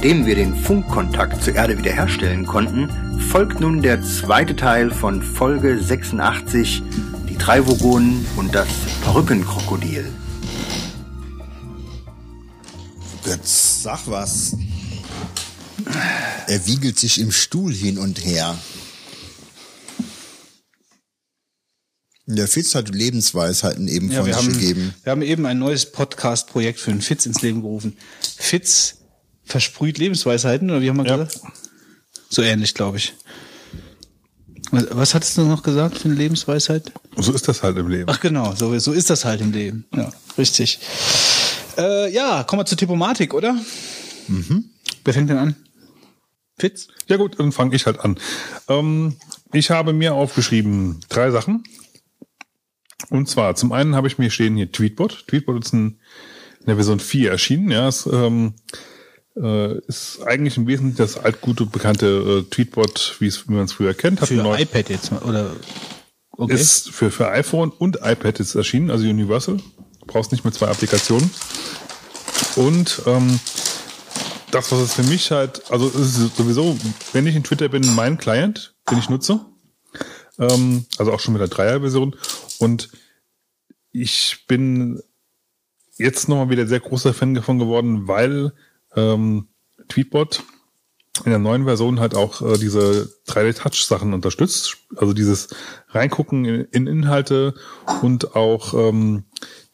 Nachdem 0.00 0.26
wir 0.26 0.36
den 0.36 0.54
Funkkontakt 0.54 1.42
zur 1.42 1.56
Erde 1.56 1.76
wiederherstellen 1.76 2.46
konnten, 2.46 2.88
folgt 3.32 3.58
nun 3.58 3.82
der 3.82 4.00
zweite 4.00 4.54
Teil 4.54 4.92
von 4.92 5.20
Folge 5.20 5.82
86, 5.82 6.84
die 7.28 7.36
drei 7.36 7.66
Vogonen 7.66 8.24
und 8.36 8.54
das 8.54 8.68
Perückenkrokodil. 9.02 10.08
Götz, 13.24 13.82
sag 13.82 14.06
was. 14.06 14.56
Er 16.46 16.64
wiegelt 16.68 16.96
sich 16.96 17.20
im 17.20 17.32
Stuhl 17.32 17.74
hin 17.74 17.98
und 17.98 18.24
her. 18.24 18.56
Der 22.26 22.46
Fitz 22.46 22.76
hat 22.76 22.94
Lebensweisheiten 22.94 23.88
eben 23.88 24.12
Ja, 24.12 24.18
von 24.18 24.26
wir 24.26 24.34
sich 24.34 24.44
haben, 24.44 24.52
gegeben. 24.52 24.94
wir 25.02 25.10
haben 25.10 25.22
eben 25.22 25.44
ein 25.44 25.58
neues 25.58 25.90
Podcast-Projekt 25.90 26.78
für 26.78 26.92
den 26.92 27.02
Fitz 27.02 27.26
ins 27.26 27.42
Leben 27.42 27.62
gerufen. 27.62 27.96
Fitz 28.36 28.97
versprüht 29.48 29.98
Lebensweisheiten, 29.98 30.70
oder 30.70 30.80
wie 30.80 30.88
haben 30.90 30.96
wir 30.98 31.06
Ja. 31.06 31.16
gesagt? 31.16 31.40
So 32.30 32.42
ähnlich, 32.42 32.74
glaube 32.74 32.98
ich. 32.98 33.14
Was, 34.70 34.86
was 34.90 35.14
hattest 35.14 35.38
du 35.38 35.42
noch 35.44 35.62
gesagt 35.62 35.98
für 35.98 36.04
eine 36.08 36.14
Lebensweisheit? 36.14 36.92
So 37.16 37.32
ist 37.32 37.48
das 37.48 37.62
halt 37.62 37.78
im 37.78 37.88
Leben. 37.88 38.04
Ach 38.08 38.20
genau, 38.20 38.54
so, 38.54 38.78
so 38.78 38.92
ist 38.92 39.08
das 39.10 39.24
halt 39.24 39.40
im 39.40 39.52
Leben. 39.52 39.86
Ja, 39.94 40.12
richtig. 40.36 40.78
Äh, 41.78 42.12
ja, 42.12 42.44
kommen 42.44 42.60
wir 42.60 42.66
zur 42.66 42.76
Typomatik, 42.78 43.32
oder? 43.32 43.56
Mhm. 44.26 44.70
Wer 45.04 45.14
fängt 45.14 45.30
denn 45.30 45.38
an? 45.38 45.56
Fitz? 46.58 46.88
Ja 47.06 47.16
gut, 47.16 47.38
dann 47.38 47.52
fange 47.52 47.74
ich 47.76 47.86
halt 47.86 48.00
an. 48.00 48.18
Ähm, 48.68 49.16
ich 49.52 49.70
habe 49.70 49.92
mir 49.94 50.12
aufgeschrieben 50.14 51.00
drei 51.08 51.30
Sachen. 51.30 51.62
Und 53.10 53.28
zwar, 53.28 53.54
zum 53.54 53.72
einen 53.72 53.94
habe 53.94 54.08
ich 54.08 54.18
mir 54.18 54.30
stehen 54.30 54.56
hier 54.56 54.70
Tweetbot. 54.70 55.24
Tweetbot 55.28 55.64
ist 55.64 55.72
in 55.72 55.98
der 56.66 56.74
Version 56.74 57.00
4 57.00 57.30
erschienen. 57.30 57.70
Ja, 57.70 57.88
es 57.88 58.06
ähm, 58.06 58.54
äh, 59.40 59.78
ist 59.86 60.20
eigentlich 60.24 60.56
im 60.56 60.66
Wesentlichen 60.66 60.96
das 60.96 61.16
altgute, 61.16 61.66
bekannte 61.66 62.06
äh, 62.06 62.50
Tweetbot, 62.50 63.16
wie 63.20 63.32
man 63.46 63.64
es 63.64 63.72
früher 63.72 63.94
kennt. 63.94 64.20
Hat 64.20 64.28
Für 64.28 64.58
iPad 64.58 64.88
jetzt, 64.88 65.12
mal, 65.12 65.22
oder? 65.22 65.50
Okay. 66.30 66.54
Ist 66.54 66.90
für, 66.90 67.10
für 67.10 67.28
iPhone 67.28 67.70
und 67.70 67.98
iPad 68.02 68.38
ist 68.40 68.54
erschienen, 68.54 68.90
also 68.90 69.04
Universal. 69.04 69.56
Du 69.56 70.06
brauchst 70.06 70.30
nicht 70.30 70.44
mehr 70.44 70.52
zwei 70.52 70.68
Applikationen. 70.68 71.30
Und 72.54 73.02
ähm, 73.06 73.40
das, 74.50 74.70
was 74.70 74.78
es 74.80 74.94
für 74.94 75.02
mich 75.02 75.30
halt, 75.30 75.70
also 75.70 75.88
es 75.88 76.18
ist 76.18 76.36
sowieso, 76.36 76.78
wenn 77.12 77.26
ich 77.26 77.34
in 77.34 77.44
Twitter 77.44 77.68
bin, 77.68 77.94
mein 77.94 78.18
Client, 78.18 78.74
den 78.90 78.98
ich 78.98 79.08
nutze. 79.08 79.40
Ähm, 80.38 80.86
also 80.98 81.12
auch 81.12 81.20
schon 81.20 81.34
mit 81.34 81.40
der 81.40 81.48
Dreier-Version. 81.48 82.14
Und 82.58 82.90
ich 83.90 84.44
bin 84.46 85.02
jetzt 85.96 86.28
nochmal 86.28 86.50
wieder 86.50 86.66
sehr 86.66 86.80
großer 86.80 87.12
Fan 87.12 87.34
davon 87.34 87.58
geworden, 87.58 88.06
weil 88.06 88.52
ähm, 88.96 89.48
Tweetbot 89.88 90.42
in 91.24 91.30
der 91.30 91.38
neuen 91.38 91.64
Version 91.64 92.00
halt 92.00 92.14
auch 92.14 92.42
äh, 92.42 92.58
diese 92.58 93.10
3D-Touch-Sachen 93.28 94.12
unterstützt. 94.14 94.76
Also 94.96 95.12
dieses 95.12 95.48
Reingucken 95.88 96.44
in, 96.44 96.64
in 96.70 96.86
Inhalte 96.86 97.54
und 98.02 98.36
auch 98.36 98.74
ähm, 98.74 99.24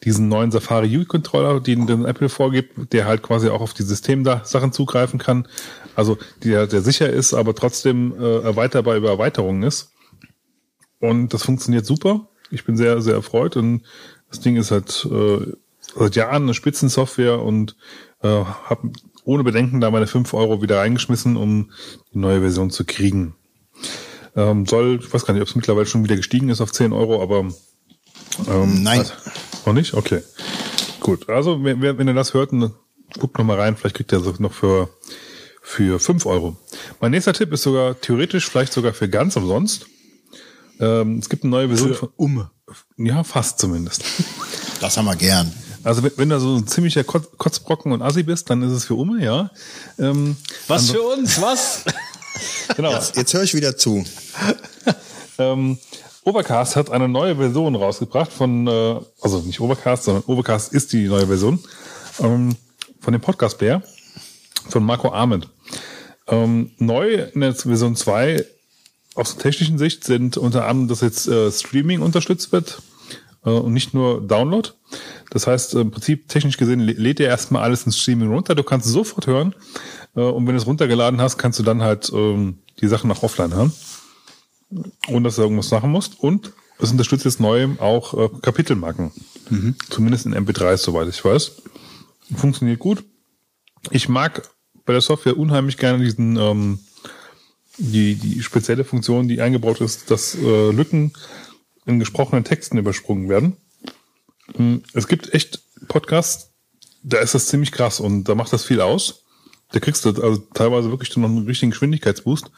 diesen 0.03 0.27
neuen 0.27 0.51
Safari 0.51 0.95
UI-Controller, 0.97 1.59
den, 1.59 1.87
den 1.87 2.05
Apple 2.05 2.29
vorgibt, 2.29 2.93
der 2.93 3.05
halt 3.05 3.23
quasi 3.23 3.49
auch 3.49 3.61
auf 3.61 3.73
die 3.73 3.83
Systemsachen 3.83 4.71
zugreifen 4.71 5.19
kann. 5.19 5.47
Also 5.95 6.17
der, 6.43 6.67
der 6.67 6.81
sicher 6.81 7.09
ist, 7.09 7.33
aber 7.33 7.55
trotzdem 7.55 8.13
äh, 8.19 8.39
erweiterbar 8.39 8.95
über 8.95 9.09
Erweiterungen 9.09 9.63
ist. 9.63 9.91
Und 10.99 11.33
das 11.33 11.43
funktioniert 11.43 11.85
super. 11.85 12.27
Ich 12.51 12.65
bin 12.65 12.77
sehr, 12.77 13.01
sehr 13.01 13.15
erfreut 13.15 13.57
und 13.57 13.83
das 14.29 14.39
Ding 14.39 14.55
ist 14.55 14.71
halt 14.71 15.07
äh, 15.11 15.53
seit 15.95 16.15
Jahren 16.15 16.43
eine 16.43 16.53
Spitzensoftware 16.53 17.41
und 17.41 17.75
äh, 18.25 18.45
habe 18.65 18.91
ohne 19.23 19.43
Bedenken 19.43 19.81
da 19.81 19.89
meine 19.91 20.07
5 20.07 20.33
Euro 20.33 20.61
wieder 20.61 20.77
reingeschmissen, 20.79 21.35
um 21.37 21.71
die 22.13 22.19
neue 22.19 22.41
Version 22.41 22.69
zu 22.69 22.85
kriegen. 22.85 23.35
Ähm, 24.35 24.65
soll, 24.65 24.99
ich 25.01 25.13
weiß 25.13 25.25
gar 25.25 25.33
nicht, 25.33 25.41
ob 25.41 25.47
es 25.47 25.55
mittlerweile 25.55 25.85
schon 25.85 26.03
wieder 26.03 26.15
gestiegen 26.15 26.49
ist 26.49 26.61
auf 26.61 26.71
10 26.71 26.93
Euro, 26.93 27.21
aber 27.23 27.39
ähm, 28.47 28.83
Nein. 28.83 28.99
hat- 28.99 29.17
noch 29.65 29.73
nicht? 29.73 29.93
Okay. 29.93 30.21
Gut. 30.99 31.29
Also, 31.29 31.63
wer- 31.63 31.97
wenn 31.97 32.07
ihr 32.07 32.13
das 32.13 32.33
hört, 32.33 32.51
guckt 33.19 33.37
noch 33.37 33.45
mal 33.45 33.59
rein, 33.59 33.77
vielleicht 33.77 33.95
kriegt 33.95 34.11
ihr 34.13 34.19
das 34.19 34.39
noch 34.39 34.53
für, 34.53 34.89
für 35.61 35.99
5 35.99 36.25
Euro. 36.25 36.55
Mein 36.99 37.11
nächster 37.11 37.33
Tipp 37.33 37.51
ist 37.53 37.63
sogar 37.63 37.99
theoretisch 37.99 38.47
vielleicht 38.49 38.73
sogar 38.73 38.93
für 38.93 39.09
ganz 39.09 39.35
umsonst. 39.37 39.87
Ähm, 40.79 41.17
es 41.19 41.29
gibt 41.29 41.43
eine 41.43 41.51
neue 41.51 41.67
Version 41.69 41.93
von 41.95 42.09
Umme. 42.17 42.51
Ja, 42.97 43.23
fast 43.23 43.59
zumindest. 43.59 44.03
Das 44.81 44.97
haben 44.97 45.05
wir 45.05 45.15
gern. 45.15 45.51
Also 45.85 46.01
wenn, 46.01 46.11
wenn 46.15 46.29
du 46.29 46.39
so 46.39 46.55
ein 46.55 46.67
ziemlicher 46.67 47.03
Kotz, 47.03 47.27
Kotzbrocken 47.37 47.91
und 47.91 48.01
Assi 48.01 48.23
bist, 48.23 48.49
dann 48.49 48.63
ist 48.63 48.71
es 48.71 48.85
für 48.85 48.95
Umme, 48.95 49.23
ja. 49.23 49.51
Ähm, 49.99 50.35
Was 50.67 50.89
für 50.89 51.01
uns? 51.01 51.39
Was? 51.39 51.85
genau. 52.75 52.91
Jetzt 52.91 53.33
höre 53.33 53.43
ich 53.43 53.53
wieder 53.53 53.77
zu. 53.77 54.03
Ähm, 55.37 55.77
Overcast 56.23 56.77
hat 56.77 56.89
eine 56.89 57.09
neue 57.09 57.35
Version 57.35 57.75
rausgebracht 57.75 58.31
von, 58.31 58.67
äh, 58.67 59.01
also 59.19 59.39
nicht 59.39 59.59
Overcast, 59.59 60.05
sondern 60.05 60.23
Overcast 60.27 60.71
ist 60.71 60.93
die 60.93 61.09
neue 61.09 61.27
Version 61.27 61.59
ähm, 62.19 62.55
von 63.01 63.11
dem 63.11 63.19
Podcast 63.19 63.57
Player 63.57 63.83
von 64.69 64.81
Marco 64.85 65.11
Arment. 65.11 65.49
Ähm, 66.27 66.71
neu 66.77 67.15
in 67.33 67.41
der 67.41 67.53
Version 67.53 67.97
2 67.97 68.45
aus 69.15 69.35
der 69.35 69.43
technischen 69.43 69.77
Sicht 69.77 70.05
sind 70.05 70.37
unter 70.37 70.65
anderem, 70.67 70.87
dass 70.87 71.01
jetzt 71.01 71.27
äh, 71.27 71.51
Streaming 71.51 72.01
unterstützt 72.01 72.53
wird 72.53 72.81
und 73.49 73.73
nicht 73.73 73.93
nur 73.93 74.21
Download. 74.25 74.69
Das 75.29 75.47
heißt, 75.47 75.75
im 75.75 75.91
Prinzip 75.91 76.27
technisch 76.27 76.57
gesehen 76.57 76.81
lä- 76.81 76.97
lädt 76.97 77.19
er 77.19 77.27
erstmal 77.27 77.63
alles 77.63 77.85
ins 77.85 77.97
Streaming 77.99 78.29
runter. 78.31 78.55
Du 78.55 78.63
kannst 78.63 78.87
es 78.87 78.93
sofort 78.93 79.27
hören 79.27 79.53
äh, 80.15 80.21
und 80.21 80.45
wenn 80.47 80.55
du 80.55 80.61
es 80.61 80.67
runtergeladen 80.67 81.21
hast, 81.21 81.37
kannst 81.37 81.59
du 81.59 81.63
dann 81.63 81.81
halt 81.81 82.11
ähm, 82.13 82.57
die 82.81 82.87
Sachen 82.87 83.07
nach 83.07 83.23
offline 83.23 83.53
hören 83.53 83.71
ohne 85.07 85.23
dass 85.25 85.35
du 85.35 85.43
irgendwas 85.43 85.71
machen 85.71 85.91
musst. 85.91 86.19
Und 86.19 86.51
es 86.79 86.91
unterstützt 86.91 87.23
jetzt 87.23 87.39
neu 87.39 87.67
auch 87.79 88.13
äh, 88.15 88.29
Kapitelmarken. 88.41 89.11
Zumindest 89.89 90.25
in 90.25 90.33
MP3, 90.35 90.75
soweit 90.77 91.07
ich 91.07 91.23
weiß. 91.23 91.51
Funktioniert 92.35 92.79
gut. 92.79 93.03
Ich 93.91 94.09
mag 94.09 94.49
bei 94.85 94.93
der 94.93 95.01
Software 95.01 95.37
unheimlich 95.37 95.77
gerne 95.77 96.03
diesen 96.03 96.35
ähm, 96.37 96.79
die, 97.77 98.15
die 98.15 98.41
spezielle 98.41 98.83
Funktion, 98.83 99.27
die 99.27 99.39
eingebaut 99.41 99.81
ist, 99.81 100.09
dass 100.09 100.35
äh, 100.35 100.71
Lücken 100.71 101.13
in 101.85 101.99
gesprochenen 101.99 102.43
Texten 102.43 102.77
übersprungen 102.77 103.29
werden. 103.29 103.57
Mm, 104.57 104.77
Es 104.93 105.07
gibt 105.07 105.33
echt 105.33 105.61
Podcasts, 105.87 106.51
da 107.03 107.19
ist 107.19 107.35
das 107.35 107.47
ziemlich 107.47 107.71
krass 107.71 107.99
und 107.99 108.25
da 108.25 108.35
macht 108.35 108.53
das 108.53 108.65
viel 108.65 108.81
aus. 108.81 109.23
Da 109.71 109.79
kriegst 109.79 110.05
du 110.05 110.09
also 110.09 110.37
teilweise 110.53 110.89
wirklich 110.89 111.15
noch 111.17 111.27
einen 111.27 111.45
richtigen 111.45 111.71
Geschwindigkeitsboost. 111.71 112.51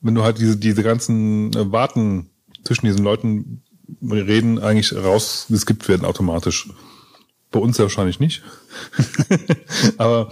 Wenn 0.00 0.14
du 0.14 0.22
halt 0.22 0.38
diese, 0.38 0.56
diese 0.56 0.82
ganzen 0.82 1.52
äh, 1.54 1.72
Warten 1.72 2.30
zwischen 2.64 2.86
diesen 2.86 3.02
Leuten 3.02 3.62
reden 4.02 4.58
eigentlich 4.58 4.94
rausgeskippt 4.94 5.88
werden 5.88 6.04
automatisch. 6.04 6.68
Bei 7.50 7.58
uns 7.58 7.78
ja 7.78 7.84
wahrscheinlich 7.84 8.20
nicht. 8.20 8.42
Aber 9.96 10.30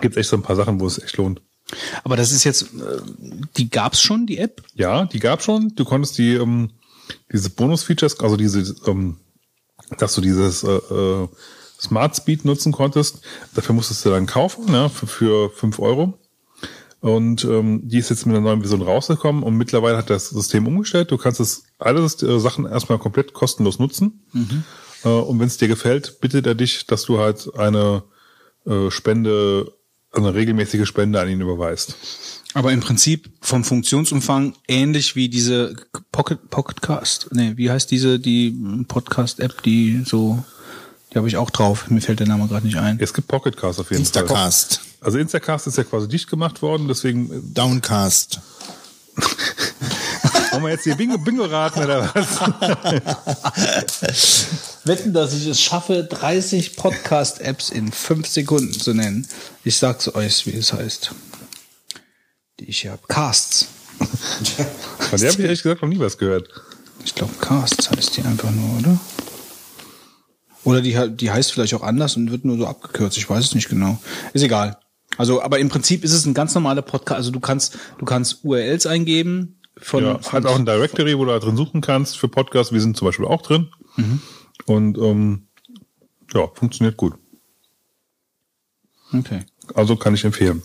gibt 0.00 0.16
echt 0.16 0.28
so 0.28 0.36
ein 0.36 0.42
paar 0.42 0.56
Sachen, 0.56 0.78
wo 0.78 0.86
es 0.86 1.02
echt 1.02 1.16
lohnt. 1.16 1.40
Aber 2.04 2.16
das 2.16 2.32
ist 2.32 2.44
jetzt, 2.44 2.62
äh, 2.74 3.00
die 3.56 3.70
gab's 3.70 4.00
schon, 4.00 4.26
die 4.26 4.38
App? 4.38 4.62
Ja, 4.74 5.06
die 5.06 5.20
gab 5.20 5.42
schon. 5.42 5.74
Du 5.74 5.84
konntest 5.84 6.18
die 6.18 6.34
ähm, 6.34 6.70
diese 7.32 7.50
Bonus-Features, 7.50 8.20
also 8.20 8.36
diese, 8.36 8.74
ähm, 8.86 9.18
dass 9.98 10.14
du 10.14 10.20
dieses 10.20 10.62
äh, 10.62 10.70
äh, 10.70 11.28
Smart 11.80 12.16
Speed 12.16 12.44
nutzen 12.44 12.72
konntest. 12.72 13.20
Dafür 13.54 13.74
musstest 13.74 14.04
du 14.04 14.10
dann 14.10 14.26
kaufen, 14.26 14.66
ne, 14.66 14.90
für, 14.90 15.06
für 15.06 15.50
5 15.50 15.78
Euro. 15.78 16.18
Und 17.00 17.44
ähm, 17.44 17.88
die 17.88 17.98
ist 17.98 18.10
jetzt 18.10 18.26
mit 18.26 18.36
einer 18.36 18.44
neuen 18.44 18.60
Version 18.60 18.82
rausgekommen 18.82 19.42
und 19.42 19.56
mittlerweile 19.56 19.96
hat 19.96 20.10
das 20.10 20.28
System 20.28 20.66
umgestellt. 20.66 21.10
Du 21.10 21.16
kannst 21.16 21.40
es 21.40 21.64
alle 21.78 22.02
äh, 22.02 22.38
Sachen 22.38 22.66
erstmal 22.66 22.98
komplett 22.98 23.32
kostenlos 23.32 23.78
nutzen. 23.78 24.22
Äh, 25.04 25.08
und 25.08 25.40
wenn 25.40 25.46
es 25.46 25.56
dir 25.56 25.68
gefällt, 25.68 26.20
bittet 26.20 26.46
er 26.46 26.54
dich, 26.54 26.86
dass 26.86 27.04
du 27.04 27.18
halt 27.18 27.54
eine 27.56 28.02
äh, 28.66 28.90
Spende, 28.90 29.72
eine 30.12 30.34
regelmäßige 30.34 30.86
Spende 30.86 31.20
an 31.20 31.28
ihn 31.30 31.40
überweist. 31.40 31.96
Aber 32.54 32.72
im 32.72 32.80
Prinzip 32.80 33.30
vom 33.40 33.62
Funktionsumfang 33.62 34.54
ähnlich 34.66 35.14
wie 35.14 35.28
diese 35.28 35.76
Pocket 36.10 36.50
Pocketcast. 36.50 37.28
Nee, 37.32 37.52
wie 37.56 37.70
heißt 37.70 37.90
diese 37.90 38.18
die 38.18 38.56
Podcast-App, 38.88 39.62
die 39.62 40.02
so, 40.04 40.42
die 41.12 41.18
habe 41.18 41.28
ich 41.28 41.36
auch 41.36 41.50
drauf. 41.50 41.88
Mir 41.90 42.00
fällt 42.00 42.18
der 42.20 42.26
Name 42.26 42.48
gerade 42.48 42.66
nicht 42.66 42.78
ein. 42.78 42.98
Es 43.00 43.14
gibt 43.14 43.28
Pocketcast 43.28 43.78
auf 43.78 43.90
jeden 43.90 44.04
Fall. 44.04 44.22
Instacast, 44.22 44.80
Also 45.00 45.18
Instacast 45.18 45.68
ist 45.68 45.78
ja 45.78 45.84
quasi 45.84 46.08
dicht 46.08 46.28
gemacht 46.28 46.60
worden, 46.62 46.88
deswegen 46.88 47.54
Downcast. 47.54 48.40
wollen 50.50 50.62
wir 50.64 50.70
jetzt 50.70 50.84
hier 50.84 50.96
Bingo, 50.96 51.18
Bingo 51.18 51.44
raten 51.44 51.84
oder 51.84 52.10
was? 52.14 52.40
Wetten, 54.84 55.12
dass 55.12 55.32
ich 55.34 55.46
es 55.46 55.60
schaffe, 55.60 56.04
30 56.04 56.76
Podcast-Apps 56.76 57.70
in 57.70 57.92
5 57.92 58.26
Sekunden 58.26 58.72
zu 58.72 58.94
nennen. 58.94 59.26
Ich 59.62 59.76
sag's 59.76 60.12
euch, 60.14 60.46
wie 60.46 60.56
es 60.56 60.72
heißt. 60.72 61.12
Die 62.60 62.66
ich 62.66 62.80
hier 62.82 62.92
habe. 62.92 63.02
Casts. 63.08 63.68
Von 63.98 65.18
der 65.18 65.30
habe 65.30 65.40
ich 65.40 65.44
ehrlich 65.44 65.62
gesagt 65.62 65.82
noch 65.82 65.88
nie 65.88 65.98
was 65.98 66.18
gehört. 66.18 66.48
Ich 67.04 67.14
glaube, 67.14 67.32
Casts 67.40 67.90
heißt 67.90 68.16
die 68.16 68.22
einfach 68.22 68.50
nur, 68.50 68.78
oder? 68.78 69.00
Oder 70.64 70.82
die, 70.82 71.16
die 71.16 71.30
heißt 71.30 71.52
vielleicht 71.52 71.72
auch 71.74 71.82
anders 71.82 72.16
und 72.16 72.30
wird 72.30 72.44
nur 72.44 72.58
so 72.58 72.66
abgekürzt. 72.66 73.16
Ich 73.16 73.28
weiß 73.28 73.44
es 73.44 73.54
nicht 73.54 73.70
genau. 73.70 73.98
Ist 74.34 74.42
egal. 74.42 74.78
Also, 75.16 75.42
aber 75.42 75.58
im 75.58 75.70
Prinzip 75.70 76.04
ist 76.04 76.12
es 76.12 76.26
ein 76.26 76.34
ganz 76.34 76.54
normaler 76.54 76.82
Podcast. 76.82 77.16
Also 77.16 77.30
du 77.30 77.40
kannst, 77.40 77.78
du 77.98 78.04
kannst 78.04 78.44
URLs 78.44 78.86
eingeben 78.86 79.58
von, 79.78 80.04
Ja, 80.04 80.18
von 80.18 80.32
hat 80.32 80.46
auch 80.46 80.58
ein 80.58 80.66
Directory, 80.66 81.16
wo 81.16 81.24
du 81.24 81.30
da 81.30 81.38
drin 81.38 81.56
suchen 81.56 81.80
kannst 81.80 82.18
für 82.18 82.28
Podcasts. 82.28 82.72
Wir 82.72 82.80
sind 82.80 82.96
zum 82.96 83.06
Beispiel 83.06 83.26
auch 83.26 83.42
drin. 83.42 83.70
Und 84.66 84.98
ähm, 84.98 85.48
ja, 86.34 86.46
funktioniert 86.54 86.96
gut. 86.96 87.14
Okay. 89.12 89.46
Also 89.74 89.96
kann 89.96 90.14
ich 90.14 90.24
empfehlen. 90.24 90.62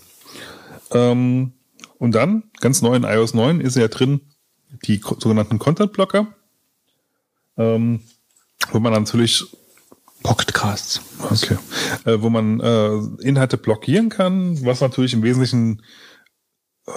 Ähm, 0.91 1.53
und 1.99 2.13
dann, 2.13 2.43
ganz 2.59 2.81
neu 2.81 2.95
in 2.95 3.03
iOS 3.03 3.33
9, 3.33 3.61
ist 3.61 3.75
ja 3.75 3.87
drin 3.87 4.21
die 4.85 5.01
sogenannten 5.19 5.59
Content-Blocker, 5.59 6.27
ähm, 7.57 8.01
wo 8.71 8.79
man 8.79 8.93
natürlich 8.93 9.45
Pocketcasts. 10.23 11.01
Okay. 11.21 11.57
Äh, 12.05 12.21
wo 12.21 12.29
man 12.29 12.59
äh, 12.59 12.95
Inhalte 13.21 13.57
blockieren 13.57 14.09
kann, 14.09 14.63
was 14.65 14.81
natürlich 14.81 15.13
im 15.13 15.23
Wesentlichen 15.23 15.83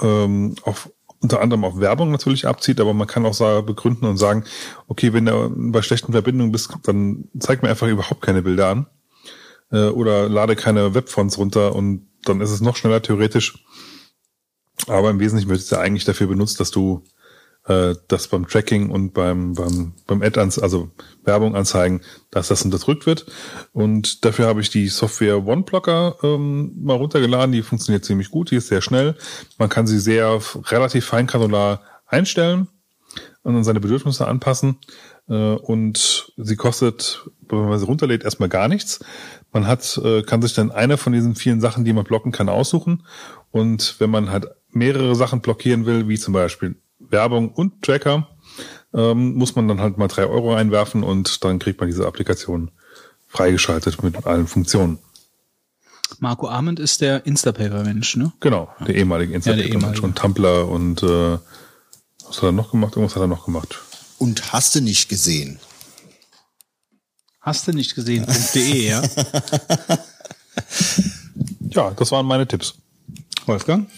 ähm, 0.01 0.55
auf 0.63 0.91
unter 1.21 1.41
anderem 1.41 1.65
auf 1.65 1.81
Werbung 1.81 2.11
natürlich 2.11 2.47
abzieht, 2.47 2.81
aber 2.81 2.95
man 2.95 3.09
kann 3.09 3.27
auch 3.27 3.35
sagen, 3.35 3.67
begründen 3.67 4.07
und 4.07 4.19
sagen, 4.19 4.45
okay, 4.87 5.13
wenn 5.13 5.27
du 5.27 5.53
bei 5.73 5.83
schlechten 5.83 6.13
Verbindungen 6.13 6.53
bist, 6.53 6.73
dann 6.85 7.25
zeig 7.39 7.63
mir 7.63 7.71
einfach 7.71 7.89
überhaupt 7.89 8.23
keine 8.23 8.43
Bilder 8.43 8.69
an 8.69 8.87
äh, 9.73 9.89
oder 9.89 10.29
lade 10.29 10.57
keine 10.57 10.95
Webfonts 10.95 11.37
runter 11.39 11.75
und 11.75 12.07
dann 12.25 12.41
ist 12.41 12.51
es 12.51 12.61
noch 12.61 12.77
schneller 12.77 13.03
theoretisch. 13.03 13.65
Aber 14.87 15.11
im 15.11 15.21
Wesentlichen 15.21 15.51
wird 15.51 15.61
es 15.61 15.71
ja 15.71 15.81
eigentlich 15.81 16.05
dafür 16.05 16.29
benutzt, 16.29 16.61
dass 16.61 16.71
du 16.71 17.03
äh, 17.67 17.95
das 18.09 18.29
beim 18.29 18.47
Tracking 18.47 18.91
und 18.91 19.13
beim 19.13 19.53
beim 19.53 19.93
beim 20.07 20.23
Ad 20.23 20.41
also 20.41 20.91
Werbung 21.25 21.55
anzeigen, 21.55 22.01
dass 22.31 22.49
das 22.49 22.63
unterdrückt 22.63 23.07
wird. 23.07 23.27
Und 23.73 24.25
dafür 24.25 24.47
habe 24.47 24.61
ich 24.61 24.71
die 24.71 24.89
Software 24.89 25.47
OneBlocker 25.47 26.17
ähm, 26.23 26.73
mal 26.83 26.97
runtergeladen. 26.97 27.53
Die 27.53 27.63
funktioniert 27.63 28.05
ziemlich 28.05 28.31
gut, 28.31 28.51
die 28.51 28.57
ist 28.57 28.69
sehr 28.69 28.81
schnell. 28.81 29.17
Man 29.59 29.69
kann 29.69 29.87
sie 29.87 29.99
sehr 29.99 30.41
relativ 30.71 31.05
feingranular 31.05 31.83
einstellen 32.07 32.69
und 33.43 33.57
an 33.57 33.65
seine 33.65 33.81
Bedürfnisse 33.81 34.27
anpassen. 34.27 34.79
Äh, 35.29 35.35
und 35.35 36.33
sie 36.37 36.57
kostet, 36.57 37.29
wenn 37.49 37.69
man 37.69 37.79
sie 37.79 37.87
runterlädt, 37.87 38.25
erstmal 38.25 38.49
gar 38.49 38.69
nichts. 38.69 39.01
Man 39.53 39.67
hat, 39.67 40.01
äh, 40.03 40.23
kann 40.23 40.43
sich 40.43 40.55
dann 40.55 40.71
eine 40.71 40.97
von 40.97 41.13
diesen 41.13 41.35
vielen 41.35 41.61
Sachen, 41.61 41.85
die 41.85 41.93
man 41.93 42.05
blocken 42.05 42.33
kann, 42.33 42.49
aussuchen. 42.49 43.05
Und 43.51 43.97
wenn 43.99 44.11
man 44.11 44.31
halt 44.31 44.47
mehrere 44.71 45.15
Sachen 45.17 45.41
blockieren 45.41 45.87
will, 45.87 46.09
wie 46.09 46.19
zum 46.19 46.35
Beispiel 46.35 46.77
Werbung 46.99 47.51
und 47.51 47.83
Tracker, 47.83 48.29
ähm, 48.95 49.35
muss 49.35 49.55
man 49.57 49.69
dann 49.69 49.81
halt 49.81 49.99
mal 49.99 50.09
drei 50.09 50.27
Euro 50.27 50.55
einwerfen 50.55 51.03
und 51.03 51.45
dann 51.45 51.59
kriegt 51.59 51.81
man 51.81 51.89
diese 51.89 52.07
Applikation 52.07 52.71
freigeschaltet 53.29 54.03
mit 54.03 54.27
allen 54.27 54.47
Funktionen. 54.47 54.99
Marco 56.21 56.49
Arment 56.49 56.81
ist 56.81 57.03
der 57.03 57.27
Instapaper-Mensch, 57.27 58.17
ne? 58.17 58.33
Genau, 58.41 58.71
der 58.87 58.95
ehemalige 58.95 59.39
der 59.39 59.57
ehemalige. 59.59 59.99
schon 59.99 60.15
Tumblr 60.15 60.67
und 60.67 61.03
äh, 61.03 61.39
was 62.27 62.37
hat 62.39 62.45
er 62.45 62.53
noch 62.53 62.71
gemacht? 62.71 62.97
Irgendwas 62.97 63.15
hat 63.15 63.23
er 63.23 63.29
noch 63.29 63.45
gemacht. 63.45 63.79
Und 64.19 64.53
hast 64.53 64.75
du 64.75 64.81
nicht 64.81 65.09
gesehen? 65.09 65.59
Hast 67.41 67.69
du 67.69 67.73
nicht 67.73 67.95
gesehen.de, 67.95 68.89
ja? 68.89 69.03
Ja, 71.71 71.91
das 71.91 72.11
waren 72.11 72.27
meine 72.27 72.47
Tipps. 72.47 72.75
Wolfgang? 73.47 73.89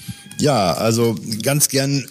Ja, 0.41 0.73
also 0.73 1.17
ganz 1.43 1.69
gern 1.69 2.07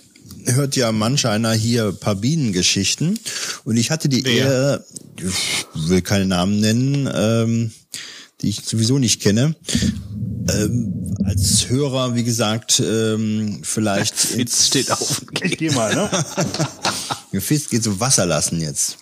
hört 0.46 0.76
ja 0.76 0.92
manch 0.92 1.26
einer 1.26 1.54
hier 1.54 1.88
ein 1.88 1.98
paar 1.98 2.16
Bienengeschichten. 2.16 3.20
Und 3.66 3.78
ich 3.78 3.92
hatte 3.92 4.10
die 4.10 4.24
Wer? 4.24 4.46
Ehre, 4.46 4.86
ich 5.18 5.90
will 5.90 6.02
keine 6.02 6.26
Namen 6.26 6.60
nennen, 6.60 7.10
ähm, 7.14 7.72
die 8.42 8.50
ich 8.50 8.62
sowieso 8.64 9.00
nicht 9.00 9.22
kenne. 9.22 9.56
Ähm, 10.52 11.16
als 11.26 11.70
Hörer, 11.70 12.16
wie 12.16 12.24
gesagt, 12.24 12.82
ähm, 12.86 13.60
vielleicht 13.64 14.16
Fitz 14.16 14.68
steht 14.68 14.92
auf. 14.92 15.22
Ich 15.44 15.58
gehe 15.58 15.72
mal, 15.72 15.94
ne? 15.94 16.10
Fist 17.42 17.70
geht 17.70 17.84
so 17.84 18.00
Wasser 18.00 18.26
lassen 18.26 18.62
jetzt. 18.62 18.98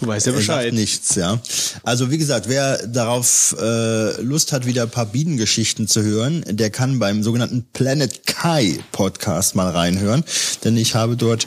Du 0.00 0.06
weißt 0.06 0.26
ja 0.26 0.32
Bescheid. 0.32 0.72
nichts, 0.72 1.14
ja. 1.14 1.40
Also 1.82 2.10
wie 2.10 2.18
gesagt, 2.18 2.48
wer 2.48 2.86
darauf 2.86 3.54
äh, 3.60 4.20
Lust 4.22 4.52
hat, 4.52 4.66
wieder 4.66 4.84
ein 4.84 4.90
paar 4.90 5.06
Bienengeschichten 5.06 5.88
zu 5.88 6.02
hören, 6.02 6.42
der 6.48 6.70
kann 6.70 6.98
beim 6.98 7.22
sogenannten 7.22 7.66
Planet 7.72 8.26
Kai 8.26 8.78
Podcast 8.92 9.54
mal 9.54 9.70
reinhören, 9.70 10.24
denn 10.64 10.76
ich 10.76 10.94
habe 10.94 11.16
dort 11.16 11.46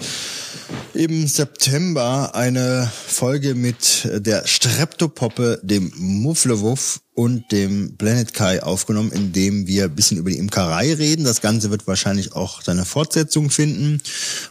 im 0.93 1.27
September 1.27 2.35
eine 2.35 2.91
Folge 3.07 3.55
mit 3.55 4.07
der 4.13 4.45
Streptopoppe, 4.45 5.59
dem 5.63 5.91
Mufflewuff 5.97 7.01
und 7.15 7.51
dem 7.51 7.95
Planet 7.97 8.33
Kai 8.33 8.63
aufgenommen, 8.63 9.11
in 9.11 9.33
dem 9.33 9.67
wir 9.67 9.85
ein 9.85 9.95
bisschen 9.95 10.17
über 10.17 10.29
die 10.29 10.37
Imkerei 10.37 10.93
reden. 10.93 11.25
Das 11.25 11.41
Ganze 11.41 11.69
wird 11.71 11.87
wahrscheinlich 11.87 12.33
auch 12.33 12.61
seine 12.61 12.85
Fortsetzung 12.85 13.49
finden. 13.49 14.01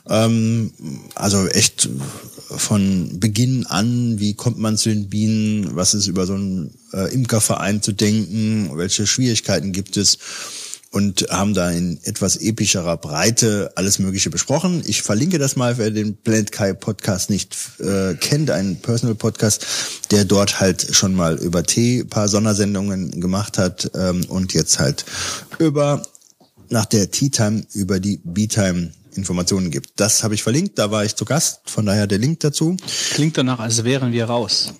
Ähm, 0.08 0.72
also 1.14 1.46
echt 1.48 1.88
von 2.56 3.20
Beginn 3.20 3.66
an, 3.66 4.18
wie 4.18 4.34
kommt 4.34 4.58
man 4.58 4.76
zu 4.76 4.88
den 4.88 5.08
Bienen, 5.08 5.74
was 5.74 5.94
ist 5.94 6.06
über 6.06 6.26
so 6.26 6.34
einen 6.34 6.74
äh, 6.92 7.12
Imkerverein 7.12 7.82
zu 7.82 7.92
denken, 7.92 8.70
welche 8.74 9.06
Schwierigkeiten 9.06 9.72
gibt 9.72 9.96
es 9.96 10.18
und 10.92 11.26
haben 11.30 11.54
da 11.54 11.70
in 11.70 11.98
etwas 12.04 12.36
epischerer 12.36 12.98
Breite 12.98 13.72
alles 13.76 13.98
Mögliche 13.98 14.28
besprochen. 14.28 14.82
Ich 14.84 15.02
verlinke 15.02 15.38
das 15.38 15.56
mal, 15.56 15.78
wer 15.78 15.90
den 15.90 16.14
Blend 16.14 16.52
Kai 16.52 16.74
Podcast 16.74 17.30
nicht 17.30 17.56
äh, 17.80 18.14
kennt, 18.14 18.50
einen 18.50 18.76
Personal 18.76 19.14
Podcast, 19.14 19.66
der 20.10 20.26
dort 20.26 20.60
halt 20.60 20.94
schon 20.94 21.14
mal 21.14 21.36
über 21.38 21.62
Tee 21.62 22.04
paar 22.04 22.28
Sondersendungen 22.28 23.20
gemacht 23.22 23.56
hat 23.56 23.90
ähm, 23.94 24.26
und 24.28 24.52
jetzt 24.52 24.78
halt 24.78 25.06
über 25.58 26.02
nach 26.68 26.84
der 26.84 27.10
Tea 27.10 27.30
Time 27.30 27.64
über 27.72 27.98
die 27.98 28.20
Bee 28.22 28.48
Time 28.48 28.92
Informationen 29.14 29.70
gibt. 29.70 30.00
Das 30.00 30.22
habe 30.24 30.34
ich 30.34 30.42
verlinkt, 30.42 30.78
da 30.78 30.90
war 30.90 31.04
ich 31.04 31.14
zu 31.16 31.24
Gast, 31.24 31.60
von 31.66 31.86
daher 31.86 32.06
der 32.06 32.18
Link 32.18 32.40
dazu. 32.40 32.76
Klingt 33.12 33.36
danach, 33.38 33.58
als 33.60 33.84
wären 33.84 34.12
wir 34.12 34.24
raus. 34.24 34.74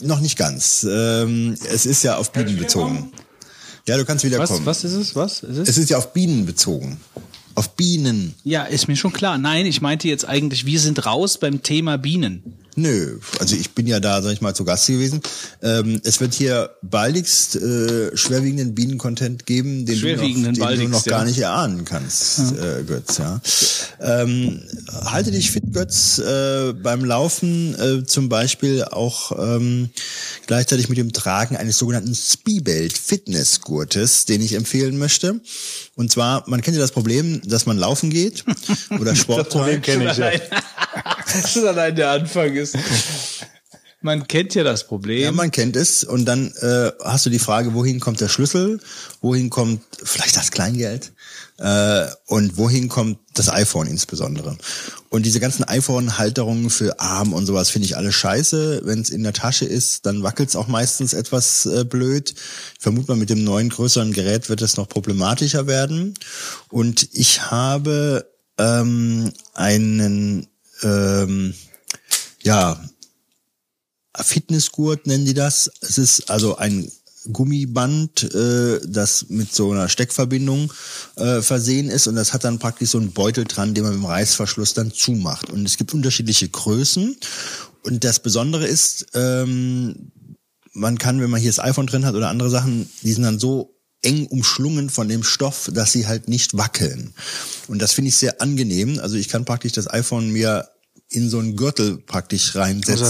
Noch 0.00 0.20
nicht 0.20 0.36
ganz. 0.36 0.86
Ähm, 0.88 1.56
es 1.70 1.86
ist 1.86 2.02
ja 2.02 2.16
auf 2.16 2.32
Bienen 2.32 2.56
bezogen. 2.58 3.12
Ja, 3.86 3.96
du 3.96 4.04
kannst 4.04 4.24
wieder 4.24 4.38
Was, 4.38 4.50
kommen. 4.50 4.66
was 4.66 4.84
ist 4.84 4.92
es? 4.92 5.16
Was 5.16 5.42
ist 5.42 5.56
es? 5.56 5.68
Es 5.70 5.78
ist 5.78 5.90
ja 5.90 5.96
auf 5.98 6.12
Bienen 6.12 6.44
bezogen. 6.44 7.00
Auf 7.54 7.74
Bienen. 7.74 8.34
Ja, 8.44 8.64
ist 8.64 8.86
mir 8.86 8.96
schon 8.96 9.12
klar. 9.12 9.38
Nein, 9.38 9.66
ich 9.66 9.80
meinte 9.80 10.06
jetzt 10.08 10.28
eigentlich, 10.28 10.66
wir 10.66 10.78
sind 10.78 11.06
raus 11.06 11.38
beim 11.38 11.62
Thema 11.62 11.96
Bienen. 11.96 12.42
Nö, 12.78 13.18
also 13.40 13.56
ich 13.56 13.72
bin 13.72 13.88
ja 13.88 13.98
da, 13.98 14.22
sag 14.22 14.32
ich 14.32 14.40
mal, 14.40 14.54
zu 14.54 14.64
Gast 14.64 14.86
gewesen. 14.86 15.20
Ähm, 15.62 16.00
es 16.04 16.20
wird 16.20 16.32
hier 16.32 16.70
baldigst 16.80 17.56
äh, 17.56 18.16
schwerwiegenden 18.16 18.76
Bienen-Content 18.76 19.46
geben, 19.46 19.84
den, 19.84 19.96
Schwerwiegenden 19.96 20.54
du 20.54 20.60
noch, 20.60 20.70
den 20.70 20.80
du 20.82 20.88
noch 20.88 21.04
gar 21.04 21.22
ja. 21.22 21.24
nicht 21.24 21.40
erahnen 21.40 21.84
kannst, 21.84 22.52
äh, 22.52 22.84
Götz. 22.84 23.18
Ja. 23.18 23.40
Ähm, 24.00 24.62
halte 24.92 25.32
dich 25.32 25.50
fit, 25.50 25.72
Götz, 25.72 26.18
äh, 26.18 26.72
beim 26.72 27.04
Laufen 27.04 27.74
äh, 27.74 28.04
zum 28.06 28.28
Beispiel 28.28 28.84
auch 28.84 29.32
ähm, 29.36 29.90
gleichzeitig 30.46 30.88
mit 30.88 30.98
dem 30.98 31.12
Tragen 31.12 31.56
eines 31.56 31.78
sogenannten 31.78 32.14
Speedbelt 32.14 32.96
Fitnessgurtes, 32.96 34.24
den 34.24 34.40
ich 34.40 34.52
empfehlen 34.52 34.98
möchte. 34.98 35.40
Und 35.96 36.12
zwar, 36.12 36.48
man 36.48 36.62
kennt 36.62 36.76
ja 36.76 36.80
das 36.80 36.92
Problem, 36.92 37.42
dass 37.44 37.66
man 37.66 37.76
laufen 37.76 38.10
geht 38.10 38.44
oder 39.00 39.16
Sport 39.16 39.50
treibt. 39.50 39.82
kenne 39.82 40.12
ich 40.12 40.16
ja. 40.16 40.30
Schon 41.46 41.66
allein 41.66 41.94
der 41.94 42.10
Anfang 42.10 42.54
ist. 42.54 42.67
Man 44.00 44.28
kennt 44.28 44.54
ja 44.54 44.62
das 44.62 44.86
Problem. 44.86 45.22
Ja, 45.22 45.32
man 45.32 45.50
kennt 45.50 45.74
es. 45.74 46.04
Und 46.04 46.24
dann 46.24 46.52
äh, 46.60 46.92
hast 47.02 47.26
du 47.26 47.30
die 47.30 47.40
Frage, 47.40 47.74
wohin 47.74 47.98
kommt 47.98 48.20
der 48.20 48.28
Schlüssel? 48.28 48.78
Wohin 49.20 49.50
kommt 49.50 49.82
vielleicht 50.04 50.36
das 50.36 50.52
Kleingeld? 50.52 51.12
Äh, 51.58 52.06
und 52.26 52.56
wohin 52.56 52.88
kommt 52.88 53.18
das 53.34 53.48
iPhone 53.48 53.88
insbesondere? 53.88 54.56
Und 55.08 55.26
diese 55.26 55.40
ganzen 55.40 55.64
iPhone-Halterungen 55.64 56.70
für 56.70 57.00
Arm 57.00 57.32
und 57.32 57.46
sowas 57.46 57.70
finde 57.70 57.86
ich 57.86 57.96
alle 57.96 58.12
scheiße. 58.12 58.82
Wenn 58.84 59.00
es 59.00 59.10
in 59.10 59.24
der 59.24 59.32
Tasche 59.32 59.64
ist, 59.64 60.06
dann 60.06 60.22
wackelt 60.22 60.50
es 60.50 60.56
auch 60.56 60.68
meistens 60.68 61.12
etwas 61.12 61.66
äh, 61.66 61.84
blöd. 61.84 62.34
Ich 62.76 62.82
vermute 62.82 63.08
mal, 63.08 63.16
mit 63.16 63.30
dem 63.30 63.42
neuen, 63.42 63.68
größeren 63.68 64.12
Gerät 64.12 64.48
wird 64.48 64.62
es 64.62 64.76
noch 64.76 64.88
problematischer 64.88 65.66
werden. 65.66 66.14
Und 66.68 67.08
ich 67.14 67.50
habe 67.50 68.30
ähm, 68.58 69.32
einen 69.54 70.46
ähm, 70.84 71.54
ja, 72.42 72.80
Fitnessgurt 74.16 75.06
nennen 75.06 75.24
die 75.24 75.34
das. 75.34 75.70
Es 75.80 75.98
ist 75.98 76.30
also 76.30 76.56
ein 76.56 76.90
Gummiband, 77.32 78.22
äh, 78.34 78.80
das 78.86 79.26
mit 79.28 79.54
so 79.54 79.72
einer 79.72 79.88
Steckverbindung 79.88 80.72
äh, 81.16 81.42
versehen 81.42 81.88
ist 81.88 82.06
und 82.06 82.16
das 82.16 82.32
hat 82.32 82.44
dann 82.44 82.58
praktisch 82.58 82.90
so 82.90 82.98
einen 82.98 83.12
Beutel 83.12 83.44
dran, 83.44 83.74
den 83.74 83.84
man 83.84 83.92
mit 83.94 84.02
dem 84.02 84.06
Reißverschluss 84.06 84.74
dann 84.74 84.92
zumacht. 84.92 85.50
Und 85.50 85.66
es 85.66 85.76
gibt 85.76 85.94
unterschiedliche 85.94 86.48
Größen 86.48 87.16
und 87.84 88.04
das 88.04 88.20
Besondere 88.20 88.66
ist, 88.66 89.06
ähm, 89.14 90.12
man 90.72 90.98
kann, 90.98 91.20
wenn 91.20 91.30
man 91.30 91.40
hier 91.40 91.50
das 91.50 91.58
iPhone 91.58 91.86
drin 91.86 92.06
hat 92.06 92.14
oder 92.14 92.28
andere 92.28 92.50
Sachen, 92.50 92.88
die 93.02 93.12
sind 93.12 93.24
dann 93.24 93.38
so 93.38 93.74
eng 94.02 94.26
umschlungen 94.26 94.90
von 94.90 95.08
dem 95.08 95.24
Stoff, 95.24 95.70
dass 95.72 95.92
sie 95.92 96.06
halt 96.06 96.28
nicht 96.28 96.56
wackeln. 96.56 97.12
Und 97.66 97.82
das 97.82 97.92
finde 97.92 98.10
ich 98.10 98.16
sehr 98.16 98.40
angenehm. 98.40 99.00
Also 99.00 99.16
ich 99.16 99.28
kann 99.28 99.44
praktisch 99.44 99.72
das 99.72 99.90
iPhone 99.90 100.30
mir 100.30 100.68
in 101.10 101.30
so 101.30 101.38
einen 101.38 101.56
Gürtel 101.56 101.96
praktisch 101.98 102.54
Also 102.54 102.58
das 102.58 102.66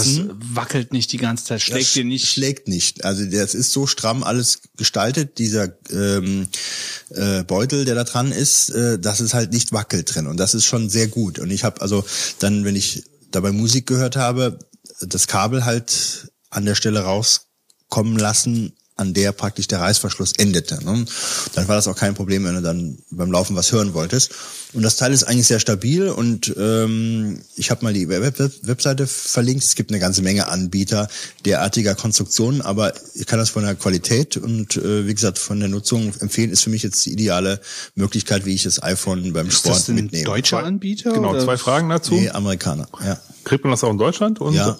reinsetzen. 0.07 0.31
wackelt 0.53 0.93
nicht 0.93 1.11
die 1.11 1.17
ganze 1.17 1.43
Zeit, 1.43 1.61
schlägt 1.61 1.87
Das 1.87 1.93
dir 1.93 2.05
nicht. 2.05 2.27
Schlägt 2.29 2.67
nicht. 2.69 3.03
Also 3.03 3.25
das 3.25 3.53
ist 3.53 3.73
so 3.73 3.87
stramm 3.87 4.23
alles 4.23 4.61
gestaltet, 4.77 5.37
dieser 5.37 5.73
ähm, 5.91 6.47
äh, 7.09 7.43
Beutel, 7.43 7.83
der 7.83 7.95
da 7.95 8.05
dran 8.05 8.31
ist, 8.31 8.69
äh, 8.69 8.99
dass 8.99 9.19
es 9.19 9.33
halt 9.33 9.51
nicht 9.51 9.73
wackelt 9.73 10.15
drin. 10.15 10.27
Und 10.27 10.37
das 10.37 10.53
ist 10.53 10.65
schon 10.65 10.89
sehr 10.89 11.07
gut. 11.07 11.39
Und 11.39 11.51
ich 11.51 11.65
habe 11.65 11.81
also 11.81 12.05
dann, 12.39 12.63
wenn 12.63 12.77
ich 12.77 13.03
dabei 13.31 13.51
Musik 13.51 13.85
gehört 13.85 14.15
habe, 14.15 14.59
das 15.01 15.27
Kabel 15.27 15.65
halt 15.65 16.31
an 16.49 16.65
der 16.65 16.75
Stelle 16.75 17.01
rauskommen 17.01 18.17
lassen, 18.17 18.73
an 18.95 19.13
der 19.13 19.31
praktisch 19.31 19.67
der 19.67 19.79
Reißverschluss 19.79 20.33
endete. 20.37 20.83
Ne? 20.83 21.05
Dann 21.53 21.67
war 21.67 21.75
das 21.75 21.87
auch 21.87 21.95
kein 21.95 22.15
Problem, 22.15 22.43
wenn 22.43 22.55
du 22.55 22.61
dann 22.61 22.97
beim 23.11 23.31
Laufen 23.31 23.55
was 23.55 23.71
hören 23.71 23.93
wolltest. 23.93 24.31
Und 24.71 24.83
das 24.83 24.97
Teil 24.97 25.11
ist 25.11 25.23
eigentlich 25.23 25.47
sehr 25.47 25.59
stabil 25.59 26.09
und 26.09 26.53
ähm, 26.55 27.41
ich 27.55 27.71
habe 27.71 27.83
mal 27.83 27.91
die 27.91 28.07
Web 28.07 28.37
Web 28.37 28.51
Webseite 28.61 29.07
verlinkt. 29.07 29.63
Es 29.63 29.73
gibt 29.73 29.89
eine 29.89 29.99
ganze 29.99 30.21
Menge 30.21 30.47
Anbieter 30.47 31.07
derartiger 31.43 31.95
Konstruktionen, 31.95 32.61
aber 32.61 32.93
ich 33.15 33.25
kann 33.25 33.39
das 33.39 33.49
von 33.49 33.63
der 33.63 33.73
Qualität 33.73 34.37
und 34.37 34.77
äh, 34.77 35.07
wie 35.07 35.13
gesagt 35.15 35.39
von 35.39 35.59
der 35.59 35.69
Nutzung 35.69 36.13
empfehlen. 36.19 36.51
Ist 36.51 36.61
für 36.61 36.69
mich 36.69 36.83
jetzt 36.83 37.03
die 37.07 37.13
ideale 37.13 37.59
Möglichkeit, 37.95 38.45
wie 38.45 38.53
ich 38.53 38.61
das 38.61 38.83
iPhone 38.83 39.33
beim 39.33 39.47
Ist 39.47 39.59
Sport 39.59 39.75
das 39.75 39.89
ein 39.89 39.95
mitnehme. 39.95 40.25
deutscher 40.25 40.63
Anbieter? 40.63 41.13
Genau, 41.13 41.31
oder? 41.31 41.43
zwei 41.43 41.57
Fragen 41.57 41.89
dazu. 41.89 42.13
Nee, 42.13 42.29
Amerikaner, 42.29 42.87
ja. 43.03 43.19
Kriegt 43.45 43.63
man 43.63 43.71
das 43.71 43.83
auch 43.83 43.89
in 43.89 43.97
Deutschland? 43.97 44.39
Und 44.39 44.53
Ja, 44.53 44.77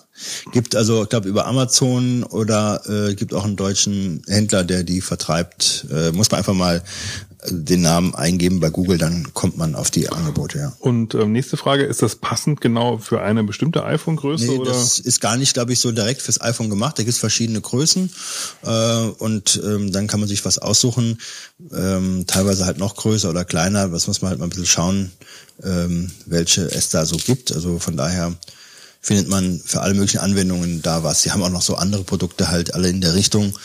gibt 0.51 0.75
also, 0.75 1.01
ich 1.01 1.10
glaube, 1.10 1.27
über 1.27 1.48
Amazon 1.48 2.24
oder 2.24 2.84
äh, 2.88 3.15
gibt 3.15 3.34
auch 3.34 3.46
einen 3.46 3.55
deutschen 3.55 4.22
Händler, 4.27 4.63
der 4.63 4.84
die 4.84 5.01
vertreibt. 5.01 5.88
Äh, 5.91 6.12
muss 6.12 6.29
man 6.29 6.38
einfach 6.39 6.53
mal 6.53 6.84
den 7.48 7.81
Namen 7.81 8.15
eingeben 8.15 8.60
bei 8.60 8.69
Google, 8.69 8.98
dann 8.98 9.34
kommt 9.34 9.58
man 9.58 9.75
auf 9.75 9.89
die 9.91 10.10
Angebote, 10.10 10.58
ja. 10.58 10.74
Und 10.79 11.15
ähm, 11.15 11.31
nächste 11.31 11.55
Frage, 11.55 11.86
ist 11.86 12.01
das 12.01 12.17
passend 12.17 12.60
genau 12.60 12.98
für 12.98 13.22
eine 13.22 13.43
bestimmte 13.43 13.86
iPhone-Größe? 13.86 14.46
Nee, 14.46 14.58
oder? 14.58 14.74
das 14.74 15.00
ist 15.00 15.22
gar 15.22 15.38
nicht, 15.38 15.53
glaube 15.53 15.72
ich, 15.72 15.79
so 15.79 15.91
direkt 15.91 16.22
fürs 16.22 16.41
iPhone 16.41 16.69
gemacht. 16.69 17.00
Da 17.00 17.03
gibt 17.03 17.13
es 17.13 17.19
verschiedene 17.19 17.62
Größen 17.62 18.12
äh, 18.63 18.98
und 19.19 19.62
ähm, 19.63 19.91
dann 19.91 20.08
kann 20.08 20.19
man 20.19 20.27
sich 20.27 20.43
was 20.43 20.58
aussuchen. 20.58 21.17
Ähm, 21.74 22.25
teilweise 22.27 22.65
halt 22.65 22.77
noch 22.77 22.96
größer 22.96 23.29
oder 23.29 23.46
kleiner. 23.46 23.88
Das 23.88 24.08
muss 24.08 24.22
man 24.22 24.29
halt 24.29 24.39
mal 24.39 24.48
ein 24.48 24.50
bisschen 24.50 24.65
schauen, 24.65 25.12
ähm, 25.63 26.12
welche 26.25 26.63
es 26.63 26.89
da 26.89 27.05
so 27.05 27.15
gibt. 27.15 27.53
Also 27.53 27.79
von 27.79 27.96
daher 27.96 28.36
findet 29.01 29.29
man 29.29 29.62
für 29.65 29.81
alle 29.81 29.93
möglichen 29.93 30.19
Anwendungen 30.19 30.81
da 30.81 31.03
was. 31.03 31.22
Sie 31.22 31.31
haben 31.31 31.41
auch 31.41 31.50
noch 31.50 31.62
so 31.62 31.75
andere 31.75 32.03
Produkte 32.03 32.50
halt 32.50 32.74
alle 32.74 32.89
in 32.89 33.01
der 33.01 33.15
Richtung. 33.15 33.58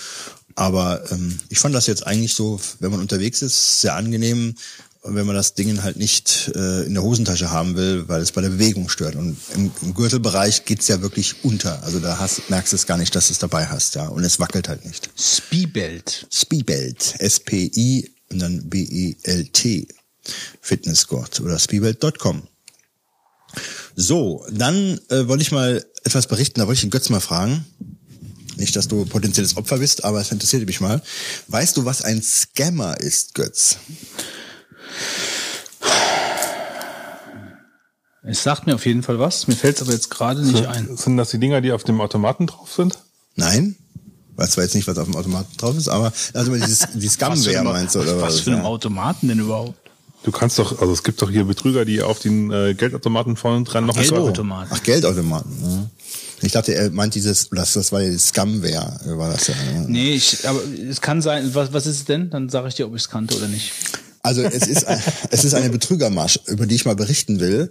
Aber 0.55 1.11
ähm, 1.11 1.39
ich 1.49 1.59
fand 1.59 1.75
das 1.75 1.87
jetzt 1.87 2.07
eigentlich 2.07 2.35
so, 2.35 2.61
wenn 2.81 2.91
man 2.91 3.01
unterwegs 3.01 3.43
ist, 3.43 3.81
sehr 3.81 3.97
angenehm, 3.97 4.55
wenn 5.03 5.27
man 5.27 5.37
das 5.37 5.55
Ding 5.55 5.83
halt 5.83 5.97
nicht 5.97 6.51
äh, 6.55 6.85
in 6.85 6.95
der 6.95 7.03
Hosentasche 7.03 7.51
haben 7.51 7.77
will, 7.77 8.09
weil 8.09 8.23
es 8.23 8.33
bei 8.33 8.41
der 8.41 8.49
Bewegung 8.49 8.89
stört. 8.89 9.17
Und 9.17 9.37
im, 9.55 9.71
im 9.83 9.95
Gürtelbereich 9.95 10.65
geht's 10.65 10.89
ja 10.89 11.03
wirklich 11.03 11.45
unter. 11.45 11.83
Also 11.83 12.01
da 12.01 12.19
hast, 12.19 12.49
merkst 12.49 12.73
du 12.73 12.77
es 12.77 12.87
gar 12.87 12.97
nicht, 12.97 13.15
dass 13.15 13.27
du 13.27 13.33
es 13.33 13.39
dabei 13.39 13.67
hast, 13.67 13.97
ja. 13.97 14.09
Und 14.09 14.25
es 14.25 14.41
wackelt 14.41 14.69
halt 14.69 14.85
nicht. 14.87 15.11
Speebelt. 15.17 16.27
Speebelt, 16.31 17.17
S-P-I 17.19 18.11
und 18.31 18.39
dann 18.39 18.69
B-E-L-T, 18.69 19.89
Fitnessgurt 20.61 21.41
oder 21.41 21.59
speebelt.com. 21.59 22.43
So, 23.95 24.45
dann 24.51 24.99
äh, 25.11 25.29
wollte 25.29 25.43
ich 25.43 25.53
mal 25.53 25.85
etwas 26.03 26.27
berichten, 26.27 26.61
da 26.61 26.67
wollte 26.67 26.77
ich 26.77 26.81
den 26.81 26.91
Götz 26.91 27.11
mal 27.11 27.21
fragen. 27.21 27.65
Nicht, 28.57 28.77
dass 28.77 28.89
du 28.89 29.05
potenzielles 29.05 29.57
Opfer 29.57 29.79
bist, 29.79 30.05
aber 30.05 30.21
es 30.21 30.31
interessiert 30.31 30.67
mich 30.67 30.81
mal. 30.81 31.03
Weißt 31.49 31.77
du, 31.77 31.85
was 31.85 32.03
ein 32.03 32.23
Scammer 32.23 32.99
ist, 33.01 33.35
Götz? 33.35 33.79
Es 38.27 38.43
sagt 38.43 38.67
mir 38.67 38.75
auf 38.75 38.87
jeden 38.87 39.03
Fall 39.03 39.19
was, 39.19 39.49
mir 39.49 39.55
fällt 39.57 39.77
es 39.77 39.83
aber 39.83 39.93
jetzt 39.93 40.09
gerade 40.11 40.43
nicht 40.43 40.67
ein. 40.67 40.97
Sind 40.97 41.17
das 41.19 41.31
die 41.31 41.39
Dinger, 41.39 41.61
die 41.61 41.73
auf 41.73 41.85
dem 41.85 42.01
Automaten 42.01 42.47
drauf 42.47 42.73
sind? 42.73 42.99
Nein? 43.37 43.77
Weiß 44.37 44.53
zwar 44.53 44.65
jetzt 44.65 44.75
nicht, 44.75 44.87
was 44.89 44.97
auf 44.99 45.05
dem 45.07 45.15
Automaten 45.17 45.55
drauf 45.59 45.77
ist, 45.77 45.89
aber 45.89 46.13
also 46.33 46.55
dieses, 46.55 46.87
die 46.95 47.09
ein- 47.61 47.65
meinst 47.65 47.95
du, 47.95 48.01
oder 48.01 48.17
was? 48.21 48.35
Was 48.35 48.41
für 48.41 48.53
einen 48.53 48.61
Ja. 48.63 48.67
Automaten 48.67 49.29
denn 49.29 49.41
überhaupt? 49.41 49.79
Du 50.25 50.33
kannst 50.33 50.59
doch, 50.59 50.81
also 50.81 50.91
es 50.93 51.03
gibt 51.03 51.21
doch 51.21 51.31
hier 51.31 51.45
Betrüger, 51.45 51.85
die 51.85 52.01
auf 52.01 52.19
den 52.19 52.51
äh, 52.51 52.73
Geldautomaten 52.75 53.37
vorne 53.37 53.63
dran 53.65 53.85
noch 53.85 53.95
Geldautomaten. 53.95 54.73
Ach, 54.75 54.83
Geldautomaten. 54.83 55.53
Ja. 55.63 55.91
Ich 56.43 56.53
dachte, 56.53 56.75
er 56.75 56.91
meint 56.91 57.15
dieses, 57.15 57.49
das, 57.51 57.73
das 57.75 57.91
war 57.93 58.03
ja 58.03 58.11
die 58.11 58.19
Scumware, 58.19 59.01
war 59.05 59.33
das 59.33 59.47
ja. 59.47 59.55
ja. 59.55 59.85
Nee, 59.87 60.15
ich, 60.15 60.47
aber 60.47 60.61
es 60.89 61.01
kann 61.01 61.23
sein, 61.23 61.55
was, 61.55 61.73
was 61.73 61.87
ist 61.87 61.97
es 61.97 62.05
denn? 62.05 62.31
Dann 62.31 62.49
sage 62.49 62.69
ich 62.69 62.75
dir, 62.75 62.87
ob 62.87 62.95
ich 62.95 63.03
es 63.03 63.09
kannte 63.09 63.37
oder 63.37 63.49
nicht. 63.49 63.73
Also 64.23 64.43
es 64.43 64.67
ist, 64.67 64.87
es 65.31 65.45
ist 65.45 65.55
eine 65.55 65.69
Betrügermarsch, 65.69 66.41
über 66.47 66.67
die 66.67 66.75
ich 66.75 66.87
mal 66.87 66.97
berichten 66.97 67.41
will. 67.41 67.71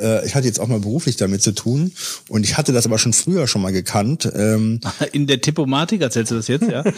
Äh, 0.00 0.24
Ich 0.26 0.34
hatte 0.36 0.46
jetzt 0.46 0.60
auch 0.60 0.68
mal 0.68 0.78
beruflich 0.78 1.16
damit 1.16 1.42
zu 1.42 1.52
tun 1.52 1.92
und 2.28 2.44
ich 2.44 2.56
hatte 2.56 2.72
das 2.72 2.86
aber 2.86 2.98
schon 2.98 3.12
früher 3.12 3.48
schon 3.48 3.62
mal 3.62 3.72
gekannt. 3.72 4.30
Ähm, 4.34 4.80
In 5.12 5.26
der 5.26 5.40
Tippomatik 5.40 6.00
erzählst 6.00 6.30
du 6.30 6.36
das 6.36 6.46
jetzt, 6.48 6.68
ja? 6.70 6.84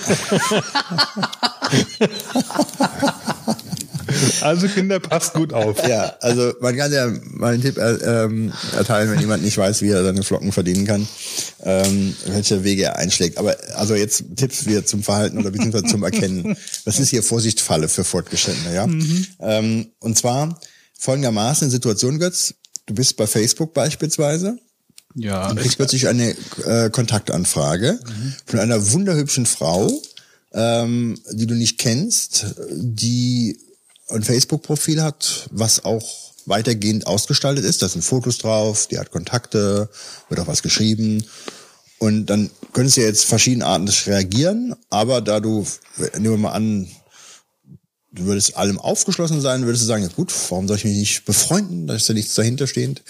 Also 4.40 4.68
Kinder, 4.68 5.00
passt 5.00 5.34
gut 5.34 5.52
auf. 5.52 5.86
Ja, 5.86 6.16
also 6.20 6.52
man 6.60 6.76
kann 6.76 6.92
ja 6.92 7.10
mal 7.24 7.54
einen 7.54 7.62
Tipp 7.62 7.78
äh, 7.78 7.92
ähm, 8.24 8.52
erteilen, 8.76 9.10
wenn 9.10 9.20
jemand 9.20 9.42
nicht 9.42 9.56
weiß, 9.58 9.82
wie 9.82 9.90
er 9.90 10.04
seine 10.04 10.22
Flocken 10.22 10.52
verdienen 10.52 10.86
kann, 10.86 11.06
ähm, 11.62 12.14
welche 12.26 12.64
Wege 12.64 12.84
er 12.84 12.96
einschlägt. 12.96 13.38
Aber 13.38 13.56
also 13.74 13.94
jetzt 13.94 14.24
Tipps 14.36 14.66
wieder 14.66 14.84
zum 14.84 15.02
Verhalten 15.02 15.38
oder 15.38 15.50
beziehungsweise 15.50 15.84
zum 15.84 16.02
Erkennen. 16.02 16.56
Das 16.84 16.98
ist 16.98 17.10
hier 17.10 17.22
Vorsichtsfalle 17.22 17.88
für 17.88 18.04
Fortgeschrittene, 18.04 18.74
ja. 18.74 18.88
Ähm, 19.40 19.86
und 20.00 20.16
zwar 20.18 20.58
folgendermaßen 20.98 21.66
in 21.66 21.70
Situation, 21.70 22.18
Götz, 22.18 22.54
du 22.86 22.94
bist 22.94 23.16
bei 23.16 23.26
Facebook 23.26 23.72
beispielsweise 23.74 24.58
Ja. 25.14 25.48
und 25.50 25.58
kriegst 25.58 25.76
plötzlich 25.76 26.08
eine 26.08 26.34
äh, 26.66 26.90
Kontaktanfrage 26.90 27.98
von 28.46 28.58
einer 28.58 28.92
wunderhübschen 28.92 29.46
Frau, 29.46 29.90
ähm, 30.52 31.16
die 31.32 31.46
du 31.46 31.54
nicht 31.54 31.78
kennst, 31.78 32.46
die 32.72 33.56
ein 34.10 34.22
Facebook-Profil 34.22 35.02
hat, 35.02 35.48
was 35.50 35.84
auch 35.84 36.30
weitergehend 36.46 37.06
ausgestaltet 37.06 37.64
ist. 37.64 37.82
Da 37.82 37.88
sind 37.88 38.02
Fotos 38.02 38.38
drauf, 38.38 38.86
die 38.86 38.98
hat 38.98 39.10
Kontakte, 39.10 39.88
wird 40.28 40.40
auch 40.40 40.46
was 40.46 40.62
geschrieben. 40.62 41.24
Und 41.98 42.26
dann 42.26 42.50
könntest 42.72 42.96
du 42.96 43.02
jetzt 43.02 43.26
verschiedenartig 43.26 44.06
reagieren, 44.06 44.74
aber 44.88 45.20
da 45.20 45.38
du, 45.38 45.66
nehmen 46.14 46.30
wir 46.30 46.36
mal 46.38 46.52
an, 46.52 46.88
du 48.12 48.24
würdest 48.24 48.56
allem 48.56 48.78
aufgeschlossen 48.78 49.40
sein, 49.40 49.64
würdest 49.66 49.82
du 49.82 49.86
sagen, 49.86 50.02
ja 50.02 50.08
gut, 50.08 50.32
warum 50.48 50.66
soll 50.66 50.78
ich 50.78 50.84
mich 50.84 50.96
nicht 50.96 51.24
befreunden? 51.24 51.86
Da 51.86 51.94
ist 51.94 52.08
ja 52.08 52.14
nichts 52.14 52.34
dahinter 52.34 52.66
stehend. 52.66 53.02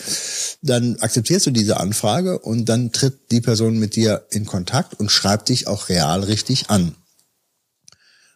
Dann 0.63 0.97
akzeptierst 0.99 1.47
du 1.47 1.51
diese 1.53 1.79
Anfrage 1.79 2.39
und 2.41 2.69
dann 2.69 2.93
tritt 2.93 3.31
die 3.31 3.41
Person 3.41 3.79
mit 3.79 3.97
dir 3.97 4.27
in 4.31 4.45
Kontakt 4.45 4.99
und 4.99 5.11
schreibt 5.11 5.49
dich 5.49 5.69
auch 5.69 5.89
real 5.89 6.25
richtig 6.25 6.69
an. 6.69 6.97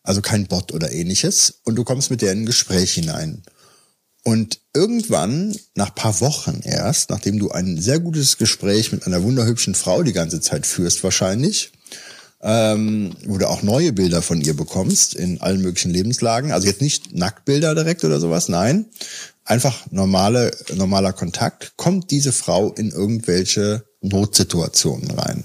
Also 0.04 0.20
kein 0.20 0.46
Bot 0.46 0.72
oder 0.72 0.92
ähnliches. 0.92 1.60
Und 1.64 1.74
du 1.74 1.82
kommst 1.82 2.10
mit 2.10 2.22
der 2.22 2.32
in 2.32 2.42
ein 2.42 2.46
Gespräch 2.46 2.92
hinein. 2.92 3.42
Und 4.22 4.60
irgendwann, 4.72 5.54
nach 5.74 5.94
paar 5.94 6.20
Wochen 6.20 6.60
erst, 6.62 7.10
nachdem 7.10 7.38
du 7.38 7.50
ein 7.50 7.78
sehr 7.80 8.00
gutes 8.00 8.38
Gespräch 8.38 8.92
mit 8.92 9.06
einer 9.06 9.22
wunderhübschen 9.22 9.74
Frau 9.74 10.02
die 10.02 10.14
ganze 10.14 10.40
Zeit 10.40 10.66
führst 10.66 11.04
wahrscheinlich, 11.04 11.72
ähm, 12.40 13.14
wo 13.26 13.36
du 13.36 13.48
auch 13.48 13.62
neue 13.62 13.92
Bilder 13.92 14.22
von 14.22 14.40
ihr 14.40 14.54
bekommst 14.54 15.14
in 15.14 15.42
allen 15.42 15.60
möglichen 15.60 15.90
Lebenslagen. 15.90 16.52
Also 16.52 16.66
jetzt 16.66 16.80
nicht 16.80 17.14
Nacktbilder 17.14 17.74
direkt 17.74 18.04
oder 18.04 18.18
sowas, 18.18 18.48
nein. 18.48 18.86
Einfach 19.44 19.90
normale, 19.90 20.56
normaler 20.74 21.12
Kontakt. 21.12 21.74
Kommt 21.76 22.10
diese 22.10 22.32
Frau 22.32 22.72
in 22.72 22.92
irgendwelche 22.92 23.84
Notsituationen 24.00 25.10
rein. 25.10 25.44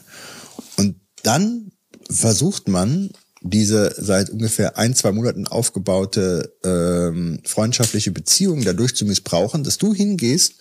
Und 0.78 0.96
dann 1.24 1.74
versucht 2.10 2.70
man, 2.70 3.12
diese 3.42 3.96
seit 3.98 4.30
ungefähr 4.30 4.78
ein, 4.78 4.96
zwei 4.96 5.12
Monaten 5.12 5.48
aufgebaute 5.48 6.54
ähm, 6.64 7.40
freundschaftliche 7.46 8.12
Beziehung 8.12 8.64
dadurch 8.64 8.96
zu 8.96 9.06
missbrauchen, 9.06 9.64
dass 9.64 9.78
du 9.78 9.94
hingehst 9.94 10.56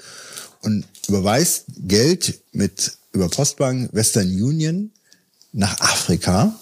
und 0.62 0.84
überweist 1.08 1.64
Geld 1.78 2.40
mit 2.52 2.92
über 3.12 3.28
Postbank 3.28 3.92
Western 3.92 4.26
Union 4.26 4.90
nach 5.52 5.80
Afrika. 5.80 6.54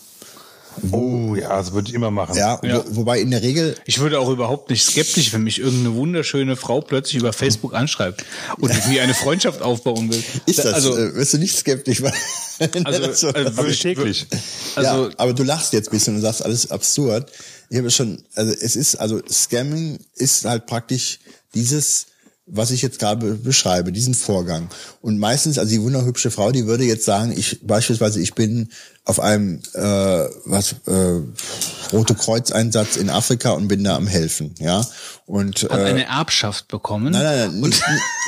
Oh 0.93 1.35
ja, 1.35 1.57
das 1.57 1.73
würde 1.73 1.89
ich 1.89 1.95
immer 1.95 2.11
machen. 2.11 2.37
Ja, 2.37 2.61
Ja. 2.63 2.85
Wo, 2.89 2.97
wobei 2.97 3.21
in 3.21 3.31
der 3.31 3.43
Regel 3.43 3.75
Ich 3.85 3.99
würde 3.99 4.19
auch 4.21 4.29
überhaupt 4.31 4.71
nicht 4.71 4.85
skeptisch, 4.85 5.33
wenn 5.33 5.43
mich 5.43 5.59
irgendeine 5.59 5.95
wunderschöne 5.95 6.57
Frau 6.57 6.81
plötzlich 6.81 7.17
über 7.21 7.33
Facebook 7.33 7.75
anschreibt 7.75 8.25
und 8.59 8.75
mit 8.75 8.89
mir 8.89 9.03
eine 9.03 9.15
Freundschaft 9.15 9.63
aufbauen 9.63 10.11
will. 10.13 10.23
ist 10.47 10.59
das, 10.59 10.67
also, 10.75 10.97
äh, 10.97 11.15
wirst 11.15 11.33
du 11.35 11.39
nicht 11.39 11.57
skeptisch, 11.57 12.03
weil 12.03 12.13
Also, 12.85 13.01
das 13.07 13.21
so- 13.21 13.29
also 13.29 13.61
Aber 13.61 13.71
täglich. 13.71 14.27
also 14.75 15.05
ja, 15.07 15.11
aber 15.17 15.33
du 15.35 15.43
lachst 15.43 15.73
jetzt 15.73 15.89
ein 15.89 15.93
bisschen 15.93 16.17
und 16.17 16.23
sagst 16.23 16.45
alles 16.45 16.71
absurd. 16.71 17.31
Ich 17.71 17.79
habe 17.79 17.91
schon, 17.91 18.23
also 18.35 18.53
es 18.53 18.77
ist, 18.77 18.97
also 18.97 19.21
Scamming 19.31 19.99
ist 20.15 20.45
halt 20.45 20.67
praktisch 20.67 21.19
dieses 21.55 22.07
was 22.49 22.71
ich 22.71 22.81
jetzt 22.81 23.01
gerade 23.01 23.35
beschreibe, 23.35 23.91
diesen 23.91 24.15
Vorgang. 24.15 24.69
Und 25.03 25.19
meistens, 25.19 25.59
also 25.59 25.69
die 25.69 25.83
wunderhübsche 25.83 26.31
Frau, 26.31 26.53
die 26.53 26.67
würde 26.69 26.85
jetzt 26.85 27.05
sagen, 27.05 27.35
ich 27.37 27.59
beispielsweise, 27.67 28.21
ich 28.21 28.35
bin 28.35 28.69
auf 29.07 29.21
einem 29.21 29.61
äh, 29.75 29.81
was 30.45 30.73
äh, 30.87 31.23
Rote 31.93 32.15
Kreuz 32.17 32.51
Einsatz 32.51 32.97
in 32.97 33.09
Afrika 33.09 33.53
und 33.53 33.69
bin 33.69 33.85
da 33.85 33.97
am 33.97 34.07
helfen, 34.09 34.55
ja. 34.59 34.85
Und 35.27 35.63
Hat 35.65 35.81
äh, 35.81 35.85
eine 35.85 36.07
Erbschaft 36.07 36.69
bekommen. 36.69 37.13
nein, 37.13 37.23
nein, 37.23 37.61
nein, 37.61 37.61
nicht, 37.61 37.83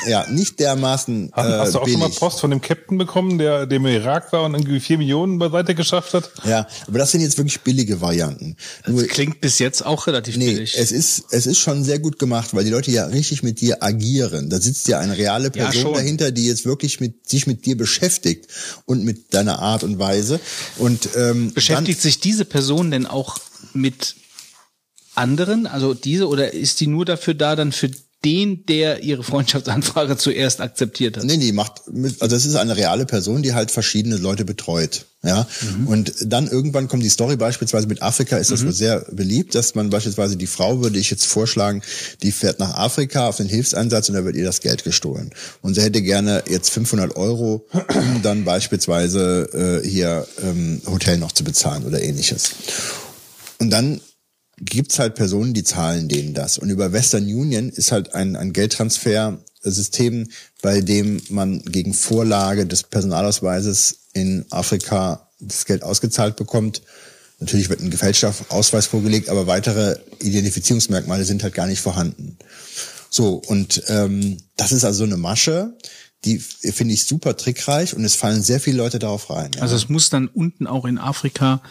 ja, 0.07 0.25
nicht 0.29 0.59
dermaßen 0.59 1.31
Hast, 1.35 1.45
äh, 1.47 1.51
hast 1.59 1.73
du 1.75 1.79
auch 1.79 1.83
billig. 1.85 1.99
schon 1.99 2.09
mal 2.09 2.15
Post 2.17 2.39
von 2.41 2.49
dem 2.51 2.61
Captain 2.61 2.97
bekommen, 2.97 3.37
der, 3.37 3.65
der 3.65 3.77
im 3.77 3.85
Irak 3.85 4.31
war 4.33 4.43
und 4.43 4.53
irgendwie 4.53 4.79
vier 4.79 4.97
Millionen 4.97 5.37
beiseite 5.39 5.75
geschafft 5.75 6.13
hat? 6.13 6.29
Ja, 6.45 6.65
aber 6.87 6.97
das 6.99 7.11
sind 7.11 7.21
jetzt 7.21 7.37
wirklich 7.37 7.59
billige 7.61 7.99
Varianten. 8.01 8.55
Nur, 8.87 9.05
Klingt 9.07 9.41
bis 9.41 9.59
jetzt 9.59 9.85
auch 9.85 10.07
relativ 10.07 10.37
nee, 10.37 10.53
billig. 10.53 10.75
es 10.77 10.91
ist 10.93 11.25
es 11.31 11.45
ist 11.45 11.59
schon 11.59 11.83
sehr 11.83 11.99
gut 11.99 12.19
gemacht, 12.19 12.53
weil 12.53 12.63
die 12.63 12.69
Leute 12.71 12.91
ja 12.91 13.05
richtig 13.05 13.43
mit 13.43 13.59
dir 13.61 13.83
agieren. 13.83 14.49
Da 14.49 14.59
sitzt 14.61 14.87
ja 14.87 14.99
eine 14.99 15.17
reale 15.17 15.45
Ja, 15.55 15.65
Person 15.65 15.81
schon. 15.81 15.93
dahinter, 15.93 16.31
die 16.31 16.47
jetzt 16.47 16.65
wirklich 16.65 16.99
mit 17.01 17.27
sich 17.29 17.47
mit 17.47 17.65
dir 17.65 17.75
beschäftigt 17.77 18.47
und 18.85 19.03
mit 19.03 19.33
deiner 19.33 19.59
Art 19.59 19.83
und 19.83 19.99
Weise 19.99 20.39
und 20.77 21.09
ähm, 21.15 21.53
Beschäftigt 21.53 22.01
sich 22.01 22.19
diese 22.19 22.45
Person 22.45 22.91
denn 22.91 23.05
auch 23.05 23.37
mit 23.73 24.15
anderen, 25.15 25.67
also 25.67 25.93
diese, 25.93 26.27
oder 26.27 26.53
ist 26.53 26.79
die 26.79 26.87
nur 26.87 27.05
dafür 27.05 27.33
da, 27.33 27.55
dann 27.55 27.71
für 27.71 27.91
den, 28.25 28.65
der 28.65 29.01
ihre 29.03 29.23
Freundschaftsanfrage 29.23 30.17
zuerst 30.17 30.59
akzeptiert 30.59 31.17
hat? 31.17 31.23
Nee, 31.23 31.37
nee, 31.37 31.51
macht 31.51 31.81
also 32.19 32.35
es 32.35 32.45
ist 32.45 32.55
eine 32.55 32.75
reale 32.75 33.05
Person, 33.05 33.43
die 33.43 33.53
halt 33.53 33.71
verschiedene 33.71 34.17
Leute 34.17 34.43
betreut. 34.45 35.05
Ja. 35.21 35.45
Und 35.85 36.13
dann 36.25 36.47
irgendwann 36.47 36.87
kommt 36.87 37.03
die 37.03 37.09
Story, 37.09 37.35
beispielsweise 37.35 37.87
mit 37.87 38.01
Afrika 38.01 38.37
ist 38.37 38.51
das 38.51 38.65
wohl 38.65 38.71
sehr 38.71 39.01
beliebt, 39.11 39.53
dass 39.53 39.75
man 39.75 39.89
beispielsweise 39.89 40.37
die 40.37 40.47
Frau, 40.47 40.81
würde 40.81 40.97
ich 40.97 41.11
jetzt 41.11 41.25
vorschlagen, 41.25 41.81
die 42.23 42.31
fährt 42.31 42.59
nach 42.59 42.75
Afrika 42.75 43.27
auf 43.27 43.35
den 43.35 43.49
Hilfseinsatz 43.49 44.07
und 44.07 44.15
da 44.15 44.23
wird 44.23 44.37
ihr 44.37 44.45
das 44.45 44.61
Geld 44.61 44.85
gestohlen. 44.85 45.31
Und 45.61 45.73
sie 45.75 45.81
hätte 45.81 46.01
gerne 46.01 46.43
jetzt 46.47 46.69
500 46.69 47.17
Euro, 47.17 47.65
um 47.93 48.21
dann 48.21 48.45
beispielsweise 48.45 49.81
äh, 49.83 49.87
hier 49.87 50.25
ähm, 50.41 50.81
Hotel 50.85 51.17
noch 51.17 51.33
zu 51.33 51.43
bezahlen 51.43 51.85
oder 51.85 52.01
ähnliches. 52.01 52.51
Und 53.59 53.71
dann 53.71 53.99
gibt's 54.61 54.99
halt 54.99 55.15
Personen, 55.15 55.53
die 55.53 55.63
zahlen 55.63 56.07
denen 56.07 56.33
das. 56.33 56.57
Und 56.57 56.69
über 56.69 56.91
Western 56.91 57.23
Union 57.23 57.69
ist 57.69 57.91
halt 57.91 58.13
ein, 58.13 58.35
ein 58.35 58.53
Geldtransfersystem, 58.53 60.29
bei 60.61 60.81
dem 60.81 61.21
man 61.29 61.61
gegen 61.63 61.93
Vorlage 61.93 62.65
des 62.65 62.83
Personalausweises 62.83 63.99
in 64.13 64.45
Afrika 64.49 65.29
das 65.39 65.65
Geld 65.65 65.83
ausgezahlt 65.83 66.35
bekommt. 66.35 66.81
Natürlich 67.39 67.69
wird 67.69 67.79
ein 67.79 67.89
gefälschter 67.89 68.33
Ausweis 68.49 68.87
vorgelegt, 68.87 69.29
aber 69.29 69.47
weitere 69.47 69.97
Identifizierungsmerkmale 70.19 71.23
sind 71.23 71.43
halt 71.43 71.53
gar 71.53 71.67
nicht 71.67 71.79
vorhanden. 71.79 72.37
So, 73.09 73.35
und 73.35 73.83
ähm, 73.87 74.37
das 74.57 74.71
ist 74.71 74.83
also 74.83 75.03
eine 75.03 75.17
Masche, 75.17 75.73
die 76.25 76.39
finde 76.39 76.93
ich 76.93 77.05
super 77.05 77.37
trickreich 77.37 77.95
und 77.95 78.03
es 78.03 78.15
fallen 78.15 78.43
sehr 78.43 78.59
viele 78.59 78.77
Leute 78.77 78.99
darauf 78.99 79.29
rein. 79.29 79.51
Ja. 79.55 79.61
Also 79.61 79.75
es 79.75 79.87
muss 79.87 80.09
dann 80.09 80.27
unten 80.27 80.67
auch 80.67 80.85
in 80.85 80.97
Afrika 80.97 81.61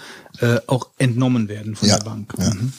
äh, 0.40 0.60
auch 0.66 0.88
entnommen 0.96 1.48
werden 1.48 1.76
von 1.76 1.88
ja, 1.88 1.98
der 1.98 2.04
Bank. 2.04 2.34
Ja. 2.38 2.54
Mhm. 2.54 2.72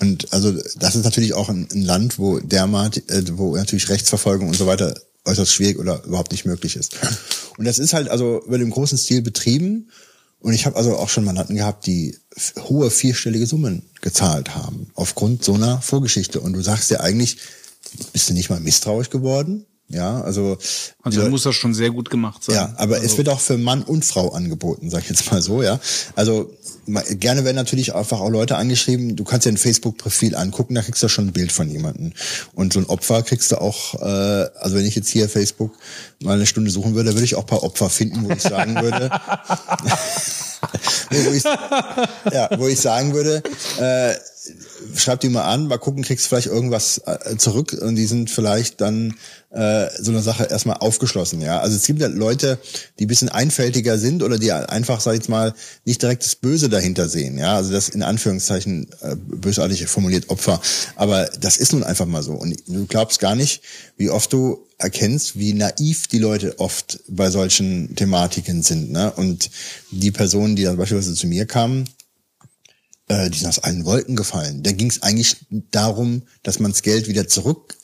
Und 0.00 0.32
also 0.32 0.52
das 0.76 0.94
ist 0.94 1.04
natürlich 1.04 1.32
auch 1.32 1.48
ein, 1.48 1.68
ein 1.72 1.82
Land, 1.82 2.18
wo 2.18 2.38
dermat, 2.38 2.98
äh, 3.08 3.22
wo 3.32 3.56
natürlich 3.56 3.88
Rechtsverfolgung 3.88 4.48
und 4.48 4.56
so 4.56 4.66
weiter 4.66 4.94
äußerst 5.24 5.52
schwierig 5.52 5.78
oder 5.78 6.04
überhaupt 6.04 6.32
nicht 6.32 6.44
möglich 6.44 6.76
ist. 6.76 6.96
Und 7.56 7.64
das 7.64 7.78
ist 7.78 7.94
halt 7.94 8.08
also 8.08 8.42
wird 8.46 8.60
im 8.60 8.70
großen 8.70 8.98
Stil 8.98 9.22
betrieben. 9.22 9.90
Und 10.38 10.52
ich 10.52 10.66
habe 10.66 10.76
also 10.76 10.96
auch 10.96 11.08
schon 11.08 11.24
Mandanten 11.24 11.56
gehabt, 11.56 11.86
die 11.86 12.16
hohe 12.68 12.90
vierstellige 12.90 13.46
Summen 13.46 13.82
gezahlt 14.02 14.54
haben 14.54 14.90
aufgrund 14.94 15.42
so 15.42 15.54
einer 15.54 15.80
Vorgeschichte. 15.80 16.40
Und 16.40 16.52
du 16.52 16.60
sagst 16.60 16.90
ja 16.90 17.00
eigentlich, 17.00 17.38
bist 18.12 18.28
du 18.28 18.34
nicht 18.34 18.50
mal 18.50 18.60
misstrauisch 18.60 19.08
geworden? 19.08 19.64
Ja, 19.88 20.20
also 20.22 20.58
Also 21.02 21.22
die 21.22 21.28
muss 21.28 21.44
das 21.44 21.54
schon 21.54 21.72
sehr 21.72 21.90
gut 21.90 22.10
gemacht 22.10 22.42
sein. 22.42 22.56
ja, 22.56 22.74
aber 22.76 22.96
also, 22.96 23.06
es 23.06 23.16
wird 23.18 23.28
auch 23.28 23.38
für 23.38 23.56
Mann 23.56 23.82
und 23.82 24.04
Frau 24.04 24.30
angeboten, 24.32 24.90
sag 24.90 25.04
ich 25.04 25.10
jetzt 25.10 25.30
mal 25.30 25.40
so, 25.40 25.62
ja. 25.62 25.78
Also 26.16 26.50
gerne 26.86 27.44
werden 27.44 27.56
natürlich 27.56 27.94
einfach 27.94 28.20
auch 28.20 28.30
Leute 28.30 28.56
angeschrieben, 28.56 29.14
du 29.16 29.24
kannst 29.24 29.46
ja 29.46 29.52
ein 29.52 29.56
Facebook-Profil 29.56 30.34
angucken, 30.34 30.74
da 30.74 30.82
kriegst 30.82 31.02
du 31.02 31.08
schon 31.08 31.28
ein 31.28 31.32
Bild 31.32 31.52
von 31.52 31.70
jemandem. 31.70 32.12
Und 32.54 32.72
so 32.72 32.80
ein 32.80 32.86
Opfer 32.86 33.22
kriegst 33.22 33.52
du 33.52 33.60
auch, 33.60 33.94
äh, 33.94 34.48
also 34.58 34.76
wenn 34.76 34.86
ich 34.86 34.96
jetzt 34.96 35.08
hier 35.08 35.28
Facebook 35.28 35.72
mal 36.20 36.34
eine 36.34 36.46
Stunde 36.46 36.70
suchen 36.70 36.94
würde, 36.94 37.12
würde 37.14 37.24
ich 37.24 37.36
auch 37.36 37.42
ein 37.42 37.46
paar 37.46 37.62
Opfer 37.62 37.88
finden, 37.90 38.24
wo 38.24 38.32
ich 38.32 38.42
sagen 38.42 38.74
würde, 38.80 39.10
wo, 41.10 41.30
ich, 41.30 41.44
ja, 42.32 42.48
wo 42.58 42.68
ich 42.68 42.80
sagen 42.80 43.14
würde, 43.14 43.42
äh, 43.78 44.14
schreib 44.94 45.20
die 45.20 45.28
mal 45.28 45.44
an, 45.44 45.66
mal 45.66 45.78
gucken, 45.78 46.02
kriegst 46.02 46.26
vielleicht 46.26 46.46
irgendwas 46.46 47.02
äh, 47.06 47.36
zurück 47.36 47.76
und 47.80 47.96
die 47.96 48.06
sind 48.06 48.30
vielleicht 48.30 48.80
dann 48.80 49.14
äh, 49.50 49.88
so 49.98 50.10
eine 50.10 50.22
Sache 50.22 50.44
erstmal 50.44 50.76
aufgeschlossen, 50.78 51.40
ja. 51.40 51.60
Also 51.60 51.76
es 51.76 51.86
gibt 51.86 52.00
ja 52.00 52.08
Leute, 52.08 52.58
die 52.98 53.06
ein 53.06 53.08
bisschen 53.08 53.28
einfältiger 53.28 53.98
sind 53.98 54.22
oder 54.22 54.38
die 54.38 54.52
einfach, 54.52 55.00
sag 55.00 55.20
ich 55.20 55.28
mal, 55.28 55.54
nicht 55.84 56.02
direkt 56.02 56.24
das 56.24 56.34
Böse 56.34 56.68
dahinter 56.68 57.08
sehen, 57.08 57.38
ja. 57.38 57.56
Also 57.56 57.72
das 57.72 57.88
in 57.88 58.02
Anführungszeichen 58.02 58.88
äh, 59.00 59.16
bösartig 59.16 59.86
formuliert 59.86 60.30
Opfer. 60.30 60.60
Aber 60.96 61.26
das 61.40 61.56
ist 61.56 61.72
nun 61.72 61.84
einfach 61.84 62.06
mal 62.06 62.22
so. 62.22 62.32
Und 62.32 62.56
du 62.66 62.86
glaubst 62.86 63.20
gar 63.20 63.34
nicht, 63.34 63.62
wie 63.96 64.10
oft 64.10 64.32
du 64.32 64.66
erkennst, 64.78 65.38
wie 65.38 65.54
naiv 65.54 66.06
die 66.06 66.18
Leute 66.18 66.58
oft 66.58 67.00
bei 67.08 67.30
solchen 67.30 67.94
Thematiken 67.96 68.62
sind, 68.62 68.90
ne? 68.92 69.12
Und 69.12 69.50
die 69.90 70.10
Personen, 70.10 70.56
die 70.56 70.64
dann 70.64 70.76
beispielsweise 70.76 71.14
zu 71.14 71.26
mir 71.26 71.46
kamen, 71.46 71.88
äh, 73.08 73.30
die 73.30 73.38
sind 73.38 73.48
aus 73.48 73.60
allen 73.60 73.84
Wolken 73.84 74.16
gefallen. 74.16 74.62
Da 74.62 74.72
ging 74.72 74.90
es 74.90 75.02
eigentlich 75.02 75.36
darum, 75.70 76.22
dass 76.42 76.58
man 76.58 76.72
das 76.72 76.82
Geld 76.82 77.08
wieder 77.08 77.26
zurück 77.28 77.76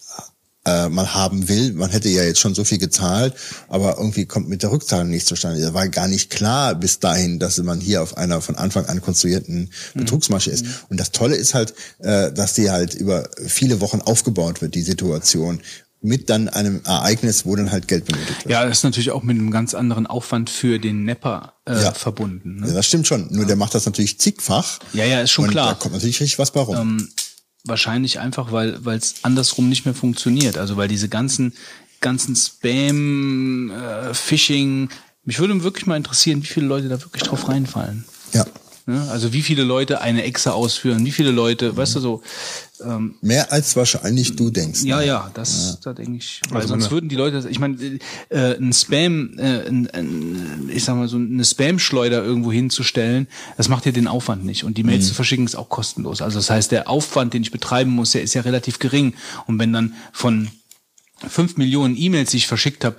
äh, 0.64 0.88
mal 0.88 1.14
haben 1.14 1.48
will. 1.48 1.72
Man 1.72 1.90
hätte 1.90 2.08
ja 2.08 2.22
jetzt 2.22 2.40
schon 2.40 2.54
so 2.54 2.64
viel 2.64 2.78
gezahlt, 2.78 3.34
aber 3.68 3.96
irgendwie 3.98 4.26
kommt 4.26 4.48
mit 4.48 4.62
der 4.62 4.70
Rückzahlung 4.70 5.10
nichts 5.10 5.28
zustande. 5.28 5.60
Da 5.60 5.74
war 5.74 5.88
gar 5.88 6.08
nicht 6.08 6.30
klar 6.30 6.74
bis 6.74 7.00
dahin, 7.00 7.38
dass 7.38 7.58
man 7.58 7.80
hier 7.80 8.02
auf 8.02 8.16
einer 8.16 8.40
von 8.40 8.54
Anfang 8.56 8.86
an 8.86 9.00
konstruierten 9.00 9.70
Betrugsmasche 9.94 10.50
ist. 10.50 10.66
Und 10.88 11.00
das 11.00 11.10
Tolle 11.10 11.36
ist 11.36 11.54
halt, 11.54 11.74
äh, 11.98 12.32
dass 12.32 12.54
die 12.54 12.70
halt 12.70 12.94
über 12.94 13.28
viele 13.46 13.80
Wochen 13.80 14.00
aufgebaut 14.00 14.60
wird, 14.60 14.74
die 14.74 14.82
Situation, 14.82 15.60
mit 16.02 16.28
dann 16.30 16.48
einem 16.48 16.80
Ereignis, 16.84 17.46
wo 17.46 17.54
dann 17.56 17.70
halt 17.70 17.86
Geld 17.88 18.04
benötigt 18.06 18.44
wird. 18.44 18.50
ja, 18.52 18.64
das 18.66 18.78
ist 18.78 18.84
natürlich 18.84 19.10
auch 19.12 19.22
mit 19.22 19.38
einem 19.38 19.50
ganz 19.50 19.72
anderen 19.74 20.06
Aufwand 20.06 20.50
für 20.50 20.78
den 20.78 21.04
Nepper 21.04 21.54
äh, 21.64 21.80
Ja. 21.80 21.92
verbunden. 21.92 22.58
Ja, 22.60 22.66
Ne? 22.68 22.72
das 22.74 22.86
stimmt 22.86 23.06
schon. 23.06 23.28
Nur 23.30 23.46
der 23.46 23.56
macht 23.56 23.74
das 23.74 23.86
natürlich 23.86 24.18
zigfach. 24.18 24.78
Ja, 24.92 25.04
ja, 25.04 25.20
ist 25.20 25.30
schon 25.30 25.44
und 25.46 25.50
klar. 25.52 25.68
Da 25.68 25.74
kommt 25.74 25.94
natürlich 25.94 26.20
richtig 26.20 26.38
was 26.38 26.50
bei 26.50 26.60
rum. 26.60 26.76
Ähm, 26.76 27.08
wahrscheinlich 27.64 28.18
einfach, 28.18 28.50
weil 28.50 28.84
weil 28.84 28.98
es 28.98 29.14
andersrum 29.22 29.68
nicht 29.68 29.84
mehr 29.84 29.94
funktioniert. 29.94 30.58
Also 30.58 30.76
weil 30.76 30.88
diese 30.88 31.08
ganzen 31.08 31.52
ganzen 32.00 32.34
Spam, 32.34 33.70
äh, 33.70 34.12
Phishing. 34.14 34.88
Mich 35.24 35.38
würde 35.38 35.62
wirklich 35.62 35.86
mal 35.86 35.96
interessieren, 35.96 36.42
wie 36.42 36.46
viele 36.48 36.66
Leute 36.66 36.88
da 36.88 37.00
wirklich 37.00 37.22
drauf 37.22 37.48
reinfallen. 37.48 38.04
ja. 38.32 38.44
Ne? 38.86 39.08
Also 39.10 39.32
wie 39.32 39.42
viele 39.42 39.62
Leute 39.62 40.00
eine 40.00 40.24
Exe 40.24 40.52
ausführen, 40.54 41.04
wie 41.04 41.12
viele 41.12 41.30
Leute, 41.30 41.76
weißt 41.76 41.96
du 41.96 42.00
so. 42.00 42.22
Ähm, 42.84 43.14
Mehr 43.20 43.52
als 43.52 43.76
wahrscheinlich 43.76 44.34
du 44.34 44.50
denkst. 44.50 44.82
ja, 44.82 45.00
ja, 45.00 45.30
das, 45.34 45.78
da 45.82 45.92
denke 45.92 46.16
ich. 46.16 46.40
Weil 46.48 46.62
Also 46.62 46.68
sonst 46.68 46.90
würden 46.90 47.08
die 47.08 47.14
Leute, 47.14 47.46
ich 47.48 47.60
meine, 47.60 47.76
äh, 48.28 48.56
ein 48.56 48.72
Spam, 48.72 49.38
äh, 49.38 49.68
ein, 49.68 49.88
ein, 49.90 50.70
ich 50.72 50.84
sag 50.84 50.96
mal 50.96 51.06
so 51.06 51.16
eine 51.16 51.44
Spam-Schleuder 51.44 52.24
irgendwo 52.24 52.50
hinzustellen, 52.50 53.28
das 53.56 53.68
macht 53.68 53.86
ja 53.86 53.92
den 53.92 54.08
Aufwand 54.08 54.44
nicht. 54.44 54.64
Und 54.64 54.78
die 54.78 54.82
Mails 54.82 55.06
zu 55.06 55.14
verschicken 55.14 55.44
ist 55.44 55.54
auch 55.54 55.68
kostenlos. 55.68 56.22
Also 56.22 56.38
das 56.38 56.50
heißt, 56.50 56.72
der 56.72 56.88
Aufwand, 56.88 57.34
den 57.34 57.42
ich 57.42 57.52
betreiben 57.52 57.92
muss, 57.92 58.12
der 58.12 58.22
ist 58.22 58.34
ja 58.34 58.42
relativ 58.42 58.80
gering. 58.80 59.14
Und 59.46 59.58
wenn 59.60 59.72
dann 59.72 59.94
von 60.12 60.48
fünf 61.28 61.56
Millionen 61.56 61.96
E-Mails, 61.96 62.32
die 62.32 62.38
ich 62.38 62.48
verschickt 62.48 62.84
habe, 62.84 62.96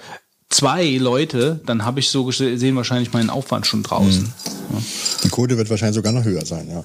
zwei 0.53 0.97
Leute, 0.97 1.59
dann 1.65 1.83
habe 1.85 1.99
ich 1.99 2.09
so 2.09 2.23
gesehen 2.25 2.75
wahrscheinlich 2.75 3.11
meinen 3.13 3.29
Aufwand 3.29 3.65
schon 3.67 3.83
draußen. 3.83 4.31
Die 5.23 5.29
Quote 5.29 5.57
wird 5.57 5.69
wahrscheinlich 5.69 5.95
sogar 5.95 6.13
noch 6.13 6.23
höher 6.23 6.45
sein, 6.45 6.67
ja. 6.69 6.83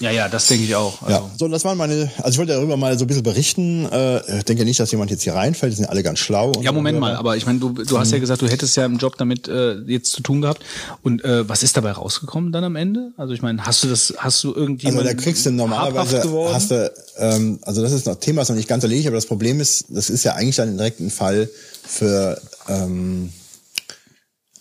Ja, 0.00 0.10
ja, 0.10 0.28
das 0.30 0.46
denke 0.46 0.64
ich 0.64 0.74
auch. 0.74 1.02
Also, 1.02 1.12
Ja, 1.14 1.30
so, 1.38 1.46
das 1.48 1.62
waren 1.66 1.76
meine, 1.76 2.10
also 2.22 2.30
ich 2.30 2.38
wollte 2.38 2.52
darüber 2.54 2.78
mal 2.78 2.96
so 2.98 3.04
ein 3.04 3.06
bisschen 3.06 3.22
berichten. 3.22 3.84
Äh, 3.92 4.38
ich 4.38 4.44
denke 4.44 4.64
nicht, 4.64 4.80
dass 4.80 4.90
jemand 4.92 5.10
jetzt 5.10 5.24
hier 5.24 5.34
reinfällt, 5.34 5.72
die 5.72 5.76
sind 5.76 5.90
alle 5.90 6.02
ganz 6.02 6.20
schlau. 6.20 6.52
Ja, 6.62 6.72
Moment 6.72 6.98
mal, 6.98 7.16
aber 7.16 7.36
ich 7.36 7.44
meine, 7.44 7.58
du, 7.58 7.68
du 7.74 7.98
hast 7.98 8.10
ja 8.10 8.16
Mhm. 8.16 8.20
gesagt, 8.22 8.40
du 8.40 8.48
hättest 8.48 8.74
ja 8.78 8.86
im 8.86 8.96
Job 8.96 9.18
damit 9.18 9.46
äh, 9.48 9.74
jetzt 9.80 10.12
zu 10.12 10.22
tun 10.22 10.40
gehabt. 10.40 10.62
Und 11.02 11.22
äh, 11.22 11.46
was 11.46 11.62
ist 11.62 11.76
dabei 11.76 11.92
rausgekommen 11.92 12.50
dann 12.50 12.64
am 12.64 12.76
Ende? 12.76 13.12
Also 13.18 13.34
ich 13.34 13.42
meine, 13.42 13.66
hast 13.66 13.84
du 13.84 13.88
das, 13.88 14.14
hast 14.16 14.42
du 14.42 14.48
Also 14.52 14.60
irgendjemanden 14.62 15.04
da 15.04 15.22
kriegst 15.22 15.44
du 15.44 15.50
normalerweise, 15.50 16.22
hast 16.50 16.70
du, 16.70 16.92
ähm, 17.18 17.58
also 17.60 17.82
das 17.82 17.92
ist 17.92 18.06
noch 18.06 18.14
Thema, 18.18 18.40
ist 18.40 18.48
noch 18.48 18.56
nicht 18.56 18.68
ganz 18.68 18.82
erledigt, 18.82 19.06
aber 19.06 19.16
das 19.18 19.26
Problem 19.26 19.60
ist, 19.60 19.84
das 19.90 20.08
ist 20.08 20.24
ja 20.24 20.32
eigentlich 20.32 20.56
dann 20.56 20.78
direkt 20.78 21.00
ein 21.00 21.10
Fall 21.10 21.50
für, 21.86 22.40
ähm, 22.68 23.32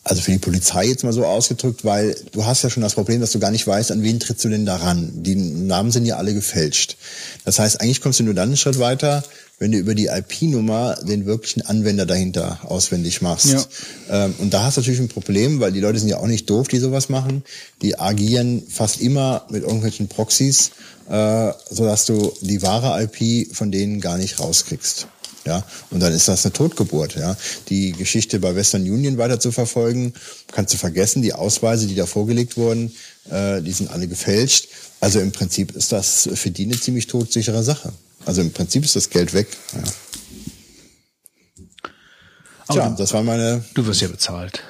also 0.03 0.21
für 0.21 0.31
die 0.31 0.39
Polizei 0.39 0.85
jetzt 0.85 1.03
mal 1.03 1.13
so 1.13 1.25
ausgedrückt, 1.25 1.85
weil 1.85 2.15
du 2.31 2.45
hast 2.45 2.63
ja 2.63 2.69
schon 2.69 2.83
das 2.83 2.95
Problem, 2.95 3.21
dass 3.21 3.31
du 3.31 3.39
gar 3.39 3.51
nicht 3.51 3.67
weißt, 3.67 3.91
an 3.91 4.03
wen 4.03 4.19
trittst 4.19 4.43
du 4.43 4.49
denn 4.49 4.65
da 4.65 4.77
ran. 4.77 5.11
Die 5.23 5.35
Namen 5.35 5.91
sind 5.91 6.05
ja 6.05 6.17
alle 6.17 6.33
gefälscht. 6.33 6.97
Das 7.45 7.59
heißt, 7.59 7.81
eigentlich 7.81 8.01
kommst 8.01 8.19
du 8.19 8.23
nur 8.23 8.33
dann 8.33 8.49
einen 8.49 8.57
Schritt 8.57 8.79
weiter, 8.79 9.23
wenn 9.59 9.73
du 9.73 9.77
über 9.77 9.93
die 9.93 10.07
IP-Nummer 10.07 10.95
den 11.03 11.25
wirklichen 11.25 11.61
Anwender 11.61 12.05
dahinter 12.05 12.59
auswendig 12.63 13.21
machst. 13.21 13.67
Ja. 14.09 14.25
Ähm, 14.25 14.35
und 14.39 14.53
da 14.53 14.63
hast 14.63 14.77
du 14.77 14.81
natürlich 14.81 15.01
ein 15.01 15.09
Problem, 15.09 15.59
weil 15.59 15.73
die 15.73 15.81
Leute 15.81 15.99
sind 15.99 16.07
ja 16.07 16.17
auch 16.17 16.27
nicht 16.27 16.49
doof, 16.49 16.69
die 16.69 16.79
sowas 16.79 17.09
machen. 17.09 17.43
Die 17.81 17.99
agieren 17.99 18.63
fast 18.67 19.01
immer 19.01 19.45
mit 19.49 19.63
irgendwelchen 19.63 20.07
Proxys, 20.07 20.71
äh, 21.09 21.51
sodass 21.69 22.05
du 22.05 22.33
die 22.41 22.61
wahre 22.61 23.03
IP 23.03 23.53
von 23.53 23.71
denen 23.71 23.99
gar 23.99 24.17
nicht 24.17 24.39
rauskriegst. 24.39 25.07
Ja, 25.45 25.63
und 25.89 26.01
dann 26.01 26.13
ist 26.13 26.27
das 26.27 26.45
eine 26.45 26.53
Totgeburt. 26.53 27.15
Ja, 27.15 27.35
die 27.69 27.93
Geschichte 27.93 28.39
bei 28.39 28.55
Western 28.55 28.81
Union 28.81 29.17
weiter 29.17 29.39
zu 29.39 29.51
verfolgen, 29.51 30.13
kannst 30.51 30.73
du 30.73 30.77
vergessen. 30.77 31.21
Die 31.21 31.33
Ausweise, 31.33 31.87
die 31.87 31.95
da 31.95 32.05
vorgelegt 32.05 32.57
wurden, 32.57 32.93
äh, 33.29 33.61
die 33.61 33.71
sind 33.71 33.89
alle 33.89 34.07
gefälscht. 34.07 34.67
Also 34.99 35.19
im 35.19 35.31
Prinzip 35.31 35.75
ist 35.75 35.91
das 35.91 36.29
für 36.33 36.51
die 36.51 36.65
eine 36.65 36.79
ziemlich 36.79 37.07
todsichere 37.07 37.63
Sache. 37.63 37.93
Also 38.25 38.41
im 38.41 38.51
Prinzip 38.51 38.83
ist 38.83 38.95
das 38.95 39.09
Geld 39.09 39.33
weg. 39.33 39.47
Ja. 39.73 39.83
Tja, 42.69 42.89
das 42.97 43.13
war 43.13 43.23
meine. 43.23 43.63
Du 43.73 43.85
wirst 43.85 44.01
ja 44.01 44.07
bezahlt. 44.07 44.61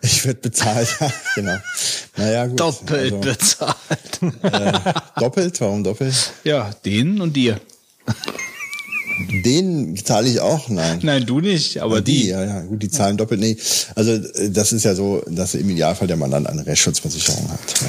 Ich 0.00 0.24
werde 0.24 0.40
bezahlt, 0.40 0.88
ja, 1.00 1.12
genau. 1.34 1.56
Naja, 2.16 2.46
gut. 2.46 2.60
Doppelt 2.60 3.14
also, 3.14 3.30
bezahlt. 3.30 4.20
äh, 4.42 4.92
doppelt? 5.18 5.60
Warum 5.60 5.82
doppelt? 5.82 6.32
Ja, 6.44 6.70
denen 6.84 7.20
und 7.20 7.32
dir. 7.34 7.60
Den 9.44 9.96
zahle 9.96 10.28
ich 10.28 10.40
auch? 10.40 10.68
Nein. 10.68 11.00
Nein, 11.02 11.26
du 11.26 11.40
nicht, 11.40 11.80
aber 11.82 12.00
die. 12.00 12.22
die. 12.22 12.28
Ja, 12.28 12.44
ja, 12.44 12.60
gut, 12.62 12.82
die 12.82 12.90
zahlen 12.90 13.16
doppelt. 13.16 13.40
Nee, 13.40 13.56
also 13.94 14.12
äh, 14.12 14.50
das 14.50 14.72
ist 14.72 14.84
ja 14.84 14.94
so, 14.94 15.22
dass 15.28 15.54
im 15.54 15.68
Idealfall 15.70 16.06
der 16.06 16.16
Mandant 16.16 16.46
eine 16.46 16.64
Rechtsschutzversicherung 16.64 17.50
hat. 17.50 17.80
Ja. 17.80 17.88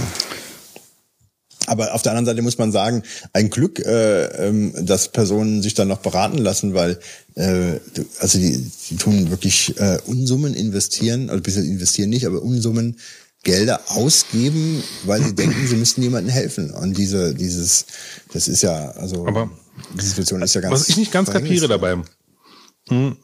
Aber 1.70 1.94
auf 1.94 2.02
der 2.02 2.13
anderen 2.13 2.26
Seite 2.26 2.42
muss 2.42 2.58
man 2.58 2.72
sagen, 2.72 3.04
ein 3.32 3.52
Glück, 3.52 3.80
äh, 3.80 4.26
ähm, 4.48 4.74
dass 4.82 5.10
Personen 5.10 5.62
sich 5.62 5.76
dann 5.76 5.88
noch 5.88 6.00
beraten 6.00 6.39
lassen, 6.39 6.74
weil 6.74 6.98
äh, 7.36 7.80
also 8.20 8.39
die, 8.39 8.72
die 8.89 8.96
tun 8.96 9.30
wirklich 9.30 9.80
äh, 9.80 10.00
Unsummen 10.08 10.56
investieren, 10.56 11.30
also 11.30 11.44
bisschen 11.44 11.65
investieren 11.65 12.10
nicht, 12.10 12.26
aber 12.26 12.42
Unsummen 12.42 12.98
Gelder 13.43 13.80
ausgeben, 13.88 14.84
weil 15.06 15.23
sie 15.23 15.34
denken, 15.34 15.65
sie 15.65 15.78
müssten 15.78 16.02
jemandem 16.02 16.32
helfen. 16.32 16.71
Und 16.71 16.97
diese, 16.97 17.34
dieses, 17.34 17.86
das 18.34 18.47
ist 18.47 18.62
ja, 18.62 18.89
also 18.91 19.25
Aber 19.28 19.49
die 19.93 20.06
Situation 20.06 20.41
ist 20.41 20.54
ja 20.56 20.62
ganz. 20.62 20.73
Was 20.73 20.89
ich 20.89 20.97
nicht 20.97 21.12
ganz 21.12 21.32
kapiere 21.32 21.67
dabei, 21.67 22.02
hm, 22.89 23.17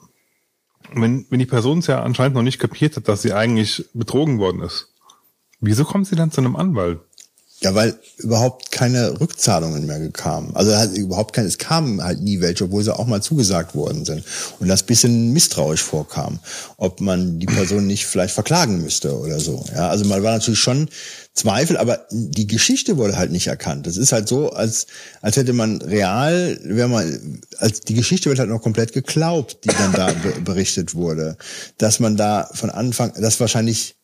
wenn, 0.94 1.26
wenn 1.30 1.40
die 1.40 1.46
Person 1.46 1.80
es 1.80 1.88
ja 1.88 2.02
anscheinend 2.02 2.36
noch 2.36 2.44
nicht 2.44 2.60
kapiert 2.60 2.96
hat, 2.96 3.08
dass 3.08 3.24
sie 3.24 3.34
eigentlich 3.34 3.90
betrogen 3.94 4.40
worden 4.40 4.62
ist, 4.62 4.94
wieso 5.60 5.84
kommt 5.84 6.08
sie 6.08 6.16
dann 6.16 6.32
zu 6.32 6.42
einem 6.42 6.56
Anwalt? 6.56 7.00
Ja, 7.62 7.74
weil 7.74 7.98
überhaupt 8.18 8.72
keine 8.72 9.20
Rückzahlungen 9.20 9.86
mehr 9.86 10.10
kamen. 10.10 10.56
Also 10.56 10.76
halt 10.76 10.98
überhaupt 10.98 11.34
keine, 11.34 11.48
es 11.48 11.58
kamen 11.58 12.04
halt 12.04 12.22
nie 12.22 12.42
welche, 12.42 12.66
obwohl 12.66 12.84
sie 12.84 12.94
auch 12.94 13.08
mal 13.08 13.22
zugesagt 13.22 13.76
worden 13.76 14.04
sind. 14.04 14.24
Und 14.60 14.68
das 14.68 14.84
bisschen 14.84 15.32
misstrauisch 15.32 15.82
vorkam, 15.82 16.40
ob 16.78 17.00
man 17.00 17.40
die 17.40 17.46
Person 17.46 17.88
nicht 17.88 18.06
vielleicht 18.06 18.34
verklagen 18.34 18.82
müsste 18.82 19.18
oder 19.18 19.40
so. 19.40 19.64
Ja, 19.74 19.88
also 19.88 20.04
man 20.06 20.22
war 20.22 20.34
natürlich 20.34 20.60
schon 20.60 20.90
Zweifel, 21.34 21.78
aber 21.78 22.06
die 22.12 22.48
Geschichte 22.48 22.98
wurde 22.98 23.18
halt 23.18 23.32
nicht 23.32 23.48
erkannt. 23.48 23.88
Das 23.88 23.98
ist 23.98 24.12
halt 24.12 24.28
so, 24.28 24.52
als, 24.52 24.88
als 25.22 25.38
hätte 25.38 25.54
man 25.54 25.82
real, 25.82 26.60
wenn 26.64 26.92
man, 26.92 27.42
als 27.58 27.82
die 27.82 27.94
Geschichte 27.94 28.30
wird 28.30 28.40
halt 28.40 28.50
noch 28.50 28.62
komplett 28.62 28.94
geglaubt, 28.94 29.60
die 29.64 29.70
dann 29.70 29.92
da 29.94 30.14
berichtet 30.44 30.94
wurde. 30.94 31.38
Dass 31.78 32.00
man 32.00 32.18
da 32.18 32.50
von 32.54 32.70
Anfang, 32.70 33.14
das 33.20 33.40
wahrscheinlich 33.40 33.95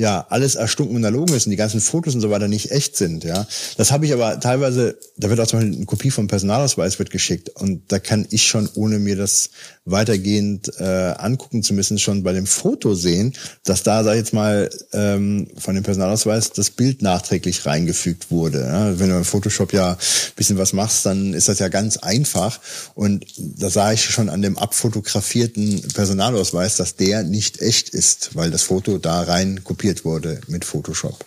ja 0.00 0.26
alles 0.30 0.54
erstunken 0.54 0.96
und 0.96 1.04
erlogen 1.04 1.34
ist 1.34 1.46
und 1.46 1.50
die 1.50 1.56
ganzen 1.56 1.80
Fotos 1.80 2.14
und 2.14 2.22
so 2.22 2.30
weiter 2.30 2.48
nicht 2.48 2.70
echt 2.70 2.96
sind, 2.96 3.22
ja. 3.22 3.46
Das 3.76 3.92
habe 3.92 4.06
ich 4.06 4.12
aber 4.14 4.40
teilweise, 4.40 4.98
da 5.18 5.28
wird 5.28 5.38
auch 5.40 5.46
zum 5.46 5.58
Beispiel 5.60 5.76
eine 5.76 5.84
Kopie 5.84 6.10
vom 6.10 6.26
Personalausweis 6.26 6.98
wird 6.98 7.10
geschickt 7.10 7.50
und 7.50 7.82
da 7.88 7.98
kann 7.98 8.26
ich 8.30 8.46
schon, 8.46 8.68
ohne 8.74 8.98
mir 8.98 9.16
das 9.16 9.50
weitergehend 9.84 10.70
äh, 10.78 11.14
angucken 11.18 11.62
zu 11.62 11.74
müssen, 11.74 11.98
schon 11.98 12.22
bei 12.22 12.32
dem 12.32 12.46
Foto 12.46 12.94
sehen, 12.94 13.34
dass 13.64 13.82
da, 13.82 14.02
sag 14.02 14.12
ich 14.12 14.20
jetzt 14.20 14.32
mal, 14.32 14.70
ähm, 14.92 15.48
von 15.58 15.74
dem 15.74 15.84
Personalausweis 15.84 16.52
das 16.52 16.70
Bild 16.70 17.02
nachträglich 17.02 17.66
reingefügt 17.66 18.30
wurde. 18.30 18.60
Ja? 18.60 18.98
Wenn 18.98 19.10
du 19.10 19.16
im 19.16 19.24
Photoshop 19.24 19.72
ja 19.72 19.98
bisschen 20.36 20.58
was 20.58 20.72
machst, 20.72 21.04
dann 21.04 21.34
ist 21.34 21.48
das 21.48 21.58
ja 21.58 21.68
ganz 21.68 21.98
einfach 21.98 22.60
und 22.94 23.26
da 23.36 23.68
sah 23.68 23.92
ich 23.92 24.04
schon 24.04 24.30
an 24.30 24.42
dem 24.42 24.56
abfotografierten 24.56 25.82
Personalausweis, 25.92 26.76
dass 26.76 26.96
der 26.96 27.22
nicht 27.22 27.60
echt 27.60 27.90
ist, 27.90 28.30
weil 28.34 28.50
das 28.50 28.62
Foto 28.62 28.98
da 28.98 29.22
rein 29.22 29.62
kopiert 29.64 29.89
kopiert 29.90 30.04
wurde 30.04 30.40
mit 30.46 30.64
Photoshop. 30.64 31.24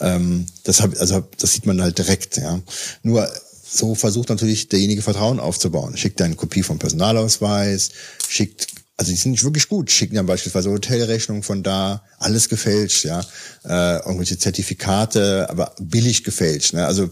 Ähm, 0.00 0.46
das, 0.64 0.80
hab, 0.80 0.98
also, 1.00 1.22
das 1.38 1.52
sieht 1.52 1.66
man 1.66 1.82
halt 1.82 1.98
direkt. 1.98 2.36
Ja. 2.36 2.60
Nur 3.02 3.30
so 3.64 3.94
versucht 3.94 4.28
natürlich 4.28 4.68
derjenige 4.68 5.02
Vertrauen 5.02 5.40
aufzubauen. 5.40 5.96
Schickt 5.96 6.20
eine 6.22 6.34
Kopie 6.34 6.62
vom 6.62 6.78
Personalausweis, 6.78 7.90
schickt 8.28 8.68
also 8.98 9.10
die 9.10 9.16
sind 9.16 9.32
nicht 9.32 9.42
wirklich 9.42 9.68
gut, 9.68 9.90
schicken 9.90 10.16
dann 10.16 10.26
beispielsweise 10.26 10.70
Hotelrechnungen 10.70 11.42
von 11.42 11.62
da, 11.62 12.02
alles 12.18 12.48
gefälscht, 12.48 13.04
ja, 13.04 13.20
äh, 13.64 13.96
irgendwelche 13.96 14.38
Zertifikate, 14.38 15.48
aber 15.48 15.74
billig 15.80 16.24
gefälscht. 16.24 16.74
Ne? 16.74 16.86
Also 16.86 17.08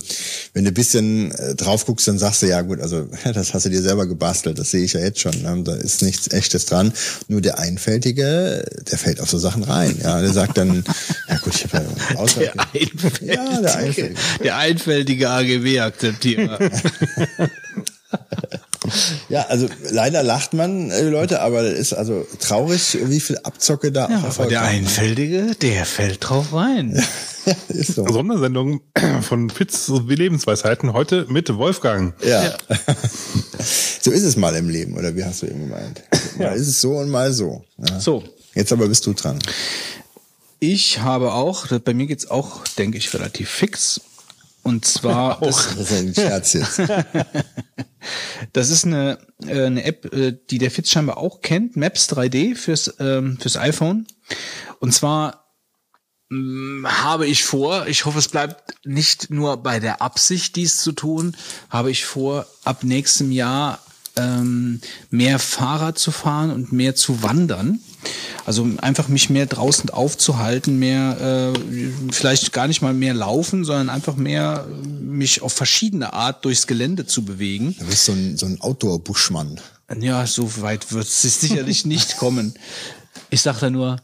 wenn 0.52 0.64
du 0.64 0.70
ein 0.70 0.74
bisschen 0.74 1.32
äh, 1.32 1.54
drauf 1.54 1.86
guckst, 1.86 2.06
dann 2.06 2.18
sagst 2.18 2.42
du, 2.42 2.46
ja 2.46 2.60
gut, 2.60 2.80
also 2.80 3.08
das 3.34 3.54
hast 3.54 3.64
du 3.64 3.70
dir 3.70 3.82
selber 3.82 4.06
gebastelt, 4.06 4.58
das 4.58 4.70
sehe 4.70 4.84
ich 4.84 4.92
ja 4.92 5.00
jetzt 5.00 5.20
schon, 5.20 5.40
ne? 5.42 5.62
da 5.64 5.74
ist 5.74 6.02
nichts 6.02 6.28
Echtes 6.30 6.66
dran. 6.66 6.92
Nur 7.28 7.40
der 7.40 7.58
Einfältige, 7.58 8.64
der 8.90 8.98
fällt 8.98 9.20
auf 9.20 9.30
so 9.30 9.38
Sachen 9.38 9.62
rein, 9.64 9.98
ja, 10.02 10.20
der 10.20 10.32
sagt 10.32 10.58
dann, 10.58 10.84
ja 11.28 11.38
gut, 11.38 11.54
ich 11.54 11.64
habe 11.64 11.84
ja 12.10 12.16
Auswahl. 12.16 12.52
Der 12.54 12.60
Einfältige, 12.74 13.34
ja, 13.34 13.60
der 13.62 13.76
Einfältige, 13.76 14.20
der 14.44 14.56
einfältige 14.56 15.30
AGB-Akzeptierer. 15.30 16.58
Ja, 19.28 19.42
also 19.48 19.68
leider 19.90 20.22
lacht 20.22 20.54
man, 20.54 20.90
äh, 20.90 21.02
Leute, 21.02 21.40
aber 21.40 21.62
das 21.62 21.78
ist 21.78 21.92
also 21.92 22.26
traurig, 22.38 22.98
wie 23.04 23.20
viel 23.20 23.38
Abzocke 23.42 23.92
da 23.92 24.08
ja, 24.08 24.24
aber 24.24 24.46
der 24.46 24.62
Einfältige, 24.62 25.54
der 25.60 25.84
fällt 25.84 26.28
drauf 26.28 26.52
rein. 26.52 27.02
ja, 27.46 27.54
ist 27.68 27.94
so. 27.94 28.06
Sondersendung 28.06 28.80
von 29.22 29.50
Fitz 29.50 29.90
wie 30.06 30.14
Lebensweisheiten 30.14 30.92
heute 30.92 31.26
mit 31.28 31.54
Wolfgang. 31.56 32.14
Ja. 32.22 32.44
ja. 32.44 32.56
so 34.00 34.10
ist 34.10 34.24
es 34.24 34.36
mal 34.36 34.54
im 34.56 34.68
Leben, 34.68 34.96
oder 34.96 35.14
wie 35.14 35.24
hast 35.24 35.42
du 35.42 35.46
eben 35.46 35.68
gemeint? 35.68 36.02
Mal 36.38 36.44
ja. 36.44 36.50
ist 36.50 36.68
es 36.68 36.80
so 36.80 36.92
und 36.98 37.10
mal 37.10 37.32
so. 37.32 37.64
Ja. 37.78 38.00
So. 38.00 38.24
Jetzt 38.54 38.72
aber 38.72 38.88
bist 38.88 39.06
du 39.06 39.12
dran. 39.12 39.38
Ich 40.58 41.00
habe 41.00 41.32
auch, 41.32 41.66
bei 41.78 41.94
mir 41.94 42.06
geht's 42.06 42.30
auch, 42.30 42.66
denke 42.76 42.98
ich, 42.98 43.14
relativ 43.14 43.48
fix. 43.48 44.00
Und 44.62 44.84
zwar. 44.84 45.42
Auch. 45.42 45.46
Das, 45.46 45.76
das 45.76 45.90
ist 45.90 45.92
ein 45.92 46.14
Scherz 46.14 46.52
jetzt. 46.52 46.82
das 48.52 48.70
ist 48.70 48.84
eine, 48.84 49.18
äh, 49.46 49.66
eine 49.66 49.84
App, 49.84 50.12
äh, 50.12 50.36
die 50.50 50.58
der 50.58 50.70
Fitz 50.70 50.90
scheinbar 50.90 51.18
auch 51.18 51.40
kennt, 51.40 51.76
Maps 51.76 52.10
3D 52.10 52.54
fürs, 52.54 52.94
ähm, 52.98 53.38
fürs 53.40 53.56
iPhone. 53.56 54.06
Und 54.78 54.92
zwar 54.92 55.46
mm, 56.28 56.86
habe 56.86 57.26
ich 57.26 57.44
vor, 57.44 57.86
ich 57.86 58.04
hoffe, 58.04 58.18
es 58.18 58.28
bleibt 58.28 58.74
nicht 58.84 59.30
nur 59.30 59.62
bei 59.62 59.80
der 59.80 60.02
Absicht, 60.02 60.56
dies 60.56 60.78
zu 60.78 60.92
tun, 60.92 61.36
habe 61.68 61.90
ich 61.90 62.04
vor, 62.04 62.46
ab 62.64 62.84
nächstem 62.84 63.32
Jahr 63.32 63.80
ähm, 64.20 64.80
mehr 65.10 65.38
Fahrrad 65.38 65.98
zu 65.98 66.10
fahren 66.10 66.50
und 66.50 66.72
mehr 66.72 66.94
zu 66.94 67.22
wandern. 67.22 67.80
Also 68.46 68.66
einfach 68.78 69.08
mich 69.08 69.28
mehr 69.28 69.46
draußen 69.46 69.90
aufzuhalten, 69.90 70.78
mehr 70.78 71.52
äh, 71.54 72.10
vielleicht 72.10 72.52
gar 72.52 72.66
nicht 72.66 72.80
mal 72.80 72.94
mehr 72.94 73.14
laufen, 73.14 73.64
sondern 73.64 73.90
einfach 73.90 74.16
mehr 74.16 74.66
äh, 74.68 74.86
mich 74.86 75.42
auf 75.42 75.52
verschiedene 75.52 76.12
Art 76.12 76.44
durchs 76.44 76.66
Gelände 76.66 77.06
zu 77.06 77.24
bewegen. 77.24 77.76
Du 77.78 77.86
bist 77.86 78.06
so 78.06 78.12
ein, 78.12 78.36
so 78.36 78.46
ein 78.46 78.60
Outdoor-Buschmann. 78.60 79.60
Ja, 79.98 80.26
so 80.26 80.62
weit 80.62 80.92
wird 80.92 81.06
es 81.06 81.22
sicherlich 81.40 81.84
nicht 81.84 82.16
kommen. 82.16 82.54
Ich 83.28 83.42
sage 83.42 83.58
da 83.60 83.70
nur, 83.70 84.00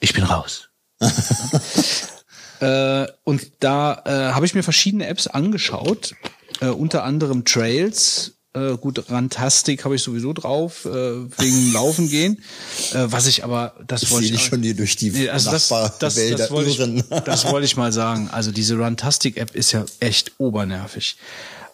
ich 0.00 0.12
bin 0.12 0.24
raus. 0.24 0.68
äh, 2.60 3.06
und 3.24 3.50
da 3.60 4.02
äh, 4.04 4.32
habe 4.34 4.44
ich 4.44 4.54
mir 4.54 4.62
verschiedene 4.62 5.06
Apps 5.06 5.26
angeschaut, 5.26 6.14
äh, 6.60 6.66
unter 6.66 7.04
anderem 7.04 7.44
Trails, 7.44 8.34
äh, 8.52 8.76
gut, 8.76 9.10
Rantastik 9.10 9.84
habe 9.84 9.94
ich 9.94 10.02
sowieso 10.02 10.32
drauf, 10.32 10.84
äh, 10.84 10.90
wegen 10.90 11.72
Laufen 11.72 12.08
gehen. 12.08 12.42
Äh, 12.92 13.06
was 13.06 13.26
ich 13.26 13.44
aber, 13.44 13.74
das 13.86 14.02
ich 14.02 14.10
wollte 14.10 14.26
ich 14.26 14.42
schon 14.42 14.62
hier 14.62 14.74
durch 14.74 14.96
die 14.96 15.10
nee, 15.10 15.28
also 15.28 15.52
das, 15.52 15.68
das, 15.68 15.98
das, 15.98 16.14
das, 16.14 16.50
wollte 16.50 16.70
ich, 16.70 17.04
das 17.24 17.44
wollte 17.46 17.64
ich 17.66 17.76
mal 17.76 17.92
sagen. 17.92 18.28
Also 18.32 18.50
diese 18.50 18.78
Rantastic-App 18.78 19.54
ist 19.54 19.70
ja 19.70 19.84
echt 20.00 20.32
obernervig. 20.38 21.16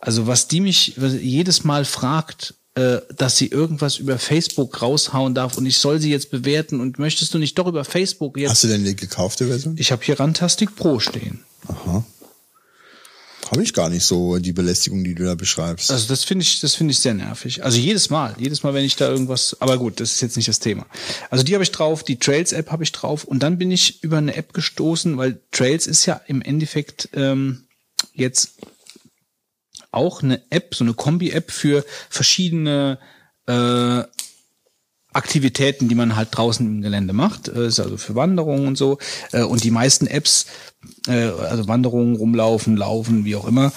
Also 0.02 0.26
was 0.26 0.48
die 0.48 0.60
mich 0.60 0.96
jedes 0.96 1.64
Mal 1.64 1.86
fragt, 1.86 2.54
äh, 2.74 2.98
dass 3.16 3.38
sie 3.38 3.46
irgendwas 3.46 3.96
über 3.96 4.18
Facebook 4.18 4.82
raushauen 4.82 5.34
darf 5.34 5.56
und 5.56 5.64
ich 5.64 5.78
soll 5.78 5.98
sie 5.98 6.10
jetzt 6.10 6.30
bewerten 6.30 6.80
und 6.80 6.98
möchtest 6.98 7.32
du 7.32 7.38
nicht 7.38 7.56
doch 7.58 7.68
über 7.68 7.86
Facebook 7.86 8.36
jetzt... 8.36 8.50
Hast 8.50 8.64
du 8.64 8.68
denn 8.68 8.84
die 8.84 8.94
gekaufte 8.94 9.46
Version? 9.46 9.76
Ich 9.78 9.92
habe 9.92 10.04
hier 10.04 10.20
Rantastic 10.20 10.76
Pro 10.76 11.00
stehen. 11.00 11.42
Aha 11.68 12.04
habe 13.50 13.62
ich 13.62 13.72
gar 13.72 13.90
nicht 13.90 14.04
so 14.04 14.38
die 14.38 14.52
Belästigung, 14.52 15.04
die 15.04 15.14
du 15.14 15.24
da 15.24 15.34
beschreibst. 15.34 15.90
Also 15.90 16.08
das 16.08 16.24
finde 16.24 16.42
ich, 16.42 16.60
das 16.60 16.74
finde 16.74 16.92
ich 16.92 16.98
sehr 16.98 17.14
nervig. 17.14 17.64
Also 17.64 17.78
jedes 17.78 18.10
Mal, 18.10 18.34
jedes 18.38 18.62
Mal, 18.62 18.74
wenn 18.74 18.84
ich 18.84 18.96
da 18.96 19.08
irgendwas, 19.08 19.56
aber 19.60 19.78
gut, 19.78 20.00
das 20.00 20.12
ist 20.12 20.20
jetzt 20.20 20.36
nicht 20.36 20.48
das 20.48 20.58
Thema. 20.58 20.86
Also 21.30 21.44
die 21.44 21.54
habe 21.54 21.64
ich 21.64 21.70
drauf, 21.70 22.02
die 22.02 22.18
Trails 22.18 22.52
App 22.52 22.70
habe 22.70 22.82
ich 22.82 22.92
drauf 22.92 23.24
und 23.24 23.42
dann 23.42 23.58
bin 23.58 23.70
ich 23.70 24.02
über 24.02 24.18
eine 24.18 24.34
App 24.34 24.52
gestoßen, 24.52 25.16
weil 25.16 25.40
Trails 25.52 25.86
ist 25.86 26.06
ja 26.06 26.20
im 26.26 26.42
Endeffekt 26.42 27.08
ähm, 27.14 27.66
jetzt 28.12 28.54
auch 29.90 30.22
eine 30.22 30.42
App, 30.50 30.74
so 30.74 30.84
eine 30.84 30.94
Kombi-App 30.94 31.50
für 31.50 31.84
verschiedene 32.10 32.98
äh, 33.46 34.02
Aktivitäten, 35.16 35.88
die 35.88 35.94
man 35.94 36.14
halt 36.14 36.28
draußen 36.32 36.66
im 36.66 36.82
Gelände 36.82 37.12
macht, 37.12 37.48
äh, 37.48 37.66
ist 37.66 37.80
also 37.80 37.96
für 37.96 38.14
Wanderungen 38.14 38.66
und 38.68 38.76
so. 38.76 38.98
Äh, 39.32 39.42
und 39.42 39.64
die 39.64 39.70
meisten 39.70 40.06
Apps, 40.06 40.46
äh, 41.08 41.28
also 41.28 41.66
Wanderungen, 41.68 42.16
rumlaufen, 42.16 42.76
laufen, 42.76 43.24
wie 43.24 43.36
auch 43.36 43.48
immer, 43.48 43.72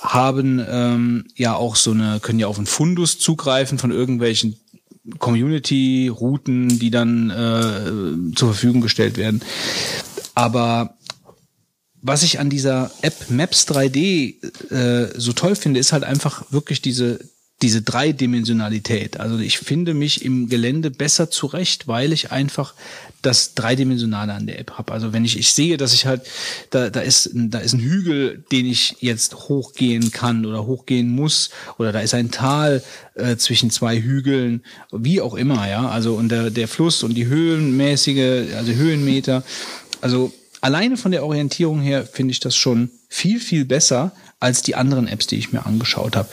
haben 0.00 0.64
ähm, 0.66 1.26
ja 1.36 1.54
auch 1.54 1.76
so 1.76 1.90
eine, 1.90 2.20
können 2.20 2.38
ja 2.38 2.46
auf 2.46 2.56
einen 2.56 2.66
Fundus 2.66 3.18
zugreifen 3.18 3.78
von 3.78 3.90
irgendwelchen 3.90 4.58
Community-Routen, 5.18 6.78
die 6.78 6.90
dann 6.90 7.30
äh, 7.30 8.34
zur 8.34 8.48
Verfügung 8.48 8.80
gestellt 8.80 9.16
werden. 9.16 9.42
Aber 10.34 10.96
was 12.02 12.22
ich 12.22 12.38
an 12.38 12.48
dieser 12.48 12.90
App 13.02 13.30
Maps 13.30 13.66
3D 13.68 14.72
äh, 14.72 15.12
so 15.18 15.32
toll 15.34 15.54
finde, 15.54 15.80
ist 15.80 15.92
halt 15.92 16.04
einfach 16.04 16.50
wirklich 16.50 16.80
diese 16.80 17.20
diese 17.62 17.82
Dreidimensionalität. 17.82 19.20
Also 19.20 19.38
ich 19.38 19.58
finde 19.58 19.92
mich 19.92 20.24
im 20.24 20.48
Gelände 20.48 20.90
besser 20.90 21.30
zurecht, 21.30 21.86
weil 21.88 22.12
ich 22.12 22.32
einfach 22.32 22.74
das 23.22 23.54
Dreidimensionale 23.54 24.32
an 24.32 24.46
der 24.46 24.58
App 24.58 24.72
habe. 24.78 24.92
Also 24.92 25.12
wenn 25.12 25.26
ich, 25.26 25.38
ich 25.38 25.52
sehe, 25.52 25.76
dass 25.76 25.92
ich 25.92 26.06
halt, 26.06 26.22
da, 26.70 26.88
da, 26.88 27.00
ist, 27.00 27.30
da 27.34 27.58
ist 27.58 27.74
ein 27.74 27.80
Hügel, 27.80 28.42
den 28.50 28.64
ich 28.64 28.96
jetzt 29.00 29.34
hochgehen 29.34 30.10
kann 30.10 30.46
oder 30.46 30.66
hochgehen 30.66 31.10
muss, 31.10 31.50
oder 31.78 31.92
da 31.92 32.00
ist 32.00 32.14
ein 32.14 32.30
Tal 32.30 32.82
äh, 33.14 33.36
zwischen 33.36 33.70
zwei 33.70 34.00
Hügeln, 34.00 34.62
wie 34.90 35.20
auch 35.20 35.34
immer, 35.34 35.68
ja. 35.68 35.88
Also 35.88 36.14
und 36.14 36.30
der, 36.30 36.50
der 36.50 36.68
Fluss 36.68 37.02
und 37.02 37.14
die 37.14 37.26
höhenmäßige, 37.26 38.54
also 38.56 38.72
Höhenmeter. 38.72 39.44
Also 40.00 40.32
alleine 40.62 40.96
von 40.96 41.12
der 41.12 41.24
Orientierung 41.24 41.82
her 41.82 42.06
finde 42.06 42.32
ich 42.32 42.40
das 42.40 42.56
schon 42.56 42.90
viel, 43.08 43.38
viel 43.38 43.66
besser 43.66 44.12
als 44.38 44.62
die 44.62 44.74
anderen 44.74 45.06
Apps, 45.06 45.26
die 45.26 45.36
ich 45.36 45.52
mir 45.52 45.66
angeschaut 45.66 46.16
habe. 46.16 46.28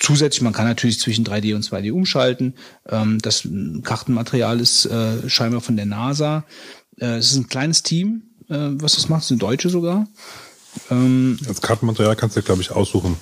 Zusätzlich, 0.00 0.42
man 0.42 0.52
kann 0.52 0.66
natürlich 0.66 1.00
zwischen 1.00 1.24
3D 1.24 1.54
und 1.54 1.64
2D 1.64 1.92
umschalten. 1.92 2.54
Ähm, 2.88 3.18
das 3.20 3.48
Kartenmaterial 3.82 4.60
ist 4.60 4.86
äh, 4.86 5.28
scheinbar 5.28 5.60
von 5.60 5.76
der 5.76 5.86
NASA. 5.86 6.44
Äh, 6.98 7.16
es 7.16 7.32
ist 7.32 7.36
ein 7.36 7.48
kleines 7.48 7.82
Team, 7.82 8.22
äh, 8.48 8.56
was 8.56 8.94
das 8.94 9.08
macht. 9.08 9.22
Es 9.22 9.28
sind 9.28 9.42
Deutsche 9.42 9.68
sogar. 9.70 10.06
Ähm, 10.90 11.38
das 11.46 11.60
Kartenmaterial 11.60 12.16
kannst 12.16 12.36
du, 12.36 12.42
glaube 12.42 12.62
ich, 12.62 12.70
aussuchen. 12.70 13.16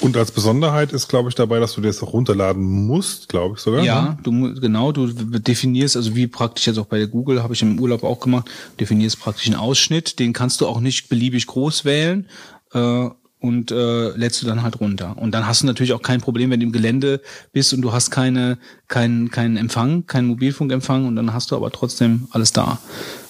Und 0.00 0.16
als 0.16 0.30
Besonderheit 0.30 0.92
ist, 0.92 1.08
glaube 1.08 1.28
ich, 1.28 1.34
dabei, 1.34 1.58
dass 1.58 1.74
du 1.74 1.80
dir 1.80 1.88
das 1.88 2.02
auch 2.02 2.12
runterladen 2.12 2.62
musst, 2.62 3.28
glaube 3.28 3.54
ich 3.56 3.62
sogar. 3.62 3.82
Ja, 3.82 4.02
ne? 4.02 4.18
du 4.22 4.60
genau, 4.60 4.92
du 4.92 5.06
definierst, 5.06 5.96
also 5.96 6.14
wie 6.14 6.26
praktisch 6.26 6.66
jetzt 6.66 6.78
auch 6.78 6.86
bei 6.86 6.98
der 6.98 7.06
Google, 7.06 7.42
habe 7.42 7.54
ich 7.54 7.62
im 7.62 7.78
Urlaub 7.78 8.04
auch 8.04 8.20
gemacht, 8.20 8.48
definierst 8.78 9.20
praktisch 9.20 9.46
einen 9.46 9.56
Ausschnitt, 9.56 10.18
den 10.18 10.32
kannst 10.32 10.60
du 10.60 10.66
auch 10.66 10.80
nicht 10.80 11.08
beliebig 11.08 11.46
groß 11.46 11.84
wählen. 11.84 12.26
Äh, 12.72 13.08
und 13.46 13.70
äh, 13.70 14.10
lädst 14.16 14.42
du 14.42 14.46
dann 14.46 14.62
halt 14.62 14.80
runter. 14.80 15.16
Und 15.18 15.32
dann 15.32 15.46
hast 15.46 15.62
du 15.62 15.66
natürlich 15.66 15.92
auch 15.92 16.02
kein 16.02 16.20
Problem, 16.20 16.50
wenn 16.50 16.60
du 16.60 16.66
im 16.66 16.72
Gelände 16.72 17.20
bist 17.52 17.72
und 17.72 17.82
du 17.82 17.92
hast 17.92 18.10
keine, 18.10 18.58
keinen 18.88 19.30
keinen 19.30 19.56
Empfang, 19.56 20.06
keinen 20.06 20.28
Mobilfunkempfang 20.28 21.06
und 21.06 21.16
dann 21.16 21.32
hast 21.32 21.50
du 21.50 21.56
aber 21.56 21.70
trotzdem 21.70 22.28
alles 22.30 22.52
da. 22.52 22.78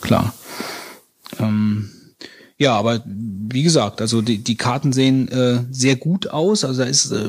Klar. 0.00 0.34
Ähm, 1.38 1.90
ja, 2.58 2.74
aber 2.74 3.02
wie 3.04 3.62
gesagt, 3.62 4.00
also 4.00 4.22
die, 4.22 4.38
die 4.38 4.56
Karten 4.56 4.92
sehen 4.92 5.28
äh, 5.28 5.64
sehr 5.70 5.96
gut 5.96 6.28
aus. 6.30 6.64
Also 6.64 6.82
da 6.82 6.88
ist 6.88 7.12
äh, 7.12 7.28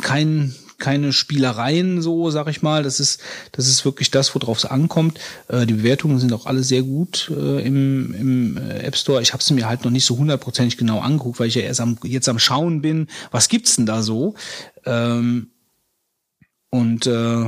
kein 0.00 0.54
keine 0.78 1.12
Spielereien 1.12 2.02
so, 2.02 2.30
sag 2.30 2.48
ich 2.48 2.62
mal. 2.62 2.82
Das 2.82 3.00
ist, 3.00 3.20
das 3.52 3.68
ist 3.68 3.84
wirklich 3.84 4.10
das, 4.10 4.34
worauf 4.34 4.58
es 4.58 4.64
ankommt. 4.64 5.18
Äh, 5.48 5.66
die 5.66 5.74
Bewertungen 5.74 6.18
sind 6.18 6.32
auch 6.32 6.46
alle 6.46 6.62
sehr 6.62 6.82
gut 6.82 7.30
äh, 7.34 7.66
im, 7.66 8.14
im 8.14 8.56
äh, 8.56 8.80
App 8.80 8.96
Store. 8.96 9.22
Ich 9.22 9.32
habe 9.32 9.42
sie 9.42 9.54
mir 9.54 9.68
halt 9.68 9.84
noch 9.84 9.90
nicht 9.90 10.04
so 10.04 10.16
hundertprozentig 10.18 10.76
genau 10.76 11.00
angeguckt, 11.00 11.40
weil 11.40 11.48
ich 11.48 11.54
ja 11.54 11.62
erst 11.62 11.80
am, 11.80 11.98
jetzt 12.04 12.28
am 12.28 12.38
Schauen 12.38 12.82
bin. 12.82 13.08
Was 13.30 13.48
gibt's 13.48 13.76
denn 13.76 13.86
da 13.86 14.02
so? 14.02 14.34
Ähm, 14.84 15.50
und 16.70 17.06
äh, 17.06 17.46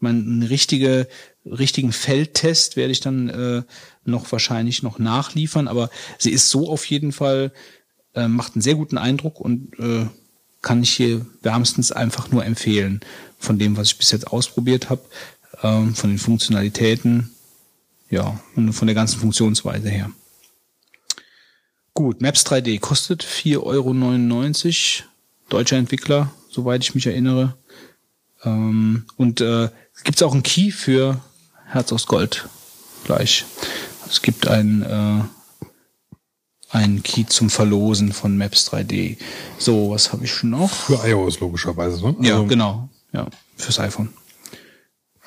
mein 0.00 0.46
richtige, 0.48 1.08
richtigen 1.44 1.92
Feldtest 1.92 2.76
werde 2.76 2.92
ich 2.92 3.00
dann 3.00 3.28
äh, 3.28 3.62
noch 4.04 4.30
wahrscheinlich 4.30 4.82
noch 4.82 4.98
nachliefern, 4.98 5.68
aber 5.68 5.90
sie 6.18 6.30
ist 6.30 6.50
so 6.50 6.70
auf 6.70 6.84
jeden 6.84 7.12
Fall, 7.12 7.52
äh, 8.14 8.28
macht 8.28 8.54
einen 8.54 8.62
sehr 8.62 8.74
guten 8.74 8.98
Eindruck 8.98 9.40
und 9.40 9.78
äh, 9.78 10.06
kann 10.62 10.82
ich 10.82 10.90
hier 10.90 11.24
wärmstens 11.42 11.92
einfach 11.92 12.30
nur 12.30 12.44
empfehlen 12.44 13.00
von 13.38 13.58
dem, 13.58 13.76
was 13.76 13.88
ich 13.88 13.98
bis 13.98 14.10
jetzt 14.10 14.26
ausprobiert 14.28 14.90
habe, 14.90 15.02
ähm, 15.62 15.94
von 15.94 16.10
den 16.10 16.18
Funktionalitäten, 16.18 17.30
ja, 18.10 18.40
und 18.56 18.72
von 18.72 18.86
der 18.86 18.94
ganzen 18.94 19.20
Funktionsweise 19.20 19.88
her. 19.88 20.10
Gut, 21.94 22.20
Maps 22.20 22.46
3D 22.46 22.78
kostet 22.80 23.24
4,99 23.24 25.00
Euro, 25.00 25.08
deutscher 25.48 25.76
Entwickler, 25.76 26.30
soweit 26.48 26.82
ich 26.82 26.94
mich 26.94 27.06
erinnere. 27.06 27.56
Ähm, 28.44 29.06
und 29.16 29.40
äh, 29.40 29.68
gibt 30.04 30.22
auch 30.22 30.32
einen 30.32 30.42
Key 30.42 30.70
für 30.70 31.20
Herz 31.66 31.92
aus 31.92 32.06
Gold 32.06 32.48
gleich. 33.04 33.44
Es 34.08 34.22
gibt 34.22 34.46
ein 34.46 34.82
äh, 34.82 35.24
ein 36.70 37.02
Key 37.02 37.24
zum 37.26 37.50
Verlosen 37.50 38.12
von 38.12 38.36
Maps 38.36 38.70
3D. 38.70 39.16
So, 39.58 39.90
was 39.90 40.12
habe 40.12 40.24
ich 40.24 40.42
noch? 40.42 40.70
Für 40.70 41.06
iOS 41.06 41.40
logischerweise, 41.40 42.02
ne? 42.02 42.16
Ja, 42.20 42.34
also, 42.34 42.46
genau. 42.46 42.88
Ja, 43.12 43.26
fürs 43.56 43.78
iPhone. 43.78 44.10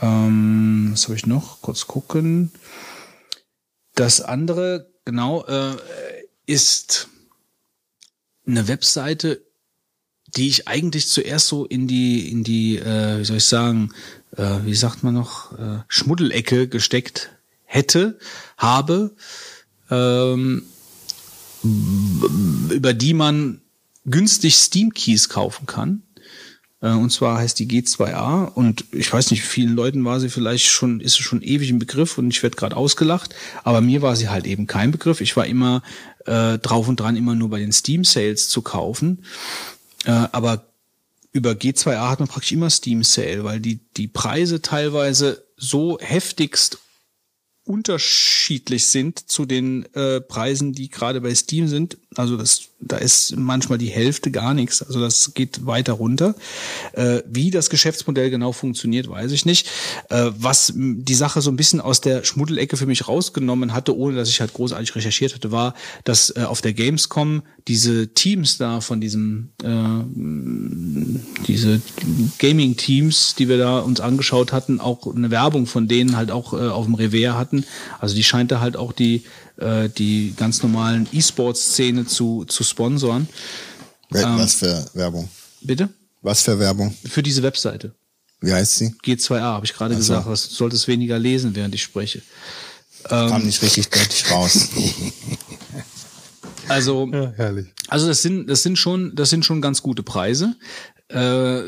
Ähm, 0.01 0.89
was 0.91 1.05
habe 1.05 1.15
ich 1.15 1.25
noch? 1.25 1.61
Kurz 1.61 1.87
gucken. 1.87 2.51
Das 3.95 4.21
andere, 4.21 4.91
genau, 5.05 5.43
äh, 5.45 5.75
ist 6.45 7.09
eine 8.45 8.67
Webseite, 8.67 9.41
die 10.35 10.47
ich 10.47 10.67
eigentlich 10.67 11.07
zuerst 11.07 11.47
so 11.47 11.65
in 11.65 11.87
die, 11.87 12.31
in 12.31 12.43
die, 12.43 12.77
äh, 12.77 13.19
wie 13.19 13.25
soll 13.25 13.37
ich 13.37 13.45
sagen, 13.45 13.93
äh, 14.37 14.59
wie 14.63 14.75
sagt 14.75 15.03
man 15.03 15.13
noch, 15.13 15.57
äh, 15.57 15.79
Schmuddelecke 15.87 16.67
gesteckt 16.67 17.31
hätte, 17.65 18.17
habe. 18.57 19.15
Ähm, 19.89 20.63
über 21.63 22.93
die 22.93 23.13
man 23.13 23.61
günstig 24.05 24.55
Steam 24.55 24.93
Keys 24.93 25.29
kaufen 25.29 25.65
kann. 25.65 26.03
Äh, 26.81 26.91
und 26.91 27.11
zwar 27.11 27.37
heißt 27.37 27.59
die 27.59 27.67
G2A 27.67 28.51
und 28.53 28.85
ich 28.91 29.11
weiß 29.11 29.31
nicht, 29.31 29.43
vielen 29.43 29.75
Leuten 29.75 30.03
war 30.03 30.19
sie 30.19 30.29
vielleicht 30.29 30.67
schon, 30.67 30.99
ist 30.99 31.15
sie 31.15 31.23
schon 31.23 31.41
ewig 31.41 31.69
ein 31.69 31.79
Begriff 31.79 32.17
und 32.17 32.29
ich 32.29 32.41
werde 32.43 32.55
gerade 32.55 32.75
ausgelacht, 32.75 33.35
aber 33.63 33.81
mir 33.81 34.01
war 34.01 34.15
sie 34.15 34.29
halt 34.29 34.45
eben 34.45 34.67
kein 34.67 34.91
Begriff. 34.91 35.21
Ich 35.21 35.37
war 35.37 35.45
immer 35.45 35.83
äh, 36.25 36.57
drauf 36.57 36.87
und 36.87 36.99
dran, 36.99 37.15
immer 37.15 37.35
nur 37.35 37.49
bei 37.49 37.59
den 37.59 37.71
Steam 37.71 38.03
Sales 38.03 38.49
zu 38.49 38.61
kaufen. 38.61 39.23
Äh, 40.05 40.11
aber 40.31 40.65
über 41.31 41.51
G2A 41.51 42.09
hat 42.09 42.19
man 42.19 42.27
praktisch 42.27 42.51
immer 42.51 42.69
Steam 42.69 43.03
Sale, 43.03 43.43
weil 43.43 43.59
die, 43.59 43.79
die 43.95 44.07
Preise 44.07 44.61
teilweise 44.61 45.45
so 45.55 45.97
heftigst 46.01 46.79
unterschiedlich 47.63 48.87
sind 48.87 49.29
zu 49.29 49.45
den 49.45 49.85
äh, 49.93 50.21
Preisen, 50.21 50.73
die 50.73 50.89
gerade 50.89 51.21
bei 51.21 51.33
Steam 51.35 51.67
sind. 51.67 51.97
Also 52.15 52.35
das, 52.35 52.63
da 52.79 52.97
ist 52.97 53.37
manchmal 53.37 53.77
die 53.77 53.89
Hälfte 53.89 54.31
gar 54.31 54.53
nichts. 54.53 54.81
Also 54.81 54.99
das 54.99 55.33
geht 55.33 55.65
weiter 55.65 55.93
runter. 55.93 56.35
Äh, 56.93 57.21
wie 57.25 57.51
das 57.51 57.69
Geschäftsmodell 57.69 58.29
genau 58.29 58.51
funktioniert, 58.51 59.09
weiß 59.09 59.31
ich 59.31 59.45
nicht. 59.45 59.69
Äh, 60.09 60.31
was 60.37 60.73
die 60.75 61.13
Sache 61.13 61.41
so 61.41 61.51
ein 61.51 61.55
bisschen 61.55 61.79
aus 61.79 62.01
der 62.01 62.23
Schmuddelecke 62.23 62.75
für 62.75 62.85
mich 62.85 63.07
rausgenommen 63.07 63.73
hatte, 63.73 63.95
ohne 63.95 64.15
dass 64.15 64.29
ich 64.29 64.41
halt 64.41 64.53
großartig 64.53 64.93
recherchiert 64.95 65.35
hatte, 65.35 65.51
war, 65.51 65.73
dass 66.03 66.35
äh, 66.35 66.43
auf 66.43 66.61
der 66.61 66.73
Gamescom 66.73 67.43
diese 67.67 68.09
Teams 68.09 68.57
da 68.57 68.81
von 68.81 68.99
diesem 68.99 69.49
äh, 69.63 69.67
diese 71.47 71.81
Gaming-Teams, 72.39 73.35
die 73.35 73.47
wir 73.47 73.57
da 73.57 73.79
uns 73.79 74.01
angeschaut 74.01 74.51
hatten, 74.51 74.79
auch 74.79 75.13
eine 75.13 75.31
Werbung 75.31 75.65
von 75.65 75.87
denen 75.87 76.15
halt 76.17 76.31
auch 76.31 76.53
äh, 76.53 76.67
auf 76.67 76.85
dem 76.85 76.95
hatten 76.95 77.51
hatten. 77.51 77.65
Also 77.99 78.15
die 78.15 78.23
scheint 78.23 78.51
da 78.51 78.59
halt 78.59 78.77
auch 78.77 78.91
die, 78.93 79.23
äh, 79.57 79.89
die 79.89 80.33
ganz 80.35 80.63
normalen 80.63 81.07
E-Sport-Szene 81.11 82.05
zu, 82.05 82.45
zu 82.45 82.63
sponsoren. 82.63 83.27
Was 84.09 84.23
ähm, 84.23 84.47
für 84.47 84.89
Werbung? 84.93 85.29
Bitte? 85.61 85.89
Was 86.21 86.41
für 86.41 86.59
Werbung? 86.59 86.95
Für 87.09 87.23
diese 87.23 87.43
Webseite. 87.43 87.93
Wie 88.41 88.51
heißt 88.51 88.77
sie? 88.77 88.95
G2A, 89.03 89.41
habe 89.41 89.65
ich 89.65 89.73
gerade 89.73 89.95
gesagt. 89.95 90.27
Was 90.27 90.49
du 90.49 90.55
solltest 90.55 90.87
weniger 90.87 91.19
lesen, 91.19 91.55
während 91.55 91.75
ich 91.75 91.83
spreche. 91.83 92.21
Kam 93.03 93.41
ähm, 93.41 93.45
nicht 93.45 93.61
richtig 93.61 93.89
deutlich 93.89 94.29
raus. 94.31 94.69
Also, 96.67 97.09
ja, 97.11 97.33
herrlich. 97.35 97.67
also 97.89 98.07
das 98.07 98.21
sind, 98.21 98.47
das 98.47 98.63
sind 98.63 98.77
schon, 98.77 99.13
das 99.13 99.29
sind 99.29 99.43
schon 99.43 99.61
ganz 99.61 99.81
gute 99.81 100.03
Preise. 100.03 100.55
Äh, 101.09 101.63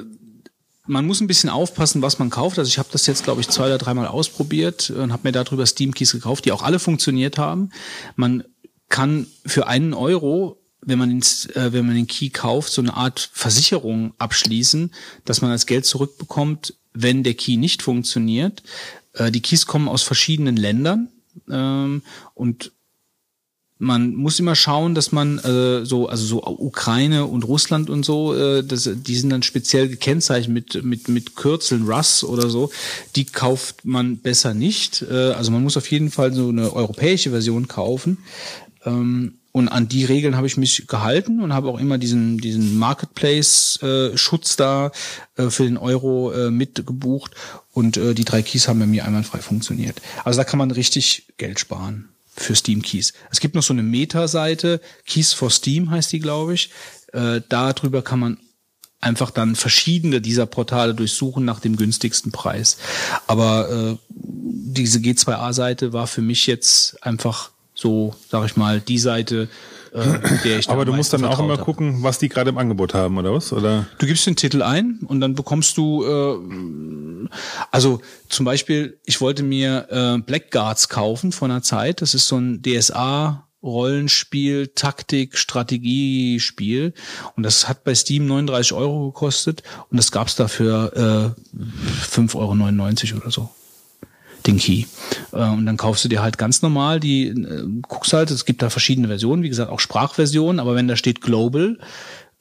man 0.86 1.06
muss 1.06 1.22
ein 1.22 1.28
bisschen 1.28 1.50
aufpassen, 1.50 2.02
was 2.02 2.20
man 2.20 2.30
kauft. 2.30 2.60
Also 2.60 2.68
ich 2.68 2.78
habe 2.78 2.90
das 2.92 3.06
jetzt, 3.08 3.24
glaube 3.24 3.42
ich, 3.42 3.50
zwei 3.50 3.68
oder 3.68 3.78
dreimal 3.78 4.08
ausprobiert 4.08 4.90
und 4.90 5.14
habe 5.14 5.28
mir 5.28 5.32
darüber 5.32 5.66
Steam 5.66 5.94
Keys 5.94 6.12
gekauft, 6.12 6.46
die 6.46 6.52
auch 6.52 6.62
alle 6.62 6.80
funktioniert 6.80 7.38
haben. 7.38 7.70
Man 8.16 8.44
kann 8.90 9.28
für 9.46 9.68
einen 9.68 9.94
Euro, 9.94 10.62
wenn 10.82 11.00
man, 11.00 11.10
den, 11.10 11.22
äh, 11.56 11.72
wenn 11.72 11.86
man 11.86 11.96
den 11.96 12.08
Key 12.08 12.30
kauft, 12.30 12.74
so 12.74 12.82
eine 12.82 12.96
Art 12.96 13.30
Versicherung 13.34 14.14
abschließen, 14.18 14.94
dass 15.26 15.42
man 15.42 15.52
das 15.52 15.66
Geld 15.66 15.86
zurückbekommt, 15.86 16.76
wenn 16.94 17.24
der 17.24 17.34
Key 17.34 17.58
nicht 17.58 17.82
funktioniert. 17.82 18.62
Äh, 19.14 19.32
die 19.32 19.42
Keys 19.42 19.66
kommen 19.66 19.88
aus 19.88 20.04
verschiedenen 20.04 20.58
Ländern 20.58 21.10
ähm, 21.50 22.04
und 22.34 22.74
man 23.84 24.16
muss 24.16 24.40
immer 24.40 24.56
schauen, 24.56 24.96
dass 24.96 25.12
man 25.12 25.38
äh, 25.40 25.86
so, 25.86 26.08
also 26.08 26.26
so 26.26 26.44
Ukraine 26.44 27.26
und 27.26 27.44
Russland 27.44 27.90
und 27.90 28.04
so, 28.04 28.34
äh, 28.34 28.64
das, 28.64 28.90
die 28.94 29.16
sind 29.16 29.30
dann 29.30 29.44
speziell 29.44 29.88
gekennzeichnet 29.90 30.54
mit 30.54 30.84
mit 30.84 31.08
mit 31.08 31.36
Kürzeln 31.36 31.88
Russ 31.88 32.24
oder 32.24 32.50
so. 32.50 32.72
Die 33.16 33.26
kauft 33.26 33.86
man 33.86 34.18
besser 34.18 34.54
nicht. 34.54 35.06
Äh, 35.10 35.34
also 35.34 35.52
man 35.52 35.64
muss 35.64 35.78
auf 35.78 35.92
jeden 35.92 36.12
Fall 36.12 36.34
so 36.34 36.50
eine 36.50 36.74
europäische 36.74 37.32
Version 37.32 37.68
kaufen. 37.68 38.18
Ähm, 38.86 39.36
und 39.52 39.68
an 39.68 39.88
die 39.88 40.04
Regeln 40.04 40.36
habe 40.36 40.48
ich 40.48 40.58
mich 40.58 40.88
gehalten 40.88 41.40
und 41.40 41.54
habe 41.54 41.70
auch 41.70 41.80
immer 41.80 42.00
diesen, 42.00 42.40
diesen 42.40 42.76
Marketplace-Schutz 42.76 44.56
da 44.56 44.92
äh, 45.36 45.52
für 45.52 45.66
den 45.66 45.78
Euro 45.78 46.32
äh, 46.32 46.50
mitgebucht. 46.50 47.36
Und 47.72 47.98
äh, 47.98 48.16
die 48.16 48.26
drei 48.26 48.42
Keys 48.42 48.68
haben 48.68 48.80
bei 48.80 48.88
mir 48.88 49.06
einwandfrei 49.06 49.40
funktioniert. 49.40 50.02
Also 50.24 50.38
da 50.38 50.44
kann 50.44 50.58
man 50.58 50.72
richtig 50.72 51.28
Geld 51.38 51.60
sparen 51.60 52.13
für 52.36 52.56
Steam 52.56 52.82
Keys. 52.82 53.14
Es 53.32 53.40
gibt 53.40 53.56
noch 53.56 53.64
so 53.64 53.74
eine 53.74 53.84
Meta-Seite, 53.84 54.82
Keys 55.06 55.34
for 55.34 55.50
Steam 55.50 55.92
heißt 55.92 56.12
die, 56.12 56.20
glaube 56.20 56.54
ich. 56.54 56.70
Äh, 57.12 57.42
darüber 57.50 58.02
kann 58.02 58.20
man 58.20 58.38
einfach 59.00 59.32
dann 59.32 59.56
verschiedene 59.56 60.22
dieser 60.22 60.46
Portale 60.46 60.96
durchsuchen 60.96 61.46
nach 61.46 61.60
dem 61.60 61.76
günstigsten 61.76 62.32
Preis. 62.32 62.78
Aber 63.28 63.70
äh, 63.70 63.98
diese 64.10 65.00
G2A-Seite 65.00 65.94
war 65.94 66.08
für 66.08 66.22
mich 66.22 66.48
jetzt 66.48 67.04
einfach 67.04 67.52
so, 67.76 68.16
sag 68.30 68.46
ich 68.46 68.56
mal, 68.56 68.80
die 68.80 69.00
Seite, 69.00 69.50
äh, 69.94 70.62
Aber 70.68 70.86
du 70.86 70.94
musst 70.94 71.14
dann 71.14 71.26
auch 71.26 71.40
immer 71.40 71.58
hab. 71.58 71.66
gucken, 71.66 72.04
was 72.04 72.20
die 72.20 72.30
gerade 72.30 72.50
im 72.50 72.58
Angebot 72.58 72.94
haben, 72.94 73.18
oder 73.18 73.34
was? 73.34 73.54
Oder? 73.54 73.86
Du 74.00 74.06
gibst 74.06 74.26
den 74.26 74.36
Titel 74.36 74.62
ein 74.62 75.00
und 75.06 75.22
dann 75.22 75.36
bekommst 75.36 75.78
du, 75.78 76.04
äh, 76.04 77.30
also 77.72 78.02
zum 78.30 78.46
Beispiel, 78.46 79.00
ich 79.06 79.22
wollte 79.22 79.44
mir 79.44 79.88
äh, 79.90 80.22
Blackguards 80.22 80.90
kaufen 80.90 81.32
von 81.32 81.52
einer 81.52 81.62
Zeit. 81.62 82.02
Das 82.02 82.14
ist 82.14 82.28
so 82.28 82.38
ein 82.38 82.62
DSA. 82.62 83.48
Rollenspiel, 83.64 84.68
Taktik, 84.76 85.38
Strategiespiel. 85.38 86.94
Und 87.38 87.44
das 87.44 87.70
hat 87.70 87.86
bei 87.86 87.96
Steam 87.96 88.28
39 88.28 88.74
Euro 88.74 89.06
gekostet 89.06 89.64
und 89.90 89.96
das 89.96 90.12
gab's 90.12 90.36
dafür 90.36 91.36
äh, 91.56 91.58
5,99 92.14 93.14
Euro 93.14 93.22
oder 93.22 93.32
so 93.32 93.50
den 94.48 94.58
Key. 94.58 94.86
Äh, 95.32 95.38
Und 95.38 95.66
dann 95.66 95.78
kaufst 95.78 96.04
du 96.04 96.10
dir 96.10 96.22
halt 96.22 96.38
ganz 96.38 96.62
normal 96.62 97.00
die, 97.00 97.28
äh, 97.28 97.66
guckst 97.88 98.14
halt, 98.14 98.32
es 98.32 98.46
gibt 98.46 98.62
da 98.62 98.70
verschiedene 98.70 99.08
Versionen, 99.08 99.44
wie 99.44 99.50
gesagt, 99.50 99.72
auch 99.72 99.80
Sprachversionen, 99.80 100.60
aber 100.60 100.76
wenn 100.76 100.88
da 100.88 100.96
steht 100.96 101.22
Global, 101.22 101.78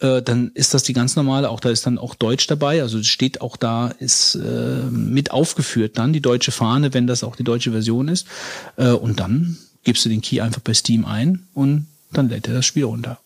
äh, 0.00 0.22
dann 0.22 0.50
ist 0.54 0.74
das 0.74 0.82
die 0.82 0.92
ganz 0.92 1.16
normale, 1.16 1.48
auch 1.48 1.60
da 1.60 1.70
ist 1.70 1.86
dann 1.86 1.98
auch 1.98 2.14
Deutsch 2.14 2.46
dabei, 2.46 2.82
also 2.82 3.02
steht 3.02 3.40
auch 3.40 3.56
da, 3.56 3.88
ist 3.88 4.38
mit 4.90 5.30
aufgeführt 5.30 5.98
dann 5.98 6.12
die 6.12 6.20
deutsche 6.20 6.52
Fahne, 6.52 6.92
wenn 6.94 7.06
das 7.06 7.24
auch 7.24 7.36
die 7.36 7.44
deutsche 7.44 7.70
Version 7.72 8.08
ist. 8.08 8.26
Und 8.76 9.20
dann 9.20 9.56
gibst 9.84 10.04
du 10.04 10.08
den 10.08 10.20
Key 10.20 10.40
einfach 10.40 10.60
bei 10.60 10.74
Steam 10.74 11.04
ein 11.04 11.46
und 11.54 11.86
dann 12.12 12.28
lädt 12.28 12.48
er 12.48 12.54
das 12.54 12.66
Spiel 12.66 12.84
runter. 12.84 13.18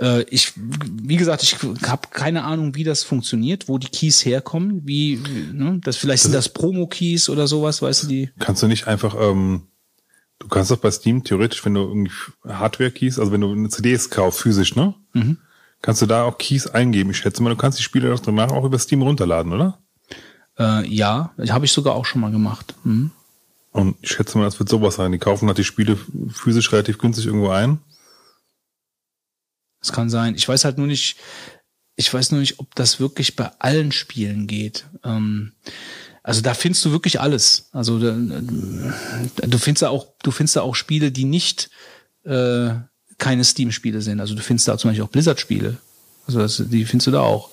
Äh, 0.00 0.22
ich, 0.24 0.52
wie 0.56 1.16
gesagt, 1.16 1.42
ich 1.42 1.56
habe 1.86 2.08
keine 2.10 2.44
Ahnung, 2.44 2.74
wie 2.74 2.84
das 2.84 3.02
funktioniert, 3.02 3.68
wo 3.68 3.78
die 3.78 3.88
Keys 3.88 4.24
herkommen, 4.24 4.82
wie, 4.84 5.20
ne, 5.52 5.80
das 5.82 5.96
vielleicht 5.96 6.24
sind 6.24 6.34
das 6.34 6.50
Promo-Keys 6.50 7.28
oder 7.28 7.46
sowas, 7.46 7.80
weißt 7.80 8.04
du, 8.04 8.06
die. 8.08 8.30
Kannst 8.38 8.62
du 8.62 8.66
nicht 8.66 8.86
einfach, 8.86 9.14
ähm, 9.18 9.62
du 10.38 10.48
kannst 10.48 10.70
doch 10.70 10.76
bei 10.76 10.90
Steam 10.90 11.24
theoretisch, 11.24 11.64
wenn 11.64 11.74
du 11.74 11.80
irgendwie 11.80 12.12
Hardware-Keys, 12.46 13.18
also 13.18 13.32
wenn 13.32 13.40
du 13.40 13.52
eine 13.52 13.68
CDs 13.68 14.10
kaufst, 14.10 14.40
physisch, 14.40 14.76
ne? 14.76 14.94
Mhm. 15.14 15.38
Kannst 15.82 16.02
du 16.02 16.06
da 16.06 16.24
auch 16.24 16.38
Keys 16.38 16.66
eingeben? 16.66 17.10
Ich 17.10 17.18
schätze 17.18 17.42
mal, 17.42 17.50
du 17.50 17.56
kannst 17.56 17.78
die 17.78 17.82
Spiele 17.82 18.10
doch 18.10 18.20
danach 18.20 18.50
auch 18.50 18.64
über 18.64 18.78
Steam 18.78 19.02
runterladen, 19.02 19.52
oder? 19.52 19.78
Äh, 20.58 20.86
ja, 20.88 21.32
habe 21.48 21.64
ich 21.64 21.72
sogar 21.72 21.94
auch 21.94 22.06
schon 22.06 22.20
mal 22.20 22.30
gemacht. 22.30 22.74
Mhm. 22.84 23.10
Und 23.72 23.96
ich 24.00 24.10
schätze 24.10 24.38
mal, 24.38 24.44
das 24.44 24.58
wird 24.58 24.70
sowas 24.70 24.96
sein. 24.96 25.12
Die 25.12 25.18
kaufen 25.18 25.48
halt 25.48 25.58
die 25.58 25.64
Spiele 25.64 25.98
physisch 26.30 26.72
relativ 26.72 26.98
günstig 26.98 27.26
irgendwo 27.26 27.50
ein. 27.50 27.78
Das 29.80 29.92
kann 29.92 30.10
sein. 30.10 30.34
Ich 30.34 30.48
weiß 30.48 30.64
halt 30.64 30.78
nur 30.78 30.86
nicht, 30.86 31.16
ich 31.96 32.12
weiß 32.12 32.30
nur 32.30 32.40
nicht, 32.40 32.58
ob 32.58 32.74
das 32.74 33.00
wirklich 33.00 33.36
bei 33.36 33.50
allen 33.58 33.92
Spielen 33.92 34.46
geht. 34.46 34.86
Ähm, 35.04 35.52
also 36.22 36.40
da 36.40 36.54
findest 36.54 36.84
du 36.84 36.90
wirklich 36.90 37.20
alles. 37.20 37.68
Also 37.72 37.98
da, 37.98 38.12
du 38.12 39.58
findest 39.58 39.82
da 39.82 39.90
auch, 39.90 40.08
du 40.22 40.30
findest 40.30 40.56
da 40.56 40.62
auch 40.62 40.74
Spiele, 40.74 41.12
die 41.12 41.24
nicht 41.24 41.70
äh, 42.24 42.70
keine 43.18 43.44
Steam-Spiele 43.44 44.02
sind. 44.02 44.20
Also 44.20 44.34
du 44.34 44.42
findest 44.42 44.68
da 44.68 44.76
zum 44.76 44.90
Beispiel 44.90 45.04
auch 45.04 45.10
Blizzard-Spiele. 45.10 45.78
Also 46.26 46.40
das, 46.40 46.62
die 46.66 46.84
findest 46.84 47.06
du 47.06 47.10
da 47.12 47.20
auch. 47.20 47.50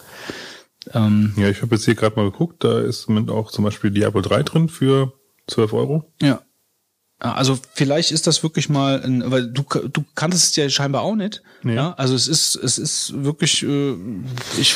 Ähm, 0.92 1.34
Ja, 1.38 1.50
ich 1.50 1.62
habe 1.62 1.76
jetzt 1.76 1.86
hier 1.86 1.96
gerade 1.96 2.16
mal 2.16 2.30
geguckt, 2.30 2.64
da 2.64 2.82
ist 2.82 3.08
auch 3.30 3.52
zum 3.52 3.64
Beispiel 3.64 3.92
Diablo 3.92 4.22
3 4.22 4.44
drin 4.44 4.70
für 4.70 5.14
12 5.48 5.74
Euro. 5.74 6.12
Ja. 6.22 6.42
Also 7.24 7.58
vielleicht 7.74 8.12
ist 8.12 8.28
das 8.28 8.44
wirklich 8.44 8.68
mal, 8.68 9.02
ein, 9.02 9.32
weil 9.32 9.48
du 9.48 9.64
du 9.64 10.04
kanntest 10.14 10.50
es 10.50 10.56
ja 10.58 10.70
scheinbar 10.70 11.04
auch 11.04 11.16
nicht. 11.16 11.42
Nee. 11.64 11.76
Ja, 11.76 11.94
also 11.94 12.16
es 12.16 12.28
ist 12.28 12.56
es 12.56 12.78
ist 12.78 13.24
wirklich, 13.24 13.64
äh, 13.64 13.96
ich 14.58 14.76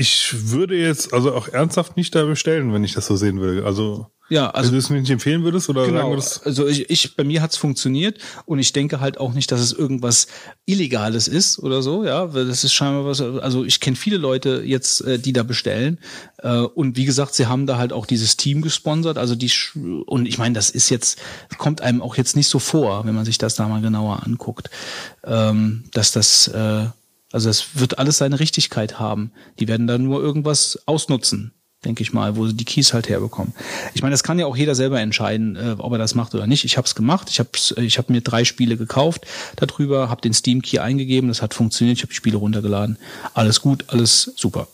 Ich 0.00 0.32
würde 0.52 0.76
jetzt 0.76 1.12
also 1.12 1.34
auch 1.34 1.48
ernsthaft 1.48 1.96
nicht 1.96 2.14
da 2.14 2.24
bestellen, 2.24 2.72
wenn 2.72 2.84
ich 2.84 2.92
das 2.92 3.06
so 3.06 3.16
sehen 3.16 3.40
will. 3.40 3.64
Also, 3.64 4.06
ja 4.28 4.46
also 4.46 4.58
also 4.58 4.70
du 4.70 4.76
es 4.76 4.90
mir 4.90 5.00
nicht 5.00 5.10
empfehlen 5.10 5.42
würdest 5.42 5.68
oder 5.68 5.80
sagen 5.80 5.96
genau. 5.96 6.10
würdest, 6.10 6.46
Also 6.46 6.68
ich, 6.68 6.88
ich 6.88 7.16
bei 7.16 7.24
mir 7.24 7.42
hat's 7.42 7.56
funktioniert 7.56 8.18
und 8.46 8.60
ich 8.60 8.72
denke 8.72 9.00
halt 9.00 9.18
auch 9.18 9.32
nicht, 9.32 9.50
dass 9.50 9.60
es 9.60 9.72
irgendwas 9.72 10.28
Illegales 10.66 11.26
ist 11.26 11.58
oder 11.58 11.82
so. 11.82 12.04
Ja, 12.04 12.32
weil 12.32 12.46
das 12.46 12.62
ist 12.62 12.74
scheinbar 12.74 13.06
was. 13.06 13.20
Also 13.20 13.64
ich 13.64 13.80
kenne 13.80 13.96
viele 13.96 14.18
Leute 14.18 14.62
jetzt, 14.64 15.00
äh, 15.00 15.18
die 15.18 15.32
da 15.32 15.42
bestellen 15.42 15.98
äh, 16.44 16.58
und 16.58 16.96
wie 16.96 17.04
gesagt, 17.04 17.34
sie 17.34 17.46
haben 17.46 17.66
da 17.66 17.76
halt 17.76 17.92
auch 17.92 18.06
dieses 18.06 18.36
Team 18.36 18.62
gesponsert. 18.62 19.18
Also 19.18 19.34
die 19.34 19.50
und 20.06 20.26
ich 20.26 20.38
meine, 20.38 20.54
das 20.54 20.70
ist 20.70 20.90
jetzt 20.90 21.18
kommt 21.56 21.80
einem 21.80 22.02
auch 22.02 22.16
jetzt 22.16 22.36
nicht 22.36 22.48
so 22.48 22.60
vor, 22.60 23.04
wenn 23.04 23.16
man 23.16 23.24
sich 23.24 23.38
das 23.38 23.56
da 23.56 23.66
mal 23.66 23.82
genauer 23.82 24.22
anguckt, 24.24 24.70
ähm, 25.24 25.84
dass 25.92 26.12
das 26.12 26.46
äh, 26.46 26.86
also 27.32 27.50
es 27.50 27.78
wird 27.78 27.98
alles 27.98 28.18
seine 28.18 28.40
Richtigkeit 28.40 28.98
haben. 28.98 29.32
Die 29.58 29.68
werden 29.68 29.86
da 29.86 29.98
nur 29.98 30.22
irgendwas 30.22 30.80
ausnutzen, 30.86 31.52
denke 31.84 32.02
ich 32.02 32.12
mal, 32.12 32.36
wo 32.36 32.46
sie 32.46 32.54
die 32.54 32.64
Keys 32.64 32.94
halt 32.94 33.08
herbekommen. 33.08 33.52
Ich 33.94 34.02
meine, 34.02 34.12
das 34.12 34.22
kann 34.22 34.38
ja 34.38 34.46
auch 34.46 34.56
jeder 34.56 34.74
selber 34.74 35.00
entscheiden, 35.00 35.56
äh, 35.56 35.76
ob 35.78 35.92
er 35.92 35.98
das 35.98 36.14
macht 36.14 36.34
oder 36.34 36.46
nicht. 36.46 36.64
Ich 36.64 36.76
habe 36.76 36.86
es 36.86 36.94
gemacht. 36.94 37.28
Ich 37.30 37.38
habe 37.38 37.50
ich 37.76 37.98
hab 37.98 38.08
mir 38.10 38.22
drei 38.22 38.44
Spiele 38.44 38.76
gekauft 38.76 39.26
darüber, 39.56 40.08
habe 40.08 40.22
den 40.22 40.32
Steam 40.32 40.62
Key 40.62 40.78
eingegeben, 40.78 41.28
das 41.28 41.42
hat 41.42 41.54
funktioniert. 41.54 41.98
Ich 41.98 42.02
habe 42.02 42.10
die 42.10 42.16
Spiele 42.16 42.38
runtergeladen. 42.38 42.98
Alles 43.34 43.60
gut, 43.60 43.84
alles 43.88 44.32
super. 44.36 44.68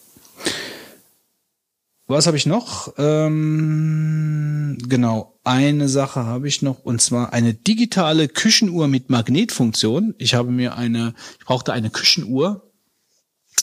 Was 2.06 2.26
habe 2.26 2.36
ich 2.36 2.44
noch? 2.44 2.92
Ähm, 2.98 4.76
genau, 4.86 5.38
eine 5.42 5.88
Sache 5.88 6.24
habe 6.26 6.48
ich 6.48 6.60
noch 6.60 6.80
und 6.80 7.00
zwar 7.00 7.32
eine 7.32 7.54
digitale 7.54 8.28
Küchenuhr 8.28 8.88
mit 8.88 9.08
Magnetfunktion. 9.08 10.14
Ich 10.18 10.34
habe 10.34 10.50
mir 10.50 10.76
eine, 10.76 11.14
ich 11.38 11.46
brauchte 11.46 11.72
eine 11.72 11.88
Küchenuhr, 11.88 12.70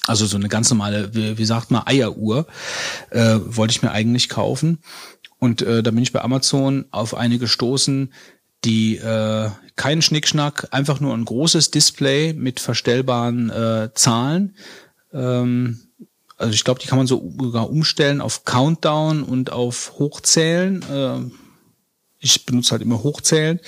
also 0.08 0.25
so 0.25 0.38
eine 0.38 0.49
ganz 0.49 0.71
normale, 0.71 1.13
wie, 1.13 1.38
wie 1.38 1.45
sagt 1.45 1.69
man, 1.69 1.86
Eieruhr, 1.86 2.47
äh, 3.12 3.38
wollte 3.45 3.73
ich 3.73 3.84
mir 3.84 3.91
eigentlich 3.91 4.27
kaufen. 4.27 4.80
Und 5.38 5.62
äh, 5.62 5.84
da 5.84 5.91
bin 5.91 6.01
ich 6.01 6.12
bei 6.12 6.21
Amazon 6.21 6.86
auf 6.89 7.13
eine 7.13 7.38
gestoßen, 7.38 8.12
die 8.63 8.97
äh, 8.97 9.49
keinen 9.75 10.01
Schnickschnack, 10.01 10.67
einfach 10.71 10.99
nur 10.99 11.13
ein 11.13 11.25
großes 11.25 11.69
Display 11.69 12.34
mit 12.34 12.60
verstellbaren 12.60 13.51
äh, 13.51 13.89
Zahlen. 13.93 14.56
Ähm, 15.13 15.80
also 16.41 16.54
ich 16.54 16.63
glaube, 16.63 16.80
die 16.80 16.88
kann 16.88 16.97
man 16.97 17.08
so 17.08 17.32
sogar 17.39 17.69
umstellen 17.69 18.21
auf 18.21 18.45
Countdown 18.45 19.23
und 19.23 19.51
auf 19.51 19.93
Hochzählen. 19.99 20.84
Ähm, 20.91 21.32
ich 22.19 22.45
benutze 22.45 22.71
halt 22.71 22.82
immer 22.82 23.04
Hochzählen. 23.04 23.60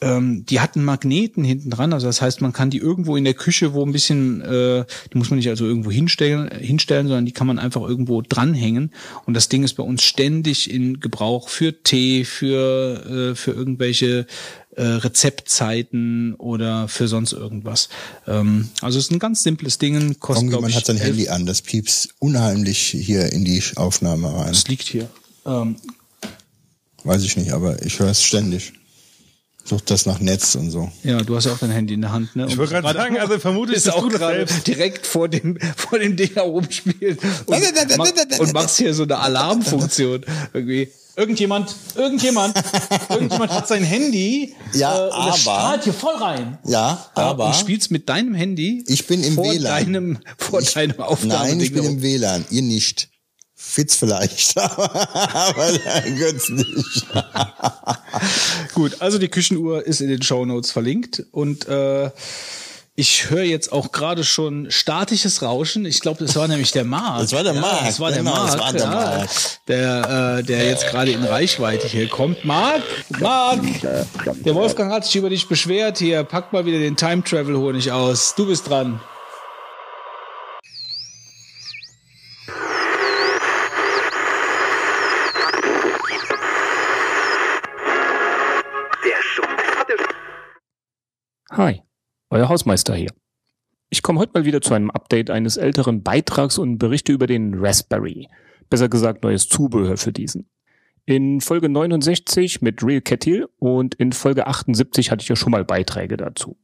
Ähm, 0.00 0.44
die 0.44 0.60
hatten 0.60 0.84
Magneten 0.84 1.44
hinten 1.44 1.70
dran, 1.70 1.92
also 1.92 2.06
das 2.06 2.20
heißt, 2.20 2.40
man 2.42 2.52
kann 2.52 2.68
die 2.68 2.78
irgendwo 2.78 3.16
in 3.16 3.24
der 3.24 3.34
Küche, 3.34 3.74
wo 3.74 3.86
ein 3.86 3.92
bisschen, 3.92 4.40
äh, 4.42 4.84
die 5.12 5.16
muss 5.16 5.30
man 5.30 5.38
nicht 5.38 5.48
also 5.48 5.64
irgendwo 5.64 5.90
hinstellen, 5.90 6.50
hinstellen, 6.50 7.06
sondern 7.06 7.24
die 7.24 7.32
kann 7.32 7.46
man 7.46 7.58
einfach 7.58 7.80
irgendwo 7.82 8.20
dranhängen. 8.20 8.92
Und 9.24 9.34
das 9.34 9.48
Ding 9.48 9.62
ist 9.62 9.74
bei 9.74 9.84
uns 9.84 10.02
ständig 10.02 10.70
in 10.70 11.00
Gebrauch 11.00 11.48
für 11.48 11.82
Tee, 11.82 12.24
für 12.24 13.30
äh, 13.30 13.34
für 13.34 13.52
irgendwelche 13.52 14.26
äh, 14.76 14.82
Rezeptzeiten 14.82 16.34
oder 16.34 16.88
für 16.88 17.08
sonst 17.08 17.32
irgendwas. 17.32 17.88
Ähm, 18.26 18.70
also 18.80 18.98
es 18.98 19.06
ist 19.06 19.12
ein 19.12 19.18
ganz 19.18 19.42
simples 19.42 19.78
Ding, 19.78 20.18
kostet 20.20 20.44
Irgendjemand 20.44 20.70
ich 20.70 20.76
hat 20.76 20.86
sein 20.86 20.96
11 20.96 21.06
Handy 21.06 21.28
an, 21.28 21.46
das 21.46 21.62
piepst 21.62 22.14
unheimlich 22.18 22.78
hier 22.78 23.32
in 23.32 23.44
die 23.44 23.62
Aufnahme 23.76 24.34
rein. 24.34 24.48
Das 24.48 24.68
liegt 24.68 24.84
hier. 24.88 25.08
Ähm, 25.46 25.76
Weiß 27.04 27.22
ich 27.22 27.36
nicht, 27.36 27.52
aber 27.52 27.84
ich 27.84 27.98
höre 27.98 28.08
es 28.08 28.22
ständig. 28.22 28.72
Sucht 29.66 29.90
das 29.90 30.04
nach 30.04 30.20
Netz 30.20 30.54
und 30.56 30.70
so. 30.70 30.92
ja, 31.04 31.22
du 31.22 31.34
hast 31.36 31.46
ja 31.46 31.52
auch 31.52 31.58
dein 31.58 31.70
Handy 31.70 31.94
in 31.94 32.02
der 32.02 32.12
Hand, 32.12 32.36
ne? 32.36 32.46
Ich 32.48 32.58
wollte 32.58 32.74
gerade 32.74 32.92
sagen, 32.92 33.18
also 33.18 33.38
vermutlich 33.38 33.78
ist 33.78 33.84
bist 33.84 33.96
auch 33.96 34.02
du 34.02 34.10
gerade 34.10 34.44
direkt 34.66 35.06
vor 35.06 35.26
dem 35.28 35.58
vor 35.76 35.98
dem 35.98 36.16
Ding 36.16 36.34
herumspielt 36.34 37.18
und, 37.46 37.96
ma- 37.96 38.04
und 38.40 38.52
machst 38.52 38.76
hier 38.76 38.92
so 38.92 39.04
eine 39.04 39.18
Alarmfunktion 39.18 40.24
irgendwie. 40.52 40.90
Irgendjemand, 41.16 41.72
irgendjemand, 41.94 42.56
irgendjemand 43.08 43.52
hat 43.52 43.68
sein 43.68 43.84
Handy 43.84 44.52
Ja, 44.72 44.92
äh, 45.06 45.10
das 45.10 45.14
aber- 45.16 45.32
strahlt 45.36 45.84
hier 45.84 45.92
voll 45.94 46.16
rein. 46.16 46.58
Ja, 46.66 47.06
aber 47.14 47.46
und 47.46 47.54
spielst 47.56 47.92
mit 47.92 48.08
deinem 48.08 48.34
Handy 48.34 48.82
ich 48.88 49.06
bin 49.06 49.22
im 49.22 49.34
vor 49.36 49.44
WLAN. 49.44 49.84
deinem 49.84 50.18
vor 50.36 50.60
ich, 50.60 50.72
deinem 50.74 51.00
Aufnahmeding 51.00 51.56
Nein, 51.58 51.60
ich 51.66 51.72
bin 51.72 51.84
im 51.84 52.02
WLAN, 52.02 52.44
ihr 52.50 52.62
nicht. 52.62 53.10
Fitz 53.74 53.96
vielleicht, 53.96 54.56
aber 54.58 55.68
Götz 56.16 56.48
nicht. 56.48 57.06
Gut, 58.74 59.00
also 59.00 59.18
die 59.18 59.28
Küchenuhr 59.28 59.84
ist 59.84 60.00
in 60.00 60.08
den 60.08 60.22
Show 60.22 60.44
Notes 60.44 60.70
verlinkt 60.70 61.24
und 61.32 61.66
äh, 61.66 62.10
Ich 62.94 63.28
höre 63.30 63.42
jetzt 63.42 63.72
auch 63.72 63.90
gerade 63.90 64.22
schon 64.22 64.70
statisches 64.70 65.42
Rauschen. 65.42 65.84
Ich 65.84 65.98
glaube, 65.98 66.24
das 66.24 66.36
war 66.36 66.46
nämlich 66.46 66.70
der 66.70 66.84
Marc. 66.84 67.22
Das 67.22 67.32
war 67.32 67.42
der 67.42 67.54
ja, 67.54 67.60
Marc, 67.60 67.84
Das 67.84 67.98
war 67.98 68.10
der 68.10 68.18
genau, 68.18 68.30
Marc, 68.30 68.52
das 68.52 68.60
war 68.60 68.72
der 68.72 68.82
ja, 68.82 68.90
Marc. 68.90 69.30
der, 69.66 70.38
äh, 70.38 70.42
der 70.44 70.66
jetzt 70.66 70.86
gerade 70.86 71.10
in 71.10 71.24
Reichweite 71.24 71.88
hier 71.88 72.08
kommt. 72.08 72.44
Marc, 72.44 72.82
Marc, 73.18 73.58
der 74.44 74.54
Wolfgang 74.54 74.92
hat 74.92 75.04
sich 75.04 75.16
über 75.16 75.30
dich 75.30 75.48
beschwert. 75.48 75.98
Hier, 75.98 76.22
pack 76.22 76.52
mal 76.52 76.64
wieder 76.64 76.78
den 76.78 76.94
Time 76.96 77.24
Travel 77.24 77.56
Honig 77.56 77.90
aus. 77.90 78.36
Du 78.36 78.46
bist 78.46 78.68
dran. 78.68 79.00
Hi, 91.56 91.82
euer 92.30 92.48
Hausmeister 92.48 92.96
hier. 92.96 93.10
Ich 93.88 94.02
komme 94.02 94.18
heute 94.18 94.32
mal 94.34 94.44
wieder 94.44 94.60
zu 94.60 94.74
einem 94.74 94.90
Update 94.90 95.30
eines 95.30 95.56
älteren 95.56 96.02
Beitrags 96.02 96.58
und 96.58 96.78
berichte 96.78 97.12
über 97.12 97.28
den 97.28 97.54
Raspberry. 97.54 98.28
Besser 98.68 98.88
gesagt 98.88 99.22
neues 99.22 99.48
Zubehör 99.48 99.96
für 99.96 100.10
diesen. 100.10 100.48
In 101.06 101.40
Folge 101.40 101.68
69 101.68 102.60
mit 102.60 102.82
Real 102.82 103.00
Kettil 103.00 103.48
und 103.60 103.94
in 103.94 104.10
Folge 104.10 104.48
78 104.48 105.12
hatte 105.12 105.22
ich 105.22 105.28
ja 105.28 105.36
schon 105.36 105.52
mal 105.52 105.64
Beiträge 105.64 106.16
dazu. 106.16 106.56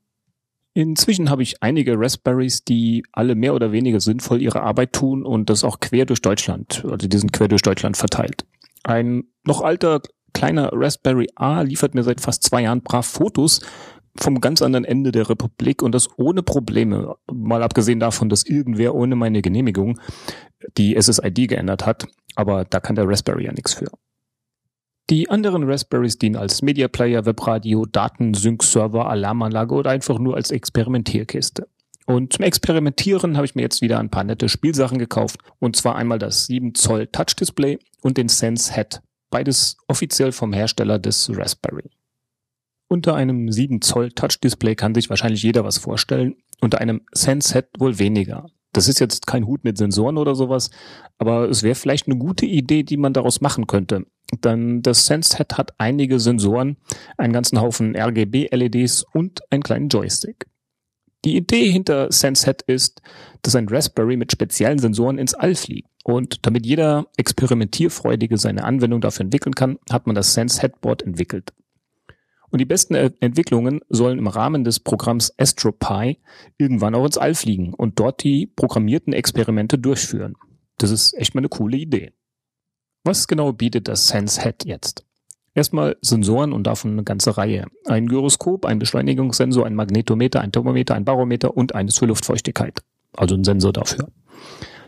Inzwischen 0.75 1.31
habe 1.31 1.45
ich 1.45 1.63
einige 1.63 1.97
Raspberries, 1.97 2.65
die 2.65 3.05
alle 3.13 3.37
mehr 3.37 3.55
oder 3.55 3.71
weniger 3.71 4.01
sinnvoll 4.01 4.43
ihre 4.43 4.63
Arbeit 4.63 4.93
tun 4.93 5.25
und 5.25 5.51
das 5.51 5.63
auch 5.63 5.79
quer 5.79 6.05
durch 6.05 6.21
Deutschland, 6.21 6.85
also 6.85 7.07
die 7.07 7.17
sind 7.17 7.33
quer 7.33 7.47
durch 7.47 7.63
Deutschland 7.63 7.97
verteilt. 7.97 8.45
Ein 8.83 9.23
noch 9.45 9.61
alter 9.61 10.01
kleiner 10.33 10.71
Raspberry 10.73 11.29
A 11.37 11.61
liefert 11.61 11.95
mir 11.95 12.03
seit 12.03 12.21
fast 12.21 12.43
zwei 12.43 12.63
Jahren 12.63 12.83
brav 12.83 13.07
Fotos 13.07 13.61
vom 14.17 14.41
ganz 14.41 14.63
anderen 14.63 14.85
Ende 14.85 15.13
der 15.13 15.29
Republik 15.29 15.83
und 15.83 15.93
das 15.93 16.09
ohne 16.19 16.43
Probleme. 16.43 17.17
Mal 17.33 17.63
abgesehen 17.63 18.01
davon, 18.01 18.29
dass 18.29 18.45
irgendwer 18.45 18.95
ohne 18.95 19.17
meine 19.17 19.43
Genehmigung 19.43 19.99
die 20.77 21.01
SSID 21.01 21.49
geändert 21.49 21.87
hat, 21.87 22.07
aber 22.35 22.65
da 22.65 22.81
kann 22.81 22.97
der 22.97 23.09
Raspberry 23.09 23.45
ja 23.45 23.53
nichts 23.53 23.75
für. 23.75 23.91
Die 25.09 25.29
anderen 25.29 25.65
Raspberries 25.65 26.19
dienen 26.19 26.37
als 26.37 26.63
Media 26.63 26.87
Player, 26.87 27.27
Webradio, 27.27 27.85
Datensync-Server, 27.85 29.09
Alarmanlage 29.09 29.75
oder 29.75 29.91
einfach 29.91 30.19
nur 30.21 30.37
als 30.37 30.53
Experimentierkiste. 30.53 31.67
Und 32.07 32.33
zum 32.33 32.45
Experimentieren 32.45 33.37
habe 33.37 33.45
ich 33.45 33.55
mir 33.55 33.63
jetzt 33.63 33.83
wieder 33.83 33.99
ein 33.99 34.11
paar 34.11 34.25
nette 34.25 34.49
Spielsachen 34.49 34.99
gekauft. 34.99 35.41
Und 35.59 35.77
zwar 35.77 35.97
einmal 35.97 36.19
das 36.19 36.47
7 36.47 36.75
Zoll 36.75 37.07
Touch 37.09 37.37
Display 37.39 37.79
und 38.03 38.19
den 38.19 38.29
Sense 38.29 38.73
Head. 38.73 39.01
Beides 39.31 39.77
offiziell 39.89 40.33
vom 40.33 40.53
Hersteller 40.53 40.99
des 40.99 41.31
Raspberry. 41.33 41.91
Unter 42.93 43.15
einem 43.15 43.53
7 43.53 43.83
Zoll 43.83 44.11
Touch 44.11 44.41
Display 44.43 44.75
kann 44.75 44.97
sich 44.97 45.09
wahrscheinlich 45.11 45.45
jeder 45.45 45.65
was 45.65 45.79
vorstellen. 45.79 46.35
Unter 46.61 46.81
einem 46.81 47.03
Sense 47.13 47.55
Head 47.55 47.69
wohl 47.79 48.01
weniger. 48.01 48.47
Das 48.73 48.89
ist 48.89 48.99
jetzt 48.99 49.29
kein 49.29 49.47
Hut 49.47 49.63
mit 49.63 49.79
Sensoren 49.79 50.19
oder 50.19 50.35
sowas, 50.35 50.71
aber 51.17 51.49
es 51.49 51.63
wäre 51.63 51.77
vielleicht 51.77 52.09
eine 52.09 52.19
gute 52.19 52.47
Idee, 52.47 52.83
die 52.83 52.97
man 52.97 53.13
daraus 53.13 53.41
machen 53.41 53.69
könnte. 53.69 54.07
Denn 54.45 54.83
das 54.83 55.07
SenseHead 55.07 55.57
hat 55.57 55.75
einige 55.79 56.19
Sensoren, 56.19 56.79
einen 57.17 57.33
ganzen 57.33 57.61
Haufen 57.61 57.97
RGB-LEDs 57.97 59.05
und 59.13 59.41
einen 59.53 59.63
kleinen 59.63 59.89
Joystick. 59.89 60.47
Die 61.25 61.37
Idee 61.37 61.71
hinter 61.71 62.11
SenseHead 62.11 62.63
ist, 62.63 63.03
dass 63.43 63.55
ein 63.55 63.69
Raspberry 63.69 64.17
mit 64.17 64.33
speziellen 64.33 64.79
Sensoren 64.81 65.19
ins 65.19 65.35
All 65.35 65.55
fliegt. 65.55 65.89
Und 66.03 66.45
damit 66.45 66.67
jeder 66.67 67.07
Experimentierfreudige 67.17 68.37
seine 68.37 68.65
Anwendung 68.65 69.01
dafür 69.01 69.27
entwickeln 69.27 69.55
kann, 69.55 69.79
hat 69.91 70.07
man 70.07 70.17
das 70.17 70.35
SenseHead-Board 70.35 71.03
entwickelt. 71.03 71.53
Und 72.51 72.59
die 72.59 72.65
besten 72.65 72.95
Entwicklungen 72.95 73.81
sollen 73.89 74.19
im 74.19 74.27
Rahmen 74.27 74.65
des 74.65 74.81
Programms 74.81 75.33
AstroPi 75.39 76.19
irgendwann 76.59 76.95
auch 76.95 77.05
ins 77.05 77.19
All 77.19 77.35
fliegen 77.35 77.75
und 77.75 77.99
dort 77.99 78.23
die 78.25 78.47
programmierten 78.47 79.13
Experimente 79.13 79.79
durchführen. 79.79 80.35
Das 80.79 80.91
ist 80.91 81.15
echt 81.15 81.35
mal 81.35 81.41
eine 81.41 81.49
coole 81.49 81.77
Idee. 81.77 82.13
Was 83.05 83.29
genau 83.29 83.53
bietet 83.53 83.89
das 83.89 84.09
SenseHead 84.09 84.65
jetzt? 84.65 85.05
Erstmal 85.55 85.97
Sensoren 86.01 86.53
und 86.53 86.65
davon 86.67 86.93
eine 86.93 87.05
ganze 87.05 87.37
Reihe. 87.37 87.67
Ein 87.85 88.07
Gyroskop, 88.07 88.65
ein 88.67 88.79
Beschleunigungssensor, 88.79 89.67
ein 89.67 89.75
Magnetometer, 89.75 90.41
ein 90.41 90.53
Thermometer, 90.53 90.95
ein 90.95 91.05
Barometer 91.05 91.57
und 91.57 91.75
eines 91.75 91.99
für 91.99 92.07
Luftfeuchtigkeit. 92.07 92.83
Also 93.17 93.35
ein 93.35 93.45
Sensor 93.45 93.73
dafür. 93.73 94.09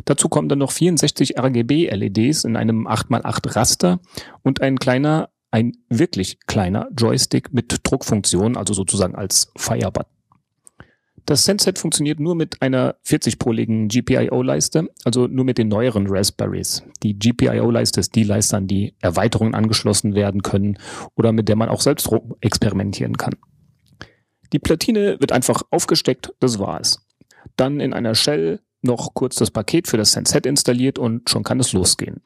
Dazu 0.04 0.28
kommen 0.28 0.48
dann 0.48 0.60
noch 0.60 0.70
64 0.70 1.38
RGB-LEDs 1.38 2.44
in 2.44 2.56
einem 2.56 2.86
8x8 2.86 3.56
Raster 3.56 4.00
und 4.42 4.60
ein 4.60 4.78
kleiner 4.78 5.30
ein 5.52 5.72
wirklich 5.88 6.40
kleiner 6.46 6.88
Joystick 6.96 7.52
mit 7.52 7.78
Druckfunktion, 7.84 8.56
also 8.56 8.74
sozusagen 8.74 9.14
als 9.14 9.52
Firebutton. 9.56 10.10
Das 11.26 11.44
SenseHead 11.44 11.78
funktioniert 11.78 12.18
nur 12.18 12.34
mit 12.34 12.60
einer 12.62 12.96
40-poligen 13.06 13.86
GPIO-Leiste, 13.86 14.88
also 15.04 15.28
nur 15.28 15.44
mit 15.44 15.56
den 15.56 15.68
neueren 15.68 16.06
Raspberries. 16.08 16.82
Die 17.04 17.16
GPIO-Leiste 17.16 18.00
ist 18.00 18.16
die 18.16 18.24
Leiste, 18.24 18.56
an 18.56 18.66
die 18.66 18.96
Erweiterungen 19.00 19.54
angeschlossen 19.54 20.16
werden 20.16 20.42
können 20.42 20.78
oder 21.14 21.30
mit 21.30 21.48
der 21.48 21.54
man 21.54 21.68
auch 21.68 21.80
selbst 21.80 22.10
experimentieren 22.40 23.16
kann. 23.16 23.34
Die 24.52 24.58
Platine 24.58 25.20
wird 25.20 25.30
einfach 25.30 25.62
aufgesteckt, 25.70 26.34
das 26.40 26.58
war's. 26.58 27.06
Dann 27.56 27.78
in 27.78 27.92
einer 27.92 28.14
Shell 28.16 28.60
noch 28.82 29.14
kurz 29.14 29.36
das 29.36 29.52
Paket 29.52 29.86
für 29.86 29.96
das 29.96 30.12
SenseHead 30.12 30.46
installiert 30.46 30.98
und 30.98 31.30
schon 31.30 31.44
kann 31.44 31.60
es 31.60 31.72
losgehen. 31.72 32.20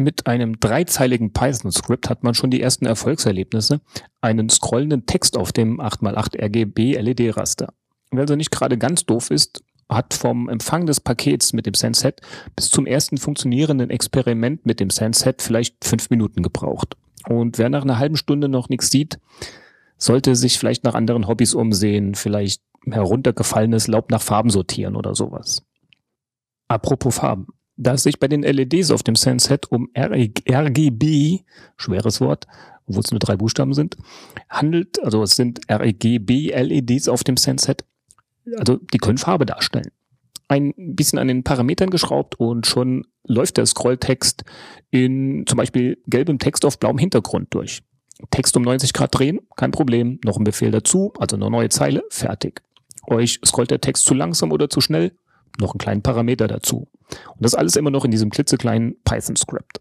Mit 0.00 0.28
einem 0.28 0.60
dreizeiligen 0.60 1.32
Python-Skript 1.32 2.08
hat 2.08 2.22
man 2.22 2.32
schon 2.32 2.52
die 2.52 2.62
ersten 2.62 2.86
Erfolgserlebnisse, 2.86 3.80
einen 4.20 4.48
scrollenden 4.48 5.06
Text 5.06 5.36
auf 5.36 5.50
dem 5.50 5.80
8x8 5.80 6.40
RGB 6.40 6.96
LED-Raster. 7.00 7.74
Wer 8.12 8.20
also 8.20 8.36
nicht 8.36 8.52
gerade 8.52 8.78
ganz 8.78 9.06
doof 9.06 9.32
ist, 9.32 9.64
hat 9.88 10.14
vom 10.14 10.48
Empfang 10.48 10.86
des 10.86 11.00
Pakets 11.00 11.52
mit 11.52 11.66
dem 11.66 11.74
SenseHead 11.74 12.20
bis 12.54 12.70
zum 12.70 12.86
ersten 12.86 13.18
funktionierenden 13.18 13.90
Experiment 13.90 14.64
mit 14.64 14.78
dem 14.78 14.90
SenseHead 14.90 15.42
vielleicht 15.42 15.84
fünf 15.84 16.10
Minuten 16.10 16.44
gebraucht. 16.44 16.96
Und 17.26 17.58
wer 17.58 17.68
nach 17.68 17.82
einer 17.82 17.98
halben 17.98 18.16
Stunde 18.16 18.48
noch 18.48 18.68
nichts 18.68 18.90
sieht, 18.90 19.18
sollte 19.96 20.36
sich 20.36 20.60
vielleicht 20.60 20.84
nach 20.84 20.94
anderen 20.94 21.26
Hobbys 21.26 21.54
umsehen, 21.54 22.14
vielleicht 22.14 22.62
heruntergefallenes 22.88 23.88
Laub 23.88 24.12
nach 24.12 24.22
Farben 24.22 24.50
sortieren 24.50 24.94
oder 24.94 25.16
sowas. 25.16 25.64
Apropos 26.68 27.16
Farben. 27.16 27.48
Da 27.80 27.94
es 27.94 28.02
sich 28.02 28.18
bei 28.18 28.26
den 28.26 28.42
LEDs 28.42 28.90
auf 28.90 29.04
dem 29.04 29.14
SenseHead 29.14 29.70
um 29.70 29.88
RGB, 29.96 31.44
schweres 31.76 32.20
Wort, 32.20 32.48
obwohl 32.86 33.02
es 33.04 33.12
nur 33.12 33.20
drei 33.20 33.36
Buchstaben 33.36 33.72
sind, 33.72 33.96
handelt, 34.50 35.00
also 35.02 35.22
es 35.22 35.36
sind 35.36 35.60
RGB-LEDs 35.70 37.08
auf 37.08 37.22
dem 37.22 37.36
SenseHead, 37.36 37.84
also 38.56 38.78
die 38.92 38.98
können 38.98 39.18
Farbe 39.18 39.46
darstellen. 39.46 39.92
Ein 40.48 40.74
bisschen 40.76 41.20
an 41.20 41.28
den 41.28 41.44
Parametern 41.44 41.90
geschraubt 41.90 42.40
und 42.40 42.66
schon 42.66 43.06
läuft 43.24 43.58
der 43.58 43.66
Scrolltext 43.66 44.42
in 44.90 45.44
zum 45.46 45.58
Beispiel 45.58 46.02
gelbem 46.08 46.40
Text 46.40 46.64
auf 46.64 46.80
blauem 46.80 46.98
Hintergrund 46.98 47.54
durch. 47.54 47.82
Text 48.30 48.56
um 48.56 48.64
90 48.64 48.92
Grad 48.92 49.16
drehen, 49.16 49.38
kein 49.56 49.70
Problem, 49.70 50.18
noch 50.24 50.36
ein 50.36 50.44
Befehl 50.44 50.72
dazu, 50.72 51.12
also 51.18 51.36
eine 51.36 51.48
neue 51.48 51.68
Zeile, 51.68 52.02
fertig. 52.10 52.62
Euch 53.06 53.38
scrollt 53.46 53.70
der 53.70 53.80
Text 53.80 54.04
zu 54.04 54.14
langsam 54.14 54.50
oder 54.50 54.68
zu 54.68 54.80
schnell, 54.80 55.12
noch 55.60 55.72
einen 55.72 55.78
kleinen 55.78 56.02
Parameter 56.02 56.48
dazu. 56.48 56.88
Und 57.28 57.44
das 57.44 57.54
alles 57.54 57.76
immer 57.76 57.90
noch 57.90 58.04
in 58.04 58.10
diesem 58.10 58.30
klitzekleinen 58.30 58.96
Python-Script. 59.04 59.80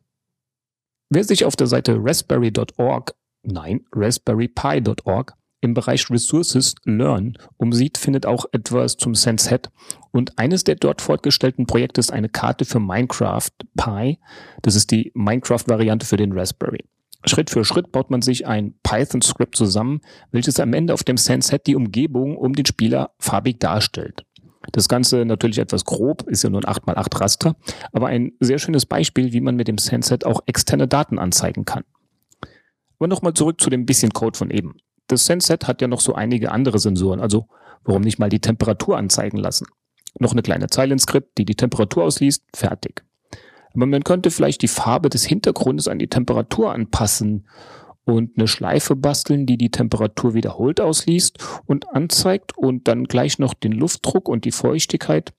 Wer 1.10 1.24
sich 1.24 1.46
auf 1.46 1.56
der 1.56 1.68
Seite 1.68 1.98
raspberry.org, 2.00 3.16
nein, 3.44 3.86
raspberrypi.org 3.94 5.34
im 5.62 5.74
Bereich 5.74 6.10
Resources 6.10 6.76
Learn 6.84 7.38
umsieht, 7.58 7.98
findet 7.98 8.26
auch 8.26 8.46
etwas 8.52 8.98
zum 8.98 9.16
SenseHead. 9.16 9.70
Und 10.12 10.38
eines 10.38 10.64
der 10.64 10.76
dort 10.76 11.02
fortgestellten 11.02 11.66
Projekte 11.66 12.00
ist 12.00 12.12
eine 12.12 12.30
Karte 12.30 12.66
für 12.66 12.80
Minecraft 12.80 13.50
Pi. 13.76 14.20
Das 14.62 14.76
ist 14.76 14.92
die 14.92 15.12
Minecraft-Variante 15.16 16.06
für 16.06 16.18
den 16.18 16.34
Raspberry. 16.34 16.84
Schritt 17.26 17.50
für 17.50 17.66
Schritt 17.66 17.92
baut 17.92 18.12
man 18.12 18.22
sich 18.22 18.46
ein 18.46 18.76
Python-Script 18.84 19.56
zusammen, 19.56 20.02
welches 20.32 20.60
am 20.60 20.74
Ende 20.74 20.94
auf 20.94 21.04
dem 21.04 21.18
SenseHead 21.18 21.66
die 21.66 21.76
Umgebung 21.76 22.38
um 22.38 22.54
den 22.54 22.66
Spieler 22.66 23.12
farbig 23.20 23.60
darstellt. 23.60 24.27
Das 24.72 24.90
Ganze 24.90 25.26
natürlich 25.26 25.60
etwas 25.60 25.86
grob, 25.86 26.24
ist 26.28 26.44
ja 26.44 26.50
nur 26.50 26.68
ein 26.68 26.74
8x8 26.74 27.20
Raster, 27.20 27.56
aber 27.92 28.08
ein 28.08 28.34
sehr 28.40 28.60
schönes 28.60 28.86
Beispiel, 28.86 29.34
wie 29.34 29.42
man 29.42 29.56
mit 29.56 29.68
dem 29.68 29.78
SenseHead 29.78 30.26
auch 30.26 30.42
externe 30.46 30.88
Daten 30.88 31.20
anzeigen 31.20 31.66
kann. 31.66 31.84
Aber 33.00 33.08
nochmal 33.08 33.34
zurück 33.34 33.62
zu 33.62 33.70
dem 33.70 33.86
bisschen 33.86 34.12
Code 34.12 34.38
von 34.38 34.50
eben. 34.50 34.78
Das 35.08 35.26
SenseHead 35.26 35.68
hat 35.68 35.82
ja 35.82 35.88
noch 35.88 36.02
so 36.02 36.16
einige 36.16 36.52
andere 36.52 36.80
Sensoren, 36.80 37.22
also 37.22 37.48
warum 37.84 38.02
nicht 38.02 38.20
mal 38.20 38.30
die 38.30 38.42
Temperatur 38.42 38.98
anzeigen 38.98 39.38
lassen? 39.38 39.68
Noch 40.20 40.32
eine 40.32 40.42
kleine 40.42 40.68
Zeilenskript, 40.68 41.38
die 41.38 41.46
die 41.46 41.56
Temperatur 41.56 42.04
ausliest, 42.04 42.44
fertig. 42.54 43.04
Aber 43.74 43.86
man 43.86 44.04
könnte 44.04 44.32
vielleicht 44.32 44.64
die 44.64 44.68
Farbe 44.68 45.10
des 45.10 45.24
Hintergrundes 45.26 45.88
an 45.88 46.00
die 46.00 46.08
Temperatur 46.08 46.74
anpassen 46.74 47.48
und 48.08 48.38
eine 48.38 48.48
Schleife 48.48 48.96
basteln, 48.96 49.46
die 49.46 49.58
die 49.58 49.70
Temperatur 49.70 50.34
wiederholt 50.34 50.80
ausliest 50.80 51.40
und 51.66 51.94
anzeigt 51.94 52.58
und 52.58 52.88
dann 52.88 53.04
gleich 53.04 53.38
noch 53.38 53.54
den 53.54 53.74
Luftdruck 53.74 54.30
und 54.30 54.46
die 54.46 54.52
Feuchtigkeit. 54.52 55.34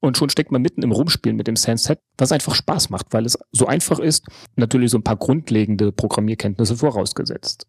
Und 0.00 0.18
schon 0.18 0.28
steckt 0.28 0.52
man 0.52 0.60
mitten 0.60 0.82
im 0.82 0.92
Rumspielen 0.92 1.36
mit 1.36 1.46
dem 1.46 1.56
SenseHead, 1.56 2.00
was 2.18 2.32
einfach 2.32 2.54
Spaß 2.54 2.90
macht, 2.90 3.06
weil 3.12 3.24
es 3.24 3.38
so 3.52 3.66
einfach 3.66 3.98
ist. 3.98 4.26
Natürlich 4.56 4.90
so 4.90 4.98
ein 4.98 5.04
paar 5.04 5.16
grundlegende 5.16 5.90
Programmierkenntnisse 5.90 6.76
vorausgesetzt. 6.76 7.66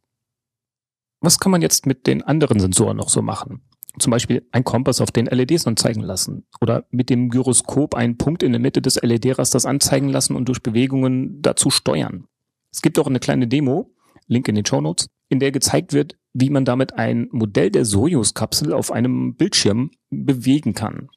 Was 1.21 1.39
kann 1.39 1.51
man 1.51 1.61
jetzt 1.61 1.85
mit 1.85 2.05
den 2.05 2.21
anderen 2.21 2.59
Sensoren 2.59 2.97
noch 2.97 3.09
so 3.09 3.21
machen? 3.21 3.61
Zum 3.97 4.11
Beispiel 4.11 4.45
ein 4.51 4.65
Kompass 4.65 4.99
auf 4.99 5.11
den 5.11 5.27
LEDs 5.27 5.67
anzeigen 5.67 6.01
lassen 6.01 6.45
oder 6.59 6.85
mit 6.89 7.09
dem 7.09 7.29
Gyroskop 7.29 7.95
einen 7.95 8.17
Punkt 8.17 8.43
in 8.43 8.51
der 8.51 8.59
Mitte 8.59 8.81
des 8.81 9.01
LED-Rasters 9.01 9.65
anzeigen 9.65 10.09
lassen 10.09 10.35
und 10.35 10.49
durch 10.49 10.61
Bewegungen 10.61 11.41
dazu 11.41 11.69
steuern. 11.69 12.25
Es 12.73 12.81
gibt 12.81 12.97
auch 12.97 13.07
eine 13.07 13.19
kleine 13.19 13.47
Demo, 13.47 13.92
Link 14.27 14.47
in 14.47 14.55
den 14.55 14.65
Show 14.65 14.81
Notes, 14.81 15.07
in 15.29 15.39
der 15.39 15.51
gezeigt 15.51 15.93
wird, 15.93 16.15
wie 16.33 16.49
man 16.49 16.65
damit 16.65 16.93
ein 16.93 17.27
Modell 17.31 17.69
der 17.69 17.85
Soyuz-Kapsel 17.85 18.73
auf 18.73 18.91
einem 18.91 19.35
Bildschirm 19.35 19.91
bewegen 20.09 20.73
kann. 20.73 21.09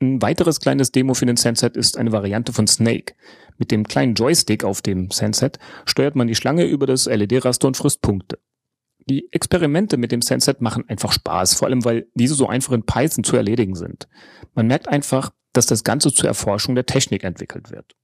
Ein 0.00 0.20
weiteres 0.20 0.60
kleines 0.60 0.92
Demo 0.92 1.14
für 1.14 1.26
den 1.26 1.36
Senset 1.36 1.76
ist 1.76 1.96
eine 1.96 2.12
Variante 2.12 2.52
von 2.52 2.66
Snake. 2.66 3.14
Mit 3.56 3.70
dem 3.70 3.88
kleinen 3.88 4.14
Joystick 4.14 4.64
auf 4.64 4.82
dem 4.82 5.10
Senset 5.10 5.58
steuert 5.86 6.16
man 6.16 6.26
die 6.26 6.34
Schlange 6.34 6.64
über 6.64 6.86
das 6.86 7.06
LED-Raster 7.06 7.66
und 7.66 7.76
frisst 7.76 8.02
Punkte. 8.02 8.38
Die 9.08 9.32
Experimente 9.32 9.96
mit 9.96 10.12
dem 10.12 10.20
Senset 10.20 10.60
machen 10.60 10.84
einfach 10.88 11.12
Spaß, 11.12 11.54
vor 11.54 11.68
allem 11.68 11.84
weil 11.84 12.08
diese 12.14 12.34
so 12.34 12.48
einfach 12.48 12.72
in 12.72 12.82
Python 12.82 13.24
zu 13.24 13.36
erledigen 13.36 13.76
sind. 13.76 14.08
Man 14.54 14.66
merkt 14.66 14.88
einfach, 14.88 15.32
dass 15.52 15.66
das 15.66 15.84
Ganze 15.84 16.12
zur 16.12 16.28
Erforschung 16.28 16.74
der 16.74 16.86
Technik 16.86 17.24
entwickelt 17.24 17.70
wird. 17.70 17.94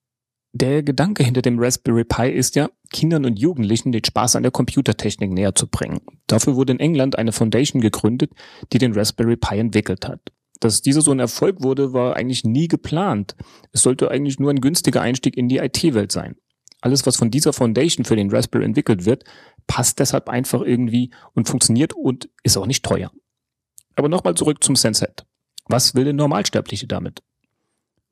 Der 0.53 0.83
Gedanke 0.83 1.25
hinter 1.25 1.43
dem 1.43 1.59
Raspberry 1.59 2.05
Pi 2.05 2.31
ist 2.31 2.57
ja, 2.57 2.71
Kindern 2.93 3.25
und 3.25 3.39
Jugendlichen 3.39 3.93
den 3.93 4.05
Spaß 4.05 4.37
an 4.37 4.43
der 4.43 4.53
Computertechnik 4.53 5.31
näher 5.31 5.55
zu 5.55 5.67
bringen. 5.67 6.01
Dafür 6.27 6.55
wurde 6.57 6.73
in 6.73 6.81
England 6.81 7.19
eine 7.19 7.33
Foundation 7.33 7.81
gegründet, 7.81 8.33
die 8.73 8.79
den 8.79 8.93
Raspberry 8.93 9.37
Pi 9.37 9.59
entwickelt 9.59 10.07
hat. 10.07 10.21
Dass 10.61 10.83
dieser 10.83 11.01
so 11.01 11.11
ein 11.11 11.19
Erfolg 11.19 11.63
wurde, 11.63 11.93
war 11.93 12.15
eigentlich 12.15 12.45
nie 12.45 12.69
geplant. 12.69 13.35
Es 13.73 13.83
sollte 13.83 14.11
eigentlich 14.11 14.39
nur 14.39 14.51
ein 14.51 14.61
günstiger 14.61 15.03
Einstieg 15.03 15.37
in 15.37 15.49
die 15.49 15.59
IT-Welt 15.59 16.13
sein. 16.13 16.37
Alles, 16.81 17.05
was 17.07 17.17
von 17.17 17.31
dieser 17.31 17.53
Foundation 17.53 18.05
für 18.05 18.17
den 18.17 18.31
Raspberry 18.31 18.65
entwickelt 18.65 19.05
wird, 19.05 19.25
passt 19.67 19.99
deshalb 19.99 20.29
einfach 20.29 20.63
irgendwie 20.63 21.13
und 21.33 21.49
funktioniert 21.49 21.95
und 21.95 22.29
ist 22.43 22.57
auch 22.57 22.67
nicht 22.67 22.85
teuer. 22.85 23.11
Aber 23.97 24.09
nochmal 24.09 24.35
zurück 24.35 24.63
zum 24.63 24.77
Senset. 24.77 25.25
Was 25.67 25.95
will 25.95 26.05
der 26.05 26.13
Normalsterbliche 26.13 26.87
damit? 26.87 27.23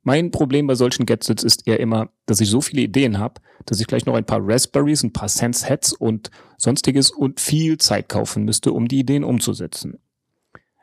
Mein 0.03 0.31
Problem 0.31 0.67
bei 0.67 0.75
solchen 0.75 1.05
Gadgets 1.05 1.45
ist 1.45 1.67
eher 1.67 1.79
immer, 1.79 2.11
dass 2.25 2.41
ich 2.41 2.49
so 2.49 2.61
viele 2.61 2.83
Ideen 2.83 3.19
habe, 3.19 3.41
dass 3.67 3.81
ich 3.81 3.87
gleich 3.87 4.07
noch 4.07 4.15
ein 4.15 4.25
paar 4.25 4.41
Raspberries, 4.43 5.03
ein 5.03 5.13
paar 5.13 5.29
Sense 5.29 5.67
Heads 5.67 5.93
und 5.93 6.31
sonstiges 6.57 7.11
und 7.11 7.39
viel 7.39 7.77
Zeit 7.79 8.09
kaufen 8.09 8.45
müsste, 8.45 8.73
um 8.73 8.89
die 8.89 9.01
Ideen 9.01 9.25
umzusetzen. 9.25 9.99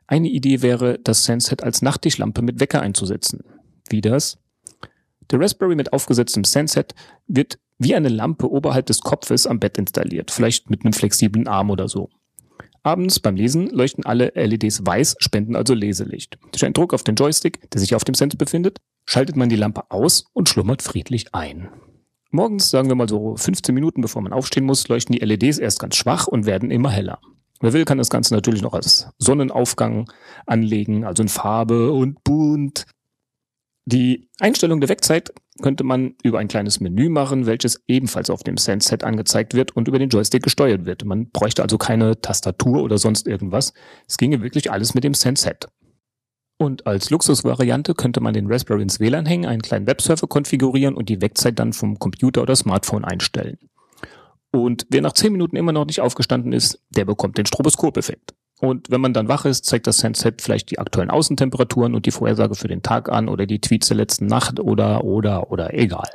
Eine 0.05 0.29
Idee 0.29 0.61
wäre, 0.61 0.99
das 0.99 1.25
Sense 1.25 1.49
Head 1.49 1.63
als 1.63 1.81
Nachttischlampe 1.81 2.41
mit 2.41 2.59
Wecker 2.59 2.81
einzusetzen. 2.81 3.43
Wie 3.89 4.01
das? 4.01 4.37
Der 5.31 5.39
Raspberry 5.39 5.75
mit 5.75 5.93
aufgesetztem 5.93 6.43
Sense 6.43 6.75
Head 6.75 6.93
wird 7.27 7.59
wie 7.79 7.95
eine 7.95 8.09
Lampe 8.09 8.49
oberhalb 8.49 8.85
des 8.85 9.01
Kopfes 9.01 9.47
am 9.47 9.59
Bett 9.59 9.77
installiert, 9.77 10.31
vielleicht 10.31 10.69
mit 10.69 10.83
einem 10.83 10.93
flexiblen 10.93 11.47
Arm 11.47 11.69
oder 11.69 11.87
so. 11.87 12.09
Abends 12.83 13.19
beim 13.19 13.35
Lesen 13.35 13.67
leuchten 13.67 14.05
alle 14.05 14.31
LEDs 14.35 14.85
weiß, 14.85 15.17
spenden 15.19 15.55
also 15.55 15.73
Leselicht. 15.73 16.37
Durch 16.51 16.63
einen 16.63 16.73
Druck 16.73 16.93
auf 16.93 17.03
den 17.03 17.15
Joystick, 17.15 17.69
der 17.71 17.81
sich 17.81 17.95
auf 17.95 18.05
dem 18.05 18.15
Sense 18.15 18.37
befindet, 18.37 18.79
schaltet 19.07 19.35
man 19.35 19.49
die 19.49 19.55
Lampe 19.55 19.89
aus 19.89 20.25
und 20.33 20.49
schlummert 20.49 20.81
friedlich 20.81 21.33
ein. 21.33 21.69
Morgens, 22.29 22.69
sagen 22.69 22.89
wir 22.89 22.95
mal 22.95 23.09
so 23.09 23.35
15 23.37 23.73
Minuten 23.73 24.01
bevor 24.01 24.21
man 24.21 24.33
aufstehen 24.33 24.65
muss, 24.65 24.87
leuchten 24.87 25.15
die 25.15 25.23
LEDs 25.23 25.57
erst 25.57 25.79
ganz 25.79 25.95
schwach 25.95 26.27
und 26.27 26.45
werden 26.45 26.71
immer 26.71 26.91
heller. 26.91 27.19
Wer 27.61 27.73
will, 27.73 27.85
kann 27.85 27.97
das 27.97 28.09
Ganze 28.09 28.33
natürlich 28.35 28.61
noch 28.61 28.73
als 28.73 29.09
Sonnenaufgang 29.17 30.11
anlegen, 30.45 31.05
also 31.05 31.23
in 31.23 31.29
Farbe 31.29 31.91
und 31.91 32.23
bunt. 32.23 32.85
Die 33.85 34.29
Einstellung 34.39 34.81
der 34.81 34.89
Wegzeit 34.89 35.33
könnte 35.61 35.83
man 35.85 36.15
über 36.21 36.39
ein 36.39 36.49
kleines 36.49 36.81
Menü 36.81 37.09
machen, 37.09 37.45
welches 37.45 37.81
ebenfalls 37.87 38.29
auf 38.29 38.43
dem 38.43 38.57
Sense-Set 38.57 39.03
angezeigt 39.03 39.53
wird 39.53 39.75
und 39.75 39.87
über 39.87 39.97
den 39.97 40.09
Joystick 40.09 40.43
gesteuert 40.43 40.85
wird. 40.85 41.05
Man 41.05 41.29
bräuchte 41.31 41.63
also 41.63 41.77
keine 41.77 42.19
Tastatur 42.19 42.83
oder 42.83 42.97
sonst 42.97 43.27
irgendwas. 43.27 43.73
Es 44.07 44.17
ginge 44.17 44.41
wirklich 44.41 44.69
alles 44.69 44.93
mit 44.93 45.05
dem 45.05 45.13
Sense-Set. 45.13 45.67
Und 46.57 46.87
als 46.87 47.11
Luxusvariante 47.11 47.93
könnte 47.93 48.19
man 48.19 48.33
den 48.33 48.51
Raspberry 48.51 48.81
ins 48.81 48.99
WLAN 48.99 49.27
hängen, 49.27 49.45
einen 49.45 49.61
kleinen 49.61 49.85
Webserver 49.85 50.27
konfigurieren 50.27 50.95
und 50.95 51.09
die 51.09 51.21
Wegzeit 51.21 51.59
dann 51.59 51.71
vom 51.71 51.99
Computer 51.99 52.41
oder 52.41 52.55
Smartphone 52.55 53.05
einstellen. 53.05 53.59
Und 54.51 54.87
wer 54.89 55.01
nach 55.01 55.13
10 55.13 55.31
Minuten 55.31 55.55
immer 55.55 55.71
noch 55.71 55.85
nicht 55.85 56.01
aufgestanden 56.01 56.53
ist, 56.53 56.81
der 56.89 57.05
bekommt 57.05 57.37
den 57.37 57.45
Stroboskop-Effekt. 57.45 58.33
Und 58.59 58.89
wenn 58.89 59.01
man 59.01 59.13
dann 59.13 59.27
wach 59.27 59.45
ist, 59.45 59.65
zeigt 59.65 59.85
das 59.85 59.97
Senset 59.97 60.41
vielleicht 60.41 60.71
die 60.71 60.79
aktuellen 60.79 61.11
Außentemperaturen 61.11 61.93
und 61.93 62.07
die 62.07 62.11
Vorhersage 62.11 62.55
für 62.55 62.67
den 62.67 62.81
Tag 62.81 63.09
an 63.09 63.29
oder 63.29 63.45
die 63.45 63.61
Tweets 63.61 63.89
der 63.89 63.97
letzten 63.97 64.25
Nacht 64.25 64.59
oder, 64.59 65.03
oder, 65.03 65.51
oder 65.51 65.75
egal. 65.75 66.09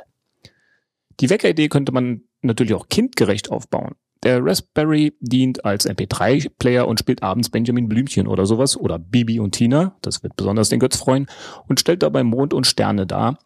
Die 1.21 1.29
Wecker-Idee 1.29 1.69
könnte 1.69 1.93
man 1.93 2.23
natürlich 2.41 2.73
auch 2.73 2.89
kindgerecht 2.89 3.49
aufbauen. 3.49 3.95
Der 4.23 4.43
Raspberry 4.43 5.13
dient 5.19 5.65
als 5.65 5.87
MP3-Player 5.87 6.87
und 6.87 6.99
spielt 6.99 7.21
abends 7.23 7.49
Benjamin 7.49 7.89
Blümchen 7.89 8.27
oder 8.27 8.45
sowas 8.45 8.77
oder 8.77 8.97
Bibi 8.97 9.39
und 9.39 9.51
Tina, 9.51 9.97
das 10.01 10.23
wird 10.23 10.37
besonders 10.37 10.69
den 10.69 10.79
Götz 10.79 10.95
freuen, 10.95 11.27
und 11.67 11.79
stellt 11.79 12.03
dabei 12.03 12.23
Mond 12.23 12.53
und 12.53 12.65
Sterne 12.65 13.05
dar. 13.05 13.37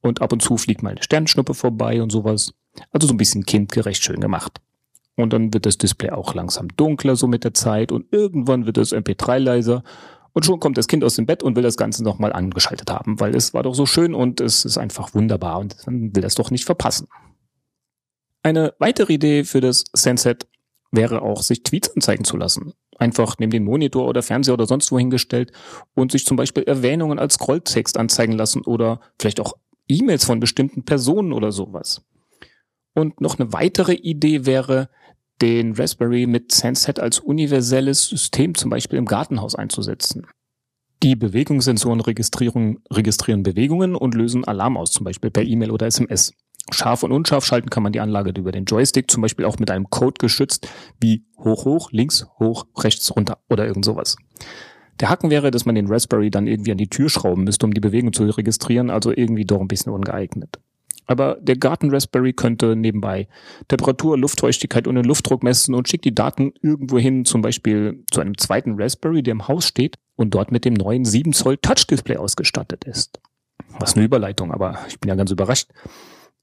Und 0.00 0.22
ab 0.22 0.32
und 0.32 0.40
zu 0.40 0.56
fliegt 0.56 0.82
mal 0.82 0.90
eine 0.90 1.02
Sternschnuppe 1.02 1.52
vorbei 1.52 2.02
und 2.02 2.10
sowas. 2.10 2.54
Also 2.90 3.06
so 3.06 3.14
ein 3.14 3.18
bisschen 3.18 3.44
kindgerecht 3.44 4.02
schön 4.02 4.20
gemacht. 4.20 4.60
Und 5.16 5.32
dann 5.32 5.52
wird 5.52 5.66
das 5.66 5.78
Display 5.78 6.10
auch 6.10 6.34
langsam 6.34 6.68
dunkler 6.76 7.16
so 7.16 7.26
mit 7.26 7.44
der 7.44 7.54
Zeit 7.54 7.92
und 7.92 8.06
irgendwann 8.12 8.66
wird 8.66 8.76
das 8.76 8.92
MP3 8.92 9.38
leiser 9.38 9.82
und 10.32 10.44
schon 10.44 10.60
kommt 10.60 10.76
das 10.76 10.88
Kind 10.88 11.02
aus 11.02 11.16
dem 11.16 11.24
Bett 11.24 11.42
und 11.42 11.56
will 11.56 11.62
das 11.62 11.78
Ganze 11.78 12.04
nochmal 12.04 12.34
angeschaltet 12.34 12.90
haben, 12.90 13.18
weil 13.18 13.34
es 13.34 13.54
war 13.54 13.62
doch 13.62 13.74
so 13.74 13.86
schön 13.86 14.14
und 14.14 14.42
es 14.42 14.66
ist 14.66 14.76
einfach 14.76 15.14
wunderbar 15.14 15.58
und 15.58 15.76
dann 15.86 16.14
will 16.14 16.22
das 16.22 16.34
doch 16.34 16.50
nicht 16.50 16.66
verpassen. 16.66 17.08
Eine 18.46 18.74
weitere 18.78 19.14
Idee 19.14 19.42
für 19.42 19.60
das 19.60 19.82
Senset 19.92 20.46
wäre 20.92 21.22
auch, 21.22 21.42
sich 21.42 21.64
Tweets 21.64 21.92
anzeigen 21.96 22.22
zu 22.22 22.36
lassen. 22.36 22.74
Einfach 22.96 23.38
neben 23.40 23.50
den 23.50 23.64
Monitor 23.64 24.06
oder 24.06 24.22
Fernseher 24.22 24.54
oder 24.54 24.66
sonst 24.66 24.92
wo 24.92 25.00
hingestellt 25.00 25.50
und 25.94 26.12
sich 26.12 26.24
zum 26.24 26.36
Beispiel 26.36 26.62
Erwähnungen 26.62 27.18
als 27.18 27.34
Scrolltext 27.34 27.98
anzeigen 27.98 28.34
lassen 28.34 28.62
oder 28.62 29.00
vielleicht 29.18 29.40
auch 29.40 29.54
E-Mails 29.88 30.24
von 30.24 30.38
bestimmten 30.38 30.84
Personen 30.84 31.32
oder 31.32 31.50
sowas. 31.50 32.06
Und 32.94 33.20
noch 33.20 33.36
eine 33.36 33.52
weitere 33.52 33.94
Idee 33.94 34.46
wäre, 34.46 34.90
den 35.42 35.74
Raspberry 35.74 36.28
mit 36.28 36.52
SenseHead 36.52 37.00
als 37.00 37.18
universelles 37.18 38.06
System 38.06 38.54
zum 38.54 38.70
Beispiel 38.70 39.00
im 39.00 39.06
Gartenhaus 39.06 39.56
einzusetzen. 39.56 40.24
Die 41.02 41.16
Bewegungssensoren 41.16 42.00
registrieren 42.00 43.42
Bewegungen 43.42 43.96
und 43.96 44.14
lösen 44.14 44.44
Alarm 44.44 44.76
aus, 44.76 44.92
zum 44.92 45.02
Beispiel 45.02 45.32
per 45.32 45.42
E-Mail 45.42 45.72
oder 45.72 45.86
SMS. 45.86 46.32
Scharf 46.72 47.02
und 47.02 47.12
unscharf 47.12 47.44
schalten 47.44 47.70
kann 47.70 47.82
man 47.82 47.92
die 47.92 48.00
Anlage 48.00 48.32
über 48.38 48.52
den 48.52 48.64
Joystick, 48.64 49.10
zum 49.10 49.22
Beispiel 49.22 49.44
auch 49.44 49.58
mit 49.58 49.70
einem 49.70 49.88
Code 49.88 50.16
geschützt, 50.18 50.68
wie 51.00 51.24
hoch, 51.38 51.64
hoch, 51.64 51.92
links, 51.92 52.26
hoch, 52.38 52.66
rechts, 52.78 53.14
runter 53.14 53.38
oder 53.48 53.66
irgend 53.66 53.84
sowas. 53.84 54.16
Der 55.00 55.10
Haken 55.10 55.30
wäre, 55.30 55.50
dass 55.50 55.66
man 55.66 55.74
den 55.74 55.88
Raspberry 55.88 56.30
dann 56.30 56.46
irgendwie 56.46 56.72
an 56.72 56.78
die 56.78 56.88
Tür 56.88 57.08
schrauben 57.08 57.44
müsste, 57.44 57.66
um 57.66 57.74
die 57.74 57.80
Bewegung 57.80 58.12
zu 58.12 58.24
registrieren, 58.24 58.90
also 58.90 59.12
irgendwie 59.12 59.44
doch 59.44 59.60
ein 59.60 59.68
bisschen 59.68 59.92
ungeeignet. 59.92 60.58
Aber 61.06 61.36
der 61.40 61.56
Garten 61.56 61.90
Raspberry 61.90 62.32
könnte 62.32 62.74
nebenbei 62.74 63.28
Temperatur, 63.68 64.18
Luftfeuchtigkeit 64.18 64.88
und 64.88 64.96
den 64.96 65.04
Luftdruck 65.04 65.44
messen 65.44 65.74
und 65.74 65.88
schickt 65.88 66.04
die 66.04 66.14
Daten 66.14 66.52
irgendwo 66.62 66.98
hin, 66.98 67.24
zum 67.24 67.42
Beispiel 67.42 68.02
zu 68.10 68.20
einem 68.20 68.36
zweiten 68.38 68.80
Raspberry, 68.80 69.22
der 69.22 69.32
im 69.32 69.46
Haus 69.46 69.66
steht 69.66 69.98
und 70.16 70.34
dort 70.34 70.50
mit 70.50 70.64
dem 70.64 70.74
neuen 70.74 71.04
7 71.04 71.32
Zoll 71.32 71.58
Touch 71.58 71.86
Display 71.86 72.16
ausgestattet 72.16 72.84
ist. 72.84 73.20
Was 73.78 73.94
eine 73.94 74.04
Überleitung, 74.04 74.50
aber 74.50 74.78
ich 74.88 74.98
bin 74.98 75.08
ja 75.08 75.14
ganz 75.14 75.30
überrascht 75.30 75.68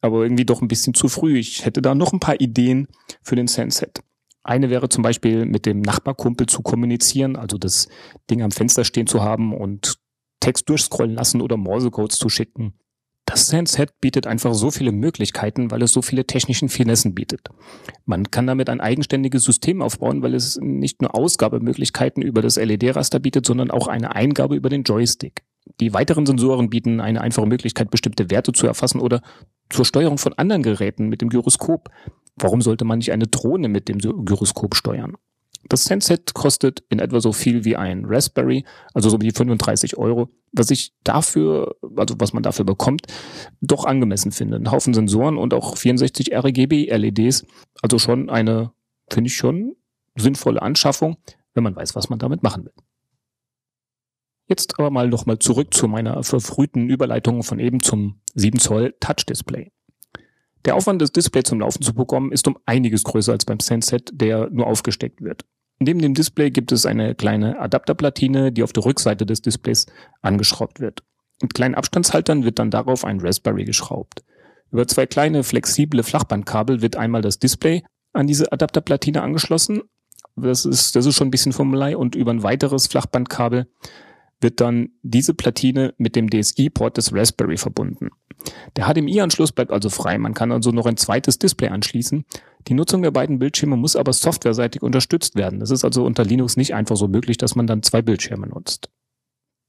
aber 0.03 0.23
irgendwie 0.23 0.45
doch 0.45 0.61
ein 0.61 0.67
bisschen 0.67 0.93
zu 0.93 1.07
früh. 1.07 1.37
Ich 1.37 1.65
hätte 1.65 1.81
da 1.81 1.95
noch 1.95 2.11
ein 2.11 2.19
paar 2.19 2.39
Ideen 2.39 2.87
für 3.21 3.35
den 3.35 3.47
Senset. 3.47 4.01
Eine 4.43 4.69
wäre 4.69 4.89
zum 4.89 5.01
Beispiel 5.01 5.45
mit 5.45 5.65
dem 5.65 5.79
Nachbarkumpel 5.79 6.47
zu 6.47 6.61
kommunizieren, 6.61 7.37
also 7.37 7.57
das 7.57 7.87
Ding 8.29 8.41
am 8.41 8.51
Fenster 8.51 8.83
stehen 8.83 9.07
zu 9.07 9.23
haben 9.23 9.55
und 9.55 9.95
Text 10.41 10.67
durchscrollen 10.67 11.15
lassen 11.15 11.39
oder 11.39 11.55
Morsecodes 11.55 12.19
zu 12.19 12.27
schicken. 12.27 12.73
Das 13.23 13.47
Senset 13.47 14.01
bietet 14.01 14.27
einfach 14.27 14.53
so 14.53 14.69
viele 14.69 14.91
Möglichkeiten, 14.91 15.71
weil 15.71 15.81
es 15.81 15.93
so 15.93 16.01
viele 16.01 16.27
technischen 16.27 16.67
Finessen 16.67 17.15
bietet. 17.15 17.47
Man 18.05 18.29
kann 18.29 18.45
damit 18.45 18.69
ein 18.69 18.81
eigenständiges 18.81 19.45
System 19.45 19.81
aufbauen, 19.81 20.21
weil 20.21 20.35
es 20.35 20.59
nicht 20.61 21.01
nur 21.01 21.15
Ausgabemöglichkeiten 21.15 22.21
über 22.21 22.41
das 22.41 22.57
LED-Raster 22.57 23.19
bietet, 23.19 23.45
sondern 23.45 23.71
auch 23.71 23.87
eine 23.87 24.13
Eingabe 24.13 24.57
über 24.57 24.67
den 24.67 24.83
Joystick. 24.83 25.43
Die 25.79 25.93
weiteren 25.93 26.25
Sensoren 26.25 26.69
bieten 26.69 26.99
eine 26.99 27.21
einfache 27.21 27.47
Möglichkeit, 27.47 27.89
bestimmte 27.89 28.29
Werte 28.29 28.51
zu 28.51 28.67
erfassen 28.67 28.99
oder 28.99 29.21
zur 29.73 29.85
Steuerung 29.85 30.17
von 30.17 30.33
anderen 30.33 30.63
Geräten 30.63 31.09
mit 31.09 31.21
dem 31.21 31.29
Gyroskop. 31.29 31.89
Warum 32.35 32.61
sollte 32.61 32.85
man 32.85 32.99
nicht 32.99 33.11
eine 33.11 33.27
Drohne 33.27 33.67
mit 33.67 33.89
dem 33.89 33.99
Gyroskop 33.99 34.75
steuern? 34.75 35.15
Das 35.69 35.85
Senset 35.85 36.33
kostet 36.33 36.83
in 36.89 36.99
etwa 36.99 37.21
so 37.21 37.31
viel 37.31 37.63
wie 37.63 37.77
ein 37.77 38.03
Raspberry, 38.05 38.65
also 38.93 39.09
so 39.09 39.21
wie 39.21 39.31
35 39.31 39.97
Euro, 39.97 40.29
was 40.51 40.69
ich 40.71 40.93
dafür, 41.03 41.75
also 41.95 42.15
was 42.19 42.33
man 42.33 42.43
dafür 42.43 42.65
bekommt, 42.65 43.07
doch 43.61 43.85
angemessen 43.85 44.31
finde. 44.31 44.57
Ein 44.57 44.71
Haufen 44.71 44.93
Sensoren 44.93 45.37
und 45.37 45.53
auch 45.53 45.77
64 45.77 46.33
RGB 46.33 46.89
LEDs, 46.91 47.45
also 47.81 47.97
schon 47.97 48.29
eine, 48.29 48.71
finde 49.09 49.29
ich 49.29 49.37
schon, 49.37 49.75
sinnvolle 50.15 50.61
Anschaffung, 50.61 51.17
wenn 51.53 51.63
man 51.63 51.75
weiß, 51.75 51.95
was 51.95 52.09
man 52.09 52.19
damit 52.19 52.43
machen 52.43 52.65
will. 52.65 52.73
Jetzt 54.53 54.77
aber 54.77 54.91
mal 54.91 55.09
nochmal 55.09 55.39
zurück 55.39 55.73
zu 55.73 55.87
meiner 55.87 56.21
verfrühten 56.21 56.87
Überleitung 56.87 57.41
von 57.41 57.57
eben 57.57 57.81
zum 57.81 58.21
7 58.35 58.59
Zoll 58.59 58.93
Touch 58.99 59.25
Display. 59.27 59.71
Der 60.65 60.75
Aufwand, 60.75 61.01
das 61.01 61.11
Display 61.11 61.41
zum 61.41 61.61
Laufen 61.61 61.81
zu 61.81 61.95
bekommen, 61.95 62.31
ist 62.31 62.47
um 62.47 62.59
einiges 62.67 63.03
größer 63.03 63.31
als 63.31 63.45
beim 63.45 63.59
Senset, 63.59 64.11
der 64.13 64.51
nur 64.51 64.67
aufgesteckt 64.67 65.23
wird. 65.23 65.43
Neben 65.79 65.97
dem 65.97 66.13
Display 66.13 66.51
gibt 66.51 66.71
es 66.71 66.85
eine 66.85 67.15
kleine 67.15 67.59
Adapterplatine, 67.59 68.51
die 68.51 68.61
auf 68.61 68.73
der 68.73 68.85
Rückseite 68.85 69.25
des 69.25 69.41
Displays 69.41 69.87
angeschraubt 70.21 70.79
wird. 70.79 71.01
Mit 71.41 71.55
kleinen 71.55 71.73
Abstandshaltern 71.73 72.43
wird 72.43 72.59
dann 72.59 72.69
darauf 72.69 73.05
ein 73.05 73.21
Raspberry 73.21 73.65
geschraubt. 73.65 74.23
Über 74.69 74.87
zwei 74.87 75.07
kleine 75.07 75.43
flexible 75.43 76.03
Flachbandkabel 76.03 76.83
wird 76.83 76.95
einmal 76.95 77.23
das 77.23 77.39
Display 77.39 77.83
an 78.13 78.27
diese 78.27 78.51
Adapterplatine 78.51 79.23
angeschlossen. 79.23 79.81
Das 80.35 80.63
ist, 80.63 80.95
das 80.95 81.07
ist 81.07 81.15
schon 81.15 81.29
ein 81.29 81.31
bisschen 81.31 81.53
Formelei 81.53 81.97
und 81.97 82.13
über 82.13 82.29
ein 82.29 82.43
weiteres 82.43 82.85
Flachbandkabel 82.85 83.65
wird 84.43 84.61
dann 84.61 84.89
diese 85.01 85.33
Platine 85.33 85.93
mit 85.97 86.15
dem 86.15 86.29
DSI-Port 86.29 86.97
des 86.97 87.13
Raspberry 87.13 87.57
verbunden. 87.57 88.09
Der 88.75 88.85
HDMI-Anschluss 88.85 89.51
bleibt 89.51 89.71
also 89.71 89.89
frei. 89.89 90.17
Man 90.17 90.33
kann 90.33 90.51
also 90.51 90.71
noch 90.71 90.85
ein 90.85 90.97
zweites 90.97 91.39
Display 91.39 91.69
anschließen. 91.69 92.25
Die 92.67 92.73
Nutzung 92.73 93.01
der 93.01 93.11
beiden 93.11 93.39
Bildschirme 93.39 93.77
muss 93.77 93.95
aber 93.95 94.13
softwareseitig 94.13 94.81
unterstützt 94.81 95.35
werden. 95.35 95.61
Es 95.61 95.71
ist 95.71 95.83
also 95.83 96.05
unter 96.05 96.23
Linux 96.23 96.57
nicht 96.57 96.73
einfach 96.73 96.97
so 96.97 97.07
möglich, 97.07 97.37
dass 97.37 97.55
man 97.55 97.67
dann 97.67 97.83
zwei 97.83 98.01
Bildschirme 98.01 98.47
nutzt. 98.47 98.89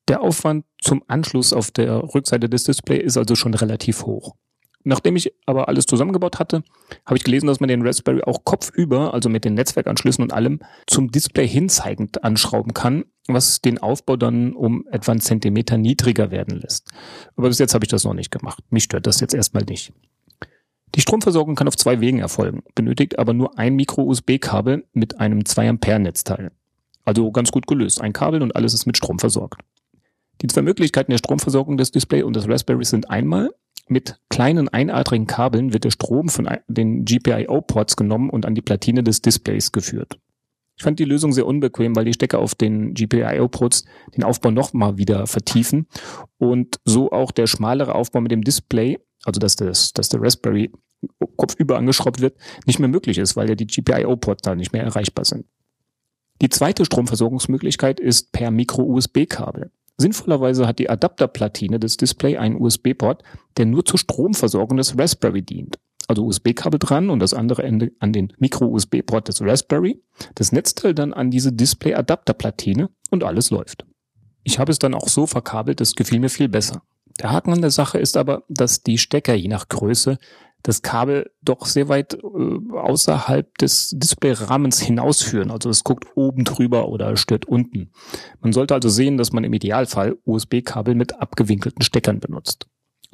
Der 0.08 0.20
Aufwand 0.20 0.66
zum 0.80 1.02
Anschluss 1.06 1.52
auf 1.52 1.70
der 1.70 2.14
Rückseite 2.14 2.48
des 2.48 2.64
Displays 2.64 3.04
ist 3.04 3.16
also 3.16 3.34
schon 3.36 3.54
relativ 3.54 4.04
hoch. 4.04 4.34
Nachdem 4.84 5.16
ich 5.16 5.32
aber 5.46 5.68
alles 5.68 5.86
zusammengebaut 5.86 6.38
hatte, 6.38 6.62
habe 7.06 7.16
ich 7.16 7.24
gelesen, 7.24 7.46
dass 7.46 7.58
man 7.58 7.68
den 7.68 7.86
Raspberry 7.86 8.22
auch 8.22 8.44
kopfüber, 8.44 9.14
also 9.14 9.30
mit 9.30 9.46
den 9.46 9.54
Netzwerkanschlüssen 9.54 10.22
und 10.22 10.32
allem, 10.32 10.60
zum 10.86 11.10
Display 11.10 11.48
hinzeigend 11.48 12.22
anschrauben 12.22 12.74
kann, 12.74 13.06
was 13.26 13.62
den 13.62 13.78
Aufbau 13.78 14.16
dann 14.16 14.52
um 14.52 14.86
etwa 14.90 15.12
einen 15.12 15.22
Zentimeter 15.22 15.78
niedriger 15.78 16.30
werden 16.30 16.60
lässt. 16.60 16.90
Aber 17.34 17.48
bis 17.48 17.58
jetzt 17.58 17.72
habe 17.72 17.84
ich 17.86 17.88
das 17.88 18.04
noch 18.04 18.12
nicht 18.12 18.30
gemacht. 18.30 18.62
Mich 18.68 18.84
stört 18.84 19.06
das 19.06 19.20
jetzt 19.20 19.34
erstmal 19.34 19.64
nicht. 19.64 19.92
Die 20.94 21.00
Stromversorgung 21.00 21.54
kann 21.54 21.66
auf 21.66 21.76
zwei 21.76 22.00
Wegen 22.00 22.18
erfolgen, 22.18 22.62
benötigt 22.74 23.18
aber 23.18 23.32
nur 23.32 23.58
ein 23.58 23.74
Micro-USB-Kabel 23.74 24.84
mit 24.92 25.18
einem 25.18 25.44
2 25.44 25.70
Ampere 25.70 25.98
Netzteil. 25.98 26.52
Also 27.04 27.32
ganz 27.32 27.50
gut 27.50 27.66
gelöst. 27.66 28.00
Ein 28.00 28.12
Kabel 28.12 28.42
und 28.42 28.54
alles 28.54 28.74
ist 28.74 28.86
mit 28.86 28.96
Strom 28.96 29.18
versorgt. 29.18 29.60
Die 30.42 30.46
zwei 30.46 30.62
Möglichkeiten 30.62 31.10
der 31.10 31.18
Stromversorgung 31.18 31.76
des 31.76 31.90
Display 31.90 32.22
und 32.22 32.36
des 32.36 32.48
Raspberry 32.48 32.84
sind 32.84 33.10
einmal 33.10 33.50
mit 33.88 34.18
kleinen 34.30 34.68
einadrigen 34.68 35.26
Kabeln 35.26 35.72
wird 35.72 35.84
der 35.84 35.90
Strom 35.90 36.28
von 36.28 36.48
den 36.68 37.04
GPIO-Ports 37.04 37.96
genommen 37.96 38.30
und 38.30 38.46
an 38.46 38.54
die 38.54 38.62
Platine 38.62 39.02
des 39.02 39.22
Displays 39.22 39.72
geführt. 39.72 40.18
Ich 40.76 40.82
fand 40.82 40.98
die 40.98 41.04
Lösung 41.04 41.32
sehr 41.32 41.46
unbequem, 41.46 41.94
weil 41.94 42.04
die 42.04 42.12
Stecker 42.12 42.40
auf 42.40 42.54
den 42.54 42.94
GPIO-Ports 42.94 43.84
den 44.16 44.24
Aufbau 44.24 44.50
nochmal 44.50 44.98
wieder 44.98 45.26
vertiefen 45.26 45.86
und 46.38 46.80
so 46.84 47.12
auch 47.12 47.30
der 47.30 47.46
schmalere 47.46 47.94
Aufbau 47.94 48.20
mit 48.20 48.32
dem 48.32 48.42
Display, 48.42 48.98
also 49.24 49.38
dass, 49.38 49.56
das, 49.56 49.92
dass 49.92 50.08
der 50.08 50.20
Raspberry 50.20 50.72
kopfüber 51.36 51.76
angeschraubt 51.76 52.20
wird, 52.20 52.36
nicht 52.66 52.78
mehr 52.78 52.88
möglich 52.88 53.18
ist, 53.18 53.36
weil 53.36 53.48
ja 53.48 53.54
die 53.54 53.66
GPIO-Ports 53.66 54.42
da 54.42 54.54
nicht 54.54 54.72
mehr 54.72 54.82
erreichbar 54.82 55.24
sind. 55.24 55.46
Die 56.42 56.48
zweite 56.48 56.84
Stromversorgungsmöglichkeit 56.84 58.00
ist 58.00 58.32
per 58.32 58.50
Micro-USB-Kabel. 58.50 59.70
Sinnvollerweise 59.96 60.66
hat 60.66 60.78
die 60.78 60.90
Adapterplatine 60.90 61.78
des 61.78 61.96
Display 61.96 62.36
einen 62.36 62.60
USB-Port, 62.60 63.22
der 63.56 63.66
nur 63.66 63.84
zur 63.84 63.98
Stromversorgung 63.98 64.76
des 64.76 64.98
Raspberry 64.98 65.42
dient. 65.42 65.78
Also 66.08 66.26
USB-Kabel 66.26 66.78
dran 66.78 67.10
und 67.10 67.20
das 67.20 67.32
andere 67.32 67.62
Ende 67.62 67.92
an 67.98 68.12
den 68.12 68.32
Micro-USB-Port 68.38 69.28
des 69.28 69.40
Raspberry, 69.40 70.02
das 70.34 70.52
Netzteil 70.52 70.94
dann 70.94 71.14
an 71.14 71.30
diese 71.30 71.52
Display-Adapterplatine 71.52 72.90
und 73.10 73.24
alles 73.24 73.50
läuft. 73.50 73.86
Ich 74.42 74.58
habe 74.58 74.72
es 74.72 74.78
dann 74.78 74.94
auch 74.94 75.08
so 75.08 75.26
verkabelt, 75.26 75.80
das 75.80 75.94
gefiel 75.94 76.20
mir 76.20 76.28
viel 76.28 76.48
besser. 76.48 76.82
Der 77.20 77.30
Haken 77.30 77.52
an 77.52 77.62
der 77.62 77.70
Sache 77.70 77.98
ist 77.98 78.16
aber, 78.16 78.42
dass 78.48 78.82
die 78.82 78.98
Stecker 78.98 79.34
je 79.34 79.48
nach 79.48 79.68
Größe 79.68 80.18
das 80.64 80.80
Kabel 80.80 81.30
doch 81.42 81.66
sehr 81.66 81.88
weit 81.88 82.14
äh, 82.14 82.76
außerhalb 82.76 83.56
des 83.58 83.90
Displayrahmens 83.96 84.80
hinausführen. 84.80 85.50
Also 85.50 85.68
es 85.70 85.84
guckt 85.84 86.06
oben 86.16 86.44
drüber 86.44 86.88
oder 86.88 87.16
stört 87.16 87.44
unten. 87.44 87.92
Man 88.40 88.52
sollte 88.52 88.74
also 88.74 88.88
sehen, 88.88 89.18
dass 89.18 89.32
man 89.32 89.44
im 89.44 89.52
Idealfall 89.52 90.16
USB-Kabel 90.24 90.94
mit 90.94 91.20
abgewinkelten 91.20 91.82
Steckern 91.82 92.18
benutzt. 92.18 92.66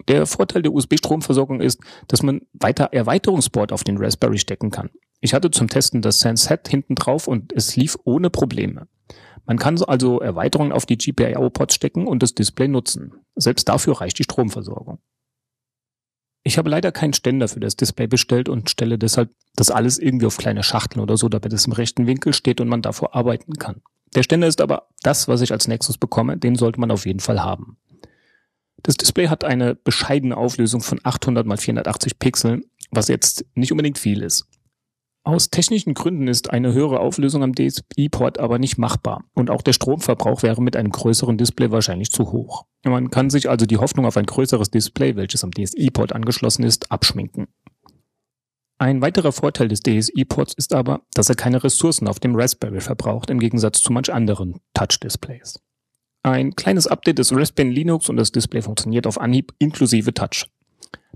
Der 0.09 0.26
Vorteil 0.26 0.62
der 0.62 0.72
USB-Stromversorgung 0.72 1.61
ist, 1.61 1.80
dass 2.09 2.22
man 2.22 2.42
weiter 2.53 2.90
Erweiterungsport 2.92 3.72
auf 3.72 3.84
den 3.84 3.98
Raspberry 3.98 4.38
stecken 4.38 4.70
kann. 4.70 4.90
Ich 5.20 5.34
hatte 5.34 5.51
zum 5.51 5.68
Testen 5.68 6.03
das 6.03 6.20
Sense-Head 6.20 6.68
hinten 6.68 6.94
drauf 6.94 7.26
und 7.26 7.53
es 7.53 7.76
lief 7.76 7.98
ohne 8.05 8.30
Probleme. 8.30 8.86
Man 9.44 9.59
kann 9.59 9.82
also 9.82 10.20
Erweiterungen 10.20 10.72
auf 10.72 10.86
die 10.86 10.96
GPIO-Ports 10.96 11.74
stecken 11.74 12.07
und 12.07 12.22
das 12.22 12.34
Display 12.34 12.68
nutzen. 12.68 13.14
Selbst 13.34 13.68
dafür 13.68 14.01
reicht 14.01 14.18
die 14.20 14.24
Stromversorgung. 14.24 15.01
Ich 16.43 16.57
habe 16.57 16.70
leider 16.70 16.91
keinen 16.91 17.12
Ständer 17.12 17.49
für 17.49 17.61
das 17.61 17.76
Display 17.76 18.07
bestellt 18.07 18.49
und 18.49 18.70
stelle 18.70 18.99
deshalb 18.99 19.30
das 19.57 19.70
alles 19.70 19.99
irgendwie 19.99 20.26
auf 20.26 20.38
kleine 20.38 20.62
Schachteln 20.62 21.03
oder 21.03 21.16
so, 21.16 21.28
damit 21.28 21.53
es 21.53 21.66
im 21.66 21.72
rechten 21.72 22.07
Winkel 22.07 22.32
steht 22.32 22.61
und 22.61 22.68
man 22.68 22.82
davor 22.82 23.14
arbeiten 23.14 23.55
kann. 23.55 23.82
Der 24.14 24.22
Ständer 24.22 24.47
ist 24.47 24.61
aber 24.61 24.88
das, 25.03 25.28
was 25.28 25.43
ich 25.43 25.53
als 25.53 25.68
Nexus 25.68 25.99
bekomme, 25.99 26.36
den 26.38 26.57
sollte 26.57 26.80
man 26.80 26.91
auf 26.91 27.07
jeden 27.07 27.20
Fall 27.20 27.43
haben. 27.43 27.76
Das 28.82 28.97
Display 28.97 29.28
hat 29.28 29.45
eine 29.45 29.74
bescheidene 29.74 30.36
Auflösung 30.36 30.80
von 30.80 31.01
800 31.03 31.47
x 31.47 31.64
480 31.64 32.18
Pixeln, 32.18 32.64
was 32.91 33.09
jetzt 33.09 33.45
nicht 33.55 33.72
unbedingt 33.72 33.99
viel 33.99 34.22
ist. 34.22 34.47
Aus 35.22 35.50
technischen 35.50 35.92
Gründen 35.92 36.28
ist 36.28 36.50
eine 36.50 36.72
höhere 36.72 37.00
Auflösung 37.00 37.42
am 37.42 37.52
DSI-Port 37.54 38.38
aber 38.38 38.58
nicht 38.58 38.78
machbar 38.78 39.24
und 39.34 39.50
auch 39.50 39.60
der 39.60 39.74
Stromverbrauch 39.74 40.42
wäre 40.42 40.62
mit 40.62 40.76
einem 40.76 40.90
größeren 40.90 41.36
Display 41.36 41.70
wahrscheinlich 41.70 42.10
zu 42.10 42.32
hoch. 42.32 42.64
Man 42.84 43.10
kann 43.10 43.28
sich 43.28 43.50
also 43.50 43.66
die 43.66 43.76
Hoffnung 43.76 44.06
auf 44.06 44.16
ein 44.16 44.24
größeres 44.24 44.70
Display, 44.70 45.16
welches 45.16 45.44
am 45.44 45.50
DSI-Port 45.50 46.14
angeschlossen 46.14 46.62
ist, 46.62 46.90
abschminken. 46.90 47.48
Ein 48.78 49.02
weiterer 49.02 49.32
Vorteil 49.32 49.68
des 49.68 49.82
DSI-Ports 49.82 50.54
ist 50.54 50.72
aber, 50.72 51.02
dass 51.12 51.28
er 51.28 51.34
keine 51.34 51.62
Ressourcen 51.62 52.08
auf 52.08 52.18
dem 52.18 52.34
Raspberry 52.34 52.80
verbraucht, 52.80 53.28
im 53.28 53.38
Gegensatz 53.38 53.82
zu 53.82 53.92
manch 53.92 54.10
anderen 54.10 54.60
Touch-Displays. 54.72 55.60
Ein 56.22 56.56
kleines 56.56 56.86
Update 56.86 57.18
des 57.18 57.34
Raspberry 57.34 57.68
Linux 57.68 58.08
und 58.08 58.16
das 58.16 58.32
Display 58.32 58.62
funktioniert 58.62 59.06
auf 59.06 59.20
Anhieb 59.20 59.52
inklusive 59.58 60.14
Touch. 60.14 60.46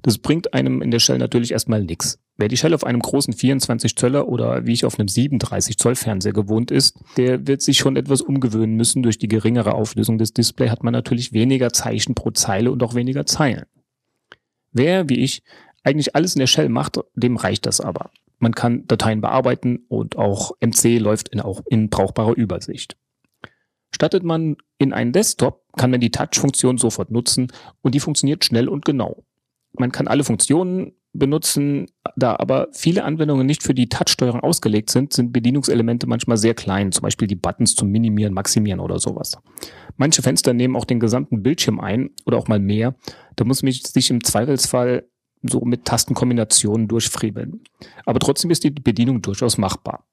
Das 0.04 0.18
bringt 0.18 0.52
einem 0.52 0.82
in 0.82 0.90
der 0.90 0.98
Shell 0.98 1.16
natürlich 1.16 1.52
erstmal 1.52 1.82
nichts. 1.82 2.18
Wer 2.36 2.48
die 2.48 2.58
Shell 2.58 2.74
auf 2.74 2.84
einem 2.84 3.00
großen 3.00 3.32
24 3.32 3.96
Zöller 3.96 4.28
oder 4.28 4.66
wie 4.66 4.74
ich 4.74 4.84
auf 4.84 4.98
einem 4.98 5.08
37 5.08 5.78
Zoll 5.78 5.94
Fernseher 5.94 6.34
gewohnt 6.34 6.70
ist, 6.70 6.98
der 7.16 7.46
wird 7.46 7.62
sich 7.62 7.78
schon 7.78 7.96
etwas 7.96 8.20
umgewöhnen 8.20 8.76
müssen. 8.76 9.02
Durch 9.02 9.16
die 9.16 9.28
geringere 9.28 9.72
Auflösung 9.72 10.18
des 10.18 10.34
Displays 10.34 10.70
hat 10.70 10.84
man 10.84 10.92
natürlich 10.92 11.32
weniger 11.32 11.72
Zeichen 11.72 12.14
pro 12.14 12.32
Zeile 12.32 12.70
und 12.70 12.82
auch 12.82 12.94
weniger 12.94 13.24
Zeilen. 13.24 13.64
Wer, 14.72 15.08
wie 15.08 15.20
ich, 15.20 15.42
eigentlich 15.84 16.14
alles 16.14 16.34
in 16.34 16.40
der 16.40 16.48
Shell 16.48 16.68
macht, 16.68 17.00
dem 17.14 17.38
reicht 17.38 17.64
das 17.64 17.80
aber. 17.80 18.10
Man 18.38 18.52
kann 18.52 18.86
Dateien 18.86 19.22
bearbeiten 19.22 19.86
und 19.88 20.18
auch 20.18 20.52
MC 20.60 20.98
läuft 20.98 21.30
in, 21.30 21.40
auch 21.40 21.62
in 21.70 21.88
brauchbarer 21.88 22.36
Übersicht. 22.36 22.98
Startet 23.90 24.22
man 24.22 24.56
in 24.76 24.92
einen 24.92 25.12
Desktop, 25.12 25.62
kann 25.78 25.90
man 25.90 26.00
die 26.00 26.10
Touch-Funktion 26.10 26.76
sofort 26.76 27.10
nutzen 27.10 27.50
und 27.80 27.94
die 27.94 28.00
funktioniert 28.00 28.44
schnell 28.44 28.68
und 28.68 28.84
genau. 28.84 29.24
Man 29.76 29.92
kann 29.92 30.08
alle 30.08 30.24
Funktionen 30.24 30.92
benutzen, 31.12 31.86
da 32.16 32.36
aber 32.36 32.68
viele 32.72 33.04
Anwendungen 33.04 33.46
nicht 33.46 33.62
für 33.62 33.74
die 33.74 33.88
Touch-Steuerung 33.88 34.40
ausgelegt 34.40 34.90
sind, 34.90 35.12
sind 35.12 35.32
Bedienungselemente 35.32 36.06
manchmal 36.06 36.36
sehr 36.36 36.54
klein, 36.54 36.92
zum 36.92 37.02
Beispiel 37.02 37.28
die 37.28 37.36
Buttons 37.36 37.74
zum 37.74 37.90
Minimieren, 37.90 38.34
Maximieren 38.34 38.80
oder 38.80 38.98
sowas. 38.98 39.38
Manche 39.96 40.22
Fenster 40.22 40.52
nehmen 40.52 40.76
auch 40.76 40.84
den 40.84 41.00
gesamten 41.00 41.42
Bildschirm 41.42 41.80
ein 41.80 42.10
oder 42.26 42.38
auch 42.38 42.48
mal 42.48 42.58
mehr. 42.58 42.96
Da 43.36 43.44
muss 43.44 43.62
man 43.62 43.72
sich 43.72 44.10
im 44.10 44.24
Zweifelsfall 44.24 45.08
so 45.42 45.60
mit 45.60 45.84
Tastenkombinationen 45.84 46.88
durchfriebeln. 46.88 47.62
Aber 48.04 48.18
trotzdem 48.18 48.50
ist 48.50 48.64
die 48.64 48.70
Bedienung 48.70 49.22
durchaus 49.22 49.58
machbar. 49.58 50.06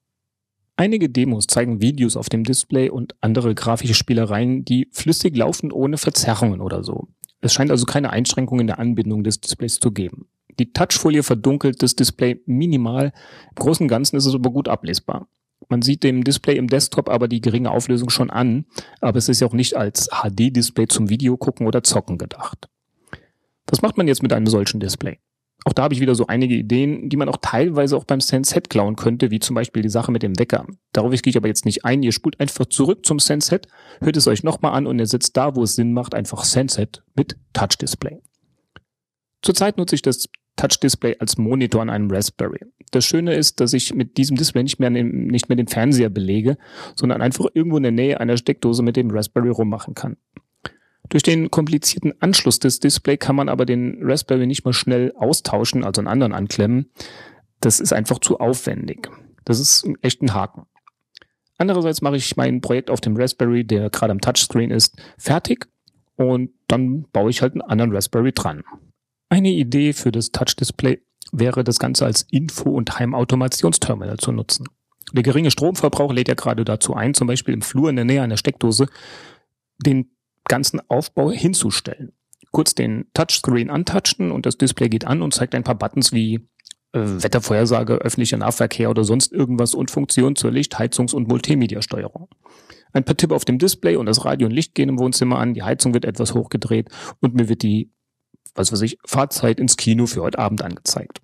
Einige 0.78 1.10
Demos 1.10 1.48
zeigen 1.48 1.82
Videos 1.82 2.18
auf 2.18 2.30
dem 2.30 2.44
Display 2.44 2.90
und 2.90 3.16
andere 3.22 3.54
grafische 3.56 3.94
Spielereien, 3.94 4.66
die 4.66 4.88
flüssig 4.92 5.36
laufen 5.36 5.72
ohne 5.72 5.98
Verzerrungen 5.98 6.62
oder 6.62 6.84
so. 6.84 7.08
Es 7.42 7.54
scheint 7.54 7.72
also 7.72 7.86
keine 7.86 8.12
Einschränkungen 8.12 8.62
in 8.62 8.68
der 8.68 8.80
Anbindung 8.80 9.24
des 9.24 9.42
Displays 9.42 9.80
zu 9.80 9.92
geben. 9.92 10.28
Die 10.60 10.74
Touchfolie 10.74 11.24
verdunkelt 11.24 11.82
das 11.82 11.96
Display 11.96 12.42
minimal. 12.46 13.14
Im 13.50 13.56
Großen 13.56 13.84
und 13.84 13.88
Ganzen 13.88 14.16
ist 14.16 14.26
es 14.26 14.36
aber 14.36 14.52
gut 14.52 14.68
ablesbar. 14.68 15.28
Man 15.70 15.82
sieht 15.82 16.04
dem 16.04 16.24
Display 16.24 16.58
im 16.58 16.68
Desktop 16.68 17.10
aber 17.10 17.28
die 17.28 17.42
geringe 17.42 17.72
Auflösung 17.72 18.10
schon 18.10 18.30
an, 18.30 18.66
aber 19.00 19.18
es 19.18 19.30
ist 19.30 19.40
ja 19.40 19.48
auch 19.48 19.54
nicht 19.54 19.76
als 19.76 20.10
HD-Display 20.10 20.88
zum 20.88 21.10
Video 21.10 21.38
gucken 21.38 21.66
oder 21.66 21.84
zocken 21.84 22.18
gedacht. 22.18 22.68
Was 23.68 23.82
macht 23.82 23.98
man 23.98 24.08
jetzt 24.08 24.22
mit 24.22 24.34
einem 24.34 24.48
solchen 24.48 24.80
Display? 24.80 25.20
Auch 25.64 25.74
da 25.74 25.84
habe 25.84 25.94
ich 25.94 26.00
wieder 26.00 26.16
so 26.16 26.26
einige 26.26 26.56
Ideen, 26.56 27.10
die 27.10 27.18
man 27.18 27.30
auch 27.30 27.38
teilweise 27.40 27.96
auch 27.96 28.04
beim 28.04 28.20
Sense-Head 28.20 28.70
klauen 28.70 28.96
könnte, 28.96 29.30
wie 29.30 29.40
zum 29.40 29.54
Beispiel 29.54 29.84
die 29.84 29.90
Sache 29.90 30.12
mit 30.12 30.24
dem 30.24 30.40
Wecker. 30.40 30.66
Darauf 30.92 31.12
gehe 31.12 31.30
ich 31.30 31.38
aber 31.38 31.48
jetzt 31.48 31.66
nicht 31.66 31.86
ein. 31.86 32.02
Ihr 32.02 32.12
spult 32.12 32.40
einfach 32.40 32.66
zurück 32.66 33.06
zum 33.06 33.20
Sense-Head, 33.20 33.68
hört 34.02 34.18
es 34.18 34.28
euch 34.28 34.44
nochmal 34.44 34.74
an 34.74 34.88
und 34.88 34.98
ihr 34.98 35.06
setzt 35.06 35.38
da, 35.38 35.56
wo 35.56 35.64
es 35.64 35.76
Sinn 35.76 35.94
macht, 35.94 36.16
einfach 36.16 36.46
Sense-Head 36.46 37.04
mit 37.16 37.38
Touch-Display. 37.54 38.22
Zurzeit 39.44 39.78
nutze 39.78 39.96
ich 39.96 40.02
das 40.02 40.30
Touch-Display 40.56 41.18
als 41.20 41.38
Monitor 41.38 41.82
an 41.82 41.90
einem 41.90 42.10
Raspberry. 42.12 42.60
Das 42.92 43.06
Schöne 43.06 43.36
ist, 43.36 43.60
dass 43.60 43.74
ich 43.74 43.94
mit 43.94 44.18
diesem 44.18 44.38
Display 44.38 44.64
nicht 44.64 44.80
mehr, 44.80 44.90
nicht 44.90 45.48
mehr 45.48 45.56
den 45.56 45.68
Fernseher 45.68 46.10
belege, 46.10 46.58
sondern 46.96 47.22
einfach 47.22 47.46
irgendwo 47.54 47.78
in 47.78 47.84
der 47.84 47.92
Nähe 47.92 48.20
einer 48.20 48.38
Steckdose 48.38 48.84
mit 48.84 48.96
dem 48.96 49.12
Raspberry 49.12 49.50
rummachen 49.50 49.94
kann. 49.94 50.18
Durch 51.12 51.24
den 51.24 51.52
komplizierten 51.52 52.14
Anschluss 52.22 52.60
des 52.60 52.80
Display 52.80 53.18
kann 53.18 53.36
man 53.36 53.50
aber 53.50 53.66
den 53.66 53.98
Raspberry 54.02 54.48
nicht 54.48 54.64
mal 54.64 54.72
schnell 54.72 55.12
austauschen, 55.18 55.84
also 55.84 56.00
einen 56.00 56.08
anderen 56.08 56.32
anklemmen. 56.32 56.90
Das 57.60 57.82
ist 57.82 57.92
einfach 57.92 58.20
zu 58.20 58.40
aufwendig. 58.40 59.10
Das 59.44 59.60
ist 59.60 59.86
echt 60.02 60.22
ein 60.22 60.34
Haken. 60.34 60.68
Andererseits 61.58 62.02
mache 62.02 62.16
ich 62.16 62.38
mein 62.38 62.62
Projekt 62.62 62.90
auf 62.90 63.02
dem 63.02 63.18
Raspberry, 63.18 63.66
der 63.66 63.90
gerade 63.90 64.12
am 64.12 64.22
Touchscreen 64.22 64.72
ist, 64.72 65.02
fertig 65.18 65.68
und 66.16 66.52
dann 66.70 67.04
baue 67.12 67.30
ich 67.30 67.42
halt 67.42 67.54
einen 67.54 67.62
anderen 67.62 67.92
Raspberry 67.92 68.32
dran. 68.32 68.64
Eine 69.28 69.52
Idee 69.52 69.92
für 69.92 70.14
das 70.14 70.32
Touch-Display 70.32 71.02
wäre, 71.34 71.66
das 71.66 71.78
Ganze 71.78 72.06
als 72.06 72.22
Info- 72.32 72.72
und 72.72 73.00
Heimautomationsterminal 73.00 74.16
zu 74.18 74.32
nutzen. 74.32 74.66
Der 75.12 75.24
geringe 75.24 75.52
Stromverbrauch 75.52 76.14
lädt 76.14 76.30
ja 76.30 76.36
gerade 76.36 76.64
dazu 76.64 76.94
ein, 76.94 77.14
zum 77.14 77.28
Beispiel 77.28 77.54
im 77.54 77.62
Flur 77.62 77.90
in 77.90 77.98
der 77.98 78.06
Nähe 78.06 78.22
einer 78.22 78.38
Steckdose 78.38 78.88
den 79.78 80.10
ganzen 80.46 80.82
Aufbau 80.90 81.32
hinzustellen. 81.32 82.14
Kurz 82.52 82.76
den 82.76 83.06
Touchscreen 83.14 83.70
antatschen 83.70 84.32
und 84.32 84.46
das 84.46 84.58
Display 84.58 84.90
geht 84.90 85.06
an 85.06 85.22
und 85.22 85.34
zeigt 85.34 85.56
ein 85.56 85.64
paar 85.64 85.78
Buttons 85.78 86.12
wie 86.12 86.48
äh, 86.94 87.00
Wettervorhersage, 87.00 87.96
öffentlicher 87.96 88.38
Nahverkehr 88.38 88.90
oder 88.90 89.04
sonst 89.04 89.32
irgendwas 89.32 89.74
und 89.74 89.92
Funktionen 89.92 90.36
zur 90.36 90.52
Licht-, 90.52 90.78
Heizungs- 90.78 91.14
und 91.14 91.28
Multimedia-Steuerung. 91.28 92.28
Ein 92.94 93.06
paar 93.06 93.16
Tipp 93.16 93.32
auf 93.32 93.46
dem 93.46 93.58
Display 93.58 93.96
und 93.96 94.06
das 94.06 94.26
Radio 94.26 94.48
und 94.48 94.54
Licht 94.54 94.76
gehen 94.76 94.90
im 94.90 95.00
Wohnzimmer 95.00 95.40
an, 95.40 95.54
die 95.54 95.64
Heizung 95.64 95.94
wird 95.94 96.04
etwas 96.04 96.34
hochgedreht 96.34 96.90
und 97.22 97.36
mir 97.36 97.48
wird 97.48 97.64
die, 97.64 97.94
was 98.54 98.74
weiß 98.74 98.82
ich, 98.82 98.98
Fahrzeit 99.06 99.60
ins 99.60 99.78
Kino 99.78 100.06
für 100.06 100.22
heute 100.22 100.40
Abend 100.40 100.62
angezeigt. 100.62 101.22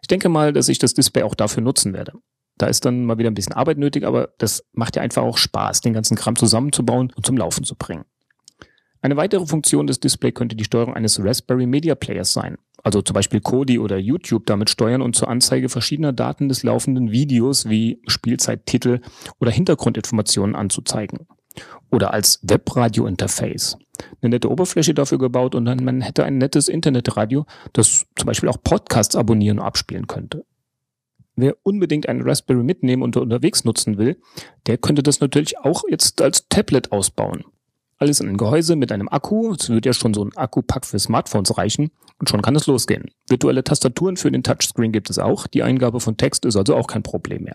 Ich 0.00 0.08
denke 0.08 0.28
mal, 0.28 0.52
dass 0.52 0.68
ich 0.68 0.78
das 0.78 0.94
Display 0.94 1.24
auch 1.24 1.34
dafür 1.34 1.62
nutzen 1.62 1.92
werde. 1.92 2.12
Da 2.58 2.66
ist 2.66 2.84
dann 2.84 3.04
mal 3.04 3.18
wieder 3.18 3.30
ein 3.30 3.34
bisschen 3.34 3.54
Arbeit 3.54 3.78
nötig, 3.78 4.04
aber 4.04 4.34
das 4.38 4.64
macht 4.72 4.94
ja 4.94 5.02
einfach 5.02 5.22
auch 5.22 5.38
Spaß, 5.38 5.80
den 5.80 5.94
ganzen 5.94 6.16
Kram 6.16 6.36
zusammenzubauen 6.36 7.12
und 7.16 7.26
zum 7.26 7.36
Laufen 7.36 7.64
zu 7.64 7.74
bringen. 7.74 8.04
Eine 9.02 9.16
weitere 9.16 9.44
Funktion 9.46 9.88
des 9.88 9.98
Displays 9.98 10.32
könnte 10.32 10.54
die 10.54 10.62
Steuerung 10.64 10.94
eines 10.94 11.22
Raspberry 11.22 11.66
Media 11.66 11.96
Players 11.96 12.32
sein. 12.32 12.56
Also 12.84 13.02
zum 13.02 13.14
Beispiel 13.14 13.40
Kodi 13.40 13.80
oder 13.80 13.98
YouTube 13.98 14.46
damit 14.46 14.70
steuern 14.70 15.02
und 15.02 15.16
zur 15.16 15.28
Anzeige 15.28 15.68
verschiedener 15.68 16.12
Daten 16.12 16.48
des 16.48 16.62
laufenden 16.62 17.10
Videos 17.10 17.68
wie 17.68 18.00
Spielzeittitel 18.06 19.00
oder 19.40 19.50
Hintergrundinformationen 19.50 20.54
anzuzeigen. 20.54 21.26
Oder 21.90 22.14
als 22.14 22.38
Webradio-Interface. 22.42 23.76
Eine 24.20 24.30
nette 24.30 24.50
Oberfläche 24.50 24.94
dafür 24.94 25.18
gebaut 25.18 25.56
und 25.56 25.64
dann 25.64 25.84
man 25.84 26.00
hätte 26.00 26.24
ein 26.24 26.38
nettes 26.38 26.68
Internetradio, 26.68 27.44
das 27.72 28.06
zum 28.16 28.26
Beispiel 28.26 28.48
auch 28.48 28.62
Podcasts 28.62 29.16
abonnieren 29.16 29.58
und 29.58 29.64
abspielen 29.64 30.06
könnte. 30.06 30.44
Wer 31.34 31.56
unbedingt 31.64 32.08
einen 32.08 32.22
Raspberry 32.22 32.62
mitnehmen 32.62 33.02
und 33.02 33.16
unterwegs 33.16 33.64
nutzen 33.64 33.98
will, 33.98 34.20
der 34.66 34.78
könnte 34.78 35.02
das 35.02 35.20
natürlich 35.20 35.58
auch 35.58 35.82
jetzt 35.88 36.22
als 36.22 36.48
Tablet 36.48 36.92
ausbauen. 36.92 37.44
Alles 38.02 38.18
in 38.18 38.28
ein 38.28 38.36
Gehäuse 38.36 38.74
mit 38.74 38.90
einem 38.90 39.08
Akku, 39.08 39.52
es 39.52 39.68
wird 39.68 39.86
ja 39.86 39.92
schon 39.92 40.12
so 40.12 40.24
ein 40.24 40.36
Akkupack 40.36 40.86
für 40.86 40.98
Smartphones 40.98 41.56
reichen 41.56 41.92
und 42.18 42.28
schon 42.28 42.42
kann 42.42 42.56
es 42.56 42.66
losgehen. 42.66 43.12
Virtuelle 43.28 43.62
Tastaturen 43.62 44.16
für 44.16 44.32
den 44.32 44.42
Touchscreen 44.42 44.90
gibt 44.90 45.08
es 45.08 45.20
auch, 45.20 45.46
die 45.46 45.62
Eingabe 45.62 46.00
von 46.00 46.16
Text 46.16 46.44
ist 46.44 46.56
also 46.56 46.74
auch 46.74 46.88
kein 46.88 47.04
Problem 47.04 47.44
mehr. 47.44 47.54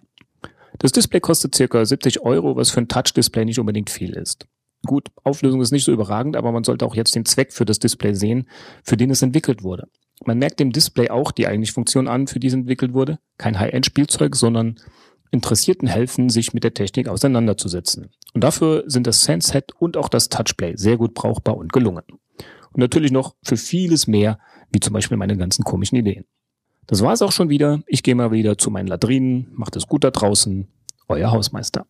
Das 0.80 0.94
Display 0.94 1.20
kostet 1.20 1.54
circa 1.54 1.84
70 1.84 2.22
Euro, 2.22 2.56
was 2.56 2.70
für 2.70 2.80
ein 2.80 2.88
Touch-Display 2.88 3.44
nicht 3.44 3.60
unbedingt 3.60 3.90
viel 3.90 4.14
ist. 4.14 4.48
Gut, 4.86 5.10
Auflösung 5.26 5.60
ist 5.60 5.74
nicht 5.74 5.84
so 5.84 5.92
überragend, 5.92 6.38
aber 6.38 6.54
man 6.54 6.64
sollte 6.64 6.86
auch 6.86 6.96
jetzt 6.96 7.16
den 7.16 7.26
Zweck 7.26 7.52
für 7.52 7.66
das 7.66 7.80
Display 7.80 8.14
sehen, 8.14 8.48
für 8.86 8.96
den 8.96 9.10
es 9.10 9.22
entwickelt 9.22 9.64
wurde. 9.64 9.90
Man 10.26 10.40
merkt 10.40 10.62
dem 10.62 10.72
Display 10.72 11.10
auch 11.10 11.34
die 11.34 11.48
eigentliche 11.48 11.74
Funktion 11.74 12.08
an, 12.08 12.28
für 12.28 12.40
die 12.40 12.48
es 12.48 12.54
entwickelt 12.54 12.94
wurde. 12.94 13.20
Kein 13.38 13.60
High-End-Spielzeug, 13.60 14.34
sondern 14.38 14.80
Interessierten 15.32 15.88
helfen, 15.88 16.30
sich 16.30 16.54
mit 16.54 16.64
der 16.64 16.74
Technik 16.74 17.08
auseinanderzusetzen. 17.08 18.10
Und 18.34 18.44
dafür 18.44 18.84
sind 18.88 19.08
das 19.08 19.24
Sense-Set 19.24 19.74
und 19.80 19.98
auch 19.98 20.10
das 20.10 20.30
Touchplay 20.30 20.76
sehr 20.76 20.98
gut 20.98 21.14
brauchbar 21.14 21.58
und 21.58 21.74
gelungen. 21.74 22.04
Und 22.72 22.78
natürlich 22.78 23.12
noch 23.12 23.36
für 23.44 23.58
vieles 23.58 24.08
mehr, 24.08 24.40
wie 24.72 24.80
zum 24.80 24.94
Beispiel 24.94 25.18
meine 25.18 25.38
ganzen 25.38 25.64
komischen 25.64 25.98
Ideen. 25.98 26.26
Das 26.86 27.02
war's 27.02 27.22
auch 27.22 27.32
schon 27.32 27.50
wieder. 27.50 27.82
Ich 27.88 28.04
gehe 28.04 28.16
mal 28.16 28.32
wieder 28.32 28.58
zu 28.58 28.72
meinen 28.72 28.88
Ladrinen. 28.88 29.48
Macht 29.54 29.76
es 29.76 29.88
gut 29.88 30.04
da 30.04 30.12
draußen. 30.12 30.68
Euer 31.10 31.32
Hausmeister. 31.32 31.86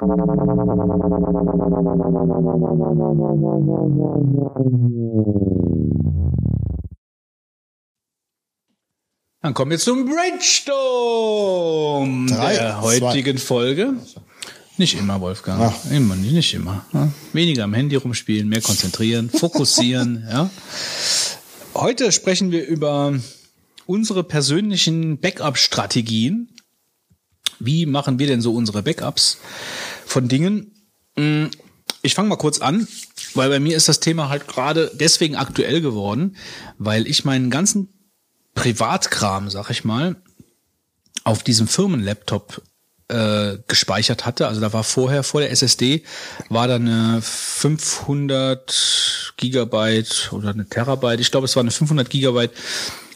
Dann 9.46 9.54
kommen 9.54 9.70
wir 9.70 9.78
zum 9.78 10.04
Brainstorm 10.06 12.26
Drei, 12.26 12.54
der 12.54 12.80
heutigen 12.80 13.38
Folge. 13.38 13.94
Nicht 14.76 14.98
immer, 14.98 15.20
Wolfgang. 15.20 15.62
Ach. 15.62 15.72
Immer, 15.88 16.16
nicht, 16.16 16.32
nicht 16.32 16.52
immer. 16.52 16.84
Ja? 16.92 17.12
Weniger 17.32 17.62
am 17.62 17.72
Handy 17.72 17.94
rumspielen, 17.94 18.48
mehr 18.48 18.60
konzentrieren, 18.60 19.30
fokussieren. 19.30 20.26
ja. 20.32 20.50
Heute 21.74 22.10
sprechen 22.10 22.50
wir 22.50 22.66
über 22.66 23.20
unsere 23.86 24.24
persönlichen 24.24 25.20
Backup-Strategien. 25.20 26.48
Wie 27.60 27.86
machen 27.86 28.18
wir 28.18 28.26
denn 28.26 28.40
so 28.40 28.52
unsere 28.52 28.82
Backups 28.82 29.38
von 30.06 30.26
Dingen? 30.26 30.74
Hm, 31.16 31.52
Ich 32.02 32.16
fange 32.16 32.30
mal 32.30 32.34
kurz 32.34 32.58
an, 32.58 32.88
weil 33.34 33.48
bei 33.48 33.60
mir 33.60 33.76
ist 33.76 33.88
das 33.88 34.00
Thema 34.00 34.28
halt 34.28 34.48
gerade 34.48 34.90
deswegen 34.92 35.36
aktuell 35.36 35.80
geworden, 35.80 36.34
weil 36.78 37.06
ich 37.06 37.24
meinen 37.24 37.48
ganzen 37.48 37.92
Privatkram, 38.56 39.48
sag 39.48 39.70
ich 39.70 39.84
mal, 39.84 40.16
auf 41.22 41.44
diesem 41.44 41.68
Firmenlaptop 41.68 42.62
äh, 43.08 43.58
gespeichert 43.68 44.26
hatte. 44.26 44.48
Also 44.48 44.60
da 44.60 44.72
war 44.72 44.82
vorher, 44.82 45.22
vor 45.22 45.40
der 45.40 45.52
SSD, 45.52 46.02
war 46.48 46.66
da 46.66 46.74
eine 46.74 47.20
500 47.22 49.34
Gigabyte 49.36 50.32
oder 50.32 50.50
eine 50.50 50.68
Terabyte, 50.68 51.20
ich 51.20 51.30
glaube 51.30 51.44
es 51.44 51.54
war 51.54 51.60
eine 51.60 51.70
500 51.70 52.10
Gigabyte 52.10 52.50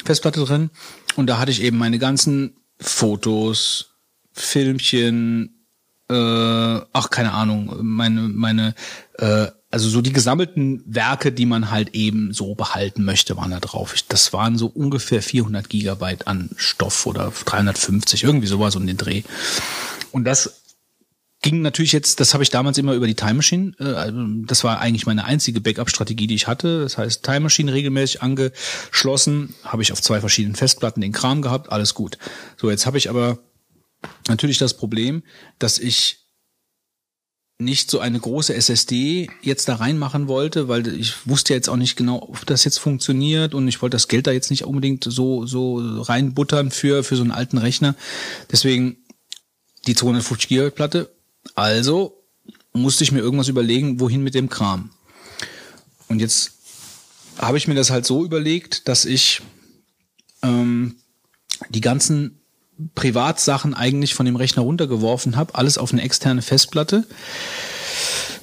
Festplatte 0.05 0.45
drin. 0.45 0.71
Und 1.17 1.27
da 1.27 1.39
hatte 1.39 1.51
ich 1.51 1.63
eben 1.63 1.79
meine 1.79 1.99
ganzen 1.99 2.57
Fotos, 2.79 3.97
Filmchen, 4.33 5.67
äh, 6.09 6.81
ach 6.93 7.11
keine 7.11 7.33
Ahnung, 7.33 7.77
meine 7.83 8.21
meine 8.21 8.75
äh, 9.19 9.49
also 9.71 9.89
so 9.89 10.01
die 10.01 10.13
gesammelten 10.13 10.83
Werke, 10.85 11.31
die 11.31 11.47
man 11.47 11.71
halt 11.71 11.95
eben 11.95 12.33
so 12.33 12.55
behalten 12.55 13.05
möchte, 13.05 13.37
waren 13.37 13.53
da 13.53 13.61
drauf. 13.61 13.95
Das 14.09 14.33
waren 14.33 14.59
so 14.59 14.67
ungefähr 14.67 15.23
400 15.23 15.69
Gigabyte 15.69 16.27
an 16.27 16.51
Stoff 16.57 17.07
oder 17.07 17.33
350, 17.45 18.25
irgendwie 18.25 18.49
sowas 18.49 18.75
um 18.75 18.87
den 18.87 18.97
Dreh. 18.97 19.23
Und 20.11 20.25
das 20.25 20.61
ging 21.43 21.63
natürlich 21.63 21.93
jetzt, 21.93 22.21
das 22.21 22.35
habe 22.35 22.43
ich 22.43 22.51
damals 22.51 22.79
immer 22.79 22.95
über 22.95 23.07
die 23.07 23.15
Time 23.15 23.35
Machine, 23.35 23.73
äh, 23.79 23.85
also 23.85 24.19
das 24.45 24.65
war 24.65 24.81
eigentlich 24.81 25.07
meine 25.07 25.25
einzige 25.25 25.61
Backup-Strategie, 25.61 26.27
die 26.27 26.35
ich 26.35 26.49
hatte. 26.49 26.83
Das 26.83 26.99
heißt, 26.99 27.25
Time 27.25 27.41
Machine 27.41 27.73
regelmäßig 27.73 28.23
angeschlossen, 28.23 29.55
habe 29.65 29.83
ich 29.83 29.93
auf 29.93 30.03
zwei 30.03 30.21
verschiedenen 30.21 30.57
Festplatten 30.57 31.01
den 31.01 31.13
Kram 31.13 31.43
gehabt, 31.43 31.71
alles 31.71 31.95
gut. 31.95 32.19
So, 32.57 32.71
jetzt 32.71 32.87
habe 32.87 32.99
ich 32.99 33.09
aber 33.09 33.39
natürlich 34.29 34.59
das 34.59 34.77
Problem, 34.77 35.23
dass 35.59 35.79
ich 35.79 36.21
nicht 37.61 37.91
so 37.91 38.01
eine 38.01 38.19
große 38.19 38.55
SSD 38.55 39.31
jetzt 39.43 39.69
da 39.69 39.77
reinmachen 39.77 40.29
wollte, 40.29 40.69
weil 40.69 40.87
ich 40.89 41.27
wusste 41.27 41.55
jetzt 41.55 41.69
auch 41.69 41.77
nicht 41.77 41.97
genau, 41.97 42.23
ob 42.23 42.47
das 42.47 42.65
jetzt 42.65 42.79
funktioniert 42.79 43.55
und 43.55 43.69
ich 43.69 43.83
wollte 43.83 43.95
das 43.95 44.09
Geld 44.09 44.27
da 44.27 44.33
jetzt 44.33 44.51
nicht 44.51 44.65
unbedingt 44.65 45.05
so 45.05 45.47
so 45.47 45.77
reinbuttern 46.03 46.71
für 46.71 47.05
für 47.05 47.17
so 47.17 47.23
einen 47.23 47.33
alten 47.33 47.59
Rechner. 47.59 47.95
Deswegen 48.51 48.97
die 49.87 49.95
250 49.95 50.49
GB 50.49 50.71
Platte. 50.71 51.11
Also 51.55 52.23
musste 52.73 53.05
ich 53.05 53.13
mir 53.13 53.21
irgendwas 53.21 53.49
überlegen, 53.49 54.01
wohin 54.01 54.23
mit 54.23 54.35
dem 54.35 54.49
Kram. 54.49 54.91
Und 56.09 56.21
jetzt 56.21 56.53
habe 57.39 57.59
ich 57.59 57.69
mir 57.69 57.75
das 57.75 57.91
halt 57.91 58.07
so 58.07 58.25
überlegt, 58.25 58.89
dass 58.89 59.05
ich 59.05 59.43
ähm, 60.43 60.97
die 61.69 61.81
ganzen 61.81 62.40
Privatsachen 62.95 63.75
eigentlich 63.75 64.15
von 64.15 64.27
dem 64.27 64.37
Rechner 64.37 64.63
runtergeworfen 64.63 65.37
habe, 65.37 65.55
alles 65.55 65.79
auf 65.79 65.93
eine 65.93 66.03
externe 66.03 66.43
Festplatte, 66.43 67.05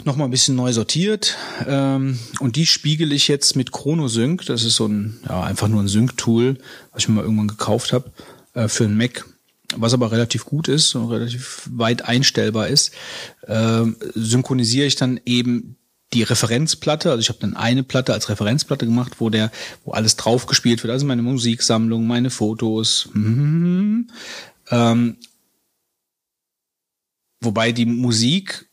nochmal 0.03 0.27
ein 0.27 0.31
bisschen 0.31 0.55
neu 0.55 0.71
sortiert 0.73 1.37
ähm, 1.67 2.19
und 2.39 2.55
die 2.55 2.65
spiegel 2.65 3.11
ich 3.11 3.27
jetzt 3.27 3.55
mit 3.55 3.71
ChronoSync, 3.71 4.45
das 4.45 4.63
ist 4.63 4.75
so 4.75 4.87
ein, 4.87 5.19
ja, 5.27 5.43
einfach 5.43 5.67
nur 5.67 5.81
ein 5.81 5.87
Sync-Tool, 5.87 6.57
was 6.91 7.03
ich 7.03 7.09
mir 7.09 7.15
mal 7.15 7.23
irgendwann 7.23 7.47
gekauft 7.47 7.93
habe, 7.93 8.11
äh, 8.53 8.67
für 8.67 8.85
einen 8.85 8.97
Mac, 8.97 9.25
was 9.75 9.93
aber 9.93 10.11
relativ 10.11 10.45
gut 10.45 10.67
ist 10.67 10.95
und 10.95 11.09
relativ 11.09 11.69
weit 11.71 12.05
einstellbar 12.05 12.67
ist, 12.67 12.91
ähm, 13.47 13.97
synchronisiere 14.15 14.87
ich 14.87 14.95
dann 14.95 15.19
eben 15.25 15.77
die 16.13 16.23
Referenzplatte, 16.23 17.09
also 17.11 17.19
ich 17.19 17.29
habe 17.29 17.39
dann 17.39 17.55
eine 17.55 17.83
Platte 17.83 18.13
als 18.13 18.29
Referenzplatte 18.29 18.85
gemacht, 18.85 19.19
wo 19.19 19.29
der, 19.29 19.51
wo 19.83 19.91
alles 19.91 20.15
draufgespielt 20.15 20.83
wird, 20.83 20.91
also 20.91 21.05
meine 21.05 21.21
Musiksammlung, 21.21 22.07
meine 22.07 22.29
Fotos, 22.29 23.09
mhm. 23.13 24.09
ähm, 24.69 25.17
wobei 27.41 27.71
die 27.71 27.85
Musik 27.85 28.69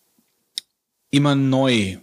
immer 1.10 1.34
neu 1.34 1.98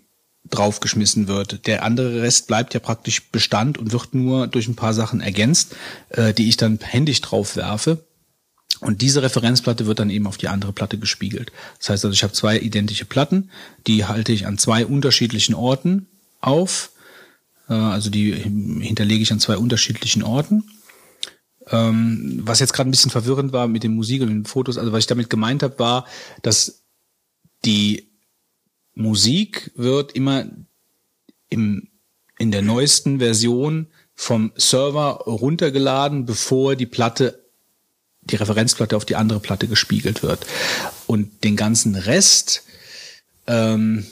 draufgeschmissen 0.50 1.28
wird. 1.28 1.66
Der 1.66 1.84
andere 1.84 2.22
Rest 2.22 2.48
bleibt 2.48 2.74
ja 2.74 2.80
praktisch 2.80 3.30
Bestand 3.32 3.78
und 3.78 3.94
wird 3.94 4.14
nur 4.14 4.48
durch 4.48 4.68
ein 4.68 4.76
paar 4.76 4.94
Sachen 4.94 5.22
ergänzt, 5.22 5.76
äh, 6.10 6.34
die 6.34 6.50
ich 6.50 6.58
dann 6.58 6.80
händisch 6.82 7.22
drauf 7.22 7.56
werfe. 7.56 8.06
Und 8.82 9.02
diese 9.02 9.22
Referenzplatte 9.22 9.86
wird 9.86 10.00
dann 10.00 10.10
eben 10.10 10.28
auf 10.28 10.38
die 10.38 10.48
andere 10.48 10.74
Platte 10.74 10.98
gespiegelt. 10.98 11.52
Das 11.78 11.90
heißt 11.90 12.06
also, 12.06 12.14
ich 12.14 12.24
habe 12.24 12.34
zwei 12.34 12.60
identische 12.60 13.06
Platten, 13.06 13.52
die 13.88 14.06
halte 14.06 14.32
ich 14.32 14.48
an 14.48 14.58
zwei 14.58 14.86
unterschiedlichen 14.86 15.54
Orten 15.56 16.08
auf. 16.42 16.92
Äh, 17.70 17.74
Also 17.74 18.10
die 18.10 18.34
hinterlege 18.34 19.22
ich 19.22 19.32
an 19.32 19.40
zwei 19.40 19.58
unterschiedlichen 19.58 20.24
Orten. 20.24 20.64
Ähm, 21.68 22.42
was 22.44 22.60
jetzt 22.60 22.74
gerade 22.74 22.90
ein 22.90 22.92
bisschen 22.92 23.12
verwirrend 23.12 23.54
war 23.54 23.68
mit 23.68 23.84
den 23.84 23.96
Musik 23.96 24.24
und 24.24 24.30
den 24.30 24.46
Fotos, 24.46 24.80
also 24.80 24.92
was 24.92 25.00
ich 25.00 25.08
damit 25.08 25.30
gemeint 25.30 25.62
habe, 25.62 25.78
war, 25.78 26.06
dass 26.42 26.82
die 27.64 28.10
Musik 28.96 29.72
wird 29.76 30.14
immer 30.14 30.46
im, 31.50 31.88
in 32.40 32.52
der 32.52 32.64
neuesten 32.64 33.20
Version 33.20 33.88
vom 34.16 34.52
Server 34.56 35.22
runtergeladen, 35.26 36.26
bevor 36.26 36.76
die 36.76 36.88
Platte, 36.88 37.41
die 38.22 38.36
Referenzplatte 38.36 38.96
auf 38.96 39.06
die 39.06 39.16
andere 39.16 39.40
Platte 39.40 39.68
gespiegelt 39.68 40.24
wird. 40.24 40.46
Und 41.08 41.44
den 41.44 41.56
ganzen 41.56 41.96
Rest, 41.96 42.64
ähm, 43.48 44.06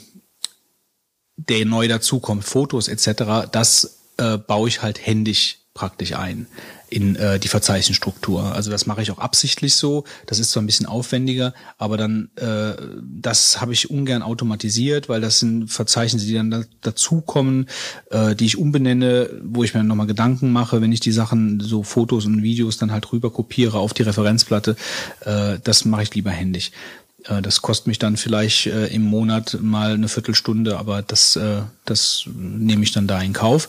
der 1.36 1.64
neu 1.64 1.88
dazukommt, 1.88 2.44
Fotos 2.44 2.88
etc., 2.88 3.50
das 3.50 3.98
äh, 4.18 4.36
baue 4.36 4.68
ich 4.68 4.82
halt 4.82 5.04
händisch 5.04 5.58
praktisch 5.74 6.14
ein 6.14 6.46
in 6.90 7.16
äh, 7.16 7.38
die 7.38 7.48
Verzeichnisstruktur. 7.48 8.52
Also 8.54 8.70
das 8.70 8.86
mache 8.86 9.02
ich 9.02 9.10
auch 9.10 9.18
absichtlich 9.18 9.74
so. 9.74 10.04
Das 10.26 10.38
ist 10.38 10.50
zwar 10.50 10.62
ein 10.62 10.66
bisschen 10.66 10.86
aufwendiger, 10.86 11.54
aber 11.78 11.96
dann 11.96 12.30
äh, 12.36 12.74
das 13.02 13.60
habe 13.60 13.72
ich 13.72 13.90
ungern 13.90 14.22
automatisiert, 14.22 15.08
weil 15.08 15.20
das 15.20 15.38
sind 15.38 15.68
Verzeichnisse, 15.68 16.26
die 16.26 16.34
dann 16.34 16.50
da, 16.50 16.62
dazukommen, 16.82 17.68
äh, 18.10 18.34
die 18.34 18.46
ich 18.46 18.58
umbenenne, 18.58 19.30
wo 19.42 19.62
ich 19.64 19.72
mir 19.72 19.84
nochmal 19.84 20.06
Gedanken 20.06 20.52
mache, 20.52 20.80
wenn 20.82 20.92
ich 20.92 21.00
die 21.00 21.12
Sachen, 21.12 21.60
so 21.60 21.82
Fotos 21.82 22.26
und 22.26 22.42
Videos 22.42 22.76
dann 22.76 22.92
halt 22.92 23.12
rüber 23.12 23.30
kopiere 23.30 23.78
auf 23.78 23.94
die 23.94 24.02
Referenzplatte. 24.02 24.76
Äh, 25.24 25.58
das 25.62 25.84
mache 25.84 26.02
ich 26.02 26.14
lieber 26.14 26.30
händisch. 26.30 26.72
Äh, 27.26 27.42
das 27.42 27.62
kostet 27.62 27.86
mich 27.86 27.98
dann 27.98 28.16
vielleicht 28.16 28.66
äh, 28.66 28.86
im 28.88 29.02
Monat 29.02 29.58
mal 29.60 29.94
eine 29.94 30.08
Viertelstunde, 30.08 30.78
aber 30.78 31.02
das, 31.02 31.36
äh, 31.36 31.62
das 31.84 32.24
nehme 32.34 32.82
ich 32.82 32.92
dann 32.92 33.06
da 33.06 33.20
in 33.20 33.32
Kauf. 33.32 33.68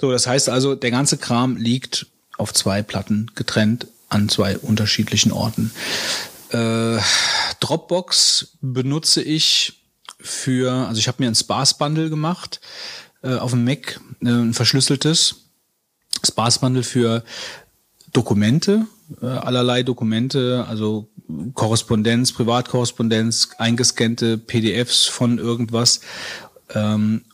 So, 0.00 0.10
das 0.10 0.26
heißt 0.26 0.48
also, 0.48 0.74
der 0.74 0.90
ganze 0.90 1.18
Kram 1.18 1.56
liegt 1.56 2.06
auf 2.36 2.52
zwei 2.52 2.82
Platten 2.82 3.30
getrennt 3.34 3.86
an 4.08 4.28
zwei 4.28 4.58
unterschiedlichen 4.58 5.32
Orten. 5.32 5.72
Äh, 6.50 6.98
Dropbox 7.60 8.56
benutze 8.60 9.22
ich 9.22 9.82
für, 10.20 10.72
also 10.72 10.98
ich 10.98 11.08
habe 11.08 11.22
mir 11.22 11.28
ein 11.28 11.34
Sparse 11.34 11.74
Bundle 11.78 12.08
gemacht 12.08 12.60
äh, 13.22 13.34
auf 13.34 13.50
dem 13.50 13.64
Mac, 13.64 14.00
äh, 14.22 14.28
ein 14.28 14.54
verschlüsseltes 14.54 15.36
Sparse 16.24 16.60
Bundle 16.60 16.82
für 16.82 17.24
Dokumente, 18.12 18.86
äh, 19.20 19.26
allerlei 19.26 19.82
Dokumente, 19.82 20.64
also 20.68 21.08
Korrespondenz, 21.54 22.32
Privatkorrespondenz, 22.32 23.50
eingescannte 23.58 24.38
PDFs 24.38 25.06
von 25.06 25.38
irgendwas. 25.38 26.00
Ähm, 26.74 27.24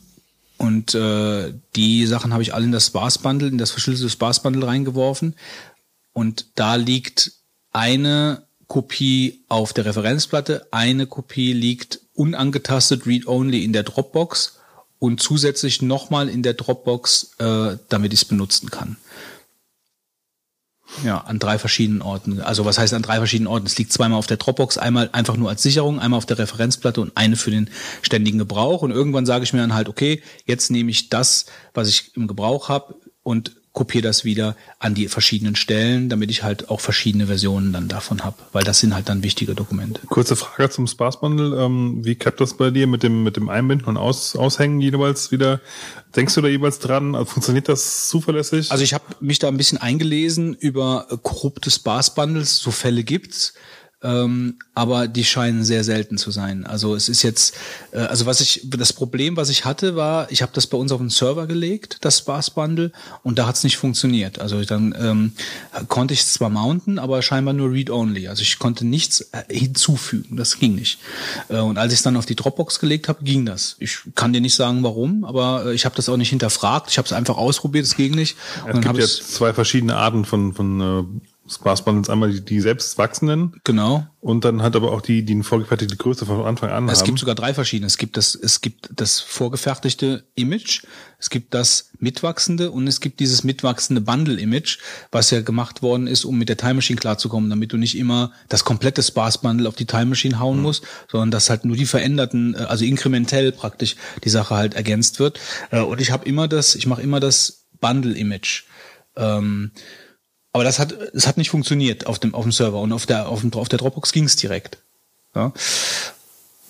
und 0.62 0.94
äh, 0.94 1.52
die 1.74 2.06
Sachen 2.06 2.32
habe 2.32 2.44
ich 2.44 2.54
alle 2.54 2.66
in 2.66 2.70
das 2.70 2.86
Sparse 2.86 3.18
Bundle, 3.18 3.48
in 3.48 3.58
das 3.58 3.72
verschlüsselte 3.72 4.10
Sparse 4.10 4.42
Bundle 4.42 4.64
reingeworfen. 4.64 5.34
Und 6.12 6.46
da 6.54 6.76
liegt 6.76 7.32
eine 7.72 8.44
Kopie 8.68 9.42
auf 9.48 9.72
der 9.72 9.86
Referenzplatte, 9.86 10.68
eine 10.70 11.08
Kopie 11.08 11.52
liegt 11.52 11.98
unangetastet 12.14 13.06
read-only 13.06 13.64
in 13.64 13.72
der 13.72 13.82
Dropbox 13.82 14.60
und 15.00 15.20
zusätzlich 15.20 15.82
nochmal 15.82 16.28
in 16.28 16.44
der 16.44 16.54
Dropbox, 16.54 17.32
äh, 17.38 17.78
damit 17.88 18.12
ich 18.12 18.20
es 18.20 18.24
benutzen 18.24 18.70
kann. 18.70 18.98
Ja, 21.04 21.18
an 21.18 21.38
drei 21.38 21.58
verschiedenen 21.58 22.02
Orten. 22.02 22.40
Also 22.40 22.64
was 22.64 22.78
heißt 22.78 22.94
an 22.94 23.02
drei 23.02 23.16
verschiedenen 23.16 23.48
Orten? 23.48 23.66
Es 23.66 23.78
liegt 23.78 23.92
zweimal 23.92 24.18
auf 24.18 24.26
der 24.26 24.36
Dropbox, 24.36 24.78
einmal 24.78 25.08
einfach 25.12 25.36
nur 25.36 25.48
als 25.48 25.62
Sicherung, 25.62 25.98
einmal 25.98 26.18
auf 26.18 26.26
der 26.26 26.38
Referenzplatte 26.38 27.00
und 27.00 27.12
eine 27.16 27.36
für 27.36 27.50
den 27.50 27.70
ständigen 28.02 28.38
Gebrauch. 28.38 28.82
Und 28.82 28.90
irgendwann 28.90 29.26
sage 29.26 29.44
ich 29.44 29.52
mir 29.52 29.60
dann 29.60 29.74
halt, 29.74 29.88
okay, 29.88 30.22
jetzt 30.44 30.70
nehme 30.70 30.90
ich 30.90 31.08
das, 31.08 31.46
was 31.74 31.88
ich 31.88 32.14
im 32.16 32.28
Gebrauch 32.28 32.68
habe 32.68 32.94
und 33.22 33.52
kopiere 33.72 34.02
das 34.02 34.24
wieder 34.24 34.54
an 34.78 34.94
die 34.94 35.08
verschiedenen 35.08 35.56
Stellen, 35.56 36.10
damit 36.10 36.30
ich 36.30 36.42
halt 36.42 36.68
auch 36.68 36.80
verschiedene 36.80 37.26
Versionen 37.26 37.72
dann 37.72 37.88
davon 37.88 38.22
habe, 38.22 38.36
weil 38.52 38.64
das 38.64 38.80
sind 38.80 38.94
halt 38.94 39.08
dann 39.08 39.22
wichtige 39.22 39.54
Dokumente. 39.54 40.00
Kurze 40.08 40.36
Frage 40.36 40.68
zum 40.68 40.86
Sparse 40.86 41.18
Bundle. 41.20 41.58
Ähm, 41.58 42.04
wie 42.04 42.14
klappt 42.14 42.40
das 42.40 42.54
bei 42.54 42.70
dir 42.70 42.86
mit 42.86 43.02
dem, 43.02 43.22
mit 43.22 43.36
dem 43.36 43.48
Einbinden 43.48 43.86
und 43.86 43.96
Aus, 43.96 44.36
Aushängen 44.36 44.80
jeweils 44.80 45.32
wieder? 45.32 45.60
Denkst 46.14 46.34
du 46.34 46.42
da 46.42 46.48
jeweils 46.48 46.80
dran? 46.80 47.14
Also 47.14 47.26
funktioniert 47.26 47.68
das 47.68 48.08
zuverlässig? 48.08 48.70
Also 48.70 48.84
ich 48.84 48.92
habe 48.92 49.04
mich 49.20 49.38
da 49.38 49.48
ein 49.48 49.56
bisschen 49.56 49.78
eingelesen 49.78 50.52
über 50.52 51.06
korrupte 51.22 51.70
Sparse 51.70 52.12
Bundles, 52.14 52.58
so 52.58 52.70
Fälle 52.70 53.04
gibt's 53.04 53.54
ähm, 54.02 54.56
aber 54.74 55.06
die 55.06 55.24
scheinen 55.24 55.64
sehr 55.64 55.84
selten 55.84 56.18
zu 56.18 56.30
sein. 56.30 56.66
Also 56.66 56.94
es 56.94 57.08
ist 57.08 57.22
jetzt, 57.22 57.54
äh, 57.92 57.98
also 57.98 58.26
was 58.26 58.40
ich, 58.40 58.62
das 58.64 58.92
Problem, 58.92 59.36
was 59.36 59.48
ich 59.48 59.64
hatte, 59.64 59.96
war, 59.96 60.30
ich 60.30 60.42
habe 60.42 60.52
das 60.54 60.66
bei 60.66 60.76
uns 60.76 60.92
auf 60.92 61.00
den 61.00 61.10
Server 61.10 61.46
gelegt, 61.46 61.98
das 62.00 62.18
Sparse 62.18 62.50
Bundle, 62.54 62.92
und 63.22 63.38
da 63.38 63.46
hat 63.46 63.56
es 63.56 63.64
nicht 63.64 63.76
funktioniert. 63.76 64.40
Also 64.40 64.62
dann 64.64 64.94
ähm, 64.98 65.32
konnte 65.88 66.14
ich 66.14 66.20
es 66.20 66.32
zwar 66.32 66.50
mounten, 66.50 66.98
aber 66.98 67.22
scheinbar 67.22 67.54
nur 67.54 67.70
Read-Only. 67.70 68.28
Also 68.28 68.42
ich 68.42 68.58
konnte 68.58 68.84
nichts 68.84 69.20
äh, 69.32 69.42
hinzufügen, 69.48 70.36
das 70.36 70.58
ging 70.58 70.74
nicht. 70.74 70.98
Äh, 71.48 71.58
und 71.58 71.78
als 71.78 71.92
ich 71.92 72.00
es 72.00 72.02
dann 72.02 72.16
auf 72.16 72.26
die 72.26 72.36
Dropbox 72.36 72.80
gelegt 72.80 73.08
habe, 73.08 73.22
ging 73.22 73.46
das. 73.46 73.76
Ich 73.78 74.00
kann 74.14 74.32
dir 74.32 74.40
nicht 74.40 74.54
sagen, 74.54 74.82
warum, 74.82 75.24
aber 75.24 75.66
äh, 75.66 75.74
ich 75.74 75.84
habe 75.84 75.94
das 75.94 76.08
auch 76.08 76.16
nicht 76.16 76.30
hinterfragt. 76.30 76.90
Ich 76.90 76.98
habe 76.98 77.06
es 77.06 77.12
einfach 77.12 77.36
ausprobiert, 77.36 77.84
es 77.84 77.94
ging 77.94 78.14
nicht. 78.14 78.36
es 78.66 78.80
gibt 78.80 78.98
ja 78.98 79.06
zwei 79.06 79.52
verschiedene 79.54 79.96
Arten 79.96 80.24
von, 80.24 80.52
von 80.54 80.80
äh, 80.80 81.31
Sparse 81.52 81.82
Bundles 81.84 82.10
einmal 82.10 82.30
die, 82.32 82.44
die 82.44 82.60
selbst 82.60 82.98
wachsenden. 82.98 83.60
Genau. 83.64 84.06
Und 84.20 84.44
dann 84.44 84.62
hat 84.62 84.76
aber 84.76 84.92
auch 84.92 85.00
die, 85.00 85.24
die 85.24 85.32
eine 85.32 85.42
vorgefertigte 85.42 85.96
Größe 85.96 86.26
von 86.26 86.44
Anfang 86.44 86.70
an 86.70 86.84
es 86.84 86.90
haben. 86.90 86.98
Es 87.00 87.04
gibt 87.04 87.18
sogar 87.18 87.34
drei 87.34 87.54
verschiedene. 87.54 87.86
Es 87.86 87.98
gibt 87.98 88.16
das, 88.16 88.34
es 88.34 88.60
gibt 88.60 88.88
das 88.94 89.20
vorgefertigte 89.20 90.24
Image, 90.36 90.84
es 91.18 91.28
gibt 91.28 91.54
das 91.54 91.90
mitwachsende 91.98 92.70
und 92.70 92.86
es 92.86 93.00
gibt 93.00 93.20
dieses 93.20 93.42
mitwachsende 93.42 94.00
Bundle-Image, 94.00 94.78
was 95.10 95.30
ja 95.30 95.40
gemacht 95.40 95.82
worden 95.82 96.06
ist, 96.06 96.24
um 96.24 96.38
mit 96.38 96.48
der 96.48 96.56
Time 96.56 96.74
Machine 96.74 96.98
klarzukommen, 96.98 97.50
damit 97.50 97.72
du 97.72 97.76
nicht 97.76 97.96
immer 97.96 98.32
das 98.48 98.64
komplette 98.64 99.02
Sparse 99.02 99.40
Bundle 99.42 99.68
auf 99.68 99.74
die 99.74 99.86
Time 99.86 100.06
Machine 100.06 100.38
hauen 100.38 100.58
mhm. 100.58 100.62
musst, 100.62 100.84
sondern 101.10 101.30
dass 101.30 101.50
halt 101.50 101.64
nur 101.64 101.76
die 101.76 101.86
veränderten, 101.86 102.54
äh, 102.54 102.58
also 102.58 102.84
inkrementell 102.84 103.52
praktisch 103.52 103.96
die 104.24 104.30
Sache 104.30 104.54
halt 104.54 104.74
ergänzt 104.74 105.18
wird. 105.18 105.40
Äh, 105.70 105.80
und 105.80 106.00
ich 106.00 106.10
habe 106.10 106.24
immer 106.26 106.48
das, 106.48 106.74
ich 106.74 106.86
mache 106.86 107.02
immer 107.02 107.20
das 107.20 107.66
Bundle-Image. 107.80 108.64
Ähm, 109.16 109.72
aber 110.52 110.64
das 110.64 110.78
hat, 110.78 110.92
es 110.92 111.26
hat 111.26 111.38
nicht 111.38 111.50
funktioniert 111.50 112.06
auf 112.06 112.18
dem, 112.18 112.34
auf 112.34 112.42
dem 112.42 112.52
Server 112.52 112.80
und 112.80 112.92
auf 112.92 113.06
der, 113.06 113.28
auf, 113.28 113.40
dem, 113.40 113.52
auf 113.54 113.68
der 113.68 113.78
Dropbox 113.78 114.12
ging 114.12 114.24
es 114.24 114.36
direkt. 114.36 114.78
Ja. 115.34 115.52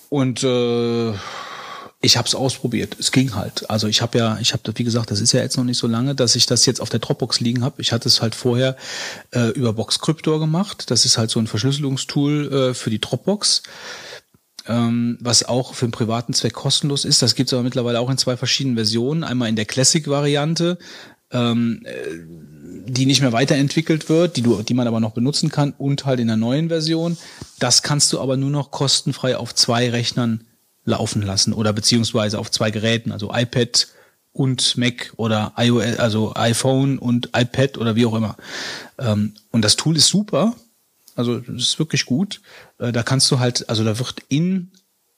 Und 0.09 0.45
äh, 0.45 1.13
ich 2.05 2.17
habe 2.17 2.27
es 2.27 2.35
ausprobiert. 2.35 2.97
Es 2.99 3.13
ging 3.13 3.35
halt. 3.35 3.71
Also 3.71 3.87
ich 3.87 4.03
habe 4.03 4.19
ja, 4.19 4.39
ich 4.41 4.53
habe, 4.53 4.73
wie 4.75 4.85
gesagt, 4.85 5.11
das 5.11 5.21
ist 5.21 5.33
ja 5.33 5.41
jetzt 5.41 5.57
noch 5.57 5.65
nicht 5.65 5.79
so 5.79 5.87
lange, 5.87 6.15
dass 6.15 6.37
ich 6.37 6.47
das 6.47 6.67
jetzt 6.67 6.81
auf 6.81 6.91
der 6.91 7.01
Dropbox 7.01 7.41
liegen 7.41 7.65
habe. 7.65 7.81
Ich 7.81 7.93
hatte 7.93 8.09
es 8.09 8.21
halt 8.21 8.35
vorher 8.35 8.77
äh, 9.31 9.49
über 9.51 9.73
Boxcryptor 9.73 10.41
gemacht. 10.41 10.91
Das 10.91 11.05
ist 11.05 11.17
halt 11.17 11.31
so 11.31 11.39
ein 11.39 11.47
Verschlüsselungstool 11.47 12.53
äh, 12.53 12.75
für 12.75 12.91
die 12.91 13.01
Dropbox. 13.01 13.63
Ähm, 14.69 15.19
was 15.21 15.45
auch 15.45 15.75
für 15.75 15.87
einen 15.87 15.93
privaten 15.93 16.35
Zweck 16.35 16.53
kostenlos 16.53 17.05
ist. 17.05 17.21
Das 17.21 17.35
gibt 17.35 17.49
es 17.49 17.53
aber 17.53 17.65
mittlerweile 17.65 17.99
auch 17.99 18.11
in 18.11 18.19
zwei 18.19 18.37
verschiedenen 18.37 18.77
Versionen. 18.77 19.25
Einmal 19.25 19.49
in 19.49 19.57
der 19.57 19.65
Classic-Variante, 19.65 20.79
ähm, 21.33 21.83
äh, 21.85 21.93
die 22.87 23.07
nicht 23.07 23.21
mehr 23.23 23.33
weiterentwickelt 23.33 24.09
wird, 24.09 24.37
die 24.37 24.43
du, 24.43 24.63
die 24.63 24.75
man 24.75 24.87
aber 24.87 25.01
noch 25.01 25.13
benutzen 25.13 25.51
kann 25.51 25.73
und 25.77 26.05
halt 26.05 26.21
in 26.21 26.27
der 26.27 26.37
neuen 26.37 26.69
Version. 26.69 27.17
Das 27.59 27.83
kannst 27.83 28.13
du 28.13 28.21
aber 28.21 28.37
nur 28.37 28.51
noch 28.51 28.71
kostenfrei 28.71 29.37
auf 29.37 29.55
zwei 29.55 29.91
Rechnern 29.91 30.45
laufen 30.85 31.23
lassen 31.23 31.53
oder 31.53 31.73
beziehungsweise 31.73 32.39
auf 32.39 32.51
zwei 32.51 32.71
Geräten, 32.71 33.13
also 33.13 33.33
iPad 33.33 33.89
und 34.33 34.77
Mac 34.77 35.13
oder 35.17 35.53
iOS, 35.57 35.99
also 35.99 36.35
iPhone 36.35 36.99
und 36.99 37.31
iPad 37.37 37.79
oder 37.79 37.95
wie 37.95 38.07
auch 38.07 38.15
immer. 38.15 38.37
Ähm, 38.99 39.35
und 39.51 39.63
das 39.63 39.77
Tool 39.77 39.97
ist 39.97 40.09
super, 40.09 40.57
also 41.15 41.39
das 41.39 41.63
ist 41.63 41.79
wirklich 41.79 42.07
gut. 42.07 42.41
Äh, 42.79 42.93
da 42.93 43.03
kannst 43.03 43.31
du 43.31 43.39
halt, 43.39 43.69
also 43.69 43.85
da 43.85 43.99
wird 43.99 44.23
in 44.29 44.71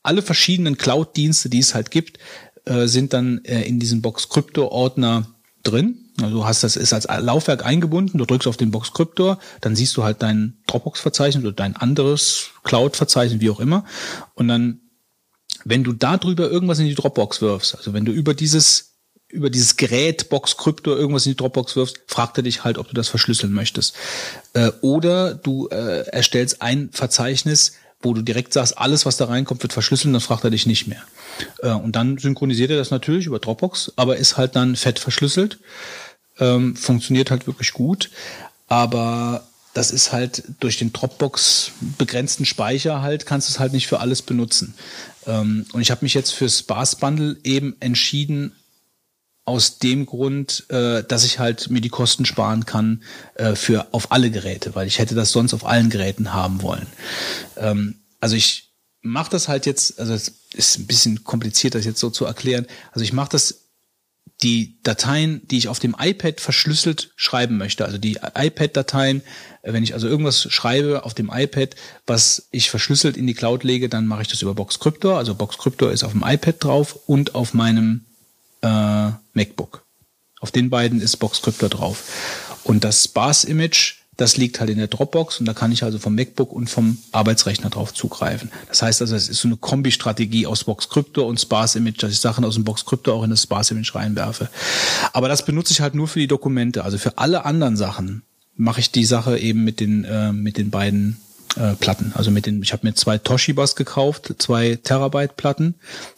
alle 0.03 0.23
verschiedenen 0.23 0.77
Cloud-Dienste, 0.77 1.49
die 1.49 1.61
es 1.61 1.75
halt 1.75 1.91
gibt, 1.91 2.19
äh, 2.67 2.87
sind 2.87 3.13
dann 3.13 3.45
äh, 3.45 3.63
in 3.63 3.79
diesem 3.79 4.03
Box 4.03 4.29
Krypto-Ordner 4.29 5.27
drin. 5.63 6.04
Also 6.21 6.37
du 6.37 6.45
hast 6.45 6.63
das 6.63 6.77
ist 6.77 6.93
als 6.93 7.07
Laufwerk 7.07 7.67
eingebunden, 7.67 8.19
du 8.19 8.25
drückst 8.25 8.47
auf 8.47 8.57
den 8.57 8.71
Box 8.71 8.93
Cryptor, 8.93 9.39
dann 9.61 9.75
siehst 9.75 9.97
du 9.97 10.05
halt 10.05 10.23
dein 10.23 10.59
Dropbox-Verzeichnis 10.69 11.43
oder 11.43 11.53
dein 11.53 11.77
anderes 11.77 12.51
Cloud-Verzeichnis, 12.63 13.41
wie 13.41 13.51
auch 13.51 13.59
immer. 13.59 13.85
Und 14.35 14.47
dann, 14.47 14.81
wenn 15.65 15.83
du 15.83 15.93
da 15.93 16.17
drüber 16.17 16.49
irgendwas 16.49 16.79
in 16.79 16.87
die 16.87 16.95
Dropbox 16.95 17.41
wirfst, 17.41 17.77
also 17.77 17.93
wenn 17.93 18.05
du 18.05 18.13
über 18.13 18.35
dieses 18.35 18.93
über 19.29 19.51
dieses 19.51 19.77
Gerät 19.77 20.29
Box 20.29 20.57
Crypto 20.57 20.95
irgendwas 20.95 21.27
in 21.27 21.33
die 21.33 21.37
Dropbox 21.37 21.75
wirfst, 21.75 22.03
fragt 22.07 22.37
er 22.37 22.45
dich 22.45 22.63
halt, 22.63 22.79
ob 22.79 22.89
du 22.89 22.95
das 22.95 23.09
verschlüsseln 23.09 23.53
möchtest. 23.53 23.97
Äh, 24.53 24.71
oder 24.81 25.35
du 25.35 25.67
äh, 25.69 26.07
erstellst 26.07 26.63
ein 26.63 26.91
Verzeichnis, 26.93 27.73
wo 28.01 28.15
du 28.15 28.23
direkt 28.23 28.53
sagst, 28.53 28.79
alles, 28.79 29.07
was 29.07 29.17
da 29.17 29.25
reinkommt, 29.25 29.63
wird 29.63 29.73
verschlüsselt, 29.73 30.15
dann 30.15 30.21
fragt 30.21 30.45
er 30.45 30.51
dich 30.51 30.67
nicht 30.67 30.87
mehr. 30.87 31.03
Äh, 31.63 31.73
und 31.73 31.97
dann 31.97 32.19
synchronisiert 32.19 32.71
er 32.71 32.77
das 32.77 32.91
natürlich 32.91 33.27
über 33.27 33.39
Dropbox, 33.39 33.93
aber 33.97 34.17
ist 34.17 34.37
halt 34.37 34.57
dann 34.57 34.77
fett 34.77 34.99
verschlüsselt. 34.99 35.59
Ähm, 36.39 36.77
funktioniert 36.77 37.31
halt 37.31 37.47
wirklich 37.47 37.73
gut. 37.73 38.11
Aber 38.67 39.47
das 39.73 39.91
ist 39.91 40.13
halt 40.13 40.45
durch 40.61 40.79
den 40.79 40.93
Dropbox 40.93 41.73
begrenzten 41.99 42.45
Speicher 42.45 43.03
halt, 43.03 43.27
kannst 43.27 43.49
du 43.49 43.53
es 43.53 43.59
halt 43.59 43.73
nicht 43.73 43.87
für 43.87 44.01
alles 44.01 44.23
benutzen. 44.23 44.75
Ähm, 45.27 45.67
und 45.73 45.81
ich 45.81 45.91
habe 45.91 46.05
mich 46.05 46.15
jetzt 46.15 46.31
für 46.31 46.49
Sparse 46.49 46.97
Bundle 46.97 47.37
eben 47.45 47.77
entschieden, 47.81 48.53
aus 49.47 49.79
dem 49.79 50.07
Grund, 50.07 50.65
äh, 50.71 51.05
dass 51.05 51.25
ich 51.25 51.39
halt 51.39 51.71
mir 51.71 51.81
die 51.81 51.91
Kosten 51.91 52.25
sparen 52.25 52.65
kann 52.65 53.03
äh, 53.35 53.55
für 53.55 53.93
auf 53.93 54.11
alle 54.11 54.31
Geräte, 54.31 54.75
weil 54.75 54.87
ich 54.87 54.99
hätte 54.99 55.15
das 55.15 55.33
sonst 55.33 55.53
auf 55.53 55.67
allen 55.67 55.91
Geräten 55.91 56.33
haben 56.33 56.63
wollen. 56.63 56.87
Ähm, 57.57 57.97
also 58.21 58.37
ich 58.37 58.71
mache 59.03 59.31
das 59.31 59.49
halt 59.49 59.67
jetzt, 59.67 60.01
also 60.01 60.15
es 60.15 60.33
ist 60.55 60.79
ein 60.79 60.87
bisschen 60.87 61.25
kompliziert, 61.25 61.75
das 61.75 61.85
jetzt 61.85 62.01
so 62.01 62.09
zu 62.09 62.25
erklären. 62.25 62.67
Also 62.93 63.05
ich 63.05 63.13
mache 63.13 63.29
das 63.31 63.64
die 64.43 64.79
Dateien, 64.83 65.47
die 65.49 65.59
ich 65.59 65.69
auf 65.69 65.79
dem 65.79 65.97
iPad 65.99 66.41
verschlüsselt 66.41 67.13
schreiben 67.17 67.57
möchte, 67.57 67.85
also 67.85 67.99
die 67.99 68.19
iPad-Dateien, 68.35 69.23
äh, 69.63 69.73
wenn 69.73 69.83
ich 69.83 69.95
also 69.95 70.07
irgendwas 70.07 70.53
schreibe 70.53 71.05
auf 71.05 71.15
dem 71.15 71.31
iPad, 71.33 71.75
was 72.07 72.49
ich 72.51 72.71
verschlüsselt 72.71 73.17
in 73.17 73.27
die 73.27 73.35
Cloud 73.35 73.65
lege, 73.65 73.89
dann 73.89 74.07
mache 74.07 74.23
ich 74.23 74.29
das 74.29 74.43
über 74.43 74.55
Boxcryptor. 74.55 75.17
Also 75.17 75.35
Boxcryptor 75.35 75.93
ist 75.93 76.05
auf 76.05 76.13
dem 76.13 76.23
iPad 76.25 76.63
drauf 76.63 76.99
und 77.07 77.35
auf 77.35 77.55
meinem 77.55 78.05
äh, 78.63 79.11
MacBook. 79.33 79.85
Auf 80.41 80.51
den 80.51 80.69
beiden 80.69 81.01
ist 81.01 81.17
Boxcryptor 81.17 81.71
drauf. 81.71 82.59
Und 82.65 82.85
das 82.85 83.05
Sparse-Image 83.05 84.04
das 84.17 84.37
liegt 84.37 84.61
halt 84.61 84.71
in 84.71 84.79
der 84.79 84.87
Dropbox 84.87 85.41
und 85.41 85.47
da 85.47 85.55
kann 85.55 85.73
ich 85.73 85.83
also 85.83 85.99
vom 85.99 86.15
MacBook 86.15 86.53
und 86.53 86.71
vom 86.71 86.99
Arbeitsrechner 87.13 87.71
drauf 87.71 87.93
zugreifen. 87.93 88.51
Das 88.69 88.83
heißt 88.83 89.01
also, 89.01 89.17
es 89.17 89.29
ist 89.29 89.41
so 89.41 89.49
eine 89.49 89.57
Kombi-Strategie 89.57 90.47
aus 90.47 90.65
Box 90.65 90.89
Crypto 90.89 91.27
und 91.27 91.41
Sparse 91.41 91.79
Image, 91.79 92.03
dass 92.03 92.13
ich 92.13 92.21
Sachen 92.21 92.45
aus 92.45 92.55
dem 92.55 92.65
Box 92.65 92.85
Crypto 92.85 93.13
auch 93.13 93.25
in 93.25 93.31
das 93.31 93.43
Sparse 93.43 93.75
Image 93.75 93.95
reinwerfe. 93.95 94.49
Aber 95.13 95.29
das 95.29 95.45
benutze 95.45 95.73
ich 95.73 95.81
halt 95.81 95.95
nur 95.95 96.09
für 96.09 96.21
die 96.21 96.29
Dokumente. 96.29 96.85
Also 96.85 96.99
für 96.99 97.19
alle 97.19 97.45
anderen 97.45 97.77
Sachen 97.77 98.23
mache 98.57 98.81
ich 98.81 98.93
die 98.93 99.05
Sache 99.05 99.39
eben 99.39 99.65
mit 99.65 99.81
den, 99.81 100.05
äh, 100.05 100.33
mit 100.33 100.59
den 100.59 100.71
beiden 100.71 101.21
äh, 101.57 101.75
Platten. 101.75 102.13
Also 102.15 102.31
mit 102.31 102.47
den, 102.47 102.63
ich 102.63 102.73
habe 102.73 102.87
mir 102.87 102.95
zwei 102.95 103.19
Toshibas 103.19 103.75
gekauft, 103.75 104.35
zwei 104.39 104.77
Terabyte 104.77 105.37
Platten, 105.37 105.75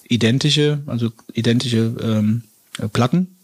identische, 0.08 0.80
also 0.86 1.10
identische 1.32 1.94
ähm, 2.02 2.42
Platten 2.92 3.35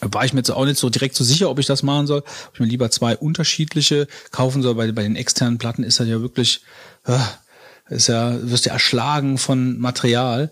war 0.00 0.24
ich 0.24 0.32
mir 0.32 0.40
jetzt 0.40 0.50
auch 0.50 0.64
nicht 0.64 0.78
so 0.78 0.90
direkt 0.90 1.14
so 1.14 1.24
sicher, 1.24 1.50
ob 1.50 1.58
ich 1.58 1.66
das 1.66 1.82
machen 1.82 2.06
soll. 2.06 2.20
Ob 2.20 2.54
ich 2.54 2.60
mir 2.60 2.66
lieber 2.66 2.90
zwei 2.90 3.16
unterschiedliche 3.16 4.06
kaufen 4.30 4.62
soll. 4.62 4.74
Bei, 4.74 4.90
bei 4.92 5.02
den 5.02 5.16
externen 5.16 5.58
Platten 5.58 5.84
ist 5.84 6.00
das 6.00 6.08
ja 6.08 6.20
wirklich, 6.20 6.62
äh, 7.06 7.18
ist 7.88 8.08
ja, 8.08 8.36
wirst 8.42 8.66
ja 8.66 8.72
erschlagen 8.72 9.38
von 9.38 9.78
Material. 9.78 10.50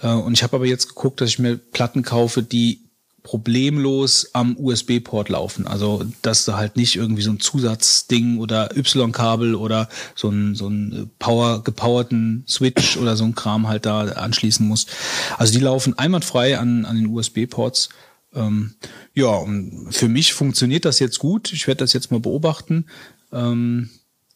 Äh, 0.00 0.08
und 0.08 0.34
ich 0.34 0.42
habe 0.42 0.56
aber 0.56 0.66
jetzt 0.66 0.88
geguckt, 0.88 1.20
dass 1.20 1.30
ich 1.30 1.38
mir 1.38 1.56
Platten 1.56 2.02
kaufe, 2.02 2.42
die 2.42 2.82
problemlos 3.22 4.30
am 4.32 4.56
USB-Port 4.58 5.28
laufen. 5.28 5.66
Also 5.66 6.04
dass 6.22 6.44
du 6.44 6.54
halt 6.54 6.76
nicht 6.76 6.96
irgendwie 6.96 7.22
so 7.22 7.30
ein 7.30 7.40
Zusatzding 7.40 8.38
oder 8.38 8.76
Y-Kabel 8.76 9.54
oder 9.54 9.88
so 10.14 10.28
ein, 10.28 10.54
so 10.54 10.68
ein 10.68 11.10
Power 11.18 11.62
gepowerten 11.62 12.44
Switch 12.48 12.96
oder 12.96 13.16
so 13.16 13.24
ein 13.24 13.34
Kram 13.34 13.68
halt 13.68 13.86
da 13.86 14.02
anschließen 14.02 14.66
musst. 14.66 14.90
Also 15.38 15.52
die 15.52 15.60
laufen 15.60 15.96
einwandfrei 15.98 16.58
an, 16.58 16.84
an 16.84 16.96
den 16.96 17.06
USB-Ports 17.06 17.90
ähm, 18.34 18.74
ja, 19.14 19.44
für 19.90 20.08
mich 20.08 20.32
funktioniert 20.32 20.84
das 20.84 20.98
jetzt 20.98 21.18
gut. 21.18 21.52
Ich 21.52 21.66
werde 21.66 21.78
das 21.78 21.92
jetzt 21.92 22.10
mal 22.10 22.20
beobachten. 22.20 22.86
Ähm, 23.32 23.90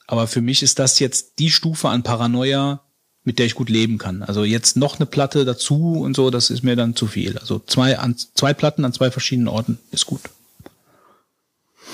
aber 0.07 0.27
für 0.27 0.41
mich 0.41 0.63
ist 0.63 0.79
das 0.79 0.99
jetzt 0.99 1.39
die 1.39 1.51
Stufe 1.51 1.89
an 1.89 2.03
Paranoia, 2.03 2.83
mit 3.25 3.39
der 3.39 3.47
ich 3.47 3.55
gut 3.55 3.71
leben 3.71 3.99
kann. 3.99 4.23
Also 4.23 4.45
jetzt 4.45 4.77
noch 4.77 4.97
eine 4.99 5.07
Platte 5.07 5.45
dazu 5.45 6.01
und 6.01 6.15
so, 6.15 6.31
das 6.31 6.51
ist 6.51 6.63
mir 6.63 6.77
dann 6.77 6.95
zu 6.95 7.07
viel. 7.07 7.39
Also 7.39 7.59
zwei, 7.59 7.99
an, 7.99 8.17
zwei 8.17 8.55
Platten 8.55 8.85
an 8.85 8.93
zwei 8.93 9.11
verschiedenen 9.11 9.49
Orten 9.49 9.79
ist 9.91 10.07
gut. 10.07 10.21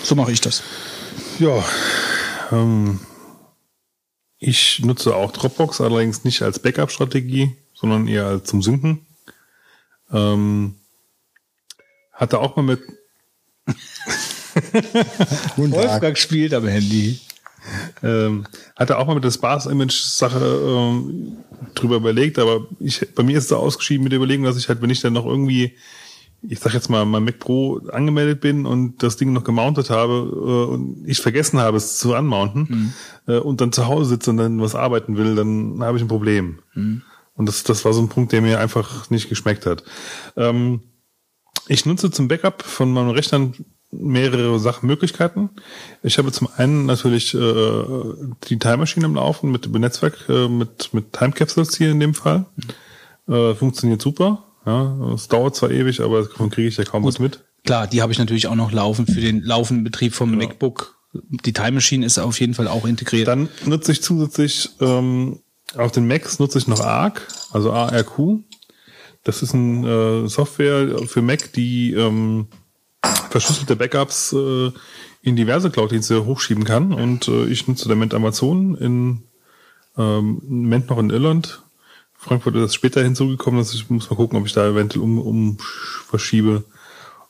So 0.02 0.14
mache 0.14 0.32
ich 0.32 0.40
das. 0.40 0.62
Ja, 1.38 1.64
ähm, 2.50 3.00
ich 4.38 4.80
nutze 4.80 5.14
auch 5.14 5.32
Dropbox, 5.32 5.80
allerdings 5.80 6.24
nicht 6.24 6.42
als 6.42 6.58
Backup-Strategie, 6.58 7.56
sondern 7.72 8.08
eher 8.08 8.44
zum 8.44 8.60
Synken. 8.60 9.06
Ähm, 10.10 10.74
hatte 12.22 12.38
auch 12.38 12.56
mal 12.56 12.62
mit. 12.62 12.80
Wolfgang 15.56 16.16
spielt 16.16 16.54
am 16.54 16.66
Handy. 16.66 17.20
Ähm, 18.02 18.44
hatte 18.76 18.98
auch 18.98 19.06
mal 19.06 19.14
mit 19.14 19.24
der 19.24 19.30
Sparse-Image-Sache 19.32 20.38
ähm, 20.38 21.36
drüber 21.74 21.96
überlegt, 21.96 22.38
aber 22.38 22.66
ich, 22.78 23.06
bei 23.14 23.22
mir 23.22 23.38
ist 23.38 23.44
es 23.44 23.50
so 23.50 23.56
ausgeschieden 23.56 24.04
mit 24.04 24.12
der 24.12 24.18
Überlegung, 24.18 24.44
dass 24.44 24.56
ich 24.56 24.68
halt, 24.68 24.82
wenn 24.82 24.90
ich 24.90 25.00
dann 25.00 25.12
noch 25.12 25.26
irgendwie, 25.26 25.76
ich 26.42 26.60
sag 26.60 26.74
jetzt 26.74 26.90
mal, 26.90 27.04
mein 27.04 27.24
Mac 27.24 27.38
Pro 27.40 27.80
angemeldet 27.90 28.40
bin 28.40 28.66
und 28.66 29.02
das 29.02 29.16
Ding 29.16 29.32
noch 29.32 29.44
gemountet 29.44 29.90
habe 29.90 30.12
äh, 30.12 30.72
und 30.74 31.04
ich 31.06 31.20
vergessen 31.20 31.58
habe, 31.58 31.76
es 31.76 31.98
zu 31.98 32.14
anmounten 32.14 32.66
mhm. 33.26 33.32
äh, 33.32 33.38
und 33.38 33.60
dann 33.60 33.72
zu 33.72 33.86
Hause 33.86 34.10
sitze 34.10 34.30
und 34.30 34.36
dann 34.36 34.60
was 34.60 34.76
arbeiten 34.76 35.16
will, 35.16 35.34
dann 35.34 35.82
habe 35.82 35.98
ich 35.98 36.04
ein 36.04 36.08
Problem. 36.08 36.60
Mhm. 36.74 37.02
Und 37.34 37.46
das, 37.46 37.64
das 37.64 37.84
war 37.84 37.92
so 37.92 38.00
ein 38.00 38.08
Punkt, 38.08 38.32
der 38.32 38.42
mir 38.42 38.60
einfach 38.60 39.10
nicht 39.10 39.28
geschmeckt 39.28 39.66
hat. 39.66 39.84
Ähm, 40.36 40.82
ich 41.68 41.86
nutze 41.86 42.10
zum 42.10 42.28
Backup 42.28 42.62
von 42.62 42.92
meinem 42.92 43.10
Rechner 43.10 43.52
mehrere 43.90 44.58
Sachmöglichkeiten. 44.58 45.50
Ich 46.02 46.18
habe 46.18 46.32
zum 46.32 46.48
einen 46.56 46.86
natürlich 46.86 47.34
äh, 47.34 47.84
die 48.48 48.58
Time 48.58 48.78
Machine 48.78 49.04
im 49.04 49.14
Laufen 49.14 49.52
mit 49.52 49.66
dem 49.66 49.72
Netzwerk, 49.72 50.28
äh, 50.28 50.48
mit, 50.48 50.94
mit 50.94 51.12
Time 51.12 51.32
Capsules 51.32 51.76
hier 51.76 51.90
in 51.90 52.00
dem 52.00 52.14
Fall. 52.14 52.46
Äh, 53.28 53.54
funktioniert 53.54 54.00
super. 54.00 54.44
Ja, 54.64 55.12
es 55.14 55.28
dauert 55.28 55.56
zwar 55.56 55.70
ewig, 55.70 56.00
aber 56.00 56.22
davon 56.22 56.50
kriege 56.50 56.68
ich 56.68 56.76
ja 56.76 56.84
kaum 56.84 57.02
Gut. 57.02 57.14
was 57.14 57.20
mit. 57.20 57.44
Klar, 57.64 57.86
die 57.86 58.00
habe 58.00 58.12
ich 58.12 58.18
natürlich 58.18 58.46
auch 58.46 58.54
noch 58.54 58.72
laufen 58.72 59.06
für 59.06 59.20
den 59.20 59.42
laufenden 59.42 59.84
Betrieb 59.84 60.14
vom 60.14 60.30
genau. 60.30 60.46
MacBook. 60.46 60.96
Die 61.12 61.52
Time 61.52 61.72
Machine 61.72 62.06
ist 62.06 62.18
auf 62.18 62.40
jeden 62.40 62.54
Fall 62.54 62.68
auch 62.68 62.86
integriert. 62.86 63.28
Dann 63.28 63.48
nutze 63.66 63.92
ich 63.92 64.02
zusätzlich 64.02 64.70
ähm, 64.80 65.40
auf 65.76 65.92
den 65.92 66.06
Macs 66.06 66.38
nutze 66.38 66.58
ich 66.58 66.66
noch 66.66 66.80
ARC, 66.80 67.26
also 67.50 67.72
ARQ. 67.72 68.40
Das 69.24 69.42
ist 69.42 69.54
eine 69.54 70.24
äh, 70.24 70.28
Software 70.28 70.98
für 71.06 71.22
Mac, 71.22 71.52
die 71.52 71.92
ähm, 71.92 72.48
verschlüsselte 73.30 73.76
Backups 73.76 74.32
äh, 74.32 74.72
in 75.22 75.36
diverse 75.36 75.70
Cloud-Dienste 75.70 76.24
hochschieben 76.24 76.64
kann. 76.64 76.92
Und 76.92 77.28
äh, 77.28 77.44
ich 77.46 77.68
nutze 77.68 77.88
damit 77.88 78.14
Amazon 78.14 78.76
in 78.76 79.22
ähm, 79.96 80.42
Moment 80.46 80.90
noch 80.90 80.98
in 80.98 81.10
Irland. 81.10 81.62
Frankfurt 82.14 82.56
ist 82.56 82.74
später 82.74 83.02
hinzugekommen, 83.02 83.58
dass 83.58 83.74
ich 83.74 83.90
muss 83.90 84.10
mal 84.10 84.16
gucken, 84.16 84.38
ob 84.38 84.46
ich 84.46 84.52
da 84.52 84.68
eventuell 84.68 85.02
um, 85.02 85.18
um 85.18 85.58
verschiebe. 85.58 86.64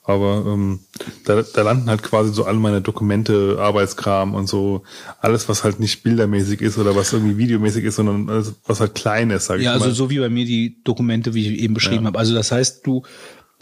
Aber 0.05 0.45
ähm, 0.47 0.81
da, 1.25 1.43
da 1.43 1.63
landen 1.63 1.89
halt 1.89 2.03
quasi 2.03 2.33
so 2.33 2.45
alle 2.45 2.59
meine 2.59 2.81
Dokumente, 2.81 3.59
Arbeitskram 3.61 4.35
und 4.35 4.49
so, 4.49 4.83
alles, 5.21 5.49
was 5.49 5.63
halt 5.63 5.79
nicht 5.79 6.03
bildermäßig 6.03 6.61
ist 6.61 6.77
oder 6.77 6.97
was 6.97 7.13
irgendwie 7.13 7.39
videomäßig 7.39 7.85
ist, 7.85 7.97
sondern 7.97 8.29
alles, 8.29 8.55
was 8.67 8.81
halt 8.81 8.97
klein 8.97 9.31
ist, 9.31 9.47
sag 9.47 9.57
ja, 9.57 9.61
ich 9.61 9.67
mal. 9.67 9.73
Ja, 9.79 9.85
also 9.85 9.95
so 9.95 10.11
wie 10.11 10.19
bei 10.19 10.29
mir 10.29 10.45
die 10.45 10.83
Dokumente, 10.83 11.35
wie 11.35 11.47
ich 11.47 11.61
eben 11.61 11.75
beschrieben 11.75 12.03
ja. 12.03 12.09
habe. 12.09 12.19
Also 12.19 12.35
das 12.35 12.51
heißt, 12.51 12.85
du, 12.85 13.03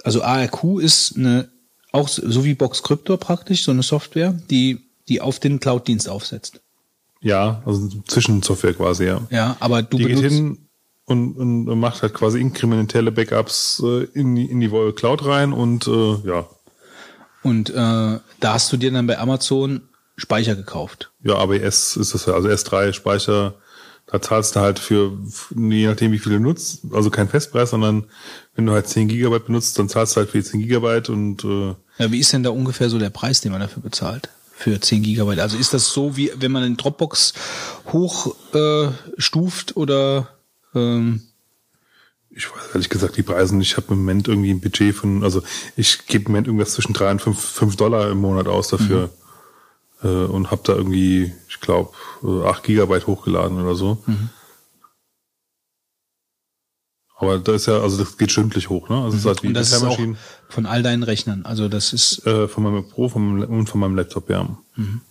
also 0.03 0.23
ARQ 0.23 0.81
ist 0.81 1.17
eine, 1.17 1.51
auch 1.93 2.09
so 2.09 2.45
wie 2.45 2.55
Box 2.55 2.83
Crypto 2.83 3.19
praktisch, 3.19 3.65
so 3.65 3.71
eine 3.71 3.83
Software, 3.83 4.33
die, 4.49 4.81
die 5.09 5.21
auf 5.21 5.41
den 5.41 5.61
Cloud-Dienst 5.61 6.09
aufsetzt. 6.09 6.63
Ja, 7.21 7.63
also 7.67 7.87
Zwischensoftware 8.07 8.73
quasi, 8.73 9.05
ja. 9.05 9.21
Ja, 9.31 9.57
aber 9.61 9.83
du 9.83 9.99
die 9.99 10.05
benutzt, 10.05 10.23
geht 10.23 10.33
hin, 10.33 10.70
und, 11.11 11.37
und 11.37 11.79
macht 11.79 12.03
halt 12.03 12.15
quasi 12.15 12.41
inkrementelle 12.41 13.11
Backups 13.11 13.83
äh, 13.85 14.05
in, 14.15 14.35
die, 14.35 14.47
in 14.47 14.61
die 14.61 14.69
Voll 14.69 14.93
Cloud 14.95 15.25
rein 15.27 15.53
und 15.53 15.87
äh, 15.87 16.17
ja. 16.25 16.49
Und 17.43 17.71
äh, 17.71 17.75
da 17.75 18.21
hast 18.43 18.73
du 18.73 18.77
dir 18.77 18.93
dann 18.93 19.07
bei 19.07 19.19
Amazon 19.19 19.83
Speicher 20.17 20.55
gekauft. 20.55 21.11
Ja, 21.23 21.37
ABS 21.37 21.97
ist 21.97 22.15
das 22.15 22.27
ja, 22.27 22.35
also 22.35 22.49
S3 22.49 22.93
Speicher, 22.93 23.55
da 24.07 24.21
zahlst 24.21 24.57
du 24.57 24.61
halt 24.61 24.79
für, 24.79 25.19
je 25.57 25.87
nachdem 25.87 26.13
wie 26.13 26.19
viel 26.19 26.33
du 26.33 26.41
nutzt, 26.41 26.83
also 26.93 27.11
kein 27.11 27.29
Festpreis, 27.29 27.71
sondern 27.71 28.05
wenn 28.55 28.67
du 28.67 28.73
halt 28.73 28.87
10 28.87 29.09
Gigabyte 29.09 29.47
benutzt, 29.47 29.79
dann 29.79 29.89
zahlst 29.89 30.15
du 30.15 30.19
halt 30.19 30.31
für 30.31 30.43
10 30.43 30.61
Gigabyte 30.61 31.09
und 31.09 31.45
äh, 31.45 31.75
Ja, 31.99 32.13
wie 32.13 32.21
ist 32.21 32.33
denn 32.33 32.43
da 32.43 32.51
ungefähr 32.51 32.91
so 32.91 32.99
der 32.99 33.11
Preis, 33.11 33.41
den 33.41 33.53
man 33.53 33.61
dafür 33.61 33.83
bezahlt? 33.83 34.29
Für 34.53 34.79
10 34.79 35.03
Gigabyte. 35.03 35.41
Also 35.41 35.57
ist 35.57 35.73
das 35.73 35.93
so, 35.93 36.17
wie 36.17 36.31
wenn 36.37 36.53
man 36.53 36.63
den 36.63 36.77
Dropbox 36.77 37.33
hochstuft 37.91 38.55
äh, 38.55 38.89
stuft 39.17 39.77
oder 39.77 40.29
ähm, 40.75 41.23
ich 42.31 42.51
weiß 42.51 42.69
ehrlich 42.75 42.89
gesagt 42.89 43.17
die 43.17 43.23
Preise 43.23 43.57
nicht. 43.57 43.73
Ich 43.73 43.77
habe 43.77 43.89
im 43.93 43.99
Moment 43.99 44.29
irgendwie 44.29 44.51
ein 44.51 44.61
Budget 44.61 44.95
von, 44.95 45.25
also 45.25 45.43
ich 45.77 46.07
gebe 46.07 46.27
im 46.27 46.33
Moment 46.33 46.47
irgendwas 46.47 46.73
zwischen 46.73 46.93
drei 46.93 47.11
und 47.11 47.21
fünf, 47.21 47.41
fünf 47.41 47.77
Dollar 47.77 48.11
im 48.11 48.19
Monat 48.19 48.47
aus 48.47 48.69
dafür. 48.69 49.11
Mhm. 50.03 50.09
Äh, 50.09 50.25
und 50.27 50.51
habe 50.51 50.63
da 50.65 50.75
irgendwie, 50.75 51.33
ich 51.49 51.61
glaube, 51.61 51.91
äh, 52.23 52.47
acht 52.47 52.63
Gigabyte 52.63 53.07
hochgeladen 53.07 53.61
oder 53.61 53.75
so. 53.75 54.03
Mhm. 54.07 54.31
Aber 57.17 57.39
da 57.39 57.53
ist 57.53 57.67
ja, 57.67 57.81
also 57.81 57.99
das 57.99 58.17
geht 58.17 58.33
stündlich 58.33 58.71
hoch, 58.71 58.89
ne? 58.89 59.03
Also 59.03 59.19
mhm. 59.19 59.25
halt 59.25 59.43
wie 59.43 59.49
und 59.49 59.55
das 59.55 59.73
ist 59.73 59.83
auch 59.83 59.99
von 60.49 60.65
all 60.65 60.83
deinen 60.83 61.03
Rechnern. 61.03 61.45
Also 61.45 61.69
das 61.69 61.93
ist 61.93 62.27
äh, 62.27 62.49
von 62.49 62.63
meinem 62.63 62.89
Pro 62.89 63.11
vom, 63.11 63.43
und 63.43 63.69
von 63.69 63.81
meinem 63.81 63.95
Laptop, 63.95 64.31
ja. 64.31 64.49
Mhm. 64.77 65.03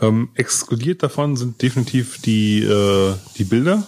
Ähm, 0.00 0.30
exkludiert 0.34 1.02
davon 1.02 1.36
sind 1.36 1.62
definitiv 1.62 2.20
die 2.22 2.62
äh, 2.62 3.14
die 3.36 3.44
Bilder 3.44 3.86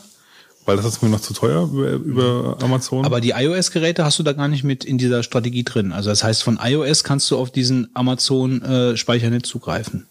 weil 0.64 0.76
das 0.76 0.86
ist 0.86 1.02
mir 1.02 1.08
noch 1.08 1.20
zu 1.20 1.34
teuer 1.34 1.68
über, 1.72 2.56
Amazon. 2.62 3.04
Aber 3.04 3.20
die 3.20 3.30
iOS-Geräte 3.30 4.04
hast 4.04 4.18
du 4.18 4.22
da 4.22 4.32
gar 4.32 4.48
nicht 4.48 4.64
mit 4.64 4.84
in 4.84 4.98
dieser 4.98 5.22
Strategie 5.22 5.64
drin. 5.64 5.92
Also 5.92 6.10
das 6.10 6.22
heißt, 6.24 6.42
von 6.42 6.58
iOS 6.62 7.04
kannst 7.04 7.30
du 7.30 7.36
auf 7.38 7.50
diesen 7.50 7.88
Amazon-Speicher 7.94 9.30
nicht 9.30 9.46
zugreifen. 9.46 10.06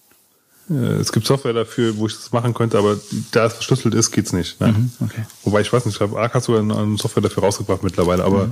Es 1.00 1.12
gibt 1.12 1.28
Software 1.28 1.54
dafür, 1.54 1.98
wo 1.98 2.08
ich 2.08 2.16
das 2.16 2.32
machen 2.32 2.54
könnte, 2.54 2.78
aber 2.78 2.98
da 3.32 3.46
es 3.48 3.54
verschlüsselt 3.54 3.94
ist, 3.94 4.12
geht's 4.12 4.32
nicht. 4.32 4.62
Ne? 4.62 4.68
Mhm, 4.70 4.92
okay. 5.02 5.26
Wobei 5.44 5.62
ich 5.62 5.74
weiß 5.74 5.86
nicht, 5.86 5.96
ich 5.96 6.00
glaube, 6.00 6.18
Arc 6.20 6.34
hat 6.34 6.44
sogar 6.44 6.62
eine 6.62 6.98
Software 6.98 7.24
dafür 7.24 7.44
rausgebracht 7.44 7.84
mittlerweile, 7.84 8.24
aber 8.24 8.52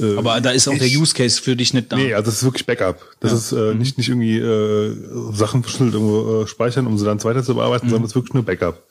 äh, 0.00 0.16
Aber 0.16 0.40
da 0.40 0.50
ist 0.50 0.66
auch 0.68 0.76
der 0.76 0.86
ich- 0.88 0.98
Use 0.98 1.14
Case 1.14 1.40
für 1.40 1.54
dich 1.54 1.74
nicht 1.74 1.92
da. 1.92 1.96
Nee, 1.96 2.12
also 2.14 2.26
das 2.26 2.38
ist 2.38 2.44
wirklich 2.44 2.66
Backup. 2.66 3.00
Das 3.20 3.32
ist 3.32 3.52
äh, 3.52 3.74
nicht, 3.74 3.98
nicht 3.98 4.08
irgendwie 4.08 4.38
äh, 4.38 4.96
Sachen 5.32 5.62
verschlüsselt 5.62 5.94
irgendwo 5.94 6.42
äh, 6.42 6.46
speichern, 6.48 6.86
um 6.88 6.98
sie 6.98 7.04
dann 7.04 7.22
weiter 7.22 7.44
zu 7.44 7.54
bearbeiten, 7.54 7.86
sondern 7.88 8.02
das 8.02 8.12
ist 8.12 8.16
wirklich 8.16 8.34
nur 8.34 8.44
Backup. 8.44 8.82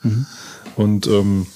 Und 0.78 1.08
ähm, 1.08 1.48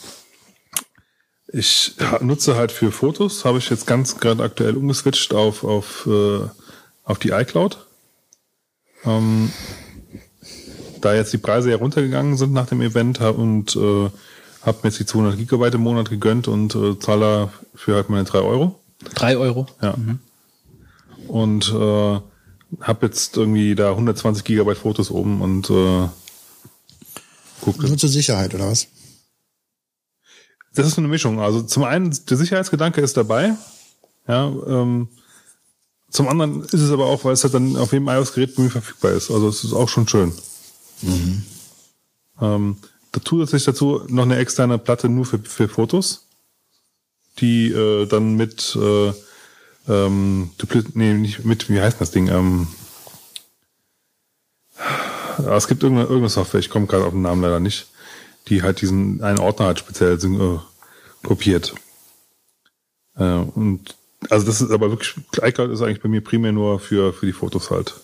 ich 1.53 1.95
nutze 2.21 2.55
halt 2.55 2.71
für 2.71 2.91
Fotos, 2.91 3.45
habe 3.45 3.57
ich 3.57 3.69
jetzt 3.69 3.87
ganz 3.87 4.17
gerade 4.17 4.43
aktuell 4.43 4.77
umgeswitcht 4.77 5.33
auf, 5.33 5.63
auf, 5.63 6.07
äh, 6.07 6.39
auf 7.03 7.19
die 7.19 7.29
iCloud. 7.29 7.77
Ähm, 9.03 9.51
da 11.01 11.13
jetzt 11.13 11.33
die 11.33 11.37
Preise 11.37 11.71
ja 11.71 11.77
runtergegangen 11.77 12.37
sind 12.37 12.53
nach 12.53 12.67
dem 12.67 12.81
Event 12.81 13.19
hab, 13.19 13.37
und 13.37 13.75
äh, 13.75 14.09
habe 14.61 14.77
mir 14.83 14.89
jetzt 14.89 14.99
die 14.99 15.05
200 15.05 15.37
Gigabyte 15.37 15.75
im 15.75 15.81
Monat 15.81 16.09
gegönnt 16.09 16.47
und 16.47 16.75
äh, 16.75 16.97
zahle 16.99 17.49
für 17.75 17.95
halt 17.95 18.09
meine 18.09 18.23
drei 18.23 18.39
Euro. 18.39 18.79
Drei 19.15 19.35
Euro. 19.35 19.65
Ja. 19.81 19.95
Und 21.27 21.69
äh, 21.69 22.19
habe 22.81 23.05
jetzt 23.05 23.35
irgendwie 23.35 23.75
da 23.75 23.89
120 23.91 24.43
Gigabyte 24.43 24.77
Fotos 24.77 25.11
oben 25.11 25.41
und 25.41 25.69
äh, 25.69 26.07
guck. 27.61 27.81
Nur 27.81 27.97
zur 27.97 28.09
Sicherheit, 28.09 28.53
oder 28.53 28.67
was? 28.67 28.87
Das 30.74 30.88
ist 30.88 30.95
so 30.95 31.01
eine 31.01 31.07
Mischung. 31.07 31.39
Also 31.39 31.61
zum 31.61 31.84
einen, 31.84 32.17
der 32.30 32.38
Sicherheitsgedanke 32.38 33.01
ist 33.01 33.17
dabei. 33.17 33.55
Ja, 34.28 34.47
ähm, 34.47 35.09
zum 36.09 36.28
anderen 36.28 36.63
ist 36.63 36.74
es 36.74 36.91
aber 36.91 37.05
auch, 37.05 37.24
weil 37.24 37.34
es 37.34 37.43
halt 37.43 37.53
dann 37.53 37.78
auf 37.78 37.93
jedem 37.93 38.07
iOS-Gerät 38.07 38.51
verfügbar 38.51 39.11
ist. 39.11 39.32
Also 39.32 39.47
es 39.47 39.63
ist 39.63 39.74
auch 39.74 39.89
schon 39.89 40.07
schön. 40.07 40.34
Ähm, 42.41 42.78
da 43.11 43.22
zusätzlich 43.24 43.63
dazu 43.65 44.01
noch 44.07 44.24
eine 44.24 44.38
externe 44.38 44.78
Platte 44.78 45.09
nur 45.09 45.26
für, 45.26 45.39
für 45.39 45.67
Fotos, 45.67 46.28
die 47.39 47.72
äh, 47.72 48.05
dann 48.07 48.36
mit 48.36 48.76
äh, 48.76 49.13
ähm, 49.88 50.51
nee, 50.93 51.13
nicht 51.13 51.45
mit, 51.45 51.69
wie 51.69 51.82
heißt 51.82 51.99
das 51.99 52.11
Ding? 52.11 52.28
Ähm, 52.28 52.67
ah, 54.78 55.55
es 55.55 55.67
gibt 55.67 55.84
irgendeine, 55.84 56.07
irgendeine 56.07 56.30
Software, 56.30 56.59
ich 56.59 56.69
komme 56.69 56.88
gerade 56.88 57.05
auf 57.05 57.13
den 57.13 57.24
Namen 57.24 57.41
leider 57.41 57.59
nicht, 57.59 57.88
die 58.47 58.63
halt 58.63 58.81
diesen 58.81 59.21
einen 59.21 59.39
Ordner 59.39 59.67
halt 59.67 59.79
speziell 59.79 60.17
äh, 60.17 61.27
kopiert. 61.27 61.73
Äh, 63.15 63.23
und 63.23 63.95
also 64.29 64.45
das 64.45 64.61
ist 64.61 64.71
aber 64.71 64.91
wirklich, 64.91 65.15
iCloud 65.41 65.71
ist 65.71 65.81
eigentlich 65.81 66.01
bei 66.01 66.09
mir 66.09 66.21
primär 66.21 66.51
nur 66.51 66.79
für, 66.79 67.13
für 67.13 67.25
die 67.25 67.33
Fotos 67.33 67.71
halt. 67.71 67.95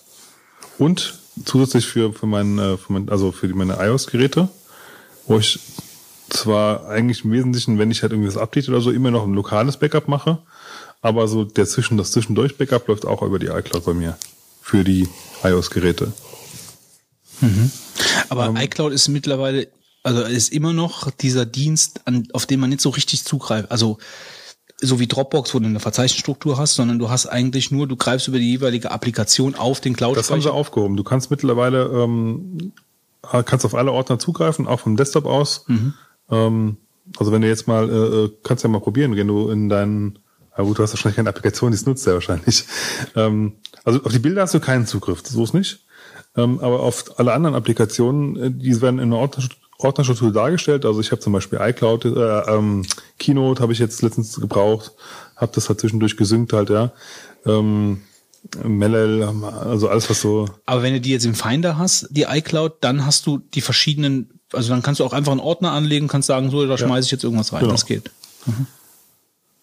Und 0.77 1.19
zusätzlich 1.45 1.85
für, 1.85 2.13
für 2.13 2.25
mein, 2.25 2.57
äh, 2.57 2.77
für 2.77 2.93
mein, 2.93 3.09
also 3.09 3.31
für 3.31 3.47
die, 3.47 3.53
meine 3.53 3.77
iOS-Geräte, 3.79 4.49
wo 5.27 5.37
ich 5.37 5.59
zwar 6.29 6.87
eigentlich 6.87 7.23
im 7.23 7.31
Wesentlichen, 7.31 7.79
wenn 7.79 7.91
ich 7.91 8.01
halt 8.01 8.11
irgendwie 8.11 8.31
das 8.31 8.37
Update 8.41 8.67
oder 8.69 8.81
so, 8.81 8.91
immer 8.91 9.11
noch 9.11 9.25
ein 9.25 9.33
lokales 9.33 9.77
Backup 9.77 10.07
mache, 10.07 10.39
aber 11.01 11.27
so 11.27 11.43
der 11.43 11.65
Zwischen, 11.65 11.97
das 11.97 12.11
Zwischendurch-Backup 12.11 12.87
läuft 12.87 13.05
auch 13.05 13.21
über 13.21 13.39
die 13.39 13.47
iCloud 13.47 13.85
bei 13.85 13.93
mir. 13.93 14.17
Für 14.61 14.83
die 14.83 15.07
iOS-Geräte. 15.43 16.11
Aber 18.29 18.47
Ähm. 18.47 18.57
iCloud 18.57 18.91
ist 18.91 19.07
mittlerweile, 19.07 19.67
also 20.07 20.21
ist 20.21 20.53
immer 20.53 20.71
noch 20.71 21.11
dieser 21.11 21.45
Dienst, 21.45 21.99
an, 22.05 22.29
auf 22.31 22.45
den 22.45 22.61
man 22.61 22.69
nicht 22.69 22.79
so 22.79 22.91
richtig 22.91 23.25
zugreift. 23.25 23.69
Also 23.71 23.97
so 24.79 25.01
wie 25.01 25.07
Dropbox, 25.07 25.53
wo 25.53 25.59
du 25.59 25.65
eine 25.65 25.81
Verzeichnisstruktur 25.81 26.57
hast, 26.57 26.75
sondern 26.75 26.97
du 26.97 27.09
hast 27.09 27.25
eigentlich 27.25 27.71
nur, 27.71 27.87
du 27.87 27.97
greifst 27.97 28.29
über 28.29 28.39
die 28.39 28.49
jeweilige 28.49 28.91
Applikation 28.91 29.55
auf 29.55 29.81
den 29.81 29.97
cloud 29.97 30.15
Das 30.15 30.31
haben 30.31 30.41
sie 30.41 30.49
aufgehoben. 30.49 30.95
Du 30.95 31.03
kannst 31.03 31.29
mittlerweile, 31.29 31.87
ähm, 31.87 32.71
kannst 33.21 33.65
auf 33.65 33.75
alle 33.75 33.91
Ordner 33.91 34.17
zugreifen, 34.17 34.65
auch 34.65 34.79
vom 34.79 34.95
Desktop 34.95 35.25
aus. 35.25 35.65
Ähm, 36.31 36.77
also 37.17 37.33
wenn 37.33 37.41
du 37.41 37.49
jetzt 37.49 37.67
mal, 37.67 37.89
äh, 37.89 37.93
äh, 37.93 38.31
kannst 38.43 38.63
ja 38.63 38.69
mal 38.69 38.79
probieren, 38.79 39.13
wenn 39.17 39.27
du 39.27 39.49
in 39.49 39.67
deinen, 39.67 40.19
ja 40.57 40.63
gut, 40.63 40.79
du 40.79 40.83
hast 40.83 40.93
wahrscheinlich 40.93 41.17
keine 41.17 41.29
Applikation, 41.29 41.71
die 41.71 41.75
es 41.75 41.85
nutzt 41.85 42.07
ja 42.07 42.13
wahrscheinlich. 42.13 42.63
Ähm, 43.15 43.57
also 43.83 44.01
auf 44.03 44.11
die 44.13 44.19
Bilder 44.19 44.43
hast 44.43 44.53
du 44.53 44.61
keinen 44.61 44.85
Zugriff, 44.85 45.21
so 45.25 45.43
ist 45.43 45.53
nicht. 45.53 45.85
Ähm, 46.37 46.59
aber 46.59 46.79
auf 46.79 47.19
alle 47.19 47.33
anderen 47.33 47.55
Applikationen, 47.55 48.35
äh, 48.37 48.51
die 48.51 48.79
werden 48.81 48.99
in 48.99 49.11
einer 49.11 49.17
Ordner- 49.17 49.43
Ordnerstruktur 49.77 50.31
dargestellt. 50.31 50.85
Also 50.85 50.99
ich 50.99 51.11
habe 51.11 51.21
zum 51.21 51.33
Beispiel 51.33 51.59
iCloud, 51.61 52.05
äh, 52.05 52.09
ähm, 52.09 52.85
Keynote 53.19 53.61
habe 53.61 53.73
ich 53.73 53.79
jetzt 53.79 54.01
letztens 54.01 54.39
gebraucht, 54.39 54.91
habe 55.35 55.51
das 55.53 55.69
halt 55.69 55.79
zwischendurch 55.79 56.17
gesynkt 56.17 56.53
halt, 56.53 56.69
ja. 56.69 56.91
Ähm, 57.45 58.01
Melel, 58.63 59.23
also 59.23 59.89
alles, 59.89 60.09
was 60.09 60.21
so. 60.21 60.47
Aber 60.65 60.81
wenn 60.81 60.93
du 60.93 61.01
die 61.01 61.11
jetzt 61.11 61.25
im 61.25 61.35
Finder 61.35 61.77
hast, 61.77 62.07
die 62.11 62.23
iCloud, 62.23 62.77
dann 62.81 63.05
hast 63.05 63.25
du 63.25 63.39
die 63.39 63.61
verschiedenen, 63.61 64.39
also 64.53 64.69
dann 64.69 64.81
kannst 64.81 64.99
du 64.99 65.05
auch 65.05 65.13
einfach 65.13 65.31
einen 65.31 65.41
Ordner 65.41 65.71
anlegen, 65.71 66.07
kannst 66.07 66.27
sagen, 66.27 66.49
so, 66.49 66.65
da 66.65 66.77
schmeiße 66.77 67.05
ich 67.05 67.11
jetzt 67.11 67.23
irgendwas 67.23 67.51
rein. 67.51 67.61
Genau. 67.61 67.73
Das 67.73 67.85
geht. 67.85 68.09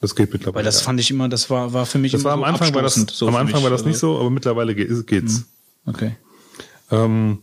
Das 0.01 0.15
geht 0.15 0.33
mittlerweile. 0.33 0.57
Weil 0.57 0.65
das 0.65 0.81
ja. 0.81 0.85
fand 0.85 1.01
ich 1.01 1.11
immer, 1.11 1.29
das 1.29 1.49
war, 1.49 1.73
war 1.73 1.87
für 1.87 1.99
mich 1.99 2.13
das 2.13 2.21
immer 2.21 2.31
war 2.31 2.35
am 2.35 2.41
so 2.41 2.47
Anfang 2.47 2.75
war 2.75 2.83
das, 2.83 2.95
so 2.95 3.27
am 3.27 3.37
Anfang 3.37 3.57
mich. 3.57 3.63
war 3.65 3.71
das 3.71 3.85
nicht 3.85 3.95
Also, 3.95 4.15
so, 4.15 4.21
aber 4.21 4.31
mittlerweile 4.31 4.75
geht, 4.75 5.07
geht's. 5.07 5.45
Okay. 5.87 6.17
Ähm, 6.91 7.39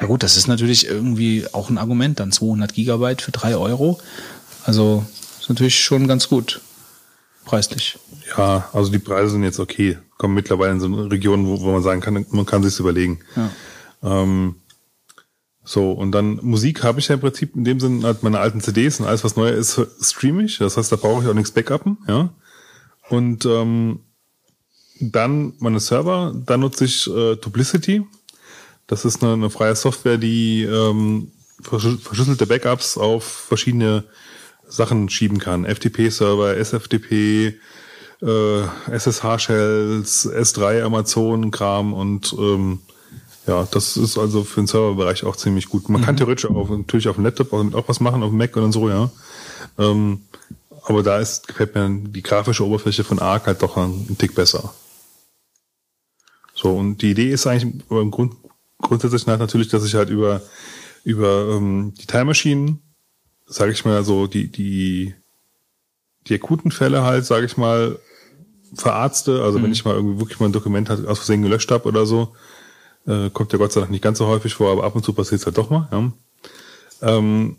Ja 0.00 0.06
gut, 0.06 0.22
das 0.22 0.36
ist 0.36 0.48
natürlich 0.48 0.86
irgendwie 0.86 1.46
auch 1.52 1.70
ein 1.70 1.78
Argument 1.78 2.20
dann. 2.20 2.32
200 2.32 2.74
Gigabyte 2.74 3.22
für 3.22 3.30
drei 3.30 3.56
Euro. 3.56 4.00
Also 4.64 5.04
ist 5.40 5.48
natürlich 5.48 5.78
schon 5.78 6.08
ganz 6.08 6.28
gut. 6.28 6.60
Preislich. 7.44 7.98
ja, 8.38 8.68
also 8.72 8.90
die 8.90 8.98
Preise 8.98 9.32
sind 9.32 9.42
jetzt 9.42 9.60
okay. 9.60 9.98
Kommen 10.16 10.34
mittlerweile 10.34 10.72
in 10.72 10.80
so 10.80 10.86
eine 10.86 11.10
Region, 11.10 11.46
wo, 11.46 11.60
wo 11.60 11.72
man 11.72 11.82
sagen 11.82 12.00
kann, 12.00 12.24
man 12.30 12.46
kann 12.46 12.62
sich's 12.62 12.78
überlegen. 12.78 13.20
Ja. 13.36 13.50
Ähm, 14.02 14.56
so, 15.62 15.92
und 15.92 16.12
dann 16.12 16.38
Musik 16.42 16.82
habe 16.84 17.00
ich 17.00 17.08
ja 17.08 17.14
im 17.14 17.20
Prinzip 17.20 17.56
in 17.56 17.64
dem 17.64 17.80
Sinn 17.80 18.04
halt 18.04 18.22
meine 18.22 18.38
alten 18.38 18.60
CDs 18.60 19.00
und 19.00 19.06
alles, 19.06 19.24
was 19.24 19.36
neu 19.36 19.48
ist, 19.48 19.80
stream 20.00 20.40
ich. 20.40 20.58
Das 20.58 20.76
heißt, 20.76 20.92
da 20.92 20.96
brauche 20.96 21.22
ich 21.22 21.28
auch 21.28 21.34
nichts 21.34 21.52
backuppen, 21.52 21.98
ja. 22.06 22.30
Und 23.08 23.44
ähm, 23.46 24.00
dann 25.00 25.54
meine 25.58 25.80
Server, 25.80 26.34
da 26.34 26.56
nutze 26.56 26.84
ich 26.84 27.06
äh, 27.10 27.36
Duplicity. 27.36 28.06
Das 28.86 29.04
ist 29.04 29.22
eine, 29.22 29.32
eine 29.32 29.50
freie 29.50 29.76
Software, 29.76 30.18
die 30.18 30.62
ähm, 30.64 31.30
verschlü- 31.62 32.00
verschlüsselte 32.00 32.46
Backups 32.46 32.98
auf 32.98 33.24
verschiedene 33.24 34.04
Sachen 34.68 35.08
schieben 35.08 35.38
kann. 35.38 35.64
FTP-Server, 35.64 36.56
SFTP, 36.56 37.54
äh, 38.22 38.62
SSH-Shells, 38.90 40.30
S3 40.30 40.82
Amazon-Kram 40.82 41.92
und 41.92 42.34
ähm, 42.38 42.80
ja, 43.46 43.68
das 43.70 43.96
ist 43.98 44.16
also 44.16 44.42
für 44.42 44.62
den 44.62 44.66
Serverbereich 44.66 45.24
auch 45.24 45.36
ziemlich 45.36 45.68
gut. 45.68 45.88
Man 45.90 46.02
kann 46.02 46.16
theoretisch 46.16 46.46
auch 46.50 46.70
natürlich 46.70 47.08
auf 47.08 47.16
dem 47.16 47.24
Laptop 47.24 47.52
auch 47.52 47.88
was 47.88 48.00
machen, 48.00 48.22
auf 48.22 48.30
dem 48.30 48.38
Mac 48.38 48.56
und 48.56 48.72
so, 48.72 48.88
ja. 48.88 49.10
Ähm, 49.78 50.22
aber 50.86 51.02
da 51.02 51.18
ist, 51.18 51.48
gefällt 51.48 51.74
mir 51.74 51.90
die 51.90 52.22
grafische 52.22 52.66
Oberfläche 52.66 53.04
von 53.04 53.18
Arc 53.18 53.46
halt 53.46 53.62
doch 53.62 53.76
ein 53.76 54.16
Tick 54.18 54.34
besser. 54.34 54.74
So, 56.54 56.70
und 56.74 57.02
die 57.02 57.10
Idee 57.10 57.30
ist 57.32 57.46
eigentlich 57.46 57.74
im 57.90 58.10
Grund, 58.10 58.34
grundsätzlich 58.84 59.26
halt 59.26 59.40
natürlich, 59.40 59.68
dass 59.68 59.84
ich 59.84 59.94
halt 59.94 60.10
über, 60.10 60.40
über 61.02 61.48
ähm, 61.50 61.94
die 62.00 62.06
Time 62.06 62.26
Machine, 62.26 62.78
sage 63.46 63.72
ich 63.72 63.84
mal 63.84 64.04
so, 64.04 64.26
die, 64.26 64.48
die, 64.50 65.14
die 66.26 66.34
akuten 66.34 66.70
Fälle 66.70 67.02
halt, 67.02 67.26
sage 67.26 67.46
ich 67.46 67.56
mal, 67.56 67.98
verarzte. 68.74 69.42
Also 69.42 69.62
wenn 69.62 69.72
ich 69.72 69.84
mal 69.84 69.94
irgendwie 69.94 70.20
wirklich 70.20 70.40
mal 70.40 70.46
ein 70.46 70.52
Dokument 70.52 70.88
halt 70.88 71.06
aus 71.06 71.18
Versehen 71.18 71.42
gelöscht 71.42 71.70
habe 71.70 71.88
oder 71.88 72.06
so, 72.06 72.34
äh, 73.06 73.30
kommt 73.30 73.52
ja 73.52 73.58
Gott 73.58 73.72
sei 73.72 73.80
Dank 73.80 73.90
nicht 73.90 74.02
ganz 74.02 74.18
so 74.18 74.26
häufig 74.26 74.54
vor, 74.54 74.72
aber 74.72 74.84
ab 74.84 74.96
und 74.96 75.04
zu 75.04 75.12
passiert 75.12 75.40
es 75.40 75.46
halt 75.46 75.58
doch 75.58 75.70
mal. 75.70 75.88
Ja. 75.92 76.12
Ähm, 77.02 77.56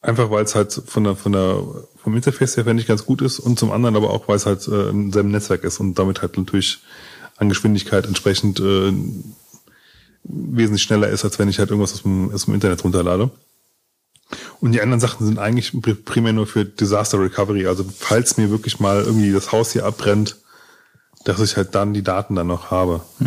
einfach 0.00 0.30
weil 0.30 0.44
es 0.44 0.54
halt 0.54 0.72
von 0.72 1.04
der, 1.04 1.16
von 1.16 1.32
der, 1.32 1.62
vom 1.96 2.16
Interface 2.16 2.56
her, 2.56 2.64
finde 2.64 2.80
ich, 2.80 2.88
ganz 2.88 3.06
gut 3.06 3.22
ist 3.22 3.38
und 3.38 3.58
zum 3.58 3.70
anderen 3.70 3.96
aber 3.96 4.10
auch, 4.10 4.26
weil 4.28 4.36
es 4.36 4.46
halt 4.46 4.66
äh, 4.68 4.88
in 4.88 5.12
seinem 5.12 5.30
Netzwerk 5.30 5.64
ist 5.64 5.80
und 5.80 5.98
damit 5.98 6.22
halt 6.22 6.36
natürlich 6.36 6.80
an 7.36 7.48
Geschwindigkeit 7.48 8.06
entsprechend 8.06 8.60
äh, 8.60 8.92
wesentlich 10.24 10.82
schneller 10.82 11.08
ist, 11.08 11.24
als 11.24 11.38
wenn 11.38 11.48
ich 11.48 11.58
halt 11.58 11.70
irgendwas 11.70 11.92
aus 11.94 12.02
dem, 12.02 12.32
aus 12.32 12.44
dem 12.46 12.54
Internet 12.54 12.84
runterlade. 12.84 13.30
Und 14.60 14.72
die 14.72 14.80
anderen 14.80 15.00
Sachen 15.00 15.26
sind 15.26 15.38
eigentlich 15.38 15.70
pri- 15.72 16.02
primär 16.04 16.32
nur 16.32 16.46
für 16.46 16.64
Disaster 16.64 17.20
Recovery. 17.20 17.66
Also 17.66 17.84
falls 17.98 18.36
mir 18.36 18.50
wirklich 18.50 18.80
mal 18.80 19.02
irgendwie 19.02 19.32
das 19.32 19.52
Haus 19.52 19.72
hier 19.72 19.84
abbrennt, 19.84 20.36
dass 21.24 21.40
ich 21.40 21.56
halt 21.56 21.74
dann 21.74 21.92
die 21.92 22.02
Daten 22.02 22.34
dann 22.34 22.46
noch 22.46 22.70
habe. 22.70 23.02
Ja. 23.20 23.26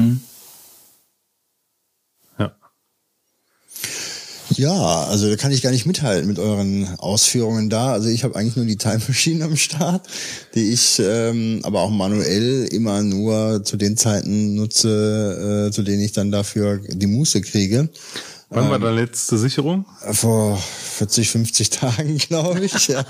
Ja, 4.51 5.03
also 5.03 5.29
da 5.29 5.35
kann 5.35 5.51
ich 5.51 5.61
gar 5.61 5.71
nicht 5.71 5.85
mithalten 5.85 6.27
mit 6.27 6.39
euren 6.39 6.87
Ausführungen 6.99 7.69
da. 7.69 7.93
Also 7.93 8.09
ich 8.09 8.23
habe 8.23 8.35
eigentlich 8.35 8.55
nur 8.55 8.65
die 8.65 8.77
Time 8.77 9.01
Machine 9.07 9.43
am 9.45 9.55
Start, 9.55 10.07
die 10.53 10.71
ich 10.71 11.01
ähm, 11.03 11.61
aber 11.63 11.81
auch 11.81 11.89
manuell 11.89 12.65
immer 12.65 13.01
nur 13.01 13.63
zu 13.63 13.77
den 13.77 13.97
Zeiten 13.97 14.55
nutze, 14.55 15.67
äh, 15.67 15.71
zu 15.71 15.81
denen 15.83 16.01
ich 16.01 16.11
dann 16.11 16.31
dafür 16.31 16.79
die 16.87 17.07
Muße 17.07 17.41
kriege. 17.41 17.89
Wann 18.49 18.69
war 18.69 18.79
deine 18.79 19.01
letzte 19.01 19.37
Sicherung? 19.37 19.85
Vor 20.11 20.57
40, 20.57 21.29
50 21.29 21.69
Tagen, 21.71 22.17
glaube 22.29 22.63
ich. 22.63 22.87
Ja. 22.87 23.03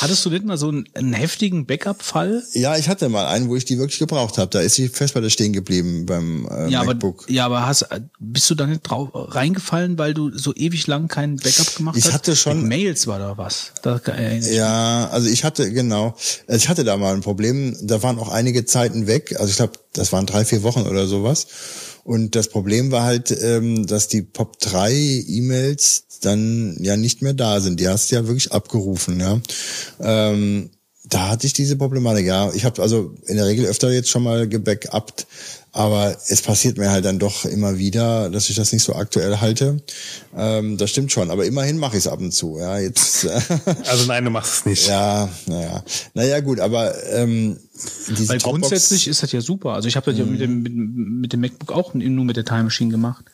Hattest 0.00 0.24
du 0.24 0.30
nicht 0.30 0.44
mal 0.44 0.56
so 0.58 0.68
einen, 0.68 0.84
einen 0.94 1.12
heftigen 1.12 1.66
Backup-Fall? 1.66 2.42
ja, 2.52 2.76
ich 2.76 2.88
hatte 2.88 3.08
mal 3.08 3.26
einen, 3.26 3.48
wo 3.48 3.56
ich 3.56 3.64
die 3.64 3.78
wirklich 3.78 3.98
gebraucht 3.98 4.38
habe. 4.38 4.50
Da 4.50 4.60
ist 4.60 4.76
die 4.78 4.88
Festplatte 4.88 5.30
stehen 5.30 5.52
geblieben 5.52 6.06
beim 6.06 6.46
äh, 6.50 6.68
Ja, 6.70 6.80
aber, 6.80 6.92
MacBook. 6.94 7.24
ja, 7.28 7.46
aber 7.46 7.66
hast, 7.66 7.86
bist 8.18 8.48
du 8.50 8.54
da 8.54 8.66
nicht 8.66 8.82
drauf 8.82 9.10
reingefallen, 9.12 9.98
weil 9.98 10.14
du 10.14 10.36
so 10.36 10.54
ewig 10.54 10.86
lang 10.86 11.08
kein 11.08 11.36
Backup 11.36 11.74
gemacht 11.76 11.96
Ich 11.96 12.04
hast? 12.06 12.12
hatte 12.12 12.36
schon- 12.36 12.58
Mit 12.60 12.68
Mails 12.68 13.06
war 13.06 13.18
da 13.18 13.36
was. 13.36 13.72
Da 13.82 13.96
ich 14.06 14.44
mich. 14.44 14.52
Ja, 14.54 15.08
also 15.08 15.28
ich 15.28 15.44
hatte, 15.44 15.72
genau, 15.72 16.14
also 16.46 16.56
ich 16.56 16.68
hatte 16.68 16.84
da 16.84 16.96
mal 16.96 17.14
ein 17.14 17.20
Problem, 17.22 17.76
da 17.82 18.02
waren 18.02 18.18
auch 18.18 18.28
einige 18.28 18.64
Zeiten 18.64 19.06
weg, 19.06 19.36
also 19.38 19.50
ich 19.50 19.56
glaube, 19.56 19.74
das 19.92 20.12
waren 20.12 20.26
drei, 20.26 20.44
vier 20.44 20.62
Wochen 20.62 20.82
oder 20.82 21.06
sowas. 21.06 21.46
Und 22.04 22.36
das 22.36 22.48
Problem 22.48 22.92
war 22.92 23.02
halt, 23.02 23.36
ähm, 23.42 23.84
dass 23.86 24.06
die 24.06 24.22
Pop 24.22 24.60
3 24.60 24.92
E-Mails 25.26 26.04
dann 26.26 26.76
ja 26.80 26.96
nicht 26.96 27.22
mehr 27.22 27.34
da 27.34 27.60
sind. 27.60 27.80
Die 27.80 27.88
hast 27.88 28.10
du 28.10 28.16
ja 28.16 28.26
wirklich 28.26 28.52
abgerufen, 28.52 29.20
ja. 29.20 29.40
Ähm, 30.00 30.70
da 31.08 31.28
hatte 31.28 31.46
ich 31.46 31.52
diese 31.52 31.76
Problematik, 31.76 32.26
ja. 32.26 32.52
Ich 32.54 32.64
habe 32.64 32.82
also 32.82 33.14
in 33.26 33.36
der 33.36 33.46
Regel 33.46 33.66
öfter 33.66 33.90
jetzt 33.92 34.10
schon 34.10 34.24
mal 34.24 34.48
gebackupt, 34.48 35.26
aber 35.70 36.16
es 36.28 36.42
passiert 36.42 36.78
mir 36.78 36.90
halt 36.90 37.04
dann 37.04 37.18
doch 37.18 37.44
immer 37.44 37.78
wieder, 37.78 38.28
dass 38.30 38.50
ich 38.50 38.56
das 38.56 38.72
nicht 38.72 38.82
so 38.82 38.94
aktuell 38.94 39.36
halte. 39.40 39.82
Ähm, 40.36 40.78
das 40.78 40.90
stimmt 40.90 41.12
schon, 41.12 41.30
aber 41.30 41.44
immerhin 41.44 41.78
mache 41.78 41.96
ich 41.96 42.06
es 42.06 42.08
ab 42.08 42.18
und 42.18 42.32
zu. 42.32 42.58
Ja, 42.58 42.78
jetzt 42.78 43.24
äh, 43.24 43.40
Also 43.86 44.06
nein, 44.06 44.24
du 44.24 44.30
machst 44.30 44.54
es 44.54 44.66
nicht. 44.66 44.88
ja, 44.88 45.28
naja. 45.46 45.84
Naja, 46.14 46.40
gut, 46.40 46.58
aber 46.58 46.94
ähm, 47.12 47.58
diese 48.08 48.30
Weil 48.30 48.38
grundsätzlich 48.38 49.06
ist 49.06 49.22
das 49.22 49.30
ja 49.30 49.40
super. 49.40 49.74
Also 49.74 49.86
ich 49.86 49.96
habe 49.96 50.10
das 50.10 50.18
ja 50.18 50.24
mit 50.24 50.40
dem, 50.40 50.62
mit, 50.62 50.74
mit 50.74 51.32
dem 51.32 51.40
MacBook 51.40 51.72
auch 51.72 51.94
nur 51.94 52.24
mit 52.24 52.36
der 52.36 52.44
Time 52.44 52.64
Machine 52.64 52.90
gemacht. 52.90 53.26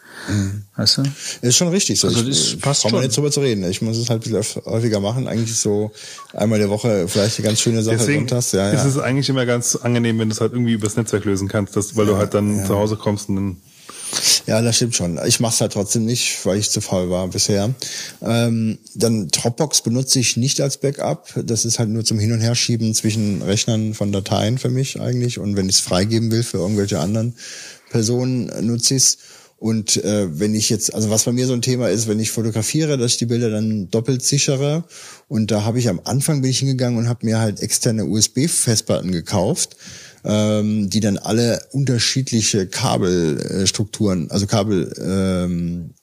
Weißt 0.77 0.99
du? 0.99 1.03
ist 1.43 1.57
schon 1.57 1.69
richtig 1.69 2.01
so. 2.01 2.09
Also 2.09 2.23
ich, 2.23 2.53
das 2.53 2.61
passt 2.61 2.83
brauchen 2.83 2.93
wir 2.93 2.99
schon. 2.99 3.07
nicht 3.07 3.17
drüber 3.17 3.31
zu 3.31 3.41
reden. 3.41 3.65
Ich 3.65 3.83
muss 3.83 3.97
es 3.97 4.09
halt 4.09 4.27
ein 4.27 4.33
bisschen 4.33 4.63
häufiger 4.65 5.01
machen. 5.01 5.27
Eigentlich 5.27 5.57
so 5.57 5.91
einmal 6.33 6.59
der 6.59 6.71
Woche 6.71 7.09
vielleicht 7.09 7.39
eine 7.39 7.49
ganz 7.49 7.61
schöne 7.61 7.83
Sache 7.83 7.97
Deswegen 7.97 8.21
sonntags. 8.21 8.53
Ja, 8.53 8.71
ist 8.71 8.83
ja. 8.83 8.89
es 8.89 8.99
eigentlich 8.99 9.29
immer 9.29 9.47
ganz 9.47 9.77
angenehm, 9.77 10.19
wenn 10.19 10.29
du 10.29 10.35
es 10.35 10.41
halt 10.41 10.53
irgendwie 10.53 10.73
übers 10.73 10.97
Netzwerk 10.97 11.25
lösen 11.25 11.49
kannst, 11.49 11.77
dass, 11.77 11.97
weil 11.97 12.07
du 12.07 12.17
halt 12.17 12.35
dann 12.35 12.65
zu 12.65 12.77
Hause 12.77 12.97
kommst 12.97 13.29
und 13.29 13.37
dann 13.37 13.57
Ja, 14.47 14.61
das 14.63 14.77
stimmt 14.77 14.95
schon. 14.95 15.19
Ich 15.27 15.41
mache 15.41 15.55
es 15.55 15.61
halt 15.61 15.73
trotzdem 15.73 16.05
nicht, 16.05 16.45
weil 16.45 16.59
ich 16.59 16.71
zu 16.71 16.81
faul 16.81 17.11
war 17.11 17.29
bisher. 17.29 17.75
Ähm, 18.23 18.79
dann 18.95 19.29
Dropbox 19.29 19.83
benutze 19.83 20.21
ich 20.21 20.37
nicht 20.37 20.61
als 20.61 20.79
Backup. 20.79 21.29
Das 21.45 21.65
ist 21.65 21.79
halt 21.79 21.89
nur 21.89 22.05
zum 22.05 22.19
Hin- 22.19 22.33
und 22.33 22.41
Herschieben 22.41 22.95
zwischen 22.95 23.43
Rechnern 23.43 23.95
von 23.95 24.13
Dateien 24.13 24.59
für 24.59 24.71
mich 24.71 25.01
eigentlich. 25.01 25.39
Und 25.39 25.57
wenn 25.57 25.69
ich 25.69 25.77
es 25.77 25.81
freigeben 25.81 26.31
will 26.31 26.43
für 26.43 26.59
irgendwelche 26.59 27.01
anderen 27.01 27.35
Personen, 27.91 28.51
nutze 28.67 28.95
ich 28.95 29.03
es. 29.03 29.19
Und 29.63 30.03
äh, 30.03 30.41
wenn 30.41 30.57
ich 30.57 30.71
jetzt, 30.71 30.93
also 30.93 31.09
was 31.09 31.23
bei 31.23 31.31
mir 31.31 31.47
so 31.47 31.53
ein 31.53 31.63
Thema 31.63 31.89
ist, 31.89 32.09
wenn 32.09 32.19
ich 32.19 32.33
fotografiere, 32.33 32.99
dass 32.99 33.13
ich 33.13 33.19
die 33.19 33.27
Bilder 33.27 33.49
dann 33.49 33.89
doppelt 33.91 34.25
sichere. 34.25 34.83
Und 35.29 35.53
da 35.53 35.63
habe 35.63 35.79
ich 35.79 35.89
am 35.89 36.01
Anfang 36.03 36.43
bin 36.43 36.51
ich 36.51 36.59
hingegangen 36.59 36.99
und 36.99 37.09
habe 37.09 37.25
mir 37.25 37.39
halt 37.39 37.61
externe 37.61 38.05
USB-Festplatten 38.07 39.13
gekauft 39.13 39.77
ähm, 40.25 40.91
die 40.91 41.01
dann 41.01 41.19
alle 41.19 41.61
unterschiedliche 41.73 42.67
Kabelstrukturen, 42.67 44.31
also 44.31 44.47
Kabel 44.47 44.93
ähm, 45.01 45.95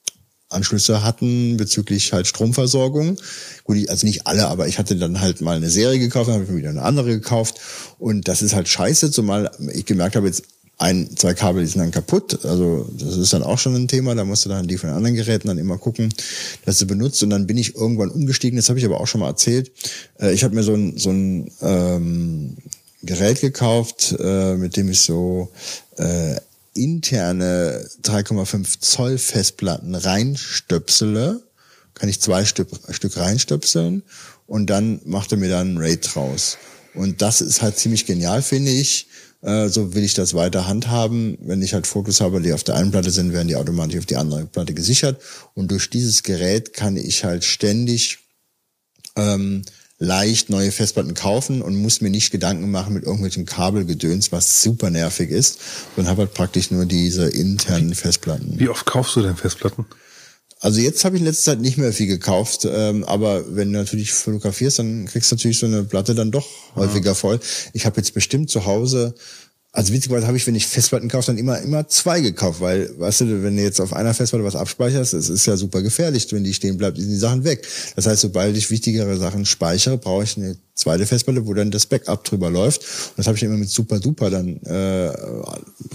Anschlüsse 0.50 1.04
hatten 1.04 1.56
bezüglich 1.56 2.12
halt 2.12 2.26
Stromversorgung. 2.26 3.16
Gut, 3.64 3.88
also 3.88 4.06
nicht 4.06 4.26
alle, 4.26 4.48
aber 4.48 4.68
ich 4.68 4.78
hatte 4.78 4.96
dann 4.96 5.20
halt 5.20 5.40
mal 5.40 5.56
eine 5.56 5.70
Serie 5.70 5.98
gekauft, 5.98 6.28
dann 6.28 6.34
habe 6.34 6.44
ich 6.44 6.50
mir 6.50 6.58
wieder 6.58 6.70
eine 6.70 6.82
andere 6.82 7.10
gekauft. 7.10 7.60
Und 7.98 8.26
das 8.26 8.42
ist 8.42 8.54
halt 8.54 8.68
scheiße, 8.68 9.10
zumal 9.10 9.50
ich 9.72 9.86
gemerkt 9.86 10.16
habe, 10.16 10.26
jetzt 10.26 10.42
ein, 10.80 11.14
zwei 11.14 11.34
Kabel, 11.34 11.62
die 11.62 11.68
sind 11.68 11.80
dann 11.80 11.90
kaputt. 11.90 12.44
Also 12.44 12.88
das 12.98 13.16
ist 13.16 13.34
dann 13.34 13.42
auch 13.42 13.58
schon 13.58 13.74
ein 13.76 13.86
Thema. 13.86 14.14
Da 14.14 14.24
musst 14.24 14.46
du 14.46 14.48
dann 14.48 14.66
die 14.66 14.78
von 14.78 14.88
anderen 14.88 15.14
Geräten 15.14 15.48
dann 15.48 15.58
immer 15.58 15.76
gucken, 15.76 16.12
dass 16.64 16.78
du 16.78 16.86
benutzt. 16.86 17.22
Und 17.22 17.30
dann 17.30 17.46
bin 17.46 17.58
ich 17.58 17.76
irgendwann 17.76 18.10
umgestiegen. 18.10 18.56
Das 18.56 18.70
habe 18.70 18.78
ich 18.78 18.86
aber 18.86 18.98
auch 18.98 19.06
schon 19.06 19.20
mal 19.20 19.28
erzählt. 19.28 19.70
Äh, 20.18 20.32
ich 20.32 20.42
habe 20.42 20.54
mir 20.54 20.62
so 20.62 20.72
ein, 20.72 20.96
so 20.96 21.10
ein 21.10 21.50
ähm, 21.60 22.56
Gerät 23.02 23.42
gekauft, 23.42 24.16
äh, 24.18 24.54
mit 24.56 24.78
dem 24.78 24.90
ich 24.90 25.02
so 25.02 25.50
äh, 25.98 26.36
interne 26.72 27.86
3,5 28.02 28.80
Zoll 28.80 29.18
Festplatten 29.18 29.94
reinstöpsele. 29.94 31.42
Kann 31.92 32.08
ich 32.08 32.22
zwei 32.22 32.46
Stück, 32.46 32.70
Stück 32.88 33.18
reinstöpseln 33.18 34.02
und 34.46 34.70
dann 34.70 35.02
macht 35.04 35.32
er 35.32 35.38
mir 35.38 35.50
dann 35.50 35.74
ein 35.74 35.78
RAID 35.78 36.14
draus. 36.14 36.56
Und 36.94 37.20
das 37.20 37.42
ist 37.42 37.60
halt 37.60 37.76
ziemlich 37.76 38.06
genial, 38.06 38.40
finde 38.40 38.70
ich. 38.70 39.09
Äh, 39.42 39.68
so 39.68 39.94
will 39.94 40.04
ich 40.04 40.14
das 40.14 40.34
weiter 40.34 40.66
handhaben. 40.66 41.38
Wenn 41.40 41.62
ich 41.62 41.74
halt 41.74 41.86
Fotos 41.86 42.20
habe, 42.20 42.40
die 42.40 42.52
auf 42.52 42.64
der 42.64 42.76
einen 42.76 42.90
Platte 42.90 43.10
sind, 43.10 43.32
werden 43.32 43.48
die 43.48 43.56
automatisch 43.56 43.98
auf 43.98 44.06
die 44.06 44.16
andere 44.16 44.46
Platte 44.46 44.74
gesichert. 44.74 45.20
Und 45.54 45.70
durch 45.70 45.90
dieses 45.90 46.22
Gerät 46.22 46.74
kann 46.74 46.96
ich 46.96 47.24
halt 47.24 47.44
ständig 47.44 48.18
ähm, 49.16 49.62
leicht 49.98 50.48
neue 50.48 50.72
Festplatten 50.72 51.14
kaufen 51.14 51.62
und 51.62 51.76
muss 51.76 52.00
mir 52.00 52.10
nicht 52.10 52.32
Gedanken 52.32 52.70
machen 52.70 52.94
mit 52.94 53.04
irgendwelchem 53.04 53.44
Kabelgedöns, 53.44 54.32
was 54.32 54.62
super 54.62 54.90
nervig 54.90 55.30
ist, 55.30 55.58
sondern 55.94 56.10
habe 56.10 56.22
halt 56.22 56.34
praktisch 56.34 56.70
nur 56.70 56.86
diese 56.86 57.28
internen 57.28 57.94
Festplatten. 57.94 58.58
Wie 58.58 58.68
oft 58.68 58.86
kaufst 58.86 59.16
du 59.16 59.22
denn 59.22 59.36
Festplatten? 59.36 59.84
Also 60.62 60.80
jetzt 60.80 61.04
habe 61.06 61.16
ich 61.16 61.22
in 61.22 61.26
letzter 61.26 61.52
Zeit 61.52 61.60
nicht 61.60 61.78
mehr 61.78 61.92
viel 61.92 62.06
gekauft, 62.06 62.68
ähm, 62.70 63.02
aber 63.04 63.56
wenn 63.56 63.72
du 63.72 63.78
natürlich 63.78 64.12
fotografierst, 64.12 64.78
dann 64.78 65.06
kriegst 65.06 65.30
du 65.30 65.36
natürlich 65.36 65.58
so 65.58 65.64
eine 65.64 65.84
Platte 65.84 66.14
dann 66.14 66.30
doch 66.30 66.46
häufiger 66.76 67.14
voll. 67.14 67.40
Ich 67.72 67.86
habe 67.86 67.96
jetzt 67.96 68.12
bestimmt 68.12 68.50
zu 68.50 68.66
Hause, 68.66 69.14
also 69.72 69.92
witzigerweise 69.92 70.26
habe 70.26 70.36
ich, 70.36 70.46
wenn 70.46 70.54
ich 70.56 70.66
Festplatten 70.66 71.08
kaufe, 71.08 71.28
dann 71.28 71.38
immer 71.38 71.60
immer 71.60 71.86
zwei 71.88 72.20
gekauft, 72.20 72.60
weil, 72.60 72.90
weißt 72.98 73.22
du, 73.22 73.42
wenn 73.42 73.56
du 73.56 73.62
jetzt 73.62 73.80
auf 73.80 73.92
einer 73.92 74.12
Festplatte 74.14 74.44
was 74.44 74.56
abspeicherst, 74.56 75.14
es 75.14 75.28
ist 75.30 75.46
ja 75.46 75.56
super 75.56 75.80
gefährlich, 75.80 76.30
wenn 76.32 76.44
die 76.44 76.54
stehen 76.54 76.76
bleibt, 76.76 76.98
sind 76.98 77.08
die 77.08 77.16
Sachen 77.16 77.44
weg. 77.44 77.66
Das 77.96 78.06
heißt, 78.06 78.20
sobald 78.20 78.56
ich 78.56 78.70
wichtigere 78.70 79.16
Sachen 79.16 79.46
speichere, 79.46 79.96
brauche 79.96 80.24
ich 80.24 80.36
eine 80.36 80.56
zweite 80.80 81.06
Festplatte, 81.06 81.46
wo 81.46 81.54
dann 81.54 81.70
das 81.70 81.86
Backup 81.86 82.24
drüber 82.24 82.50
läuft. 82.50 82.80
Und 82.80 83.18
das 83.18 83.26
habe 83.26 83.36
ich 83.36 83.42
immer 83.42 83.56
mit 83.56 83.70
Super 83.70 84.00
Duper 84.00 84.30
dann 84.30 84.56
äh, 84.62 85.12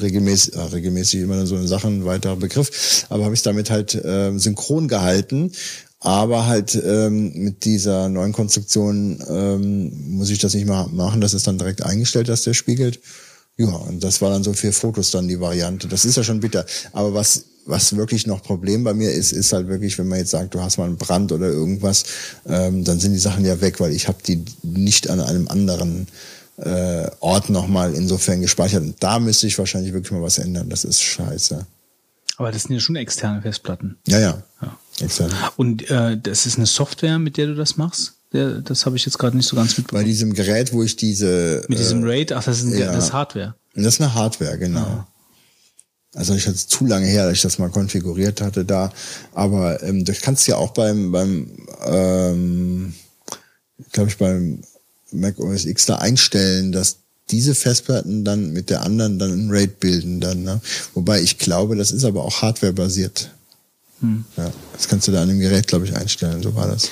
regelmäßig, 0.02 0.56
äh, 0.56 0.60
regelmäßig 0.60 1.22
immer 1.22 1.38
dann 1.38 1.48
so 1.48 1.56
eine 1.56 1.68
Sache, 1.68 1.88
ein 1.88 2.04
Begriff, 2.40 3.06
aber 3.10 3.26
habe 3.26 3.36
ich 3.36 3.42
damit 3.42 3.70
halt 3.70 3.96
äh, 3.96 4.38
synchron 4.38 4.88
gehalten. 4.88 5.52
Aber 6.00 6.46
halt 6.46 6.80
ähm, 6.86 7.34
mit 7.34 7.66
dieser 7.66 8.10
neuen 8.10 8.32
Konstruktion 8.32 9.24
ähm, 9.28 10.18
muss 10.18 10.30
ich 10.30 10.38
das 10.38 10.54
nicht 10.54 10.68
mehr 10.68 10.88
machen. 10.92 11.20
Das 11.20 11.34
ist 11.34 11.48
dann 11.48 11.58
direkt 11.58 11.84
eingestellt, 11.84 12.30
dass 12.30 12.44
der 12.44 12.54
spiegelt. 12.54 13.00
Ja, 13.58 13.74
und 13.74 14.04
das 14.04 14.22
war 14.22 14.30
dann 14.30 14.44
so 14.44 14.54
für 14.54 14.72
Fotos 14.72 15.12
dann 15.12 15.28
die 15.28 15.40
Variante. 15.40 15.88
Das 15.88 16.06
ist 16.06 16.18
ja 16.18 16.24
schon 16.24 16.42
bitter. 16.42 16.66
Aber 16.92 17.14
was, 17.14 17.46
was 17.66 17.96
wirklich 17.96 18.28
noch 18.28 18.44
Problem 18.44 18.84
bei 18.84 18.94
mir 18.94 19.12
ist, 19.12 19.32
ist 19.32 19.52
halt 19.52 19.68
wirklich, 19.68 19.98
wenn 19.98 20.08
man 20.08 20.20
jetzt 20.20 20.32
sagt, 20.32 20.54
du 20.54 20.62
hast 20.62 20.78
mal 20.78 20.86
einen 20.86 20.98
Brand 20.98 21.32
oder 21.32 21.48
irgendwas, 21.48 22.04
ähm, 22.48 22.84
dann 22.84 23.00
sind 23.00 23.14
die 23.14 23.20
Sachen 23.20 23.44
ja 23.44 23.60
weg, 23.62 23.80
weil 23.80 23.92
ich 23.92 24.08
habe 24.08 24.20
die 24.26 24.44
nicht 24.62 25.10
an 25.10 25.20
einem 25.20 25.48
anderen 25.48 26.08
äh, 26.58 27.10
Ort 27.20 27.50
nochmal 27.50 27.94
insofern 27.94 28.42
gespeichert. 28.42 28.84
Und 28.84 28.96
da 29.02 29.20
müsste 29.20 29.48
ich 29.48 29.58
wahrscheinlich 29.58 29.94
wirklich 29.94 30.12
mal 30.12 30.22
was 30.22 30.38
ändern. 30.38 30.70
Das 30.70 30.86
ist 30.86 31.02
scheiße. 31.02 31.66
Aber 32.38 32.52
das 32.52 32.64
sind 32.64 32.74
ja 32.74 32.80
schon 32.80 32.96
externe 32.96 33.42
Festplatten. 33.42 33.98
Ja, 34.08 34.20
ja. 34.20 34.44
Ja. 34.62 34.78
Exakt. 35.00 35.34
Und 35.58 35.90
äh, 35.90 36.18
das 36.18 36.46
ist 36.46 36.58
eine 36.58 36.66
Software, 36.66 37.20
mit 37.20 37.38
der 37.38 37.48
du 37.48 37.56
das 37.56 37.78
machst? 37.78 38.14
Der, 38.34 38.60
das 38.60 38.86
habe 38.86 38.96
ich 38.98 39.06
jetzt 39.06 39.18
gerade 39.18 39.38
nicht 39.38 39.48
so 39.48 39.56
ganz 39.56 39.74
Bei 39.74 39.80
mitbekommen. 39.80 40.06
diesem 40.06 40.34
Gerät, 40.34 40.74
wo 40.74 40.84
ich 40.84 40.96
diese 40.96 41.64
Mit 41.68 41.80
diesem 41.80 42.04
äh, 42.04 42.10
RAID, 42.10 42.34
ach, 42.34 42.44
das 42.44 42.60
ist, 42.60 42.66
ein, 42.66 42.78
ja. 42.78 42.92
das 42.92 43.06
ist 43.06 43.14
Hardware. 43.14 43.56
Das 43.74 43.86
ist 43.86 44.02
eine 44.02 44.14
Hardware, 44.14 44.58
genau. 44.58 45.06
Also 46.16 46.34
ich 46.34 46.48
hatte 46.48 46.56
es 46.56 46.68
zu 46.68 46.86
lange 46.86 47.06
her, 47.06 47.26
dass 47.26 47.34
ich 47.34 47.42
das 47.42 47.60
mal 47.60 47.70
konfiguriert 47.70 48.42
hatte 48.42 48.66
da. 48.66 48.92
Aber 49.34 49.84
ähm, 49.84 50.06
das 50.06 50.22
kannst 50.22 50.48
du 50.48 50.52
ja 50.52 50.58
auch 50.58 50.72
beim, 50.72 51.12
beim 51.12 51.52
ähm, 51.86 52.94
glaube 53.92 54.10
ich, 54.10 54.18
beim 54.18 54.62
Mac 55.12 55.40
OS 55.40 55.66
X 55.66 55.86
da 55.86 55.98
einstellen, 55.98 56.72
dass 56.72 56.98
diese 57.32 57.56
Festplatten 57.56 58.24
dann 58.24 58.54
mit 58.54 58.70
der 58.70 58.82
anderen 58.84 59.20
dann 59.20 59.32
ein 59.32 59.52
RAID 59.52 59.80
bilden 59.80 60.20
dann. 60.22 60.44
Ne? 60.44 60.62
Wobei 60.94 61.22
ich 61.22 61.38
glaube, 61.38 61.76
das 61.76 61.92
ist 61.92 62.06
aber 62.06 62.24
auch 62.24 62.42
hardwarebasiert. 62.42 63.32
Ja, 64.38 64.52
das 64.74 64.88
kannst 64.88 65.08
du 65.08 65.12
da 65.12 65.22
an 65.22 65.30
dem 65.30 65.40
Gerät, 65.40 65.68
glaube 65.68 65.86
ich, 65.86 65.96
einstellen. 65.96 66.44
So 66.44 66.56
war 66.56 66.68
das. 66.68 66.90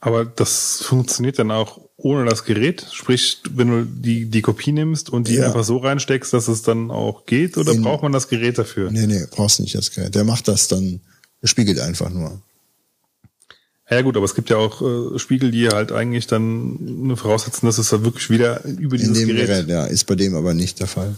Aber 0.00 0.24
das 0.24 0.82
funktioniert 0.82 1.38
dann 1.38 1.50
auch 1.50 1.80
ohne 2.04 2.28
das 2.28 2.44
Gerät? 2.44 2.86
Sprich, 2.92 3.38
wenn 3.50 3.68
du 3.68 3.84
die, 3.86 4.26
die 4.26 4.42
Kopie 4.42 4.72
nimmst 4.72 5.08
und 5.10 5.28
die 5.28 5.34
Ja. 5.36 5.46
einfach 5.46 5.64
so 5.64 5.78
reinsteckst, 5.78 6.32
dass 6.32 6.48
es 6.48 6.62
dann 6.62 6.90
auch 6.90 7.26
geht? 7.26 7.56
Oder 7.56 7.72
In- 7.72 7.82
braucht 7.82 8.02
man 8.02 8.12
das 8.12 8.28
Gerät 8.28 8.58
dafür? 8.58 8.90
Nee, 8.90 9.06
nee, 9.06 9.24
brauchst 9.30 9.60
nicht 9.60 9.74
das 9.74 9.90
Gerät. 9.90 10.14
Der 10.14 10.24
macht 10.24 10.48
das 10.48 10.68
dann, 10.68 11.00
der 11.42 11.48
spiegelt 11.48 11.78
einfach 11.80 12.10
nur. 12.10 12.40
Ja 13.90 14.00
gut, 14.02 14.16
aber 14.16 14.24
es 14.24 14.34
gibt 14.34 14.48
ja 14.48 14.56
auch 14.56 14.80
äh, 15.14 15.18
Spiegel, 15.18 15.50
die 15.50 15.68
halt 15.68 15.92
eigentlich 15.92 16.26
dann 16.26 17.14
voraussetzen, 17.16 17.66
dass 17.66 17.76
es 17.78 17.92
halt 17.92 18.04
wirklich 18.04 18.30
wieder 18.30 18.64
über 18.64 18.94
In 18.96 19.02
dieses 19.02 19.18
dem 19.18 19.28
Gerät. 19.28 19.46
Gerät, 19.48 19.68
ja, 19.68 19.84
ist 19.84 20.04
bei 20.06 20.14
dem 20.14 20.34
aber 20.34 20.54
nicht 20.54 20.80
der 20.80 20.86
Fall. 20.86 21.14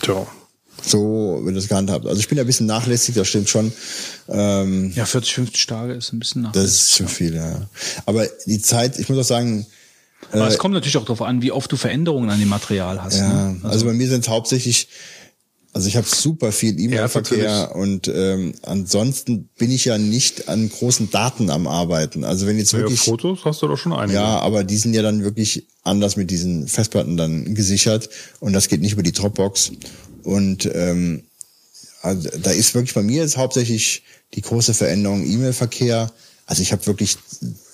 Tja. 0.00 0.26
So 0.82 1.40
wird 1.44 1.56
das 1.56 1.68
gehandhabt. 1.68 2.06
Also 2.06 2.20
ich 2.20 2.28
bin 2.28 2.36
ja 2.38 2.44
ein 2.44 2.46
bisschen 2.46 2.66
nachlässig, 2.66 3.14
das 3.14 3.28
stimmt 3.28 3.48
schon. 3.48 3.72
Ähm, 4.28 4.92
Ja, 4.94 5.04
40, 5.06 5.34
50 5.34 5.66
Tage 5.66 5.92
ist 5.94 6.12
ein 6.12 6.18
bisschen 6.18 6.42
nach. 6.42 6.52
das 6.52 6.64
ist 6.64 6.92
zu 6.92 7.06
viel, 7.06 7.34
ja. 7.34 7.68
Aber 8.06 8.26
die 8.46 8.60
Zeit, 8.60 8.98
ich 8.98 9.08
muss 9.08 9.18
auch 9.18 9.24
sagen, 9.28 9.66
Aber 10.32 10.48
es 10.48 10.58
kommt 10.58 10.74
natürlich 10.74 10.96
auch 10.96 11.04
darauf 11.04 11.22
an, 11.22 11.42
wie 11.42 11.52
oft 11.52 11.70
du 11.72 11.76
Veränderungen 11.76 12.30
an 12.30 12.38
dem 12.40 12.48
Material 12.48 13.02
hast. 13.02 13.18
ja, 13.18 13.50
ne? 13.52 13.60
also, 13.62 13.86
bei 13.86 13.92
mir 13.92 14.08
sind 14.08 14.20
es 14.24 14.28
hauptsächlich 14.28 14.88
Also 15.72 15.88
ich 15.88 15.96
habe 15.96 16.06
super 16.06 16.52
viel 16.52 16.78
E-Mail-Verkehr 16.78 17.38
Ja, 17.44 17.64
und 17.64 18.06
ähm, 18.08 18.54
ansonsten 18.62 19.48
bin 19.58 19.70
ich 19.72 19.86
ja 19.86 19.98
nicht 19.98 20.48
an 20.48 20.68
großen 20.68 21.10
Daten 21.10 21.50
am 21.50 21.66
Arbeiten. 21.66 22.24
Also 22.24 22.46
wenn 22.46 22.58
jetzt 22.58 22.72
Ja, 22.72 22.78
wirklich 22.80 23.00
Fotos 23.00 23.40
hast 23.44 23.60
du 23.62 23.68
doch 23.68 23.78
schon 23.78 23.92
einige. 23.92 24.14
ja, 24.18 24.38
aber 24.38 24.64
die 24.64 24.76
sind 24.76 24.94
ja 24.94 25.02
dann 25.02 25.24
wirklich 25.24 25.66
anders 25.82 26.16
mit 26.16 26.30
diesen 26.30 26.68
Festplatten 26.68 27.16
dann 27.16 27.54
gesichert 27.54 28.08
und 28.40 28.52
das 28.52 28.68
geht 28.68 28.80
nicht 28.82 28.92
über 28.92 29.02
die 29.02 29.12
Dropbox. 29.12 29.72
Und 30.24 30.68
ähm, 30.74 31.22
also 32.02 32.28
da 32.42 32.50
ist 32.50 32.74
wirklich 32.74 32.94
bei 32.94 33.02
mir 33.02 33.22
jetzt 33.22 33.36
hauptsächlich 33.36 34.02
die 34.34 34.42
große 34.42 34.74
Veränderung 34.74 35.24
E-Mail-Verkehr. 35.24 36.12
Also 36.46 36.62
ich 36.62 36.72
habe 36.72 36.86
wirklich 36.86 37.16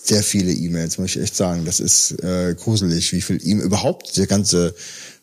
sehr 0.03 0.23
viele 0.23 0.53
E-Mails, 0.53 0.99
muss 0.99 1.17
ich 1.17 1.23
echt 1.23 1.37
sagen. 1.37 1.65
Das 1.65 1.81
ist 1.81 2.13
äh, 2.23 2.55
gruselig, 2.55 3.13
wie 3.13 3.21
viel 3.21 3.41
E-Mail 3.43 3.67
überhaupt 3.67 4.17
der 4.17 4.27
ganze 4.27 4.75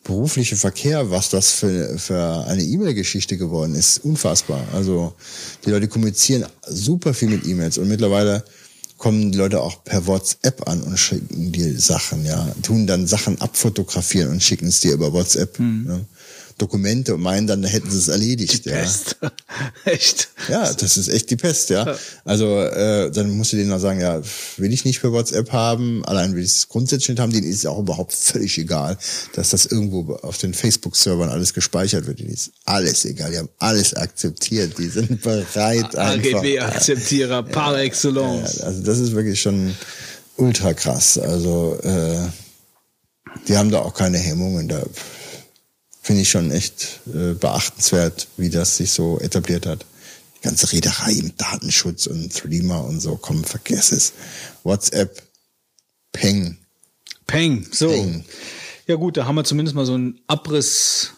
berufliche 0.04 0.56
Verkehr, 0.56 1.10
was 1.10 1.30
das 1.30 1.52
für, 1.52 1.98
für 1.98 2.44
eine 2.46 2.62
E-Mail-Geschichte 2.62 3.36
geworden 3.36 3.74
ist, 3.74 4.04
unfassbar. 4.04 4.66
Also 4.72 5.14
die 5.64 5.70
Leute 5.70 5.88
kommunizieren 5.88 6.46
super 6.66 7.14
viel 7.14 7.28
mit 7.28 7.46
E-Mails 7.46 7.78
und 7.78 7.88
mittlerweile 7.88 8.44
kommen 8.96 9.30
die 9.32 9.38
Leute 9.38 9.60
auch 9.62 9.84
per 9.84 10.06
WhatsApp 10.06 10.66
an 10.68 10.82
und 10.82 10.98
schicken 10.98 11.52
dir 11.52 11.78
Sachen, 11.78 12.24
ja, 12.24 12.52
tun 12.62 12.86
dann 12.86 13.06
Sachen 13.06 13.40
abfotografieren 13.40 14.30
und 14.30 14.42
schicken 14.42 14.66
es 14.66 14.80
dir 14.80 14.92
über 14.92 15.12
WhatsApp. 15.12 15.58
Ne? 15.86 16.04
Dokumente 16.58 17.14
und 17.14 17.20
meinen 17.22 17.46
dann, 17.46 17.62
da 17.62 17.68
hätten 17.68 17.90
sie 17.90 17.98
es 17.98 18.08
erledigt. 18.08 18.66
ja. 18.66 18.72
Pest. 18.76 19.16
Echt. 19.84 20.28
Ja, 20.48 20.72
das 20.72 20.96
ist 20.96 21.08
echt 21.08 21.30
die 21.30 21.36
Pest, 21.36 21.70
ja. 21.70 21.96
Also 22.24 22.60
äh, 22.60 23.10
dann 23.10 23.30
musst 23.30 23.52
du 23.52 23.56
denen 23.56 23.70
dann 23.70 23.80
sagen, 23.80 24.00
ja, 24.00 24.20
will 24.56 24.72
ich 24.72 24.84
nicht 24.84 25.00
per 25.00 25.12
WhatsApp 25.12 25.52
haben, 25.52 26.04
allein 26.04 26.34
will 26.34 26.42
ich 26.42 26.50
es 26.50 26.68
grundsätzlich 26.68 27.10
nicht 27.10 27.20
haben, 27.20 27.32
denen 27.32 27.48
ist 27.50 27.66
auch 27.66 27.78
überhaupt 27.78 28.12
völlig 28.12 28.58
egal, 28.58 28.98
dass 29.34 29.50
das 29.50 29.66
irgendwo 29.66 30.14
auf 30.16 30.38
den 30.38 30.54
Facebook-Servern 30.54 31.28
alles 31.28 31.54
gespeichert 31.54 32.06
wird. 32.06 32.18
Denen 32.20 32.30
ist 32.30 32.50
alles 32.64 33.04
egal, 33.04 33.30
die 33.30 33.38
haben 33.38 33.48
alles 33.58 33.94
akzeptiert, 33.94 34.78
die 34.78 34.88
sind 34.88 35.22
bereit 35.22 35.94
einfach. 35.96 36.34
AGB-Akzeptierer 36.34 37.42
par 37.44 37.76
Ja, 37.76 37.82
excellence. 37.84 38.60
also 38.60 38.82
das 38.82 38.98
ist 38.98 39.12
wirklich 39.12 39.40
schon 39.40 39.74
ultra 40.36 40.74
krass. 40.74 41.18
Also 41.18 41.78
äh, 41.82 42.18
die 43.46 43.56
haben 43.56 43.70
da 43.70 43.80
auch 43.80 43.94
keine 43.94 44.18
Hemmungen. 44.18 44.68
Da 44.68 44.82
finde 46.08 46.22
ich 46.22 46.30
schon 46.30 46.50
echt 46.50 47.00
äh, 47.08 47.34
beachtenswert, 47.34 48.28
wie 48.38 48.48
das 48.48 48.78
sich 48.78 48.92
so 48.92 49.20
etabliert 49.20 49.66
hat. 49.66 49.84
Die 50.38 50.40
ganze 50.40 50.72
Rederei 50.72 51.12
im 51.12 51.36
Datenschutz 51.36 52.06
und 52.06 52.34
Threema 52.34 52.78
und 52.78 53.00
so, 53.00 53.16
komm, 53.16 53.44
vergiss 53.44 53.92
es. 53.92 54.14
WhatsApp, 54.64 55.22
Peng. 56.12 56.56
Peng. 57.26 57.66
So. 57.70 57.90
Peng. 57.90 58.24
Ja 58.86 58.94
gut, 58.94 59.18
da 59.18 59.26
haben 59.26 59.34
wir 59.34 59.44
zumindest 59.44 59.74
mal 59.74 59.84
so 59.84 59.92
einen 59.92 60.18
Abriss. 60.28 61.10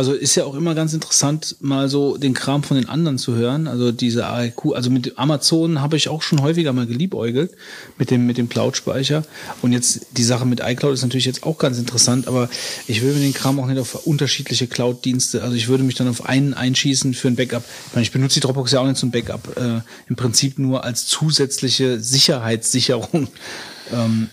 Also 0.00 0.14
ist 0.14 0.34
ja 0.34 0.44
auch 0.46 0.54
immer 0.54 0.74
ganz 0.74 0.94
interessant, 0.94 1.56
mal 1.60 1.90
so 1.90 2.16
den 2.16 2.32
Kram 2.32 2.62
von 2.62 2.78
den 2.78 2.88
anderen 2.88 3.18
zu 3.18 3.34
hören. 3.34 3.68
Also 3.68 3.92
diese 3.92 4.24
ARQ, 4.24 4.72
also 4.74 4.88
mit 4.88 5.18
Amazon 5.18 5.82
habe 5.82 5.98
ich 5.98 6.08
auch 6.08 6.22
schon 6.22 6.40
häufiger 6.40 6.72
mal 6.72 6.86
geliebäugelt 6.86 7.52
mit 7.98 8.10
dem 8.10 8.26
mit 8.26 8.38
dem 8.38 8.48
Cloud-Speicher. 8.48 9.24
Und 9.60 9.72
jetzt 9.72 10.06
die 10.12 10.24
Sache 10.24 10.46
mit 10.46 10.60
iCloud 10.64 10.94
ist 10.94 11.02
natürlich 11.02 11.26
jetzt 11.26 11.42
auch 11.42 11.58
ganz 11.58 11.76
interessant, 11.76 12.28
aber 12.28 12.48
ich 12.86 13.02
will 13.02 13.12
mir 13.12 13.20
den 13.20 13.34
Kram 13.34 13.60
auch 13.60 13.66
nicht 13.66 13.78
auf 13.78 14.06
unterschiedliche 14.06 14.68
Cloud-Dienste. 14.68 15.42
Also 15.42 15.54
ich 15.54 15.68
würde 15.68 15.84
mich 15.84 15.96
dann 15.96 16.08
auf 16.08 16.24
einen 16.24 16.54
einschießen 16.54 17.12
für 17.12 17.28
ein 17.28 17.36
Backup. 17.36 17.64
Ich, 17.88 17.94
meine, 17.94 18.02
ich 18.04 18.10
benutze 18.10 18.36
die 18.36 18.40
Dropbox 18.40 18.72
ja 18.72 18.80
auch 18.80 18.86
nicht 18.86 18.96
zum 18.96 19.10
Backup. 19.10 19.54
Äh, 19.58 19.82
Im 20.08 20.16
Prinzip 20.16 20.58
nur 20.58 20.82
als 20.82 21.08
zusätzliche 21.08 22.00
Sicherheitssicherung. 22.00 23.28
Ähm, 23.92 24.28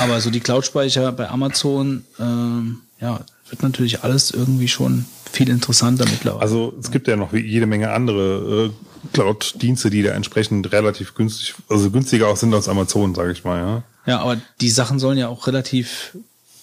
aber 0.00 0.20
so 0.20 0.30
die 0.30 0.40
Cloud-Speicher 0.40 1.12
bei 1.12 1.28
Amazon, 1.28 2.04
ähm, 2.18 2.80
ja, 3.00 3.20
wird 3.50 3.62
natürlich 3.62 4.02
alles 4.02 4.30
irgendwie 4.30 4.68
schon 4.68 5.06
viel 5.30 5.48
interessanter 5.48 6.04
mittlerweile. 6.06 6.42
Also 6.42 6.74
es 6.80 6.90
gibt 6.90 7.08
ja 7.08 7.16
noch 7.16 7.32
jede 7.32 7.66
Menge 7.66 7.90
andere 7.90 8.70
äh, 8.70 9.08
Cloud-Dienste, 9.12 9.90
die 9.90 10.02
da 10.02 10.10
entsprechend 10.10 10.72
relativ 10.72 11.14
günstig, 11.14 11.54
also 11.68 11.90
günstiger 11.90 12.28
auch 12.28 12.36
sind 12.36 12.54
als 12.54 12.68
Amazon, 12.68 13.14
sage 13.14 13.32
ich 13.32 13.44
mal, 13.44 13.58
ja. 13.58 13.82
ja, 14.06 14.20
aber 14.20 14.40
die 14.60 14.70
Sachen 14.70 14.98
sollen 14.98 15.18
ja 15.18 15.28
auch 15.28 15.46
relativ 15.46 16.16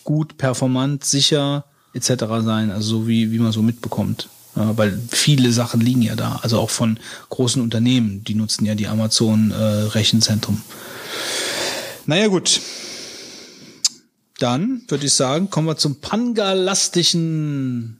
gut, 0.04 0.38
performant, 0.38 1.04
sicher 1.06 1.66
etc. 1.94 2.26
sein, 2.44 2.72
also 2.72 3.00
so 3.00 3.08
wie, 3.08 3.32
wie 3.32 3.40
man 3.40 3.52
so 3.52 3.62
mitbekommt. 3.62 4.30
Ja, 4.56 4.78
weil 4.78 4.98
viele 5.10 5.52
Sachen 5.52 5.82
liegen 5.82 6.02
ja 6.02 6.16
da, 6.16 6.40
also 6.42 6.60
auch 6.60 6.70
von 6.70 6.98
großen 7.30 7.62
Unternehmen, 7.62 8.24
die 8.24 8.36
nutzen 8.36 8.66
ja 8.66 8.76
die 8.76 8.88
Amazon-Rechenzentrum. 8.88 10.62
naja, 12.06 12.28
gut. 12.28 12.62
Dann 14.40 14.84
würde 14.88 15.06
ich 15.06 15.14
sagen, 15.14 15.50
kommen 15.50 15.68
wir 15.68 15.78
zum 15.78 16.02
pangalastischen 16.02 18.00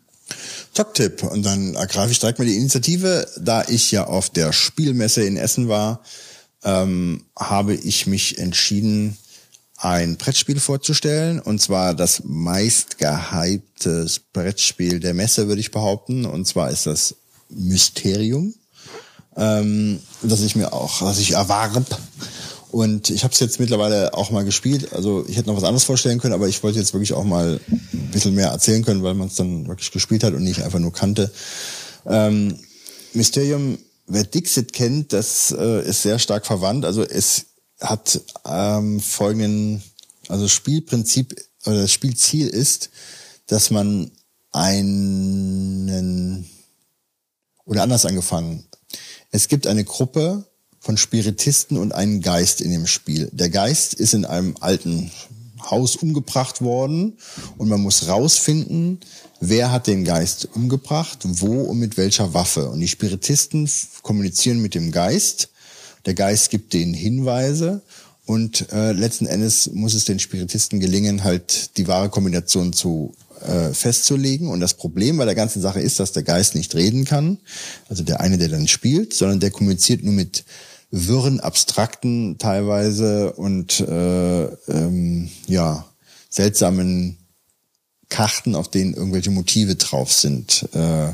Top-Tipp. 0.74 1.24
Und 1.24 1.44
dann 1.44 1.76
ergreife 1.76 2.12
ich 2.12 2.20
direkt 2.20 2.40
mal 2.40 2.46
die 2.46 2.58
Initiative. 2.58 3.28
Da 3.38 3.64
ich 3.68 3.92
ja 3.92 4.06
auf 4.06 4.30
der 4.30 4.52
Spielmesse 4.52 5.24
in 5.24 5.38
Essen 5.38 5.70
war, 5.70 6.02
ähm, 6.64 7.24
habe 7.38 7.74
ich 7.76 8.08
mich 8.08 8.38
entschieden, 8.38 9.18
ein 9.78 10.18
Brettspiel 10.18 10.60
vorzustellen. 10.60 11.40
Und 11.40 11.62
zwar 11.62 11.94
das 11.94 12.24
meistgehypte 12.26 14.08
Brettspiel 14.34 15.00
der 15.00 15.14
Messe, 15.14 15.48
würde 15.48 15.62
ich 15.62 15.72
behaupten. 15.72 16.26
Und 16.26 16.46
zwar 16.48 16.72
ist 16.72 16.86
das 16.86 17.16
Mysterium, 17.50 18.54
ähm, 19.38 20.00
das 20.24 20.42
ich 20.42 20.56
mir 20.56 20.74
auch, 20.74 21.00
das 21.02 21.20
ich 21.20 21.32
erwarb. 21.32 21.86
Und 22.76 23.10
ich 23.10 23.24
habe 23.24 23.34
es 23.34 23.40
jetzt 23.40 23.62
mittlerweile 23.62 24.14
auch 24.16 24.32
mal 24.32 24.44
gespielt. 24.44 24.92
Also 24.92 25.26
ich 25.30 25.38
hätte 25.38 25.48
noch 25.48 25.56
was 25.56 25.64
anderes 25.64 25.86
vorstellen 25.86 26.20
können, 26.20 26.34
aber 26.34 26.50
ich 26.50 26.62
wollte 26.62 26.78
jetzt 26.78 26.92
wirklich 26.92 27.14
auch 27.14 27.24
mal 27.24 27.62
ein 27.72 28.12
bisschen 28.12 28.36
mehr 28.36 28.50
erzählen 28.50 28.84
können, 28.84 29.02
weil 29.02 29.14
man 29.14 29.30
es 29.30 29.36
dann 29.36 29.66
wirklich 29.70 29.92
gespielt 29.92 30.26
hat 30.26 30.34
und 30.34 30.44
nicht 30.44 30.62
einfach 30.62 30.80
nur 30.80 30.92
kannte. 30.92 31.32
Ähm, 32.06 32.60
Mysterium, 33.14 33.78
wer 34.08 34.26
Dixit 34.26 34.74
kennt, 34.74 35.14
das 35.14 35.56
äh, 35.58 35.88
ist 35.88 36.02
sehr 36.02 36.20
stark 36.20 36.46
verwandt. 36.46 36.84
Also 36.84 37.02
es 37.04 37.46
hat 37.80 38.20
ähm, 38.44 39.00
folgenden, 39.00 39.82
also 40.28 40.50
Spielprinzip 40.50 41.34
oder 41.66 41.84
das 41.84 41.94
Spielziel 41.94 42.50
ist, 42.50 42.90
dass 43.48 43.72
man 43.72 44.12
einen 44.52 46.46
oder 47.64 47.84
anders 47.84 48.06
angefangen. 48.06 48.66
Es 49.32 49.48
gibt 49.48 49.66
eine 49.66 49.86
Gruppe 49.86 50.46
von 50.86 50.98
Spiritisten 50.98 51.78
und 51.78 51.94
einen 51.94 52.22
Geist 52.22 52.62
in 52.62 52.70
dem 52.70 52.86
Spiel. 52.86 53.28
Der 53.32 53.50
Geist 53.50 53.96
ist 53.96 54.14
in 54.14 54.24
einem 54.24 54.56
alten 54.60 55.10
Haus 55.60 55.96
umgebracht 55.96 56.62
worden 56.62 57.14
und 57.58 57.70
man 57.70 57.82
muss 57.82 58.08
rausfinden, 58.08 59.00
wer 59.40 59.72
hat 59.72 59.88
den 59.88 60.06
Geist 60.06 60.48
umgebracht, 60.54 61.18
wo 61.24 61.64
und 61.64 61.80
mit 61.80 61.98
welcher 61.98 62.36
Waffe. 62.36 62.70
Und 62.70 62.82
die 62.82 62.88
Spiritisten 62.88 63.68
kommunizieren 64.04 64.62
mit 64.62 64.76
dem 64.76 64.92
Geist. 64.92 65.50
Der 66.06 66.14
Geist 66.14 66.52
gibt 66.52 66.74
denen 66.74 66.94
Hinweise 66.94 67.82
und 68.28 68.72
äh, 68.72 68.92
letzten 68.92 69.26
Endes 69.26 69.72
muss 69.74 69.96
es 69.96 70.06
den 70.06 70.20
Spiritisten 70.20 70.80
gelingen, 70.80 71.24
halt 71.24 71.76
die 71.78 71.88
wahre 71.88 72.10
Kombination 72.10 72.74
zu 72.74 73.16
äh, 73.42 73.74
festzulegen. 73.74 74.50
Und 74.50 74.60
das 74.60 74.76
Problem 74.76 75.18
bei 75.18 75.26
der 75.26 75.34
ganzen 75.34 75.64
Sache 75.64 75.82
ist, 75.82 76.00
dass 76.00 76.12
der 76.12 76.22
Geist 76.22 76.54
nicht 76.54 76.76
reden 76.76 77.06
kann, 77.06 77.40
also 77.90 78.04
der 78.04 78.22
eine, 78.22 78.38
der 78.38 78.50
dann 78.50 78.68
spielt, 78.68 79.16
sondern 79.16 79.40
der 79.40 79.50
kommuniziert 79.50 80.04
nur 80.04 80.14
mit 80.14 80.46
wirren, 80.96 81.42
abstrakten 81.42 82.38
teilweise 82.38 83.34
und 83.34 83.82
äh, 83.82 84.46
ähm, 84.46 85.30
ja 85.48 85.86
seltsamen 86.30 87.18
Karten, 88.08 88.56
auf 88.56 88.70
denen 88.70 88.94
irgendwelche 88.94 89.32
Motive 89.32 89.76
drauf 89.76 90.12
sind. 90.14 90.70
Äh, 90.74 91.14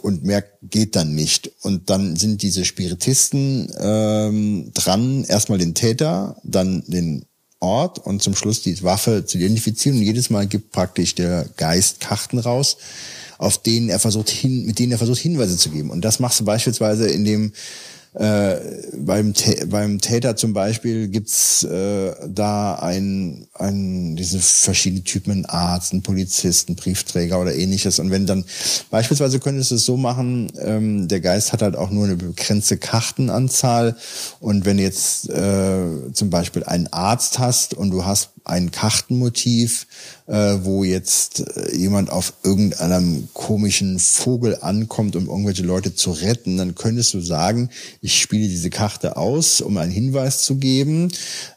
und 0.00 0.24
mehr 0.24 0.44
geht 0.62 0.96
dann 0.96 1.14
nicht. 1.14 1.52
Und 1.60 1.90
dann 1.90 2.16
sind 2.16 2.42
diese 2.42 2.64
Spiritisten 2.64 3.72
ähm, 3.78 4.70
dran, 4.74 5.24
erstmal 5.24 5.58
den 5.58 5.74
Täter, 5.74 6.36
dann 6.42 6.82
den 6.86 7.26
Ort 7.60 7.98
und 8.00 8.22
zum 8.22 8.34
Schluss 8.34 8.62
die 8.62 8.82
Waffe 8.82 9.24
zu 9.26 9.38
identifizieren. 9.38 9.98
Und 9.98 10.04
jedes 10.04 10.30
Mal 10.30 10.46
gibt 10.46 10.72
praktisch 10.72 11.14
der 11.14 11.46
Geist 11.56 12.00
Karten 12.00 12.38
raus, 12.38 12.78
auf 13.38 13.58
denen 13.58 13.90
er 13.90 14.00
versucht 14.00 14.30
hin, 14.30 14.64
mit 14.64 14.78
denen 14.78 14.92
er 14.92 14.98
versucht 14.98 15.20
Hinweise 15.20 15.56
zu 15.56 15.70
geben. 15.70 15.90
Und 15.90 16.02
das 16.02 16.18
machst 16.18 16.40
du 16.40 16.44
beispielsweise 16.44 17.08
in 17.08 17.24
dem 17.24 17.52
äh, 18.14 18.56
beim, 18.98 19.32
beim 19.68 19.98
Täter 19.98 20.36
zum 20.36 20.52
Beispiel 20.52 21.08
gibt's 21.08 21.64
äh, 21.64 22.12
da 22.28 22.74
ein, 22.74 23.46
ein, 23.54 24.16
diese 24.16 24.38
verschiedenen 24.38 25.04
Typen, 25.04 25.32
einen 25.32 25.46
Arzt, 25.46 25.92
einen 25.92 26.02
Polizisten, 26.02 26.76
Briefträger 26.76 27.40
oder 27.40 27.54
ähnliches. 27.54 27.98
Und 27.98 28.10
wenn 28.10 28.26
dann, 28.26 28.44
beispielsweise 28.90 29.40
könntest 29.40 29.70
du 29.70 29.76
es 29.76 29.86
so 29.86 29.96
machen, 29.96 30.52
ähm, 30.58 31.08
der 31.08 31.20
Geist 31.20 31.54
hat 31.54 31.62
halt 31.62 31.74
auch 31.74 31.90
nur 31.90 32.04
eine 32.04 32.16
begrenzte 32.16 32.76
Kartenanzahl. 32.76 33.96
Und 34.40 34.66
wenn 34.66 34.78
jetzt 34.78 35.30
äh, 35.30 36.12
zum 36.12 36.28
Beispiel 36.28 36.64
einen 36.64 36.88
Arzt 36.88 37.38
hast 37.38 37.72
und 37.72 37.90
du 37.90 38.04
hast 38.04 38.31
ein 38.44 38.70
Kartenmotiv, 38.70 39.86
äh, 40.26 40.58
wo 40.62 40.84
jetzt 40.84 41.40
äh, 41.40 41.76
jemand 41.76 42.10
auf 42.10 42.34
irgendeinem 42.42 43.28
komischen 43.34 43.98
Vogel 43.98 44.58
ankommt, 44.60 45.16
um 45.16 45.28
irgendwelche 45.28 45.62
Leute 45.62 45.94
zu 45.94 46.10
retten, 46.10 46.56
dann 46.56 46.74
könntest 46.74 47.14
du 47.14 47.20
sagen, 47.20 47.70
ich 48.00 48.20
spiele 48.20 48.48
diese 48.48 48.70
Karte 48.70 49.16
aus, 49.16 49.60
um 49.60 49.76
einen 49.76 49.92
Hinweis 49.92 50.42
zu 50.42 50.56
geben. 50.56 51.12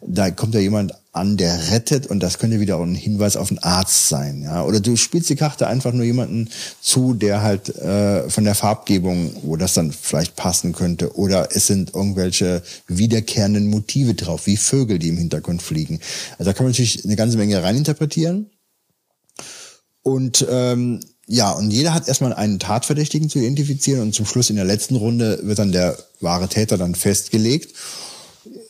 Da 0.06 0.32
kommt 0.32 0.54
ja 0.54 0.60
jemand 0.60 0.94
an, 1.16 1.38
der 1.38 1.72
rettet 1.72 2.08
und 2.08 2.20
das 2.20 2.40
könnte 2.40 2.60
wieder 2.60 2.78
auch 2.78 2.84
ein 2.84 2.96
Hinweis 2.96 3.38
auf 3.38 3.50
einen 3.50 3.60
Arzt 3.60 4.10
sein, 4.10 4.42
ja. 4.44 4.64
Oder 4.64 4.80
du 4.80 4.96
spielst 4.96 5.30
die 5.30 5.36
Karte 5.36 5.68
einfach 5.68 5.94
nur 5.94 6.06
jemanden 6.06 6.50
zu, 6.82 7.14
der 7.14 7.42
halt 7.42 7.70
äh, 7.76 8.30
von 8.30 8.44
der 8.44 8.56
Farbgebung, 8.56 9.36
wo 9.44 9.56
das 9.56 9.74
dann 9.74 9.92
vielleicht 9.92 10.36
passen 10.36 10.74
könnte, 10.74 11.16
oder 11.16 11.50
es 11.56 11.68
sind 11.68 11.94
irgendwelche 11.94 12.64
wiederkehrenden 12.88 13.68
Motive 13.68 14.14
drauf, 14.14 14.46
wie 14.46 14.58
Vögel, 14.58 15.00
die 15.00 15.10
im 15.10 15.18
Hintergrund 15.18 15.62
fliegen. 15.62 16.00
Also 16.38 16.52
da 16.52 16.54
kann 16.54 16.66
man 16.66 16.72
natürlich 16.72 17.06
eine 17.06 17.16
ganze 17.16 17.38
Menge 17.38 17.64
reininterpretieren. 17.64 18.50
Und 20.02 20.46
ähm, 20.50 21.00
ja, 21.28 21.52
und 21.52 21.72
jeder 21.72 21.94
hat 21.94 22.08
erstmal 22.08 22.34
einen 22.34 22.60
Tatverdächtigen 22.60 23.30
zu 23.30 23.40
identifizieren 23.40 24.02
und 24.02 24.14
zum 24.14 24.26
Schluss 24.26 24.50
in 24.52 24.56
der 24.56 24.66
letzten 24.66 24.96
Runde 24.96 25.40
wird 25.44 25.58
dann 25.58 25.72
der 25.72 25.98
wahre 26.20 26.48
Täter 26.48 26.78
dann 26.78 26.94
festgelegt. 26.94 27.74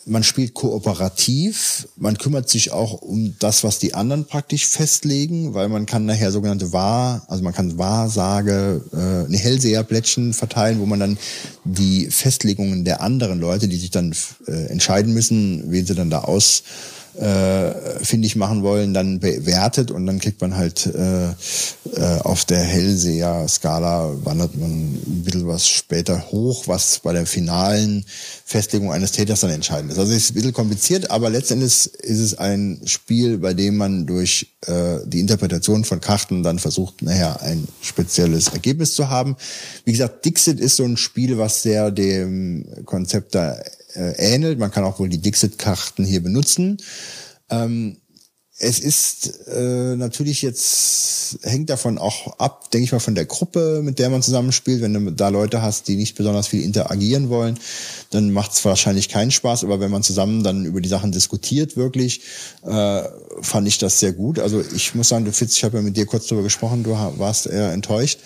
Man 0.07 0.23
spielt 0.23 0.53
kooperativ, 0.53 1.87
man 1.97 2.17
kümmert 2.17 2.47
sich 2.47 2.71
auch 2.71 3.01
um 3.01 3.35
das, 3.39 3.63
was 3.63 3.79
die 3.79 3.95
anderen 3.95 4.25
praktisch 4.25 4.67
festlegen, 4.67 5.55
weil 5.55 5.67
man 5.67 5.87
kann 5.87 6.05
nachher 6.05 6.31
sogenannte 6.31 6.71
Wahr, 6.73 7.25
also 7.27 7.43
man 7.43 7.53
kann 7.53 7.79
Wahrsage, 7.79 8.83
äh, 8.93 9.25
eine 9.25 9.37
Hellseherblättchen 9.37 10.33
verteilen, 10.33 10.79
wo 10.79 10.85
man 10.85 10.99
dann 10.99 11.17
die 11.63 12.11
Festlegungen 12.11 12.85
der 12.85 13.01
anderen 13.01 13.39
Leute, 13.39 13.67
die 13.67 13.77
sich 13.77 13.89
dann 13.89 14.15
äh, 14.47 14.67
entscheiden 14.67 15.13
müssen, 15.13 15.71
wen 15.71 15.85
sie 15.85 15.95
dann 15.95 16.11
da 16.11 16.19
aus 16.19 16.61
äh, 17.17 18.03
findig 18.03 18.35
machen 18.35 18.63
wollen, 18.63 18.93
dann 18.93 19.19
bewertet 19.19 19.91
und 19.91 20.05
dann 20.05 20.19
kriegt 20.19 20.41
man 20.41 20.55
halt 20.55 20.85
äh, 20.85 21.29
äh, 21.95 22.19
auf 22.23 22.45
der 22.45 22.59
Hellseher-Skala 22.59 24.25
wandert 24.25 24.55
man 24.57 24.69
ein 24.69 25.23
bisschen 25.23 25.47
was 25.47 25.67
später 25.67 26.31
hoch, 26.31 26.67
was 26.67 26.99
bei 26.99 27.13
der 27.13 27.25
finalen 27.25 28.05
Festlegung 28.45 28.91
eines 28.91 29.11
Täters 29.11 29.41
dann 29.41 29.51
entscheidend 29.51 29.91
ist. 29.91 29.99
Also 29.99 30.11
es 30.11 30.23
ist 30.23 30.31
ein 30.31 30.33
bisschen 30.35 30.53
kompliziert, 30.53 31.11
aber 31.11 31.29
letztendlich 31.29 31.71
ist 31.71 32.19
es 32.19 32.37
ein 32.37 32.81
Spiel, 32.85 33.37
bei 33.37 33.53
dem 33.53 33.77
man 33.77 34.05
durch 34.05 34.55
äh, 34.67 34.97
die 35.05 35.19
Interpretation 35.19 35.83
von 35.83 36.01
Karten 36.01 36.43
dann 36.43 36.59
versucht, 36.59 37.01
nachher 37.01 37.41
ein 37.41 37.67
spezielles 37.81 38.49
Ergebnis 38.49 38.93
zu 38.93 39.09
haben. 39.09 39.35
Wie 39.85 39.91
gesagt, 39.91 40.25
Dixit 40.25 40.59
ist 40.59 40.75
so 40.75 40.83
ein 40.83 40.97
Spiel, 40.97 41.37
was 41.37 41.63
sehr 41.63 41.91
dem 41.91 42.65
Konzept 42.85 43.35
da 43.35 43.57
äh, 43.95 44.13
ähnelt. 44.17 44.59
Man 44.59 44.71
kann 44.71 44.83
auch 44.83 44.99
wohl 44.99 45.09
die 45.09 45.21
Dixit-Karten 45.21 46.05
hier 46.05 46.21
benutzen. 46.21 46.77
Ähm, 47.49 47.97
es 48.57 48.79
ist 48.79 49.47
äh, 49.47 49.97
natürlich 49.97 50.41
jetzt, 50.41 51.39
hängt 51.43 51.69
davon 51.69 51.97
auch 51.97 52.39
ab, 52.39 52.71
denke 52.71 52.85
ich 52.85 52.91
mal, 52.93 52.99
von 52.99 53.15
der 53.15 53.25
Gruppe, 53.25 53.81
mit 53.83 53.99
der 53.99 54.09
man 54.09 54.21
zusammenspielt. 54.21 54.81
Wenn 54.81 54.93
du 54.93 55.11
da 55.11 55.27
Leute 55.27 55.61
hast, 55.61 55.89
die 55.89 55.97
nicht 55.97 56.15
besonders 56.15 56.47
viel 56.47 56.63
interagieren 56.63 57.27
wollen, 57.27 57.59
dann 58.11 58.31
macht 58.31 58.53
es 58.53 58.63
wahrscheinlich 58.63 59.09
keinen 59.09 59.31
Spaß. 59.31 59.65
Aber 59.65 59.81
wenn 59.81 59.91
man 59.91 60.03
zusammen 60.03 60.41
dann 60.41 60.65
über 60.65 60.79
die 60.79 60.87
Sachen 60.87 61.11
diskutiert, 61.11 61.75
wirklich, 61.75 62.21
äh, 62.63 63.03
fand 63.41 63.67
ich 63.67 63.77
das 63.77 63.99
sehr 63.99 64.13
gut. 64.13 64.39
Also 64.39 64.63
ich 64.73 64.95
muss 64.95 65.09
sagen, 65.09 65.25
du 65.25 65.33
Fitz, 65.33 65.57
ich 65.57 65.65
habe 65.65 65.77
ja 65.77 65.83
mit 65.83 65.97
dir 65.97 66.05
kurz 66.05 66.27
darüber 66.27 66.43
gesprochen, 66.43 66.83
du 66.83 66.91
warst 66.91 67.47
eher 67.47 67.73
enttäuscht. 67.73 68.19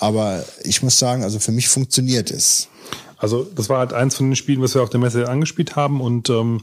Aber 0.00 0.44
ich 0.62 0.82
muss 0.82 0.98
sagen, 0.98 1.22
also 1.22 1.38
für 1.38 1.52
mich 1.52 1.68
funktioniert 1.68 2.30
es. 2.30 2.68
Also 3.16 3.44
das 3.44 3.68
war 3.68 3.78
halt 3.78 3.92
eins 3.92 4.16
von 4.16 4.28
den 4.28 4.36
Spielen, 4.36 4.60
was 4.60 4.74
wir 4.74 4.82
auf 4.82 4.90
der 4.90 5.00
Messe 5.00 5.28
angespielt 5.28 5.76
haben 5.76 6.00
und 6.00 6.28
ähm, 6.30 6.62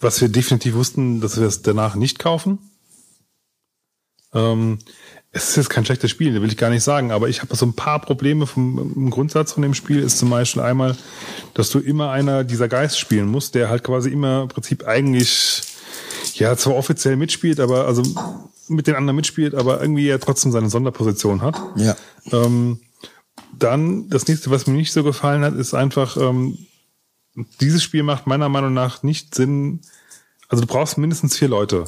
was 0.00 0.20
wir 0.20 0.28
definitiv 0.28 0.74
wussten, 0.74 1.20
dass 1.20 1.38
wir 1.38 1.46
es 1.46 1.62
danach 1.62 1.94
nicht 1.94 2.18
kaufen. 2.18 2.58
Ähm, 4.32 4.78
es 5.32 5.50
ist 5.50 5.56
jetzt 5.56 5.70
kein 5.70 5.84
schlechtes 5.84 6.10
Spiel, 6.10 6.40
will 6.40 6.48
ich 6.48 6.56
gar 6.56 6.70
nicht 6.70 6.82
sagen, 6.82 7.12
aber 7.12 7.28
ich 7.28 7.40
habe 7.40 7.54
so 7.54 7.64
ein 7.64 7.74
paar 7.74 8.00
Probleme 8.00 8.46
vom 8.46 9.10
Grundsatz 9.10 9.52
von 9.52 9.62
dem 9.62 9.74
Spiel 9.74 10.00
ist 10.00 10.18
zum 10.18 10.30
Beispiel 10.30 10.62
einmal, 10.62 10.96
dass 11.54 11.70
du 11.70 11.78
immer 11.78 12.10
einer 12.10 12.42
dieser 12.42 12.66
Geist 12.66 12.98
spielen 12.98 13.26
musst, 13.26 13.54
der 13.54 13.68
halt 13.68 13.84
quasi 13.84 14.10
immer 14.10 14.42
im 14.42 14.48
Prinzip 14.48 14.88
eigentlich 14.88 15.62
ja 16.34 16.56
zwar 16.56 16.76
offiziell 16.76 17.16
mitspielt, 17.16 17.60
aber 17.60 17.86
also 17.86 18.02
mit 18.68 18.86
den 18.86 18.94
anderen 18.94 19.16
mitspielt, 19.16 19.54
aber 19.54 19.80
irgendwie 19.80 20.06
ja 20.06 20.18
trotzdem 20.18 20.52
seine 20.52 20.70
Sonderposition 20.70 21.42
hat. 21.42 21.60
Ja. 21.76 21.96
Ähm, 22.32 22.80
dann 23.58 24.08
das 24.08 24.26
nächste, 24.26 24.50
was 24.50 24.66
mir 24.66 24.74
nicht 24.74 24.92
so 24.92 25.02
gefallen 25.02 25.42
hat, 25.42 25.54
ist 25.54 25.74
einfach, 25.74 26.16
ähm, 26.16 26.58
dieses 27.60 27.82
Spiel 27.82 28.02
macht 28.02 28.26
meiner 28.26 28.48
Meinung 28.48 28.72
nach 28.72 29.02
nicht 29.02 29.34
Sinn. 29.34 29.80
Also 30.48 30.62
du 30.62 30.66
brauchst 30.66 30.98
mindestens 30.98 31.36
vier 31.36 31.48
Leute. 31.48 31.84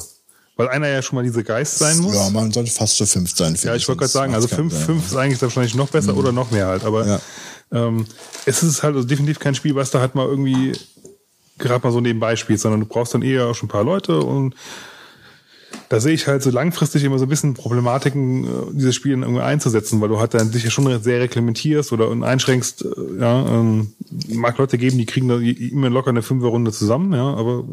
Weil 0.55 0.69
einer 0.69 0.87
ja 0.87 1.01
schon 1.01 1.15
mal 1.15 1.23
diese 1.23 1.43
Geist 1.43 1.79
sein 1.79 1.97
muss. 1.97 2.13
Ja, 2.13 2.29
man 2.29 2.51
sollte 2.51 2.69
fast 2.69 2.97
zu 2.97 3.07
fünf 3.07 3.35
sein. 3.35 3.57
Ja, 3.63 3.73
ich 3.73 3.87
wollte 3.87 3.99
gerade 3.99 4.11
sagen, 4.11 4.35
also 4.35 4.47
fünf, 4.47 4.71
sein, 4.71 4.83
fünf 4.83 5.07
ist 5.07 5.15
eigentlich 5.15 5.41
wahrscheinlich 5.41 5.73
noch 5.73 5.89
besser 5.89 6.13
mhm. 6.13 6.19
oder 6.19 6.31
noch 6.31 6.51
mehr 6.51 6.67
halt. 6.67 6.83
Aber 6.83 7.07
ja. 7.07 7.19
ähm, 7.71 8.05
es 8.45 8.61
ist 8.61 8.83
halt 8.83 8.95
also 8.95 9.07
definitiv 9.07 9.39
kein 9.39 9.55
Spiel, 9.55 9.73
was 9.73 9.89
da 9.89 9.99
halt 9.99 10.13
mal 10.13 10.27
irgendwie 10.27 10.73
gerade 11.57 11.85
mal 11.85 11.93
so 11.93 12.01
nebenbei 12.01 12.35
spielt, 12.35 12.59
sondern 12.59 12.81
du 12.81 12.85
brauchst 12.85 13.13
dann 13.13 13.21
eher 13.21 13.47
auch 13.47 13.55
schon 13.55 13.67
ein 13.67 13.71
paar 13.71 13.83
Leute 13.83 14.19
und 14.19 14.55
da 15.89 15.99
sehe 15.99 16.13
ich 16.13 16.27
halt 16.27 16.43
so 16.43 16.49
langfristig 16.49 17.03
immer 17.03 17.19
so 17.19 17.25
ein 17.25 17.29
bisschen 17.29 17.53
Problematiken, 17.53 18.45
äh, 18.45 18.47
dieses 18.73 18.95
Spiel 18.95 19.11
irgendwie 19.11 19.41
einzusetzen, 19.41 20.01
weil 20.01 20.09
du 20.09 20.19
halt 20.19 20.33
dann 20.33 20.51
dich 20.51 20.63
ja 20.63 20.69
schon 20.69 21.01
sehr 21.01 21.19
reglementierst 21.19 21.91
oder 21.91 22.09
einschränkst, 22.09 22.85
äh, 22.85 23.19
ja, 23.19 23.45
ähm, 23.47 23.93
mag 24.29 24.57
Leute 24.57 24.77
geben, 24.77 24.97
die 24.97 25.05
kriegen 25.05 25.27
da 25.27 25.37
immer 25.37 25.89
locker 25.89 26.09
eine 26.09 26.21
Fünferrunde 26.21 26.71
zusammen, 26.71 27.13
ja, 27.13 27.33
aber 27.33 27.63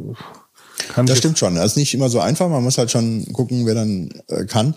kann 0.94 1.06
Das 1.06 1.18
stimmt 1.18 1.38
schon. 1.38 1.54
Das 1.54 1.66
ist 1.66 1.76
nicht 1.76 1.94
immer 1.94 2.08
so 2.08 2.20
einfach. 2.20 2.48
Man 2.48 2.64
muss 2.64 2.78
halt 2.78 2.90
schon 2.90 3.32
gucken, 3.32 3.66
wer 3.66 3.74
dann 3.74 4.10
äh, 4.28 4.44
kann 4.44 4.74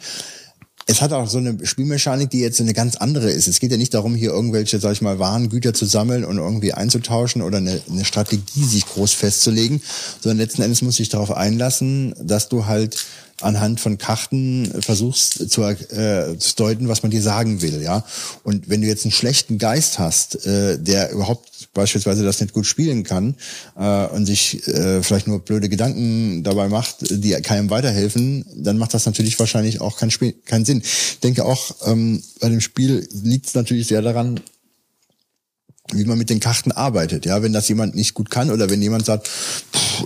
es 0.86 1.02
hat 1.02 1.14
auch 1.14 1.30
so 1.30 1.38
eine 1.38 1.66
Spielmechanik, 1.66 2.30
die 2.30 2.40
jetzt 2.40 2.60
eine 2.60 2.74
ganz 2.74 2.96
andere 2.96 3.30
ist. 3.30 3.48
Es 3.48 3.60
geht 3.60 3.72
ja 3.72 3.78
nicht 3.78 3.94
darum, 3.94 4.16
hier 4.16 4.32
irgendwelche, 4.32 4.80
sag 4.80 4.92
ich 4.94 5.02
mal, 5.02 5.20
Warengüter 5.20 5.74
zu 5.74 5.86
sammeln 5.86 6.26
und 6.26 6.38
irgendwie 6.38 6.74
einzutauschen 6.74 7.42
oder 7.42 7.58
eine, 7.58 7.82
eine 7.90 8.06
Strategie 8.06 8.64
sich 8.64 8.86
groß 8.86 9.14
festzulegen, 9.14 9.82
sondern 10.22 10.40
letzten 10.40 10.62
Endes 10.62 10.82
muss 10.82 11.00
ich 11.00 11.10
darauf 11.10 11.32
einlassen, 11.32 12.14
dass 12.22 12.50
du 12.50 12.66
halt 12.66 12.98
anhand 13.44 13.80
von 13.80 13.98
Karten 13.98 14.72
versuchst 14.82 15.50
zu, 15.50 15.64
äh, 15.64 16.38
zu 16.38 16.56
deuten, 16.56 16.88
was 16.88 17.04
man 17.04 17.12
dir 17.12 17.22
sagen 17.22 17.62
will, 17.62 17.82
ja. 17.82 18.04
Und 18.44 18.70
wenn 18.70 18.82
du 18.82 18.88
jetzt 18.88 19.06
einen 19.06 19.12
schlechten 19.12 19.58
Geist 19.58 20.00
hast, 20.00 20.46
äh, 20.46 20.80
der 20.80 21.12
überhaupt 21.12 21.70
beispielsweise 21.74 22.24
das 22.24 22.40
nicht 22.40 22.54
gut 22.54 22.66
spielen 22.66 23.04
kann 23.04 23.36
äh, 23.78 24.06
und 24.08 24.26
sich 24.26 24.68
äh, 24.68 25.02
vielleicht 25.02 25.28
nur 25.28 25.40
blöde 25.40 25.70
Gedanken 25.70 26.44
dabei 26.44 26.70
macht, 26.70 26.98
die 27.10 27.32
keinem 27.42 27.70
weiterhelfen, 27.70 28.46
dann 28.56 28.78
macht 28.78 28.94
das 28.94 29.06
natürlich 29.06 29.40
wahrscheinlich 29.40 29.82
auch 29.82 29.98
keinen 29.98 30.12
Spiel, 30.12 30.34
keinen 30.46 30.66
Sinn. 30.66 30.82
Ich 30.84 31.20
denke 31.22 31.46
auch, 31.46 31.76
ähm, 31.86 32.22
bei 32.40 32.50
dem 32.50 32.62
Spiel 32.62 33.08
liegt 33.24 33.48
es 33.48 33.54
natürlich 33.54 33.88
sehr 33.88 34.02
daran, 34.02 34.40
wie 35.92 36.06
man 36.06 36.18
mit 36.18 36.30
den 36.30 36.40
Karten 36.40 36.72
arbeitet. 36.72 37.26
Ja, 37.26 37.44
wenn 37.44 37.52
das 37.52 37.68
jemand 37.68 37.94
nicht 37.94 38.14
gut 38.14 38.30
kann 38.30 38.52
oder 38.52 38.70
wenn 38.70 38.82
jemand 38.82 39.06
sagt, 39.06 39.30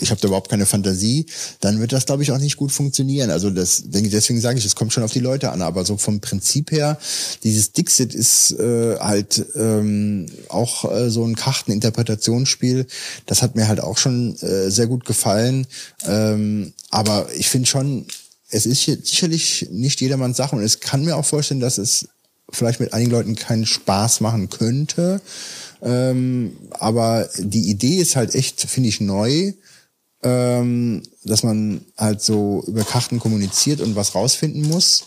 ich 0.02 0.10
habe 0.10 0.20
da 0.20 0.28
überhaupt 0.28 0.50
keine 0.50 0.66
Fantasie, 0.66 1.28
dann 1.60 1.80
wird 1.80 1.94
das, 1.94 2.08
glaube 2.08 2.24
ich, 2.24 2.32
auch 2.32 2.40
nicht 2.40 2.58
gut 2.58 2.72
funktionieren. 2.72 3.30
Also 3.30 3.52
das, 3.52 3.84
deswegen 3.86 4.42
sage 4.42 4.58
ich, 4.58 4.66
es 4.66 4.76
kommt 4.76 4.92
schon 4.92 5.04
auf 5.04 5.14
die 5.14 5.20
Leute 5.20 5.52
an. 5.52 5.62
Aber 5.62 5.86
so 5.86 5.98
vom 5.98 6.20
Prinzip 6.20 6.72
her, 6.72 6.98
dieses 7.44 7.74
Dixit 7.74 8.16
ist 8.16 8.52
äh, 8.60 8.98
halt 9.00 9.46
ähm, 9.56 10.26
auch 10.50 10.92
äh, 10.92 11.12
so 11.12 11.24
ein 11.24 11.36
Karteninterpretationsspiel. 11.36 12.88
Das 13.28 13.44
hat 13.44 13.56
mir 13.56 13.68
halt 13.68 13.80
auch 13.80 13.98
schon 13.98 14.36
äh, 14.38 14.72
sehr 14.72 14.88
gut 14.88 15.06
gefallen. 15.06 15.68
Ähm, 16.06 16.74
aber 16.90 17.28
ich 17.36 17.50
finde 17.50 17.68
schon, 17.68 18.08
es 18.50 18.66
ist 18.66 18.84
sicherlich 18.84 19.68
nicht 19.72 20.02
jedermanns 20.02 20.38
Sache 20.38 20.56
und 20.56 20.64
es 20.64 20.80
kann 20.80 21.06
mir 21.06 21.18
auch 21.18 21.26
vorstellen, 21.26 21.60
dass 21.60 21.78
es 21.78 22.08
vielleicht 22.50 22.80
mit 22.80 22.94
einigen 22.94 23.12
Leuten 23.12 23.36
keinen 23.36 23.66
Spaß 23.66 24.22
machen 24.22 24.50
könnte. 24.50 25.22
Ähm, 25.82 26.58
aber 26.72 27.30
die 27.38 27.70
Idee 27.70 27.98
ist 27.98 28.16
halt 28.16 28.36
echt, 28.36 28.62
finde 28.62 28.90
ich, 28.90 29.02
neu, 29.02 29.54
ähm, 30.24 31.04
dass 31.24 31.44
man 31.44 31.82
halt 31.98 32.22
so 32.22 32.64
über 32.68 32.84
Karten 32.84 33.20
kommuniziert 33.20 33.82
und 33.82 33.96
was 33.96 34.16
rausfinden 34.16 34.64
muss. 34.64 35.04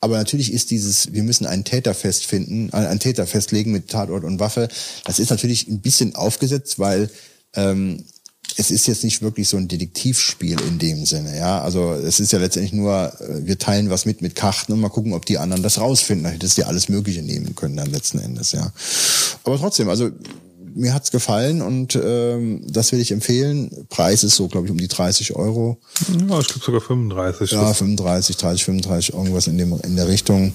Aber 0.00 0.16
natürlich 0.16 0.52
ist 0.52 0.70
dieses, 0.70 1.12
wir 1.12 1.22
müssen 1.22 1.46
einen 1.46 1.64
Täter 1.64 1.94
festfinden, 1.94 2.70
äh, 2.70 2.76
einen 2.76 3.00
Täter 3.00 3.26
festlegen 3.26 3.72
mit 3.72 3.88
Tatort 3.88 4.24
und 4.24 4.40
Waffe. 4.40 4.68
Das 5.04 5.18
ist 5.18 5.30
natürlich 5.30 5.68
ein 5.68 5.80
bisschen 5.80 6.14
aufgesetzt, 6.14 6.78
weil 6.78 7.10
ähm, 7.54 8.04
es 8.56 8.70
ist 8.70 8.86
jetzt 8.86 9.04
nicht 9.04 9.22
wirklich 9.22 9.48
so 9.48 9.56
ein 9.56 9.68
Detektivspiel 9.68 10.60
in 10.60 10.78
dem 10.78 11.04
Sinne, 11.04 11.36
ja. 11.36 11.60
Also 11.60 11.92
es 11.92 12.18
ist 12.18 12.32
ja 12.32 12.38
letztendlich 12.38 12.72
nur, 12.72 13.12
äh, 13.20 13.46
wir 13.46 13.58
teilen 13.58 13.90
was 13.90 14.06
mit 14.06 14.22
mit 14.22 14.34
Karten 14.34 14.72
und 14.72 14.80
mal 14.80 14.88
gucken, 14.88 15.12
ob 15.12 15.26
die 15.26 15.38
anderen 15.38 15.62
das 15.62 15.78
rausfinden. 15.78 16.24
Da 16.24 16.30
hättest 16.30 16.56
du 16.56 16.62
ja 16.62 16.68
alles 16.68 16.88
Mögliche 16.88 17.22
nehmen 17.22 17.54
können 17.54 17.76
dann 17.76 17.90
letzten 17.90 18.18
Endes, 18.18 18.52
ja. 18.52 18.72
Aber 19.44 19.58
trotzdem, 19.58 19.88
also 19.88 20.10
mir 20.74 20.94
hat's 20.94 21.10
gefallen 21.10 21.60
und 21.60 21.98
ähm, 22.02 22.62
das 22.68 22.92
will 22.92 23.00
ich 23.00 23.10
empfehlen. 23.10 23.86
Preis 23.88 24.22
ist 24.22 24.36
so, 24.36 24.48
glaube 24.48 24.66
ich, 24.66 24.70
um 24.70 24.78
die 24.78 24.88
30 24.88 25.34
Euro. 25.34 25.78
Ja, 26.28 26.38
ich 26.38 26.48
glaube 26.48 26.64
sogar 26.64 26.80
35. 26.80 27.50
Ja, 27.50 27.72
35, 27.74 28.36
30, 28.36 28.64
35, 28.64 29.14
irgendwas 29.14 29.46
in 29.46 29.58
dem 29.58 29.78
in 29.82 29.96
der 29.96 30.08
Richtung. 30.08 30.52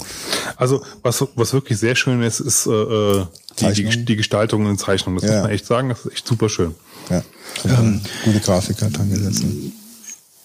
Also 0.55 0.81
was 1.01 1.25
was 1.35 1.53
wirklich 1.53 1.77
sehr 1.77 1.95
schön 1.95 2.21
ist, 2.21 2.39
ist 2.39 2.67
äh, 2.67 2.71
äh 2.71 3.25
die, 3.59 3.83
die, 3.83 4.05
die 4.05 4.15
Gestaltung 4.15 4.65
und 4.65 4.79
Zeichnung. 4.79 5.15
Das 5.15 5.25
ja. 5.25 5.35
muss 5.35 5.43
man 5.43 5.51
echt 5.51 5.65
sagen, 5.65 5.89
das 5.89 6.05
ist 6.05 6.13
echt 6.13 6.27
super 6.27 6.49
schön. 6.49 6.73
Ja. 7.09 7.23
Ähm, 7.65 8.01
gute 8.23 8.39
Grafik 8.39 8.81
hat 8.81 8.99
angesetzt. 8.99 9.43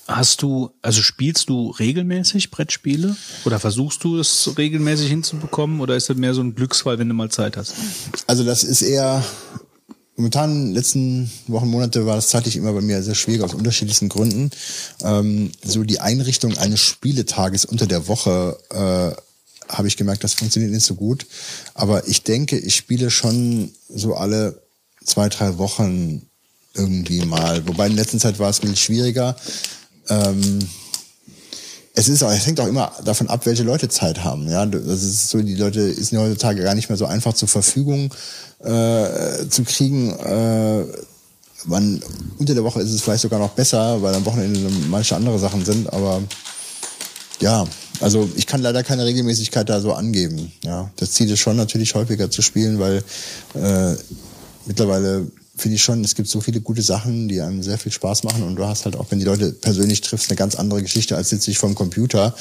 Hast 0.06 0.40
du, 0.40 0.70
also 0.80 1.02
spielst 1.02 1.50
du 1.50 1.70
regelmäßig 1.70 2.50
Brettspiele? 2.50 3.14
Oder 3.44 3.60
versuchst 3.60 4.02
du 4.04 4.18
es 4.18 4.50
regelmäßig 4.56 5.08
hinzubekommen? 5.08 5.80
Oder 5.80 5.96
ist 5.96 6.08
das 6.08 6.16
mehr 6.16 6.32
so 6.32 6.40
ein 6.40 6.54
Glücksfall, 6.54 6.98
wenn 6.98 7.08
du 7.08 7.14
mal 7.14 7.30
Zeit 7.30 7.58
hast? 7.58 7.74
Also 8.26 8.42
das 8.42 8.64
ist 8.64 8.80
eher 8.80 9.22
momentan 10.16 10.72
letzten 10.72 11.30
Wochen, 11.46 11.68
Monate 11.68 12.06
war 12.06 12.16
das 12.16 12.28
zeitlich 12.28 12.56
immer 12.56 12.72
bei 12.72 12.80
mir 12.80 13.02
sehr 13.02 13.14
schwierig 13.14 13.42
aus 13.42 13.54
unterschiedlichsten 13.54 14.08
Gründen. 14.08 14.50
Ähm, 15.02 15.52
so 15.62 15.84
die 15.84 16.00
Einrichtung 16.00 16.56
eines 16.58 16.80
Spieletages 16.80 17.64
unter 17.66 17.86
der 17.86 18.08
Woche 18.08 18.58
äh, 18.70 19.72
habe 19.72 19.88
ich 19.88 19.96
gemerkt, 19.96 20.24
das 20.24 20.34
funktioniert 20.34 20.72
nicht 20.72 20.86
so 20.86 20.94
gut. 20.94 21.26
Aber 21.74 22.08
ich 22.08 22.24
denke, 22.24 22.58
ich 22.58 22.74
spiele 22.74 23.10
schon 23.10 23.72
so 23.88 24.14
alle 24.14 24.62
zwei, 25.04 25.28
drei 25.28 25.58
Wochen 25.58 26.27
irgendwie 26.74 27.24
mal. 27.24 27.66
Wobei 27.66 27.86
in 27.86 27.96
letzter 27.96 28.18
Zeit 28.18 28.38
war 28.38 28.50
es 28.50 28.58
ein 28.58 28.62
bisschen 28.62 28.76
schwieriger. 28.76 29.36
Ähm, 30.08 30.58
es 31.94 32.08
ist 32.08 32.22
es 32.22 32.46
hängt 32.46 32.60
auch 32.60 32.68
immer 32.68 32.92
davon 33.04 33.28
ab, 33.28 33.44
welche 33.44 33.64
Leute 33.64 33.88
Zeit 33.88 34.22
haben. 34.22 34.48
Ja, 34.48 34.64
das 34.66 35.02
ist 35.02 35.30
so, 35.30 35.42
die 35.42 35.56
Leute 35.56 35.92
sind 35.92 36.12
ja 36.12 36.20
heutzutage 36.20 36.62
gar 36.62 36.74
nicht 36.74 36.88
mehr 36.88 36.96
so 36.96 37.06
einfach 37.06 37.34
zur 37.34 37.48
Verfügung 37.48 38.14
äh, 38.60 39.48
zu 39.48 39.64
kriegen. 39.64 40.10
Äh, 40.10 40.84
man, 41.64 42.00
unter 42.38 42.54
der 42.54 42.62
Woche 42.62 42.80
ist 42.80 42.92
es 42.92 43.02
vielleicht 43.02 43.22
sogar 43.22 43.40
noch 43.40 43.50
besser, 43.50 44.00
weil 44.00 44.14
am 44.14 44.24
Wochenende 44.24 44.60
manche 44.88 45.16
andere 45.16 45.40
Sachen 45.40 45.64
sind, 45.64 45.92
aber 45.92 46.22
ja, 47.40 47.66
also 48.00 48.28
ich 48.36 48.46
kann 48.46 48.62
leider 48.62 48.84
keine 48.84 49.04
Regelmäßigkeit 49.04 49.68
da 49.68 49.80
so 49.80 49.92
angeben. 49.92 50.52
Ja, 50.62 50.90
das 50.96 51.12
Ziel 51.12 51.30
ist 51.30 51.40
schon 51.40 51.56
natürlich 51.56 51.94
häufiger 51.94 52.30
zu 52.30 52.42
spielen, 52.42 52.78
weil 52.78 53.02
äh, 53.54 53.96
mittlerweile 54.66 55.26
finde 55.58 55.76
ich 55.76 55.82
schon, 55.82 56.04
es 56.04 56.14
gibt 56.14 56.28
so 56.28 56.40
viele 56.40 56.60
gute 56.60 56.82
Sachen, 56.82 57.28
die 57.28 57.40
einem 57.40 57.62
sehr 57.62 57.78
viel 57.78 57.92
Spaß 57.92 58.24
machen 58.24 58.42
und 58.42 58.56
du 58.56 58.64
hast 58.64 58.84
halt 58.84 58.96
auch, 58.96 59.10
wenn 59.10 59.18
die 59.18 59.24
Leute 59.24 59.52
persönlich 59.52 60.00
triffst, 60.00 60.30
eine 60.30 60.36
ganz 60.36 60.54
andere 60.54 60.82
Geschichte, 60.82 61.16
als 61.16 61.30
sitze 61.30 61.50
ich 61.50 61.58
vom 61.58 61.74
Computer 61.74 62.34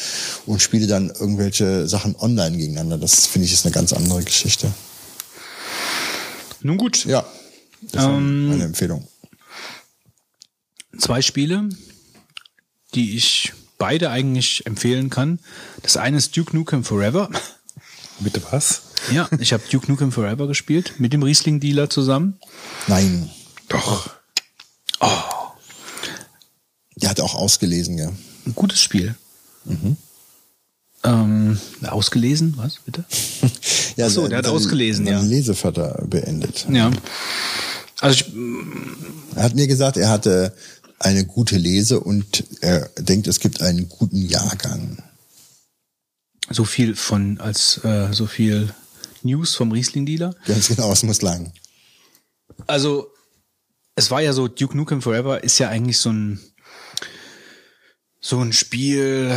und 0.45 0.61
spiele 0.61 0.87
dann 0.87 1.09
irgendwelche 1.09 1.87
Sachen 1.87 2.15
online 2.15 2.57
gegeneinander. 2.57 2.97
Das 2.97 3.25
finde 3.25 3.45
ich 3.45 3.53
ist 3.53 3.65
eine 3.65 3.73
ganz 3.73 3.93
andere 3.93 4.23
Geschichte. 4.23 4.71
Nun 6.61 6.77
gut. 6.77 7.05
Ja, 7.05 7.25
das 7.81 8.03
ist 8.03 8.09
Ähm, 8.09 8.47
meine 8.47 8.63
Empfehlung. 8.63 9.07
Zwei 10.97 11.21
Spiele, 11.21 11.69
die 12.95 13.15
ich 13.15 13.53
beide 13.77 14.09
eigentlich 14.09 14.65
empfehlen 14.65 15.09
kann. 15.09 15.39
Das 15.83 15.97
eine 15.97 16.17
ist 16.17 16.35
Duke 16.35 16.55
Nukem 16.55 16.83
Forever. 16.83 17.29
Bitte 18.19 18.41
was? 18.49 18.81
Ja, 19.11 19.29
ich 19.39 19.53
habe 19.53 19.63
Duke 19.71 19.89
Nukem 19.91 20.11
Forever 20.11 20.47
gespielt 20.47 20.99
mit 20.99 21.13
dem 21.13 21.23
Riesling-Dealer 21.23 21.89
zusammen. 21.89 22.39
Nein, 22.87 23.29
Doch. 23.69 24.09
der 26.95 27.09
hat 27.09 27.19
auch 27.21 27.35
ausgelesen, 27.35 27.97
ja. 27.97 28.09
Ein 28.45 28.55
gutes 28.55 28.81
Spiel. 28.81 29.15
Ähm, 31.03 31.59
ausgelesen? 31.85 32.53
Was, 32.57 32.79
bitte? 32.85 33.05
ja 33.97 34.07
Ach 34.07 34.09
so, 34.11 34.21
sein- 34.21 34.29
der 34.31 34.39
hat 34.39 34.47
ausgelesen, 34.47 35.05
ja. 35.07 35.21
Lesevater 35.21 36.03
beendet. 36.07 36.65
Ja. 36.69 36.91
Also 37.99 38.15
ich, 38.25 38.33
Er 39.35 39.43
hat 39.43 39.55
mir 39.55 39.67
gesagt, 39.67 39.97
er 39.97 40.09
hatte 40.09 40.55
eine 40.99 41.25
gute 41.25 41.57
Lese 41.57 41.99
und 41.99 42.43
er 42.61 42.89
denkt, 42.97 43.27
es 43.27 43.39
gibt 43.39 43.61
einen 43.61 43.87
guten 43.89 44.27
Jahrgang. 44.27 44.97
so 46.49 46.65
viel 46.65 46.95
von, 46.95 47.39
als 47.39 47.83
äh, 47.83 48.11
so 48.13 48.25
viel 48.25 48.73
News 49.23 49.55
vom 49.55 49.71
Riesling-Dealer. 49.71 50.35
Ganz 50.45 50.67
genau, 50.67 50.91
es 50.91 51.03
muss 51.03 51.21
lang. 51.21 51.53
Also, 52.65 53.11
es 53.95 54.11
war 54.11 54.21
ja 54.21 54.33
so, 54.33 54.47
Duke 54.47 54.77
Nukem 54.77 55.01
Forever 55.01 55.43
ist 55.43 55.59
ja 55.59 55.69
eigentlich 55.69 55.97
so 55.97 56.11
ein, 56.11 56.39
so 58.19 58.39
ein 58.39 58.53
Spiel, 58.53 59.35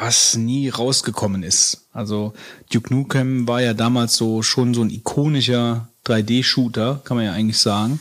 was 0.00 0.36
nie 0.36 0.68
rausgekommen 0.68 1.42
ist. 1.42 1.88
Also, 1.92 2.32
Duke 2.72 2.92
Nukem 2.92 3.46
war 3.46 3.62
ja 3.62 3.74
damals 3.74 4.16
so 4.16 4.42
schon 4.42 4.74
so 4.74 4.82
ein 4.82 4.90
ikonischer 4.90 5.88
3D-Shooter, 6.06 7.00
kann 7.04 7.16
man 7.16 7.26
ja 7.26 7.32
eigentlich 7.32 7.58
sagen. 7.58 8.00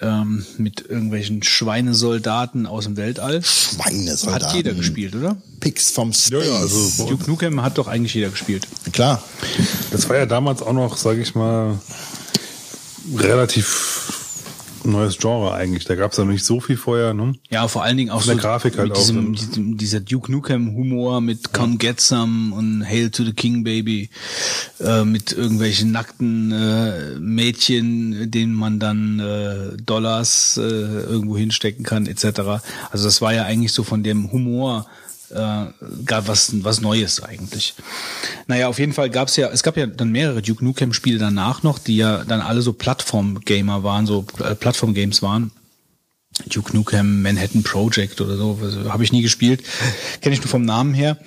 Ähm, 0.00 0.46
mit 0.58 0.88
irgendwelchen 0.88 1.42
Schweinesoldaten 1.42 2.66
aus 2.66 2.84
dem 2.84 2.96
Weltall. 2.96 3.42
Schweinesoldaten. 3.42 4.46
Hat 4.46 4.54
jeder 4.54 4.74
gespielt, 4.74 5.16
oder? 5.16 5.36
Pix 5.58 5.90
vom 5.90 6.12
Space. 6.12 6.46
Ja, 6.46 6.52
ja, 6.52 6.58
also 6.60 7.06
Duke 7.08 7.28
Nukem 7.28 7.62
hat 7.62 7.78
doch 7.78 7.88
eigentlich 7.88 8.14
jeder 8.14 8.30
gespielt. 8.30 8.68
Klar. 8.92 9.20
das 9.90 10.08
war 10.08 10.16
ja 10.16 10.26
damals 10.26 10.62
auch 10.62 10.72
noch, 10.72 10.96
sage 10.96 11.20
ich 11.20 11.34
mal, 11.34 11.80
relativ 13.16 14.17
neues 14.88 15.18
Genre 15.18 15.52
eigentlich. 15.52 15.84
Da 15.84 15.94
gab 15.94 16.12
es 16.12 16.18
ja 16.18 16.24
noch 16.24 16.32
nicht 16.32 16.44
so 16.44 16.60
viel 16.60 16.76
vorher. 16.76 17.14
Ne? 17.14 17.34
Ja, 17.50 17.68
vor 17.68 17.82
allen 17.82 17.96
Dingen 17.96 18.10
auch 18.10 18.22
Von 18.22 18.28
der 18.28 18.36
so 18.36 18.42
Grafik 18.42 18.78
halt 18.78 18.88
mit 18.88 18.96
auch, 18.96 19.00
diesem, 19.00 19.34
diesem, 19.34 19.76
dieser 19.76 20.00
Duke 20.00 20.30
Nukem 20.32 20.74
Humor 20.74 21.20
mit 21.20 21.52
Come 21.52 21.76
Get 21.76 22.00
Some 22.00 22.54
und 22.54 22.84
Hail 22.84 23.10
to 23.10 23.24
the 23.24 23.32
King 23.32 23.64
Baby 23.64 24.10
äh, 24.80 25.04
mit 25.04 25.32
irgendwelchen 25.32 25.92
nackten 25.92 26.52
äh, 26.52 27.18
Mädchen, 27.18 28.30
denen 28.30 28.54
man 28.54 28.78
dann 28.78 29.20
äh, 29.20 29.76
Dollars 29.82 30.56
äh, 30.56 30.62
irgendwo 30.62 31.36
hinstecken 31.36 31.84
kann 31.84 32.06
etc. 32.06 32.24
Also 32.90 33.04
das 33.04 33.20
war 33.20 33.32
ja 33.32 33.44
eigentlich 33.44 33.72
so 33.72 33.84
von 33.84 34.02
dem 34.02 34.32
Humor 34.32 34.86
äh, 35.30 35.66
gab 36.04 36.28
was 36.28 36.52
was 36.64 36.80
Neues 36.80 37.22
eigentlich. 37.22 37.74
Naja, 38.46 38.68
auf 38.68 38.78
jeden 38.78 38.92
Fall 38.92 39.10
gab's 39.10 39.36
ja, 39.36 39.48
es 39.48 39.62
gab 39.62 39.76
ja 39.76 39.86
dann 39.86 40.10
mehrere 40.10 40.42
Duke 40.42 40.64
Nukem 40.64 40.92
Spiele 40.92 41.18
danach 41.18 41.62
noch, 41.62 41.78
die 41.78 41.96
ja 41.96 42.24
dann 42.24 42.40
alle 42.40 42.62
so 42.62 42.72
Plattform-Gamer 42.72 43.82
waren, 43.82 44.06
so 44.06 44.24
äh, 44.38 44.54
Plattform-Games 44.54 45.22
waren. 45.22 45.50
Duke 46.46 46.74
Nukem 46.76 47.22
Manhattan 47.22 47.62
Project 47.62 48.20
oder 48.20 48.36
so, 48.36 48.58
habe 48.88 49.02
ich 49.02 49.12
nie 49.12 49.22
gespielt, 49.22 49.62
kenne 50.20 50.34
ich 50.34 50.40
nur 50.40 50.48
vom 50.48 50.62
Namen 50.62 50.94
her. 50.94 51.18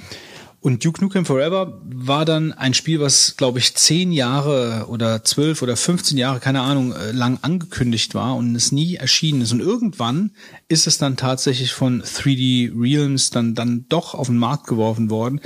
Und 0.63 0.85
Duke 0.85 1.01
Nukem 1.03 1.25
Forever 1.25 1.81
war 1.83 2.23
dann 2.23 2.53
ein 2.53 2.75
Spiel, 2.75 2.99
was, 2.99 3.35
glaube 3.35 3.57
ich, 3.57 3.73
zehn 3.75 4.11
Jahre 4.11 4.85
oder 4.89 5.23
zwölf 5.23 5.63
oder 5.63 5.75
15 5.75 6.19
Jahre, 6.19 6.39
keine 6.39 6.61
Ahnung, 6.61 6.93
äh, 6.93 7.11
lang 7.11 7.39
angekündigt 7.41 8.13
war 8.13 8.35
und 8.35 8.55
es 8.55 8.71
nie 8.71 8.95
erschienen 8.95 9.41
ist. 9.41 9.51
Und 9.51 9.59
irgendwann 9.59 10.35
ist 10.67 10.85
es 10.85 10.99
dann 10.99 11.17
tatsächlich 11.17 11.73
von 11.73 12.03
3D 12.03 12.71
Realms 12.79 13.31
dann, 13.31 13.55
dann 13.55 13.87
doch 13.89 14.13
auf 14.13 14.27
den 14.27 14.37
Markt 14.37 14.67
geworfen 14.67 15.09
worden. 15.09 15.41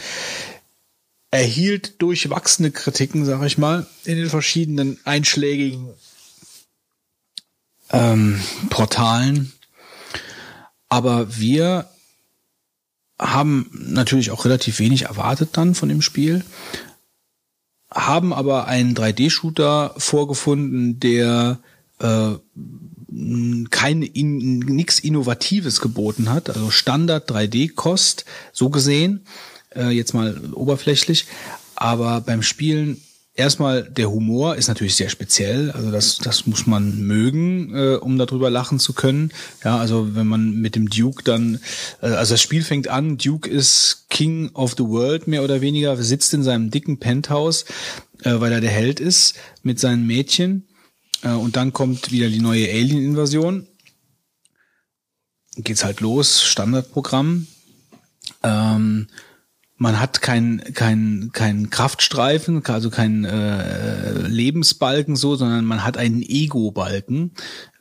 Erhielt 1.32 2.02
durchwachsene 2.02 2.72
Kritiken, 2.72 3.24
sag 3.24 3.42
ich 3.46 3.58
mal, 3.58 3.88
in 4.04 4.18
den 4.18 4.30
verschiedenen 4.30 5.00
einschlägigen 5.06 5.92
ähm, 7.92 8.42
Portalen. 8.70 9.54
Aber 10.90 11.38
wir 11.38 11.90
haben 13.20 13.70
natürlich 13.72 14.32
auch 14.32 14.46
relativ 14.46 14.80
wenig 14.80 15.04
erwartet 15.04 15.50
dann 15.54 15.76
von 15.76 15.90
dem 15.90 16.02
Spiel, 16.02 16.44
haben 17.90 18.34
aber 18.34 18.68
einen 18.68 18.94
3D-Shooter 18.94 19.94
vorgefunden, 19.98 21.00
der 21.00 21.60
äh, 22.00 22.34
kein 23.70 24.02
in, 24.02 24.60
nix 24.60 25.00
Innovatives 25.00 25.80
geboten 25.80 26.30
hat, 26.30 26.50
also 26.50 26.70
Standard 26.72 27.32
3D-Kost, 27.32 28.26
so 28.52 28.70
gesehen, 28.70 29.26
äh, 29.74 29.90
jetzt 29.90 30.14
mal 30.14 30.38
oberflächlich, 30.54 31.26
aber 31.76 32.22
beim 32.22 32.42
Spielen 32.42 33.02
erstmal 33.36 33.84
der 33.84 34.10
Humor 34.10 34.56
ist 34.56 34.68
natürlich 34.68 34.96
sehr 34.96 35.10
speziell, 35.10 35.72
also 35.72 35.92
das 35.92 36.18
das 36.18 36.48
muss 36.48 36.66
man 36.66 37.02
mögen, 37.02 37.76
äh, 37.76 37.96
um 37.96 38.18
darüber 38.18 38.50
lachen 38.50 38.80
zu 38.80 38.94
können. 38.94 39.32
Ja, 39.64 39.78
also 39.78 40.16
wenn 40.16 40.28
man 40.28 40.56
mit 40.56 40.76
dem 40.76 40.90
Duke 40.90 41.24
dann, 41.24 41.60
äh, 42.02 42.08
also 42.08 42.34
das 42.34 42.42
Spiel 42.42 42.64
fängt 42.64 42.88
an, 42.88 43.18
Duke 43.18 43.50
ist 43.50 44.06
King 44.10 44.50
of 44.54 44.76
the 44.78 44.86
World 44.86 45.28
mehr 45.28 45.44
oder 45.44 45.62
weniger, 45.62 45.96
sitzt 46.02 46.34
in 46.34 46.44
seinem 46.44 46.72
dicken 46.72 47.00
Penthouse, 47.00 47.66
äh, 48.24 48.40
weil 48.40 48.52
er 48.52 48.62
der 48.62 48.72
Held 48.72 49.00
ist 49.00 49.36
mit 49.62 49.80
seinen 49.80 50.08
Mädchen 50.08 50.68
äh, 51.22 51.30
und 51.30 51.56
dann 51.56 51.74
kommt 51.74 52.12
wieder 52.12 52.30
die 52.30 52.42
neue 52.42 52.70
Alien-Invasion. 52.70 53.68
Geht's 55.58 55.86
halt 55.86 56.02
los, 56.02 56.44
Standardprogramm. 56.44 57.48
Ähm, 58.44 59.08
man 59.78 60.00
hat 60.00 60.22
kein 60.22 60.62
kein 60.74 61.32
kein 61.34 61.70
Kraftstreifen, 61.70 62.66
also 62.66 62.90
kein 62.90 63.26
äh, 63.26 64.14
Lebensbalken 64.28 65.16
so, 65.16 65.36
sondern 65.36 65.66
man 65.66 65.84
hat 65.84 65.98
einen 65.98 66.22
Ego-Balken. 66.22 67.32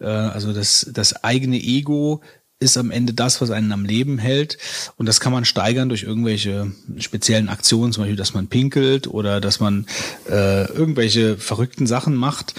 Äh, 0.01 0.07
also 0.07 0.53
das 0.53 0.91
das 0.93 1.23
eigene 1.23 1.57
Ego 1.57 2.21
ist 2.59 2.77
am 2.77 2.91
Ende 2.91 3.13
das, 3.13 3.41
was 3.41 3.51
einen 3.51 3.73
am 3.73 3.85
Leben 3.85 4.19
hält. 4.19 4.59
Und 4.97 5.07
das 5.07 5.21
kann 5.21 5.33
man 5.33 5.45
steigern 5.45 5.89
durch 5.89 6.03
irgendwelche 6.03 6.73
speziellen 6.99 7.49
Aktionen, 7.49 7.93
zum 7.93 8.03
Beispiel, 8.03 8.17
dass 8.17 8.35
man 8.35 8.49
pinkelt 8.49 9.07
oder 9.07 9.41
dass 9.41 9.61
man 9.61 9.87
äh, 10.29 10.67
irgendwelche 10.73 11.37
verrückten 11.37 11.87
Sachen 11.87 12.17
macht. 12.17 12.55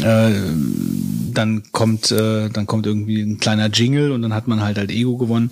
Äh, 0.00 0.32
dann 1.32 1.64
kommt 1.72 2.10
äh, 2.12 2.48
dann 2.48 2.66
kommt 2.66 2.86
irgendwie 2.86 3.20
ein 3.20 3.38
kleiner 3.38 3.66
Jingle 3.66 4.12
und 4.12 4.22
dann 4.22 4.34
hat 4.34 4.48
man 4.48 4.62
halt 4.62 4.78
halt 4.78 4.90
Ego 4.90 5.18
gewonnen. 5.18 5.50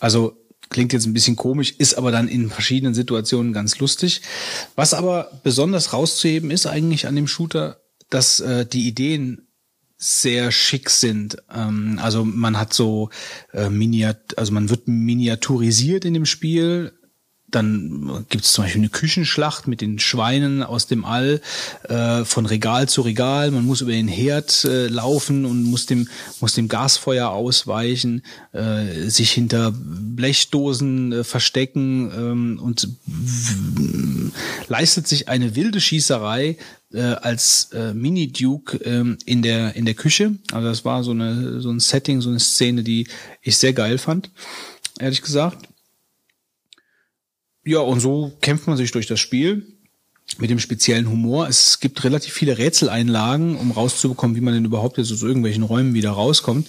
Also 0.00 0.36
klingt 0.70 0.92
jetzt 0.92 1.06
ein 1.06 1.12
bisschen 1.12 1.36
komisch, 1.36 1.74
ist 1.78 1.94
aber 1.94 2.10
dann 2.10 2.28
in 2.28 2.50
verschiedenen 2.50 2.94
Situationen 2.94 3.52
ganz 3.52 3.78
lustig. 3.78 4.22
Was 4.76 4.94
aber 4.94 5.30
besonders 5.42 5.92
rauszuheben 5.92 6.50
ist 6.50 6.66
eigentlich 6.66 7.06
an 7.06 7.16
dem 7.16 7.28
Shooter, 7.28 7.80
dass 8.10 8.40
äh, 8.40 8.66
die 8.66 8.86
Ideen 8.88 9.48
sehr 9.96 10.52
schick 10.52 10.90
sind. 10.90 11.38
Ähm, 11.54 11.98
also 12.00 12.24
man 12.24 12.58
hat 12.58 12.72
so 12.72 13.10
äh, 13.52 13.68
Miniat, 13.68 14.38
also 14.38 14.52
man 14.52 14.70
wird 14.70 14.86
miniaturisiert 14.86 16.04
in 16.04 16.14
dem 16.14 16.26
Spiel 16.26 16.92
dann 17.50 18.26
gibt 18.28 18.44
es 18.44 18.52
zum 18.52 18.64
Beispiel 18.64 18.82
eine 18.82 18.90
Küchenschlacht 18.90 19.66
mit 19.66 19.80
den 19.80 19.98
Schweinen 19.98 20.62
aus 20.62 20.86
dem 20.86 21.04
All, 21.04 21.40
äh, 21.88 22.24
von 22.24 22.46
Regal 22.46 22.88
zu 22.88 23.02
Regal. 23.02 23.50
Man 23.50 23.64
muss 23.64 23.80
über 23.80 23.92
den 23.92 24.08
Herd 24.08 24.64
äh, 24.64 24.88
laufen 24.88 25.46
und 25.46 25.62
muss 25.62 25.86
dem, 25.86 26.08
muss 26.40 26.54
dem 26.54 26.68
Gasfeuer 26.68 27.30
ausweichen, 27.30 28.22
äh, 28.52 29.08
sich 29.08 29.32
hinter 29.32 29.72
Blechdosen 29.74 31.12
äh, 31.12 31.24
verstecken 31.24 32.10
ähm, 32.14 32.60
und 32.62 32.88
leistet 34.68 35.08
sich 35.08 35.28
eine 35.28 35.56
wilde 35.56 35.80
Schießerei 35.80 36.56
äh, 36.92 37.00
als 37.00 37.70
äh, 37.72 37.94
Mini-Duke 37.94 38.78
ähm, 38.78 39.18
in, 39.24 39.42
der, 39.42 39.74
in 39.74 39.84
der 39.84 39.94
Küche. 39.94 40.36
Also 40.52 40.68
das 40.68 40.84
war 40.84 41.02
so, 41.02 41.12
eine, 41.12 41.60
so 41.60 41.70
ein 41.70 41.80
Setting, 41.80 42.20
so 42.20 42.28
eine 42.28 42.40
Szene, 42.40 42.82
die 42.82 43.06
ich 43.42 43.56
sehr 43.56 43.72
geil 43.72 43.98
fand, 43.98 44.30
ehrlich 44.98 45.22
gesagt. 45.22 45.68
Ja, 47.68 47.80
und 47.80 48.00
so 48.00 48.32
kämpft 48.40 48.66
man 48.66 48.78
sich 48.78 48.92
durch 48.92 49.06
das 49.06 49.20
Spiel 49.20 49.62
mit 50.38 50.48
dem 50.48 50.58
speziellen 50.58 51.06
Humor. 51.06 51.48
Es 51.48 51.80
gibt 51.80 52.02
relativ 52.02 52.32
viele 52.32 52.56
Rätseleinlagen, 52.56 53.56
um 53.56 53.72
rauszubekommen, 53.72 54.34
wie 54.36 54.40
man 54.40 54.54
denn 54.54 54.64
überhaupt 54.64 54.96
jetzt 54.96 55.12
aus 55.12 55.22
irgendwelchen 55.22 55.64
Räumen 55.64 55.92
wieder 55.92 56.12
rauskommt. 56.12 56.68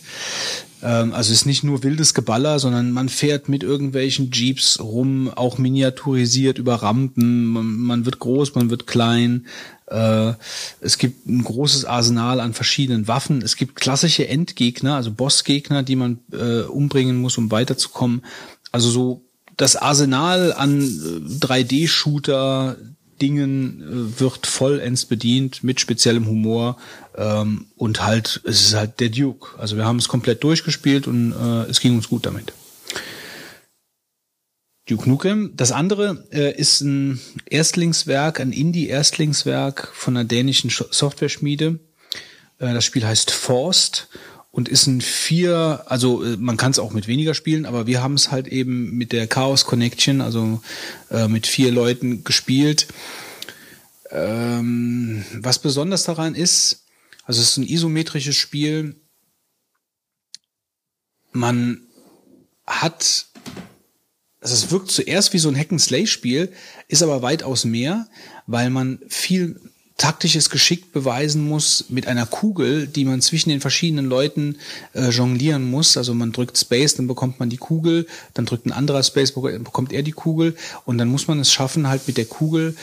Ähm, 0.83 1.13
also 1.13 1.31
es 1.31 1.39
ist 1.39 1.45
nicht 1.45 1.63
nur 1.63 1.83
wildes 1.83 2.13
Geballer, 2.13 2.59
sondern 2.59 2.91
man 2.91 3.07
fährt 3.07 3.47
mit 3.47 3.63
irgendwelchen 3.63 4.31
Jeeps 4.31 4.77
rum, 4.81 5.31
auch 5.33 5.57
miniaturisiert 5.57 6.57
über 6.57 6.75
Rampen. 6.75 7.45
Man, 7.45 8.03
wird 8.03 8.19
groß, 8.19 8.55
man 8.55 8.69
wird 8.69 8.85
klein. 8.85 9.47
Äh, 9.87 10.33
es 10.81 10.97
gibt 10.97 11.27
ein 11.27 11.45
großes 11.45 11.85
Arsenal 11.85 12.41
an 12.41 12.53
verschiedenen 12.53 13.07
Waffen. 13.07 13.41
Es 13.41 13.55
gibt 13.55 13.75
klassische 13.77 14.27
Endgegner, 14.27 14.95
also 14.95 15.11
Bossgegner, 15.11 15.81
die 15.81 15.95
man 15.95 16.19
äh, 16.33 16.63
umbringen 16.63 17.21
muss, 17.21 17.37
um 17.37 17.51
weiterzukommen. 17.51 18.25
Also 18.73 18.89
so 18.89 19.28
das 19.59 19.75
Arsenal 19.75 20.53
an 20.53 20.81
3D-Shooter 21.41 22.77
Dingen 23.21 23.81
äh, 23.81 24.19
wird 24.21 24.47
vollends 24.47 25.05
bedient 25.05 25.65
mit 25.65 25.81
speziellem 25.81 26.27
Humor 26.27 26.77
ähm, 27.17 27.65
und 27.75 28.01
halt 28.01 28.39
es 28.45 28.61
ist 28.61 28.73
halt 28.73 29.01
der 29.01 29.09
Duke. 29.09 29.59
Also 29.59 29.75
wir 29.75 29.85
haben 29.85 29.97
es 29.97 30.07
komplett 30.07 30.45
durchgespielt 30.45 31.07
und 31.07 31.33
äh, 31.33 31.69
es 31.69 31.81
ging 31.81 31.95
uns 31.95 32.07
gut 32.07 32.25
damit. 32.25 32.53
Duke 34.87 35.09
Nukem. 35.09 35.51
Das 35.57 35.73
andere 35.73 36.25
äh, 36.31 36.55
ist 36.55 36.79
ein 36.79 37.19
Erstlingswerk, 37.45 38.39
ein 38.39 38.53
Indie-Erstlingswerk 38.53 39.91
von 39.93 40.15
einer 40.15 40.23
dänischen 40.23 40.69
Software-Schmiede. 40.69 41.79
Äh, 42.59 42.73
das 42.73 42.85
Spiel 42.85 43.05
heißt 43.05 43.31
Forst 43.31 44.07
und 44.51 44.67
ist 44.67 44.87
ein 44.87 45.01
vier, 45.01 45.83
also 45.85 46.23
äh, 46.23 46.37
man 46.37 46.57
kann 46.57 46.71
es 46.71 46.79
auch 46.79 46.91
mit 46.91 47.07
weniger 47.07 47.33
spielen, 47.33 47.65
aber 47.65 47.87
wir 47.87 48.01
haben 48.01 48.15
es 48.15 48.31
halt 48.31 48.47
eben 48.47 48.97
mit 48.97 49.11
der 49.11 49.27
Chaos 49.27 49.65
Connection, 49.65 50.21
also 50.21 50.61
äh, 51.11 51.27
mit 51.27 51.45
vier 51.47 51.71
Leuten 51.71 52.23
gespielt. 52.23 52.87
Ähm, 54.11 55.23
was 55.35 55.59
besonders 55.59 56.03
daran 56.03 56.33
ist, 56.33 56.85
also 57.25 57.41
es 57.41 57.51
ist 57.51 57.57
ein 57.57 57.67
isometrisches 57.67 58.35
Spiel. 58.35 58.95
Man 61.31 61.81
hat, 62.65 63.27
also 64.41 64.55
es 64.55 64.71
wirkt 64.71 64.89
zuerst 64.89 65.31
wie 65.33 65.37
so 65.37 65.49
ein 65.49 65.55
Hack-and-Slay-Spiel, 65.55 66.51
ist 66.87 67.03
aber 67.03 67.21
weitaus 67.21 67.65
mehr, 67.65 68.07
weil 68.47 68.71
man 68.71 68.99
viel 69.09 69.61
taktisches 69.99 70.49
Geschick 70.49 70.91
beweisen 70.93 71.47
muss 71.47 71.85
mit 71.89 72.07
einer 72.07 72.25
Kugel, 72.25 72.87
die 72.87 73.05
man 73.05 73.21
zwischen 73.21 73.49
den 73.49 73.61
verschiedenen 73.61 74.05
Leuten 74.05 74.55
äh, 74.93 75.09
jonglieren 75.09 75.69
muss. 75.69 75.97
Also 75.97 76.13
man 76.13 76.31
drückt 76.31 76.57
Space, 76.57 76.95
dann 76.95 77.07
bekommt 77.07 77.39
man 77.39 77.49
die 77.49 77.57
Kugel, 77.57 78.07
dann 78.33 78.45
drückt 78.45 78.65
ein 78.65 78.71
anderer 78.71 79.03
Space, 79.03 79.33
bekommt 79.33 79.91
er 79.91 80.01
die 80.01 80.13
Kugel 80.13 80.55
und 80.85 80.97
dann 80.97 81.09
muss 81.09 81.27
man 81.27 81.39
es 81.39 81.51
schaffen, 81.51 81.87
halt 81.87 82.07
mit 82.07 82.17
der 82.17 82.25
Kugel 82.25 82.75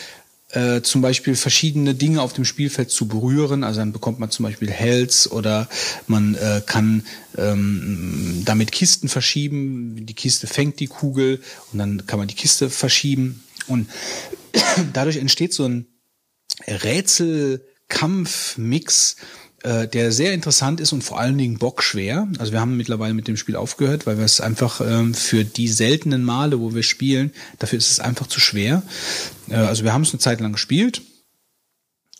äh, 0.50 0.82
zum 0.82 1.00
Beispiel 1.00 1.36
verschiedene 1.36 1.94
Dinge 1.94 2.20
auf 2.20 2.34
dem 2.34 2.44
Spielfeld 2.44 2.90
zu 2.90 3.08
berühren. 3.08 3.64
Also 3.64 3.80
dann 3.80 3.92
bekommt 3.92 4.20
man 4.20 4.30
zum 4.30 4.44
Beispiel 4.44 4.70
Hells 4.70 5.30
oder 5.30 5.68
man 6.06 6.34
äh, 6.34 6.60
kann 6.64 7.04
ähm, 7.38 8.42
damit 8.44 8.72
Kisten 8.72 9.08
verschieben. 9.08 10.04
Die 10.04 10.14
Kiste 10.14 10.46
fängt 10.46 10.80
die 10.80 10.86
Kugel 10.86 11.40
und 11.72 11.78
dann 11.78 12.06
kann 12.06 12.18
man 12.18 12.28
die 12.28 12.34
Kiste 12.34 12.68
verschieben. 12.68 13.42
Und 13.66 13.88
dadurch 14.92 15.16
entsteht 15.16 15.54
so 15.54 15.64
ein 15.64 15.86
Rätselkampf-Mix, 16.66 19.16
äh, 19.62 19.88
der 19.88 20.12
sehr 20.12 20.32
interessant 20.32 20.80
ist 20.80 20.92
und 20.92 21.02
vor 21.02 21.18
allen 21.18 21.38
Dingen 21.38 21.58
bockschwer. 21.58 22.28
Also 22.38 22.52
wir 22.52 22.60
haben 22.60 22.76
mittlerweile 22.76 23.14
mit 23.14 23.28
dem 23.28 23.36
Spiel 23.36 23.56
aufgehört, 23.56 24.06
weil 24.06 24.18
wir 24.18 24.24
es 24.24 24.40
einfach 24.40 24.80
ähm, 24.80 25.14
für 25.14 25.44
die 25.44 25.68
seltenen 25.68 26.24
Male, 26.24 26.60
wo 26.60 26.74
wir 26.74 26.82
spielen, 26.82 27.32
dafür 27.58 27.78
ist 27.78 27.90
es 27.90 28.00
einfach 28.00 28.26
zu 28.26 28.40
schwer. 28.40 28.82
Äh, 29.48 29.56
also 29.56 29.84
wir 29.84 29.92
haben 29.92 30.02
es 30.02 30.12
eine 30.12 30.20
Zeit 30.20 30.40
lang 30.40 30.52
gespielt. 30.52 31.02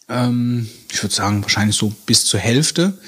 Ähm, 0.08 0.68
ich 0.90 1.02
würde 1.02 1.14
sagen, 1.14 1.42
wahrscheinlich 1.42 1.76
so 1.76 1.92
bis 2.06 2.26
zur 2.26 2.40
Hälfte. 2.40 2.98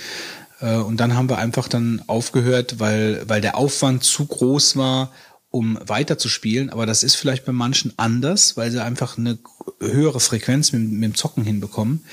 Äh, 0.61 0.77
und 0.77 0.99
dann 0.99 1.15
haben 1.15 1.28
wir 1.28 1.39
einfach 1.39 1.69
dann 1.69 2.03
aufgehört, 2.07 2.78
weil, 2.78 3.28
weil 3.28 3.40
der 3.40 3.57
Aufwand 3.57 4.05
zu 4.05 4.27
groß 4.27 4.77
war, 4.77 5.12
um 5.51 5.79
weiterzuspielen. 5.87 6.70
Aber 6.70 6.87
das 6.87 7.03
ist 7.03 7.15
vielleicht 7.15 7.45
bei 7.45 7.53
manchen 7.53 7.93
anders, 7.97 8.57
weil 8.57 8.70
sie 8.70 8.83
einfach 8.83 9.19
eine 9.19 9.39
höhere 9.81 10.20
Frequenz 10.20 10.73
mit, 10.73 10.91
mit 10.91 11.03
dem 11.03 11.15
Zocken 11.15 11.45
hinbekommen. 11.45 12.05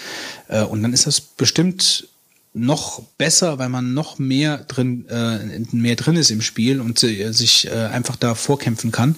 Äh, 0.48 0.64
und 0.64 0.82
dann 0.84 0.94
ist 0.94 1.08
das 1.08 1.20
bestimmt 1.22 2.08
noch 2.54 3.02
besser, 3.18 3.60
weil 3.60 3.68
man 3.68 3.94
noch 3.94 4.18
mehr 4.18 4.60
drin 4.60 5.06
äh, 5.10 5.60
mehr 5.74 5.98
drin 5.98 6.16
ist 6.16 6.32
im 6.32 6.42
Spiel 6.42 6.80
und 6.80 7.04
äh, 7.04 7.34
sich 7.34 7.70
einfach 7.70 8.16
da 8.16 8.34
vorkämpfen 8.34 8.94
kann. 8.94 9.18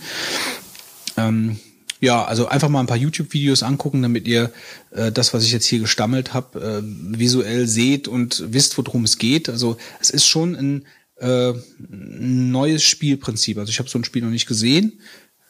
Ähm, 1.18 1.60
ja, 1.99 2.26
also 2.26 2.48
einfach 2.48 2.69
mal 2.69 2.80
ein 2.80 2.88
paar 2.88 2.98
YouTube-Videos 2.98 3.64
angucken, 3.64 4.03
damit 4.03 4.27
ihr 4.27 4.52
das, 4.91 5.34
was 5.34 5.44
ich 5.44 5.52
jetzt 5.52 5.65
hier 5.65 5.80
gestammelt 5.80 6.35
habe, 6.35 6.84
visuell 6.84 7.68
seht 7.68 8.07
und 8.07 8.44
wisst, 8.53 8.77
worum 8.77 9.03
es 9.03 9.18
geht. 9.18 9.49
Also 9.49 9.77
es 9.99 10.11
ist 10.11 10.27
schon 10.27 10.56
ein 10.56 10.85
äh, 11.19 11.53
neues 11.89 12.84
Spielprinzip. 12.84 13.57
Also 13.57 13.69
ich 13.69 13.80
habe 13.80 13.89
so 13.89 13.98
ein 13.98 14.03
Spiel 14.03 14.23
noch 14.23 14.30
nicht 14.30 14.48
gesehen. 14.48 14.99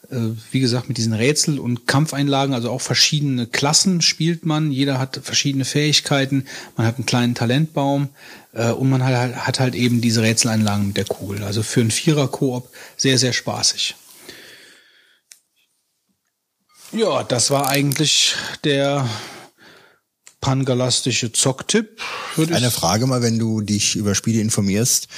Äh, 0.10 0.30
wie 0.52 0.60
gesagt, 0.60 0.88
mit 0.88 0.98
diesen 0.98 1.14
Rätsel- 1.14 1.60
und 1.60 1.86
Kampfeinlagen, 1.88 2.54
also 2.54 2.72
auch 2.72 2.82
verschiedene 2.82 3.48
Klassen 3.48 4.02
spielt 4.02 4.46
man. 4.46 4.72
Jeder 4.72 5.00
hat 5.00 5.20
verschiedene 5.22 5.66
Fähigkeiten. 5.66 6.46
Man 6.78 6.88
hat 6.88 6.96
einen 6.96 7.06
kleinen 7.06 7.36
Talentbaum 7.36 8.10
äh, 8.54 8.72
und 8.72 8.90
man 8.90 9.04
hat, 9.04 9.36
hat 9.48 9.60
halt 9.60 9.76
eben 9.76 10.00
diese 10.00 10.22
Rätseleinlagen 10.22 10.88
mit 10.88 10.98
der 10.98 11.06
Kugel. 11.06 11.44
Also 11.44 11.64
für 11.64 11.82
einen 11.82 11.92
Vierer-Koop 11.92 12.70
sehr, 12.96 13.18
sehr 13.18 13.34
spaßig. 13.34 13.96
Ja, 16.94 17.24
das 17.24 17.52
war 17.52 17.68
eigentlich 17.68 18.36
der 18.64 19.10
pangalastische 20.40 21.34
Zocktipp. 21.34 22.02
Eine 22.38 22.72
Frage 22.72 23.08
mal, 23.08 23.22
wenn 23.22 23.38
du 23.38 23.60
dich 23.60 23.98
über 23.98 24.16
Spiele 24.16 24.40
informierst. 24.40 25.10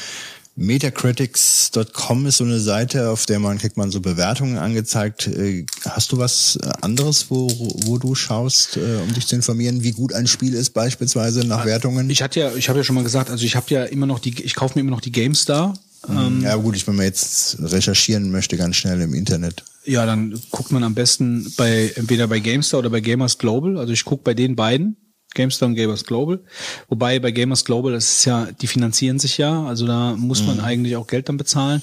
Metacritics.com 0.59 2.25
ist 2.25 2.37
so 2.37 2.43
eine 2.43 2.59
Seite, 2.59 3.09
auf 3.09 3.25
der 3.25 3.39
man 3.39 3.57
kriegt 3.57 3.77
man 3.77 3.91
so 3.91 4.01
Bewertungen 4.01 4.57
angezeigt. 4.57 5.25
Äh, 5.27 5.65
hast 5.85 6.11
du 6.11 6.17
was 6.17 6.59
äh, 6.61 6.69
anderes, 6.81 7.27
wo, 7.29 7.47
wo 7.85 7.97
du 7.97 8.13
schaust, 8.13 8.75
äh, 8.75 8.99
um 9.01 9.13
dich 9.13 9.25
zu 9.25 9.37
informieren, 9.37 9.83
wie 9.83 9.93
gut 9.93 10.13
ein 10.13 10.27
Spiel 10.27 10.53
ist, 10.53 10.71
beispielsweise 10.71 11.47
nach 11.47 11.65
Wertungen? 11.65 12.09
Ich 12.09 12.21
hatte 12.21 12.41
ja, 12.41 12.53
ich 12.55 12.67
habe 12.67 12.79
ja 12.79 12.83
schon 12.83 12.95
mal 12.95 13.05
gesagt, 13.05 13.29
also 13.29 13.45
ich 13.45 13.55
habe 13.55 13.67
ja 13.69 13.85
immer 13.85 14.05
noch 14.05 14.19
die, 14.19 14.43
ich 14.43 14.53
kaufe 14.53 14.77
mir 14.77 14.81
immer 14.81 14.91
noch 14.91 15.01
die 15.01 15.13
GameStar. 15.13 15.75
Ähm, 16.09 16.41
ja 16.43 16.55
gut, 16.55 16.75
ich, 16.75 16.85
wenn 16.87 16.95
man 16.97 17.05
jetzt 17.05 17.57
recherchieren 17.61 18.29
möchte, 18.29 18.57
ganz 18.57 18.75
schnell 18.75 18.99
im 18.99 19.13
Internet. 19.13 19.63
Ja, 19.85 20.05
dann 20.05 20.41
guckt 20.51 20.71
man 20.71 20.83
am 20.83 20.93
besten 20.93 21.53
bei 21.55 21.93
entweder 21.95 22.27
bei 22.27 22.39
GameStar 22.39 22.79
oder 22.79 22.89
bei 22.89 22.99
Gamers 22.99 23.37
Global. 23.37 23.77
Also 23.77 23.93
ich 23.93 24.03
gucke 24.03 24.23
bei 24.23 24.33
den 24.33 24.57
beiden. 24.57 24.97
GameStar 25.35 25.69
und 25.69 25.75
Gamers 25.75 26.05
Global. 26.05 26.39
Wobei 26.87 27.19
bei 27.19 27.31
Gamers 27.31 27.63
Global, 27.63 27.91
das 27.91 28.17
ist 28.17 28.25
ja, 28.25 28.47
die 28.51 28.67
finanzieren 28.67 29.19
sich 29.19 29.37
ja, 29.37 29.63
also 29.65 29.85
da 29.85 30.15
muss 30.15 30.43
man 30.43 30.57
mhm. 30.57 30.63
eigentlich 30.63 30.95
auch 30.95 31.07
Geld 31.07 31.29
dann 31.29 31.37
bezahlen. 31.37 31.81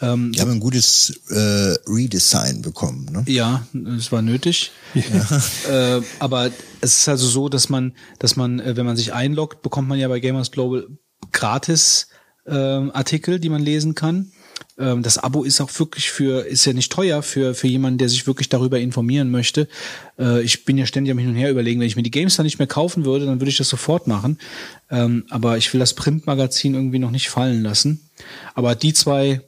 Ähm, 0.00 0.32
die 0.32 0.40
haben 0.40 0.50
ein 0.50 0.60
gutes 0.60 1.20
äh, 1.30 1.74
Redesign 1.90 2.62
bekommen, 2.62 3.08
ne? 3.10 3.24
Ja, 3.26 3.66
es 3.96 4.10
war 4.12 4.22
nötig. 4.22 4.72
Ja. 4.94 5.42
äh, 5.98 6.02
aber 6.18 6.50
es 6.80 6.98
ist 6.98 7.08
also 7.08 7.26
so, 7.26 7.48
dass 7.48 7.68
man, 7.68 7.94
dass 8.18 8.36
man, 8.36 8.60
äh, 8.60 8.76
wenn 8.76 8.86
man 8.86 8.96
sich 8.96 9.12
einloggt, 9.12 9.62
bekommt 9.62 9.88
man 9.88 9.98
ja 9.98 10.08
bei 10.08 10.20
Gamers 10.20 10.50
Global 10.50 10.86
gratis 11.32 12.08
äh, 12.46 12.52
Artikel, 12.54 13.38
die 13.40 13.48
man 13.48 13.62
lesen 13.62 13.94
kann. 13.94 14.32
Ähm, 14.78 15.02
das 15.02 15.18
Abo 15.18 15.44
ist 15.44 15.60
auch 15.60 15.70
wirklich 15.78 16.10
für, 16.10 16.46
ist 16.46 16.64
ja 16.64 16.72
nicht 16.72 16.92
teuer 16.92 17.22
für, 17.22 17.54
für 17.54 17.66
jemanden, 17.66 17.98
der 17.98 18.08
sich 18.08 18.26
wirklich 18.26 18.48
darüber 18.48 18.78
informieren 18.78 19.30
möchte. 19.30 19.68
Äh, 20.18 20.42
ich 20.42 20.64
bin 20.64 20.78
ja 20.78 20.86
ständig 20.86 21.12
am 21.12 21.18
Hin 21.18 21.30
und 21.30 21.34
Her 21.34 21.50
überlegen, 21.50 21.80
wenn 21.80 21.86
ich 21.86 21.96
mir 21.96 22.02
die 22.02 22.10
Games 22.10 22.36
dann 22.36 22.46
nicht 22.46 22.58
mehr 22.58 22.68
kaufen 22.68 23.04
würde, 23.04 23.26
dann 23.26 23.40
würde 23.40 23.50
ich 23.50 23.56
das 23.56 23.68
sofort 23.68 24.06
machen. 24.06 24.38
Ähm, 24.90 25.24
aber 25.30 25.56
ich 25.58 25.72
will 25.72 25.80
das 25.80 25.94
Printmagazin 25.94 26.74
irgendwie 26.74 26.98
noch 26.98 27.10
nicht 27.10 27.28
fallen 27.28 27.62
lassen. 27.62 28.08
Aber 28.54 28.74
die 28.74 28.92
zwei, 28.92 29.42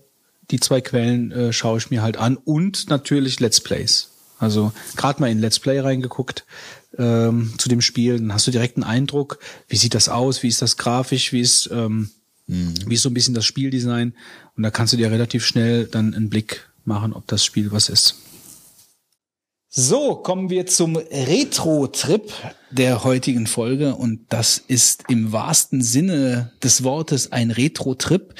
die 0.51 0.61
zwei 0.61 0.81
Quellen 0.81 1.33
äh, 1.33 1.53
schaue 1.53 1.79
ich 1.79 1.91
mir 1.91 2.03
halt 2.03 2.17
an 2.17 2.37
und 2.37 2.91
natürlich 2.91 3.41
Let's 3.41 3.61
Plays. 3.61 4.09
Also 4.39 4.73
gerade 4.97 5.21
mal 5.21 5.31
in 5.31 5.39
Let's 5.39 5.59
Play 5.59 5.81
reingeguckt 5.81 6.45
ähm, 6.99 7.53
zu 7.59 7.69
dem 7.69 7.83
Spiel, 7.83 8.19
dann 8.19 8.33
hast 8.33 8.47
du 8.47 8.51
direkt 8.51 8.77
einen 8.77 8.85
Eindruck, 8.85 9.39
wie 9.69 9.77
sieht 9.77 9.95
das 9.95 10.09
aus, 10.09 10.43
wie 10.43 10.49
ist 10.49 10.63
das 10.63 10.77
grafisch, 10.77 11.33
wie 11.33 11.41
ist 11.41 11.69
ähm, 11.73 12.11
Mhm. 12.51 12.75
Wie 12.87 12.95
ist 12.95 13.03
so 13.03 13.11
ein 13.11 13.15
bisschen 13.15 13.35
das 13.35 13.45
Spieldesign? 13.45 14.15
Und 14.57 14.63
da 14.63 14.71
kannst 14.71 14.93
du 14.93 14.97
dir 14.97 15.11
relativ 15.11 15.45
schnell 15.45 15.87
dann 15.87 16.15
einen 16.15 16.31
Blick 16.31 16.69
machen, 16.85 17.13
ob 17.13 17.27
das 17.29 17.45
Spiel 17.45 17.71
was 17.71 17.89
ist. 17.89 18.17
So, 19.73 20.17
kommen 20.17 20.51
wir 20.51 20.67
zum 20.67 20.97
Retro-Trip 20.97 22.33
der 22.73 23.05
heutigen 23.05 23.47
Folge 23.47 23.95
und 23.95 24.27
das 24.29 24.59
ist 24.59 25.05
im 25.09 25.31
wahrsten 25.31 25.81
Sinne 25.81 26.53
des 26.61 26.83
Wortes 26.83 27.31
ein 27.31 27.53
Retro-Trip, 27.53 28.35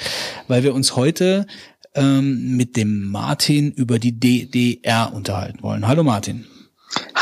weil 0.49 0.63
wir 0.63 0.75
uns 0.75 0.97
heute 0.97 1.47
ähm, 1.95 2.57
mit 2.57 2.75
dem 2.75 3.07
Martin 3.07 3.71
über 3.71 3.97
die 3.97 4.19
DDR 4.19 5.13
unterhalten 5.13 5.63
wollen. 5.63 5.87
Hallo 5.87 6.03
Martin. 6.03 6.45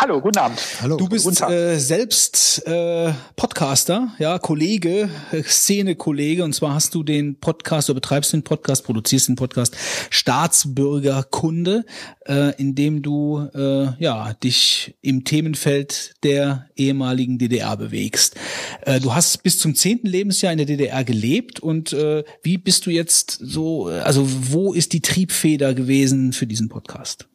Hallo, 0.01 0.21
guten 0.21 0.37
Abend. 0.37 0.57
Hallo. 0.81 0.95
Du 0.95 1.09
bist 1.09 1.41
äh, 1.41 1.77
selbst 1.77 2.65
äh, 2.65 3.11
Podcaster, 3.35 4.13
ja, 4.17 4.39
Kollege, 4.39 5.09
äh, 5.33 5.43
Szene-Kollege, 5.43 6.45
und 6.45 6.55
zwar 6.55 6.73
hast 6.73 6.95
du 6.95 7.03
den 7.03 7.37
Podcast, 7.37 7.89
oder 7.89 7.95
betreibst 7.95 8.31
den 8.31 8.43
Podcast, 8.43 8.85
produzierst 8.85 9.27
den 9.27 9.35
Podcast 9.35 9.75
Staatsbürgerkunde, 10.09 11.83
äh, 12.25 12.55
in 12.55 12.75
dem 12.75 13.01
du 13.01 13.45
äh, 13.53 14.01
ja 14.01 14.33
dich 14.35 14.95
im 15.01 15.25
Themenfeld 15.25 16.13
der 16.23 16.69
ehemaligen 16.77 17.37
DDR 17.37 17.75
bewegst. 17.75 18.35
Äh, 18.83 19.01
du 19.01 19.13
hast 19.13 19.43
bis 19.43 19.59
zum 19.59 19.75
zehnten 19.75 20.07
Lebensjahr 20.07 20.53
in 20.53 20.59
der 20.59 20.67
DDR 20.67 21.03
gelebt 21.03 21.59
und 21.59 21.91
äh, 21.91 22.23
wie 22.41 22.57
bist 22.57 22.85
du 22.85 22.89
jetzt 22.89 23.37
so, 23.41 23.87
also 23.87 24.25
wo 24.25 24.71
ist 24.71 24.93
die 24.93 25.01
Triebfeder 25.01 25.73
gewesen 25.73 26.31
für 26.31 26.47
diesen 26.47 26.69
Podcast? 26.69 27.27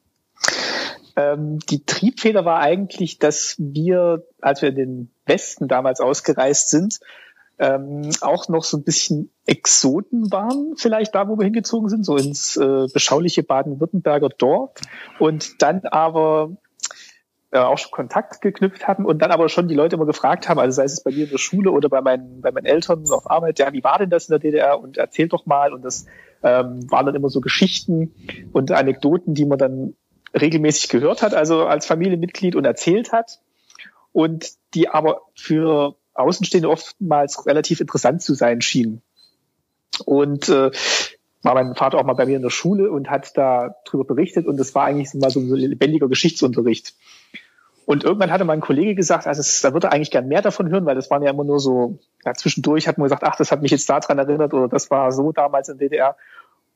Ähm, 1.16 1.58
die 1.70 1.84
Triebfeder 1.84 2.44
war 2.44 2.60
eigentlich, 2.60 3.18
dass 3.18 3.56
wir, 3.58 4.26
als 4.40 4.62
wir 4.62 4.70
in 4.70 4.74
den 4.74 5.10
Westen 5.26 5.68
damals 5.68 6.00
ausgereist 6.00 6.70
sind, 6.70 6.98
ähm, 7.58 8.10
auch 8.20 8.48
noch 8.48 8.64
so 8.64 8.76
ein 8.76 8.82
bisschen 8.82 9.30
Exoten 9.46 10.32
waren, 10.32 10.74
vielleicht 10.76 11.14
da, 11.14 11.28
wo 11.28 11.38
wir 11.38 11.44
hingezogen 11.44 11.88
sind, 11.88 12.04
so 12.04 12.16
ins 12.16 12.56
äh, 12.56 12.86
beschauliche 12.92 13.44
Baden-Württemberger 13.44 14.28
Dorf 14.30 14.72
und 15.20 15.62
dann 15.62 15.82
aber 15.84 16.56
äh, 17.52 17.58
auch 17.58 17.78
schon 17.78 17.92
Kontakt 17.92 18.40
geknüpft 18.40 18.88
haben 18.88 19.04
und 19.04 19.22
dann 19.22 19.30
aber 19.30 19.48
schon 19.48 19.68
die 19.68 19.76
Leute 19.76 19.94
immer 19.94 20.06
gefragt 20.06 20.48
haben, 20.48 20.58
also 20.58 20.74
sei 20.74 20.84
es 20.84 21.04
bei 21.04 21.12
mir 21.12 21.24
in 21.24 21.30
der 21.30 21.38
Schule 21.38 21.70
oder 21.70 21.88
bei 21.88 22.00
meinen, 22.00 22.40
bei 22.40 22.50
meinen 22.50 22.66
Eltern 22.66 23.08
auf 23.10 23.30
Arbeit, 23.30 23.60
ja, 23.60 23.72
wie 23.72 23.84
war 23.84 23.98
denn 23.98 24.10
das 24.10 24.28
in 24.28 24.32
der 24.32 24.40
DDR 24.40 24.80
und 24.80 24.96
erzähl 24.96 25.28
doch 25.28 25.46
mal 25.46 25.72
und 25.72 25.84
das 25.84 26.06
ähm, 26.42 26.90
waren 26.90 27.06
dann 27.06 27.14
immer 27.14 27.30
so 27.30 27.40
Geschichten 27.40 28.12
und 28.52 28.72
Anekdoten, 28.72 29.34
die 29.34 29.46
man 29.46 29.58
dann 29.58 29.94
regelmäßig 30.38 30.88
gehört 30.88 31.22
hat, 31.22 31.34
also 31.34 31.66
als 31.66 31.86
Familienmitglied 31.86 32.56
und 32.56 32.64
erzählt 32.64 33.12
hat 33.12 33.40
und 34.12 34.50
die 34.74 34.88
aber 34.88 35.22
für 35.34 35.96
Außenstehende 36.14 36.68
oftmals 36.68 37.46
relativ 37.46 37.80
interessant 37.80 38.22
zu 38.22 38.34
sein 38.34 38.60
schienen. 38.60 39.02
Und 40.04 40.48
äh, 40.48 40.70
war 41.42 41.54
mein 41.54 41.74
Vater 41.74 41.98
auch 41.98 42.04
mal 42.04 42.14
bei 42.14 42.26
mir 42.26 42.36
in 42.36 42.42
der 42.42 42.50
Schule 42.50 42.90
und 42.90 43.10
hat 43.10 43.36
da 43.36 43.76
drüber 43.84 44.04
berichtet 44.04 44.46
und 44.46 44.56
das 44.56 44.74
war 44.74 44.84
eigentlich 44.84 45.12
mal 45.14 45.30
so 45.30 45.40
ein 45.40 45.48
lebendiger 45.48 46.08
Geschichtsunterricht. 46.08 46.94
Und 47.86 48.02
irgendwann 48.02 48.30
hatte 48.30 48.46
mein 48.46 48.62
Kollege 48.62 48.94
gesagt, 48.94 49.26
also 49.26 49.40
es, 49.40 49.60
da 49.60 49.74
würde 49.74 49.88
er 49.88 49.92
eigentlich 49.92 50.10
gern 50.10 50.26
mehr 50.26 50.40
davon 50.40 50.70
hören, 50.70 50.86
weil 50.86 50.94
das 50.94 51.10
waren 51.10 51.22
ja 51.22 51.30
immer 51.30 51.44
nur 51.44 51.60
so, 51.60 51.98
ja, 52.24 52.32
zwischendurch 52.32 52.88
hat 52.88 52.96
man 52.96 53.04
gesagt, 53.04 53.24
ach, 53.24 53.36
das 53.36 53.52
hat 53.52 53.60
mich 53.60 53.72
jetzt 53.72 53.90
daran 53.90 54.18
erinnert 54.18 54.54
oder 54.54 54.68
das 54.68 54.90
war 54.90 55.12
so 55.12 55.32
damals 55.32 55.68
in 55.68 55.76
DDR. 55.76 56.16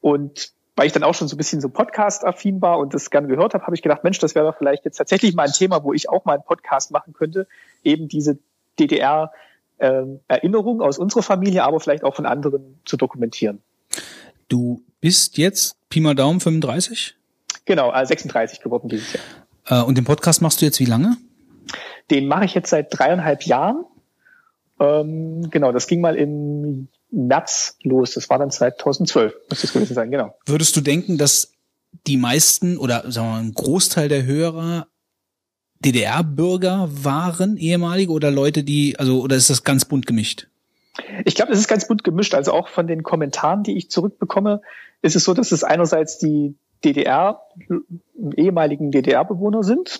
Und 0.02 0.52
weil 0.78 0.86
ich 0.86 0.92
dann 0.92 1.02
auch 1.02 1.14
schon 1.14 1.26
so 1.26 1.34
ein 1.34 1.38
bisschen 1.38 1.60
so 1.60 1.68
Podcast-affin 1.68 2.62
war 2.62 2.78
und 2.78 2.94
das 2.94 3.10
gerne 3.10 3.26
gehört 3.26 3.52
habe, 3.52 3.64
habe 3.64 3.74
ich 3.74 3.82
gedacht, 3.82 4.04
Mensch, 4.04 4.20
das 4.20 4.36
wäre 4.36 4.46
doch 4.46 4.56
vielleicht 4.56 4.84
jetzt 4.84 4.96
tatsächlich 4.96 5.34
mal 5.34 5.46
ein 5.46 5.52
Thema, 5.52 5.82
wo 5.82 5.92
ich 5.92 6.08
auch 6.08 6.24
mal 6.24 6.34
einen 6.34 6.44
Podcast 6.44 6.92
machen 6.92 7.12
könnte, 7.12 7.48
eben 7.82 8.06
diese 8.06 8.38
DDR 8.78 9.32
ähm, 9.80 10.20
Erinnerung 10.28 10.80
aus 10.80 10.98
unserer 10.98 11.24
Familie, 11.24 11.64
aber 11.64 11.80
vielleicht 11.80 12.04
auch 12.04 12.14
von 12.14 12.26
anderen 12.26 12.80
zu 12.84 12.96
dokumentieren. 12.96 13.60
Du 14.46 14.82
bist 15.00 15.36
jetzt 15.36 15.76
Pi 15.88 16.00
mal 16.00 16.14
Daumen 16.14 16.38
35? 16.38 17.16
Genau, 17.64 17.92
äh, 17.92 18.06
36 18.06 18.60
geworden 18.60 18.88
dieses 18.88 19.14
Jahr. 19.14 19.82
Äh, 19.82 19.84
und 19.84 19.98
den 19.98 20.04
Podcast 20.04 20.42
machst 20.42 20.60
du 20.60 20.64
jetzt 20.64 20.78
wie 20.78 20.84
lange? 20.84 21.16
Den 22.10 22.28
mache 22.28 22.44
ich 22.44 22.54
jetzt 22.54 22.70
seit 22.70 22.96
dreieinhalb 22.96 23.42
Jahren. 23.42 23.84
Ähm, 24.78 25.50
genau, 25.50 25.72
das 25.72 25.88
ging 25.88 26.00
mal 26.00 26.14
im 26.14 26.86
März 27.10 27.76
los. 27.82 28.14
Das 28.14 28.28
war 28.30 28.38
dann 28.38 28.50
2012, 28.50 29.34
muss 29.48 29.60
das 29.60 29.72
gewesen 29.72 29.94
sein, 29.94 30.10
genau. 30.10 30.36
Würdest 30.46 30.76
du 30.76 30.80
denken, 30.80 31.18
dass 31.18 31.52
die 32.06 32.16
meisten 32.16 32.76
oder 32.76 33.10
sagen 33.10 33.26
wir 33.26 33.32
mal, 33.32 33.40
ein 33.40 33.54
Großteil 33.54 34.08
der 34.08 34.24
Hörer 34.24 34.86
DDR-Bürger 35.80 36.88
waren, 36.90 37.56
ehemalige 37.56 38.12
oder 38.12 38.30
Leute, 38.30 38.64
die, 38.64 38.98
also, 38.98 39.20
oder 39.20 39.36
ist 39.36 39.50
das 39.50 39.64
ganz 39.64 39.84
bunt 39.84 40.06
gemischt? 40.06 40.48
Ich 41.24 41.36
glaube, 41.36 41.52
es 41.52 41.60
ist 41.60 41.68
ganz 41.68 41.86
bunt 41.86 42.02
gemischt. 42.02 42.34
Also 42.34 42.52
auch 42.52 42.68
von 42.68 42.88
den 42.88 43.04
Kommentaren, 43.04 43.62
die 43.62 43.76
ich 43.76 43.88
zurückbekomme, 43.88 44.60
ist 45.02 45.14
es 45.14 45.24
so, 45.24 45.34
dass 45.34 45.52
es 45.52 45.62
einerseits 45.62 46.18
die 46.18 46.56
DDR, 46.84 47.42
ehemaligen 48.36 48.90
DDR-Bewohner 48.90 49.62
sind, 49.62 49.98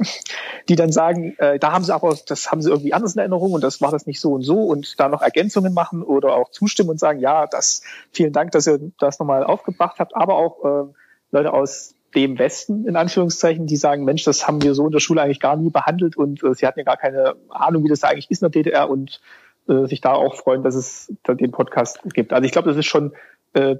die 0.68 0.76
dann 0.76 0.92
sagen, 0.92 1.34
äh, 1.38 1.58
da 1.58 1.72
haben 1.72 1.84
sie 1.84 1.94
aber, 1.94 2.16
das 2.26 2.50
haben 2.50 2.62
sie 2.62 2.70
irgendwie 2.70 2.92
anders 2.92 3.14
in 3.14 3.18
Erinnerung 3.18 3.52
und 3.52 3.64
das 3.64 3.80
war 3.80 3.90
das 3.90 4.06
nicht 4.06 4.20
so 4.20 4.32
und 4.32 4.42
so 4.42 4.64
und 4.64 4.98
da 5.00 5.08
noch 5.08 5.22
Ergänzungen 5.22 5.74
machen 5.74 6.02
oder 6.02 6.34
auch 6.34 6.50
zustimmen 6.50 6.90
und 6.90 7.00
sagen, 7.00 7.20
ja, 7.20 7.46
das, 7.46 7.82
vielen 8.12 8.32
Dank, 8.32 8.52
dass 8.52 8.66
ihr 8.66 8.78
das 8.98 9.18
nochmal 9.18 9.44
aufgebracht 9.44 9.98
habt, 9.98 10.14
aber 10.14 10.36
auch 10.36 10.64
äh, 10.64 10.92
Leute 11.32 11.52
aus 11.52 11.94
dem 12.14 12.38
Westen, 12.38 12.86
in 12.86 12.96
Anführungszeichen, 12.96 13.66
die 13.66 13.76
sagen, 13.76 14.04
Mensch, 14.04 14.24
das 14.24 14.46
haben 14.46 14.62
wir 14.62 14.74
so 14.74 14.86
in 14.86 14.92
der 14.92 15.00
Schule 15.00 15.20
eigentlich 15.20 15.40
gar 15.40 15.56
nie 15.56 15.70
behandelt 15.70 16.16
und 16.16 16.42
äh, 16.42 16.54
sie 16.54 16.66
hatten 16.66 16.78
ja 16.78 16.84
gar 16.84 16.96
keine 16.96 17.34
Ahnung, 17.48 17.84
wie 17.84 17.88
das 17.88 18.00
da 18.00 18.08
eigentlich 18.08 18.30
ist 18.30 18.42
in 18.42 18.50
der 18.50 18.62
DDR 18.62 18.88
und 18.88 19.20
äh, 19.68 19.86
sich 19.86 20.00
da 20.00 20.12
auch 20.12 20.36
freuen, 20.36 20.62
dass 20.62 20.74
es 20.74 21.12
da 21.24 21.34
den 21.34 21.50
Podcast 21.50 22.00
gibt. 22.14 22.32
Also 22.32 22.46
ich 22.46 22.52
glaube, 22.52 22.68
das 22.68 22.78
ist 22.78 22.86
schon 22.86 23.12
äh, 23.52 23.76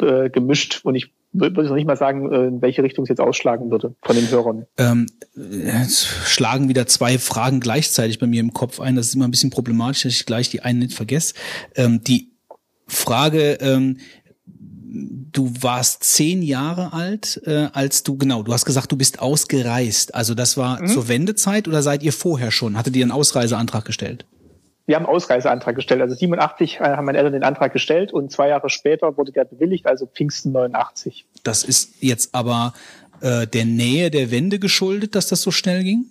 äh, 0.00 0.30
gemischt 0.30 0.80
und 0.84 0.94
ich 0.94 1.12
würde 1.32 1.62
noch 1.64 1.74
nicht 1.74 1.86
mal 1.86 1.96
sagen, 1.96 2.32
äh, 2.32 2.46
in 2.46 2.62
welche 2.62 2.82
Richtung 2.82 3.04
es 3.04 3.08
jetzt 3.08 3.20
ausschlagen 3.20 3.70
würde 3.70 3.94
von 4.02 4.16
den 4.16 4.30
Hörern. 4.30 4.66
Ähm, 4.76 5.06
jetzt 5.34 6.06
schlagen 6.06 6.68
wieder 6.68 6.86
zwei 6.86 7.18
Fragen 7.18 7.60
gleichzeitig 7.60 8.18
bei 8.18 8.26
mir 8.26 8.40
im 8.40 8.52
Kopf 8.52 8.80
ein. 8.80 8.96
Das 8.96 9.08
ist 9.08 9.14
immer 9.14 9.26
ein 9.26 9.30
bisschen 9.30 9.50
problematisch, 9.50 10.02
dass 10.02 10.12
ich 10.12 10.26
gleich 10.26 10.48
die 10.50 10.62
eine 10.62 10.80
nicht 10.80 10.94
vergesse. 10.94 11.34
Ähm, 11.74 12.02
die 12.02 12.32
Frage, 12.86 13.58
ähm, 13.60 13.98
du 14.90 15.52
warst 15.60 16.02
zehn 16.04 16.42
Jahre 16.42 16.92
alt, 16.92 17.40
äh, 17.44 17.68
als 17.72 18.02
du, 18.02 18.16
genau, 18.16 18.42
du 18.42 18.52
hast 18.52 18.64
gesagt, 18.64 18.90
du 18.90 18.96
bist 18.96 19.20
ausgereist. 19.20 20.14
Also 20.14 20.34
das 20.34 20.56
war 20.56 20.82
mhm. 20.82 20.88
zur 20.88 21.08
Wendezeit 21.08 21.68
oder 21.68 21.82
seid 21.82 22.02
ihr 22.02 22.12
vorher 22.12 22.50
schon? 22.50 22.76
Hattet 22.76 22.96
ihr 22.96 23.04
einen 23.04 23.12
Ausreiseantrag 23.12 23.84
gestellt? 23.84 24.26
Wir 24.88 24.96
haben 24.96 25.04
einen 25.04 25.14
Ausreiseantrag 25.14 25.76
gestellt. 25.76 26.00
Also 26.00 26.14
87 26.14 26.80
äh, 26.80 26.84
haben 26.84 27.04
meine 27.04 27.18
Eltern 27.18 27.34
den 27.34 27.44
Antrag 27.44 27.74
gestellt 27.74 28.10
und 28.10 28.32
zwei 28.32 28.48
Jahre 28.48 28.70
später 28.70 29.18
wurde 29.18 29.32
der 29.32 29.44
bewilligt, 29.44 29.86
also 29.86 30.06
Pfingsten 30.06 30.50
89. 30.52 31.26
Das 31.44 31.62
ist 31.62 32.02
jetzt 32.02 32.34
aber 32.34 32.72
äh, 33.20 33.46
der 33.46 33.66
Nähe 33.66 34.10
der 34.10 34.30
Wende 34.30 34.58
geschuldet, 34.58 35.14
dass 35.14 35.28
das 35.28 35.42
so 35.42 35.50
schnell 35.50 35.84
ging? 35.84 36.06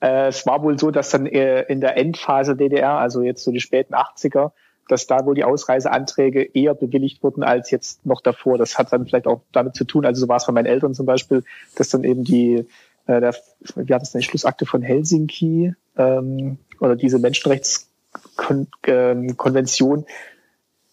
Äh, 0.00 0.28
es 0.28 0.46
war 0.46 0.62
wohl 0.62 0.78
so, 0.78 0.92
dass 0.92 1.10
dann 1.10 1.26
äh, 1.26 1.62
in 1.62 1.80
der 1.80 1.96
Endphase 1.96 2.54
DDR, 2.54 2.92
also 2.92 3.22
jetzt 3.22 3.42
so 3.42 3.50
die 3.50 3.60
späten 3.60 3.94
80er, 3.94 4.52
dass 4.86 5.08
da 5.08 5.26
wohl 5.26 5.34
die 5.34 5.44
Ausreiseanträge 5.44 6.42
eher 6.42 6.74
bewilligt 6.74 7.24
wurden 7.24 7.42
als 7.42 7.72
jetzt 7.72 8.06
noch 8.06 8.20
davor. 8.20 8.56
Das 8.56 8.78
hat 8.78 8.92
dann 8.92 9.06
vielleicht 9.06 9.26
auch 9.26 9.42
damit 9.50 9.74
zu 9.74 9.84
tun, 9.84 10.06
also 10.06 10.20
so 10.20 10.28
war 10.28 10.36
es 10.36 10.46
bei 10.46 10.52
meinen 10.52 10.66
Eltern 10.66 10.94
zum 10.94 11.06
Beispiel, 11.06 11.42
dass 11.74 11.88
dann 11.88 12.04
eben 12.04 12.22
die, 12.22 12.66
äh, 13.06 13.20
der, 13.20 13.34
wie 13.74 13.94
hat 13.94 14.02
es 14.02 14.12
denn, 14.12 14.20
die 14.20 14.26
Schlussakte 14.26 14.64
von 14.64 14.82
Helsinki, 14.82 15.74
ähm, 15.96 16.58
oder 16.80 16.96
diese 16.96 17.18
Menschenrechtskonvention, 17.18 20.06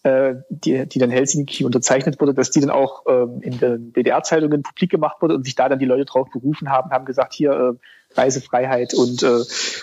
äh, 0.04 0.36
die, 0.48 0.86
die 0.86 0.98
dann 0.98 1.10
Helsinki 1.10 1.64
unterzeichnet 1.64 2.20
wurde, 2.20 2.34
dass 2.34 2.50
die 2.50 2.60
dann 2.60 2.70
auch 2.70 3.04
ähm, 3.08 3.40
in 3.42 3.58
den 3.58 3.92
DDR-Zeitungen 3.92 4.62
publik 4.62 4.90
gemacht 4.90 5.20
wurde 5.20 5.34
und 5.34 5.44
sich 5.44 5.56
da 5.56 5.68
dann 5.68 5.80
die 5.80 5.86
Leute 5.86 6.04
drauf 6.04 6.28
berufen 6.30 6.70
haben, 6.70 6.90
haben 6.90 7.04
gesagt, 7.04 7.34
hier 7.34 7.50
äh, 7.50 7.72
Reisefreiheit 8.14 8.94
und 8.94 9.22
äh, 9.22 9.40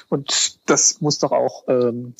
und 0.10 0.70
das 0.70 1.00
muss 1.02 1.20
doch 1.20 1.32
auch 1.32 1.66
ähm, 1.68 2.16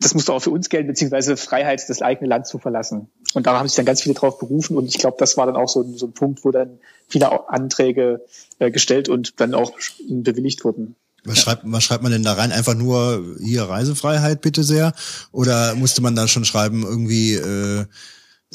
das 0.00 0.14
muss 0.14 0.24
doch 0.24 0.36
auch 0.36 0.42
für 0.42 0.50
uns 0.50 0.70
gelten, 0.70 0.88
beziehungsweise 0.88 1.36
Freiheit, 1.36 1.86
das 1.88 2.00
eigene 2.00 2.28
Land 2.28 2.46
zu 2.46 2.58
verlassen. 2.58 3.10
Und 3.34 3.46
da 3.46 3.58
haben 3.58 3.68
sich 3.68 3.76
dann 3.76 3.84
ganz 3.84 4.02
viele 4.02 4.14
drauf 4.14 4.38
berufen 4.38 4.78
und 4.78 4.86
ich 4.86 4.98
glaube, 4.98 5.16
das 5.18 5.36
war 5.36 5.46
dann 5.46 5.56
auch 5.56 5.68
so, 5.68 5.82
so 5.82 6.06
ein 6.06 6.12
Punkt, 6.12 6.44
wo 6.44 6.50
dann 6.50 6.78
viele 7.06 7.50
Anträge 7.50 8.24
äh, 8.58 8.70
gestellt 8.70 9.10
und 9.10 9.40
dann 9.40 9.54
auch 9.54 9.72
bewilligt 10.08 10.64
wurden. 10.64 10.96
Was, 11.24 11.38
ja. 11.38 11.42
schreibt, 11.42 11.62
was 11.66 11.84
schreibt 11.84 12.02
man 12.02 12.12
denn 12.12 12.22
da 12.22 12.32
rein? 12.32 12.52
Einfach 12.52 12.74
nur 12.74 13.24
hier 13.42 13.64
Reisefreiheit 13.64 14.40
bitte 14.40 14.64
sehr? 14.64 14.94
Oder 15.32 15.74
musste 15.74 16.02
man 16.02 16.16
da 16.16 16.28
schon 16.28 16.44
schreiben, 16.44 16.82
irgendwie, 16.82 17.34
äh, 17.34 17.84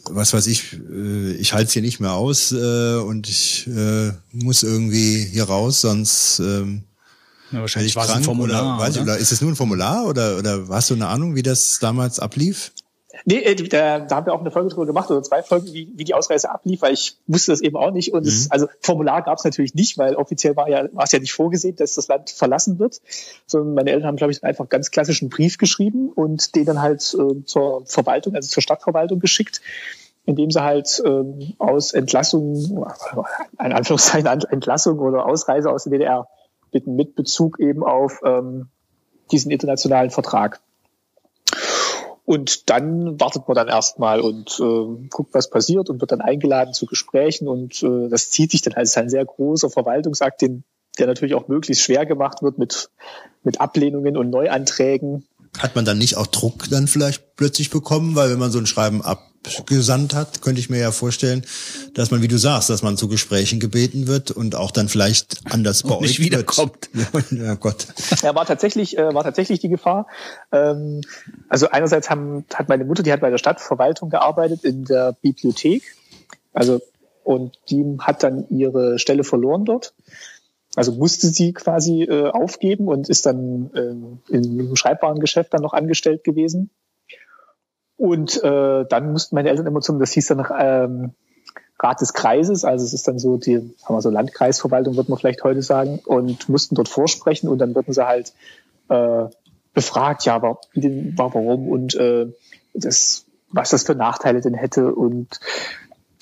was 0.06 0.34
weiß 0.34 0.48
ich, 0.48 0.74
äh, 0.74 1.34
ich 1.34 1.54
halte 1.54 1.68
es 1.68 1.74
hier 1.74 1.82
nicht 1.82 2.00
mehr 2.00 2.14
aus 2.14 2.52
äh, 2.52 2.96
und 2.96 3.30
ich 3.30 3.68
äh, 3.68 4.12
muss 4.32 4.64
irgendwie 4.64 5.24
hier 5.26 5.46
raus, 5.46 5.82
sonst 5.82 6.40
ähm, 6.40 6.84
ja, 7.52 7.62
wahrscheinlich 7.62 7.96
war 7.96 8.06
es 8.06 8.12
ein 8.12 8.24
Formular. 8.24 8.64
Oder, 8.64 8.80
weiß 8.80 8.98
oder? 8.98 9.02
Ich, 9.02 9.02
oder 9.04 9.18
ist 9.18 9.32
es 9.32 9.42
nur 9.42 9.52
ein 9.52 9.56
Formular 9.56 10.06
oder, 10.06 10.38
oder 10.38 10.68
hast 10.70 10.90
du 10.90 10.96
eine 10.96 11.08
Ahnung, 11.08 11.36
wie 11.36 11.44
das 11.44 11.80
damals 11.80 12.20
ablief? 12.20 12.72
Nee, 13.28 13.40
äh, 13.40 13.56
da, 13.56 14.00
da 14.02 14.16
haben 14.16 14.28
wir 14.28 14.34
auch 14.34 14.40
eine 14.40 14.52
Folge 14.52 14.70
drüber 14.70 14.86
gemacht 14.86 15.10
oder 15.10 15.24
zwei 15.24 15.42
Folgen, 15.42 15.74
wie, 15.74 15.92
wie 15.96 16.04
die 16.04 16.14
Ausreise 16.14 16.52
ablief, 16.52 16.84
weil 16.84 16.94
ich 16.94 17.18
wusste 17.26 17.52
das 17.52 17.62
eben 17.62 17.76
auch 17.76 17.90
nicht. 17.92 18.14
Und 18.14 18.24
mhm. 18.24 18.30
es, 18.30 18.52
also 18.52 18.68
Formular 18.82 19.24
gab 19.24 19.40
es 19.40 19.44
natürlich 19.44 19.74
nicht, 19.74 19.98
weil 19.98 20.16
offiziell 20.16 20.56
war 20.56 20.70
ja 20.70 20.88
war 20.94 21.06
es 21.06 21.12
ja 21.12 21.20
nicht 21.20 21.34
vorgesehen, 21.34 21.76
dass 21.76 21.96
das 21.96 22.08
Land 22.08 22.30
verlassen 22.30 22.78
wird. 22.78 23.02
Sondern 23.48 23.74
meine 23.74 23.90
Eltern 23.90 24.08
haben, 24.08 24.16
glaube 24.16 24.32
ich, 24.32 24.44
einfach 24.44 24.70
ganz 24.70 24.92
klassischen 24.92 25.30
Brief 25.30 25.58
geschrieben 25.58 26.12
und 26.14 26.56
den 26.56 26.66
dann 26.66 26.82
halt 26.82 27.02
äh, 27.16 27.44
zur 27.46 27.86
Verwaltung, 27.88 28.36
also 28.36 28.48
zur 28.48 28.62
Stadtverwaltung 28.62 29.20
geschickt. 29.20 29.60
indem 30.26 30.52
sie 30.52 30.64
halt 30.64 31.02
ähm, 31.04 31.54
aus 31.58 31.94
Entlassung, 31.94 32.86
in 33.60 33.72
Anführungszeichen 33.74 34.28
Entlassung 34.28 35.00
oder 35.00 35.26
Ausreise 35.26 35.72
aus 35.72 35.86
der 35.86 35.94
DDR 35.94 36.28
bitten, 36.72 36.96
mit 36.96 37.16
Bezug 37.16 37.60
eben 37.60 37.84
auf 37.84 38.22
ähm, 38.24 38.68
diesen 39.32 39.52
internationalen 39.52 40.12
Vertrag. 40.12 40.62
Und 42.26 42.72
dann 42.72 43.20
wartet 43.20 43.48
man 43.48 43.56
dann 43.56 43.68
erstmal 43.68 44.20
und 44.20 44.60
äh, 44.60 45.08
guckt, 45.10 45.34
was 45.34 45.50
passiert 45.50 45.90
und 45.90 46.02
wird 46.02 46.12
dann 46.12 46.22
eingeladen 46.22 46.74
zu 46.74 46.88
Gesprächen. 46.88 47.48
Und 47.48 47.84
äh, 47.84 48.10
das 48.10 48.32
zieht 48.32 48.52
sich 48.52 48.64
dann 48.64 48.74
als 48.74 48.98
ein 48.98 49.10
sehr 49.10 49.24
großer 49.24 49.70
Verwaltungsakt, 49.70 50.42
den, 50.42 50.64
der 50.98 51.06
natürlich 51.06 51.36
auch 51.36 51.48
möglichst 51.48 51.84
schwer 51.84 52.08
gemacht 52.08 52.42
wird 52.42 52.58
mit, 52.58 52.90
mit 53.44 53.62
Ablehnungen 53.62 54.18
und 54.18 54.32
Neuanträgen. 54.32 55.28
Hat 55.60 55.76
man 55.76 55.86
dann 55.86 55.98
nicht 55.98 56.18
auch 56.18 56.28
Druck 56.28 56.70
dann 56.70 56.88
vielleicht 56.88 57.36
plötzlich 57.36 57.70
bekommen? 57.70 58.16
Weil 58.16 58.32
wenn 58.32 58.40
man 58.40 58.52
so 58.52 58.60
ein 58.60 58.66
Schreiben 58.66 59.02
abgesandt 59.02 60.14
hat, 60.14 60.42
könnte 60.42 60.60
ich 60.60 60.70
mir 60.70 60.80
ja 60.80 60.92
vorstellen, 60.92 61.46
dass 61.94 62.12
man, 62.12 62.22
wie 62.22 62.28
du 62.28 62.38
sagst, 62.38 62.70
dass 62.70 62.82
man 62.82 62.98
zu 62.98 63.08
Gesprächen 63.08 63.60
gebeten 63.60 64.08
wird 64.08 64.32
und 64.32 64.56
auch 64.56 64.72
dann 64.72 64.90
vielleicht 64.90 65.40
anders 65.50 65.84
bei 65.84 65.96
und 65.96 66.04
euch 66.04 66.10
nicht 66.10 66.20
wiederkommt. 66.20 66.90
ja 67.32 67.56
Gott. 67.56 67.88
Ja, 68.22 68.36
war 68.36 68.46
tatsächlich, 68.46 68.98
äh, 68.98 69.14
war 69.14 69.24
tatsächlich 69.24 69.60
die 69.60 69.70
Gefahr. 69.70 70.08
Ähm, 70.52 71.02
also 71.50 71.70
einerseits 71.70 72.10
haben, 72.10 72.46
hat 72.54 72.70
meine 72.70 72.86
Mutter, 72.86 73.04
die 73.04 73.12
hat 73.12 73.22
bei 73.22 73.30
der 73.30 73.38
Stadtverwaltung 73.38 74.10
gearbeitet 74.10 74.64
in 74.64 74.86
der 74.86 75.14
Bibliothek. 75.22 75.84
Also 76.54 76.82
und 77.26 77.58
die 77.70 77.98
hat 78.00 78.22
dann 78.22 78.48
ihre 78.50 79.00
Stelle 79.00 79.24
verloren 79.24 79.66
dort. 79.66 79.94
Also 80.76 80.92
musste 80.92 81.28
sie 81.28 81.54
quasi 81.54 82.04
äh, 82.04 82.30
aufgeben 82.30 82.88
und 82.88 83.10
ist 83.10 83.26
dann 83.26 83.72
äh, 83.74 84.34
im 84.36 84.76
Schreibwarengeschäft 84.76 85.54
dann 85.54 85.62
noch 85.62 85.74
angestellt 85.74 86.24
gewesen. 86.24 86.70
Und 87.98 88.44
äh, 88.44 88.86
dann 88.88 89.12
mussten 89.12 89.36
meine 89.36 89.50
Eltern 89.50 89.68
immer 89.68 89.80
zum, 89.80 90.00
das 90.00 90.12
hieß 90.12 90.28
dann 90.28 90.46
ähm, 90.60 91.14
Rat 91.80 92.02
des 92.02 92.14
Kreises, 92.14 92.66
also 92.66 92.84
es 92.86 92.94
ist 92.94 93.08
dann 93.08 93.20
so 93.20 93.38
die, 93.38 93.58
haben 93.58 93.96
wir 93.96 94.02
so 94.02 94.10
Landkreisverwaltung, 94.10 94.96
wird 94.96 95.10
man 95.10 95.18
vielleicht 95.18 95.44
heute 95.44 95.62
sagen, 95.62 96.00
und 96.06 96.50
mussten 96.50 96.76
dort 96.76 96.90
vorsprechen 96.90 97.50
und 97.50 97.60
dann 97.60 97.76
wurden 97.76 97.94
sie 97.94 98.06
halt 98.06 98.34
äh, 98.90 99.26
befragt, 99.74 100.26
ja, 100.26 100.42
warum 100.42 101.70
und 101.70 101.96
äh, 101.96 102.28
das, 102.74 103.26
was 103.52 103.70
das 103.70 103.84
für 103.84 103.96
Nachteile 103.96 104.42
denn 104.42 104.54
hätte. 104.54 104.94
Und 104.94 105.40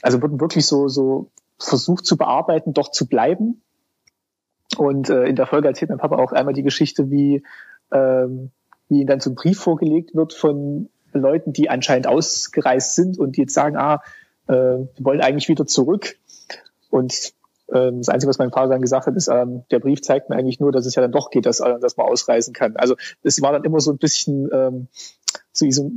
also 0.01 0.21
wurden 0.21 0.39
wirklich 0.39 0.65
so 0.65 0.87
so 0.87 1.27
versucht 1.59 2.05
zu 2.05 2.17
bearbeiten, 2.17 2.73
doch 2.73 2.89
zu 2.89 3.07
bleiben 3.07 3.61
und 4.77 5.09
äh, 5.09 5.25
in 5.25 5.35
der 5.35 5.47
Folge 5.47 5.67
erzählt 5.67 5.89
mein 5.89 5.99
Papa 5.99 6.17
auch 6.17 6.31
einmal 6.31 6.53
die 6.53 6.63
Geschichte, 6.63 7.09
wie, 7.09 7.43
ähm, 7.91 8.51
wie 8.89 9.01
ihm 9.01 9.07
dann 9.07 9.19
so 9.19 9.31
ein 9.31 9.35
Brief 9.35 9.59
vorgelegt 9.59 10.15
wird 10.15 10.33
von 10.33 10.89
Leuten, 11.13 11.53
die 11.53 11.69
anscheinend 11.69 12.07
ausgereist 12.07 12.95
sind 12.95 13.19
und 13.19 13.37
die 13.37 13.41
jetzt 13.41 13.53
sagen, 13.53 13.77
ah, 13.77 14.01
äh, 14.47 14.53
wir 14.53 14.89
wollen 14.99 15.21
eigentlich 15.21 15.49
wieder 15.49 15.65
zurück. 15.65 16.15
Und 16.89 17.33
ähm, 17.71 17.99
das 17.99 18.09
Einzige, 18.09 18.29
was 18.29 18.39
mein 18.39 18.51
Vater 18.51 18.69
dann 18.69 18.81
gesagt 18.81 19.07
hat, 19.07 19.15
ist, 19.15 19.27
ähm, 19.27 19.63
der 19.71 19.79
Brief 19.79 20.01
zeigt 20.01 20.29
mir 20.29 20.35
eigentlich 20.35 20.59
nur, 20.59 20.71
dass 20.71 20.85
es 20.85 20.95
ja 20.95 21.01
dann 21.01 21.11
doch 21.11 21.29
geht, 21.29 21.45
dass, 21.45 21.57
dass 21.57 21.97
man 21.97 22.07
ausreisen 22.07 22.53
kann. 22.53 22.75
Also 22.77 22.95
es 23.23 23.41
war 23.41 23.51
dann 23.51 23.63
immer 23.63 23.79
so 23.79 23.91
ein 23.91 23.97
bisschen 23.97 24.49
ähm, 24.53 24.87
so 25.51 25.69
so 25.69 25.91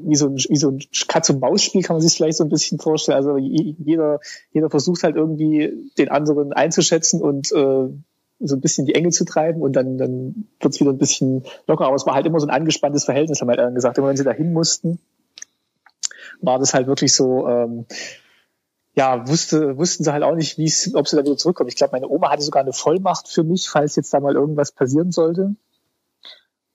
wie 0.00 0.16
so 0.16 0.26
ein, 0.26 0.36
wie 0.36 0.56
so 0.56 0.70
ein 0.70 0.80
Katz-und-Maus-Spiel 1.08 1.82
kann 1.82 1.96
man 1.96 2.00
sich 2.02 2.14
vielleicht 2.14 2.38
so 2.38 2.44
ein 2.44 2.50
bisschen 2.50 2.78
vorstellen. 2.78 3.16
Also 3.16 3.36
jeder, 3.36 4.20
jeder 4.52 4.70
versucht 4.70 5.02
halt 5.02 5.16
irgendwie 5.16 5.90
den 5.96 6.08
anderen 6.08 6.52
einzuschätzen 6.52 7.20
und 7.20 7.52
äh, 7.52 7.88
so 8.40 8.54
ein 8.54 8.60
bisschen 8.60 8.86
die 8.86 8.94
Enge 8.94 9.10
zu 9.10 9.24
treiben 9.24 9.62
und 9.62 9.74
dann, 9.74 9.98
dann 9.98 10.48
wird 10.60 10.74
es 10.74 10.80
wieder 10.80 10.92
ein 10.92 10.98
bisschen 10.98 11.44
locker. 11.66 11.86
Aber 11.86 11.96
es 11.96 12.06
war 12.06 12.14
halt 12.14 12.26
immer 12.26 12.40
so 12.40 12.46
ein 12.46 12.54
angespanntes 12.54 13.04
Verhältnis, 13.04 13.40
haben 13.40 13.48
halt 13.48 13.74
gesagt. 13.74 13.98
Immer 13.98 14.08
wenn 14.08 14.16
sie 14.16 14.24
dahin 14.24 14.52
mussten, 14.52 15.00
war 16.40 16.58
das 16.58 16.74
halt 16.74 16.86
wirklich 16.86 17.12
so, 17.12 17.48
ähm, 17.48 17.86
ja, 18.94 19.28
wusste, 19.28 19.76
wussten 19.76 20.04
sie 20.04 20.12
halt 20.12 20.22
auch 20.22 20.34
nicht, 20.34 20.58
wie 20.58 20.66
es, 20.66 20.94
ob 20.94 21.08
sie 21.08 21.16
da 21.16 21.24
wieder 21.24 21.36
zurückkommen. 21.36 21.68
Ich 21.68 21.76
glaube, 21.76 21.92
meine 21.92 22.08
Oma 22.08 22.30
hatte 22.30 22.42
sogar 22.42 22.62
eine 22.62 22.72
Vollmacht 22.72 23.28
für 23.28 23.44
mich, 23.44 23.68
falls 23.68 23.96
jetzt 23.96 24.12
da 24.12 24.20
mal 24.20 24.34
irgendwas 24.34 24.72
passieren 24.72 25.12
sollte. 25.12 25.54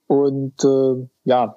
Und 0.07 0.63
äh, 0.63 1.07
ja, 1.23 1.55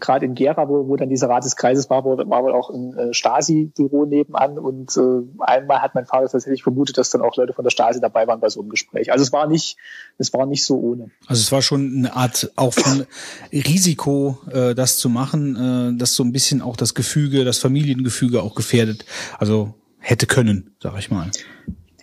gerade 0.00 0.26
in 0.26 0.34
Gera, 0.34 0.68
wo, 0.68 0.88
wo 0.88 0.96
dann 0.96 1.08
dieser 1.08 1.28
Rat 1.28 1.44
des 1.44 1.56
Kreises 1.56 1.88
war, 1.88 2.04
war 2.04 2.42
wohl 2.42 2.52
auch 2.52 2.70
ein 2.70 2.96
äh, 2.96 3.14
Stasi-Büro 3.14 4.04
nebenan 4.06 4.58
und 4.58 4.96
äh, 4.96 5.42
einmal 5.42 5.82
hat 5.82 5.94
mein 5.94 6.06
Vater 6.06 6.28
tatsächlich 6.28 6.62
vermutet, 6.62 6.98
dass 6.98 7.10
dann 7.10 7.22
auch 7.22 7.36
Leute 7.36 7.52
von 7.52 7.64
der 7.64 7.70
Stasi 7.70 8.00
dabei 8.00 8.26
waren 8.26 8.40
bei 8.40 8.48
so 8.48 8.60
einem 8.60 8.70
Gespräch. 8.70 9.12
Also 9.12 9.22
es 9.22 9.32
war 9.32 9.46
nicht, 9.46 9.76
es 10.18 10.32
war 10.32 10.46
nicht 10.46 10.64
so 10.64 10.78
ohne. 10.78 11.10
Also 11.26 11.40
es 11.40 11.52
war 11.52 11.62
schon 11.62 11.94
eine 11.96 12.16
Art 12.16 12.50
auch 12.56 12.74
von 12.74 13.06
Risiko, 13.52 14.38
äh, 14.50 14.74
das 14.74 14.98
zu 14.98 15.08
machen, 15.08 15.94
äh, 15.94 15.98
das 15.98 16.14
so 16.14 16.24
ein 16.24 16.32
bisschen 16.32 16.60
auch 16.60 16.76
das 16.76 16.94
Gefüge, 16.94 17.44
das 17.44 17.58
Familiengefüge 17.58 18.42
auch 18.42 18.54
gefährdet. 18.54 19.04
Also 19.38 19.74
hätte 19.98 20.26
können, 20.26 20.74
sag 20.82 20.98
ich 20.98 21.10
mal. 21.10 21.30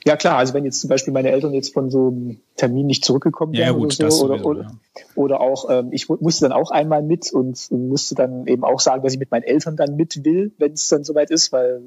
Ja 0.04 0.16
klar, 0.16 0.38
also 0.38 0.54
wenn 0.54 0.66
jetzt 0.66 0.82
zum 0.82 0.90
Beispiel 0.90 1.14
meine 1.14 1.30
Eltern 1.30 1.54
jetzt 1.54 1.74
von 1.74 1.92
so 1.92 2.08
einem 2.08 2.40
Termin 2.56 2.88
nicht 2.88 3.06
zurückgekommen 3.06 3.54
wären 3.54 3.68
ja, 3.68 3.72
gut, 3.72 4.00
oder 4.00 4.12
so, 4.12 4.26
oder, 4.26 4.46
oder, 4.46 4.62
ja. 4.64 4.72
oder 5.16 5.42
auch 5.42 5.70
ähm, 5.70 5.90
ich 5.92 6.10
musste 6.10 6.46
dann 6.46 6.54
auch 6.54 6.72
einmal 6.72 7.04
mit 7.04 7.32
und, 7.32 7.68
und 7.70 7.88
musste 7.88 8.16
dann 8.16 8.48
eben 8.48 8.64
auch 8.64 8.80
sagen, 8.80 9.04
dass 9.04 9.14
ich 9.14 9.20
mit 9.20 9.30
meinen 9.30 9.44
Eltern 9.44 9.76
dann 9.76 9.96
mit 9.96 10.26
will, 10.26 10.52
wenn 10.58 10.74
es 10.74 10.88
dann 10.90 11.04
soweit 11.04 11.30
ist, 11.30 11.52
weil 11.52 11.82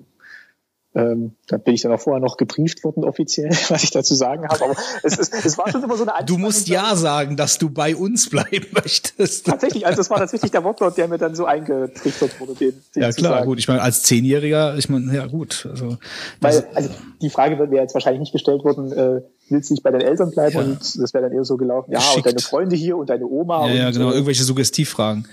ähm, 0.96 1.32
da 1.48 1.56
bin 1.56 1.74
ich 1.74 1.82
dann 1.82 1.92
auch 1.92 2.00
vorher 2.00 2.20
noch 2.20 2.36
gebrieft 2.36 2.84
worden 2.84 3.04
offiziell, 3.04 3.50
was 3.68 3.82
ich 3.82 3.90
dazu 3.90 4.14
sagen 4.14 4.46
habe. 4.48 4.64
Aber 4.64 4.76
es, 5.02 5.18
es, 5.18 5.30
es 5.30 5.58
war 5.58 5.68
schon 5.70 5.82
immer 5.82 5.96
so 5.96 6.06
eine 6.06 6.24
Du 6.24 6.38
musst 6.38 6.68
ja 6.68 6.94
sagen, 6.94 7.36
dass 7.36 7.58
du 7.58 7.68
bei 7.68 7.96
uns 7.96 8.30
bleiben 8.30 8.66
möchtest. 8.72 9.46
Tatsächlich, 9.46 9.86
also 9.86 9.96
das 9.96 10.10
war 10.10 10.18
tatsächlich 10.18 10.52
der 10.52 10.62
Wortlaut, 10.62 10.96
der 10.96 11.08
mir 11.08 11.18
dann 11.18 11.34
so 11.34 11.46
eingetrichtert 11.46 12.38
wurde. 12.38 12.54
Den, 12.54 12.80
den 12.94 13.02
ja 13.02 13.10
klar, 13.10 13.44
gut. 13.44 13.58
Ich 13.58 13.66
meine, 13.66 13.82
als 13.82 14.02
Zehnjähriger, 14.02 14.76
ich 14.76 14.88
meine, 14.88 15.12
ja 15.12 15.26
gut. 15.26 15.66
Also, 15.68 15.98
Weil, 16.40 16.64
also 16.74 16.90
die 17.20 17.30
Frage 17.30 17.58
wird 17.58 17.70
mir 17.70 17.80
jetzt 17.80 17.94
wahrscheinlich 17.94 18.20
nicht 18.20 18.32
gestellt 18.32 18.62
worden, 18.64 18.92
äh, 18.92 19.22
willst 19.48 19.70
du 19.70 19.74
nicht 19.74 19.82
bei 19.82 19.90
deinen 19.90 20.02
Eltern 20.02 20.30
bleiben? 20.30 20.54
Ja. 20.54 20.62
Und 20.62 20.80
das 20.80 21.14
wäre 21.14 21.24
dann 21.24 21.32
eher 21.32 21.44
so 21.44 21.56
gelaufen, 21.56 21.92
ja, 21.92 21.98
Geschickt. 21.98 22.16
und 22.18 22.26
deine 22.26 22.38
Freunde 22.40 22.76
hier 22.76 22.96
und 22.96 23.10
deine 23.10 23.26
Oma. 23.26 23.66
Ja, 23.66 23.72
und, 23.72 23.78
ja 23.78 23.90
genau, 23.90 24.10
äh, 24.10 24.14
irgendwelche 24.14 24.44
Suggestivfragen. 24.44 25.28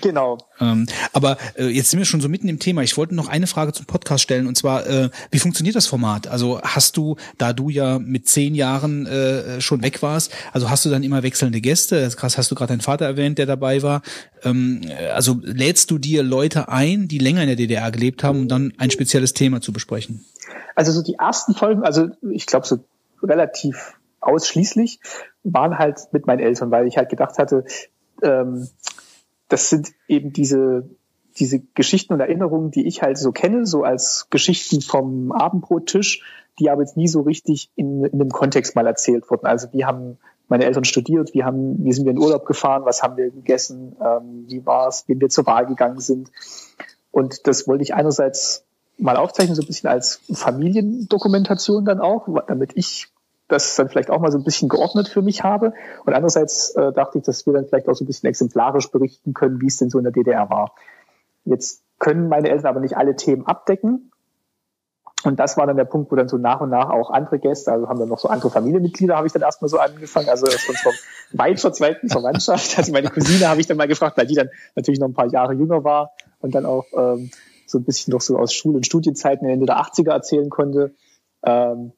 Genau. 0.00 0.38
Ähm, 0.60 0.86
aber 1.12 1.36
äh, 1.56 1.66
jetzt 1.66 1.90
sind 1.90 1.98
wir 1.98 2.06
schon 2.06 2.20
so 2.20 2.28
mitten 2.28 2.48
im 2.48 2.58
Thema. 2.58 2.82
Ich 2.82 2.96
wollte 2.96 3.14
noch 3.14 3.28
eine 3.28 3.46
Frage 3.46 3.72
zum 3.72 3.86
Podcast 3.86 4.22
stellen 4.22 4.46
und 4.46 4.56
zwar, 4.56 4.86
äh, 4.86 5.10
wie 5.30 5.38
funktioniert 5.38 5.76
das 5.76 5.86
Format? 5.86 6.28
Also 6.28 6.60
hast 6.62 6.96
du, 6.96 7.16
da 7.38 7.52
du 7.52 7.68
ja 7.68 7.98
mit 7.98 8.28
zehn 8.28 8.54
Jahren 8.54 9.06
äh, 9.06 9.60
schon 9.60 9.82
weg 9.82 10.02
warst, 10.02 10.32
also 10.52 10.70
hast 10.70 10.84
du 10.84 10.90
dann 10.90 11.02
immer 11.02 11.22
wechselnde 11.22 11.60
Gäste? 11.60 12.00
Das 12.00 12.16
krass, 12.16 12.38
hast 12.38 12.50
du 12.50 12.54
gerade 12.54 12.72
deinen 12.72 12.80
Vater 12.80 13.04
erwähnt, 13.04 13.38
der 13.38 13.46
dabei 13.46 13.82
war. 13.82 14.02
Ähm, 14.44 14.82
also 15.14 15.36
lädst 15.42 15.90
du 15.90 15.98
dir 15.98 16.22
Leute 16.22 16.68
ein, 16.68 17.08
die 17.08 17.18
länger 17.18 17.42
in 17.42 17.48
der 17.48 17.56
DDR 17.56 17.90
gelebt 17.90 18.22
haben, 18.22 18.40
um 18.40 18.48
dann 18.48 18.72
ein 18.78 18.90
spezielles 18.90 19.32
Thema 19.32 19.60
zu 19.60 19.72
besprechen? 19.72 20.24
Also 20.74 20.92
so 20.92 21.02
die 21.02 21.14
ersten 21.14 21.54
Folgen, 21.54 21.82
also 21.82 22.08
ich 22.30 22.46
glaube 22.46 22.66
so 22.66 22.78
relativ 23.22 23.98
ausschließlich, 24.20 25.00
waren 25.44 25.78
halt 25.78 26.08
mit 26.12 26.26
meinen 26.26 26.40
Eltern, 26.40 26.70
weil 26.70 26.86
ich 26.86 26.96
halt 26.96 27.08
gedacht 27.08 27.38
hatte, 27.38 27.64
ähm, 28.22 28.68
das 29.48 29.70
sind 29.70 29.92
eben 30.08 30.32
diese 30.32 30.88
diese 31.38 31.60
Geschichten 31.60 32.14
und 32.14 32.20
Erinnerungen, 32.20 32.70
die 32.70 32.86
ich 32.86 33.02
halt 33.02 33.18
so 33.18 33.32
kenne, 33.32 33.66
so 33.66 33.82
als 33.82 34.28
Geschichten 34.30 34.80
vom 34.80 35.32
Abendbrottisch, 35.32 36.22
die 36.58 36.70
aber 36.70 36.82
jetzt 36.82 36.96
nie 36.96 37.08
so 37.08 37.20
richtig 37.20 37.70
in, 37.76 38.04
in 38.04 38.20
einem 38.20 38.30
Kontext 38.30 38.74
mal 38.74 38.86
erzählt 38.86 39.30
wurden. 39.30 39.46
Also 39.46 39.68
wie 39.72 39.84
haben 39.84 40.18
meine 40.48 40.64
Eltern 40.64 40.84
studiert, 40.84 41.34
wie 41.34 41.44
haben, 41.44 41.84
wie 41.84 41.92
sind 41.92 42.04
wir 42.04 42.12
in 42.12 42.18
Urlaub 42.18 42.46
gefahren, 42.46 42.84
was 42.84 43.02
haben 43.02 43.16
wir 43.16 43.30
gegessen, 43.30 43.96
ähm, 44.00 44.44
wie 44.48 44.64
war 44.64 44.88
es, 44.88 45.04
wenn 45.08 45.20
wir 45.20 45.28
zur 45.28 45.46
Wahl 45.46 45.66
gegangen 45.66 46.00
sind. 46.00 46.30
Und 47.10 47.46
das 47.46 47.66
wollte 47.66 47.82
ich 47.82 47.94
einerseits 47.94 48.65
mal 48.98 49.16
aufzeichnen, 49.16 49.54
so 49.54 49.62
ein 49.62 49.66
bisschen 49.66 49.90
als 49.90 50.20
Familiendokumentation 50.32 51.84
dann 51.84 52.00
auch, 52.00 52.28
damit 52.46 52.72
ich 52.74 53.08
das 53.48 53.76
dann 53.76 53.88
vielleicht 53.88 54.10
auch 54.10 54.20
mal 54.20 54.32
so 54.32 54.38
ein 54.38 54.44
bisschen 54.44 54.68
geordnet 54.68 55.08
für 55.08 55.22
mich 55.22 55.44
habe. 55.44 55.72
Und 56.04 56.14
andererseits 56.14 56.70
äh, 56.70 56.92
dachte 56.92 57.18
ich, 57.18 57.24
dass 57.24 57.46
wir 57.46 57.52
dann 57.52 57.66
vielleicht 57.66 57.88
auch 57.88 57.94
so 57.94 58.04
ein 58.04 58.06
bisschen 58.06 58.28
exemplarisch 58.28 58.90
berichten 58.90 59.34
können, 59.34 59.60
wie 59.60 59.66
es 59.66 59.76
denn 59.76 59.90
so 59.90 59.98
in 59.98 60.04
der 60.04 60.12
DDR 60.12 60.50
war. 60.50 60.74
Jetzt 61.44 61.82
können 61.98 62.28
meine 62.28 62.48
Eltern 62.48 62.66
aber 62.66 62.80
nicht 62.80 62.96
alle 62.96 63.14
Themen 63.16 63.46
abdecken. 63.46 64.10
Und 65.24 65.40
das 65.40 65.56
war 65.56 65.66
dann 65.66 65.76
der 65.76 65.84
Punkt, 65.84 66.12
wo 66.12 66.16
dann 66.16 66.28
so 66.28 66.36
nach 66.36 66.60
und 66.60 66.70
nach 66.70 66.90
auch 66.90 67.10
andere 67.10 67.38
Gäste, 67.38 67.72
also 67.72 67.88
haben 67.88 67.98
dann 67.98 68.08
noch 68.08 68.18
so 68.18 68.28
andere 68.28 68.50
Familienmitglieder, 68.50 69.16
habe 69.16 69.26
ich 69.26 69.32
dann 69.32 69.42
erstmal 69.42 69.68
so 69.68 69.78
angefangen, 69.78 70.28
also 70.28 70.46
von 70.46 70.74
von 70.74 70.92
weit 71.32 71.60
verzweigten 71.60 72.08
Verwandtschaft. 72.08 72.78
Also 72.78 72.92
meine 72.92 73.08
Cousine 73.08 73.48
habe 73.48 73.60
ich 73.60 73.66
dann 73.66 73.76
mal 73.76 73.88
gefragt, 73.88 74.18
weil 74.18 74.26
die 74.26 74.34
dann 74.34 74.50
natürlich 74.74 75.00
noch 75.00 75.08
ein 75.08 75.14
paar 75.14 75.26
Jahre 75.26 75.54
jünger 75.54 75.84
war 75.84 76.12
und 76.40 76.54
dann 76.54 76.66
auch 76.66 76.84
ähm, 76.96 77.30
so 77.66 77.78
ein 77.78 77.84
bisschen 77.84 78.12
noch 78.12 78.20
so 78.20 78.38
aus 78.38 78.52
Schul- 78.52 78.76
und 78.76 78.86
Studienzeiten 78.86 79.48
Ende 79.48 79.66
der 79.66 79.78
80er 79.78 80.10
erzählen 80.10 80.50
konnte. 80.50 80.94
Ähm, 81.44 81.92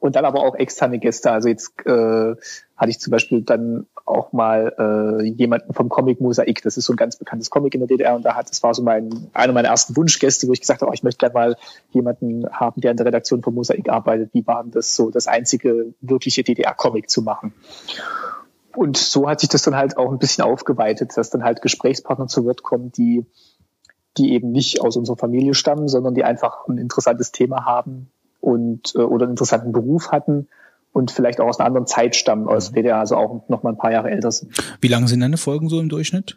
und 0.00 0.16
dann 0.16 0.24
aber 0.24 0.40
auch 0.40 0.54
externe 0.54 0.98
Gäste. 0.98 1.30
Also 1.30 1.48
jetzt 1.48 1.72
äh, 1.84 2.34
hatte 2.76 2.90
ich 2.90 2.98
zum 2.98 3.10
Beispiel 3.10 3.42
dann 3.42 3.86
auch 4.06 4.32
mal 4.32 5.20
äh, 5.20 5.26
jemanden 5.28 5.74
vom 5.74 5.90
Comic 5.90 6.20
Mosaik. 6.22 6.62
Das 6.62 6.78
ist 6.78 6.86
so 6.86 6.94
ein 6.94 6.96
ganz 6.96 7.16
bekanntes 7.16 7.50
Comic 7.50 7.74
in 7.74 7.80
der 7.80 7.86
DDR 7.86 8.16
und 8.16 8.24
da 8.24 8.34
hat, 8.34 8.48
das 8.48 8.62
war 8.62 8.72
so 8.72 8.82
mein 8.82 9.28
einer 9.34 9.52
meiner 9.52 9.68
ersten 9.68 9.94
Wunschgäste, 9.96 10.48
wo 10.48 10.52
ich 10.52 10.60
gesagt 10.60 10.80
habe, 10.80 10.90
oh, 10.90 10.94
ich 10.94 11.02
möchte 11.02 11.18
gerne 11.18 11.34
mal 11.34 11.56
jemanden 11.90 12.48
haben, 12.50 12.80
der 12.80 12.92
in 12.92 12.96
der 12.96 13.06
Redaktion 13.06 13.42
von 13.42 13.54
Mosaik 13.54 13.90
arbeitet. 13.90 14.30
Wie 14.32 14.46
war 14.46 14.64
das 14.64 14.96
so, 14.96 15.10
das 15.10 15.26
einzige 15.26 15.92
wirkliche 16.00 16.42
DDR-Comic 16.42 17.10
zu 17.10 17.20
machen? 17.20 17.52
Und 18.74 18.96
so 18.96 19.28
hat 19.28 19.40
sich 19.40 19.50
das 19.50 19.62
dann 19.62 19.76
halt 19.76 19.98
auch 19.98 20.10
ein 20.10 20.18
bisschen 20.18 20.44
aufgeweitet, 20.44 21.16
dass 21.16 21.28
dann 21.28 21.44
halt 21.44 21.60
Gesprächspartner 21.60 22.28
zu 22.28 22.44
Wort 22.46 22.62
kommen, 22.62 22.90
die 22.92 23.26
die 24.18 24.32
eben 24.32 24.50
nicht 24.50 24.80
aus 24.80 24.96
unserer 24.96 25.16
Familie 25.16 25.54
stammen, 25.54 25.88
sondern 25.88 26.14
die 26.14 26.24
einfach 26.24 26.66
ein 26.68 26.78
interessantes 26.78 27.32
Thema 27.32 27.64
haben 27.64 28.10
und 28.40 28.94
äh, 28.94 28.98
oder 28.98 29.24
einen 29.24 29.32
interessanten 29.32 29.72
Beruf 29.72 30.10
hatten 30.10 30.48
und 30.92 31.10
vielleicht 31.10 31.40
auch 31.40 31.46
aus 31.46 31.58
einer 31.58 31.66
anderen 31.66 31.86
Zeit 31.86 32.16
stammen, 32.16 32.48
aus 32.48 32.72
DDR, 32.72 32.98
also 32.98 33.16
auch 33.16 33.48
noch 33.48 33.62
mal 33.62 33.70
ein 33.70 33.78
paar 33.78 33.92
Jahre 33.92 34.10
älter 34.10 34.32
sind. 34.32 34.52
Wie 34.80 34.88
lange 34.88 35.08
sind 35.08 35.20
deine 35.20 35.36
Folgen 35.36 35.68
so 35.68 35.78
im 35.80 35.88
Durchschnitt? 35.88 36.36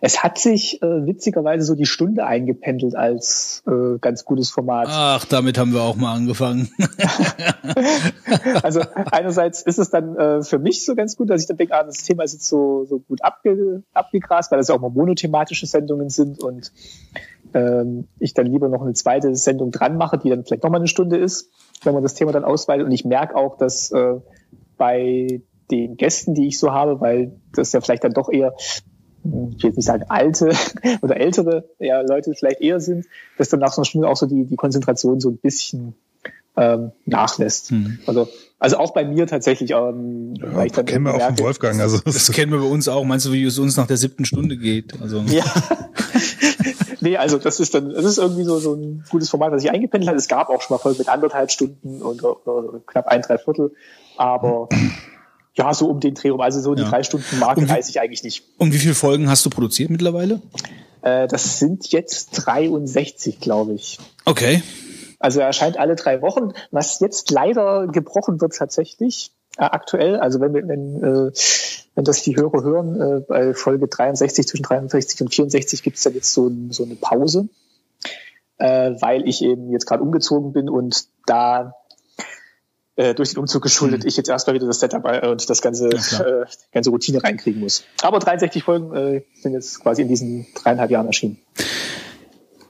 Es 0.00 0.22
hat 0.22 0.38
sich 0.38 0.82
äh, 0.82 1.06
witzigerweise 1.06 1.64
so 1.64 1.74
die 1.74 1.86
Stunde 1.86 2.26
eingependelt 2.26 2.94
als 2.94 3.62
äh, 3.66 3.98
ganz 4.00 4.24
gutes 4.24 4.50
Format. 4.50 4.88
Ach, 4.90 5.24
damit 5.24 5.58
haben 5.58 5.72
wir 5.72 5.82
auch 5.82 5.96
mal 5.96 6.14
angefangen. 6.14 6.68
also 8.62 8.80
einerseits 9.10 9.62
ist 9.62 9.78
es 9.78 9.90
dann 9.90 10.16
äh, 10.16 10.42
für 10.42 10.58
mich 10.58 10.84
so 10.84 10.94
ganz 10.94 11.16
gut, 11.16 11.30
dass 11.30 11.40
ich 11.40 11.46
dann 11.46 11.56
denke, 11.56 11.74
ah, 11.74 11.84
das 11.84 12.04
Thema 12.04 12.24
ist 12.24 12.34
jetzt 12.34 12.48
so, 12.48 12.84
so 12.84 13.00
gut 13.00 13.22
abge, 13.22 13.82
abgegrast, 13.92 14.50
weil 14.50 14.58
das 14.58 14.68
ja 14.68 14.74
auch 14.74 14.80
mal 14.80 14.90
monothematische 14.90 15.66
Sendungen 15.66 16.08
sind 16.08 16.42
und 16.42 16.72
ähm, 17.54 18.08
ich 18.18 18.34
dann 18.34 18.46
lieber 18.46 18.68
noch 18.68 18.82
eine 18.82 18.94
zweite 18.94 19.34
Sendung 19.34 19.70
dran 19.70 19.96
mache, 19.96 20.18
die 20.18 20.30
dann 20.30 20.44
vielleicht 20.44 20.62
nochmal 20.62 20.80
eine 20.80 20.88
Stunde 20.88 21.16
ist, 21.16 21.50
wenn 21.84 21.94
man 21.94 22.02
das 22.02 22.14
Thema 22.14 22.32
dann 22.32 22.44
ausweitet. 22.44 22.86
Und 22.86 22.92
ich 22.92 23.04
merke 23.04 23.36
auch, 23.36 23.56
dass 23.56 23.90
äh, 23.92 24.14
bei 24.76 25.42
den 25.70 25.96
Gästen, 25.96 26.34
die 26.34 26.46
ich 26.46 26.58
so 26.58 26.72
habe, 26.72 27.00
weil 27.00 27.40
das 27.54 27.72
ja 27.72 27.80
vielleicht 27.80 28.04
dann 28.04 28.12
doch 28.12 28.30
eher 28.30 28.54
ich 29.56 29.62
will 29.62 29.70
jetzt 29.70 29.76
nicht 29.76 29.86
sagen 29.86 30.04
alte 30.08 30.52
oder 31.02 31.16
ältere 31.16 31.68
ja, 31.78 32.00
Leute 32.00 32.32
vielleicht 32.34 32.60
eher 32.60 32.80
sind, 32.80 33.06
dass 33.38 33.48
dann 33.48 33.60
nach 33.60 33.72
so 33.72 33.80
einer 33.80 33.86
Stunde 33.86 34.08
auch 34.08 34.16
so 34.16 34.26
die, 34.26 34.44
die 34.44 34.56
Konzentration 34.56 35.20
so 35.20 35.30
ein 35.30 35.38
bisschen 35.38 35.94
ähm, 36.56 36.92
nachlässt. 37.04 37.72
Mhm. 37.72 37.98
Also, 38.06 38.28
also 38.58 38.78
auch 38.78 38.94
bei 38.94 39.04
mir 39.04 39.26
tatsächlich. 39.26 39.72
Ähm, 39.72 40.34
ja, 40.36 40.54
weil 40.54 40.66
ich 40.66 40.72
dann 40.72 40.86
kennen 40.86 41.04
wir 41.04 41.14
auch 41.14 41.20
von 41.20 41.38
Wolfgang. 41.38 41.80
Also 41.80 41.98
das 41.98 42.30
kennen 42.32 42.52
wir 42.52 42.58
bei 42.58 42.66
uns 42.66 42.88
auch. 42.88 43.04
Meinst 43.04 43.26
du, 43.26 43.32
wie 43.32 43.44
es 43.44 43.58
uns 43.58 43.76
nach 43.76 43.86
der 43.86 43.96
siebten 43.96 44.24
Stunde 44.24 44.56
geht? 44.56 45.00
Also 45.00 45.20
ja. 45.28 45.44
nee, 47.00 47.16
also 47.16 47.38
das 47.38 47.60
ist 47.60 47.74
dann, 47.74 47.92
das 47.92 48.04
ist 48.04 48.18
irgendwie 48.18 48.44
so, 48.44 48.58
so 48.58 48.74
ein 48.74 49.04
gutes 49.10 49.28
Format, 49.28 49.52
was 49.52 49.62
sich 49.62 49.70
eingependelt 49.70 50.10
hat. 50.10 50.16
Es 50.16 50.28
gab 50.28 50.48
auch 50.48 50.62
schon 50.62 50.74
mal 50.74 50.78
Folgen 50.78 50.98
mit 50.98 51.08
anderthalb 51.08 51.50
Stunden 51.50 52.00
und 52.00 52.24
oder 52.24 52.80
knapp 52.86 53.06
ein, 53.08 53.22
drei 53.22 53.38
Viertel. 53.38 53.72
Aber 54.16 54.68
ja, 55.56 55.72
so 55.72 55.88
um 55.88 56.00
den 56.00 56.14
Dreh 56.14 56.28
rum. 56.28 56.40
Also 56.40 56.60
so 56.60 56.74
die 56.74 56.82
ja. 56.82 56.88
drei 56.88 57.02
Stunden 57.02 57.38
Marke 57.38 57.68
weiß 57.68 57.88
ich 57.88 58.00
eigentlich 58.00 58.22
nicht. 58.22 58.44
Und 58.58 58.72
wie 58.72 58.78
viele 58.78 58.94
Folgen 58.94 59.28
hast 59.28 59.44
du 59.46 59.50
produziert 59.50 59.90
mittlerweile? 59.90 60.40
Äh, 61.02 61.28
das 61.28 61.58
sind 61.58 61.90
jetzt 61.92 62.30
63, 62.46 63.40
glaube 63.40 63.74
ich. 63.74 63.98
Okay. 64.24 64.62
Also 65.18 65.40
er 65.40 65.46
erscheint 65.46 65.78
alle 65.78 65.96
drei 65.96 66.20
Wochen, 66.20 66.52
was 66.70 67.00
jetzt 67.00 67.30
leider 67.30 67.86
gebrochen 67.86 68.40
wird 68.40 68.54
tatsächlich 68.54 69.32
äh, 69.56 69.64
aktuell. 69.64 70.16
Also 70.16 70.40
wenn, 70.40 70.52
wenn, 70.52 71.02
äh, 71.02 71.32
wenn 71.94 72.04
das 72.04 72.22
die 72.22 72.36
Hörer 72.36 72.62
hören, 72.62 73.00
äh, 73.00 73.20
bei 73.20 73.54
Folge 73.54 73.88
63, 73.88 74.46
zwischen 74.46 74.62
63 74.62 75.22
und 75.22 75.34
64 75.34 75.82
gibt 75.82 75.96
es 75.96 76.02
dann 76.02 76.14
jetzt 76.14 76.32
so, 76.34 76.50
so 76.70 76.84
eine 76.84 76.96
Pause, 76.96 77.48
äh, 78.58 78.92
weil 79.00 79.26
ich 79.26 79.42
eben 79.42 79.70
jetzt 79.72 79.86
gerade 79.86 80.02
umgezogen 80.02 80.52
bin 80.52 80.68
und 80.68 81.06
da 81.24 81.74
äh, 82.96 83.14
durch 83.14 83.30
den 83.30 83.38
Umzug 83.38 83.62
geschuldet, 83.62 84.02
mhm. 84.02 84.08
ich 84.08 84.16
jetzt 84.16 84.28
erstmal 84.28 84.54
wieder 84.54 84.66
das 84.66 84.80
Setup 84.80 85.04
äh, 85.04 85.28
und 85.28 85.48
das 85.48 85.62
ganze, 85.62 85.90
ja, 85.90 86.20
äh, 86.20 86.46
ganze 86.72 86.90
Routine 86.90 87.22
reinkriegen 87.22 87.60
muss. 87.60 87.84
Aber 88.02 88.18
63 88.18 88.62
Folgen 88.62 88.94
äh, 88.94 89.22
sind 89.40 89.52
jetzt 89.52 89.80
quasi 89.80 90.02
in 90.02 90.08
diesen 90.08 90.46
dreieinhalb 90.54 90.90
Jahren 90.90 91.06
erschienen. 91.06 91.38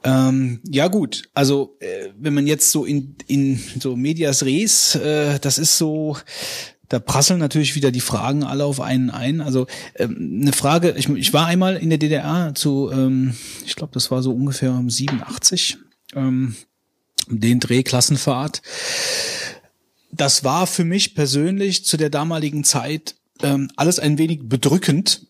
Ähm, 0.05 0.61
ja 0.69 0.87
gut, 0.87 1.25
also 1.35 1.77
äh, 1.81 2.11
wenn 2.17 2.33
man 2.33 2.47
jetzt 2.47 2.71
so 2.71 2.85
in, 2.85 3.17
in 3.27 3.61
so 3.81 3.97
Medias 3.97 4.45
Res, 4.45 4.95
äh, 4.95 5.41
das 5.41 5.59
ist 5.59 5.79
so, 5.79 6.17
da 6.89 7.01
prasseln 7.01 7.41
natürlich 7.41 7.75
wieder 7.75 7.91
die 7.91 8.01
Fragen 8.01 8.45
alle 8.45 8.65
auf 8.65 8.81
einen 8.81 9.11
ein. 9.11 9.41
Also 9.41 9.67
ähm, 9.97 10.41
eine 10.43 10.53
Frage, 10.53 10.95
ich, 10.97 11.09
ich 11.09 11.33
war 11.33 11.47
einmal 11.47 11.77
in 11.77 11.89
der 11.89 11.99
DDR 11.99 12.53
zu, 12.55 12.91
ähm, 12.93 13.35
ich 13.65 13.75
glaube, 13.75 13.93
das 13.95 14.13
war 14.13 14.23
so 14.23 14.33
ungefähr 14.33 14.71
um 14.71 14.89
87, 14.91 15.79
ähm, 16.15 16.55
den 17.29 17.59
Drehklassenfahrt. 17.59 18.63
Das 20.11 20.45
war 20.45 20.67
für 20.67 20.85
mich 20.85 21.15
persönlich 21.15 21.85
zu 21.85 21.97
der 21.97 22.11
damaligen 22.11 22.65
Zeit 22.65 23.17
ähm, 23.43 23.71
alles 23.77 23.99
ein 23.99 24.19
wenig 24.19 24.49
bedrückend, 24.49 25.27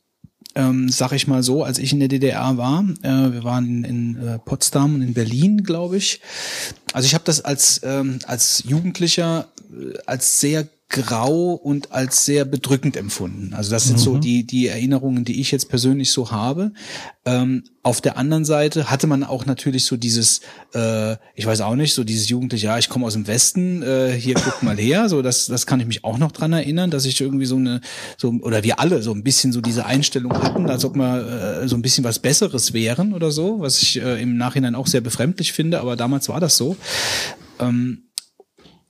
ähm, 0.55 0.89
sag 0.89 1.13
ich 1.13 1.27
mal 1.27 1.43
so, 1.43 1.65
als 1.65 1.79
ich 1.79 1.93
in 1.93 1.99
der 1.99 2.09
DDR 2.09 2.57
war. 2.57 2.85
Äh, 3.03 3.33
wir 3.33 3.45
waren 3.45 3.67
in, 3.67 3.85
in 3.85 4.27
äh, 4.27 4.39
Potsdam 4.39 4.95
und 4.95 5.03
in 5.03 5.15
Berlin, 5.15 5.65
glaube 5.65 5.97
ich. 5.97 6.21
Also 6.93 7.07
ich 7.07 7.15
habe 7.15 7.25
das 7.25 7.41
als 7.41 7.81
ähm, 7.85 8.21
als 8.27 8.65
Jugendlicher 8.67 9.49
äh, 9.71 9.99
als 10.07 10.41
sehr 10.41 10.69
grau 10.89 11.53
und 11.53 11.91
als 11.91 12.25
sehr 12.25 12.45
bedrückend 12.45 12.97
empfunden. 12.97 13.55
Also 13.55 13.73
das 13.73 13.85
sind 13.85 13.97
mhm. 13.97 14.03
so 14.03 14.19
die, 14.19 14.47
die 14.47 14.69
Erinnerungen, 14.69 15.25
die 15.25 15.41
ich 15.41 15.51
jetzt 15.51 15.69
persönlich 15.69 16.13
so 16.13 16.31
habe. 16.31 16.73
Ähm, 17.25 17.65
auf 17.83 18.01
der 18.01 18.17
anderen 18.17 18.45
Seite 18.45 18.89
hatte 18.89 19.09
man 19.09 19.25
auch 19.25 19.47
natürlich 19.47 19.85
so 19.85 19.97
dieses, 19.97 20.43
äh, 20.75 21.17
ich 21.35 21.45
weiß 21.45 21.61
auch 21.63 21.75
nicht, 21.75 21.93
so 21.93 22.05
dieses 22.05 22.29
Jugendliche, 22.29 22.67
ja, 22.67 22.79
ich 22.79 22.89
komme 22.89 23.05
aus 23.05 23.15
dem 23.15 23.27
Westen, 23.27 23.83
äh, 23.83 24.13
hier 24.13 24.35
guck 24.37 24.63
mal 24.63 24.77
her, 24.77 25.09
so 25.09 25.23
das, 25.23 25.47
das 25.47 25.67
kann 25.67 25.81
ich 25.81 25.87
mich 25.87 26.05
auch 26.05 26.19
noch 26.19 26.31
dran 26.31 26.53
erinnern, 26.53 26.91
dass 26.93 27.05
ich 27.05 27.21
irgendwie 27.21 27.47
so 27.47 27.57
eine, 27.57 27.81
so 28.17 28.31
oder 28.43 28.63
wir 28.63 28.79
alle 28.79 29.03
so 29.03 29.13
ein 29.13 29.25
bisschen 29.25 29.53
so 29.53 29.61
diese 29.61 29.87
Einstellung 29.87 30.41
hatten, 30.41 30.71
als 30.71 30.85
ob 30.85 30.95
wir 30.95 31.63
äh, 31.63 31.69
so 31.69 31.75
ein 31.75 31.83
bisschen 31.83 32.05
was 32.05 32.21
Besseres 32.21 32.73
wären 32.73 33.13
oder 33.13 33.33
so, 33.33 33.59
was 33.59 33.83
ich 33.83 34.01
äh, 34.01 34.23
im 34.23 34.37
Nachhinein 34.37 34.77
auch 34.77 34.87
sehr 34.87 35.01
befremdlich 35.01 35.53
finde, 35.53 35.81
aber 35.81 35.97
damals 35.97 36.29
war 36.29 36.39
das 36.39 36.57
so. 36.57 36.77
Ähm, 37.59 38.06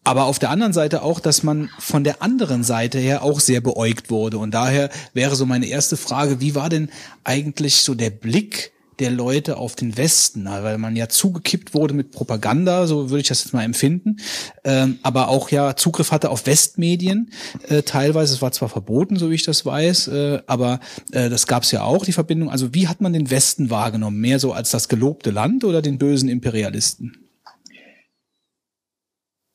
aber 0.06 0.26
auf 0.26 0.38
der 0.38 0.50
anderen 0.50 0.72
Seite 0.72 1.02
auch, 1.02 1.18
dass 1.18 1.42
man 1.42 1.68
von 1.80 2.04
der 2.04 2.22
anderen 2.22 2.62
Seite 2.62 2.98
her 2.98 3.24
auch 3.24 3.40
sehr 3.40 3.60
beäugt 3.60 4.08
wurde. 4.08 4.38
Und 4.38 4.52
daher 4.52 4.88
wäre 5.14 5.34
so 5.34 5.46
meine 5.46 5.66
erste 5.66 5.96
Frage, 5.96 6.40
wie 6.40 6.54
war 6.54 6.68
denn 6.68 6.90
eigentlich 7.24 7.82
so 7.82 7.94
der 7.94 8.10
Blick 8.10 8.72
der 9.00 9.10
Leute 9.10 9.56
auf 9.56 9.74
den 9.74 9.96
Westen, 9.96 10.44
weil 10.46 10.78
man 10.78 10.94
ja 10.94 11.08
zugekippt 11.08 11.74
wurde 11.74 11.92
mit 11.92 12.12
Propaganda, 12.12 12.86
so 12.86 13.10
würde 13.10 13.20
ich 13.20 13.28
das 13.28 13.42
jetzt 13.44 13.52
mal 13.52 13.64
empfinden, 13.64 14.18
ähm, 14.64 14.98
aber 15.02 15.28
auch 15.28 15.50
ja 15.50 15.74
Zugriff 15.74 16.12
hatte 16.12 16.30
auf 16.30 16.46
Westmedien 16.46 17.30
äh, 17.68 17.82
teilweise. 17.82 18.34
Es 18.34 18.40
war 18.40 18.52
zwar 18.52 18.68
verboten, 18.68 19.16
so 19.16 19.30
wie 19.30 19.34
ich 19.34 19.42
das 19.42 19.66
weiß, 19.66 20.08
äh, 20.08 20.38
aber 20.46 20.78
äh, 21.10 21.28
das 21.28 21.48
gab 21.48 21.64
es 21.64 21.72
ja 21.72 21.82
auch, 21.82 22.04
die 22.04 22.12
Verbindung. 22.12 22.48
Also 22.48 22.72
wie 22.72 22.86
hat 22.86 23.00
man 23.00 23.12
den 23.12 23.28
Westen 23.28 23.70
wahrgenommen? 23.70 24.20
Mehr 24.20 24.38
so 24.38 24.52
als 24.52 24.70
das 24.70 24.88
gelobte 24.88 25.30
Land 25.30 25.64
oder 25.64 25.82
den 25.82 25.98
bösen 25.98 26.28
Imperialisten? 26.28 27.25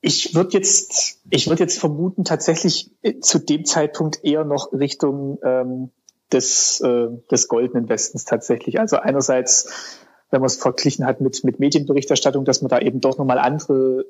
Ich 0.02 0.34
würde 0.34 0.54
jetzt, 0.54 1.20
ich 1.30 1.48
würde 1.48 1.64
jetzt 1.64 1.80
vermuten, 1.80 2.24
tatsächlich 2.24 2.92
äh, 3.04 3.20
zu 3.20 3.38
dem 3.40 3.66
Zeitpunkt 3.66 4.24
eher 4.24 4.44
noch 4.44 4.74
Richtung 4.74 5.38
ähm, 5.44 5.92
des, 6.32 6.82
äh, 6.82 7.08
des 7.30 7.48
goldenen 7.48 7.88
Westens 7.88 8.26
tatsächlich. 8.26 8.80
Also 8.80 8.98
einerseits, 8.98 9.70
wenn 10.32 10.42
man 10.42 10.48
es 10.48 10.56
verglichen 10.56 11.06
hat 11.06 11.22
mit, 11.22 11.44
mit 11.44 11.60
Medienberichterstattung, 11.60 12.46
dass 12.46 12.62
man 12.62 12.70
da 12.70 12.80
eben 12.80 13.00
doch 13.00 13.18
nochmal 13.18 13.38
andere, 13.38 14.06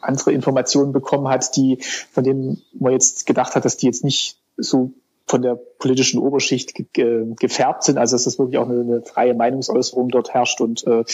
andere 0.00 0.32
Informationen 0.32 0.92
bekommen 0.92 1.28
hat, 1.28 1.54
die, 1.56 1.78
von 2.10 2.24
denen 2.24 2.62
man 2.72 2.92
jetzt 2.92 3.26
gedacht 3.26 3.54
hat, 3.54 3.64
dass 3.64 3.76
die 3.76 3.86
jetzt 3.86 4.02
nicht 4.02 4.38
so 4.56 4.92
von 5.26 5.42
der 5.42 5.54
politischen 5.54 6.18
Oberschicht 6.18 6.74
ge 6.92 7.34
gefärbt 7.38 7.84
sind, 7.84 7.98
also 7.98 8.16
dass 8.16 8.24
das 8.24 8.38
wirklich 8.38 8.58
auch 8.58 8.68
eine, 8.68 8.80
eine 8.80 9.02
freie 9.02 9.34
Meinungsäußerung 9.34 10.08
dort 10.08 10.34
herrscht 10.34 10.60
und 10.60 10.84
äh, 10.86 11.04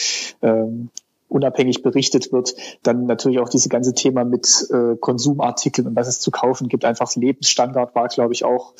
ähm, 0.41 0.89
unabhängig 1.29 1.81
berichtet 1.81 2.31
wird, 2.33 2.55
dann 2.83 3.05
natürlich 3.05 3.39
auch 3.39 3.49
diese 3.49 3.69
ganze 3.69 3.93
Thema 3.93 4.25
mit 4.25 4.67
äh, 4.71 4.95
Konsumartikeln 4.97 5.87
und 5.87 5.95
was 5.95 6.07
es 6.07 6.19
zu 6.19 6.31
kaufen 6.31 6.67
gibt. 6.67 6.83
Einfach 6.83 7.15
Lebensstandard 7.15 7.95
war, 7.95 8.07
glaube 8.07 8.33
ich, 8.33 8.43
auch 8.43 8.73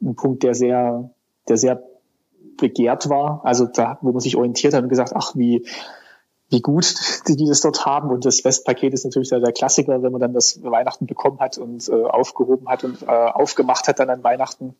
ein 0.00 0.14
Punkt, 0.14 0.42
der 0.42 0.54
sehr, 0.54 1.10
der 1.48 1.56
sehr 1.56 1.82
begehrt 2.56 3.08
war. 3.08 3.40
Also 3.44 3.66
da, 3.66 3.98
wo 4.02 4.12
man 4.12 4.20
sich 4.20 4.36
orientiert 4.36 4.74
hat 4.74 4.82
und 4.82 4.88
gesagt, 4.88 5.12
ach, 5.14 5.34
wie, 5.34 5.66
wie 6.50 6.60
gut 6.60 6.94
die, 7.26 7.36
die 7.36 7.46
das 7.46 7.60
dort 7.60 7.86
haben. 7.86 8.10
Und 8.10 8.24
das 8.24 8.44
Westpaket 8.44 8.92
ist 8.92 9.04
natürlich 9.04 9.30
der, 9.30 9.40
der 9.40 9.52
Klassiker, 9.52 10.02
wenn 10.02 10.12
man 10.12 10.20
dann 10.20 10.34
das 10.34 10.62
Weihnachten 10.62 11.06
bekommen 11.06 11.40
hat 11.40 11.58
und 11.58 11.88
äh, 11.88 11.92
aufgehoben 11.92 12.68
hat 12.68 12.84
und 12.84 13.02
äh, 13.02 13.06
aufgemacht 13.06 13.88
hat 13.88 13.98
dann 13.98 14.10
an 14.10 14.22
Weihnachten. 14.22 14.74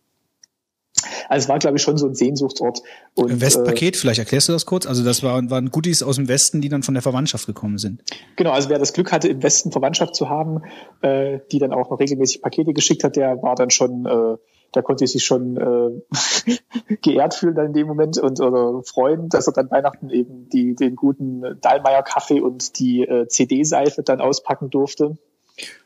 Also 1.29 1.45
es 1.45 1.49
war, 1.49 1.59
glaube 1.59 1.77
ich, 1.77 1.83
schon 1.83 1.97
so 1.97 2.07
ein 2.07 2.15
Sehnsuchtsort. 2.15 2.83
Und, 3.15 3.41
Westpaket, 3.41 3.97
äh, 3.97 3.99
vielleicht 3.99 4.19
erklärst 4.19 4.49
du 4.49 4.53
das 4.53 4.67
kurz? 4.67 4.87
Also 4.87 5.05
das 5.05 5.23
waren, 5.23 5.51
waren 5.51 5.71
Goodies 5.71 6.03
aus 6.03 6.17
dem 6.17 6.29
Westen, 6.29 6.61
die 6.61 6.69
dann 6.69 6.83
von 6.83 6.95
der 6.95 7.03
Verwandtschaft 7.03 7.47
gekommen 7.47 7.79
sind. 7.79 8.03
Genau, 8.37 8.51
also 8.51 8.69
wer 8.69 8.79
das 8.79 8.93
Glück 8.93 9.13
hatte, 9.13 9.29
im 9.29 9.43
Westen 9.43 9.73
Verwandtschaft 9.73 10.15
zu 10.15 10.29
haben, 10.29 10.63
äh, 11.03 11.41
die 11.53 11.59
dann 11.59 11.73
auch 11.73 11.91
noch 11.91 12.01
regelmäßig 12.01 12.43
Pakete 12.43 12.73
geschickt 12.73 13.05
hat, 13.05 13.17
der 13.17 13.43
war 13.43 13.55
dann 13.55 13.71
schon, 13.71 14.07
äh, 14.07 14.37
da 14.73 14.83
konnte 14.83 15.07
sich 15.07 15.25
schon 15.25 15.57
äh, 15.57 16.97
geehrt 17.03 17.35
fühlen 17.35 17.55
dann 17.55 17.67
in 17.67 17.73
dem 17.73 17.87
Moment 17.87 18.19
und 18.19 18.41
oder 18.41 18.83
freuen, 18.83 19.29
dass 19.29 19.47
er 19.47 19.53
dann 19.53 19.71
Weihnachten 19.71 20.11
eben 20.11 20.49
die, 20.51 20.75
den 20.75 20.97
guten 20.97 21.59
Dahlmeier 21.61 22.03
Kaffee 22.03 22.41
und 22.41 22.79
die 22.79 23.03
äh, 23.03 23.27
CD-Seife 23.29 24.03
dann 24.03 24.21
auspacken 24.21 24.71
durfte. 24.71 25.17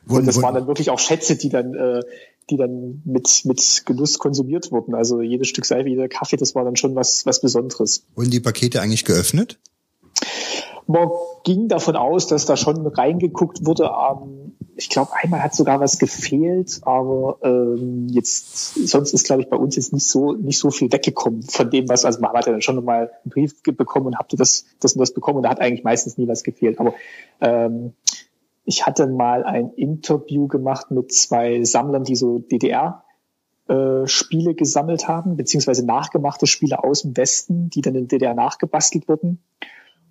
Und 0.07 0.27
das 0.27 0.41
waren 0.41 0.53
dann 0.53 0.67
wirklich 0.67 0.89
auch 0.89 0.99
Schätze, 0.99 1.35
die 1.35 1.49
dann 1.49 1.73
äh, 1.73 2.01
die 2.49 2.57
dann 2.57 3.01
mit, 3.05 3.41
mit 3.45 3.83
Genuss 3.85 4.19
konsumiert 4.19 4.71
wurden. 4.71 4.95
Also 4.95 5.21
jedes 5.21 5.47
Stück 5.47 5.65
Seife, 5.65 5.89
jeder 5.89 6.07
Kaffee, 6.07 6.37
das 6.37 6.55
war 6.55 6.63
dann 6.63 6.75
schon 6.75 6.95
was, 6.95 7.25
was 7.25 7.41
Besonderes. 7.41 8.05
Wurden 8.15 8.31
die 8.31 8.39
Pakete 8.39 8.81
eigentlich 8.81 9.05
geöffnet? 9.05 9.59
man 10.87 11.09
ging 11.43 11.67
davon 11.67 11.95
aus, 11.95 12.27
dass 12.27 12.45
da 12.45 12.57
schon 12.57 12.85
reingeguckt 12.85 13.65
wurde. 13.65 13.83
Ähm, 13.85 14.55
ich 14.75 14.89
glaube, 14.89 15.11
einmal 15.21 15.43
hat 15.43 15.55
sogar 15.55 15.79
was 15.79 15.99
gefehlt, 15.99 16.81
aber 16.83 17.37
ähm, 17.43 18.07
jetzt 18.09 18.73
sonst 18.87 19.13
ist, 19.13 19.25
glaube 19.25 19.43
ich, 19.43 19.49
bei 19.49 19.57
uns 19.57 19.75
jetzt 19.75 19.93
nicht 19.93 20.05
so 20.05 20.33
nicht 20.33 20.57
so 20.57 20.71
viel 20.71 20.91
weggekommen 20.91 21.43
von 21.43 21.69
dem, 21.69 21.87
was 21.89 22.05
also 22.05 22.19
man 22.21 22.33
hat 22.33 22.47
ja 22.47 22.51
dann 22.51 22.61
schon 22.61 22.83
mal 22.83 23.11
einen 23.23 23.29
Brief 23.29 23.61
bekommen 23.63 24.07
und 24.07 24.17
habt 24.17 24.37
das 24.39 24.65
das 24.79 24.93
und 24.93 24.99
das 24.99 25.13
bekommen 25.13 25.37
und 25.37 25.43
da 25.43 25.49
hat 25.49 25.59
eigentlich 25.59 25.83
meistens 25.83 26.17
nie 26.17 26.27
was 26.27 26.43
gefehlt. 26.43 26.79
Aber 26.79 26.93
ähm, 27.39 27.93
ich 28.65 28.85
hatte 28.85 29.07
mal 29.07 29.43
ein 29.43 29.71
Interview 29.71 30.47
gemacht 30.47 30.91
mit 30.91 31.11
zwei 31.11 31.63
Sammlern, 31.63 32.03
die 32.03 32.15
so 32.15 32.39
DDR 32.39 33.03
äh, 33.67 34.07
Spiele 34.07 34.55
gesammelt 34.55 35.07
haben, 35.07 35.35
beziehungsweise 35.35 35.85
nachgemachte 35.85 36.47
Spiele 36.47 36.83
aus 36.83 37.01
dem 37.01 37.15
Westen, 37.15 37.69
die 37.69 37.81
dann 37.81 37.95
in 37.95 38.07
DDR 38.07 38.33
nachgebastelt 38.33 39.07
wurden. 39.07 39.43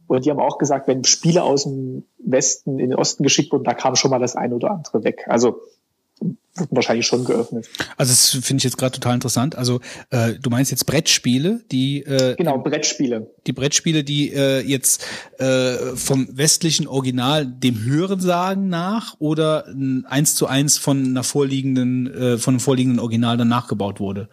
Und 0.06 0.24
die 0.24 0.30
haben 0.30 0.40
auch 0.40 0.58
gesagt, 0.58 0.88
wenn 0.88 1.04
Spiele 1.04 1.42
aus 1.42 1.64
dem 1.64 2.04
Westen 2.18 2.78
in 2.78 2.90
den 2.90 2.98
Osten 2.98 3.22
geschickt 3.22 3.52
wurden, 3.52 3.64
da 3.64 3.74
kam 3.74 3.96
schon 3.96 4.10
mal 4.10 4.18
das 4.18 4.36
eine 4.36 4.54
oder 4.54 4.70
andere 4.70 5.04
weg. 5.04 5.24
Also 5.28 5.62
wahrscheinlich 6.70 7.06
schon 7.06 7.24
geöffnet. 7.24 7.68
Also 7.96 8.12
das 8.12 8.44
finde 8.44 8.58
ich 8.58 8.64
jetzt 8.64 8.76
gerade 8.76 8.92
total 8.92 9.14
interessant. 9.14 9.56
Also 9.56 9.80
äh, 10.10 10.34
du 10.34 10.50
meinst 10.50 10.70
jetzt 10.70 10.84
Brettspiele, 10.84 11.62
die 11.70 12.02
äh, 12.02 12.36
genau 12.36 12.58
Brettspiele, 12.58 13.30
die 13.46 13.52
Brettspiele, 13.52 14.04
die 14.04 14.32
äh, 14.32 14.60
jetzt 14.60 15.06
äh, 15.38 15.96
vom 15.96 16.28
westlichen 16.30 16.86
Original 16.86 17.46
dem 17.46 17.82
Hörensagen 17.84 18.68
nach 18.68 19.16
oder 19.18 19.66
eins 20.04 20.34
zu 20.34 20.46
eins 20.46 20.76
von 20.76 21.04
einer 21.04 21.24
vorliegenden 21.24 22.12
äh, 22.12 22.38
von 22.38 22.54
einem 22.54 22.60
vorliegenden 22.60 23.00
Original 23.00 23.36
dann 23.36 23.48
nachgebaut 23.48 23.98
wurde. 23.98 24.28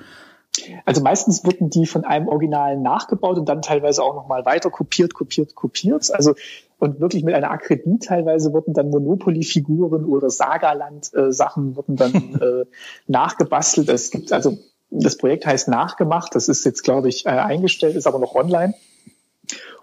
Also 0.85 1.01
meistens 1.01 1.43
wurden 1.45 1.69
die 1.69 1.85
von 1.85 2.03
einem 2.05 2.27
Original 2.27 2.77
nachgebaut 2.77 3.37
und 3.37 3.47
dann 3.47 3.61
teilweise 3.61 4.03
auch 4.03 4.15
nochmal 4.15 4.45
weiter 4.45 4.69
kopiert, 4.69 5.13
kopiert, 5.13 5.55
kopiert. 5.55 6.11
Also 6.13 6.35
und 6.79 6.99
wirklich 7.01 7.23
mit 7.23 7.35
einer 7.35 7.51
Akribie 7.51 7.99
teilweise 7.99 8.53
wurden 8.53 8.73
dann 8.73 8.89
Monopoly-Figuren 8.89 10.05
oder 10.05 10.29
Sagaland-Sachen 10.29 11.75
wurden 11.75 11.95
dann 11.97 12.13
äh, 12.41 12.65
nachgebastelt. 13.07 13.89
Es 13.89 14.11
gibt 14.11 14.31
also 14.31 14.57
das 14.89 15.17
Projekt 15.17 15.45
heißt 15.45 15.67
nachgemacht. 15.67 16.33
Das 16.35 16.47
ist 16.47 16.65
jetzt 16.65 16.83
glaube 16.83 17.09
ich 17.09 17.25
äh, 17.25 17.29
eingestellt, 17.29 17.95
ist 17.95 18.07
aber 18.07 18.19
noch 18.19 18.35
online. 18.35 18.73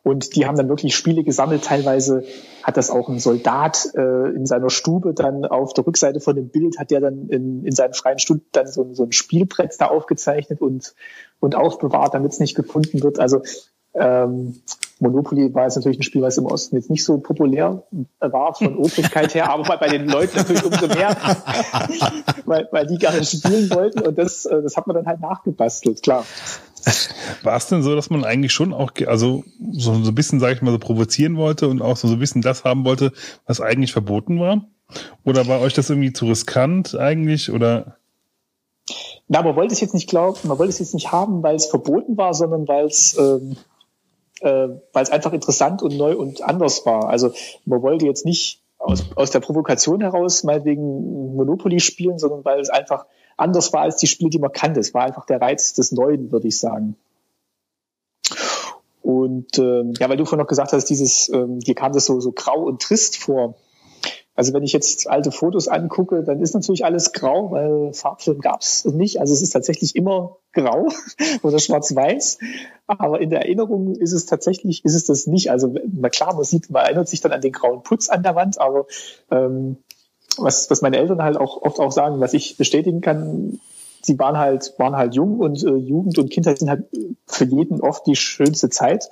Und 0.07 0.37
die 0.37 0.47
haben 0.47 0.57
dann 0.57 0.69
wirklich 0.69 0.95
Spiele 0.95 1.25
gesammelt. 1.25 1.65
Teilweise 1.65 2.23
hat 2.63 2.77
das 2.77 2.91
auch 2.91 3.09
ein 3.09 3.19
Soldat 3.19 3.89
äh, 3.97 4.37
in 4.37 4.47
seiner 4.47 4.71
Stube 4.71 5.15
dann 5.15 5.45
auf 5.45 5.75
der 5.75 5.85
Rückseite 5.85 6.21
von 6.21 6.37
dem 6.37 6.49
Bild, 6.49 6.79
hat 6.79 6.93
der 6.93 7.01
dann 7.01 7.29
in, 7.29 7.65
in 7.65 7.73
seinen 7.73 7.93
freien 7.93 8.21
Stunden 8.21 8.47
dann 8.53 8.69
so, 8.69 8.95
so 8.95 9.03
ein 9.03 9.11
Spielbrett 9.11 9.75
da 9.81 9.87
aufgezeichnet 9.87 10.61
und, 10.61 10.95
und 11.41 11.57
aufbewahrt, 11.57 12.15
damit 12.15 12.31
es 12.31 12.39
nicht 12.39 12.55
gefunden 12.55 13.03
wird. 13.03 13.19
Also 13.19 13.43
ähm, 13.95 14.61
Monopoly 15.01 15.53
war 15.53 15.65
jetzt 15.65 15.75
natürlich 15.75 15.99
ein 15.99 16.05
Spiel, 16.05 16.23
was 16.23 16.39
im 16.39 16.47
Osten 16.47 16.77
jetzt 16.77 16.89
nicht 16.89 17.05
so 17.05 17.19
populär 17.19 17.83
war 18.21 18.55
von 18.55 18.77
Obrigkeit 18.79 19.35
her, 19.35 19.51
aber 19.51 19.77
bei 19.77 19.89
den 19.89 20.09
Leuten 20.09 20.37
natürlich 20.37 20.65
umso 20.65 20.87
mehr, 20.87 21.17
weil, 22.45 22.69
weil 22.71 22.87
die 22.87 22.99
gerne 22.99 23.25
spielen 23.25 23.71
wollten 23.71 24.07
und 24.07 24.17
das, 24.17 24.45
äh, 24.45 24.63
das 24.63 24.77
hat 24.77 24.87
man 24.87 24.95
dann 24.95 25.07
halt 25.07 25.21
nachgebastelt, 25.21 26.05
klar. 26.05 26.25
War 27.43 27.57
es 27.57 27.67
denn 27.67 27.83
so, 27.83 27.95
dass 27.95 28.11
man 28.11 28.25
eigentlich 28.25 28.53
schon 28.53 28.73
auch, 28.73 28.93
also 29.07 29.45
so, 29.73 29.93
ein 29.93 30.15
bisschen, 30.15 30.41
sage 30.41 30.55
ich 30.55 30.63
mal, 30.63 30.71
so 30.71 30.79
provozieren 30.79 31.37
wollte 31.37 31.69
und 31.69 31.83
auch 31.83 31.97
so, 31.97 32.09
so 32.09 32.15
ein 32.15 32.21
bisschen 32.21 32.43
das 32.43 32.65
haben 32.65 32.85
wollte, 32.85 33.13
was 33.47 33.61
eigentlich 33.61 33.93
verboten 33.93 34.39
war? 34.39 34.65
Oder 35.25 35.49
war 35.49 35.61
euch 35.61 35.75
das 35.75 35.91
irgendwie 35.91 36.13
zu 36.13 36.27
riskant 36.27 36.95
eigentlich? 36.95 37.51
Oder? 37.51 37.97
Na, 39.27 39.43
man 39.43 39.57
wollte 39.57 39.75
es 39.75 39.81
jetzt 39.81 39.95
nicht 39.95 40.09
glauben, 40.09 40.39
man 40.45 40.59
wollte 40.59 40.71
es 40.71 40.79
jetzt 40.79 40.95
nicht 40.95 41.11
haben, 41.11 41.43
weil 41.43 41.57
es 41.57 41.67
verboten 41.67 42.17
war, 42.17 42.35
sondern 42.35 42.69
weil 42.69 42.87
es 42.87 43.19
ähm, 43.19 43.57
äh, 44.41 44.69
weil 44.93 45.03
es 45.03 45.11
einfach 45.11 45.33
interessant 45.33 45.83
und 45.83 45.97
neu 45.97 46.17
und 46.17 46.43
anders 46.43 46.87
war. 46.87 47.09
Also 47.09 47.33
man 47.65 47.83
wollte 47.83 48.07
jetzt 48.07 48.25
nicht 48.25 48.63
aus, 48.79 49.05
aus 49.17 49.31
der 49.31 49.41
Provokation 49.41 50.01
heraus 50.01 50.45
mal 50.45 50.65
wegen 50.65 51.35
Monopoly 51.35 51.81
spielen, 51.81 52.19
sondern 52.19 52.45
weil 52.45 52.61
es 52.61 52.71
einfach 52.71 53.07
anders 53.37 53.73
war 53.73 53.83
als 53.83 53.97
die 53.97 54.07
Spiele, 54.07 54.31
die 54.31 54.39
man 54.39 54.53
kannte. 54.53 54.81
Es 54.81 54.95
war 54.95 55.05
einfach 55.05 55.27
der 55.27 55.41
Reiz 55.41 55.75
des 55.75 55.93
Neuen, 55.93 56.33
würde 56.33 56.49
ich 56.49 56.59
sagen. 56.59 56.97
Und 59.03 59.59
ähm, 59.59 59.95
ja, 59.99 60.09
weil 60.09 60.17
du 60.17 60.25
vorhin 60.25 60.41
noch 60.41 60.49
gesagt 60.49 60.73
hast, 60.73 60.87
dieses, 60.87 61.29
ähm, 61.29 61.61
dir 61.61 61.75
kam 61.75 61.93
das 61.93 62.07
so, 62.07 62.19
so 62.21 62.33
grau 62.33 62.63
und 62.63 62.83
trist 62.83 63.17
vor. 63.17 63.55
Also 64.37 64.53
wenn 64.53 64.63
ich 64.63 64.73
jetzt 64.75 65.09
alte 65.09 65.33
Fotos 65.33 65.67
angucke, 65.67 66.23
dann 66.23 66.43
ist 66.43 66.55
natürlich 66.55 66.85
alles 66.85 67.13
grau, 67.13 67.51
weil 67.53 67.95
Farbfilm 67.95 68.41
gab 68.41 68.61
es 68.61 68.85
nicht. 68.85 69.19
Also 69.19 69.33
es 69.33 69.41
ist 69.41 69.51
tatsächlich 69.51 69.97
immer 69.97 70.37
grau 70.53 70.89
oder 71.43 71.59
schwarz-weiß. 71.59 72.39
Aber 72.87 73.21
in 73.21 73.31
der 73.31 73.43
Erinnerung 73.43 73.95
ist 73.95 74.13
es 74.13 74.27
tatsächlich, 74.27 74.85
ist 74.85 74.95
es 74.95 75.05
das 75.05 75.27
nicht. 75.27 75.51
Also 75.51 75.75
na 75.91 76.11
klar, 76.11 76.35
man 76.35 76.45
sieht, 76.45 76.69
man 76.69 76.85
erinnert 76.85 77.09
sich 77.09 77.23
dann 77.23 77.33
an 77.33 77.41
den 77.41 77.53
grauen 77.53 77.83
Putz 77.83 78.11
an 78.11 78.23
der 78.23 78.35
Wand, 78.35 78.61
aber 78.61 78.87
ähm, 79.31 79.79
was, 80.39 80.71
was 80.71 80.83
meine 80.83 80.99
Eltern 80.99 81.23
halt 81.23 81.37
auch 81.37 81.63
oft 81.63 81.81
auch 81.81 81.93
sagen, 81.93 82.21
was 82.21 82.35
ich 82.35 82.57
bestätigen 82.57 83.01
kann, 83.01 83.61
sie 84.03 84.19
waren 84.19 84.39
halt, 84.39 84.75
waren 84.79 84.97
halt 84.97 85.15
jung 85.15 85.39
und 85.39 85.63
äh, 85.63 85.75
Jugend 85.75 86.19
und 86.19 86.31
Kindheit 86.31 86.59
sind 86.59 86.71
halt 86.71 86.87
für 87.27 87.45
jeden 87.45 87.81
oft 87.81 88.07
die 88.07 88.17
schönste 88.17 88.71
Zeit. 88.71 89.11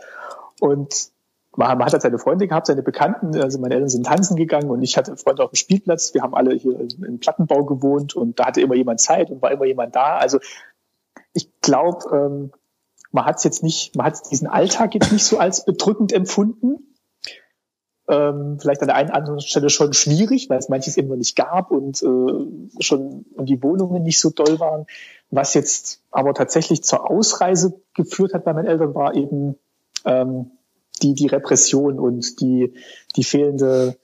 Und 0.60 1.10
man, 1.56 1.76
man 1.78 1.86
hat 1.86 1.92
halt 1.92 2.02
seine 2.02 2.18
Freunde 2.18 2.48
gehabt, 2.48 2.66
seine 2.66 2.82
Bekannten, 2.82 3.36
also 3.40 3.58
meine 3.58 3.74
Eltern 3.74 3.88
sind 3.88 4.06
tanzen 4.06 4.36
gegangen 4.36 4.70
und 4.70 4.82
ich 4.82 4.96
hatte 4.96 5.16
Freunde 5.16 5.42
auf 5.42 5.50
dem 5.50 5.56
Spielplatz. 5.56 6.14
Wir 6.14 6.22
haben 6.22 6.34
alle 6.34 6.54
hier 6.54 6.78
im 7.06 7.18
Plattenbau 7.18 7.64
gewohnt 7.64 8.14
und 8.14 8.38
da 8.38 8.46
hatte 8.46 8.60
immer 8.60 8.74
jemand 8.74 9.00
Zeit 9.00 9.30
und 9.30 9.42
war 9.42 9.50
immer 9.50 9.64
jemand 9.64 9.94
da. 9.94 10.16
Also 10.16 10.38
ich 11.32 11.50
glaube, 11.60 12.08
ähm, 12.12 12.52
man 13.10 13.24
hat 13.24 13.36
es 13.36 13.44
jetzt 13.44 13.62
nicht, 13.62 13.96
man 13.96 14.06
hat 14.06 14.30
diesen 14.30 14.48
Alltag 14.48 14.94
jetzt 14.94 15.12
nicht 15.12 15.24
so 15.24 15.38
als 15.38 15.64
bedrückend 15.64 16.12
empfunden 16.12 16.93
ähm, 18.08 18.58
vielleicht 18.60 18.82
an 18.82 18.88
der 18.88 18.96
einen 18.96 19.08
oder 19.08 19.18
anderen 19.18 19.40
Stelle 19.40 19.70
schon 19.70 19.92
schwierig, 19.92 20.50
weil 20.50 20.58
es 20.58 20.68
manches 20.68 20.96
eben 20.96 21.08
noch 21.08 21.16
nicht 21.16 21.36
gab 21.36 21.70
und 21.70 22.02
äh, 22.02 22.82
schon 22.82 23.24
und 23.34 23.46
die 23.48 23.62
Wohnungen 23.62 24.02
nicht 24.02 24.20
so 24.20 24.30
doll 24.30 24.60
waren. 24.60 24.86
Was 25.30 25.54
jetzt 25.54 26.00
aber 26.10 26.34
tatsächlich 26.34 26.84
zur 26.84 27.10
Ausreise 27.10 27.80
geführt 27.94 28.34
hat 28.34 28.44
bei 28.44 28.52
meinen 28.52 28.66
Eltern, 28.66 28.94
war 28.94 29.14
eben 29.14 29.56
ähm, 30.04 30.50
die, 31.02 31.14
die 31.14 31.26
Repression 31.26 31.98
und 31.98 32.40
die, 32.40 32.74
die 33.16 33.24
fehlende 33.24 33.96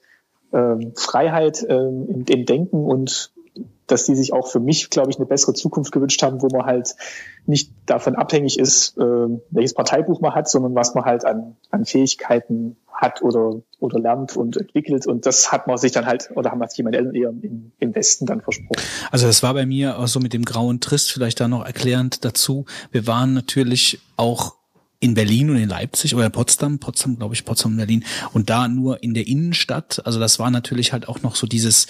ähm, 0.51 0.93
Freiheit 0.95 1.65
ähm, 1.67 2.07
im, 2.09 2.25
im 2.27 2.45
Denken 2.45 2.83
und 2.83 3.31
dass 3.87 4.05
die 4.05 4.15
sich 4.15 4.31
auch 4.31 4.47
für 4.47 4.61
mich, 4.61 4.89
glaube 4.89 5.11
ich, 5.11 5.17
eine 5.17 5.25
bessere 5.25 5.53
Zukunft 5.53 5.91
gewünscht 5.91 6.23
haben, 6.23 6.41
wo 6.41 6.47
man 6.47 6.65
halt 6.65 6.95
nicht 7.45 7.71
davon 7.85 8.15
abhängig 8.15 8.57
ist, 8.57 8.97
äh, 8.97 9.27
welches 9.49 9.73
Parteibuch 9.73 10.21
man 10.21 10.33
hat, 10.33 10.49
sondern 10.49 10.75
was 10.75 10.95
man 10.95 11.03
halt 11.03 11.25
an, 11.25 11.57
an 11.69 11.85
Fähigkeiten 11.85 12.77
hat 13.01 13.21
oder, 13.21 13.61
oder 13.79 13.99
lernt 13.99 14.37
und 14.37 14.55
entwickelt. 14.55 15.07
Und 15.07 15.25
das 15.25 15.51
hat 15.51 15.67
man 15.67 15.77
sich 15.77 15.91
dann 15.91 16.05
halt, 16.05 16.29
oder 16.35 16.51
haben 16.51 16.59
wir 16.59 16.67
sich 16.69 16.83
meine 16.83 16.97
eher 16.97 17.29
im, 17.29 17.71
im 17.79 17.95
Westen 17.95 18.25
dann 18.25 18.41
versprochen. 18.41 18.81
Also 19.11 19.25
das 19.25 19.43
war 19.43 19.53
bei 19.53 19.65
mir 19.65 19.97
auch 19.97 20.07
so 20.07 20.19
mit 20.19 20.33
dem 20.33 20.45
grauen 20.45 20.79
Trist 20.79 21.11
vielleicht 21.11 21.39
da 21.39 21.47
noch 21.47 21.65
erklärend 21.65 22.23
dazu. 22.23 22.65
Wir 22.91 23.07
waren 23.07 23.33
natürlich 23.33 23.99
auch 24.17 24.60
in 25.01 25.15
Berlin 25.15 25.49
und 25.49 25.57
in 25.57 25.67
Leipzig 25.67 26.15
oder 26.15 26.29
Potsdam, 26.29 26.79
Potsdam, 26.79 27.17
glaube 27.17 27.33
ich, 27.33 27.43
Potsdam, 27.43 27.75
Berlin 27.75 28.05
und 28.33 28.49
da 28.49 28.67
nur 28.67 29.03
in 29.03 29.13
der 29.13 29.27
Innenstadt. 29.27 30.01
Also 30.05 30.19
das 30.19 30.39
war 30.39 30.51
natürlich 30.51 30.93
halt 30.93 31.09
auch 31.09 31.21
noch 31.23 31.35
so 31.35 31.47
dieses 31.47 31.87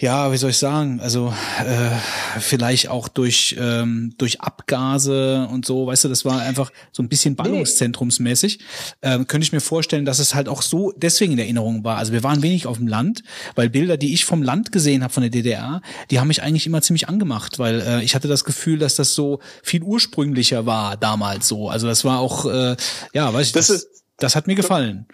ja, 0.00 0.32
wie 0.32 0.36
soll 0.36 0.50
ich 0.50 0.58
sagen, 0.58 1.00
also 1.00 1.32
äh, 1.64 1.90
vielleicht 2.38 2.88
auch 2.88 3.08
durch 3.08 3.56
ähm, 3.58 4.14
durch 4.18 4.40
Abgase 4.40 5.48
und 5.50 5.64
so, 5.64 5.86
weißt 5.86 6.04
du, 6.04 6.08
das 6.08 6.24
war 6.24 6.40
einfach 6.40 6.70
so 6.92 7.02
ein 7.02 7.08
bisschen 7.08 7.36
Ballungszentrumsmäßig. 7.36 8.58
Ähm, 9.02 9.26
könnte 9.26 9.44
ich 9.44 9.52
mir 9.52 9.60
vorstellen, 9.60 10.04
dass 10.04 10.18
es 10.18 10.34
halt 10.34 10.48
auch 10.48 10.62
so 10.62 10.92
deswegen 10.96 11.32
in 11.32 11.38
Erinnerung 11.38 11.84
war. 11.84 11.98
Also 11.98 12.12
wir 12.12 12.22
waren 12.22 12.42
wenig 12.42 12.66
auf 12.66 12.78
dem 12.78 12.86
Land, 12.86 13.22
weil 13.54 13.70
Bilder, 13.70 13.96
die 13.96 14.12
ich 14.12 14.24
vom 14.24 14.42
Land 14.42 14.72
gesehen 14.72 15.02
habe 15.02 15.12
von 15.12 15.22
der 15.22 15.30
DDR, 15.30 15.80
die 16.10 16.20
haben 16.20 16.28
mich 16.28 16.42
eigentlich 16.42 16.66
immer 16.66 16.82
ziemlich 16.82 17.08
angemacht, 17.08 17.58
weil 17.58 17.80
äh, 17.80 18.04
ich 18.04 18.14
hatte 18.14 18.28
das 18.28 18.44
Gefühl, 18.44 18.78
dass 18.78 18.96
das 18.96 19.14
so 19.14 19.40
viel 19.62 19.82
ursprünglicher 19.82 20.66
war 20.66 20.96
damals 20.96 21.48
so. 21.48 21.68
Also 21.70 21.88
das 21.94 22.04
war 22.04 22.20
auch, 22.20 22.46
äh, 22.46 22.76
ja, 23.12 23.32
weiß 23.32 23.46
ich, 23.46 23.52
das, 23.52 23.68
das, 23.68 23.76
ist, 23.76 24.04
das 24.18 24.36
hat 24.36 24.46
mir 24.46 24.54
gefallen 24.54 25.06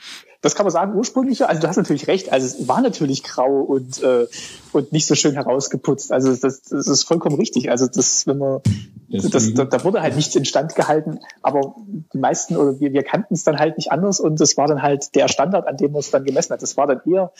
das 0.42 0.54
kann 0.54 0.64
man 0.64 0.72
sagen, 0.72 0.94
ursprünglicher. 0.94 1.48
Also 1.48 1.60
du 1.60 1.68
hast 1.68 1.76
natürlich 1.76 2.06
recht, 2.06 2.32
also 2.32 2.46
es 2.46 2.66
war 2.66 2.80
natürlich 2.80 3.22
grau 3.22 3.60
und, 3.60 4.02
äh, 4.02 4.26
und 4.72 4.90
nicht 4.92 5.06
so 5.06 5.14
schön 5.14 5.34
herausgeputzt. 5.34 6.12
Also 6.12 6.34
das, 6.34 6.62
das 6.62 6.86
ist 6.86 7.04
vollkommen 7.04 7.36
richtig. 7.36 7.70
Also 7.70 7.86
das, 7.86 8.26
wenn 8.26 8.38
man, 8.38 8.60
das, 9.08 9.28
das, 9.28 9.54
da, 9.54 9.64
da 9.66 9.84
wurde 9.84 10.00
halt 10.00 10.16
nichts 10.16 10.34
instand 10.34 10.74
gehalten, 10.74 11.20
aber 11.42 11.74
die 11.86 12.18
meisten 12.18 12.56
oder 12.56 12.80
wir, 12.80 12.92
wir 12.92 13.02
kannten 13.02 13.34
es 13.34 13.44
dann 13.44 13.58
halt 13.58 13.76
nicht 13.76 13.92
anders 13.92 14.18
und 14.18 14.40
das 14.40 14.56
war 14.56 14.66
dann 14.66 14.80
halt 14.80 15.14
der 15.14 15.28
Standard, 15.28 15.66
an 15.66 15.76
dem 15.76 15.92
man 15.92 16.00
es 16.00 16.10
dann 16.10 16.24
gemessen 16.24 16.54
hat. 16.54 16.62
Das 16.62 16.76
war 16.78 16.86
dann 16.86 17.02
eher, 17.04 17.32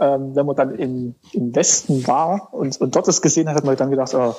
ähm, 0.00 0.34
wenn 0.34 0.46
man 0.46 0.56
dann 0.56 0.74
im, 0.74 1.16
im 1.32 1.54
Westen 1.54 2.06
war 2.06 2.54
und, 2.54 2.80
und 2.80 2.96
dort 2.96 3.08
das 3.08 3.20
gesehen 3.20 3.48
hat, 3.48 3.56
hat 3.56 3.64
man 3.64 3.76
dann 3.76 3.90
gedacht, 3.90 4.14
oh, 4.14 4.36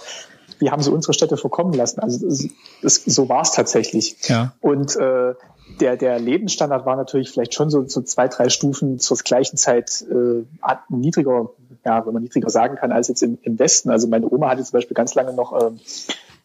wie 0.60 0.72
haben 0.72 0.82
sie 0.82 0.92
unsere 0.92 1.14
Städte 1.14 1.38
verkommen 1.38 1.74
lassen? 1.74 2.00
Also 2.00 2.28
das, 2.28 2.48
das, 2.82 2.96
so 3.06 3.30
war 3.30 3.42
es 3.42 3.52
tatsächlich. 3.52 4.16
Ja. 4.28 4.54
Und 4.62 4.96
äh, 4.96 5.34
der, 5.80 5.98
der 5.98 6.20
Lebensstandard 6.20 6.86
war 6.86 6.96
natürlich 6.96 7.32
vielleicht 7.32 7.54
schon 7.54 7.70
so, 7.70 7.88
so 7.88 8.02
zwei, 8.02 8.28
drei 8.28 8.50
Stufen 8.50 9.00
zur 9.00 9.18
gleichen 9.18 9.58
Zeit 9.58 10.06
äh, 10.10 10.46
niedriger, 10.90 11.52
ja, 11.86 12.06
wenn 12.06 12.14
man 12.14 12.24
niedriger 12.24 12.50
sagen 12.50 12.76
kann, 12.76 12.92
als 12.92 13.08
jetzt 13.08 13.24
im, 13.24 13.38
im 13.44 13.58
Westen. 13.60 13.90
Also 13.90 14.08
meine 14.08 14.30
Oma 14.30 14.50
hatte 14.50 14.64
zum 14.64 14.74
Beispiel 14.74 14.96
ganz 14.96 15.16
lange 15.16 15.34
noch 15.34 15.60
ähm, 15.60 15.80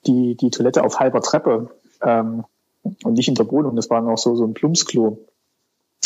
die, 0.06 0.36
die 0.36 0.50
Toilette 0.50 0.84
auf 0.84 1.00
halber 1.00 1.20
Treppe 1.20 1.70
ähm, 2.02 2.44
und 3.02 3.14
nicht 3.14 3.28
in 3.28 3.34
der 3.34 3.50
Wohnung. 3.50 3.76
Das 3.76 3.90
war 3.90 4.00
noch 4.00 4.18
so, 4.18 4.36
so 4.36 4.44
ein 4.44 4.54
Plumpsklo. 4.54 5.18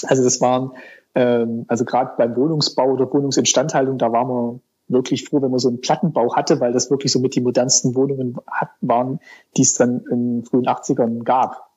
Also 0.04 0.22
das 0.22 0.40
waren, 0.40 0.72
ähm, 1.14 1.64
also 1.68 1.84
gerade 1.84 2.12
beim 2.16 2.36
Wohnungsbau 2.36 2.92
oder 2.92 3.12
Wohnungsinstandhaltung, 3.12 3.98
da 3.98 4.12
waren 4.12 4.28
wir 4.28 4.60
wirklich 4.88 5.24
froh, 5.24 5.42
wenn 5.42 5.50
man 5.50 5.60
so 5.60 5.68
einen 5.68 5.80
Plattenbau 5.80 6.34
hatte, 6.34 6.60
weil 6.60 6.72
das 6.72 6.90
wirklich 6.90 7.12
so 7.12 7.20
mit 7.20 7.34
die 7.34 7.40
modernsten 7.40 7.94
Wohnungen 7.94 8.36
hat, 8.46 8.70
waren, 8.80 9.20
die 9.56 9.62
es 9.62 9.74
dann 9.74 10.04
in 10.10 10.40
den 10.40 10.44
frühen 10.44 10.66
80ern 10.66 11.22
gab. 11.24 11.68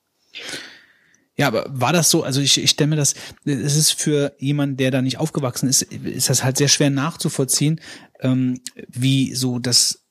Ja, 1.35 1.47
aber 1.47 1.65
war 1.69 1.93
das 1.93 2.09
so, 2.09 2.23
also 2.23 2.41
ich, 2.41 2.61
ich 2.61 2.69
stelle 2.69 2.89
mir 2.89 2.95
das, 2.97 3.15
es 3.45 3.75
ist 3.75 3.93
für 3.93 4.33
jemanden, 4.37 4.77
der 4.77 4.91
da 4.91 5.01
nicht 5.01 5.17
aufgewachsen 5.17 5.67
ist, 5.67 5.81
ist 5.81 6.29
das 6.29 6.43
halt 6.43 6.57
sehr 6.57 6.67
schwer 6.67 6.89
nachzuvollziehen, 6.89 7.81
ähm, 8.19 8.61
wie 8.87 9.33
so 9.33 9.59
das, 9.59 10.03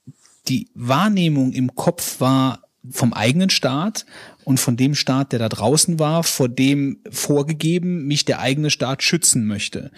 die 0.48 0.68
Wahrnehmung 0.74 1.52
im 1.52 1.74
Kopf 1.74 2.20
war 2.20 2.62
vom 2.90 3.12
eigenen 3.12 3.51
Staat 3.51 4.06
und 4.44 4.59
von 4.59 4.77
dem 4.77 4.94
Staat, 4.94 5.32
der 5.32 5.39
da 5.39 5.48
draußen 5.48 5.98
war, 5.98 6.24
vor 6.24 6.48
dem 6.48 6.98
vorgegeben 7.10 8.06
mich 8.06 8.24
der 8.24 8.40
eigene 8.40 8.70
Staat 8.70 9.02
schützen 9.02 9.47
möchte. 9.47 9.90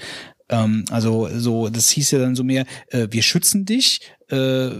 Ähm, 0.52 0.84
also 0.90 1.28
so, 1.36 1.68
das 1.68 1.90
hieß 1.90 2.12
ja 2.12 2.18
dann 2.20 2.36
so 2.36 2.44
mehr, 2.44 2.66
äh, 2.88 3.08
wir 3.10 3.22
schützen 3.22 3.64
dich, 3.64 4.02
äh, 4.28 4.70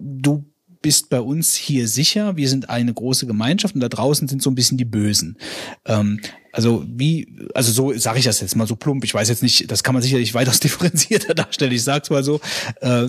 du 0.00 0.44
bist 0.82 1.08
bei 1.08 1.20
uns 1.20 1.54
hier 1.54 1.88
sicher, 1.88 2.36
wir 2.36 2.48
sind 2.48 2.68
eine 2.68 2.92
große 2.92 3.26
Gemeinschaft 3.26 3.74
und 3.74 3.80
da 3.80 3.88
draußen 3.88 4.28
sind 4.28 4.42
so 4.42 4.50
ein 4.50 4.54
bisschen 4.54 4.78
die 4.78 4.84
Bösen. 4.84 5.38
Ähm, 5.84 6.20
also 6.52 6.84
wie, 6.86 7.38
also 7.54 7.72
so 7.72 7.98
sage 7.98 8.18
ich 8.18 8.24
das 8.24 8.40
jetzt 8.40 8.56
mal 8.56 8.66
so 8.66 8.76
plump. 8.76 9.04
Ich 9.04 9.14
weiß 9.14 9.28
jetzt 9.28 9.42
nicht, 9.42 9.70
das 9.70 9.82
kann 9.82 9.94
man 9.94 10.02
sicherlich 10.02 10.34
weitaus 10.34 10.60
differenzierter 10.60 11.34
darstellen. 11.34 11.72
Ich 11.72 11.84
sag's 11.84 12.10
mal 12.10 12.24
so. 12.24 12.40
Äh, 12.80 13.08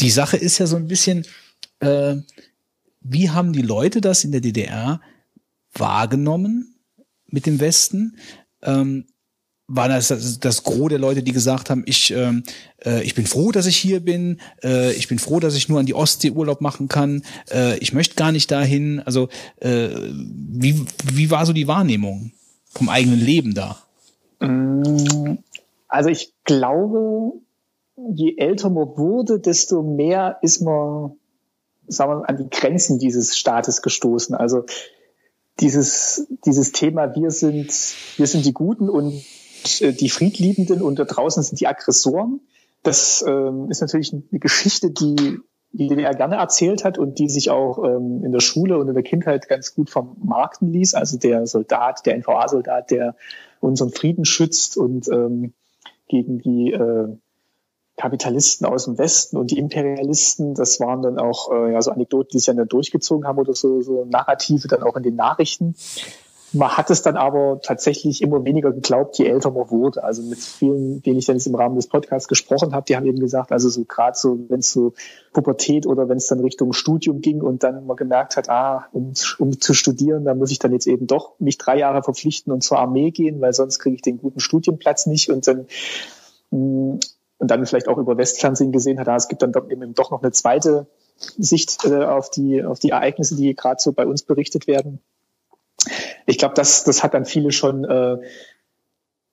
die 0.00 0.10
Sache 0.10 0.36
ist 0.36 0.58
ja 0.58 0.66
so 0.66 0.76
ein 0.76 0.88
bisschen, 0.88 1.26
äh, 1.80 2.16
wie 3.00 3.30
haben 3.30 3.52
die 3.52 3.62
Leute 3.62 4.00
das 4.00 4.24
in 4.24 4.32
der 4.32 4.40
DDR 4.40 5.00
wahrgenommen 5.72 6.76
mit 7.26 7.46
dem 7.46 7.60
Westen? 7.60 8.16
Ähm, 8.62 9.06
war 9.68 9.88
das, 9.88 10.38
das 10.40 10.64
Gros 10.64 10.88
der 10.88 10.98
Leute, 10.98 11.22
die 11.22 11.32
gesagt 11.32 11.68
haben, 11.68 11.82
ich 11.86 12.10
ähm, 12.10 12.42
äh, 12.84 13.02
ich 13.02 13.14
bin 13.14 13.26
froh, 13.26 13.52
dass 13.52 13.66
ich 13.66 13.76
hier 13.76 14.00
bin, 14.00 14.40
äh, 14.64 14.92
ich 14.94 15.08
bin 15.08 15.18
froh, 15.18 15.40
dass 15.40 15.54
ich 15.54 15.68
nur 15.68 15.78
an 15.78 15.86
die 15.86 15.94
Ostsee 15.94 16.30
Urlaub 16.30 16.62
machen 16.62 16.88
kann, 16.88 17.22
äh, 17.50 17.76
ich 17.78 17.92
möchte 17.92 18.16
gar 18.16 18.32
nicht 18.32 18.50
dahin. 18.50 19.00
Also 19.00 19.28
äh, 19.60 19.90
wie 19.90 20.86
wie 21.04 21.30
war 21.30 21.44
so 21.44 21.52
die 21.52 21.68
Wahrnehmung 21.68 22.32
vom 22.70 22.88
eigenen 22.88 23.20
Leben 23.20 23.54
da? 23.54 23.76
Mm, 24.40 25.36
also 25.86 26.08
ich 26.08 26.32
glaube, 26.44 27.32
je 28.14 28.36
älter 28.38 28.70
man 28.70 28.96
wurde, 28.96 29.38
desto 29.38 29.82
mehr 29.82 30.38
ist 30.40 30.62
man, 30.62 31.12
sagen 31.88 32.22
wir, 32.22 32.28
an 32.28 32.38
die 32.38 32.48
Grenzen 32.48 32.98
dieses 32.98 33.36
Staates 33.36 33.82
gestoßen. 33.82 34.34
Also 34.34 34.64
dieses 35.60 36.26
dieses 36.46 36.72
Thema, 36.72 37.14
wir 37.14 37.30
sind 37.30 37.70
wir 38.16 38.26
sind 38.26 38.46
die 38.46 38.54
Guten 38.54 38.88
und 38.88 39.12
die 39.80 40.08
Friedliebenden 40.08 40.82
und 40.82 40.98
da 40.98 41.04
draußen 41.04 41.42
sind 41.42 41.60
die 41.60 41.66
Aggressoren. 41.66 42.40
Das 42.82 43.24
ähm, 43.26 43.70
ist 43.70 43.80
natürlich 43.80 44.12
eine 44.12 44.38
Geschichte, 44.38 44.90
die 44.90 45.38
die 45.72 45.88
DDR 45.88 46.14
gerne 46.14 46.36
erzählt 46.36 46.84
hat 46.84 46.98
und 46.98 47.18
die 47.18 47.28
sich 47.28 47.50
auch 47.50 47.84
ähm, 47.84 48.24
in 48.24 48.32
der 48.32 48.40
Schule 48.40 48.78
und 48.78 48.88
in 48.88 48.94
der 48.94 49.02
Kindheit 49.02 49.48
ganz 49.48 49.74
gut 49.74 49.90
vermarkten 49.90 50.72
ließ. 50.72 50.94
Also 50.94 51.18
der 51.18 51.46
Soldat, 51.46 52.06
der 52.06 52.16
NVA-Soldat, 52.16 52.90
der 52.90 53.16
unseren 53.60 53.90
Frieden 53.90 54.24
schützt 54.24 54.76
und 54.76 55.08
ähm, 55.08 55.52
gegen 56.08 56.38
die 56.38 56.72
äh, 56.72 57.08
Kapitalisten 57.98 58.66
aus 58.66 58.84
dem 58.84 58.96
Westen 58.96 59.36
und 59.36 59.50
die 59.50 59.58
Imperialisten, 59.58 60.54
das 60.54 60.80
waren 60.80 61.02
dann 61.02 61.18
auch 61.18 61.52
äh, 61.52 61.72
ja, 61.72 61.82
so 61.82 61.90
Anekdoten, 61.90 62.30
die 62.32 62.38
sich 62.38 62.54
dann 62.54 62.68
durchgezogen 62.68 63.26
haben 63.26 63.38
oder 63.38 63.54
so, 63.54 63.82
so 63.82 64.04
Narrative 64.04 64.68
dann 64.68 64.82
auch 64.82 64.96
in 64.96 65.02
den 65.02 65.16
Nachrichten. 65.16 65.74
Man 66.52 66.70
hat 66.70 66.88
es 66.88 67.02
dann 67.02 67.16
aber 67.16 67.60
tatsächlich 67.62 68.22
immer 68.22 68.42
weniger 68.42 68.72
geglaubt, 68.72 69.18
je 69.18 69.26
älter 69.26 69.50
man 69.50 69.70
wurde. 69.70 70.02
Also 70.02 70.22
mit 70.22 70.38
vielen, 70.38 71.02
denen 71.02 71.18
ich 71.18 71.26
dann 71.26 71.36
jetzt 71.36 71.46
im 71.46 71.54
Rahmen 71.54 71.76
des 71.76 71.88
Podcasts 71.88 72.26
gesprochen 72.26 72.74
habe, 72.74 72.86
die 72.86 72.96
haben 72.96 73.04
eben 73.04 73.20
gesagt, 73.20 73.52
also 73.52 73.68
so 73.68 73.84
gerade 73.84 74.16
so, 74.16 74.38
wenn 74.48 74.60
es 74.60 74.72
so 74.72 74.94
Pubertät 75.34 75.86
oder 75.86 76.08
wenn 76.08 76.16
es 76.16 76.26
dann 76.26 76.40
Richtung 76.40 76.72
Studium 76.72 77.20
ging 77.20 77.42
und 77.42 77.62
dann 77.64 77.84
man 77.86 77.96
gemerkt 77.96 78.38
hat, 78.38 78.48
ah, 78.48 78.86
um, 78.92 79.12
um 79.38 79.60
zu 79.60 79.74
studieren, 79.74 80.24
da 80.24 80.34
muss 80.34 80.50
ich 80.50 80.58
dann 80.58 80.72
jetzt 80.72 80.86
eben 80.86 81.06
doch 81.06 81.38
mich 81.38 81.58
drei 81.58 81.76
Jahre 81.76 82.02
verpflichten 82.02 82.50
und 82.50 82.62
zur 82.62 82.78
Armee 82.78 83.10
gehen, 83.10 83.42
weil 83.42 83.52
sonst 83.52 83.78
kriege 83.78 83.96
ich 83.96 84.02
den 84.02 84.16
guten 84.16 84.40
Studienplatz 84.40 85.04
nicht 85.04 85.30
und 85.30 85.46
dann 85.46 85.66
mm, 86.50 86.98
und 87.40 87.50
dann 87.52 87.66
vielleicht 87.66 87.88
auch 87.88 87.98
über 87.98 88.16
Westfernsehen 88.16 88.72
gesehen 88.72 88.98
hat, 88.98 89.08
ah, 89.08 89.16
es 89.16 89.28
gibt 89.28 89.42
dann 89.42 89.52
doch 89.52 89.68
eben 89.70 89.92
doch 89.94 90.10
noch 90.10 90.22
eine 90.22 90.32
zweite 90.32 90.86
Sicht 91.18 91.84
äh, 91.84 92.04
auf 92.04 92.30
die 92.30 92.64
auf 92.64 92.78
die 92.78 92.90
Ereignisse, 92.90 93.36
die 93.36 93.54
gerade 93.54 93.80
so 93.80 93.92
bei 93.92 94.06
uns 94.06 94.22
berichtet 94.22 94.66
werden 94.66 95.00
ich 96.26 96.38
glaube, 96.38 96.54
das, 96.54 96.84
das 96.84 97.02
hat 97.02 97.14
dann 97.14 97.24
viele 97.24 97.52
schon, 97.52 97.84
äh, 97.84 98.16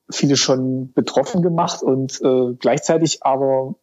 viele 0.09 0.37
schon 0.37 0.93
betroffen 0.93 1.41
gemacht 1.41 1.81
und 1.81 2.21
äh, 2.21 2.53
gleichzeitig 2.59 3.23
aber 3.23 3.75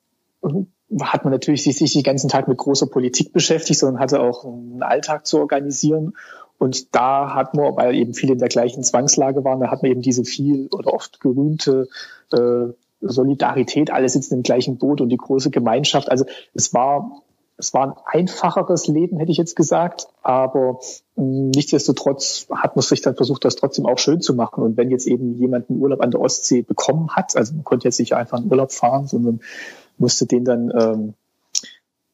hat 1.01 1.25
man 1.25 1.33
natürlich 1.33 1.63
sich, 1.63 1.79
sich 1.79 1.93
den 1.93 2.03
ganzen 2.03 2.29
Tag 2.29 2.49
mit 2.49 2.59
großer 2.59 2.87
Politik 2.87 3.33
beschäftigt, 3.33 3.81
sondern 3.81 4.01
hatte 4.01 4.21
auch 4.21 4.45
einen 4.45 4.83
Alltag 4.83 5.27
zu 5.27 5.39
organisieren. 5.39 6.15
Und 6.59 6.95
da 6.95 7.35
hat 7.35 7.55
man, 7.55 7.77
weil 7.77 7.95
eben 7.95 8.15
viele 8.15 8.35
in 8.35 8.39
der 8.39 8.49
gleichen 8.49 8.85
Zwangslage 8.85 9.43
waren, 9.45 9.61
da 9.61 9.71
hat 9.71 9.83
man 9.83 9.91
eben 9.91 10.03
diese 10.03 10.25
viel 10.25 10.69
oder 10.71 10.93
oft 10.93 11.21
gerühmte 11.21 11.89
äh, 12.33 12.73
Solidarität, 13.01 13.91
alle 13.91 14.09
sitzen 14.09 14.35
im 14.35 14.43
gleichen 14.43 14.79
Boot 14.79 15.01
und 15.01 15.09
die 15.09 15.17
große 15.17 15.51
Gemeinschaft. 15.51 16.11
Also 16.11 16.25
es 16.55 16.73
war 16.73 17.23
es 17.57 17.75
war 17.75 17.87
ein 17.87 17.95
einfacheres 18.05 18.87
Leben, 18.87 19.19
hätte 19.19 19.31
ich 19.31 19.39
jetzt 19.39 19.57
gesagt, 19.57 20.09
aber 20.23 20.81
hm, 21.17 21.51
nichtsdestotrotz 21.51 22.47
hat 22.51 22.77
man 22.77 22.83
sich 22.83 23.03
dann 23.03 23.15
versucht, 23.15 23.45
das 23.45 23.57
trotzdem 23.57 23.87
auch 23.87 23.99
schön 23.99 24.21
zu 24.21 24.35
machen. 24.35 24.63
Und 24.65 24.77
wenn 24.77 24.91
jetzt 24.91 25.07
eben 25.07 25.35
jemand 25.35 25.71
einen 25.71 25.81
Urlaub 25.81 26.01
an 26.01 26.11
der 26.11 26.21
Ostsee 26.21 26.63
bekommen 26.63 27.11
hat, 27.11 27.37
also 27.37 27.55
man 27.55 27.65
konnte 27.65 27.89
jetzt 27.89 27.99
nicht 27.99 28.15
einfach 28.15 28.39
einen 28.39 28.51
Urlaub 28.51 28.73
fahren, 28.73 29.07
sondern 29.07 29.41
musste 29.99 30.27
den 30.27 30.45
dann 30.45 30.73
ähm, 30.77 31.15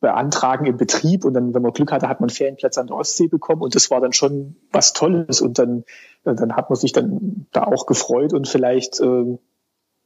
beantragen 0.00 0.66
im 0.66 0.76
Betrieb. 0.76 1.24
Und 1.24 1.34
dann, 1.34 1.54
wenn 1.54 1.62
man 1.62 1.72
Glück 1.72 1.92
hatte, 1.92 2.08
hat 2.08 2.20
man 2.20 2.28
einen 2.28 2.36
Ferienplatz 2.36 2.78
an 2.78 2.88
der 2.88 2.96
Ostsee 2.96 3.28
bekommen. 3.28 3.62
Und 3.62 3.74
das 3.74 3.90
war 3.90 4.00
dann 4.00 4.12
schon 4.12 4.56
was 4.72 4.92
Tolles. 4.92 5.40
Und 5.40 5.58
dann, 5.58 5.84
dann 6.24 6.56
hat 6.56 6.70
man 6.70 6.76
sich 6.76 6.92
dann 6.92 7.46
da 7.52 7.64
auch 7.64 7.86
gefreut 7.86 8.32
und 8.32 8.48
vielleicht 8.48 9.00
ähm, 9.00 9.38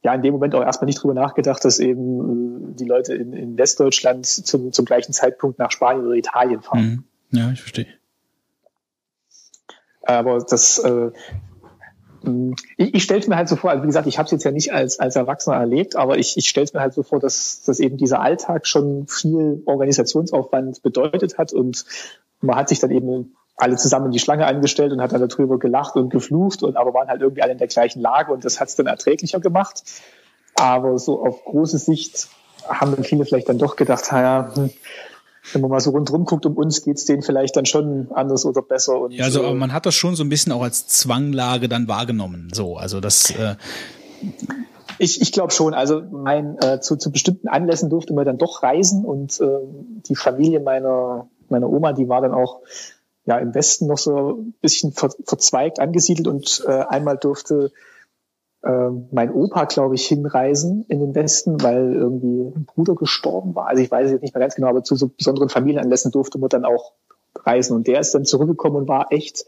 ja 0.03 0.13
in 0.13 0.21
dem 0.21 0.33
Moment 0.33 0.53
auch 0.55 0.61
erstmal 0.61 0.85
nicht 0.85 1.01
drüber 1.01 1.13
nachgedacht, 1.13 1.63
dass 1.65 1.79
eben 1.79 2.71
äh, 2.71 2.75
die 2.75 2.85
Leute 2.85 3.15
in, 3.15 3.33
in 3.33 3.57
Westdeutschland 3.57 4.25
zum, 4.25 4.71
zum 4.71 4.85
gleichen 4.85 5.13
Zeitpunkt 5.13 5.59
nach 5.59 5.71
Spanien 5.71 6.05
oder 6.05 6.15
Italien 6.15 6.61
fahren. 6.61 7.05
Mhm. 7.31 7.39
Ja, 7.39 7.51
ich 7.51 7.61
verstehe. 7.61 7.87
Aber 10.03 10.39
das, 10.39 10.79
äh, 10.79 11.11
ich, 12.77 12.93
ich 12.93 13.03
stelle 13.03 13.19
es 13.19 13.27
mir 13.27 13.35
halt 13.35 13.49
so 13.49 13.55
vor, 13.55 13.71
also 13.71 13.83
wie 13.83 13.87
gesagt, 13.87 14.07
ich 14.07 14.17
habe 14.17 14.25
es 14.25 14.31
jetzt 14.31 14.43
ja 14.43 14.51
nicht 14.51 14.73
als, 14.73 14.99
als 14.99 15.15
Erwachsener 15.15 15.55
erlebt, 15.55 15.95
aber 15.95 16.17
ich, 16.17 16.37
ich 16.37 16.47
stelle 16.47 16.65
es 16.65 16.73
mir 16.73 16.81
halt 16.81 16.93
so 16.93 17.03
vor, 17.03 17.19
dass, 17.19 17.63
dass 17.63 17.79
eben 17.79 17.97
dieser 17.97 18.21
Alltag 18.21 18.67
schon 18.67 19.07
viel 19.07 19.61
Organisationsaufwand 19.65 20.83
bedeutet 20.83 21.37
hat 21.37 21.53
und 21.53 21.85
man 22.41 22.57
hat 22.57 22.69
sich 22.69 22.79
dann 22.79 22.91
eben 22.91 23.35
alle 23.55 23.75
zusammen 23.75 24.07
in 24.07 24.11
die 24.11 24.19
Schlange 24.19 24.45
angestellt 24.45 24.91
und 24.91 25.01
hat 25.01 25.11
dann 25.11 25.27
darüber 25.27 25.59
gelacht 25.59 25.95
und 25.95 26.09
geflucht 26.09 26.63
und 26.63 26.75
aber 26.75 26.93
waren 26.93 27.07
halt 27.07 27.21
irgendwie 27.21 27.41
alle 27.41 27.51
in 27.51 27.57
der 27.57 27.67
gleichen 27.67 28.01
Lage 28.01 28.33
und 28.33 28.43
das 28.45 28.59
hat 28.59 28.69
es 28.69 28.75
dann 28.75 28.87
erträglicher 28.87 29.39
gemacht. 29.39 29.83
Aber 30.55 30.97
so 30.97 31.23
auf 31.23 31.43
große 31.45 31.77
Sicht 31.77 32.29
haben 32.67 32.95
dann 32.95 33.03
viele 33.03 33.25
vielleicht 33.25 33.49
dann 33.49 33.57
doch 33.57 33.75
gedacht, 33.75 34.11
naja, 34.11 34.51
hm, 34.53 34.71
wenn 35.51 35.61
man 35.61 35.71
mal 35.71 35.79
so 35.81 35.91
rundherum 35.91 36.25
guckt, 36.25 36.45
um 36.45 36.55
uns 36.55 36.83
geht's 36.83 37.05
denen 37.05 37.21
vielleicht 37.21 37.55
dann 37.55 37.65
schon 37.65 38.07
anders 38.13 38.45
oder 38.45 38.61
besser. 38.61 38.99
Und, 38.99 39.11
ja, 39.11 39.25
also 39.25 39.41
aber 39.41 39.53
man 39.53 39.73
hat 39.73 39.85
das 39.85 39.93
schon 39.93 40.15
so 40.15 40.23
ein 40.23 40.29
bisschen 40.29 40.51
auch 40.53 40.61
als 40.61 40.87
Zwanglage 40.87 41.67
dann 41.67 41.87
wahrgenommen. 41.87 42.49
So, 42.53 42.77
also 42.77 43.01
das. 43.01 43.31
Äh 43.31 43.55
ich, 44.99 45.21
ich 45.21 45.31
glaube 45.33 45.51
schon. 45.51 45.73
Also 45.73 46.01
mein 46.11 46.57
äh, 46.59 46.79
zu, 46.79 46.95
zu 46.95 47.11
bestimmten 47.11 47.49
Anlässen 47.49 47.89
durfte 47.89 48.13
man 48.13 48.25
dann 48.25 48.37
doch 48.37 48.63
reisen 48.63 49.03
und 49.03 49.39
äh, 49.41 49.45
die 50.07 50.15
Familie 50.15 50.61
meiner 50.61 51.27
meiner 51.49 51.69
Oma, 51.69 51.93
die 51.93 52.07
war 52.07 52.21
dann 52.21 52.33
auch 52.33 52.61
ja 53.25 53.37
im 53.37 53.53
Westen 53.55 53.87
noch 53.87 53.97
so 53.97 54.33
ein 54.33 54.53
bisschen 54.61 54.91
ver, 54.91 55.09
verzweigt 55.25 55.79
angesiedelt 55.79 56.27
und 56.27 56.63
äh, 56.67 56.71
einmal 56.71 57.17
durfte 57.17 57.71
äh, 58.63 58.89
mein 59.11 59.31
Opa, 59.31 59.65
glaube 59.65 59.95
ich, 59.95 60.07
hinreisen 60.07 60.85
in 60.87 60.99
den 60.99 61.15
Westen, 61.15 61.61
weil 61.61 61.93
irgendwie 61.93 62.53
ein 62.55 62.65
Bruder 62.65 62.95
gestorben 62.95 63.55
war. 63.55 63.67
Also 63.67 63.83
ich 63.83 63.91
weiß 63.91 64.05
es 64.05 64.11
jetzt 64.13 64.21
nicht 64.21 64.33
mehr 64.33 64.41
ganz 64.41 64.55
genau, 64.55 64.69
aber 64.69 64.83
zu 64.83 64.95
so 64.95 65.09
besonderen 65.09 65.49
Familienanlässen 65.49 66.11
durfte 66.11 66.37
man 66.37 66.49
dann 66.49 66.65
auch 66.65 66.93
reisen. 67.35 67.75
Und 67.75 67.87
der 67.87 67.99
ist 67.99 68.13
dann 68.13 68.25
zurückgekommen 68.25 68.77
und 68.77 68.87
war 68.87 69.11
echt, 69.11 69.45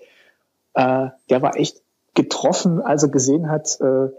äh, 0.73 1.07
der 1.29 1.41
war 1.41 1.57
echt 1.57 1.81
getroffen, 2.13 2.81
als 2.81 3.03
er 3.03 3.09
gesehen 3.09 3.49
hat, 3.49 3.79
äh, 3.81 4.09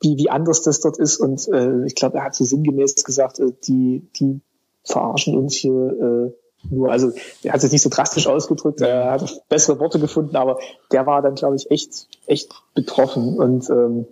wie, 0.00 0.16
wie 0.16 0.30
anders 0.30 0.62
das 0.62 0.80
dort 0.80 0.98
ist. 0.98 1.18
Und 1.18 1.48
äh, 1.48 1.84
ich 1.86 1.94
glaube, 1.94 2.18
er 2.18 2.24
hat 2.24 2.34
so 2.34 2.44
sinngemäß 2.44 3.04
gesagt, 3.04 3.38
äh, 3.38 3.52
die, 3.64 4.08
die 4.16 4.40
verarschen 4.84 5.36
uns 5.36 5.54
hier 5.54 5.72
äh, 5.72 6.45
nur, 6.70 6.90
also 6.90 7.12
er 7.42 7.52
hat 7.52 7.62
es 7.62 7.72
nicht 7.72 7.82
so 7.82 7.90
drastisch 7.90 8.26
ausgedrückt, 8.26 8.80
er 8.80 9.12
hat 9.12 9.48
bessere 9.48 9.78
Worte 9.78 9.98
gefunden, 9.98 10.36
aber 10.36 10.58
der 10.92 11.06
war 11.06 11.22
dann, 11.22 11.34
glaube 11.34 11.56
ich, 11.56 11.70
echt, 11.70 12.08
echt 12.26 12.50
betroffen 12.74 13.38
und 13.38 13.68
ähm, 13.70 14.06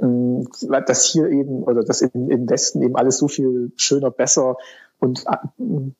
äh, 0.00 0.82
dass 0.86 1.06
hier 1.06 1.28
eben 1.28 1.64
oder 1.64 1.82
dass 1.82 2.02
im, 2.02 2.30
im 2.30 2.48
Westen 2.48 2.82
eben 2.82 2.96
alles 2.96 3.18
so 3.18 3.28
viel 3.28 3.72
schöner, 3.76 4.10
besser 4.10 4.56
und 4.98 5.24
äh, 5.26 5.90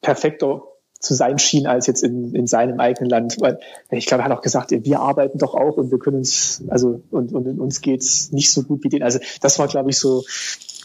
perfekter 0.00 0.62
zu 1.02 1.14
sein 1.14 1.38
schien 1.38 1.66
als 1.66 1.88
jetzt 1.88 2.02
in, 2.04 2.34
in 2.34 2.46
seinem 2.46 2.78
eigenen 2.78 3.10
Land. 3.10 3.36
Weil 3.40 3.58
ich 3.90 4.06
glaube, 4.06 4.22
er 4.22 4.26
hat 4.26 4.38
auch 4.38 4.42
gesagt, 4.42 4.70
wir 4.70 5.00
arbeiten 5.00 5.38
doch 5.38 5.54
auch 5.54 5.76
und 5.76 5.90
wir 5.90 5.98
können 5.98 6.18
uns, 6.18 6.62
also 6.68 7.02
und, 7.10 7.32
und 7.32 7.58
uns 7.58 7.80
geht's 7.80 8.30
nicht 8.30 8.52
so 8.52 8.62
gut 8.62 8.84
wie 8.84 8.88
denen. 8.88 9.02
Also 9.02 9.18
das 9.40 9.58
war, 9.58 9.66
glaube 9.66 9.90
ich, 9.90 9.98
so, 9.98 10.22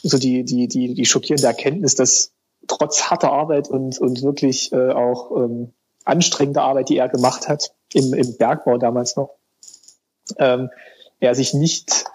so 0.01 0.17
die, 0.17 0.43
die, 0.43 0.67
die, 0.67 0.95
die 0.95 1.05
schockierende 1.05 1.47
Erkenntnis, 1.47 1.93
dass 1.93 2.31
trotz 2.67 3.03
harter 3.03 3.31
Arbeit 3.31 3.69
und, 3.69 3.99
und 3.99 4.21
wirklich 4.23 4.71
äh, 4.71 4.91
auch 4.91 5.31
ähm, 5.35 5.73
anstrengender 6.05 6.63
Arbeit, 6.63 6.89
die 6.89 6.97
er 6.97 7.09
gemacht 7.09 7.47
hat, 7.47 7.73
im, 7.93 8.13
im 8.13 8.37
Bergbau 8.37 8.77
damals 8.77 9.15
noch, 9.15 9.31
ähm, 10.37 10.69
er 11.19 11.35
sich 11.35 11.53
nicht 11.53 12.05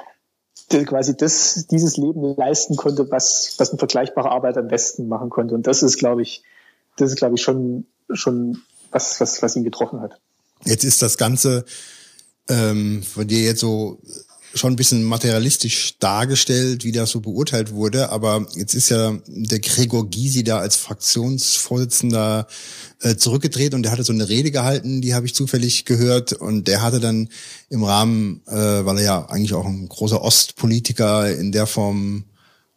quasi 0.87 1.15
das, 1.15 1.67
dieses 1.71 1.99
Leben 1.99 2.35
leisten 2.37 2.77
konnte, 2.77 3.11
was, 3.11 3.55
was 3.59 3.73
ein 3.73 3.79
vergleichbarer 3.79 4.31
Arbeit 4.31 4.57
am 4.57 4.69
besten 4.69 5.07
machen 5.07 5.29
konnte. 5.29 5.55
Und 5.55 5.67
das 5.67 5.83
ist, 5.83 5.99
glaube 5.99 6.23
ich, 6.23 6.43
das 6.97 7.11
ist, 7.11 7.17
glaube 7.17 7.35
ich, 7.35 7.43
schon, 7.43 7.87
schon 8.11 8.63
was, 8.91 9.21
was, 9.21 9.43
was 9.43 9.55
ihn 9.55 9.65
getroffen 9.65 10.01
hat. 10.01 10.19
Jetzt 10.65 10.85
ist 10.85 11.03
das 11.03 11.19
Ganze 11.19 11.67
ähm, 12.49 13.03
von 13.03 13.27
dir 13.27 13.41
jetzt 13.41 13.61
so 13.61 13.99
schon 14.55 14.73
ein 14.73 14.77
bisschen 14.77 15.05
materialistisch 15.05 15.99
dargestellt, 15.99 16.85
wie 16.85 16.93
das 16.93 17.11
so 17.11 17.21
beurteilt 17.21 17.73
wurde. 17.73 18.11
Aber 18.11 18.47
jetzt 18.55 18.75
ist 18.75 18.91
ja 18.91 19.19
der 19.27 19.61
Gregor 19.61 20.09
Gysi 20.09 20.45
da 20.45 20.59
als 20.59 20.77
Fraktionsvorsitzender 20.77 22.47
äh, 23.01 23.17
zurückgedreht 23.17 23.75
und 23.75 23.83
der 23.83 23.93
hatte 23.93 24.05
so 24.05 24.13
eine 24.13 24.29
Rede 24.29 24.51
gehalten, 24.51 25.01
die 25.01 25.15
habe 25.15 25.27
ich 25.27 25.35
zufällig 25.35 25.85
gehört. 25.85 26.33
Und 26.33 26.69
der 26.69 26.83
hatte 26.83 27.01
dann 27.01 27.29
im 27.71 27.85
Rahmen, 27.85 28.43
äh, 28.47 28.55
weil 28.55 28.99
er 28.99 29.05
ja 29.05 29.27
eigentlich 29.27 29.55
auch 29.55 29.67
ein 29.67 29.89
großer 29.89 30.21
Ostpolitiker 30.21 31.35
in 31.35 31.53
der 31.53 31.67
Form 31.67 32.25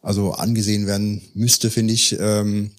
also 0.02 0.32
angesehen 0.32 0.86
werden 0.86 1.22
müsste, 1.34 1.68
finde 1.68 1.92
ich, 1.92 2.16
ähm, 2.20 2.70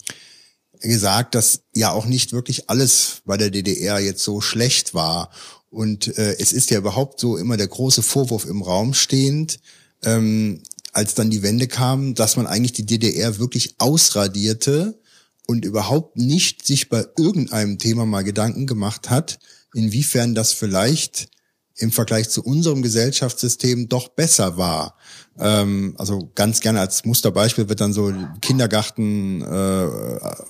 gesagt, 0.80 1.34
dass 1.34 1.62
ja 1.74 1.90
auch 1.90 2.06
nicht 2.06 2.32
wirklich 2.32 2.70
alles 2.70 3.22
bei 3.24 3.36
der 3.36 3.50
DDR 3.50 4.00
jetzt 4.00 4.24
so 4.24 4.40
schlecht 4.40 4.94
war. 4.94 5.30
Und 5.70 6.16
äh, 6.18 6.36
es 6.38 6.52
ist 6.52 6.70
ja 6.70 6.78
überhaupt 6.78 7.20
so 7.20 7.36
immer 7.36 7.56
der 7.56 7.68
große 7.68 8.02
Vorwurf 8.02 8.46
im 8.46 8.62
Raum 8.62 8.94
stehend, 8.94 9.60
ähm, 10.02 10.62
als 10.92 11.14
dann 11.14 11.30
die 11.30 11.42
Wende 11.42 11.68
kam, 11.68 12.14
dass 12.14 12.36
man 12.36 12.46
eigentlich 12.46 12.72
die 12.72 12.86
DDR 12.86 13.38
wirklich 13.38 13.74
ausradierte 13.78 14.98
und 15.46 15.64
überhaupt 15.64 16.16
nicht 16.16 16.66
sich 16.66 16.88
bei 16.88 17.06
irgendeinem 17.16 17.78
Thema 17.78 18.06
mal 18.06 18.24
Gedanken 18.24 18.66
gemacht 18.66 19.10
hat, 19.10 19.38
inwiefern 19.74 20.34
das 20.34 20.52
vielleicht 20.52 21.28
im 21.76 21.92
Vergleich 21.92 22.28
zu 22.28 22.42
unserem 22.42 22.82
Gesellschaftssystem 22.82 23.88
doch 23.88 24.08
besser 24.08 24.56
war. 24.56 24.96
Ähm, 25.38 25.94
also 25.96 26.30
ganz 26.34 26.60
gerne 26.60 26.80
als 26.80 27.04
Musterbeispiel 27.04 27.68
wird 27.68 27.80
dann 27.80 27.92
so 27.92 28.12
Kindergarten 28.40 29.42
äh, 29.42 29.44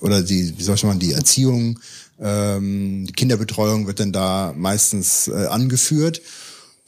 oder 0.01 0.23
die, 0.23 0.57
wie 0.57 0.63
soll 0.63 0.75
ich 0.75 0.83
mal, 0.83 0.97
die 0.97 1.13
Erziehung 1.13 1.79
ähm, 2.19 3.05
die 3.07 3.13
Kinderbetreuung 3.13 3.87
wird 3.87 3.99
dann 3.99 4.11
da 4.11 4.53
meistens 4.55 5.27
äh, 5.27 5.45
angeführt. 5.45 6.21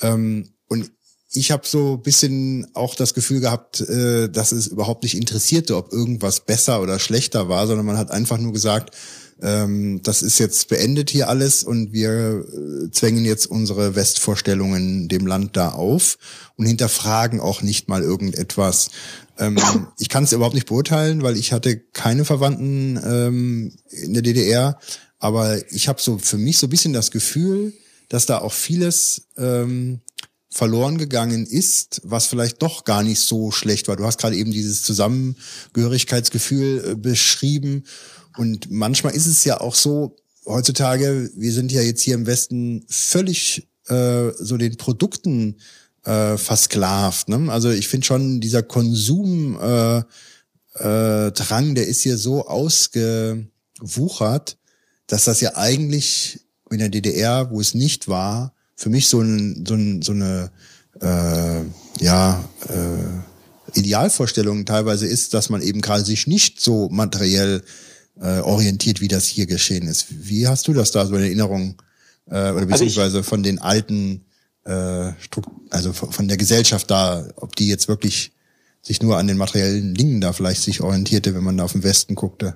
Ähm, 0.01 0.49
und 0.67 0.91
ich 1.33 1.51
habe 1.51 1.65
so 1.65 1.97
bisschen 1.97 2.67
auch 2.73 2.95
das 2.95 3.13
Gefühl 3.13 3.39
gehabt, 3.39 3.79
äh, 3.81 4.29
dass 4.29 4.51
es 4.51 4.67
überhaupt 4.67 5.03
nicht 5.03 5.15
interessierte, 5.15 5.77
ob 5.77 5.93
irgendwas 5.93 6.41
besser 6.41 6.81
oder 6.81 6.99
schlechter 6.99 7.47
war, 7.47 7.67
sondern 7.67 7.85
man 7.85 7.97
hat 7.97 8.11
einfach 8.11 8.37
nur 8.37 8.51
gesagt, 8.51 8.95
ähm, 9.41 10.01
das 10.03 10.21
ist 10.21 10.37
jetzt 10.37 10.67
beendet 10.67 11.09
hier 11.09 11.29
alles 11.29 11.63
und 11.63 11.93
wir 11.93 12.45
äh, 12.45 12.91
zwängen 12.91 13.25
jetzt 13.25 13.47
unsere 13.47 13.95
Westvorstellungen 13.95 15.07
dem 15.07 15.25
Land 15.25 15.57
da 15.57 15.69
auf 15.69 16.17
und 16.57 16.67
hinterfragen 16.67 17.39
auch 17.39 17.61
nicht 17.61 17.87
mal 17.87 18.03
irgendetwas. 18.03 18.91
Ähm, 19.39 19.57
ich 19.97 20.09
kann 20.09 20.25
es 20.25 20.33
überhaupt 20.33 20.53
nicht 20.53 20.67
beurteilen, 20.67 21.23
weil 21.23 21.37
ich 21.37 21.53
hatte 21.53 21.79
keine 21.79 22.25
Verwandten 22.25 22.99
ähm, 23.03 23.73
in 23.89 24.13
der 24.13 24.21
DDR. 24.21 24.77
Aber 25.21 25.71
ich 25.71 25.87
habe 25.87 26.01
so 26.01 26.17
für 26.17 26.37
mich 26.37 26.57
so 26.57 26.67
ein 26.67 26.71
bisschen 26.71 26.91
das 26.93 27.11
Gefühl, 27.11 27.73
dass 28.09 28.25
da 28.25 28.39
auch 28.39 28.51
vieles 28.51 29.27
ähm, 29.37 30.01
verloren 30.49 30.97
gegangen 30.97 31.45
ist, 31.45 32.01
was 32.03 32.27
vielleicht 32.27 32.61
doch 32.61 32.83
gar 32.83 33.03
nicht 33.03 33.21
so 33.21 33.51
schlecht 33.51 33.87
war. 33.87 33.95
Du 33.95 34.03
hast 34.03 34.19
gerade 34.19 34.35
eben 34.35 34.51
dieses 34.51 34.83
Zusammengehörigkeitsgefühl 34.83 36.83
äh, 36.85 36.95
beschrieben. 36.95 37.85
Und 38.35 38.69
manchmal 38.69 39.15
ist 39.15 39.27
es 39.27 39.45
ja 39.45 39.61
auch 39.61 39.75
so, 39.75 40.17
heutzutage, 40.45 41.31
wir 41.35 41.53
sind 41.53 41.71
ja 41.71 41.81
jetzt 41.81 42.01
hier 42.01 42.15
im 42.15 42.25
Westen 42.25 42.83
völlig 42.89 43.69
äh, 43.87 44.31
so 44.37 44.57
den 44.57 44.75
Produkten 44.75 45.61
äh, 46.03 46.35
versklavt. 46.37 47.29
Ne? 47.29 47.49
Also 47.51 47.69
ich 47.69 47.87
finde 47.87 48.07
schon, 48.07 48.41
dieser 48.41 48.63
Konsum 48.63 49.57
äh, 49.61 49.99
äh, 50.79 51.31
Drang, 51.31 51.75
der 51.75 51.87
ist 51.87 52.01
hier 52.01 52.17
so 52.17 52.47
ausgewuchert, 52.47 54.57
dass 55.11 55.25
das 55.25 55.41
ja 55.41 55.57
eigentlich 55.57 56.39
in 56.69 56.79
der 56.79 56.87
DDR, 56.87 57.51
wo 57.51 57.59
es 57.59 57.73
nicht 57.73 58.07
war, 58.07 58.53
für 58.77 58.89
mich 58.89 59.09
so, 59.09 59.19
ein, 59.19 59.65
so, 59.67 59.73
ein, 59.73 60.01
so 60.01 60.13
eine 60.13 60.51
äh, 61.01 62.03
ja 62.03 62.41
äh, 62.69 63.77
Idealvorstellung 63.77 64.65
teilweise 64.65 65.05
ist, 65.05 65.33
dass 65.33 65.49
man 65.49 65.61
eben 65.61 65.81
gerade 65.81 66.05
sich 66.05 66.27
nicht 66.27 66.61
so 66.61 66.87
materiell 66.89 67.61
äh, 68.21 68.39
orientiert, 68.39 69.01
wie 69.01 69.09
das 69.09 69.25
hier 69.25 69.47
geschehen 69.47 69.85
ist. 69.85 70.05
Wie 70.09 70.47
hast 70.47 70.69
du 70.69 70.73
das 70.73 70.91
da 70.91 71.05
so 71.05 71.15
in 71.15 71.23
Erinnerung 71.23 71.81
äh, 72.27 72.31
oder 72.31 72.53
also 72.53 72.67
beziehungsweise 72.67 73.17
also 73.17 73.23
von 73.23 73.43
den 73.43 73.59
alten 73.59 74.23
äh, 74.63 75.11
also 75.71 75.91
von 75.91 76.29
der 76.29 76.37
Gesellschaft 76.37 76.89
da, 76.89 77.27
ob 77.35 77.57
die 77.57 77.67
jetzt 77.67 77.89
wirklich 77.89 78.31
sich 78.81 79.01
nur 79.01 79.17
an 79.17 79.27
den 79.27 79.37
materiellen 79.37 79.93
Dingen 79.93 80.21
da 80.21 80.31
vielleicht 80.31 80.61
sich 80.61 80.79
orientierte, 80.79 81.35
wenn 81.35 81.43
man 81.43 81.57
da 81.57 81.65
auf 81.65 81.73
den 81.73 81.83
Westen 81.83 82.15
guckte? 82.15 82.55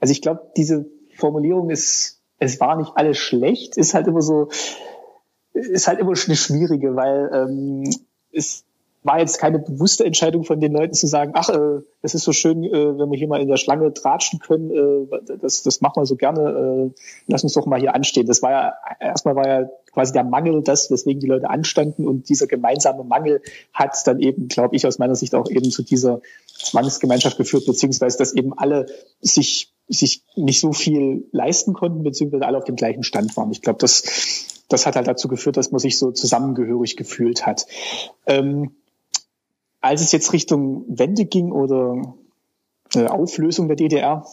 Also 0.00 0.12
ich 0.12 0.22
glaube, 0.22 0.40
diese 0.56 0.86
Formulierung 1.20 1.70
ist, 1.70 2.20
es 2.38 2.60
war 2.60 2.76
nicht 2.76 2.92
alles 2.96 3.18
schlecht, 3.18 3.76
ist 3.76 3.94
halt 3.94 4.06
immer 4.06 4.22
so, 4.22 4.48
ist 5.52 5.86
halt 5.86 6.00
immer 6.00 6.10
eine 6.10 6.36
schwierige, 6.36 6.96
weil 6.96 7.30
ähm, 7.32 7.90
es 8.32 8.64
war 9.02 9.18
jetzt 9.18 9.38
keine 9.38 9.58
bewusste 9.58 10.04
Entscheidung 10.04 10.44
von 10.44 10.60
den 10.60 10.72
Leuten 10.72 10.92
zu 10.92 11.06
sagen, 11.06 11.32
ach, 11.34 11.48
äh, 11.48 11.82
das 12.02 12.14
ist 12.14 12.24
so 12.24 12.32
schön, 12.32 12.64
äh, 12.64 12.98
wenn 12.98 13.10
wir 13.10 13.18
hier 13.18 13.28
mal 13.28 13.40
in 13.40 13.48
der 13.48 13.56
Schlange 13.56 13.92
tratschen 13.94 14.40
können, 14.40 14.70
äh, 14.70 15.36
das, 15.40 15.62
das 15.62 15.80
machen 15.80 16.02
wir 16.02 16.06
so 16.06 16.16
gerne, 16.16 16.90
äh, 16.92 17.00
lass 17.26 17.42
uns 17.42 17.54
doch 17.54 17.64
mal 17.64 17.80
hier 17.80 17.94
anstehen. 17.94 18.26
Das 18.26 18.42
war 18.42 18.50
ja, 18.50 18.74
erstmal 19.00 19.36
war 19.36 19.48
ja 19.48 19.70
quasi 19.92 20.12
der 20.12 20.24
Mangel 20.24 20.62
das, 20.62 20.90
weswegen 20.90 21.20
die 21.20 21.26
Leute 21.26 21.48
anstanden 21.48 22.06
und 22.06 22.28
dieser 22.28 22.46
gemeinsame 22.46 23.04
Mangel 23.04 23.40
hat 23.72 23.96
dann 24.06 24.20
eben, 24.20 24.48
glaube 24.48 24.76
ich, 24.76 24.86
aus 24.86 24.98
meiner 24.98 25.14
Sicht 25.16 25.34
auch 25.34 25.48
eben 25.48 25.70
zu 25.70 25.82
dieser 25.82 26.20
Zwangsgemeinschaft 26.46 27.38
geführt, 27.38 27.64
beziehungsweise 27.66 28.18
dass 28.18 28.34
eben 28.34 28.52
alle 28.56 28.86
sich 29.22 29.72
sich 29.90 30.22
nicht 30.36 30.60
so 30.60 30.72
viel 30.72 31.28
leisten 31.32 31.72
konnten, 31.72 32.02
beziehungsweise 32.02 32.46
alle 32.46 32.58
auf 32.58 32.64
dem 32.64 32.76
gleichen 32.76 33.02
Stand 33.02 33.36
waren. 33.36 33.50
Ich 33.50 33.60
glaube, 33.60 33.78
das, 33.78 34.62
das 34.68 34.86
hat 34.86 34.96
halt 34.96 35.08
dazu 35.08 35.28
geführt, 35.28 35.56
dass 35.56 35.72
man 35.72 35.80
sich 35.80 35.98
so 35.98 36.12
zusammengehörig 36.12 36.96
gefühlt 36.96 37.44
hat. 37.44 37.66
Ähm, 38.26 38.72
als 39.80 40.00
es 40.00 40.12
jetzt 40.12 40.32
Richtung 40.32 40.84
Wende 40.88 41.24
ging 41.24 41.52
oder 41.52 42.14
äh, 42.94 43.06
Auflösung 43.06 43.66
der 43.66 43.76
DDR, 43.76 44.26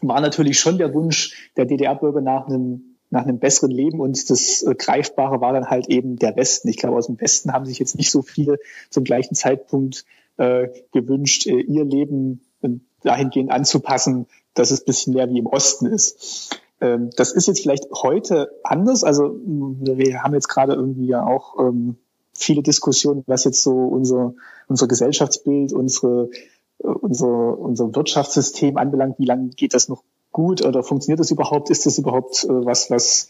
war 0.00 0.20
natürlich 0.20 0.58
schon 0.58 0.78
der 0.78 0.94
Wunsch 0.94 1.50
der 1.56 1.66
DDR-Bürger 1.66 2.20
nach 2.20 2.46
einem 2.46 2.92
nach 3.10 3.24
einem 3.24 3.38
besseren 3.38 3.70
Leben 3.70 4.00
und 4.00 4.30
das 4.30 4.62
äh, 4.62 4.74
Greifbare 4.74 5.42
war 5.42 5.52
dann 5.52 5.68
halt 5.68 5.88
eben 5.88 6.16
der 6.16 6.34
Westen. 6.34 6.68
Ich 6.68 6.78
glaube, 6.78 6.96
aus 6.96 7.08
dem 7.08 7.20
Westen 7.20 7.52
haben 7.52 7.66
sich 7.66 7.78
jetzt 7.78 7.94
nicht 7.94 8.10
so 8.10 8.22
viele 8.22 8.58
zum 8.88 9.04
gleichen 9.04 9.34
Zeitpunkt 9.34 10.06
äh, 10.38 10.68
gewünscht, 10.92 11.46
äh, 11.46 11.60
ihr 11.60 11.84
Leben 11.84 12.40
äh, 12.62 12.70
dahingehend 13.02 13.50
anzupassen, 13.50 14.26
dass 14.54 14.70
es 14.70 14.84
bisschen 14.84 15.14
mehr 15.14 15.28
wie 15.30 15.38
im 15.38 15.46
Osten 15.46 15.86
ist. 15.86 16.50
Ähm, 16.80 17.10
das 17.16 17.32
ist 17.32 17.46
jetzt 17.46 17.60
vielleicht 17.60 17.86
heute 18.02 18.50
anders. 18.64 19.04
Also 19.04 19.36
wir 19.44 20.22
haben 20.22 20.34
jetzt 20.34 20.48
gerade 20.48 20.74
irgendwie 20.74 21.06
ja 21.06 21.24
auch 21.24 21.58
ähm, 21.58 21.96
viele 22.34 22.62
Diskussionen, 22.62 23.22
was 23.26 23.44
jetzt 23.44 23.62
so 23.62 23.72
unser, 23.72 24.34
unser 24.68 24.88
Gesellschaftsbild, 24.88 25.72
unsere, 25.72 26.30
äh, 26.82 26.88
unser, 26.88 27.58
unser 27.58 27.94
Wirtschaftssystem 27.94 28.76
anbelangt. 28.76 29.18
Wie 29.18 29.26
lange 29.26 29.48
geht 29.50 29.74
das 29.74 29.88
noch 29.88 30.02
gut 30.32 30.64
oder 30.64 30.82
funktioniert 30.82 31.20
das 31.20 31.30
überhaupt? 31.30 31.70
Ist 31.70 31.86
das 31.86 31.98
überhaupt 31.98 32.44
äh, 32.44 32.48
was, 32.48 32.90
was 32.90 33.28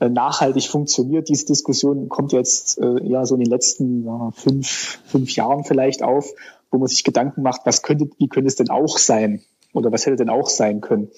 äh, 0.00 0.08
nachhaltig 0.08 0.68
funktioniert? 0.68 1.28
Diese 1.28 1.46
Diskussion 1.46 2.08
kommt 2.08 2.32
jetzt 2.32 2.78
äh, 2.78 3.02
ja 3.02 3.26
so 3.26 3.34
in 3.34 3.42
den 3.42 3.50
letzten 3.50 4.04
ja, 4.04 4.30
fünf, 4.34 5.00
fünf 5.06 5.34
Jahren 5.34 5.64
vielleicht 5.64 6.02
auf, 6.02 6.32
wo 6.70 6.78
man 6.78 6.88
sich 6.88 7.04
Gedanken 7.04 7.42
macht, 7.42 7.62
was 7.64 7.82
könnte, 7.82 8.08
wie 8.18 8.28
könnte 8.28 8.48
es 8.48 8.56
denn 8.56 8.70
auch 8.70 8.98
sein? 8.98 9.42
Oder 9.74 9.92
was 9.92 10.06
hätte 10.06 10.16
denn 10.16 10.30
auch 10.30 10.48
sein 10.48 10.80
können? 10.80 11.10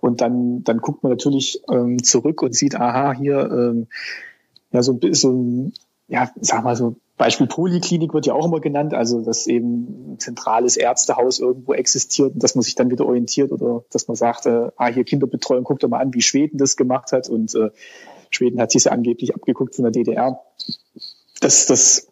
Und 0.00 0.20
dann, 0.20 0.64
dann 0.64 0.78
guckt 0.78 1.02
man 1.02 1.12
natürlich 1.12 1.62
ähm, 1.70 2.02
zurück 2.02 2.42
und 2.42 2.54
sieht, 2.54 2.74
aha, 2.74 3.12
hier 3.12 3.50
ähm, 3.50 3.86
ja 4.72 4.82
so 4.82 4.98
ein 5.00 5.14
so 5.14 5.30
ein, 5.30 5.72
ja, 6.08 6.30
sag 6.40 6.64
mal 6.64 6.74
so 6.74 6.96
Beispiel 7.18 7.48
Poliklinik 7.48 8.14
wird 8.14 8.26
ja 8.26 8.32
auch 8.32 8.46
immer 8.46 8.60
genannt, 8.60 8.94
also 8.94 9.20
dass 9.20 9.48
eben 9.48 10.12
ein 10.12 10.18
zentrales 10.20 10.76
Ärztehaus 10.76 11.40
irgendwo 11.40 11.74
existiert 11.74 12.34
und 12.34 12.42
dass 12.42 12.54
man 12.54 12.62
sich 12.62 12.76
dann 12.76 12.90
wieder 12.90 13.06
orientiert 13.06 13.50
oder 13.50 13.84
dass 13.90 14.06
man 14.06 14.14
sagt, 14.14 14.46
äh, 14.46 14.70
ah, 14.76 14.86
hier 14.86 15.04
Kinderbetreuung, 15.04 15.64
guckt 15.64 15.82
doch 15.82 15.88
mal 15.88 15.98
an, 15.98 16.14
wie 16.14 16.22
Schweden 16.22 16.58
das 16.58 16.76
gemacht 16.76 17.10
hat 17.10 17.28
und 17.28 17.54
äh, 17.56 17.70
Schweden 18.30 18.60
hat 18.60 18.70
sich 18.70 18.84
ja 18.84 18.92
angeblich 18.92 19.34
abgeguckt 19.34 19.74
von 19.74 19.82
der 19.82 19.92
DDR. 19.92 20.40
Das, 21.40 21.66
das, 21.66 22.08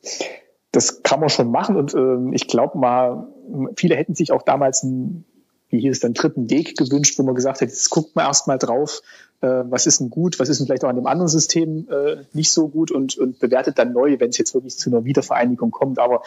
das 0.72 1.04
kann 1.04 1.20
man 1.20 1.28
schon 1.28 1.52
machen 1.52 1.76
und 1.76 1.94
ähm, 1.94 2.32
ich 2.32 2.48
glaube 2.48 2.76
mal, 2.76 3.28
viele 3.76 3.94
hätten 3.94 4.16
sich 4.16 4.32
auch 4.32 4.42
damals 4.42 4.82
ein 4.82 5.24
wie 5.68 5.80
hieß 5.80 5.92
es 5.92 6.00
dann, 6.00 6.14
dritten 6.14 6.50
Weg 6.50 6.76
gewünscht, 6.76 7.18
wo 7.18 7.22
man 7.22 7.34
gesagt 7.34 7.60
hat, 7.60 7.68
jetzt 7.68 7.90
guckt 7.90 8.14
man 8.14 8.26
erstmal 8.26 8.58
drauf, 8.58 9.02
äh, 9.40 9.64
was 9.68 9.86
ist 9.86 10.00
denn 10.00 10.10
gut, 10.10 10.38
was 10.38 10.48
ist 10.48 10.58
denn 10.58 10.66
vielleicht 10.66 10.84
auch 10.84 10.88
an 10.88 10.96
dem 10.96 11.06
anderen 11.06 11.28
System 11.28 11.88
äh, 11.90 12.24
nicht 12.32 12.52
so 12.52 12.68
gut 12.68 12.90
und, 12.90 13.16
und 13.18 13.38
bewertet 13.38 13.78
dann 13.78 13.92
neu, 13.92 14.16
wenn 14.18 14.30
es 14.30 14.38
jetzt 14.38 14.54
wirklich 14.54 14.78
zu 14.78 14.90
einer 14.90 15.04
Wiedervereinigung 15.04 15.70
kommt. 15.70 15.98
Aber 15.98 16.22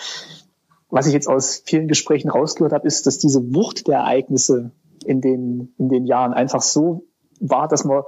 was 0.90 1.08
ich 1.08 1.14
jetzt 1.14 1.28
aus 1.28 1.62
vielen 1.66 1.88
Gesprächen 1.88 2.30
rausgehört 2.30 2.74
habe, 2.74 2.88
ist, 2.88 3.06
dass 3.08 3.20
diese 3.20 3.54
Wucht 3.54 3.88
der 3.88 4.00
Ereignisse 4.00 4.72
in 5.06 5.22
den, 5.22 5.74
in 5.78 5.90
den 5.90 6.06
Jahren 6.06 6.34
einfach 6.34 6.62
so 6.62 7.06
war, 7.40 7.68
dass 7.68 7.86
man, 7.86 8.04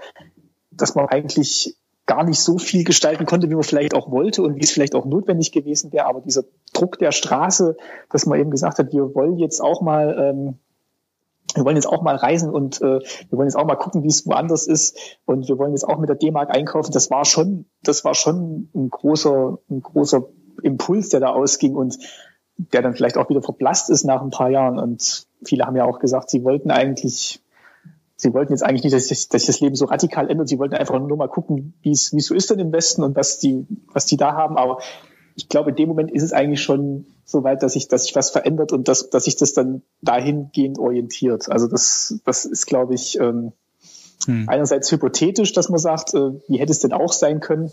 dass 0.71 0.95
man 0.95 1.07
eigentlich 1.07 1.77
gar 2.05 2.23
nicht 2.23 2.41
so 2.41 2.57
viel 2.57 2.83
gestalten 2.83 3.25
konnte, 3.25 3.49
wie 3.49 3.53
man 3.53 3.63
vielleicht 3.63 3.93
auch 3.93 4.11
wollte 4.11 4.41
und 4.41 4.55
wie 4.55 4.61
es 4.61 4.71
vielleicht 4.71 4.95
auch 4.95 5.05
notwendig 5.05 5.51
gewesen 5.51 5.93
wäre. 5.93 6.07
Aber 6.07 6.21
dieser 6.21 6.43
Druck 6.73 6.99
der 6.99 7.11
Straße, 7.11 7.77
dass 8.09 8.25
man 8.25 8.39
eben 8.39 8.51
gesagt 8.51 8.79
hat, 8.79 8.91
wir 8.91 9.15
wollen 9.15 9.37
jetzt 9.37 9.61
auch 9.61 9.81
mal 9.81 10.17
ähm, 10.19 10.59
wir 11.55 11.65
wollen 11.65 11.75
jetzt 11.75 11.87
auch 11.87 12.01
mal 12.01 12.15
reisen 12.15 12.49
und 12.49 12.81
äh, 12.81 12.99
wir 12.99 13.37
wollen 13.37 13.47
jetzt 13.47 13.55
auch 13.55 13.65
mal 13.65 13.75
gucken, 13.75 14.03
wie 14.03 14.07
es 14.07 14.25
woanders 14.25 14.67
ist 14.67 14.97
und 15.25 15.47
wir 15.47 15.57
wollen 15.57 15.71
jetzt 15.71 15.87
auch 15.87 15.97
mit 15.97 16.09
der 16.09 16.15
D-Mark 16.15 16.49
einkaufen. 16.49 16.91
Das 16.91 17.09
war 17.09 17.25
schon, 17.25 17.65
das 17.83 18.03
war 18.03 18.13
schon 18.13 18.69
ein 18.75 18.89
großer, 18.89 19.57
ein 19.69 19.81
großer 19.81 20.23
Impuls, 20.63 21.09
der 21.09 21.19
da 21.19 21.29
ausging 21.29 21.75
und 21.75 21.97
der 22.57 22.81
dann 22.81 22.93
vielleicht 22.93 23.17
auch 23.17 23.29
wieder 23.29 23.41
verblasst 23.41 23.89
ist 23.89 24.03
nach 24.03 24.21
ein 24.21 24.29
paar 24.29 24.49
Jahren. 24.49 24.79
Und 24.79 25.27
viele 25.43 25.65
haben 25.65 25.75
ja 25.75 25.85
auch 25.85 25.99
gesagt, 25.99 26.29
sie 26.29 26.43
wollten 26.43 26.71
eigentlich, 26.71 27.41
sie 28.15 28.33
wollten 28.33 28.53
jetzt 28.53 28.63
eigentlich 28.63 28.83
nicht, 28.83 28.95
dass 28.95 29.07
sich, 29.07 29.29
das 29.29 29.59
Leben 29.59 29.75
so 29.75 29.85
radikal 29.85 30.29
ändert. 30.29 30.47
Sie 30.47 30.59
wollten 30.59 30.75
einfach 30.75 30.99
nur 30.99 31.17
mal 31.17 31.27
gucken, 31.27 31.73
wie 31.81 31.91
es, 31.91 32.13
wie 32.13 32.17
es 32.17 32.27
so 32.27 32.35
ist 32.35 32.49
denn 32.49 32.59
im 32.59 32.71
Westen 32.71 33.03
und 33.03 33.15
was 33.15 33.39
die, 33.39 33.65
was 33.91 34.05
die 34.05 34.17
da 34.17 34.33
haben. 34.33 34.57
Aber 34.57 34.79
ich 35.35 35.49
glaube, 35.49 35.71
in 35.71 35.75
dem 35.75 35.89
Moment 35.89 36.11
ist 36.11 36.23
es 36.23 36.33
eigentlich 36.33 36.61
schon 36.61 37.05
so 37.25 37.43
weit, 37.43 37.63
dass 37.63 37.73
sich, 37.73 37.87
dass 37.87 38.03
sich 38.03 38.15
was 38.15 38.29
verändert 38.29 38.71
und 38.71 38.87
dass, 38.87 39.09
dass 39.09 39.25
sich 39.25 39.35
das 39.35 39.53
dann 39.53 39.81
dahingehend 40.01 40.79
orientiert. 40.79 41.49
Also 41.49 41.67
das, 41.67 42.19
das 42.25 42.45
ist, 42.45 42.65
glaube 42.65 42.93
ich, 42.93 43.19
ähm, 43.19 43.53
hm. 44.25 44.47
einerseits 44.47 44.91
hypothetisch, 44.91 45.53
dass 45.53 45.69
man 45.69 45.79
sagt, 45.79 46.13
äh, 46.13 46.31
wie 46.47 46.57
hätte 46.57 46.71
es 46.71 46.79
denn 46.79 46.93
auch 46.93 47.13
sein 47.13 47.39
können? 47.39 47.71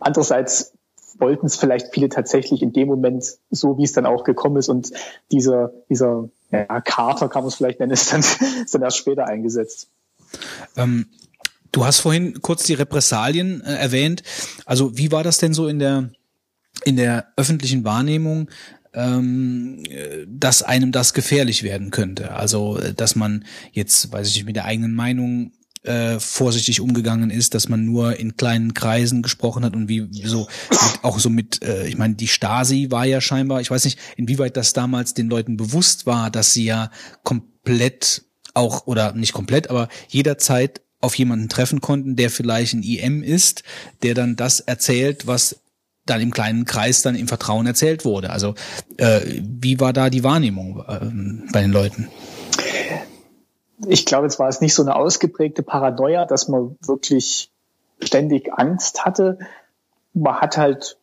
Andererseits 0.00 0.72
wollten 1.18 1.46
es 1.46 1.56
vielleicht 1.56 1.94
viele 1.94 2.08
tatsächlich 2.08 2.62
in 2.62 2.72
dem 2.72 2.88
Moment 2.88 3.24
so, 3.50 3.78
wie 3.78 3.84
es 3.84 3.92
dann 3.92 4.06
auch 4.06 4.24
gekommen 4.24 4.56
ist 4.56 4.68
und 4.68 4.92
dieser, 5.32 5.72
dieser 5.88 6.28
ja, 6.50 6.80
Kater, 6.80 7.28
kann 7.28 7.42
man 7.42 7.48
es 7.48 7.54
vielleicht 7.54 7.80
nennen, 7.80 7.92
ist 7.92 8.12
dann, 8.12 8.20
ist 8.20 8.74
dann 8.74 8.82
erst 8.82 8.98
später 8.98 9.26
eingesetzt. 9.26 9.88
Ähm, 10.76 11.06
Du 11.76 11.84
hast 11.84 12.00
vorhin 12.00 12.40
kurz 12.40 12.62
die 12.64 12.72
Repressalien 12.72 13.60
äh, 13.60 13.74
erwähnt. 13.74 14.22
Also 14.64 14.96
wie 14.96 15.12
war 15.12 15.22
das 15.22 15.36
denn 15.36 15.52
so 15.52 15.68
in 15.68 15.78
der 15.78 16.08
in 16.84 16.96
der 16.96 17.32
öffentlichen 17.36 17.84
Wahrnehmung, 17.84 18.50
ähm, 18.94 19.82
dass 20.28 20.62
einem 20.62 20.92
das 20.92 21.14
gefährlich 21.14 21.62
werden 21.62 21.90
könnte? 21.90 22.32
Also 22.32 22.78
dass 22.96 23.16
man 23.16 23.44
jetzt, 23.72 24.12
weiß 24.12 24.28
ich 24.28 24.36
nicht, 24.36 24.46
mit 24.46 24.56
der 24.56 24.64
eigenen 24.64 24.94
Meinung 24.94 25.52
äh, 25.86 26.18
vorsichtig 26.18 26.80
umgegangen 26.80 27.30
ist, 27.30 27.54
dass 27.54 27.68
man 27.68 27.84
nur 27.84 28.18
in 28.18 28.36
kleinen 28.36 28.74
Kreisen 28.74 29.22
gesprochen 29.22 29.64
hat 29.64 29.76
und 29.76 29.88
wie 29.88 30.08
so 30.24 30.48
mit, 30.70 31.04
auch 31.04 31.18
so 31.18 31.30
mit, 31.30 31.62
äh, 31.62 31.86
ich 31.86 31.96
meine, 31.96 32.14
die 32.14 32.28
Stasi 32.28 32.90
war 32.90 33.04
ja 33.04 33.20
scheinbar, 33.20 33.60
ich 33.60 33.70
weiß 33.70 33.84
nicht, 33.84 33.98
inwieweit 34.16 34.56
das 34.56 34.72
damals 34.72 35.14
den 35.14 35.28
Leuten 35.28 35.56
bewusst 35.56 36.06
war, 36.06 36.30
dass 36.30 36.52
sie 36.52 36.64
ja 36.64 36.90
komplett 37.22 38.24
auch 38.54 38.86
oder 38.86 39.12
nicht 39.12 39.32
komplett, 39.32 39.70
aber 39.70 39.88
jederzeit 40.08 40.80
auf 41.00 41.14
jemanden 41.14 41.48
treffen 41.48 41.80
konnten, 41.80 42.16
der 42.16 42.30
vielleicht 42.30 42.74
ein 42.74 42.82
IM 42.82 43.22
ist, 43.22 43.62
der 44.02 44.14
dann 44.14 44.34
das 44.34 44.60
erzählt, 44.60 45.26
was 45.26 45.60
dann 46.06 46.20
im 46.20 46.30
kleinen 46.30 46.64
Kreis 46.64 47.02
dann 47.02 47.14
im 47.14 47.28
Vertrauen 47.28 47.66
erzählt 47.66 48.04
wurde. 48.04 48.30
Also 48.30 48.54
äh, 48.96 49.20
wie 49.42 49.80
war 49.80 49.92
da 49.92 50.08
die 50.10 50.24
Wahrnehmung 50.24 50.82
äh, 50.86 51.52
bei 51.52 51.60
den 51.60 51.72
Leuten? 51.72 52.08
Ich 53.86 54.06
glaube, 54.06 54.26
es 54.26 54.38
war 54.38 54.48
es 54.48 54.60
nicht 54.60 54.74
so 54.74 54.82
eine 54.82 54.96
ausgeprägte 54.96 55.62
Paranoia, 55.62 56.24
dass 56.24 56.48
man 56.48 56.76
wirklich 56.80 57.50
ständig 58.00 58.52
Angst 58.54 59.04
hatte. 59.04 59.38
Man 60.14 60.36
hat 60.36 60.56
halt 60.56 60.96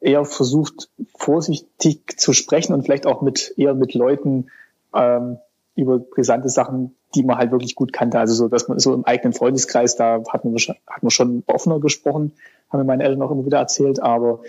eher 0.00 0.24
versucht, 0.24 0.90
vorsichtig 1.16 2.18
zu 2.18 2.32
sprechen 2.32 2.74
und 2.74 2.82
vielleicht 2.82 3.06
auch 3.06 3.22
mit 3.22 3.54
eher 3.56 3.74
mit 3.74 3.94
Leuten 3.94 4.48
ähm, 4.94 5.38
über 5.74 5.98
brisante 5.98 6.48
Sachen 6.48 6.94
die 7.14 7.22
man 7.22 7.38
halt 7.38 7.50
wirklich 7.50 7.74
gut 7.74 7.92
kannte. 7.92 8.18
Also 8.18 8.34
so, 8.34 8.48
dass 8.48 8.68
man 8.68 8.78
so 8.78 8.94
im 8.94 9.04
eigenen 9.04 9.32
Freundeskreis, 9.32 9.96
da 9.96 10.22
hat 10.30 10.44
man, 10.44 10.54
hat 10.54 11.02
man 11.02 11.10
schon 11.10 11.42
offener 11.46 11.80
gesprochen, 11.80 12.32
haben 12.70 12.80
mir 12.80 12.84
meine 12.84 13.04
Eltern 13.04 13.22
auch 13.22 13.30
immer 13.30 13.44
wieder 13.44 13.58
erzählt, 13.58 14.00
aber 14.02 14.40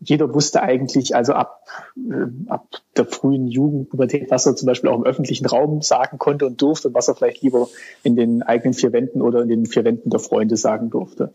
jeder 0.00 0.32
wusste 0.32 0.62
eigentlich, 0.62 1.14
also 1.14 1.34
ab, 1.34 1.66
äh, 1.96 2.50
ab 2.50 2.66
der 2.96 3.04
frühen 3.04 3.48
Jugendpubertät, 3.48 4.30
was 4.30 4.46
er 4.46 4.56
zum 4.56 4.66
Beispiel 4.66 4.88
auch 4.88 4.96
im 4.96 5.04
öffentlichen 5.04 5.46
Raum 5.46 5.82
sagen 5.82 6.18
konnte 6.18 6.46
und 6.46 6.60
durfte 6.60 6.88
und 6.88 6.94
was 6.94 7.08
er 7.08 7.14
vielleicht 7.14 7.42
lieber 7.42 7.68
in 8.02 8.16
den 8.16 8.42
eigenen 8.42 8.72
vier 8.72 8.92
Wänden 8.92 9.20
oder 9.20 9.42
in 9.42 9.48
den 9.48 9.66
vier 9.66 9.84
Wänden 9.84 10.08
der 10.08 10.20
Freunde 10.20 10.56
sagen 10.56 10.88
durfte. 10.88 11.32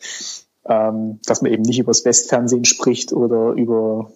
Ähm, 0.68 1.20
dass 1.28 1.44
man 1.44 1.52
eben 1.52 1.62
nicht 1.62 1.78
über 1.78 1.92
das 1.92 2.06
Westfernsehen 2.06 2.66
spricht 2.66 3.14
oder 3.14 3.52
über, 3.52 4.12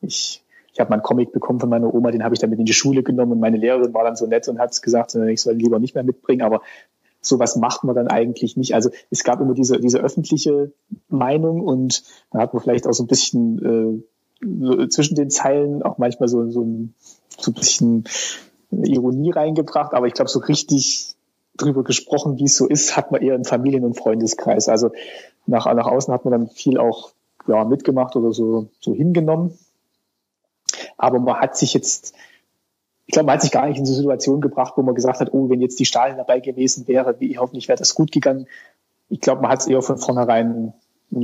ich 0.00 0.42
ich 0.78 0.80
habe 0.80 0.90
mal 0.90 0.94
einen 0.94 1.02
Comic 1.02 1.32
bekommen 1.32 1.58
von 1.58 1.68
meiner 1.68 1.92
Oma, 1.92 2.12
den 2.12 2.22
habe 2.22 2.36
ich 2.36 2.40
dann 2.40 2.50
mit 2.50 2.60
in 2.60 2.64
die 2.64 2.72
Schule 2.72 3.02
genommen 3.02 3.32
und 3.32 3.40
meine 3.40 3.56
Lehrerin 3.56 3.92
war 3.94 4.04
dann 4.04 4.14
so 4.14 4.28
nett 4.28 4.46
und 4.46 4.60
hat 4.60 4.80
gesagt, 4.80 5.12
ich 5.16 5.42
soll 5.42 5.54
lieber 5.54 5.80
nicht 5.80 5.96
mehr 5.96 6.04
mitbringen, 6.04 6.42
aber 6.42 6.62
sowas 7.20 7.56
macht 7.56 7.82
man 7.82 7.96
dann 7.96 8.06
eigentlich 8.06 8.56
nicht. 8.56 8.76
Also 8.76 8.90
es 9.10 9.24
gab 9.24 9.40
immer 9.40 9.54
diese, 9.54 9.80
diese 9.80 9.98
öffentliche 9.98 10.70
Meinung 11.08 11.62
und 11.62 12.04
da 12.30 12.38
hat 12.38 12.54
man 12.54 12.62
vielleicht 12.62 12.86
auch 12.86 12.92
so 12.92 13.02
ein 13.02 13.08
bisschen 13.08 14.04
äh, 14.40 14.88
zwischen 14.88 15.16
den 15.16 15.30
Zeilen 15.30 15.82
auch 15.82 15.98
manchmal 15.98 16.28
so, 16.28 16.48
so, 16.48 16.62
ein, 16.62 16.94
so 17.36 17.50
ein 17.50 17.54
bisschen 17.54 18.04
Ironie 18.70 19.32
reingebracht, 19.32 19.94
aber 19.94 20.06
ich 20.06 20.14
glaube, 20.14 20.30
so 20.30 20.38
richtig 20.38 21.16
drüber 21.56 21.82
gesprochen, 21.82 22.38
wie 22.38 22.44
es 22.44 22.56
so 22.56 22.68
ist, 22.68 22.96
hat 22.96 23.10
man 23.10 23.20
eher 23.20 23.34
im 23.34 23.44
Familien- 23.44 23.84
und 23.84 23.98
Freundeskreis. 23.98 24.68
Also 24.68 24.92
nach, 25.46 25.66
nach 25.74 25.88
außen 25.88 26.14
hat 26.14 26.24
man 26.24 26.30
dann 26.30 26.46
viel 26.46 26.78
auch 26.78 27.10
ja, 27.48 27.64
mitgemacht 27.64 28.14
oder 28.14 28.32
so, 28.32 28.68
so 28.78 28.94
hingenommen. 28.94 29.58
Aber 30.98 31.18
man 31.20 31.36
hat 31.36 31.56
sich 31.56 31.72
jetzt, 31.72 32.12
ich 33.06 33.12
glaube, 33.12 33.26
man 33.26 33.34
hat 33.34 33.42
sich 33.42 33.52
gar 33.52 33.66
nicht 33.66 33.78
in 33.78 33.86
so 33.86 33.92
eine 33.92 34.02
Situation 34.02 34.40
gebracht, 34.40 34.74
wo 34.76 34.82
man 34.82 34.94
gesagt 34.94 35.20
hat, 35.20 35.32
oh, 35.32 35.48
wenn 35.48 35.62
jetzt 35.62 35.78
die 35.78 35.86
Stalin 35.86 36.18
dabei 36.18 36.40
gewesen 36.40 36.86
wäre, 36.86 37.18
wie, 37.20 37.38
hoffentlich 37.38 37.68
wäre 37.68 37.78
das 37.78 37.94
gut 37.94 38.12
gegangen. 38.12 38.46
Ich 39.08 39.20
glaube, 39.20 39.40
man 39.40 39.50
hat 39.50 39.60
es 39.60 39.66
eher 39.66 39.80
von 39.80 39.96
vornherein 39.96 40.74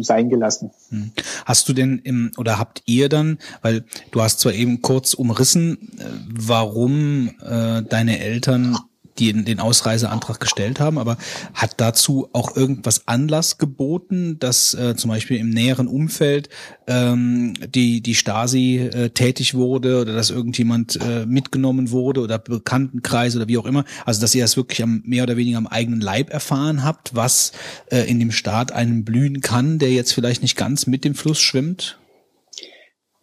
sein 0.00 0.30
gelassen. 0.30 0.70
Hm. 0.88 1.12
Hast 1.44 1.68
du 1.68 1.74
denn 1.74 2.00
im 2.04 2.32
oder 2.38 2.58
habt 2.58 2.82
ihr 2.86 3.10
dann, 3.10 3.38
weil 3.60 3.84
du 4.12 4.22
hast 4.22 4.40
zwar 4.40 4.54
eben 4.54 4.80
kurz 4.80 5.12
umrissen, 5.12 5.98
äh, 5.98 6.04
warum 6.26 7.30
äh, 7.42 7.82
deine 7.82 8.18
Eltern 8.20 8.78
die 9.18 9.32
den 9.32 9.60
Ausreiseantrag 9.60 10.40
gestellt 10.40 10.80
haben, 10.80 10.98
aber 10.98 11.16
hat 11.54 11.74
dazu 11.78 12.28
auch 12.32 12.56
irgendwas 12.56 13.06
Anlass 13.06 13.58
geboten, 13.58 14.38
dass 14.38 14.74
äh, 14.74 14.96
zum 14.96 15.10
Beispiel 15.10 15.38
im 15.38 15.50
näheren 15.50 15.86
Umfeld 15.86 16.48
ähm, 16.86 17.54
die, 17.74 18.00
die 18.00 18.14
Stasi 18.14 18.78
äh, 18.78 19.10
tätig 19.10 19.54
wurde 19.54 20.00
oder 20.00 20.14
dass 20.14 20.30
irgendjemand 20.30 20.98
äh, 21.00 21.26
mitgenommen 21.26 21.90
wurde 21.90 22.20
oder 22.20 22.38
Bekanntenkreis 22.38 23.36
oder 23.36 23.48
wie 23.48 23.58
auch 23.58 23.66
immer. 23.66 23.84
Also 24.04 24.20
dass 24.20 24.34
ihr 24.34 24.42
das 24.42 24.56
wirklich 24.56 24.82
am, 24.82 25.02
mehr 25.04 25.22
oder 25.22 25.36
weniger 25.36 25.58
am 25.58 25.66
eigenen 25.66 26.00
Leib 26.00 26.30
erfahren 26.30 26.84
habt, 26.84 27.14
was 27.14 27.52
äh, 27.90 28.08
in 28.08 28.18
dem 28.18 28.32
Staat 28.32 28.72
einen 28.72 29.04
blühen 29.04 29.40
kann, 29.40 29.78
der 29.78 29.92
jetzt 29.92 30.12
vielleicht 30.12 30.42
nicht 30.42 30.56
ganz 30.56 30.86
mit 30.86 31.04
dem 31.04 31.14
Fluss 31.14 31.40
schwimmt? 31.40 31.98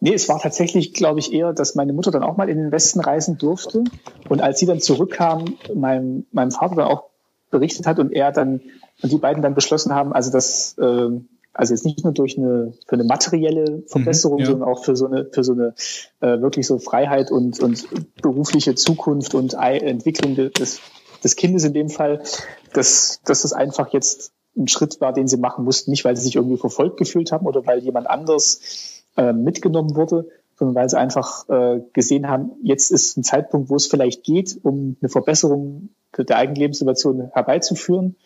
Nee, 0.02 0.14
es 0.14 0.28
war 0.28 0.40
tatsächlich, 0.40 0.94
glaube 0.94 1.20
ich, 1.20 1.32
eher, 1.32 1.52
dass 1.52 1.76
meine 1.76 1.92
Mutter 1.92 2.10
dann 2.10 2.24
auch 2.24 2.36
mal 2.36 2.48
in 2.48 2.58
den 2.58 2.72
Westen 2.72 2.98
reisen 2.98 3.38
durfte. 3.38 3.84
Und 4.28 4.40
als 4.40 4.58
sie 4.58 4.66
dann 4.66 4.80
zurückkam, 4.80 5.44
meinem, 5.76 6.26
meinem 6.32 6.50
Vater 6.50 6.74
dann 6.74 6.88
auch 6.88 7.04
berichtet 7.52 7.86
hat 7.86 8.00
und 8.00 8.10
er 8.10 8.32
dann, 8.32 8.62
und 9.00 9.12
die 9.12 9.18
beiden 9.18 9.44
dann 9.44 9.54
beschlossen 9.54 9.94
haben, 9.94 10.12
also 10.12 10.32
das, 10.32 10.76
äh, 10.78 11.08
also 11.52 11.72
jetzt 11.72 11.84
nicht 11.84 12.02
nur 12.02 12.12
durch 12.12 12.36
eine, 12.36 12.72
für 12.84 12.96
eine 12.96 13.04
materielle 13.04 13.84
Verbesserung, 13.86 14.38
mhm, 14.38 14.42
ja. 14.42 14.46
sondern 14.50 14.68
auch 14.68 14.82
für 14.82 14.96
so 14.96 15.06
eine, 15.06 15.26
für 15.30 15.44
so 15.44 15.52
eine 15.52 15.74
äh, 16.18 16.40
wirklich 16.40 16.66
so 16.66 16.80
Freiheit 16.80 17.30
und, 17.30 17.60
und 17.60 17.86
berufliche 18.20 18.74
Zukunft 18.74 19.36
und 19.36 19.54
Entwicklung 19.54 20.34
des, 20.34 20.80
des 21.22 21.36
Kindes 21.36 21.62
in 21.62 21.74
dem 21.74 21.90
Fall, 21.90 22.24
dass, 22.72 23.20
dass 23.24 23.44
es 23.44 23.52
einfach 23.52 23.92
jetzt 23.92 24.32
ein 24.56 24.66
Schritt 24.66 25.00
war, 25.00 25.12
den 25.12 25.28
sie 25.28 25.36
machen 25.36 25.64
mussten, 25.64 25.92
nicht 25.92 26.04
weil 26.04 26.16
sie 26.16 26.24
sich 26.24 26.34
irgendwie 26.34 26.56
verfolgt 26.56 26.96
gefühlt 26.96 27.30
haben 27.30 27.46
oder 27.46 27.64
weil 27.66 27.78
jemand 27.78 28.10
anders 28.10 28.91
äh, 29.16 29.32
mitgenommen 29.32 29.94
wurde, 29.96 30.28
sondern 30.54 30.74
weil 30.74 30.88
sie 30.88 30.98
einfach 30.98 31.48
äh, 31.48 31.80
gesehen 31.92 32.28
haben, 32.28 32.52
jetzt 32.62 32.90
ist 32.90 33.16
ein 33.16 33.24
Zeitpunkt, 33.24 33.70
wo 33.70 33.76
es 33.76 33.86
vielleicht 33.86 34.24
geht, 34.24 34.58
um 34.62 34.96
eine 35.00 35.08
Verbesserung 35.08 35.90
der 36.16 36.36
eigenen 36.36 36.56
Lebenssituation 36.56 37.30
herbeizuführen. 37.32 38.16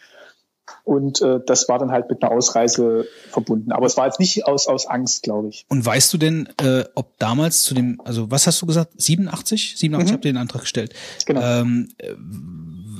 Und 0.84 1.20
äh, 1.22 1.40
das 1.44 1.68
war 1.68 1.78
dann 1.78 1.90
halt 1.90 2.08
mit 2.08 2.22
einer 2.22 2.32
Ausreise 2.32 3.06
verbunden. 3.30 3.72
Aber 3.72 3.86
es 3.86 3.96
war 3.96 4.06
jetzt 4.06 4.20
nicht 4.20 4.46
aus, 4.46 4.66
aus 4.66 4.86
Angst, 4.86 5.22
glaube 5.22 5.48
ich. 5.48 5.64
Und 5.68 5.84
weißt 5.84 6.12
du 6.12 6.18
denn, 6.18 6.48
äh, 6.60 6.84
ob 6.94 7.18
damals 7.18 7.62
zu 7.62 7.74
dem, 7.74 8.00
also 8.04 8.30
was 8.30 8.46
hast 8.46 8.60
du 8.62 8.66
gesagt, 8.66 8.92
87? 8.96 9.74
87 9.76 10.10
mhm. 10.10 10.14
habt 10.14 10.24
ihr 10.24 10.32
den 10.32 10.38
Antrag 10.38 10.62
gestellt. 10.62 10.94
Genau. 11.26 11.40
Ähm, 11.40 11.88
äh, 11.98 12.14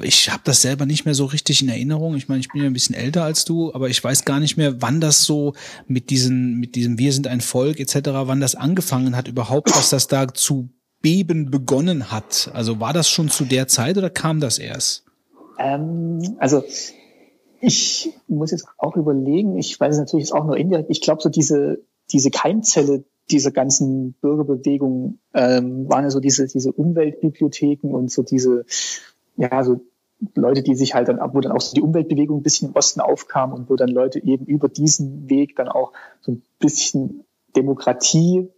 ich 0.03 0.31
habe 0.31 0.43
das 0.45 0.61
selber 0.61 0.85
nicht 0.85 1.07
mehr 1.07 1.15
so 1.15 1.25
richtig 1.25 1.63
in 1.63 1.69
Erinnerung. 1.69 2.17
Ich 2.17 2.29
meine, 2.29 2.41
ich 2.41 2.51
bin 2.51 2.61
ja 2.61 2.67
ein 2.67 2.73
bisschen 2.75 2.95
älter 2.95 3.25
als 3.25 3.47
du, 3.47 3.73
aber 3.73 3.89
ich 3.89 4.03
weiß 4.03 4.27
gar 4.27 4.41
nicht 4.41 4.57
mehr, 4.57 4.83
wann 4.83 5.01
das 5.01 5.25
so 5.25 5.55
mit 5.87 6.11
diesen, 6.11 6.59
mit 6.59 6.75
diesem 6.75 6.99
Wir 6.99 7.13
sind 7.13 7.27
ein 7.27 7.41
Volk 7.41 7.81
etc., 7.81 8.01
wann 8.05 8.41
das 8.41 8.55
angefangen 8.55 9.17
hat 9.17 9.27
überhaupt, 9.27 9.71
dass 9.71 9.89
das 9.89 10.07
da 10.07 10.29
zu 10.33 10.69
Erdbeben 11.07 11.51
begonnen 11.51 12.11
hat? 12.11 12.51
Also 12.53 12.81
war 12.81 12.93
das 12.93 13.09
schon 13.09 13.29
zu 13.29 13.45
der 13.45 13.69
Zeit 13.69 13.97
oder 13.97 14.11
kam 14.11 14.41
das 14.41 14.59
erst? 14.59 15.05
Ähm, 15.59 16.37
also 16.39 16.65
ich 17.67 18.15
muss 18.29 18.53
jetzt 18.53 18.69
auch 18.79 18.97
überlegen, 18.97 19.59
ich 19.59 19.79
weiß 19.79 19.95
es 19.95 19.99
natürlich 19.99 20.33
auch 20.33 20.45
nur 20.45 20.57
indirekt, 20.57 20.89
ich 20.89 21.01
glaube 21.01 21.21
so 21.21 21.29
diese, 21.29 21.81
diese 22.13 22.31
Keimzelle 22.31 23.05
dieser 23.29 23.51
ganzen 23.51 24.13
Bürgerbewegung 24.21 25.19
ähm, 25.35 25.89
waren 25.89 26.05
ja 26.05 26.11
so 26.11 26.21
diese, 26.21 26.47
diese 26.47 26.71
Umweltbibliotheken 26.71 27.89
und 27.93 28.09
so 28.13 28.23
diese, 28.23 28.67
ja, 29.37 29.65
so 29.65 29.81
Leute, 30.37 30.63
die 30.63 30.77
sich 30.77 30.95
halt 30.95 31.09
dann, 31.09 31.19
wo 31.35 31.41
dann 31.41 31.51
auch 31.51 31.61
so 31.61 31.75
die 31.75 31.83
Umweltbewegung 31.83 32.39
ein 32.39 32.43
bisschen 32.45 32.69
im 32.69 32.77
Osten 32.77 33.01
aufkam 33.01 33.53
und 33.53 33.69
wo 33.69 33.75
dann 33.75 33.89
Leute 33.89 34.23
eben 34.23 34.47
über 34.47 34.69
diesen 34.69 35.29
Weg 35.29 35.57
dann 35.57 35.69
auch 35.69 35.93
so 36.21 36.33
ein 36.33 36.43
bisschen 36.61 37.25
Demokratie 37.57 38.49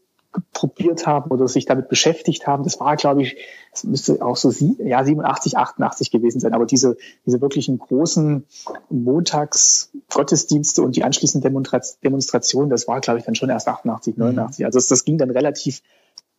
probiert 0.52 1.06
haben 1.06 1.30
oder 1.30 1.48
sich 1.48 1.64
damit 1.64 1.88
beschäftigt 1.88 2.46
haben. 2.46 2.64
Das 2.64 2.80
war, 2.80 2.96
glaube 2.96 3.22
ich, 3.22 3.36
das 3.72 3.84
müsste 3.84 4.22
auch 4.22 4.36
so 4.36 4.50
sie, 4.50 4.76
ja 4.78 5.02
87, 5.02 5.56
88 5.56 6.10
gewesen 6.10 6.40
sein. 6.40 6.52
Aber 6.52 6.66
diese 6.66 6.96
diese 7.26 7.40
wirklichen 7.40 7.78
großen 7.78 8.44
Montagsgottesdienste 8.90 10.82
und 10.82 10.96
die 10.96 11.04
anschließenden 11.04 11.64
Demonstrationen, 12.04 12.70
das 12.70 12.88
war, 12.88 13.00
glaube 13.00 13.20
ich, 13.20 13.24
dann 13.24 13.34
schon 13.34 13.48
erst 13.50 13.68
88, 13.68 14.16
89. 14.16 14.60
Mhm. 14.60 14.66
Also 14.66 14.78
das, 14.78 14.88
das 14.88 15.04
ging 15.04 15.18
dann 15.18 15.30
relativ 15.30 15.82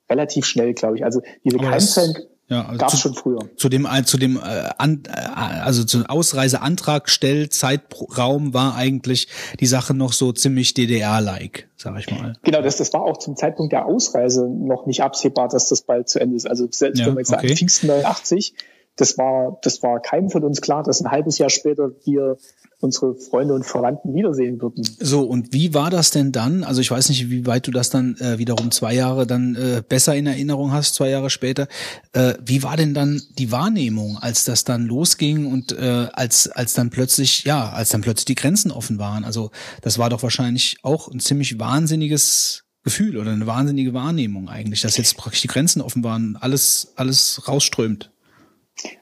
relativ 0.10 0.46
schnell, 0.46 0.74
glaube 0.74 0.98
ich. 0.98 1.06
Also 1.06 1.22
diese 1.44 1.58
Keimzellen 1.58 2.16
ja, 2.50 2.66
also 2.66 2.78
Gab 2.80 2.98
schon 2.98 3.14
früher. 3.14 3.40
Zu 3.58 3.70
dem, 3.70 3.88
zu 4.06 4.18
dem, 4.18 4.38
äh, 4.38 4.70
an, 4.80 5.04
äh, 5.08 5.12
also 5.12 5.84
zum 5.84 6.08
Ausreiseantrag 6.08 7.08
Zeitraum 7.52 8.54
war 8.56 8.76
eigentlich 8.76 9.28
die 9.60 9.68
Sache 9.68 9.94
noch 9.94 10.14
so 10.14 10.32
ziemlich 10.32 10.74
DDR-like, 10.74 11.70
sag 11.78 12.00
ich 12.00 12.10
mal. 12.10 12.38
Genau, 12.42 12.64
das, 12.64 12.78
das 12.78 12.92
war 12.92 13.04
auch 13.04 13.18
zum 13.18 13.36
Zeitpunkt 13.36 13.72
der 13.72 13.86
Ausreise 13.86 14.48
noch 14.48 14.88
nicht 14.88 15.04
absehbar, 15.04 15.48
dass 15.48 15.70
das 15.70 15.84
bald 15.84 16.10
zu 16.10 16.20
Ende 16.20 16.36
ist. 16.38 16.50
Also 16.50 16.68
selbst 16.72 17.00
ja, 17.00 17.06
wenn 17.06 17.14
wir 17.14 17.20
jetzt 17.20 17.32
okay. 17.32 17.48
sagen, 17.48 17.56
Pfingsten 17.56 17.88
89, 17.88 18.56
das 18.96 19.18
war, 19.20 19.60
das 19.62 19.84
war 19.84 20.02
keinem 20.02 20.32
von 20.32 20.44
uns 20.44 20.60
klar, 20.60 20.82
dass 20.82 21.02
ein 21.02 21.12
halbes 21.12 21.38
Jahr 21.38 21.52
später 21.52 21.92
wir 22.04 22.38
unsere 22.82 23.16
Freunde 23.16 23.54
und 23.54 23.66
Verwandten 23.66 24.16
wiedersehen 24.16 24.62
würden. 24.62 24.84
So, 25.00 25.22
und 25.22 25.54
wie 25.54 25.74
war 25.74 25.90
das 25.90 26.12
denn 26.12 26.32
dann? 26.32 26.64
Also 26.64 26.80
ich 26.80 26.90
weiß 26.90 27.10
nicht, 27.10 27.30
wie 27.30 27.46
weit 27.46 27.68
du 27.68 27.72
das 27.72 27.90
dann 27.90 28.16
äh, 28.18 28.38
wiederum 28.38 28.72
zwei 28.72 28.94
Jahre 28.94 29.28
dann 29.28 29.56
äh, 29.56 29.84
besser 29.88 30.16
in 30.16 30.28
Erinnerung 30.28 30.72
hast, 30.72 30.96
zwei 30.96 31.10
Jahre 31.10 31.30
später. 31.30 31.68
Äh, 32.14 32.36
wie 32.44 32.64
war 32.64 32.78
denn 32.78 32.94
dann 32.94 33.22
die 33.38 33.52
Wahrnehmung, 33.52 34.18
als 34.18 34.46
das 34.46 34.64
dann 34.64 34.86
losging 34.86 35.46
und 35.46 35.74
äh, 35.74 36.08
als, 36.14 36.50
als 36.50 36.74
dann 36.74 36.90
plötzlich, 36.90 37.44
ja, 37.44 37.70
als 37.70 37.90
dann 37.90 38.02
plötzlich 38.02 38.26
die 38.26 38.36
Grenzen 38.36 38.72
offen 38.72 38.98
waren? 38.98 39.26
Also 39.26 39.52
das 39.82 39.98
war 39.98 40.10
doch 40.10 40.24
wahrscheinlich 40.24 40.78
auch 40.82 41.10
ein 41.10 41.20
ziemlich 41.20 41.60
wahnsinniges 41.60 42.64
Gefühl 42.84 43.18
oder 43.18 43.32
eine 43.32 43.46
wahnsinnige 43.46 43.94
Wahrnehmung 43.94 44.48
eigentlich, 44.48 44.82
dass 44.82 44.96
jetzt 44.96 45.18
praktisch 45.18 45.42
die 45.42 45.48
Grenzen 45.48 45.82
offen 45.82 46.04
waren, 46.04 46.38
alles, 46.38 46.94
alles 46.96 47.46
rausströmt. 47.46 48.10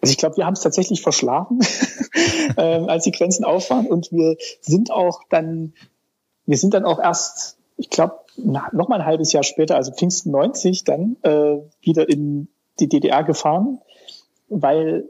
Also 0.01 0.11
ich 0.11 0.17
glaube, 0.17 0.37
wir 0.37 0.45
haben 0.45 0.53
es 0.53 0.61
tatsächlich 0.61 1.01
verschlafen, 1.01 1.59
äh, 2.57 2.61
als 2.61 3.03
die 3.03 3.11
Grenzen 3.11 3.43
auf 3.43 3.69
waren. 3.69 3.87
Und 3.87 4.11
wir 4.11 4.37
sind 4.61 4.91
auch 4.91 5.21
dann, 5.29 5.73
wir 6.45 6.57
sind 6.57 6.73
dann 6.73 6.85
auch 6.85 6.99
erst, 6.99 7.57
ich 7.77 7.89
glaube, 7.89 8.15
noch 8.37 8.87
mal 8.87 8.99
ein 8.99 9.05
halbes 9.05 9.33
Jahr 9.33 9.43
später, 9.43 9.75
also 9.75 9.91
Pfingsten 9.91 10.31
90, 10.31 10.83
dann 10.83 11.17
äh, 11.23 11.57
wieder 11.81 12.07
in 12.07 12.47
die 12.79 12.87
DDR 12.87 13.23
gefahren, 13.23 13.79
weil 14.49 15.05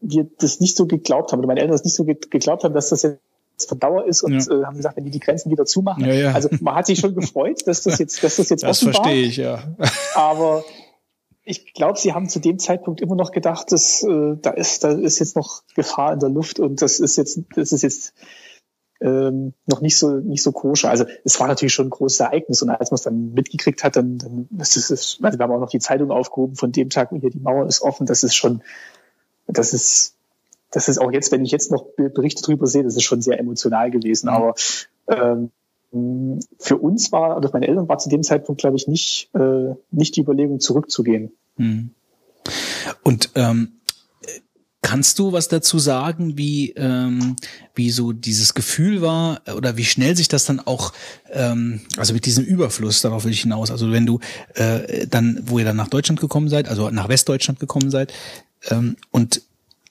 wir 0.00 0.26
das 0.38 0.60
nicht 0.60 0.76
so 0.76 0.86
geglaubt 0.86 1.32
haben, 1.32 1.40
oder 1.40 1.48
meine 1.48 1.60
Eltern 1.60 1.72
das 1.72 1.84
nicht 1.84 1.96
so 1.96 2.04
geglaubt 2.04 2.64
haben, 2.64 2.74
dass 2.74 2.90
das 2.90 3.02
jetzt 3.02 3.68
von 3.68 3.78
Dauer 3.78 4.04
ist 4.06 4.22
und 4.22 4.32
ja. 4.32 4.60
äh, 4.60 4.64
haben 4.64 4.76
gesagt, 4.76 4.96
wenn 4.96 5.04
die 5.04 5.10
die 5.10 5.20
Grenzen 5.20 5.50
wieder 5.50 5.64
zumachen. 5.64 6.04
Ja, 6.04 6.12
ja. 6.12 6.32
Also 6.32 6.48
man 6.60 6.74
hat 6.74 6.86
sich 6.86 6.98
schon 6.98 7.14
gefreut, 7.14 7.66
dass 7.66 7.82
das 7.82 7.98
jetzt, 7.98 8.22
dass 8.22 8.36
das 8.36 8.48
jetzt 8.50 8.62
das 8.62 8.82
offen 8.82 8.92
verstehe 8.92 9.22
ich, 9.26 9.36
ja. 9.36 9.62
Aber 10.14 10.64
ich 11.44 11.74
glaube, 11.74 11.98
sie 11.98 12.14
haben 12.14 12.28
zu 12.28 12.40
dem 12.40 12.58
Zeitpunkt 12.58 13.00
immer 13.00 13.16
noch 13.16 13.30
gedacht, 13.30 13.70
dass 13.70 14.02
äh, 14.02 14.36
da 14.40 14.50
ist, 14.50 14.82
da 14.84 14.92
ist 14.92 15.18
jetzt 15.18 15.36
noch 15.36 15.62
Gefahr 15.74 16.12
in 16.12 16.20
der 16.20 16.30
Luft 16.30 16.58
und 16.58 16.80
das 16.80 17.00
ist 17.00 17.16
jetzt, 17.16 17.40
das 17.54 17.72
ist 17.72 17.82
jetzt 17.82 18.14
ähm, 19.00 19.52
noch 19.66 19.82
nicht 19.82 19.98
so 19.98 20.12
nicht 20.20 20.42
so 20.42 20.52
koscher. 20.52 20.88
Also 20.88 21.04
es 21.24 21.38
war 21.38 21.46
natürlich 21.46 21.74
schon 21.74 21.88
ein 21.88 21.90
großes 21.90 22.20
Ereignis 22.20 22.62
und 22.62 22.70
als 22.70 22.90
man 22.90 22.96
es 22.96 23.02
dann 23.02 23.34
mitgekriegt 23.34 23.84
hat, 23.84 23.96
dann, 23.96 24.18
dann 24.18 24.48
ist 24.58 24.76
es, 24.76 25.18
also 25.20 25.38
wir 25.38 25.42
haben 25.42 25.52
auch 25.52 25.60
noch 25.60 25.68
die 25.68 25.80
Zeitung 25.80 26.10
aufgehoben 26.10 26.56
von 26.56 26.72
dem 26.72 26.88
Tag, 26.88 27.12
wo 27.12 27.16
hier 27.16 27.30
die 27.30 27.40
Mauer 27.40 27.66
ist 27.66 27.82
offen. 27.82 28.06
Das 28.06 28.22
ist 28.22 28.34
schon, 28.34 28.62
das 29.46 29.74
ist, 29.74 30.14
das 30.70 30.88
ist 30.88 30.98
auch 30.98 31.12
jetzt, 31.12 31.30
wenn 31.30 31.44
ich 31.44 31.50
jetzt 31.50 31.70
noch 31.70 31.84
Berichte 31.96 32.42
drüber 32.42 32.66
sehe, 32.66 32.84
das 32.84 32.96
ist 32.96 33.02
schon 33.02 33.20
sehr 33.20 33.38
emotional 33.38 33.90
gewesen. 33.90 34.28
Mhm. 34.28 34.34
Aber 34.34 34.54
ähm, 35.08 35.50
für 36.58 36.76
uns 36.76 37.12
war, 37.12 37.36
oder 37.36 37.50
meine 37.52 37.68
Eltern 37.68 37.88
war 37.88 37.98
zu 37.98 38.08
dem 38.08 38.22
Zeitpunkt, 38.22 38.60
glaube 38.60 38.76
ich, 38.76 38.88
nicht, 38.88 39.30
äh, 39.34 39.74
nicht 39.90 40.16
die 40.16 40.20
Überlegung, 40.20 40.60
zurückzugehen. 40.60 41.32
Hm. 41.56 41.90
Und 43.02 43.30
ähm, 43.34 43.72
kannst 44.84 45.18
du 45.18 45.32
was 45.32 45.48
dazu 45.48 45.78
sagen, 45.78 46.36
wie, 46.36 46.72
ähm, 46.72 47.36
wie 47.74 47.90
so 47.90 48.12
dieses 48.12 48.52
Gefühl 48.52 49.00
war 49.00 49.40
oder 49.56 49.78
wie 49.78 49.84
schnell 49.84 50.14
sich 50.14 50.28
das 50.28 50.44
dann 50.44 50.60
auch, 50.60 50.92
ähm, 51.32 51.80
also 51.96 52.12
mit 52.12 52.26
diesem 52.26 52.44
Überfluss, 52.44 53.00
darauf 53.00 53.24
will 53.24 53.32
ich 53.32 53.40
hinaus, 53.40 53.70
also 53.70 53.90
wenn 53.92 54.04
du 54.04 54.20
äh, 54.54 55.06
dann, 55.06 55.42
wo 55.46 55.58
ihr 55.58 55.64
dann 55.64 55.76
nach 55.76 55.88
Deutschland 55.88 56.20
gekommen 56.20 56.48
seid, 56.48 56.68
also 56.68 56.90
nach 56.90 57.08
Westdeutschland 57.08 57.60
gekommen 57.60 57.90
seid, 57.90 58.12
ähm, 58.70 58.96
und 59.10 59.42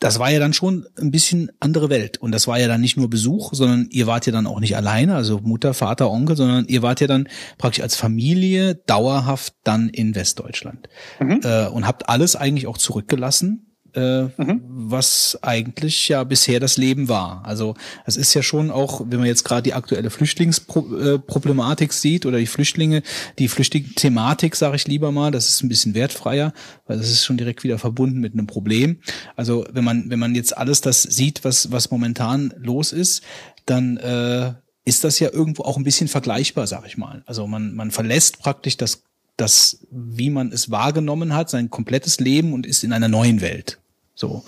das 0.03 0.19
war 0.19 0.29
ja 0.29 0.39
dann 0.39 0.51
schon 0.51 0.85
ein 0.99 1.11
bisschen 1.11 1.49
andere 1.61 1.89
Welt. 1.89 2.17
Und 2.17 2.33
das 2.33 2.45
war 2.45 2.59
ja 2.59 2.67
dann 2.67 2.81
nicht 2.81 2.97
nur 2.97 3.09
Besuch, 3.09 3.53
sondern 3.53 3.87
ihr 3.89 4.05
wart 4.05 4.25
ja 4.25 4.33
dann 4.33 4.47
auch 4.47 4.59
nicht 4.59 4.75
alleine, 4.75 5.15
also 5.15 5.39
Mutter, 5.39 5.73
Vater, 5.73 6.11
Onkel, 6.11 6.35
sondern 6.35 6.65
ihr 6.65 6.81
wart 6.81 6.99
ja 6.99 7.07
dann 7.07 7.29
praktisch 7.57 7.81
als 7.81 7.95
Familie 7.95 8.75
dauerhaft 8.75 9.55
dann 9.63 9.87
in 9.87 10.13
Westdeutschland. 10.13 10.89
Mhm. 11.21 11.39
Äh, 11.43 11.67
und 11.67 11.87
habt 11.87 12.09
alles 12.09 12.35
eigentlich 12.35 12.67
auch 12.67 12.77
zurückgelassen 12.77 13.72
äh, 13.95 14.23
mhm. 14.23 14.61
was 14.65 15.37
eigentlich 15.41 16.07
ja 16.09 16.23
bisher 16.23 16.59
das 16.59 16.77
Leben 16.77 17.07
war. 17.07 17.43
Also 17.45 17.75
es 18.05 18.17
ist 18.17 18.33
ja 18.33 18.41
schon 18.41 18.71
auch, 18.71 19.01
wenn 19.07 19.19
man 19.19 19.27
jetzt 19.27 19.43
gerade 19.43 19.63
die 19.63 19.73
aktuelle 19.73 20.09
Flüchtlingsproblematik 20.09 21.89
äh, 21.91 21.93
sieht 21.93 22.25
oder 22.25 22.37
die 22.37 22.47
Flüchtlinge, 22.47 23.03
die 23.39 23.47
Flüchtlingsthematik, 23.47 24.55
sage 24.55 24.75
ich 24.75 24.87
lieber 24.87 25.11
mal, 25.11 25.31
das 25.31 25.49
ist 25.49 25.63
ein 25.63 25.69
bisschen 25.69 25.93
wertfreier, 25.93 26.53
weil 26.87 26.97
das 26.97 27.09
ist 27.09 27.25
schon 27.25 27.37
direkt 27.37 27.63
wieder 27.63 27.77
verbunden 27.77 28.19
mit 28.19 28.33
einem 28.33 28.47
Problem. 28.47 28.99
Also 29.35 29.65
wenn 29.71 29.83
man 29.83 30.09
wenn 30.09 30.19
man 30.19 30.35
jetzt 30.35 30.57
alles 30.57 30.81
das 30.81 31.03
sieht, 31.03 31.43
was 31.43 31.71
was 31.71 31.91
momentan 31.91 32.53
los 32.57 32.91
ist, 32.91 33.23
dann 33.65 33.97
äh, 33.97 34.53
ist 34.85 35.03
das 35.03 35.19
ja 35.19 35.31
irgendwo 35.31 35.63
auch 35.63 35.77
ein 35.77 35.83
bisschen 35.83 36.07
vergleichbar, 36.07 36.67
sag 36.67 36.85
ich 36.85 36.97
mal. 36.97 37.23
Also 37.25 37.47
man 37.47 37.73
man 37.73 37.91
verlässt 37.91 38.39
praktisch 38.39 38.77
das 38.77 39.03
das, 39.37 39.79
wie 39.89 40.29
man 40.29 40.51
es 40.51 40.69
wahrgenommen 40.69 41.33
hat, 41.33 41.49
sein 41.49 41.69
komplettes 41.69 42.19
Leben 42.19 42.53
und 42.53 42.65
ist 42.65 42.83
in 42.83 42.93
einer 42.93 43.07
neuen 43.07 43.41
Welt. 43.41 43.79
So. 44.15 44.43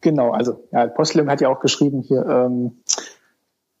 Genau, 0.00 0.30
also 0.30 0.66
ja, 0.72 0.86
Postleum 0.86 1.28
hat 1.28 1.40
ja 1.40 1.48
auch 1.48 1.60
geschrieben 1.60 2.02
hier, 2.02 2.24
ähm, 2.26 2.78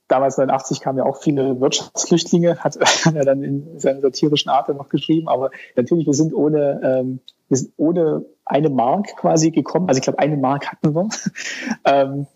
damals 0.08 0.36
89 0.36 0.80
kamen 0.80 0.98
ja 0.98 1.04
auch 1.04 1.22
viele 1.22 1.60
Wirtschaftsflüchtlinge, 1.60 2.58
hat, 2.58 2.78
hat 3.04 3.14
er 3.14 3.24
dann 3.24 3.42
in 3.42 3.78
seiner 3.78 4.00
satirischen 4.00 4.50
Art 4.50 4.68
noch 4.68 4.88
geschrieben, 4.88 5.28
aber 5.28 5.50
natürlich, 5.76 6.06
wir 6.06 6.14
sind 6.14 6.34
ohne, 6.34 6.80
ähm, 6.82 7.20
wir 7.48 7.56
sind 7.56 7.72
ohne 7.76 8.24
eine 8.44 8.68
Mark 8.68 9.16
quasi 9.16 9.50
gekommen, 9.50 9.88
also 9.88 9.98
ich 9.98 10.02
glaube, 10.02 10.18
eine 10.18 10.36
Mark 10.36 10.66
hatten 10.70 10.94
wir, 10.94 11.08
ähm, 11.84 12.26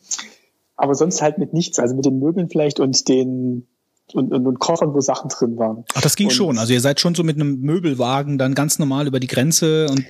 aber 0.77 0.95
sonst 0.95 1.21
halt 1.23 1.39
mit 1.39 1.53
nichts, 1.53 1.79
also 1.79 1.95
mit 1.95 2.05
den 2.05 2.19
Möbeln 2.19 2.49
vielleicht 2.49 2.81
und 2.81 3.09
den 3.09 3.67
und, 4.13 4.33
und, 4.33 4.47
und 4.47 4.59
Koffern, 4.59 4.93
wo 4.93 5.01
Sachen 5.01 5.31
drin 5.31 5.57
waren. 5.57 5.85
Ach, 5.95 6.03
das 6.03 6.15
ging 6.15 6.27
und, 6.27 6.35
schon. 6.35 6.59
Also 6.59 6.75
ihr 6.75 6.81
seid 6.83 7.01
schon 7.01 7.15
so 7.15 7.25
mit 7.25 7.37
einem 7.37 7.61
Möbelwagen 7.61 8.37
dann 8.37 8.55
ganz 8.55 8.79
normal 8.79 9.07
über 9.07 9.19
die 9.19 9.29
Grenze 9.29 9.87
und 9.89 10.05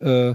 äh 0.00 0.34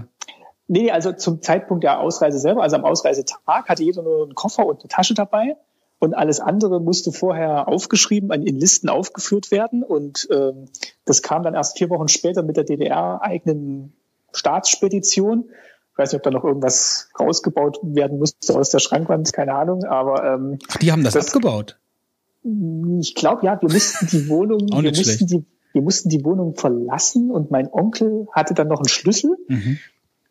Nee, 0.72 0.92
also 0.92 1.10
zum 1.10 1.42
Zeitpunkt 1.42 1.82
der 1.82 1.98
Ausreise 1.98 2.38
selber, 2.38 2.62
also 2.62 2.76
am 2.76 2.84
Ausreisetag 2.84 3.68
hatte 3.68 3.82
jeder 3.82 4.04
nur 4.04 4.22
einen 4.22 4.36
Koffer 4.36 4.64
und 4.64 4.78
eine 4.78 4.88
Tasche 4.88 5.14
dabei 5.14 5.56
und 5.98 6.14
alles 6.14 6.38
andere 6.38 6.80
musste 6.80 7.10
vorher 7.10 7.66
aufgeschrieben, 7.66 8.30
in 8.30 8.56
Listen 8.56 8.88
aufgeführt 8.88 9.50
werden 9.50 9.82
und 9.82 10.28
ähm, 10.30 10.66
das 11.04 11.22
kam 11.22 11.42
dann 11.42 11.54
erst 11.54 11.76
vier 11.76 11.90
Wochen 11.90 12.06
später 12.06 12.44
mit 12.44 12.56
der 12.56 12.62
DDR-eigenen 12.62 13.94
Staatsspedition. 14.32 15.50
Ich 15.90 15.98
weiß 15.98 16.12
nicht, 16.12 16.20
ob 16.20 16.22
da 16.22 16.30
noch 16.30 16.44
irgendwas 16.44 17.08
rausgebaut 17.18 17.80
werden 17.82 18.20
musste 18.20 18.56
aus 18.56 18.70
der 18.70 18.78
Schrankwand, 18.78 19.32
keine 19.32 19.56
Ahnung, 19.56 19.82
aber 19.82 20.22
ähm, 20.22 20.60
Ach, 20.70 20.76
die 20.76 20.92
haben 20.92 21.02
das, 21.02 21.14
das 21.14 21.34
abgebaut. 21.34 21.80
Ich 23.00 23.16
glaube, 23.16 23.44
ja, 23.44 23.60
wir 23.60 23.72
mussten 23.72 24.06
die 24.06 24.28
Wohnung, 24.28 24.60
wir 24.68 24.92
mussten 24.92 25.26
die, 25.26 25.44
wir 25.72 25.82
mussten 25.82 26.10
die 26.10 26.24
Wohnung 26.24 26.54
verlassen 26.54 27.32
und 27.32 27.50
mein 27.50 27.66
Onkel 27.72 28.28
hatte 28.30 28.54
dann 28.54 28.68
noch 28.68 28.78
einen 28.78 28.88
Schlüssel. 28.88 29.36
Mhm. 29.48 29.78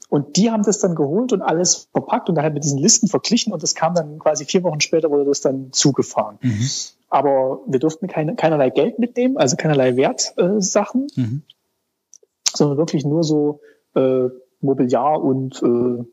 Und 0.09 0.37
die 0.37 0.49
haben 0.49 0.63
das 0.63 0.79
dann 0.79 0.95
geholt 0.95 1.33
und 1.33 1.43
alles 1.43 1.87
verpackt 1.91 2.29
und 2.29 2.35
dann 2.35 2.43
halt 2.43 2.55
mit 2.55 2.63
diesen 2.63 2.79
Listen 2.79 3.07
verglichen 3.07 3.53
und 3.53 3.61
das 3.61 3.75
kam 3.75 3.93
dann 3.93 4.17
quasi 4.17 4.45
vier 4.45 4.63
Wochen 4.63 4.81
später 4.81 5.11
wurde 5.11 5.25
das 5.25 5.41
dann 5.41 5.71
zugefahren. 5.71 6.39
Mhm. 6.41 6.67
Aber 7.09 7.59
wir 7.67 7.79
durften 7.79 8.07
keine, 8.07 8.35
keinerlei 8.35 8.71
Geld 8.71 8.97
mitnehmen, 8.97 9.37
also 9.37 9.55
keinerlei 9.55 9.95
Wertsachen, 9.95 11.07
äh, 11.15 11.21
mhm. 11.21 11.41
sondern 12.51 12.77
wirklich 12.77 13.05
nur 13.05 13.23
so 13.23 13.61
äh, 13.95 14.29
Mobiliar 14.61 15.21
und 15.21 15.61
äh, 15.61 16.03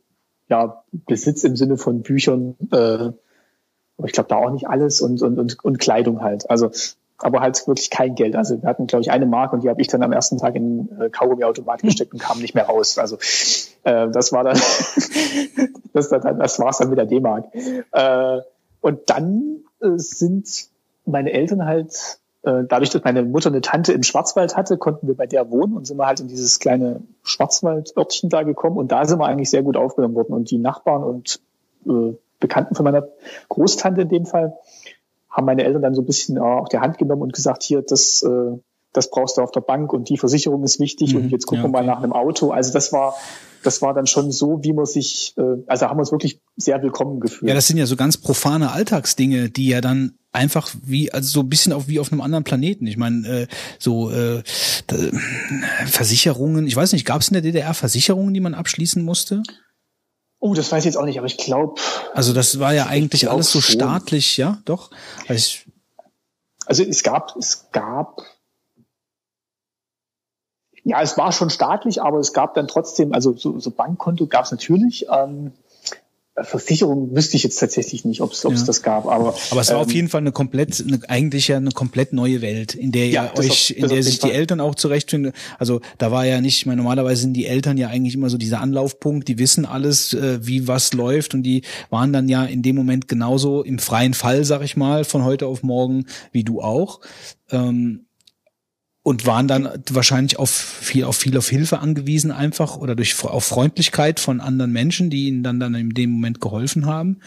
ja, 0.48 0.84
Besitz 0.92 1.42
im 1.44 1.56
Sinne 1.56 1.78
von 1.78 2.02
Büchern, 2.02 2.54
äh, 2.72 2.76
aber 3.98 4.06
ich 4.06 4.12
glaube 4.12 4.28
da 4.28 4.36
auch 4.36 4.50
nicht 4.50 4.68
alles 4.68 5.00
und, 5.00 5.22
und, 5.22 5.38
und, 5.38 5.64
und 5.64 5.78
Kleidung 5.78 6.20
halt. 6.20 6.50
Also 6.50 6.70
aber 7.18 7.40
halt 7.40 7.66
wirklich 7.66 7.90
kein 7.90 8.14
Geld. 8.14 8.36
Also 8.36 8.60
wir 8.60 8.68
hatten, 8.68 8.86
glaube 8.86 9.02
ich, 9.02 9.10
eine 9.10 9.26
Mark 9.26 9.52
und 9.52 9.62
die 9.62 9.68
habe 9.68 9.80
ich 9.80 9.88
dann 9.88 10.02
am 10.02 10.12
ersten 10.12 10.38
Tag 10.38 10.54
in 10.54 10.88
äh, 11.00 11.10
Kaugummi-Automat 11.10 11.82
gesteckt 11.82 12.12
und 12.12 12.20
kam 12.20 12.40
nicht 12.40 12.54
mehr 12.54 12.66
raus. 12.66 12.98
Also 12.98 13.16
äh, 13.84 14.08
das 14.10 14.32
war 14.32 14.44
dann, 14.44 14.56
das, 15.92 16.08
das, 16.08 16.22
das 16.22 16.58
war's 16.58 16.78
dann 16.78 16.90
mit 16.90 16.98
der 16.98 17.06
D-Mark. 17.06 17.46
Äh, 17.92 18.40
und 18.80 19.00
dann 19.06 19.60
äh, 19.80 19.96
sind 19.96 20.68
meine 21.06 21.32
Eltern 21.32 21.64
halt, 21.64 22.18
äh, 22.42 22.64
dadurch, 22.68 22.90
dass 22.90 23.02
meine 23.04 23.22
Mutter 23.22 23.48
eine 23.48 23.60
Tante 23.60 23.92
im 23.92 24.02
Schwarzwald 24.02 24.56
hatte, 24.56 24.76
konnten 24.76 25.06
wir 25.06 25.16
bei 25.16 25.26
der 25.26 25.50
wohnen 25.50 25.76
und 25.76 25.86
sind 25.86 25.96
wir 25.96 26.06
halt 26.06 26.20
in 26.20 26.28
dieses 26.28 26.58
kleine 26.58 27.00
Schwarzwaldörtchen 27.22 28.28
da 28.28 28.42
gekommen 28.42 28.76
und 28.76 28.92
da 28.92 29.04
sind 29.06 29.18
wir 29.18 29.26
eigentlich 29.26 29.50
sehr 29.50 29.62
gut 29.62 29.76
aufgenommen 29.76 30.14
worden 30.14 30.34
und 30.34 30.50
die 30.50 30.58
Nachbarn 30.58 31.02
und 31.02 31.40
äh, 31.86 32.14
Bekannten 32.38 32.74
von 32.74 32.84
meiner 32.84 33.08
Großtante 33.48 34.02
in 34.02 34.08
dem 34.10 34.26
Fall 34.26 34.58
haben 35.36 35.44
meine 35.44 35.64
Eltern 35.64 35.82
dann 35.82 35.94
so 35.94 36.02
ein 36.02 36.06
bisschen 36.06 36.38
äh, 36.38 36.40
auf 36.40 36.68
der 36.70 36.80
Hand 36.80 36.96
genommen 36.98 37.22
und 37.22 37.32
gesagt, 37.34 37.62
hier, 37.62 37.82
das, 37.82 38.22
äh, 38.22 38.58
das 38.92 39.10
brauchst 39.10 39.36
du 39.36 39.42
auf 39.42 39.50
der 39.50 39.60
Bank 39.60 39.92
und 39.92 40.08
die 40.08 40.16
Versicherung 40.16 40.64
ist 40.64 40.80
wichtig 40.80 41.14
Mhm. 41.14 41.20
und 41.20 41.28
jetzt 41.30 41.46
gucken 41.46 41.64
Ja, 41.64 41.68
wir 41.68 41.72
mal 41.72 41.84
nach 41.84 42.02
einem 42.02 42.12
Auto. 42.14 42.50
Also 42.50 42.72
das 42.72 42.92
war, 42.92 43.14
das 43.62 43.82
war 43.82 43.92
dann 43.92 44.06
schon 44.06 44.32
so, 44.32 44.60
wie 44.62 44.72
man 44.72 44.86
sich, 44.86 45.34
äh, 45.36 45.42
also 45.66 45.86
haben 45.86 45.98
wir 45.98 46.00
uns 46.00 46.12
wirklich 46.12 46.40
sehr 46.56 46.82
willkommen 46.82 47.20
gefühlt. 47.20 47.48
Ja, 47.48 47.54
das 47.54 47.66
sind 47.66 47.76
ja 47.76 47.84
so 47.86 47.96
ganz 47.96 48.16
profane 48.16 48.72
Alltagsdinge, 48.72 49.50
die 49.50 49.68
ja 49.68 49.82
dann 49.82 50.14
einfach 50.32 50.70
wie 50.82 51.12
also 51.12 51.28
so 51.28 51.40
ein 51.40 51.48
bisschen 51.48 51.72
auf 51.72 51.88
wie 51.88 52.00
auf 52.00 52.12
einem 52.12 52.20
anderen 52.22 52.44
Planeten. 52.44 52.86
Ich 52.86 52.96
meine, 52.96 53.26
äh, 53.26 53.46
so 53.78 54.10
äh, 54.10 54.42
Versicherungen. 55.86 56.66
Ich 56.66 56.76
weiß 56.76 56.92
nicht, 56.92 57.04
gab 57.04 57.20
es 57.20 57.28
in 57.28 57.34
der 57.34 57.42
DDR 57.42 57.74
Versicherungen, 57.74 58.34
die 58.34 58.40
man 58.40 58.54
abschließen 58.54 59.02
musste? 59.02 59.42
Oh, 60.46 60.54
das 60.54 60.70
weiß 60.70 60.80
ich 60.80 60.86
jetzt 60.86 60.96
auch 60.96 61.04
nicht, 61.04 61.18
aber 61.18 61.26
ich 61.26 61.36
glaube, 61.36 61.80
Also 62.14 62.32
das 62.32 62.58
war 62.60 62.72
ja 62.72 62.86
eigentlich 62.86 63.28
alles 63.28 63.50
so 63.50 63.60
schon. 63.60 63.74
staatlich, 63.74 64.36
ja, 64.36 64.58
doch. 64.64 64.90
Also 65.28 65.34
ich, 65.34 65.66
also 66.66 66.82
es 66.82 67.02
gab, 67.02 67.36
es 67.36 67.70
gab, 67.72 68.22
ja, 70.84 71.02
es 71.02 71.18
war 71.18 71.32
schon 71.32 71.50
staatlich, 71.50 72.00
aber 72.00 72.18
es 72.18 72.32
gab 72.32 72.54
dann 72.54 72.68
trotzdem, 72.68 73.12
also 73.12 73.36
so, 73.36 73.58
so 73.58 73.70
Bankkonto 73.70 74.26
gab 74.26 74.44
es 74.44 74.50
natürlich. 74.52 75.06
Ähm, 75.10 75.52
Versicherung 76.42 77.14
wüsste 77.16 77.36
ich 77.36 77.42
jetzt 77.44 77.58
tatsächlich 77.58 78.04
nicht, 78.04 78.20
ob 78.20 78.32
es 78.32 78.42
Ja. 78.42 78.50
das 78.50 78.82
gab, 78.82 79.06
aber 79.06 79.34
aber 79.50 79.60
es 79.60 79.70
war 79.70 79.78
auf 79.78 79.88
ähm, 79.88 79.94
jeden 79.94 80.08
Fall 80.08 80.20
eine 80.20 80.32
komplett, 80.32 80.84
eine, 80.86 81.00
eigentlich 81.08 81.48
ja 81.48 81.56
eine 81.56 81.70
komplett 81.70 82.12
neue 82.12 82.42
Welt, 82.42 82.74
in 82.74 82.92
der 82.92 83.08
Ja, 83.08 83.32
ihr 83.34 83.38
euch, 83.40 83.50
auf- 83.50 83.70
in 83.70 83.88
der 83.88 83.98
auf 83.98 84.04
sich 84.04 84.14
jeden 84.14 84.26
die 84.26 84.30
Fall. 84.32 84.40
Eltern 84.40 84.60
auch 84.60 84.74
zurechtfinden. 84.74 85.32
Also 85.58 85.80
da 85.98 86.10
war 86.10 86.26
ja 86.26 86.40
nicht, 86.40 86.56
ich 86.58 86.66
meine, 86.66 86.82
normalerweise 86.82 87.22
sind 87.22 87.32
die 87.34 87.46
Eltern 87.46 87.78
ja 87.78 87.88
eigentlich 87.88 88.14
immer 88.14 88.28
so 88.30 88.36
dieser 88.38 88.60
Anlaufpunkt, 88.60 89.28
die 89.28 89.38
wissen 89.38 89.64
alles, 89.66 90.12
äh, 90.14 90.38
wie 90.46 90.68
was 90.68 90.92
läuft 90.92 91.34
und 91.34 91.42
die 91.42 91.62
waren 91.90 92.12
dann 92.12 92.28
ja 92.28 92.44
in 92.44 92.62
dem 92.62 92.76
Moment 92.76 93.08
genauso 93.08 93.62
im 93.62 93.78
freien 93.78 94.14
Fall, 94.14 94.44
sag 94.44 94.62
ich 94.62 94.76
mal, 94.76 95.04
von 95.04 95.24
heute 95.24 95.46
auf 95.46 95.62
morgen 95.62 96.06
wie 96.32 96.44
du 96.44 96.60
auch. 96.60 97.00
Ähm, 97.50 98.05
und 99.06 99.24
waren 99.24 99.46
dann 99.46 99.68
wahrscheinlich 99.88 100.36
auf 100.36 100.50
viel, 100.50 101.04
auf 101.04 101.14
viel 101.14 101.38
auf 101.38 101.48
Hilfe 101.48 101.78
angewiesen 101.78 102.32
einfach 102.32 102.76
oder 102.76 102.96
durch 102.96 103.14
auf 103.24 103.44
Freundlichkeit 103.44 104.18
von 104.18 104.40
anderen 104.40 104.72
Menschen, 104.72 105.10
die 105.10 105.28
ihnen 105.28 105.44
dann 105.44 105.60
dann 105.60 105.76
in 105.76 105.90
dem 105.90 106.10
Moment 106.10 106.40
geholfen 106.40 106.86
haben. 106.86 107.20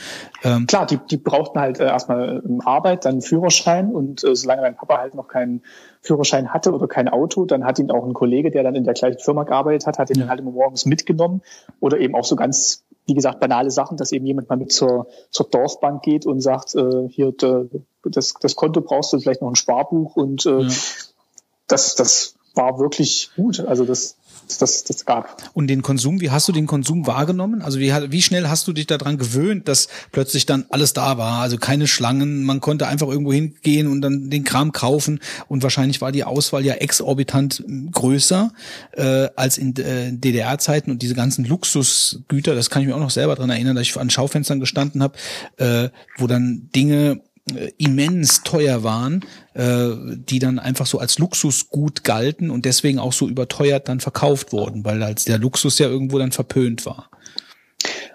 Ähm, 0.43 0.67
Klar, 0.67 0.87
die, 0.87 0.99
die 1.09 1.15
brauchten 1.15 1.57
halt 1.57 1.79
äh, 1.79 1.85
erstmal 1.85 2.43
ähm, 2.45 2.59
Arbeit, 2.59 3.05
dann 3.05 3.13
einen 3.13 3.21
Führerschein 3.21 3.93
und 3.95 4.25
äh, 4.25 4.35
solange 4.35 4.61
mein 4.63 4.75
Papa 4.75 4.97
halt 4.97 5.15
noch 5.15 5.29
keinen 5.29 5.61
Führerschein 6.01 6.53
hatte 6.53 6.73
oder 6.73 6.89
kein 6.89 7.07
Auto, 7.07 7.45
dann 7.45 7.63
hat 7.63 7.79
ihn 7.79 7.91
auch 7.91 8.05
ein 8.05 8.13
Kollege, 8.13 8.51
der 8.51 8.63
dann 8.63 8.75
in 8.75 8.83
der 8.83 8.93
gleichen 8.93 9.19
Firma 9.19 9.43
gearbeitet 9.45 9.87
hat, 9.87 9.99
hat 9.99 10.09
ihn 10.09 10.19
Ja. 10.19 10.27
halt 10.27 10.41
immer 10.41 10.51
morgens 10.51 10.85
mitgenommen 10.85 11.43
oder 11.79 11.97
eben 11.99 12.13
auch 12.13 12.25
so 12.25 12.35
ganz, 12.35 12.83
wie 13.07 13.13
gesagt, 13.13 13.39
banale 13.39 13.71
Sachen, 13.71 13.95
dass 13.95 14.11
eben 14.11 14.25
jemand 14.25 14.49
mal 14.49 14.57
mit 14.57 14.73
zur, 14.73 15.07
zur 15.31 15.47
Dorfbank 15.49 16.01
geht 16.01 16.25
und 16.25 16.41
sagt, 16.41 16.75
äh, 16.75 17.07
hier, 17.07 17.33
das, 18.03 18.33
das 18.41 18.55
Konto 18.57 18.81
brauchst 18.81 19.13
du 19.13 19.19
vielleicht 19.21 19.41
noch 19.41 19.47
ein 19.47 19.55
Sparbuch 19.55 20.17
und 20.17 20.45
äh, 20.45 20.63
Ja. 20.63 20.67
Das, 21.69 21.95
das 21.95 22.35
war 22.55 22.79
wirklich 22.79 23.31
gut. 23.35 23.59
Also 23.61 23.85
das, 23.85 24.15
das, 24.57 24.83
das 24.83 25.05
gab. 25.05 25.37
Und 25.53 25.67
den 25.67 25.81
Konsum, 25.81 26.21
wie 26.21 26.31
hast 26.31 26.47
du 26.47 26.51
den 26.51 26.65
Konsum 26.65 27.05
wahrgenommen? 27.05 27.61
Also 27.61 27.79
wie, 27.79 27.93
wie 28.09 28.21
schnell 28.21 28.47
hast 28.47 28.67
du 28.67 28.73
dich 28.73 28.87
daran 28.87 29.17
gewöhnt, 29.17 29.67
dass 29.67 29.87
plötzlich 30.11 30.45
dann 30.45 30.65
alles 30.69 30.93
da 30.93 31.17
war? 31.17 31.41
Also 31.41 31.57
keine 31.57 31.87
Schlangen, 31.87 32.43
man 32.43 32.59
konnte 32.59 32.87
einfach 32.87 33.07
irgendwo 33.07 33.31
hingehen 33.31 33.87
und 33.87 34.01
dann 34.01 34.29
den 34.29 34.43
Kram 34.43 34.71
kaufen 34.71 35.19
und 35.47 35.63
wahrscheinlich 35.63 36.01
war 36.01 36.11
die 36.11 36.23
Auswahl 36.23 36.65
ja 36.65 36.73
exorbitant 36.73 37.63
größer 37.91 38.51
äh, 38.93 39.29
als 39.35 39.57
in 39.57 39.75
äh, 39.77 40.11
DDR-Zeiten 40.11 40.91
und 40.91 41.01
diese 41.01 41.15
ganzen 41.15 41.45
Luxusgüter, 41.45 42.55
das 42.55 42.69
kann 42.69 42.81
ich 42.81 42.87
mir 42.87 42.95
auch 42.95 42.99
noch 42.99 43.09
selber 43.11 43.35
dran 43.35 43.49
erinnern, 43.49 43.75
dass 43.75 43.83
ich 43.83 43.97
an 43.97 44.09
Schaufenstern 44.09 44.59
gestanden 44.59 45.03
habe, 45.03 45.17
äh, 45.57 45.89
wo 46.17 46.27
dann 46.27 46.69
Dinge 46.75 47.21
immens 47.77 48.43
teuer 48.43 48.83
waren, 48.83 49.25
äh, 49.53 49.89
die 50.15 50.39
dann 50.39 50.59
einfach 50.59 50.85
so 50.85 50.99
als 50.99 51.19
Luxusgut 51.19 52.03
galten 52.03 52.49
und 52.49 52.65
deswegen 52.65 52.99
auch 52.99 53.13
so 53.13 53.27
überteuert 53.27 53.87
dann 53.89 53.99
verkauft 53.99 54.51
wurden, 54.53 54.85
weil 54.85 55.01
als 55.03 55.25
der 55.25 55.37
Luxus 55.37 55.79
ja 55.79 55.87
irgendwo 55.87 56.17
dann 56.17 56.31
verpönt 56.31 56.85
war. 56.85 57.09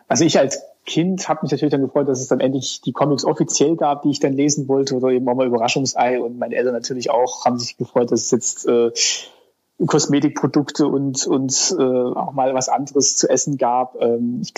Also 0.09 0.25
ich 0.25 0.39
als 0.39 0.61
Kind 0.87 1.29
habe 1.29 1.41
mich 1.43 1.51
natürlich 1.51 1.73
dann 1.73 1.81
gefreut, 1.81 2.09
dass 2.09 2.21
es 2.21 2.29
dann 2.29 2.41
endlich 2.41 2.83
die 2.83 2.93
Comics 2.93 3.25
offiziell 3.25 3.77
gab, 3.77 4.03
die 4.03 4.11
ich 4.11 4.21
dann 4.21 4.35
lesen 4.35 4.69
wollte 4.69 4.95
oder 4.95 5.09
eben 5.09 5.27
auch 5.29 5.35
mal 5.35 5.47
Überraschungsei 5.47 6.21
und 6.21 6.39
meine 6.39 6.57
Eltern 6.57 6.75
natürlich 6.75 7.11
auch 7.11 7.47
haben 7.47 7.59
sich 7.59 7.79
gefreut, 7.79 8.13
dass 8.13 8.25
es 8.25 8.31
jetzt 8.31 8.67
äh, 8.67 8.91
Kosmetikprodukte 9.87 10.87
und 10.87 11.27
und 11.27 11.75
äh, 11.79 11.83
auch 11.83 12.33
mal 12.33 12.55
was 12.55 12.69
anderes 12.69 13.17
zu 13.17 13.29
essen 13.29 13.57
gab. 13.57 14.01
Ähm, 14.01 14.43
ich 14.43 14.53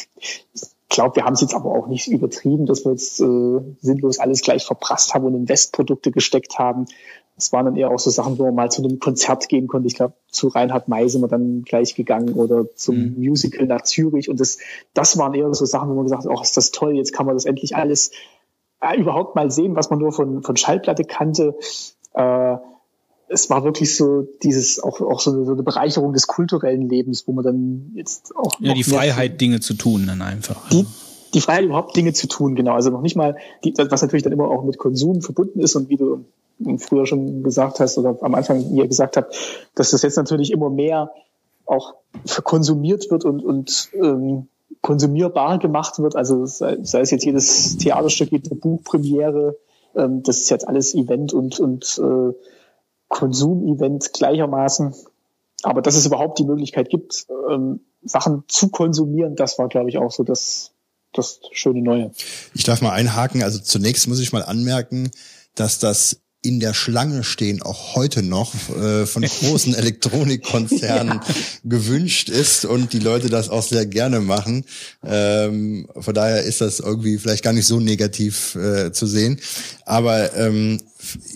glaube, 0.88 1.16
wir 1.16 1.24
haben 1.24 1.34
es 1.34 1.40
jetzt 1.40 1.54
aber 1.54 1.70
auch 1.70 1.88
nicht 1.88 2.08
übertrieben, 2.08 2.66
dass 2.66 2.84
wir 2.84 2.92
jetzt 2.92 3.20
äh, 3.20 3.60
sinnlos 3.80 4.18
alles 4.18 4.42
gleich 4.42 4.64
verprasst 4.64 5.14
haben 5.14 5.24
und 5.24 5.34
in 5.34 5.48
Westprodukte 5.48 6.10
gesteckt 6.10 6.58
haben. 6.58 6.86
Es 7.38 7.52
waren 7.52 7.66
dann 7.66 7.76
eher 7.76 7.90
auch 7.90 7.98
so 7.98 8.08
Sachen, 8.08 8.38
wo 8.38 8.44
man 8.44 8.54
mal 8.54 8.70
zu 8.70 8.82
einem 8.82 8.98
Konzert 8.98 9.48
gehen 9.48 9.66
konnte. 9.66 9.88
Ich 9.88 9.94
glaube, 9.94 10.14
zu 10.28 10.48
Reinhard 10.48 10.88
May 10.88 11.08
sind 11.08 11.20
wir 11.20 11.28
dann 11.28 11.62
gleich 11.62 11.94
gegangen 11.94 12.32
oder 12.32 12.64
zum 12.74 13.14
Musical 13.18 13.66
nach 13.66 13.82
Zürich. 13.82 14.30
Und 14.30 14.40
das, 14.40 14.58
das 14.94 15.18
waren 15.18 15.34
eher 15.34 15.52
so 15.52 15.66
Sachen, 15.66 15.90
wo 15.90 15.94
man 15.94 16.04
gesagt 16.04 16.24
hat, 16.24 16.30
oh, 16.30 16.40
ist 16.40 16.56
das 16.56 16.70
toll, 16.70 16.96
jetzt 16.96 17.12
kann 17.12 17.26
man 17.26 17.36
das 17.36 17.44
endlich 17.44 17.76
alles 17.76 18.12
äh, 18.80 18.98
überhaupt 18.98 19.34
mal 19.36 19.50
sehen, 19.50 19.76
was 19.76 19.90
man 19.90 19.98
nur 19.98 20.12
von, 20.12 20.42
von 20.42 20.56
Schallplatte 20.56 21.04
kannte. 21.04 21.56
Äh, 22.14 22.56
es 23.28 23.51
war 23.51 23.65
wirklich 23.65 23.97
so 23.97 24.27
dieses, 24.43 24.82
auch, 24.82 25.01
auch 25.01 25.20
so 25.20 25.32
eine, 25.32 25.44
so 25.44 25.53
eine 25.53 25.62
Bereicherung 25.62 26.12
des 26.12 26.27
kulturellen 26.27 26.89
Lebens, 26.89 27.27
wo 27.27 27.32
man 27.32 27.44
dann 27.44 27.93
jetzt 27.94 28.35
auch 28.36 28.53
Ja, 28.61 28.74
die 28.74 28.85
Freiheit, 28.85 29.40
Dinge 29.40 29.61
zu 29.61 29.74
tun 29.74 30.07
dann 30.07 30.23
einfach. 30.23 30.69
die, 30.69 30.86
die 31.35 31.40
Freiheit 31.40 31.65
überhaupt 31.65 31.97
Dinge 31.97 32.12
zu 32.12 32.28
tun, 32.28 32.55
genau. 32.55 32.73
Also 32.73 32.90
noch 32.90 33.03
nicht 33.03 33.16
mal, 33.16 33.36
die, 33.65 33.74
was 33.77 34.03
natürlich 34.03 34.23
dann 34.23 34.32
immer 34.32 34.48
auch 34.48 34.65
mit 34.65 34.78
Konsum 34.78 35.23
verbunden 35.23 35.61
ist 35.61 35.74
und 35.74 35.89
wie 35.89 35.97
du 35.97 36.24
früher 36.78 37.07
schon 37.07 37.42
gesagt 37.42 37.81
hast 37.81 37.99
oder 37.99 38.17
am 38.23 38.34
Anfang 38.34 38.73
ihr 38.75 38.86
gesagt 38.86 39.17
habt, 39.17 39.36
dass 39.75 39.91
das 39.91 40.02
jetzt 40.02 40.17
natürlich 40.17 40.52
immer 40.52 40.70
mehr 40.70 41.10
auch 41.67 41.94
verkonsumiert 42.25 43.10
wird 43.10 43.25
und, 43.25 43.44
und 43.44 43.91
ähm, 43.94 44.49
konsumierbar 44.81 45.59
gemacht 45.59 45.99
wird. 45.99 46.17
Also 46.17 46.47
sei, 46.47 46.78
sei 46.83 47.00
es 47.00 47.10
jetzt 47.10 47.25
jedes 47.25 47.76
Theaterstück, 47.76 48.31
jede 48.31 48.55
Buchpremiere, 48.55 49.59
ähm, 49.97 50.23
das 50.23 50.39
ist 50.39 50.50
jetzt 50.50 50.67
alles 50.68 50.94
Event 50.94 51.33
und, 51.33 51.59
und 51.59 52.00
äh, 52.02 52.33
Konsumevent 53.09 54.12
gleichermaßen. 54.12 54.94
Aber 55.62 55.83
dass 55.83 55.97
es 55.97 56.07
überhaupt 56.07 56.39
die 56.39 56.44
Möglichkeit 56.44 56.91
gibt, 56.91 57.26
ähm, 57.51 57.81
Sachen 58.02 58.44
zu 58.49 58.68
konsumieren, 58.68 59.36
das 59.36 59.59
war, 59.59 59.68
glaube 59.68 59.89
ich, 59.89 59.99
auch 59.99 60.12
so 60.12 60.23
das, 60.23 60.73
das 61.12 61.41
schöne 61.52 61.83
Neue. 61.83 62.12
Ich 62.55 62.65
darf 62.65 62.83
mal 62.83 62.93
einhaken. 62.93 63.43
Also 63.43 63.59
zunächst 63.59 64.07
muss 64.07 64.20
ich 64.20 64.33
mal 64.33 64.43
anmerken, 64.43 65.10
dass 65.55 65.78
das 65.78 66.20
in 66.47 66.60
der 66.60 66.75
Schlange 66.75 67.25
stehen 67.25 67.60
auch 67.62 67.97
heute 67.97 68.23
noch 68.23 68.55
äh, 68.70 69.07
von 69.07 69.23
großen 69.41 69.75
Elektronikkonzernen 69.75 71.20
gewünscht 71.65 72.28
ist 72.28 72.65
und 72.65 72.93
die 72.93 73.01
Leute 73.01 73.28
das 73.28 73.49
auch 73.49 73.65
sehr 73.65 73.86
gerne 73.86 74.20
machen. 74.20 74.65
Ähm, 75.05 75.89
von 75.99 76.15
daher 76.15 76.44
ist 76.44 76.60
das 76.60 76.78
irgendwie 76.78 77.18
vielleicht 77.18 77.43
gar 77.43 77.52
nicht 77.52 77.67
so 77.67 77.81
negativ 77.81 78.55
äh, 78.55 78.93
zu 78.93 79.07
sehen. 79.07 79.41
Aber 79.85 80.36
ähm, 80.36 80.81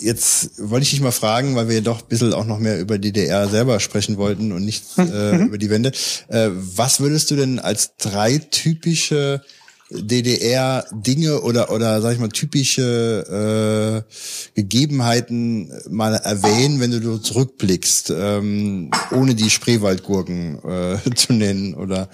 jetzt 0.01 0.53
wollte 0.59 0.85
ich 0.85 0.91
dich 0.91 1.01
mal 1.01 1.13
fragen, 1.13 1.55
weil 1.57 1.69
wir 1.69 1.81
doch 1.83 2.03
ein 2.03 2.09
bisschen 2.09 2.33
auch 2.35 2.47
noch 2.47 2.59
mehr 2.59 2.81
über 2.81 2.99
DDR 2.99 3.49
selber 3.49 3.81
sprechen 3.81 4.17
wollten 4.17 4.53
und 4.53 4.65
nicht 4.65 4.85
äh, 4.99 5.37
über 5.37 5.59
die 5.59 5.71
Wende. 5.71 5.93
Äh, 6.29 6.51
was 6.53 7.01
würdest 7.01 7.31
du 7.31 7.37
denn 7.37 7.59
als 7.59 7.97
drei 7.97 8.39
typische 8.39 9.43
DDR-Dinge 9.91 11.41
oder 11.41 11.73
oder 11.73 12.01
sag 12.01 12.13
ich 12.13 12.21
mal 12.21 12.29
typische 12.29 14.05
äh, 14.07 14.61
Gegebenheiten 14.61 15.73
mal 15.89 16.15
erwähnen, 16.15 16.79
wenn 16.81 16.93
du 16.93 17.19
zurückblickst, 17.19 18.13
ähm, 18.17 18.91
ohne 19.11 19.35
die 19.35 19.51
Spreewaldgurken 19.51 20.61
äh, 20.65 21.15
zu 21.17 21.33
nennen 21.33 21.75
oder 21.75 22.09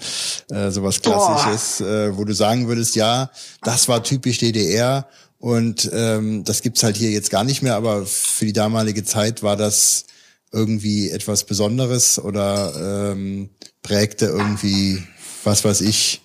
äh, 0.49 0.71
sowas 0.71 1.01
Klassisches, 1.01 1.81
äh, 1.81 2.17
wo 2.17 2.25
du 2.25 2.33
sagen 2.33 2.67
würdest, 2.67 2.95
ja, 2.95 3.29
das 3.61 3.87
war 3.87 4.03
typisch 4.03 4.39
DDR 4.39 5.07
und 5.39 5.89
ähm, 5.93 6.43
das 6.43 6.61
gibt's 6.61 6.83
halt 6.83 6.97
hier 6.97 7.11
jetzt 7.11 7.29
gar 7.29 7.43
nicht 7.43 7.61
mehr, 7.61 7.75
aber 7.75 8.05
für 8.05 8.45
die 8.45 8.53
damalige 8.53 9.03
Zeit 9.03 9.43
war 9.43 9.55
das 9.55 10.05
irgendwie 10.51 11.09
etwas 11.09 11.43
Besonderes 11.43 12.19
oder 12.19 13.11
ähm, 13.11 13.49
prägte 13.83 14.25
irgendwie, 14.25 15.03
was 15.43 15.63
weiß 15.63 15.81
ich, 15.81 16.21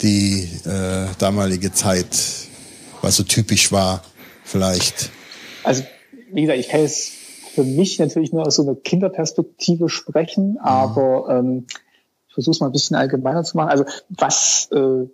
die 0.00 0.48
äh, 0.64 1.06
damalige 1.18 1.72
Zeit, 1.72 2.08
was 3.02 3.16
so 3.16 3.22
typisch 3.22 3.70
war, 3.72 4.02
vielleicht. 4.44 5.10
Also 5.64 5.84
wie 6.32 6.42
gesagt, 6.42 6.58
ich 6.58 6.68
kann 6.68 6.80
jetzt 6.80 7.12
für 7.54 7.64
mich 7.64 7.98
natürlich 7.98 8.32
nur 8.32 8.46
aus 8.46 8.56
so 8.56 8.62
einer 8.62 8.76
Kinderperspektive 8.76 9.88
sprechen, 9.88 10.58
aber 10.58 11.26
ähm, 11.38 11.66
ich 12.28 12.34
versuche 12.34 12.52
es 12.52 12.60
mal 12.60 12.66
ein 12.66 12.72
bisschen 12.72 12.96
allgemeiner 12.96 13.44
zu 13.44 13.56
machen. 13.56 13.70
Also 13.70 13.84
was, 14.08 14.68
äh, 14.72 15.08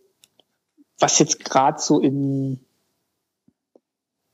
was 0.99 1.19
jetzt 1.19 1.45
gerade 1.45 1.81
so 1.81 2.01
in, 2.01 2.64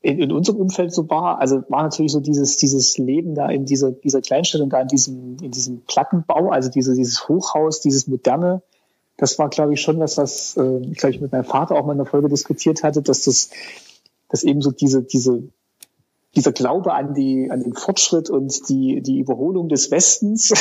in, 0.03 0.19
in 0.19 0.33
unserem 0.33 0.59
Umfeld 0.59 0.95
so 0.95 1.09
war, 1.11 1.41
also 1.41 1.63
war 1.69 1.83
natürlich 1.83 2.13
so 2.13 2.21
dieses, 2.21 2.57
dieses 2.57 2.97
Leben 2.97 3.35
da 3.35 3.49
in 3.49 3.67
dieser, 3.67 3.93
dieser 3.93 4.23
Kleinstadt 4.23 4.63
und 4.63 4.71
da 4.71 4.81
in 4.81 4.89
diesem, 4.89 5.37
in 5.43 5.51
diesem 5.51 5.83
Plattenbau, 5.83 6.51
also 6.51 6.71
diese, 6.71 6.95
dieses 6.95 7.29
Hochhaus, 7.29 7.81
dieses 7.81 8.07
moderne, 8.07 8.63
das 9.19 9.39
war, 9.39 9.51
glaube 9.51 9.75
ich, 9.75 9.83
schon 9.83 9.99
was, 9.99 10.17
was 10.17 10.57
äh, 10.57 10.79
ich 10.91 10.97
glaube 10.97 11.15
ich 11.15 11.21
mit 11.21 11.33
meinem 11.33 11.45
Vater 11.45 11.77
auch 11.77 11.85
mal 11.85 11.93
in 11.93 11.99
der 11.99 12.07
Folge 12.07 12.29
diskutiert 12.29 12.83
hatte, 12.83 13.03
dass 13.03 13.23
das, 13.23 13.51
dass 14.31 14.43
eben 14.43 14.63
so 14.63 14.71
diese, 14.71 15.03
diese 15.03 15.43
dieser 16.37 16.53
Glaube 16.53 16.95
an 16.95 17.13
die 17.13 17.51
an 17.51 17.63
den 17.63 17.75
Fortschritt 17.75 18.31
und 18.31 18.69
die 18.69 19.03
die 19.03 19.19
Überholung 19.19 19.69
des 19.69 19.91
Westens 19.91 20.53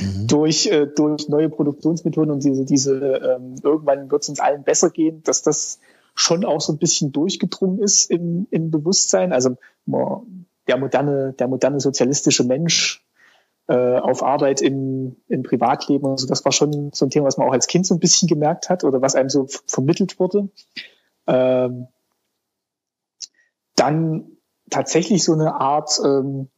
mhm. 0.00 0.26
durch 0.26 0.66
äh, 0.66 0.86
durch 0.86 1.28
neue 1.28 1.48
Produktionsmethoden 1.48 2.32
und 2.32 2.42
diese 2.42 2.64
diese 2.64 2.96
ähm, 2.98 3.54
irgendwann 3.62 4.10
wird 4.10 4.22
es 4.22 4.28
uns 4.28 4.40
allen 4.40 4.64
besser 4.64 4.90
gehen, 4.90 5.22
dass 5.22 5.42
das 5.42 5.78
schon 6.16 6.44
auch 6.44 6.60
so 6.60 6.72
ein 6.72 6.78
bisschen 6.78 7.12
durchgedrungen 7.12 7.78
ist 7.80 8.10
im, 8.10 8.48
im 8.50 8.70
Bewusstsein. 8.70 9.32
Also 9.32 9.56
der 10.66 10.78
moderne 10.78 11.34
der 11.34 11.46
moderne 11.46 11.78
sozialistische 11.78 12.44
Mensch 12.44 13.06
äh, 13.68 13.98
auf 13.98 14.22
Arbeit 14.22 14.62
im, 14.62 15.16
im 15.28 15.42
Privatleben 15.42 16.06
und 16.06 16.18
so, 16.18 16.26
das 16.26 16.44
war 16.44 16.52
schon 16.52 16.90
so 16.92 17.06
ein 17.06 17.10
Thema, 17.10 17.26
was 17.26 17.36
man 17.36 17.48
auch 17.48 17.52
als 17.52 17.66
Kind 17.66 17.86
so 17.86 17.94
ein 17.94 18.00
bisschen 18.00 18.28
gemerkt 18.28 18.70
hat 18.70 18.84
oder 18.84 19.02
was 19.02 19.14
einem 19.14 19.28
so 19.28 19.46
vermittelt 19.66 20.18
wurde. 20.18 20.48
Ähm, 21.26 21.88
dann 23.74 24.36
tatsächlich 24.70 25.22
so 25.22 25.32
eine 25.32 25.54
Art, 25.54 26.00
ähm, 26.04 26.48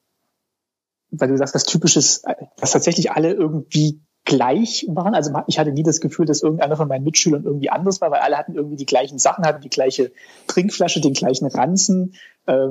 weil 1.11 1.29
du 1.29 1.37
sagst, 1.37 1.55
das 1.55 1.65
Typisches, 1.65 2.23
dass 2.57 2.73
tatsächlich 2.73 3.11
alle 3.11 3.33
irgendwie 3.33 4.01
gleich 4.29 4.87
waren. 4.91 5.15
Also 5.15 5.33
ich 5.47 5.59
hatte 5.59 5.73
nie 5.73 5.83
das 5.83 6.01
Gefühl, 6.01 6.27
dass 6.27 6.43
irgendeiner 6.43 6.77
von 6.77 6.87
meinen 6.87 7.05
Mitschülern 7.05 7.45
irgendwie 7.45 7.71
anders 7.71 8.03
war, 8.03 8.11
weil 8.11 8.21
alle 8.21 8.37
hatten 8.37 8.55
irgendwie 8.55 8.77
die 8.77 8.87
gleichen 8.87 9.19
Sachen, 9.19 9.47
hatten 9.47 9.63
die 9.63 9.71
gleiche 9.71 10.13
Trinkflasche, 10.47 11.01
den 11.01 11.15
gleichen 11.15 11.47
Ranzen. 11.47 12.15
Äh, 12.45 12.69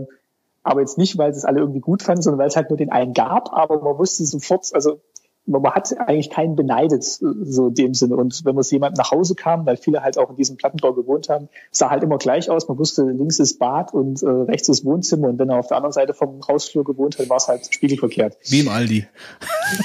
aber 0.61 0.81
jetzt 0.81 0.99
nicht, 0.99 1.17
weil 1.17 1.33
sie 1.33 1.39
es 1.39 1.45
alle 1.45 1.59
irgendwie 1.59 1.79
gut 1.79 2.03
fanden, 2.03 2.21
sondern 2.21 2.39
weil 2.39 2.47
es 2.47 2.55
halt 2.55 2.69
nur 2.69 2.77
den 2.77 2.91
einen 2.91 3.13
gab. 3.13 3.51
Aber 3.53 3.81
man 3.81 3.97
wusste 3.97 4.23
sofort, 4.25 4.69
also 4.73 5.01
man 5.47 5.63
hat 5.73 5.97
eigentlich 5.97 6.29
keinen 6.29 6.55
beneidet, 6.55 7.03
so 7.03 7.67
in 7.67 7.73
dem 7.73 7.93
Sinne. 7.93 8.17
Und 8.17 8.43
wenn 8.43 8.53
man 8.53 8.61
es 8.61 8.71
jemand 8.71 8.97
nach 8.97 9.11
Hause 9.11 9.33
kam, 9.33 9.65
weil 9.65 9.77
viele 9.77 10.03
halt 10.03 10.17
auch 10.17 10.29
in 10.29 10.35
diesem 10.35 10.57
Plattenbau 10.57 10.93
gewohnt 10.93 11.29
haben, 11.29 11.47
sah 11.71 11.89
halt 11.89 12.03
immer 12.03 12.17
gleich 12.17 12.49
aus. 12.49 12.67
Man 12.67 12.77
wusste, 12.77 13.03
links 13.03 13.39
ist 13.39 13.57
Bad 13.57 13.93
und 13.93 14.21
äh, 14.21 14.27
rechts 14.27 14.67
ist 14.67 14.83
Wohnzimmer. 14.83 15.29
Und 15.29 15.39
wenn 15.39 15.49
er 15.49 15.57
auf 15.57 15.67
der 15.67 15.77
anderen 15.77 15.93
Seite 15.93 16.13
vom 16.13 16.45
Hausflur 16.47 16.83
gewohnt 16.83 17.17
hat, 17.17 17.29
war 17.29 17.37
es 17.37 17.47
halt 17.47 17.73
spiegelverkehrt. 17.73 18.37
Wie 18.49 18.59
im 18.59 18.67
Aldi. 18.67 19.07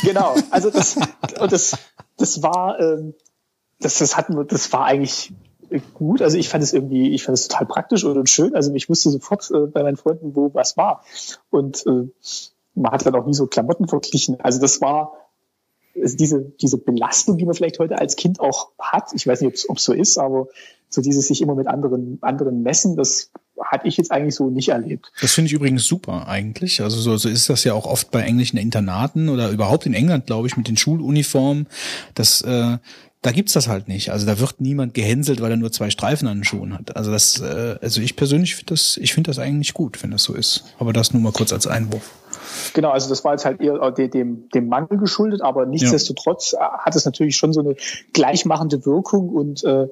Genau. 0.03 0.35
Also 0.51 0.71
das, 0.71 0.97
und 1.41 1.53
das, 1.53 1.79
das 2.17 2.43
war, 2.43 2.81
ähm, 2.81 3.15
das, 3.79 3.99
das 3.99 4.17
hatten 4.17 4.37
wir, 4.37 4.45
das 4.45 4.73
war 4.73 4.85
eigentlich 4.85 5.33
gut. 5.95 6.23
Also 6.23 6.39
ich 6.39 6.49
fand 6.49 6.65
es 6.65 6.73
irgendwie, 6.73 7.11
ich 7.11 7.25
fand 7.25 7.39
es 7.39 7.49
total 7.49 7.67
praktisch 7.67 8.05
und, 8.05 8.29
schön. 8.29 8.55
Also 8.55 8.75
ich 8.75 8.89
wusste 8.89 9.11
sofort 9.11 9.49
äh, 9.53 9.67
bei 9.67 9.83
meinen 9.83 9.97
Freunden, 9.97 10.35
wo 10.35 10.53
was 10.55 10.77
war. 10.77 11.05
Und 11.51 11.87
äh, 11.87 12.09
man 12.75 12.93
hat 12.93 13.07
dann 13.07 13.15
auch 13.15 13.27
nie 13.27 13.35
so 13.35 13.47
Klamotten 13.47 13.87
verglichen. 13.87 14.41
Also 14.41 14.61
das 14.61 14.81
war, 14.81 15.13
diese, 15.95 16.53
diese 16.61 16.79
Belastung, 16.79 17.39
die 17.39 17.45
man 17.45 17.55
vielleicht 17.55 17.79
heute 17.79 17.99
als 17.99 18.17
Kind 18.17 18.41
auch 18.41 18.71
hat, 18.79 19.11
ich 19.15 19.27
weiß 19.27 19.41
nicht, 19.41 19.69
ob 19.69 19.77
es 19.77 19.85
so 19.85 19.93
ist, 19.93 20.19
aber 20.19 20.49
so 20.89 21.01
dieses 21.01 21.29
sich 21.29 21.41
immer 21.43 21.55
mit 21.55 21.67
anderen, 21.67 22.19
anderen 22.21 22.63
messen, 22.63 22.97
das 22.97 23.31
hatte 23.65 23.89
ich 23.89 23.97
jetzt 23.97 24.11
eigentlich 24.11 24.35
so 24.35 24.51
nicht 24.51 24.71
erlebt. 24.71 25.13
Das 25.21 25.33
finde 25.33 25.47
ich 25.47 25.53
übrigens 25.53 25.87
super 25.87 26.27
eigentlich. 26.29 26.81
Also 26.83 27.01
so, 27.01 27.17
so 27.17 27.29
ist 27.29 27.49
das 27.49 27.65
ja 27.65 27.75
auch 27.75 27.87
oft 27.87 28.11
bei 28.11 28.23
englischen 28.23 28.57
Internaten 28.57 29.29
oder 29.29 29.51
überhaupt 29.51 29.87
in 29.87 29.95
England, 29.95 30.27
glaube 30.27 30.49
ich, 30.49 30.57
mit 30.57 30.69
den 30.69 30.77
Schuluniformen. 30.77 31.67
Das, 32.15 32.43
äh, 32.43 32.79
da 33.23 33.31
gibt's 33.31 33.53
das 33.53 33.69
halt 33.69 33.89
nicht. 33.89 34.11
Also 34.11 34.27
da 34.27 34.39
wird 34.41 34.61
niemand 34.61 34.95
gehänselt, 34.95 35.41
weil 35.41 35.53
er 35.53 35.57
nur 35.57 35.71
zwei 35.71 35.91
Streifen 35.91 36.27
an 36.27 36.39
den 36.39 36.45
Schuhen 36.45 36.75
hat. 36.75 36.97
Also 36.97 37.13
das, 37.13 37.41
äh, 37.41 37.77
also 37.81 38.01
ich 38.01 38.17
persönlich 38.17 38.57
finde 38.57 38.75
das, 38.75 38.97
ich 38.97 39.15
finde 39.15 39.31
das 39.31 39.39
eigentlich 39.39 39.75
gut, 39.75 40.03
wenn 40.03 40.11
das 40.11 40.25
so 40.25 40.35
ist. 40.35 40.65
Aber 40.79 40.93
das 40.93 41.13
nur 41.13 41.23
mal 41.23 41.33
kurz 41.33 41.53
als 41.53 41.67
Einwurf. 41.67 42.11
Genau, 42.75 42.91
also 42.91 43.09
das 43.09 43.25
war 43.25 43.33
jetzt 43.33 43.45
halt 43.45 43.61
eher 43.61 43.91
dem, 43.91 44.49
dem 44.51 44.69
Mangel 44.69 44.99
geschuldet, 44.99 45.43
aber 45.43 45.67
nichtsdestotrotz 45.67 46.53
ja. 46.53 46.79
hat 46.79 46.97
es 46.97 47.05
natürlich 47.05 47.37
schon 47.37 47.53
so 47.53 47.61
eine 47.61 47.77
gleichmachende 48.13 48.85
Wirkung 48.87 49.29
und 49.29 49.65
äh, 49.65 49.89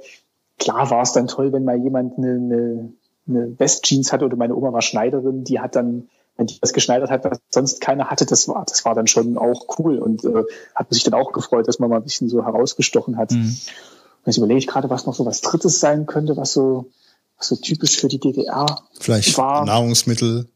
klar 0.58 0.90
war 0.90 1.02
es 1.02 1.12
dann 1.12 1.26
toll, 1.26 1.52
wenn 1.52 1.64
mal 1.64 1.76
jemand 1.76 2.18
eine, 2.18 2.32
eine, 2.32 2.92
eine 3.28 3.58
Westjeans 3.58 4.12
hatte 4.12 4.24
oder 4.24 4.36
meine 4.36 4.54
Oma 4.54 4.72
war 4.72 4.82
Schneiderin, 4.82 5.44
die 5.44 5.60
hat 5.60 5.76
dann 5.76 6.08
wenn 6.40 6.46
die 6.46 6.58
das 6.58 6.72
geschneidert 6.72 7.10
hat, 7.10 7.22
was 7.24 7.38
sonst 7.50 7.82
keiner 7.82 8.06
hatte, 8.06 8.24
das 8.24 8.48
war, 8.48 8.64
das 8.64 8.86
war 8.86 8.94
dann 8.94 9.06
schon 9.06 9.36
auch 9.36 9.78
cool 9.78 9.98
und 9.98 10.24
äh, 10.24 10.44
hat 10.74 10.90
sich 10.90 11.04
dann 11.04 11.12
auch 11.12 11.32
gefreut, 11.32 11.68
dass 11.68 11.78
man 11.78 11.90
mal 11.90 11.96
ein 11.96 12.02
bisschen 12.02 12.30
so 12.30 12.42
herausgestochen 12.42 13.18
hat. 13.18 13.32
Mhm. 13.32 13.44
Und 13.44 14.26
jetzt 14.26 14.38
überlege 14.38 14.58
ich 14.58 14.66
gerade, 14.66 14.88
was 14.88 15.04
noch 15.04 15.14
so 15.14 15.26
was 15.26 15.42
Drittes 15.42 15.80
sein 15.80 16.06
könnte, 16.06 16.38
was 16.38 16.54
so, 16.54 16.90
was 17.36 17.48
so 17.48 17.56
typisch 17.56 17.98
für 17.98 18.08
die 18.08 18.18
DDR 18.18 18.64
Vielleicht 18.98 19.36
war. 19.36 19.66
Nahrungsmittel. 19.66 20.48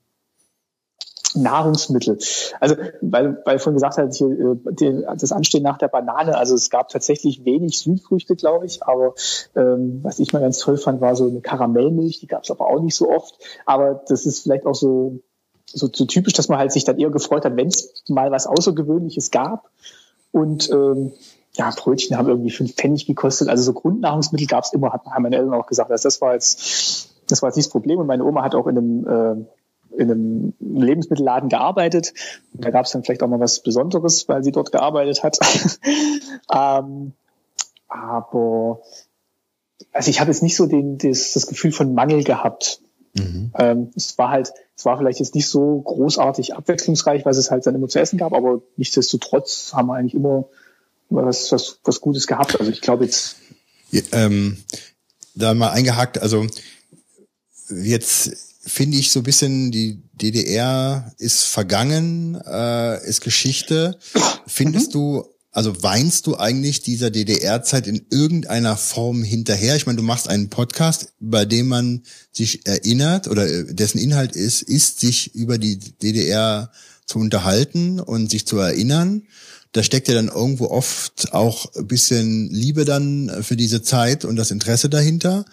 Nahrungsmittel. 1.34 2.18
Also, 2.60 2.76
weil, 3.00 3.42
weil 3.44 3.58
vorhin 3.58 3.74
gesagt 3.74 3.98
hat, 3.98 4.14
hier, 4.14 4.28
äh, 4.28 5.16
das 5.16 5.32
Anstehen 5.32 5.62
nach 5.62 5.78
der 5.78 5.88
Banane, 5.88 6.36
also 6.36 6.54
es 6.54 6.70
gab 6.70 6.88
tatsächlich 6.88 7.44
wenig 7.44 7.78
Südfrüchte, 7.78 8.36
glaube 8.36 8.66
ich, 8.66 8.82
aber 8.82 9.14
ähm, 9.56 10.00
was 10.02 10.18
ich 10.18 10.32
mal 10.32 10.40
ganz 10.40 10.58
toll 10.58 10.76
fand, 10.76 11.00
war 11.00 11.16
so 11.16 11.26
eine 11.26 11.40
Karamellmilch, 11.40 12.20
die 12.20 12.26
gab 12.26 12.44
es 12.44 12.50
aber 12.50 12.66
auch 12.66 12.80
nicht 12.80 12.96
so 12.96 13.10
oft. 13.10 13.38
Aber 13.66 14.02
das 14.08 14.26
ist 14.26 14.42
vielleicht 14.42 14.66
auch 14.66 14.74
so, 14.74 15.20
so, 15.66 15.88
so 15.92 16.04
typisch, 16.04 16.34
dass 16.34 16.48
man 16.48 16.58
halt 16.58 16.72
sich 16.72 16.84
dann 16.84 16.98
eher 16.98 17.10
gefreut 17.10 17.44
hat, 17.44 17.56
wenn 17.56 17.68
es 17.68 18.04
mal 18.08 18.30
was 18.30 18.46
Außergewöhnliches 18.46 19.30
gab. 19.30 19.70
Und 20.32 20.70
ähm, 20.70 21.12
ja, 21.56 21.70
Brötchen 21.70 22.16
haben 22.16 22.28
irgendwie 22.28 22.50
fünf 22.50 22.74
Pfennig 22.74 23.06
gekostet. 23.06 23.48
Also 23.48 23.62
so 23.62 23.72
Grundnahrungsmittel 23.72 24.46
gab 24.46 24.64
es 24.64 24.72
immer, 24.72 24.92
hat, 24.92 25.06
haben 25.06 25.22
meine 25.22 25.36
Eltern 25.36 25.54
auch 25.54 25.66
gesagt. 25.66 25.90
Also 25.90 26.04
das 26.04 26.20
war 26.20 26.34
jetzt, 26.34 27.10
das 27.28 27.42
war 27.42 27.48
jetzt 27.48 27.56
nicht 27.56 27.66
das 27.66 27.72
Problem. 27.72 27.98
Und 28.00 28.06
meine 28.06 28.24
Oma 28.24 28.42
hat 28.42 28.54
auch 28.54 28.66
in 28.66 28.78
einem 28.78 29.06
äh, 29.06 29.44
in 29.96 30.10
einem 30.10 30.54
Lebensmittelladen 30.60 31.48
gearbeitet. 31.48 32.12
Und 32.52 32.64
da 32.64 32.70
gab 32.70 32.86
es 32.86 32.92
dann 32.92 33.04
vielleicht 33.04 33.22
auch 33.22 33.28
mal 33.28 33.40
was 33.40 33.62
Besonderes, 33.62 34.28
weil 34.28 34.42
sie 34.42 34.52
dort 34.52 34.72
gearbeitet 34.72 35.22
hat. 35.22 35.38
ähm, 36.52 37.12
aber 37.88 38.80
also 39.92 40.10
ich 40.10 40.20
habe 40.20 40.30
jetzt 40.30 40.42
nicht 40.42 40.56
so 40.56 40.66
den, 40.66 40.98
das, 40.98 41.32
das 41.32 41.46
Gefühl 41.46 41.72
von 41.72 41.94
Mangel 41.94 42.24
gehabt. 42.24 42.80
Mhm. 43.14 43.52
Ähm, 43.56 43.90
es 43.94 44.18
war 44.18 44.30
halt, 44.30 44.52
es 44.76 44.84
war 44.84 44.98
vielleicht 44.98 45.20
jetzt 45.20 45.34
nicht 45.34 45.48
so 45.48 45.80
großartig 45.80 46.54
abwechslungsreich, 46.54 47.24
weil 47.24 47.32
es 47.32 47.50
halt 47.50 47.66
dann 47.66 47.74
immer 47.74 47.88
zu 47.88 48.00
essen 48.00 48.18
gab, 48.18 48.32
aber 48.32 48.60
nichtsdestotrotz 48.76 49.72
haben 49.72 49.86
wir 49.86 49.94
eigentlich 49.94 50.14
immer, 50.14 50.48
immer 51.10 51.24
was, 51.24 51.52
was, 51.52 51.78
was 51.84 52.00
Gutes 52.00 52.26
gehabt. 52.26 52.58
Also 52.58 52.72
ich 52.72 52.80
glaube 52.80 53.04
jetzt. 53.04 53.36
Ja, 53.90 54.02
ähm, 54.12 54.58
da 55.36 55.54
mal 55.54 55.70
eingehakt, 55.70 56.20
also 56.20 56.46
jetzt 57.68 58.53
finde 58.66 58.98
ich 58.98 59.10
so 59.10 59.20
ein 59.20 59.24
bisschen, 59.24 59.70
die 59.70 60.02
DDR 60.14 61.12
ist 61.18 61.42
vergangen, 61.42 62.40
äh, 62.46 63.06
ist 63.06 63.20
Geschichte. 63.20 63.98
Findest 64.46 64.88
mhm. 64.88 64.92
du, 64.92 65.24
also 65.50 65.82
weinst 65.82 66.26
du 66.26 66.36
eigentlich 66.36 66.80
dieser 66.80 67.10
DDR-Zeit 67.10 67.86
in 67.86 68.06
irgendeiner 68.10 68.76
Form 68.76 69.22
hinterher? 69.22 69.76
Ich 69.76 69.86
meine, 69.86 69.96
du 69.96 70.02
machst 70.02 70.28
einen 70.28 70.50
Podcast, 70.50 71.12
bei 71.20 71.44
dem 71.44 71.68
man 71.68 72.02
sich 72.32 72.66
erinnert 72.66 73.28
oder 73.28 73.48
äh, 73.48 73.74
dessen 73.74 73.98
Inhalt 73.98 74.34
ist, 74.36 74.62
ist 74.62 75.00
sich 75.00 75.34
über 75.34 75.58
die 75.58 75.78
DDR 75.78 76.70
zu 77.06 77.18
unterhalten 77.18 78.00
und 78.00 78.30
sich 78.30 78.46
zu 78.46 78.58
erinnern. 78.58 79.22
Da 79.72 79.82
steckt 79.82 80.06
ja 80.06 80.14
dann 80.14 80.28
irgendwo 80.28 80.68
oft 80.68 81.32
auch 81.32 81.74
ein 81.74 81.88
bisschen 81.88 82.48
Liebe 82.48 82.84
dann 82.84 83.42
für 83.42 83.56
diese 83.56 83.82
Zeit 83.82 84.24
und 84.24 84.36
das 84.36 84.52
Interesse 84.52 84.88
dahinter. 84.88 85.44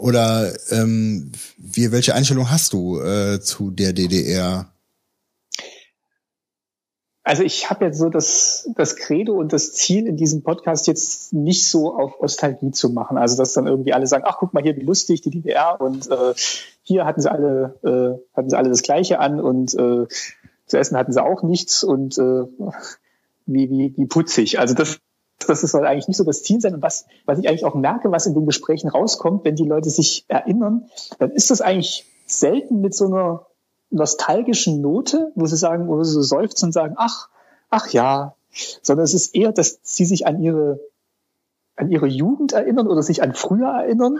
Oder 0.00 0.52
ähm, 0.70 1.30
wie, 1.58 1.92
welche 1.92 2.14
Einstellung 2.14 2.50
hast 2.50 2.72
du 2.72 3.00
äh, 3.00 3.38
zu 3.40 3.70
der 3.70 3.92
DDR? 3.92 4.72
Also 7.22 7.42
ich 7.42 7.68
habe 7.68 7.84
jetzt 7.84 7.98
so 7.98 8.08
das, 8.08 8.66
das 8.76 8.96
Credo 8.96 9.34
und 9.34 9.52
das 9.52 9.74
Ziel 9.74 10.06
in 10.06 10.16
diesem 10.16 10.42
Podcast 10.42 10.86
jetzt 10.86 11.34
nicht 11.34 11.68
so 11.68 11.94
auf 11.94 12.18
Nostalgie 12.20 12.70
zu 12.70 12.88
machen. 12.88 13.18
Also 13.18 13.36
dass 13.36 13.52
dann 13.52 13.66
irgendwie 13.66 13.92
alle 13.92 14.06
sagen, 14.06 14.24
ach 14.26 14.38
guck 14.38 14.54
mal 14.54 14.62
hier, 14.62 14.74
wie 14.76 14.84
lustig 14.84 15.20
die 15.20 15.30
DDR 15.30 15.78
und 15.78 16.10
äh, 16.10 16.32
hier 16.82 17.04
hatten 17.04 17.20
sie 17.20 17.30
alle 17.30 17.78
äh, 17.84 18.36
hatten 18.36 18.48
sie 18.48 18.56
alle 18.56 18.70
das 18.70 18.82
Gleiche 18.82 19.18
an 19.18 19.38
und 19.38 19.74
äh, 19.74 20.06
zu 20.64 20.78
essen 20.78 20.96
hatten 20.96 21.12
sie 21.12 21.22
auch 21.22 21.42
nichts 21.42 21.84
und 21.84 22.16
äh, 22.16 22.44
wie, 23.44 23.68
wie, 23.68 23.94
wie 23.96 24.06
putzig. 24.06 24.58
Also 24.58 24.72
das 24.74 24.98
das 25.46 25.60
soll 25.62 25.86
eigentlich 25.86 26.08
nicht 26.08 26.16
so 26.16 26.24
das 26.24 26.42
Ziel 26.42 26.60
sein. 26.60 26.74
Und 26.74 26.82
was, 26.82 27.06
was 27.24 27.38
ich 27.38 27.48
eigentlich 27.48 27.64
auch 27.64 27.74
merke, 27.74 28.12
was 28.12 28.26
in 28.26 28.34
den 28.34 28.46
Gesprächen 28.46 28.88
rauskommt, 28.88 29.44
wenn 29.44 29.56
die 29.56 29.66
Leute 29.66 29.90
sich 29.90 30.24
erinnern, 30.28 30.90
dann 31.18 31.30
ist 31.32 31.50
das 31.50 31.60
eigentlich 31.60 32.06
selten 32.26 32.80
mit 32.80 32.94
so 32.94 33.06
einer 33.06 33.46
nostalgischen 33.90 34.80
Note, 34.80 35.32
wo 35.34 35.46
sie 35.46 35.56
sagen, 35.56 35.88
wo 35.88 36.02
sie 36.02 36.12
so 36.12 36.22
seufzen 36.22 36.66
und 36.66 36.72
sagen, 36.72 36.94
ach, 36.96 37.28
ach 37.70 37.88
ja, 37.88 38.34
sondern 38.82 39.04
es 39.04 39.14
ist 39.14 39.34
eher, 39.34 39.52
dass 39.52 39.80
sie 39.82 40.04
sich 40.04 40.26
an 40.26 40.40
ihre, 40.42 40.80
an 41.76 41.90
ihre 41.90 42.06
Jugend 42.06 42.52
erinnern 42.52 42.86
oder 42.86 43.02
sich 43.02 43.22
an 43.22 43.34
früher 43.34 43.68
erinnern. 43.68 44.18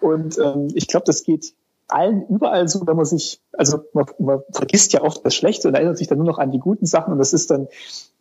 Und 0.00 0.38
ähm, 0.38 0.68
ich 0.74 0.88
glaube, 0.88 1.04
das 1.06 1.22
geht 1.22 1.54
allen 1.88 2.26
überall 2.28 2.68
so, 2.68 2.86
wenn 2.86 2.96
man 2.96 3.04
sich, 3.04 3.40
also 3.52 3.80
man, 3.92 4.06
man 4.18 4.40
vergisst 4.50 4.92
ja 4.92 5.02
oft 5.02 5.24
das 5.24 5.34
Schlechte 5.34 5.68
und 5.68 5.74
erinnert 5.74 5.98
sich 5.98 6.08
dann 6.08 6.18
nur 6.18 6.26
noch 6.26 6.38
an 6.38 6.50
die 6.50 6.58
guten 6.58 6.86
Sachen 6.86 7.12
und 7.12 7.18
das 7.18 7.32
ist 7.32 7.50
dann, 7.50 7.68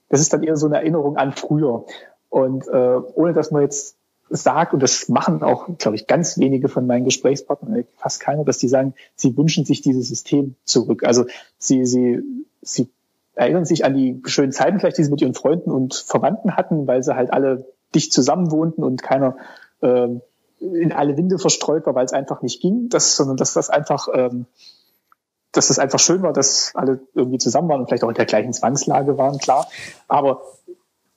das 0.09 0.19
ist 0.19 0.33
dann 0.33 0.43
eher 0.43 0.57
so 0.57 0.67
eine 0.67 0.77
Erinnerung 0.77 1.17
an 1.17 1.31
früher. 1.31 1.85
Und 2.31 2.67
äh, 2.67 2.99
ohne 3.13 3.33
dass 3.33 3.51
man 3.51 3.61
jetzt 3.61 3.97
sagt, 4.29 4.73
und 4.73 4.81
das 4.81 5.09
machen 5.09 5.43
auch, 5.43 5.67
glaube 5.77 5.95
ich, 5.95 6.07
ganz 6.07 6.37
wenige 6.37 6.69
von 6.69 6.87
meinen 6.87 7.05
Gesprächspartnern, 7.05 7.83
fast 7.97 8.21
keiner, 8.21 8.45
dass 8.45 8.57
die 8.57 8.69
sagen, 8.69 8.95
sie 9.15 9.37
wünschen 9.37 9.65
sich 9.65 9.81
dieses 9.81 10.07
System 10.07 10.55
zurück. 10.63 11.03
Also 11.03 11.25
sie, 11.57 11.85
sie, 11.85 12.21
sie 12.61 12.89
erinnern 13.35 13.65
sich 13.65 13.85
an 13.85 13.93
die 13.93 14.21
schönen 14.25 14.53
Zeiten 14.53 14.79
vielleicht, 14.79 14.97
die 14.97 15.03
sie 15.03 15.11
mit 15.11 15.21
ihren 15.21 15.33
Freunden 15.33 15.69
und 15.69 15.93
Verwandten 15.93 16.55
hatten, 16.55 16.87
weil 16.87 17.03
sie 17.03 17.15
halt 17.15 17.33
alle 17.33 17.65
dicht 17.93 18.13
zusammen 18.13 18.51
wohnten 18.51 18.83
und 18.83 19.03
keiner 19.03 19.35
äh, 19.81 20.07
in 20.59 20.93
alle 20.93 21.17
Winde 21.17 21.37
verstreut 21.37 21.85
war, 21.85 21.95
weil 21.95 22.05
es 22.05 22.13
einfach 22.13 22.41
nicht 22.41 22.61
ging, 22.61 22.87
das, 22.89 23.17
sondern 23.17 23.35
dass 23.35 23.53
das 23.53 23.69
einfach, 23.69 24.07
ähm, 24.13 24.45
dass 25.51 25.67
das 25.67 25.79
einfach 25.79 25.99
schön 25.99 26.21
war, 26.21 26.31
dass 26.31 26.71
alle 26.75 27.01
irgendwie 27.13 27.39
zusammen 27.39 27.67
waren 27.67 27.81
und 27.81 27.87
vielleicht 27.87 28.05
auch 28.05 28.09
in 28.09 28.15
der 28.15 28.25
gleichen 28.25 28.53
Zwangslage 28.53 29.17
waren, 29.17 29.37
klar. 29.39 29.67
Aber 30.07 30.43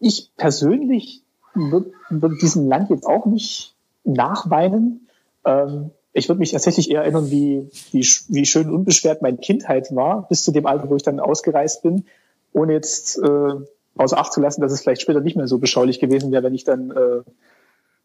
ich 0.05 0.31
persönlich 0.37 1.23
würde 1.55 1.93
würd 2.11 2.43
diesem 2.43 2.69
Land 2.69 2.91
jetzt 2.91 3.07
auch 3.07 3.27
nicht 3.27 3.75
nachweinen. 4.05 5.09
Ähm, 5.45 5.91
ich 6.13 6.29
würde 6.29 6.39
mich 6.39 6.53
tatsächlich 6.53 6.91
eher 6.91 7.03
erinnern, 7.03 7.31
wie, 7.31 7.71
wie, 7.91 8.07
wie 8.29 8.47
schön 8.47 8.71
unbeschwert 8.71 9.23
meine 9.23 9.39
Kindheit 9.39 9.95
war, 9.95 10.29
bis 10.29 10.45
zu 10.45 10.53
dem 10.53 10.67
Alter, 10.67 10.91
wo 10.91 10.97
ich 10.97 11.03
dann 11.03 11.21
ausgereist 11.21 11.83
bin, 11.83 12.05
ohne 12.53 12.75
jetzt 12.75 13.19
äh, 13.19 13.55
außer 13.97 14.19
Acht 14.19 14.33
zu 14.33 14.41
lassen, 14.41 14.61
dass 14.61 14.73
es 14.73 14.83
vielleicht 14.83 15.03
später 15.03 15.21
nicht 15.21 15.37
mehr 15.37 15.49
so 15.49 15.59
beschaulich 15.59 16.01
gewesen 16.01 16.31
wäre, 16.31 16.43
wenn 16.43 16.55
ich 16.55 16.65
dann 16.65 16.91
äh, 16.91 17.23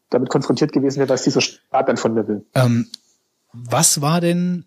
damit 0.08 0.30
konfrontiert 0.30 0.72
gewesen 0.72 0.98
wäre, 0.98 1.08
was 1.08 1.22
dieser 1.22 1.40
Staat 1.40 1.88
dann 1.88 1.96
von 1.96 2.14
mir 2.14 2.26
will. 2.26 2.44
Ähm, 2.54 2.88
was 3.52 4.00
war 4.00 4.20
denn 4.20 4.64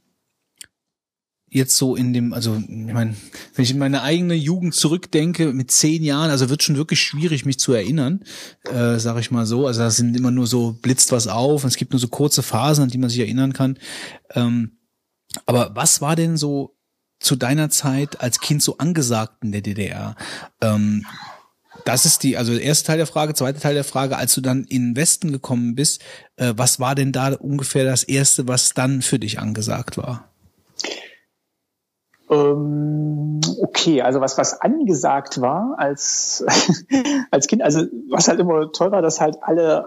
jetzt 1.53 1.77
so 1.77 1.95
in 1.95 2.13
dem, 2.13 2.33
also 2.33 2.55
ich 2.55 2.93
meine, 2.93 3.15
wenn 3.55 3.63
ich 3.63 3.71
in 3.71 3.77
meine 3.77 4.01
eigene 4.01 4.33
Jugend 4.33 4.73
zurückdenke, 4.73 5.53
mit 5.53 5.71
zehn 5.71 6.03
Jahren, 6.03 6.29
also 6.29 6.49
wird 6.49 6.63
schon 6.63 6.77
wirklich 6.77 7.01
schwierig, 7.01 7.45
mich 7.45 7.59
zu 7.59 7.73
erinnern, 7.73 8.23
äh, 8.65 8.97
sage 8.97 9.19
ich 9.19 9.31
mal 9.31 9.45
so. 9.45 9.67
Also 9.67 9.81
da 9.81 9.91
sind 9.91 10.17
immer 10.17 10.31
nur 10.31 10.47
so 10.47 10.73
blitzt 10.81 11.11
was 11.11 11.27
auf 11.27 11.63
und 11.63 11.69
es 11.69 11.77
gibt 11.77 11.91
nur 11.91 11.99
so 11.99 12.07
kurze 12.07 12.43
Phasen, 12.43 12.83
an 12.83 12.89
die 12.89 12.97
man 12.97 13.09
sich 13.09 13.19
erinnern 13.19 13.53
kann. 13.53 13.77
Ähm, 14.31 14.77
aber 15.45 15.71
was 15.75 16.01
war 16.01 16.15
denn 16.15 16.37
so 16.37 16.75
zu 17.19 17.35
deiner 17.35 17.69
Zeit 17.69 18.19
als 18.19 18.39
Kind 18.39 18.61
so 18.61 18.77
angesagt 18.77 19.43
in 19.43 19.51
der 19.51 19.61
DDR? 19.61 20.15
Ähm, 20.61 21.05
das 21.85 22.05
ist 22.05 22.23
die, 22.23 22.37
also 22.37 22.53
der 22.53 22.63
erste 22.63 22.87
Teil 22.87 22.97
der 22.97 23.07
Frage, 23.07 23.33
zweite 23.33 23.59
Teil 23.59 23.73
der 23.73 23.83
Frage, 23.83 24.17
als 24.17 24.33
du 24.33 24.41
dann 24.41 24.63
in 24.63 24.89
den 24.89 24.95
Westen 24.95 25.31
gekommen 25.31 25.75
bist, 25.75 26.01
äh, 26.35 26.53
was 26.55 26.79
war 26.79 26.95
denn 26.95 27.11
da 27.11 27.33
ungefähr 27.33 27.85
das 27.85 28.03
erste, 28.03 28.47
was 28.47 28.73
dann 28.73 29.01
für 29.01 29.19
dich 29.19 29.39
angesagt 29.39 29.97
war? 29.97 30.32
Ähm, 32.33 33.41
okay, 33.61 34.01
also 34.01 34.19
was 34.19 34.37
was 34.37 34.59
angesagt 34.59 35.39
war 35.39 35.75
als 35.77 36.43
als 37.31 37.47
Kind, 37.47 37.61
also 37.61 37.85
was 38.09 38.27
halt 38.27 38.39
immer 38.39 38.71
toll 38.71 38.91
war, 38.91 39.01
dass 39.01 39.21
halt 39.21 39.37
alle, 39.41 39.85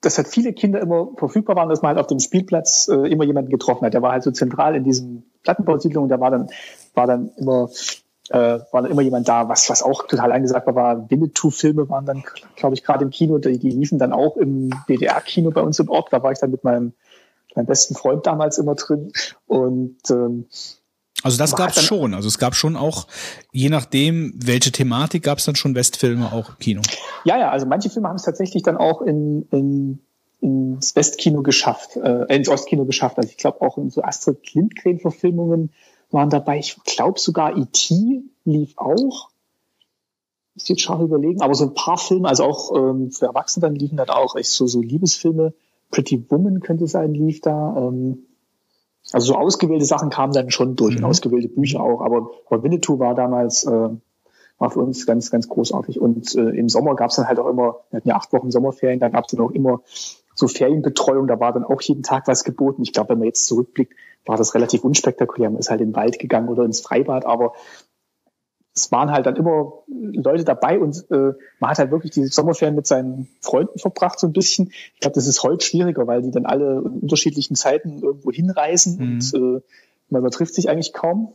dass 0.00 0.16
halt 0.16 0.26
viele 0.28 0.52
Kinder 0.52 0.80
immer 0.80 1.10
verfügbar 1.16 1.54
waren, 1.56 1.68
dass 1.68 1.82
man 1.82 1.90
halt 1.90 1.98
auf 1.98 2.08
dem 2.08 2.18
Spielplatz 2.18 2.88
äh, 2.88 3.08
immer 3.10 3.24
jemanden 3.24 3.50
getroffen 3.50 3.84
hat. 3.86 3.94
Der 3.94 4.02
war 4.02 4.12
halt 4.12 4.24
so 4.24 4.32
zentral 4.32 4.74
in 4.74 4.82
diesem 4.82 5.22
Plattenbausiedlung 5.42 6.04
und 6.04 6.10
da 6.10 6.18
war 6.18 6.30
dann 6.30 6.48
war 6.94 7.06
dann 7.06 7.30
immer 7.36 7.68
äh, 8.30 8.58
war 8.72 8.82
dann 8.82 8.90
immer 8.90 9.02
jemand 9.02 9.28
da, 9.28 9.48
was 9.48 9.70
was 9.70 9.84
auch 9.84 10.06
total 10.08 10.32
angesagt 10.32 10.66
war, 10.66 10.74
war 10.74 11.10
Winnetou-Filme 11.10 11.88
waren 11.88 12.06
dann, 12.06 12.24
glaube 12.56 12.74
ich, 12.74 12.82
gerade 12.82 13.04
im 13.04 13.10
Kino, 13.10 13.38
die, 13.38 13.58
die 13.58 13.70
liefen 13.70 13.98
dann 13.98 14.12
auch 14.12 14.36
im 14.36 14.70
DDR-Kino 14.88 15.52
bei 15.52 15.60
uns 15.60 15.78
im 15.78 15.90
Ort. 15.90 16.12
Da 16.12 16.22
war 16.24 16.32
ich 16.32 16.40
dann 16.40 16.50
mit 16.50 16.64
meinem 16.64 16.92
meinem 17.54 17.66
besten 17.66 17.94
Freund 17.94 18.26
damals 18.26 18.58
immer 18.58 18.74
drin 18.74 19.12
und 19.46 19.98
ähm, 20.10 20.46
also 21.22 21.38
das 21.38 21.54
gab 21.56 21.70
es 21.70 21.82
schon. 21.82 22.14
Also 22.14 22.28
es 22.28 22.38
gab 22.38 22.54
schon 22.54 22.76
auch, 22.76 23.06
je 23.52 23.68
nachdem, 23.68 24.34
welche 24.36 24.70
Thematik, 24.70 25.22
gab 25.22 25.38
es 25.38 25.44
dann 25.44 25.56
schon 25.56 25.74
Westfilme 25.74 26.32
auch 26.32 26.50
im 26.50 26.58
Kino. 26.58 26.82
Ja, 27.24 27.38
ja, 27.38 27.50
also 27.50 27.66
manche 27.66 27.90
Filme 27.90 28.08
haben 28.08 28.16
es 28.16 28.22
tatsächlich 28.22 28.62
dann 28.62 28.76
auch 28.76 29.00
in, 29.02 29.46
in, 29.50 29.98
ins 30.40 30.94
Westkino 30.94 31.42
geschafft, 31.42 31.96
äh, 31.96 32.34
ins 32.34 32.48
Ostkino 32.48 32.84
geschafft. 32.84 33.16
Also 33.18 33.30
ich 33.30 33.36
glaube 33.36 33.62
auch 33.62 33.78
in 33.78 33.90
so 33.90 34.02
Astrid 34.02 34.54
Lindgren-Verfilmungen 34.54 35.72
waren 36.10 36.30
dabei. 36.30 36.58
Ich 36.58 36.76
glaube 36.84 37.18
sogar 37.18 37.56
E.T. 37.56 38.22
lief 38.44 38.74
auch. 38.76 39.30
Ich 40.54 40.68
jetzt 40.68 40.80
scharf 40.80 41.00
überlegen, 41.00 41.42
aber 41.42 41.54
so 41.54 41.64
ein 41.64 41.74
paar 41.74 41.98
Filme, 41.98 42.28
also 42.28 42.44
auch 42.44 42.74
ähm, 42.74 43.10
für 43.10 43.26
Erwachsene 43.26 43.66
dann 43.66 43.74
liefen 43.74 43.96
dann 43.98 44.08
auch 44.08 44.36
echt 44.36 44.50
so, 44.50 44.66
so 44.66 44.80
Liebesfilme. 44.80 45.52
Pretty 45.90 46.24
Woman 46.30 46.60
könnte 46.60 46.86
sein, 46.86 47.12
lief 47.12 47.40
da. 47.42 47.76
Ähm, 47.76 48.26
also 49.12 49.32
so 49.32 49.34
ausgewählte 49.36 49.84
Sachen 49.84 50.10
kamen 50.10 50.32
dann 50.32 50.50
schon 50.50 50.76
durch 50.76 50.96
mhm. 50.96 51.04
und 51.04 51.10
ausgewählte 51.10 51.48
Bücher 51.48 51.80
auch. 51.80 52.00
Aber, 52.00 52.30
aber 52.48 52.62
Winnetou 52.62 52.98
war 52.98 53.14
damals 53.14 53.64
äh, 53.64 53.88
war 54.58 54.70
für 54.70 54.80
uns 54.80 55.06
ganz, 55.06 55.30
ganz 55.30 55.48
großartig. 55.48 56.00
Und 56.00 56.34
äh, 56.34 56.50
im 56.50 56.68
Sommer 56.68 56.96
gab 56.96 57.10
es 57.10 57.16
dann 57.16 57.28
halt 57.28 57.38
auch 57.38 57.48
immer, 57.48 57.80
wir 57.90 57.98
hatten 57.98 58.08
ja 58.08 58.16
acht 58.16 58.32
Wochen 58.32 58.50
Sommerferien, 58.50 59.00
da 59.00 59.08
gab 59.08 59.24
es 59.24 59.32
dann 59.32 59.40
auch 59.44 59.50
immer 59.50 59.82
so 60.34 60.48
Ferienbetreuung, 60.48 61.26
da 61.26 61.40
war 61.40 61.52
dann 61.52 61.64
auch 61.64 61.80
jeden 61.82 62.02
Tag 62.02 62.26
was 62.26 62.44
geboten. 62.44 62.82
Ich 62.82 62.92
glaube, 62.92 63.10
wenn 63.10 63.18
man 63.18 63.26
jetzt 63.26 63.46
zurückblickt, 63.46 63.94
war 64.24 64.36
das 64.36 64.54
relativ 64.54 64.84
unspektakulär. 64.84 65.50
Man 65.50 65.60
ist 65.60 65.70
halt 65.70 65.80
in 65.80 65.90
den 65.90 65.96
Wald 65.96 66.18
gegangen 66.18 66.48
oder 66.48 66.64
ins 66.64 66.80
Freibad, 66.80 67.24
aber 67.24 67.54
es 68.76 68.92
waren 68.92 69.10
halt 69.10 69.24
dann 69.24 69.36
immer 69.36 69.72
Leute 69.88 70.44
dabei 70.44 70.78
und 70.78 71.06
äh, 71.10 71.32
man 71.60 71.70
hat 71.70 71.78
halt 71.78 71.90
wirklich 71.90 72.12
die 72.12 72.26
Sommerferien 72.26 72.76
mit 72.76 72.86
seinen 72.86 73.26
Freunden 73.40 73.78
verbracht 73.78 74.20
so 74.20 74.26
ein 74.26 74.34
bisschen. 74.34 74.70
Ich 74.94 75.00
glaube, 75.00 75.14
das 75.14 75.26
ist 75.26 75.42
heute 75.42 75.64
schwieriger, 75.64 76.06
weil 76.06 76.20
die 76.20 76.30
dann 76.30 76.44
alle 76.44 76.82
in 76.84 77.00
unterschiedlichen 77.00 77.56
Zeiten 77.56 78.02
irgendwo 78.02 78.30
hinreisen 78.30 78.98
mhm. 78.98 79.12
und 79.14 79.34
äh, 79.34 79.62
man, 80.10 80.22
man 80.22 80.30
trifft 80.30 80.54
sich 80.54 80.68
eigentlich 80.68 80.92
kaum. 80.92 81.32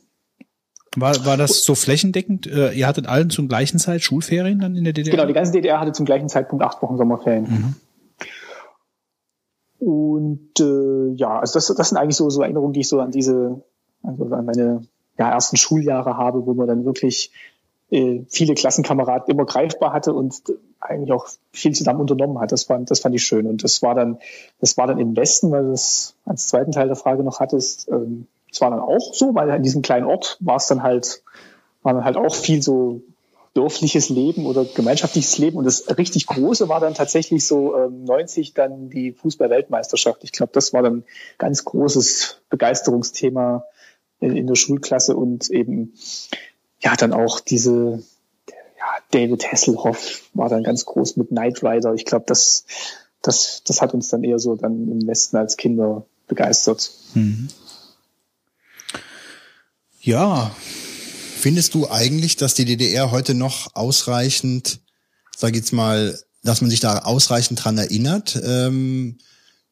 War, 0.95 1.25
war 1.25 1.35
das 1.35 1.63
so 1.63 1.73
flächendeckend? 1.73 2.45
Äh, 2.45 2.73
ihr 2.73 2.85
hattet 2.85 3.07
allen 3.07 3.31
zum 3.31 3.47
gleichen 3.47 3.79
Zeit 3.79 4.01
Schulferien 4.01 4.59
dann 4.59 4.75
in 4.75 4.83
der 4.83 4.93
DDR? 4.93 5.15
Genau, 5.15 5.25
die 5.25 5.33
ganze 5.33 5.51
DDR 5.51 5.79
hatte 5.79 5.93
zum 5.93 6.05
gleichen 6.05 6.29
Zeitpunkt 6.29 6.63
acht 6.63 6.81
Wochen 6.81 6.97
Sommerferien. 6.97 7.75
Mhm. 9.79 9.85
Und 9.87 10.59
äh, 10.59 11.15
ja, 11.15 11.39
also 11.39 11.55
das, 11.55 11.73
das 11.75 11.89
sind 11.89 11.97
eigentlich 11.97 12.17
so, 12.17 12.29
so 12.29 12.43
Erinnerungen, 12.43 12.73
die 12.73 12.81
ich 12.81 12.89
so 12.89 12.99
an 12.99 13.09
diese, 13.09 13.63
also 14.03 14.25
an 14.25 14.45
meine 14.45 14.83
ja, 15.21 15.31
ersten 15.31 15.55
Schuljahre 15.55 16.17
habe, 16.17 16.45
wo 16.47 16.53
man 16.55 16.67
dann 16.67 16.83
wirklich 16.83 17.31
äh, 17.91 18.21
viele 18.27 18.55
Klassenkameraden 18.55 19.31
immer 19.31 19.45
greifbar 19.45 19.93
hatte 19.93 20.13
und 20.13 20.41
eigentlich 20.79 21.11
auch 21.11 21.27
viel 21.51 21.73
zusammen 21.73 22.01
unternommen 22.01 22.39
hat. 22.39 22.51
Das 22.51 22.63
fand, 22.63 22.89
das 22.89 23.01
fand 23.01 23.13
ich 23.13 23.23
schön. 23.23 23.45
Und 23.45 23.63
das 23.63 23.83
war 23.83 23.93
dann, 23.93 24.17
das 24.59 24.77
war 24.77 24.87
dann 24.87 24.97
im 24.97 25.15
Westen, 25.15 25.51
weil 25.51 25.69
das 25.69 26.15
als 26.25 26.47
zweiten 26.47 26.71
Teil 26.71 26.87
der 26.87 26.95
Frage 26.95 27.23
noch 27.23 27.39
hattest, 27.39 27.87
ähm, 27.89 28.27
das 28.49 28.61
war 28.61 28.71
dann 28.71 28.79
auch 28.79 29.13
so, 29.13 29.35
weil 29.35 29.49
in 29.49 29.63
diesem 29.63 29.81
kleinen 29.81 30.07
Ort 30.07 30.37
war 30.41 30.57
es 30.57 30.67
dann 30.67 30.83
halt, 30.83 31.23
war 31.83 31.93
dann 31.93 32.03
halt 32.03 32.17
auch 32.17 32.33
viel 32.33 32.61
so 32.61 33.01
dörfliches 33.53 34.09
Leben 34.09 34.45
oder 34.45 34.65
gemeinschaftliches 34.65 35.37
Leben. 35.37 35.57
Und 35.57 35.65
das 35.65 35.85
richtig 35.97 36.25
Große 36.25 36.67
war 36.67 36.79
dann 36.79 36.95
tatsächlich 36.95 37.45
so 37.45 37.77
ähm, 37.77 38.05
90 38.05 38.53
dann 38.53 38.89
die 38.89 39.11
Fußball-Weltmeisterschaft. 39.11 40.23
Ich 40.23 40.31
glaube, 40.31 40.51
das 40.53 40.73
war 40.73 40.81
dann 40.81 41.03
ganz 41.37 41.63
großes 41.63 42.41
Begeisterungsthema 42.49 43.65
in, 44.21 44.37
in 44.37 44.47
der 44.47 44.55
Schulklasse 44.55 45.15
und 45.15 45.49
eben 45.49 45.93
ja 46.79 46.95
dann 46.95 47.11
auch 47.11 47.39
diese 47.39 48.01
ja, 48.81 48.85
David 49.11 49.51
Hasselhoff 49.51 50.23
war 50.33 50.49
dann 50.49 50.63
ganz 50.63 50.85
groß 50.85 51.17
mit 51.17 51.29
Knight 51.29 51.61
Rider. 51.63 51.93
Ich 51.93 52.05
glaube, 52.05 52.25
das, 52.27 52.65
das, 53.21 53.61
das 53.65 53.81
hat 53.81 53.93
uns 53.93 54.09
dann 54.09 54.23
eher 54.23 54.39
so 54.39 54.55
dann 54.55 54.87
im 54.87 55.07
Westen 55.07 55.37
als 55.37 55.57
Kinder 55.57 56.05
begeistert. 56.27 56.91
Mhm. 57.13 57.49
Ja. 59.99 60.55
Findest 61.37 61.73
du 61.73 61.89
eigentlich, 61.89 62.37
dass 62.37 62.53
die 62.53 62.65
DDR 62.65 63.11
heute 63.11 63.33
noch 63.33 63.75
ausreichend, 63.75 64.79
sag 65.35 65.51
ich 65.51 65.57
jetzt 65.57 65.73
mal, 65.73 66.19
dass 66.43 66.61
man 66.61 66.69
sich 66.69 66.79
da 66.79 66.99
ausreichend 66.99 67.63
dran 67.63 67.77
erinnert? 67.77 68.39
Ähm, 68.43 69.17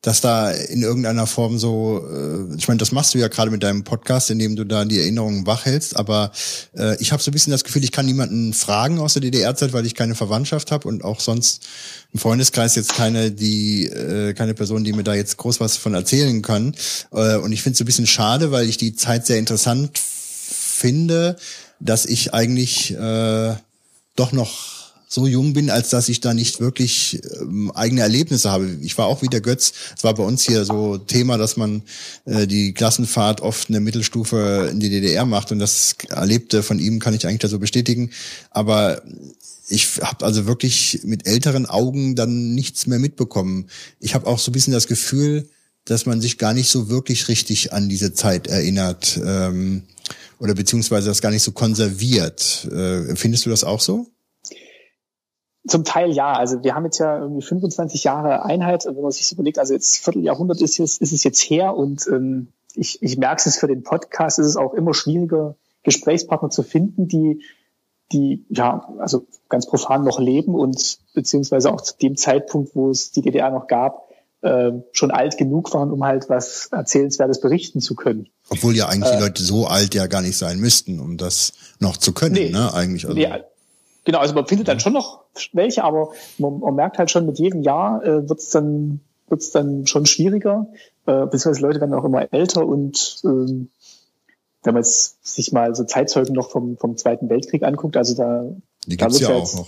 dass 0.02 0.22
da 0.22 0.52
in 0.52 0.82
irgendeiner 0.82 1.28
Form 1.28 1.60
so, 1.60 2.06
äh, 2.10 2.56
ich 2.56 2.68
meine, 2.70 2.78
das 2.78 2.94
machst 2.94 3.14
du 3.14 3.18
ja 3.18 3.28
gerade 3.28 3.52
mit 3.52 3.64
deinem 3.64 3.84
Podcast, 3.84 4.32
indem 4.32 4.56
du 4.56 4.64
da 4.64 4.86
die 4.86 5.00
Erinnerungen 5.00 5.46
wachhältst, 5.46 5.98
aber 5.98 6.32
äh, 6.78 6.96
ich 7.02 7.12
habe 7.12 7.22
so 7.22 7.32
ein 7.32 7.34
bisschen 7.34 7.52
das 7.52 7.66
Gefühl, 7.66 7.84
ich 7.84 7.92
kann 7.92 8.06
niemanden 8.06 8.54
fragen 8.54 9.00
aus 9.00 9.14
der 9.14 9.22
DDR-Zeit, 9.22 9.74
weil 9.74 9.86
ich 9.86 9.96
keine 9.96 10.16
Verwandtschaft 10.16 10.72
habe 10.72 10.88
und 10.88 11.04
auch 11.04 11.20
sonst 11.20 11.68
im 12.14 12.20
Freundeskreis 12.20 12.76
jetzt 12.76 12.94
keine, 12.96 13.32
die, 13.32 13.88
äh, 13.88 14.34
keine 14.34 14.54
Person, 14.54 14.86
die 14.86 14.94
mir 14.94 15.04
da 15.04 15.14
jetzt 15.14 15.36
groß 15.36 15.60
was 15.60 15.76
von 15.76 15.94
erzählen 15.94 16.42
kann. 16.42 16.76
Äh, 17.12 17.36
und 17.36 17.52
ich 17.52 17.62
finde 17.62 17.74
es 17.74 17.80
so 17.80 17.84
ein 17.84 17.88
bisschen 17.88 18.08
schade, 18.08 18.52
weil 18.52 18.70
ich 18.70 18.78
die 18.78 18.96
Zeit 18.96 19.26
sehr 19.26 19.38
interessant 19.38 20.00
finde, 20.00 21.36
dass 21.82 22.06
ich 22.06 22.34
eigentlich 22.34 22.92
äh, 22.92 23.54
doch 24.16 24.32
noch 24.32 24.79
so 25.12 25.26
jung 25.26 25.54
bin, 25.54 25.72
als 25.72 25.90
dass 25.90 26.08
ich 26.08 26.22
da 26.22 26.36
nicht 26.36 26.60
wirklich 26.60 27.20
ähm, 27.42 27.72
eigene 27.72 28.02
Erlebnisse 28.02 28.52
habe. 28.52 28.78
Ich 28.82 28.96
war 29.00 29.08
auch 29.08 29.24
wie 29.24 29.28
der 29.28 29.42
Götz. 29.42 29.74
Es 29.98 30.04
war 30.04 30.14
bei 30.14 30.24
uns 30.24 30.46
hier 30.46 30.64
so 30.66 31.00
Thema, 31.00 31.40
dass 31.40 31.58
man 31.58 31.82
äh, 32.26 32.46
die 32.46 32.74
Klassenfahrt 32.76 33.42
oft 33.42 33.70
eine 33.70 33.80
Mittelstufe 33.80 34.70
in 34.72 34.80
die 34.80 34.92
DDR 34.92 35.26
macht 35.26 35.52
und 35.52 35.58
das 35.58 35.96
Erlebte 36.10 36.62
von 36.62 36.78
ihm 36.78 37.00
kann 37.00 37.16
ich 37.16 37.26
eigentlich 37.26 37.40
da 37.40 37.48
so 37.48 37.58
bestätigen. 37.58 38.12
Aber 38.52 39.02
ich 39.68 39.98
habe 40.00 40.24
also 40.24 40.46
wirklich 40.46 41.00
mit 41.04 41.26
älteren 41.26 41.66
Augen 41.66 42.16
dann 42.16 42.54
nichts 42.54 42.86
mehr 42.86 43.00
mitbekommen. 43.00 43.68
Ich 44.00 44.14
habe 44.14 44.28
auch 44.28 44.38
so 44.38 44.52
ein 44.52 44.54
bisschen 44.54 44.74
das 44.74 44.86
Gefühl, 44.86 45.50
dass 45.86 46.06
man 46.06 46.22
sich 46.22 46.38
gar 46.38 46.54
nicht 46.54 46.70
so 46.70 46.88
wirklich 46.90 47.30
richtig 47.30 47.74
an 47.74 47.90
diese 47.90 48.14
Zeit 48.14 48.46
erinnert 48.46 49.20
ähm, 49.26 49.84
oder 50.38 50.54
beziehungsweise 50.54 51.08
das 51.08 51.22
gar 51.22 51.32
nicht 51.32 51.42
so 51.42 51.52
konserviert. 51.52 52.68
Äh, 52.72 53.16
findest 53.16 53.48
du 53.48 53.50
das 53.50 53.64
auch 53.64 53.82
so? 53.82 54.08
Zum 55.68 55.84
Teil 55.84 56.12
ja. 56.12 56.34
Also 56.34 56.64
wir 56.64 56.76
haben 56.76 56.86
jetzt 56.86 57.00
ja 57.00 57.20
irgendwie 57.20 57.42
25 57.42 58.04
Jahre 58.04 58.44
Einheit. 58.44 58.86
Wenn 58.86 59.02
man 59.02 59.12
sich 59.12 59.28
so 59.28 59.36
überlegt, 59.36 59.60
also 59.60 59.74
jetzt 59.74 59.98
Vierteljahrhundert 59.98 60.62
ist, 60.62 60.78
jetzt, 60.78 61.02
ist 61.02 61.12
es 61.12 61.24
jetzt 61.24 61.42
her 61.42 61.76
und 61.76 62.08
ähm, 62.08 62.48
ich, 62.76 63.02
ich 63.02 63.18
merke 63.18 63.42
es 63.46 63.58
für 63.58 63.68
den 63.68 63.84
Podcast, 63.84 64.40
ist 64.40 64.46
es 64.46 64.58
auch 64.58 64.74
immer 64.74 64.94
schwieriger, 64.94 65.56
Gesprächspartner 65.84 66.50
zu 66.50 66.64
finden, 66.64 67.08
die 67.08 67.42
die 68.12 68.46
ja 68.50 68.90
also 69.00 69.28
ganz 69.50 69.68
profan 69.68 70.04
noch 70.04 70.20
leben 70.20 70.56
und 70.56 71.00
beziehungsweise 71.14 71.72
auch 71.72 71.82
zu 71.82 71.96
dem 71.98 72.18
Zeitpunkt, 72.18 72.76
wo 72.76 72.90
es 72.90 73.12
die 73.12 73.22
DDR 73.22 73.52
noch 73.52 73.68
gab, 73.68 74.10
äh, 74.42 74.72
schon 74.92 75.12
alt 75.12 75.38
genug 75.38 75.74
waren, 75.74 75.92
um 75.92 76.04
halt 76.04 76.30
was 76.30 76.70
Erzählenswertes 76.72 77.42
berichten 77.42 77.82
zu 77.82 77.96
können. 77.96 78.30
Obwohl 78.50 78.76
ja 78.76 78.88
eigentlich 78.88 79.12
äh, 79.14 79.18
die 79.18 79.24
Leute 79.24 79.44
so 79.44 79.68
alt 79.68 79.94
ja 79.94 80.08
gar 80.08 80.22
nicht 80.22 80.38
sein 80.38 80.60
müssten, 80.60 81.00
um 81.00 81.18
das 81.18 81.54
noch 81.80 81.98
zu 81.98 82.14
können, 82.14 82.34
nee, 82.34 82.50
ne? 82.50 82.74
Eigentlich. 82.74 83.06
Also. 83.06 83.16
Nee, 83.16 83.30
genau, 84.10 84.20
also 84.20 84.34
man 84.34 84.48
findet 84.48 84.68
dann 84.68 84.80
schon 84.80 84.94
noch 84.94 85.22
welche, 85.54 85.84
aber 85.84 86.10
man, 86.40 86.60
man 86.60 86.76
merkt 86.76 86.98
halt 86.98 87.12
schon, 87.12 87.26
mit 87.26 87.38
jedem 87.38 87.62
Jahr 87.62 88.04
äh, 88.04 88.28
wird 88.28 88.40
es 88.40 88.50
dann 88.50 89.02
wird's 89.28 89.52
dann 89.52 89.86
schon 89.86 90.08
schwieriger, 90.08 90.68
äh, 91.06 91.26
beziehungsweise 91.26 91.62
Leute 91.62 91.80
werden 91.80 91.94
auch 91.94 92.04
immer 92.04 92.34
älter 92.34 92.66
und 92.66 93.22
äh, 93.24 93.68
wenn 94.64 94.74
man 94.74 94.78
jetzt 94.78 95.26
sich 95.26 95.52
mal 95.52 95.76
so 95.76 95.84
Zeitzeugen 95.84 96.34
noch 96.34 96.50
vom, 96.50 96.78
vom 96.78 96.98
Zweiten 96.98 97.30
Weltkrieg 97.30 97.64
anguckt, 97.64 97.96
also 97.96 98.16
da, 98.16 98.46
die 98.88 98.98
gibt's 98.98 99.20
da 99.20 99.30
ja 99.30 99.36
auch 99.36 99.54
noch. 99.54 99.68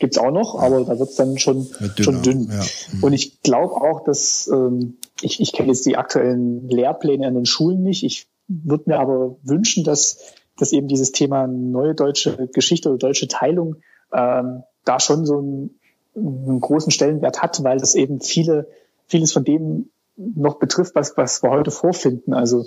Gibt's 0.00 0.18
auch 0.18 0.30
noch, 0.30 0.58
aber 0.60 0.84
da 0.84 0.98
wird's 0.98 1.16
dann 1.16 1.38
schon, 1.38 1.66
schon 1.98 2.22
dünn. 2.22 2.48
Ja. 2.50 2.64
Mhm. 2.92 3.04
Und 3.04 3.12
ich 3.12 3.40
glaube 3.42 3.74
auch, 3.74 4.04
dass 4.04 4.48
ähm, 4.52 4.96
ich, 5.22 5.40
ich 5.40 5.52
kenne 5.52 5.68
jetzt 5.68 5.86
die 5.86 5.96
aktuellen 5.96 6.68
Lehrpläne 6.68 7.26
an 7.26 7.34
den 7.34 7.46
Schulen 7.46 7.82
nicht. 7.82 8.04
Ich 8.04 8.28
würde 8.48 8.84
mir 8.86 8.98
aber 8.98 9.36
wünschen, 9.42 9.84
dass, 9.84 10.18
dass 10.58 10.72
eben 10.72 10.88
dieses 10.88 11.12
Thema 11.12 11.46
neue 11.46 11.94
deutsche 11.94 12.48
Geschichte 12.48 12.88
oder 12.88 12.98
deutsche 12.98 13.28
Teilung 13.28 13.76
ähm, 14.12 14.62
da 14.84 15.00
schon 15.00 15.26
so 15.26 15.38
einen, 15.38 15.78
einen 16.16 16.60
großen 16.60 16.90
Stellenwert 16.90 17.42
hat, 17.42 17.62
weil 17.64 17.78
das 17.78 17.94
eben 17.94 18.20
viele, 18.20 18.68
vieles 19.06 19.32
von 19.32 19.44
dem 19.44 19.90
noch 20.16 20.58
betrifft, 20.58 20.94
was, 20.94 21.16
was 21.16 21.42
wir 21.42 21.50
heute 21.50 21.70
vorfinden. 21.70 22.34
Also 22.34 22.66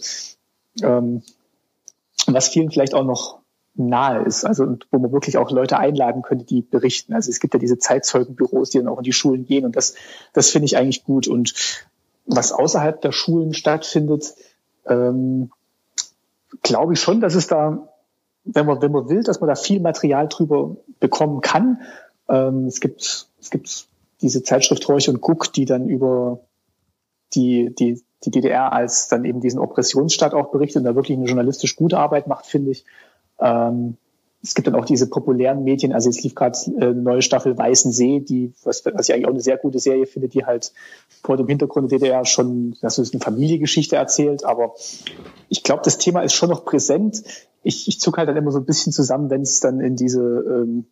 ähm, 0.82 1.24
was 2.28 2.50
vielen 2.50 2.72
vielleicht 2.72 2.94
auch 2.94 3.04
noch 3.04 3.40
nahe 3.74 4.24
ist, 4.24 4.46
also 4.46 4.78
wo 4.92 5.00
man 5.00 5.12
wirklich 5.12 5.38
auch 5.38 5.50
Leute 5.52 5.78
einladen 5.80 6.22
könnte, 6.22 6.46
die 6.46 6.62
berichten. 6.62 7.14
Also 7.14 7.30
es 7.30 7.40
gibt 7.40 7.54
ja 7.54 7.60
diese 7.60 7.78
Zeitzeugenbüros, 7.78 8.70
die 8.70 8.80
dann 8.80 8.88
auch 8.88 8.98
in 8.98 9.04
die 9.04 9.14
Schulen 9.14 9.46
gehen 9.46 9.66
und 9.66 9.76
das, 9.76 9.96
das 10.34 10.50
finde 10.50 10.66
ich 10.66 10.78
eigentlich 10.78 11.04
gut. 11.04 11.28
Und 11.28 11.54
was 12.26 12.52
außerhalb 12.52 13.02
der 13.02 13.12
Schulen 13.12 13.54
stattfindet, 13.54 14.36
ähm, 14.86 15.52
glaube 16.64 16.94
ich 16.94 17.00
schon, 17.00 17.22
dass 17.22 17.36
es 17.36 17.48
da, 17.48 17.88
wenn 18.44 18.66
man, 18.66 18.82
wenn 18.82 18.92
man 18.92 19.10
will, 19.10 19.24
dass 19.24 19.40
man 19.40 19.48
da 19.48 19.56
viel 19.56 19.80
Material 19.80 20.28
drüber 20.28 20.78
bekommen 21.00 21.42
kann. 21.42 21.82
Ähm, 22.30 22.66
es 22.66 22.80
gibt, 22.80 23.28
es 23.40 23.50
gibt 23.50 23.88
diese 24.22 24.44
Zeitschrift 24.44 24.88
Horch 24.88 25.10
und 25.10 25.22
Guck, 25.22 25.54
die 25.54 25.66
dann 25.66 25.90
über 25.90 26.40
die, 27.34 27.74
die, 27.78 28.02
die 28.24 28.32
DDR 28.32 28.74
als 28.74 29.08
dann 29.08 29.26
eben 29.26 29.42
diesen 29.42 29.60
Oppressionsstaat 29.60 30.34
auch 30.34 30.52
berichtet 30.52 30.82
und 30.82 30.84
da 30.86 30.96
wirklich 30.96 31.18
eine 31.18 31.28
journalistisch 31.28 31.76
gute 31.76 31.98
Arbeit 31.98 32.28
macht, 32.28 32.46
finde 32.46 32.72
ich. 32.72 32.86
Ähm, 33.40 33.98
es 34.44 34.56
gibt 34.56 34.68
dann 34.68 34.76
auch 34.76 34.86
diese 34.86 35.08
populären 35.08 35.64
Medien, 35.64 35.94
also 35.94 36.10
es 36.10 36.24
lief 36.24 36.34
gerade 36.34 36.58
äh, 36.80 36.94
neue 36.94 37.22
Staffel 37.22 37.58
Weißen 37.58 37.92
See, 37.92 38.22
die, 38.22 38.54
was, 38.64 38.84
was 38.86 39.08
ich 39.08 39.14
eigentlich 39.14 39.28
auch 39.28 39.32
eine 39.32 39.42
sehr 39.42 39.58
gute 39.58 39.80
Serie 39.80 40.08
finde, 40.08 40.30
die 40.30 40.46
halt 40.46 40.74
vor 41.24 41.38
dem 41.38 41.48
Hintergrund 41.48 41.92
der 41.92 42.00
DDR 42.00 42.26
schon, 42.26 42.76
das 42.82 42.98
ist 42.98 43.14
eine 43.14 43.22
Familiengeschichte 43.22 43.96
erzählt, 43.96 44.44
aber 44.44 44.74
ich 45.50 45.64
glaube, 45.64 45.84
das 45.86 46.00
Thema 46.00 46.22
ist 46.22 46.34
schon 46.34 46.50
noch 46.50 46.66
präsent. 46.66 47.24
Ich, 47.62 47.88
ich 47.88 48.00
zucke 48.00 48.18
halt 48.18 48.30
dann 48.30 48.38
immer 48.38 48.52
so 48.52 48.58
ein 48.58 48.66
bisschen 48.66 48.92
zusammen, 48.92 49.30
wenn 49.30 49.42
es 49.42 49.60
dann 49.60 49.80
in 49.80 49.96
diese 49.96 50.22
ähm, 50.22 50.86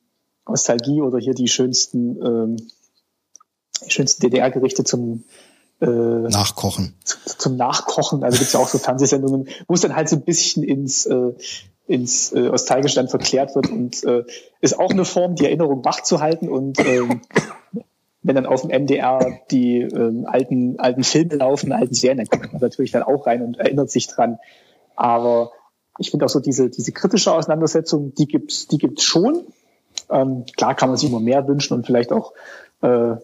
Nostalgie 0.48 1.02
oder 1.02 1.18
hier 1.18 1.34
die 1.34 1.48
schönsten, 1.48 2.22
ähm, 2.24 2.58
die 3.84 3.92
schönsten 3.92 4.22
DDR-Gerichte 4.22 4.84
zum 4.84 5.24
äh, 5.82 5.88
Nachkochen. 5.88 6.96
Zu, 7.04 7.18
zum 7.38 7.56
Nachkochen. 7.56 8.24
Also 8.24 8.38
gibt's 8.38 8.54
ja 8.54 8.60
auch 8.60 8.68
so 8.68 8.78
Fernsehsendungen, 8.78 9.48
wo 9.68 9.74
es 9.74 9.82
dann 9.82 9.96
halt 9.96 10.10
so 10.10 10.18
ein 10.18 10.24
bisschen 10.24 10.64
ins 10.64 11.06
äh, 11.06 11.32
ins 11.90 12.32
äh, 12.32 12.42
Nostalgische 12.42 12.96
dann 12.96 13.08
verklärt 13.08 13.56
wird 13.56 13.70
und 13.72 14.04
äh, 14.04 14.24
ist 14.62 14.78
auch 14.78 14.92
eine 14.92 15.06
Form, 15.06 15.34
die 15.36 15.46
Erinnerung 15.46 15.84
wach 15.84 16.04
zu 16.04 16.22
halten 16.22 16.48
und 16.48 16.80
ähm, 16.80 17.22
wenn 18.22 18.36
dann 18.36 18.46
auf 18.46 18.62
dem 18.62 18.70
MDR 18.70 19.40
die 19.50 19.82
ähm, 19.82 20.28
alten 20.28 20.80
alten 20.80 21.04
Filme 21.04 21.36
laufen, 21.36 21.72
alten 21.72 21.96
Serien, 21.96 22.18
dann 22.20 22.28
guckt 22.28 22.54
man 22.54 22.62
natürlich 22.62 22.92
dann 22.92 23.02
auch 23.02 23.26
rein 23.26 23.42
und 23.42 23.58
erinnert 23.58 23.90
sich 23.90 24.08
dran. 24.08 24.38
Aber 24.96 25.52
ich 25.98 26.12
finde 26.12 26.26
auch 26.26 26.30
so 26.30 26.40
diese 26.40 26.70
diese 26.70 26.92
kritische 26.92 27.34
Auseinandersetzung, 27.34 28.14
die 28.14 28.28
gibt's 28.28 28.68
die 28.68 28.78
gibt's 28.78 29.04
schon. 29.04 29.46
Ähm, 30.12 30.46
klar 30.56 30.76
kann 30.76 30.90
man 30.90 30.98
sich 30.98 31.10
immer 31.10 31.20
mehr 31.20 31.48
wünschen 31.48 31.74
und 31.74 31.88
vielleicht 31.88 32.12
auch 32.12 32.34
äh, 32.82 33.16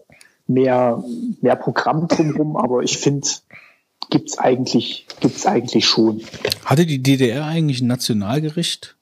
mehr 0.48 1.04
mehr 1.40 1.56
Programm 1.56 2.08
drumherum, 2.08 2.56
aber 2.56 2.82
ich 2.82 2.98
finde 2.98 3.28
gibt's 4.10 4.38
eigentlich, 4.38 5.06
gibt's 5.20 5.46
eigentlich 5.46 5.86
schon. 5.86 6.22
Hatte 6.64 6.86
die 6.86 7.02
DDR 7.02 7.44
eigentlich 7.44 7.80
ein 7.80 7.86
Nationalgericht? 7.86 8.96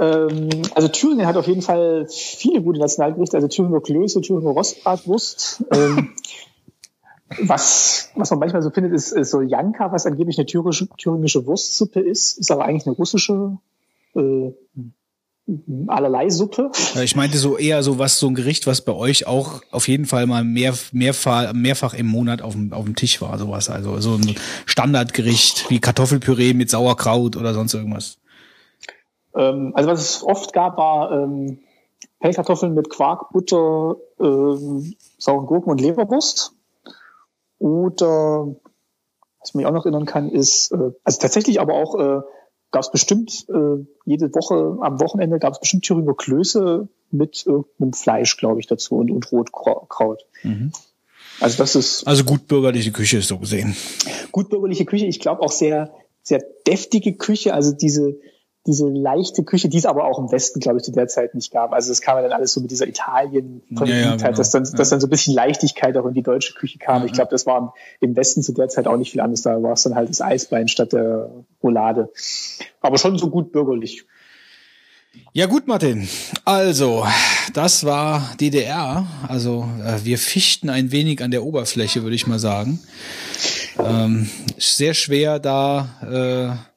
Ähm, 0.00 0.48
also 0.74 0.88
Thüringen 0.88 1.26
hat 1.26 1.36
auf 1.36 1.46
jeden 1.46 1.62
Fall 1.62 2.06
viele 2.08 2.62
gute 2.62 2.80
Nationalgerichte, 2.80 3.36
also 3.36 3.48
Thüringer 3.48 3.80
Klöße, 3.80 4.20
Thüringer 4.20 4.50
Rostbratwurst. 4.50 5.64
ähm, 5.72 6.10
was, 7.42 8.10
was 8.14 8.30
man 8.30 8.40
manchmal 8.40 8.62
so 8.62 8.70
findet, 8.70 8.92
ist, 8.92 9.12
ist 9.12 9.30
so 9.30 9.40
Janka, 9.40 9.92
was 9.92 10.06
angeblich 10.06 10.38
eine 10.38 10.46
thüringische, 10.46 10.88
thüringische 10.96 11.46
Wurstsuppe 11.46 12.00
ist, 12.00 12.38
ist 12.38 12.50
aber 12.50 12.64
eigentlich 12.64 12.86
eine 12.86 12.96
russische 12.96 13.58
äh, 14.14 14.52
allerlei 15.86 16.28
Suppe. 16.28 16.72
Ich 17.02 17.14
meinte 17.14 17.38
so 17.38 17.56
eher 17.56 17.82
so 17.82 17.98
was, 17.98 18.18
so 18.18 18.26
ein 18.26 18.34
Gericht, 18.34 18.66
was 18.66 18.80
bei 18.80 18.92
euch 18.92 19.26
auch 19.26 19.62
auf 19.70 19.86
jeden 19.86 20.06
Fall 20.06 20.26
mal 20.26 20.42
mehr, 20.42 20.74
mehrfach, 20.92 21.52
mehrfach 21.52 21.94
im 21.94 22.06
Monat 22.06 22.42
auf 22.42 22.54
dem, 22.54 22.72
auf 22.72 22.84
dem 22.84 22.96
Tisch 22.96 23.22
war, 23.22 23.38
sowas. 23.38 23.70
Also 23.70 24.00
so 24.00 24.14
ein 24.14 24.34
Standardgericht 24.66 25.70
wie 25.70 25.80
Kartoffelpüree 25.80 26.52
mit 26.52 26.70
Sauerkraut 26.70 27.36
oder 27.36 27.54
sonst 27.54 27.74
irgendwas. 27.74 28.18
Ähm, 29.34 29.72
also 29.74 29.90
was 29.90 30.00
es 30.00 30.24
oft 30.24 30.52
gab, 30.52 30.78
war 30.78 31.12
ähm, 31.12 31.60
Pellkartoffeln 32.18 32.74
mit 32.74 32.90
Quark, 32.90 33.30
Butter, 33.30 33.96
ähm, 34.18 34.94
sauren 35.18 35.46
Gurken 35.46 35.70
und 35.70 35.80
Leberwurst. 35.80 36.54
Oder 37.58 38.56
was 39.38 39.50
ich 39.50 39.54
mich 39.54 39.66
auch 39.66 39.72
noch 39.72 39.84
erinnern 39.84 40.06
kann, 40.06 40.28
ist, 40.28 40.72
äh, 40.72 40.90
also 41.04 41.20
tatsächlich 41.20 41.60
aber 41.60 41.74
auch 41.74 41.94
äh, 41.94 42.20
gab 42.70 42.82
es 42.82 42.90
bestimmt 42.90 43.46
äh, 43.48 43.84
jede 44.04 44.34
Woche 44.34 44.78
am 44.80 45.00
Wochenende 45.00 45.38
gab 45.38 45.54
es 45.54 45.60
bestimmt 45.60 45.84
Thüringer 45.84 46.14
Klöße 46.14 46.88
mit 47.10 47.46
irgendeinem 47.46 47.92
Fleisch, 47.92 48.36
glaube 48.36 48.60
ich, 48.60 48.66
dazu 48.66 48.96
und, 48.96 49.10
und 49.10 49.30
Rotkraut. 49.30 50.26
Mhm. 50.42 50.72
Also 51.40 51.58
das 51.58 51.76
ist 51.76 52.06
also 52.06 52.24
gut 52.24 52.46
bürgerliche 52.48 52.92
Küche 52.92 53.18
ist 53.18 53.28
so 53.28 53.38
gesehen. 53.38 53.76
Gut 54.32 54.48
bürgerliche 54.48 54.84
Küche, 54.84 55.06
ich 55.06 55.20
glaube 55.20 55.42
auch 55.42 55.52
sehr 55.52 55.92
sehr 56.22 56.42
deftige 56.66 57.14
Küche, 57.14 57.54
also 57.54 57.72
diese 57.72 58.16
diese 58.66 58.88
leichte 58.88 59.44
Küche, 59.44 59.68
die 59.68 59.78
es 59.78 59.86
aber 59.86 60.04
auch 60.04 60.18
im 60.18 60.30
Westen, 60.30 60.60
glaube 60.60 60.78
ich, 60.78 60.84
zu 60.84 60.92
der 60.92 61.08
Zeit 61.08 61.34
nicht 61.34 61.52
gab. 61.52 61.72
Also 61.72 61.90
das 61.90 62.00
kam 62.00 62.16
ja 62.16 62.22
dann 62.22 62.32
alles 62.32 62.52
so 62.52 62.60
mit 62.60 62.70
dieser 62.70 62.86
Italien 62.86 63.62
ja, 63.70 63.84
ja, 63.84 64.16
genau. 64.16 64.32
dass 64.32 64.50
dann, 64.50 64.68
dass 64.76 64.88
dann 64.90 65.00
so 65.00 65.06
ein 65.06 65.10
bisschen 65.10 65.34
Leichtigkeit 65.34 65.96
auch 65.96 66.06
in 66.06 66.14
die 66.14 66.22
deutsche 66.22 66.54
Küche 66.54 66.78
kam. 66.78 67.02
Ja, 67.02 67.06
ich 67.06 67.12
glaube, 67.12 67.30
das 67.30 67.46
war 67.46 67.74
im 68.00 68.16
Westen 68.16 68.42
zu 68.42 68.52
der 68.52 68.68
Zeit 68.68 68.86
auch 68.86 68.96
nicht 68.96 69.12
viel 69.12 69.20
anders. 69.20 69.42
Da 69.42 69.62
war 69.62 69.72
es 69.72 69.82
dann 69.82 69.94
halt 69.94 70.08
das 70.08 70.20
Eisbein 70.20 70.68
statt 70.68 70.92
der 70.92 71.30
Roulade. 71.62 72.10
Aber 72.80 72.98
schon 72.98 73.18
so 73.18 73.30
gut 73.30 73.52
bürgerlich. 73.52 74.06
Ja 75.32 75.46
gut, 75.46 75.66
Martin. 75.66 76.08
Also, 76.44 77.06
das 77.52 77.84
war 77.84 78.34
DDR. 78.40 79.06
Also 79.28 79.68
äh, 79.84 80.04
wir 80.04 80.18
fichten 80.18 80.70
ein 80.70 80.92
wenig 80.92 81.22
an 81.22 81.30
der 81.30 81.44
Oberfläche, 81.44 82.02
würde 82.02 82.16
ich 82.16 82.26
mal 82.26 82.38
sagen. 82.38 82.80
Ähm, 83.78 84.28
sehr 84.58 84.94
schwer 84.94 85.38
da 85.38 85.88
äh, 86.02 86.76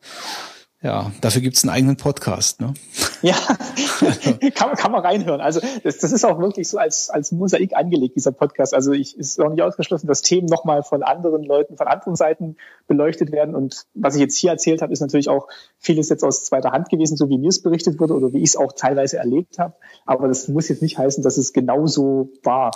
ja, 0.82 1.12
dafür 1.20 1.42
gibt's 1.42 1.64
einen 1.64 1.72
eigenen 1.72 1.98
Podcast, 1.98 2.62
ne? 2.62 2.74
Ja, 3.22 3.36
kann, 4.56 4.76
kann 4.76 4.92
man 4.94 5.02
reinhören. 5.02 5.42
Also 5.42 5.60
das, 5.84 5.98
das 5.98 6.14
ist 6.14 6.24
auch 6.24 6.40
wirklich 6.40 6.70
so 6.70 6.78
als, 6.78 7.10
als 7.10 7.34
Mosaik 7.34 7.76
angelegt, 7.76 8.16
dieser 8.16 8.32
Podcast. 8.32 8.74
Also 8.74 8.94
ich 8.94 9.18
ist 9.18 9.42
auch 9.42 9.50
nicht 9.50 9.62
ausgeschlossen, 9.62 10.08
dass 10.08 10.22
Themen 10.22 10.48
nochmal 10.48 10.84
von 10.84 11.04
anderen 11.04 11.44
Leuten, 11.44 11.76
von 11.76 11.88
anderen 11.88 12.16
Seiten 12.16 12.56
beleuchtet 12.88 13.34
werden. 13.34 13.56
Und 13.56 13.88
was 13.94 14.16
ich 14.16 14.22
jetzt 14.22 14.38
hier 14.38 14.52
erzählt 14.52 14.82
habe, 14.82 14.94
ist 14.94 15.02
natürlich 15.02 15.28
auch 15.28 15.50
vieles 15.80 16.08
jetzt 16.08 16.24
aus 16.24 16.46
zweiter 16.46 16.72
Hand 16.72 16.88
gewesen, 16.88 17.18
so 17.18 17.28
wie 17.28 17.38
mir 17.38 17.50
es 17.50 17.62
berichtet 17.62 18.00
wurde 18.00 18.14
oder 18.14 18.32
wie 18.32 18.42
ich 18.42 18.52
es 18.52 18.56
auch 18.56 18.72
teilweise 18.72 19.18
erlebt 19.18 19.60
habe. 19.60 19.76
Aber 20.06 20.30
das 20.30 20.48
muss 20.48 20.70
jetzt 20.70 20.82
nicht 20.82 20.98
heißen, 20.98 21.22
dass 21.24 21.36
es 21.36 21.52
genauso 21.52 22.30
war. 22.44 22.72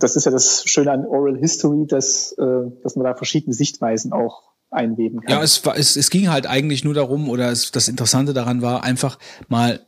Das 0.00 0.16
ist 0.16 0.24
ja 0.24 0.32
das 0.32 0.64
Schöne 0.64 0.90
an 0.90 1.06
Oral 1.06 1.38
History, 1.38 1.86
dass, 1.86 2.32
äh, 2.32 2.70
dass 2.82 2.96
man 2.96 3.04
da 3.04 3.14
verschiedene 3.14 3.54
Sichtweisen 3.54 4.12
auch 4.12 4.51
einweben 4.72 5.20
kann. 5.20 5.30
Ja, 5.30 5.42
es, 5.42 5.64
war, 5.64 5.76
es, 5.76 5.96
es 5.96 6.10
ging 6.10 6.30
halt 6.30 6.46
eigentlich 6.46 6.84
nur 6.84 6.94
darum, 6.94 7.28
oder 7.28 7.50
es, 7.50 7.70
das 7.70 7.88
Interessante 7.88 8.32
daran 8.32 8.62
war, 8.62 8.82
einfach 8.82 9.18
mal 9.48 9.80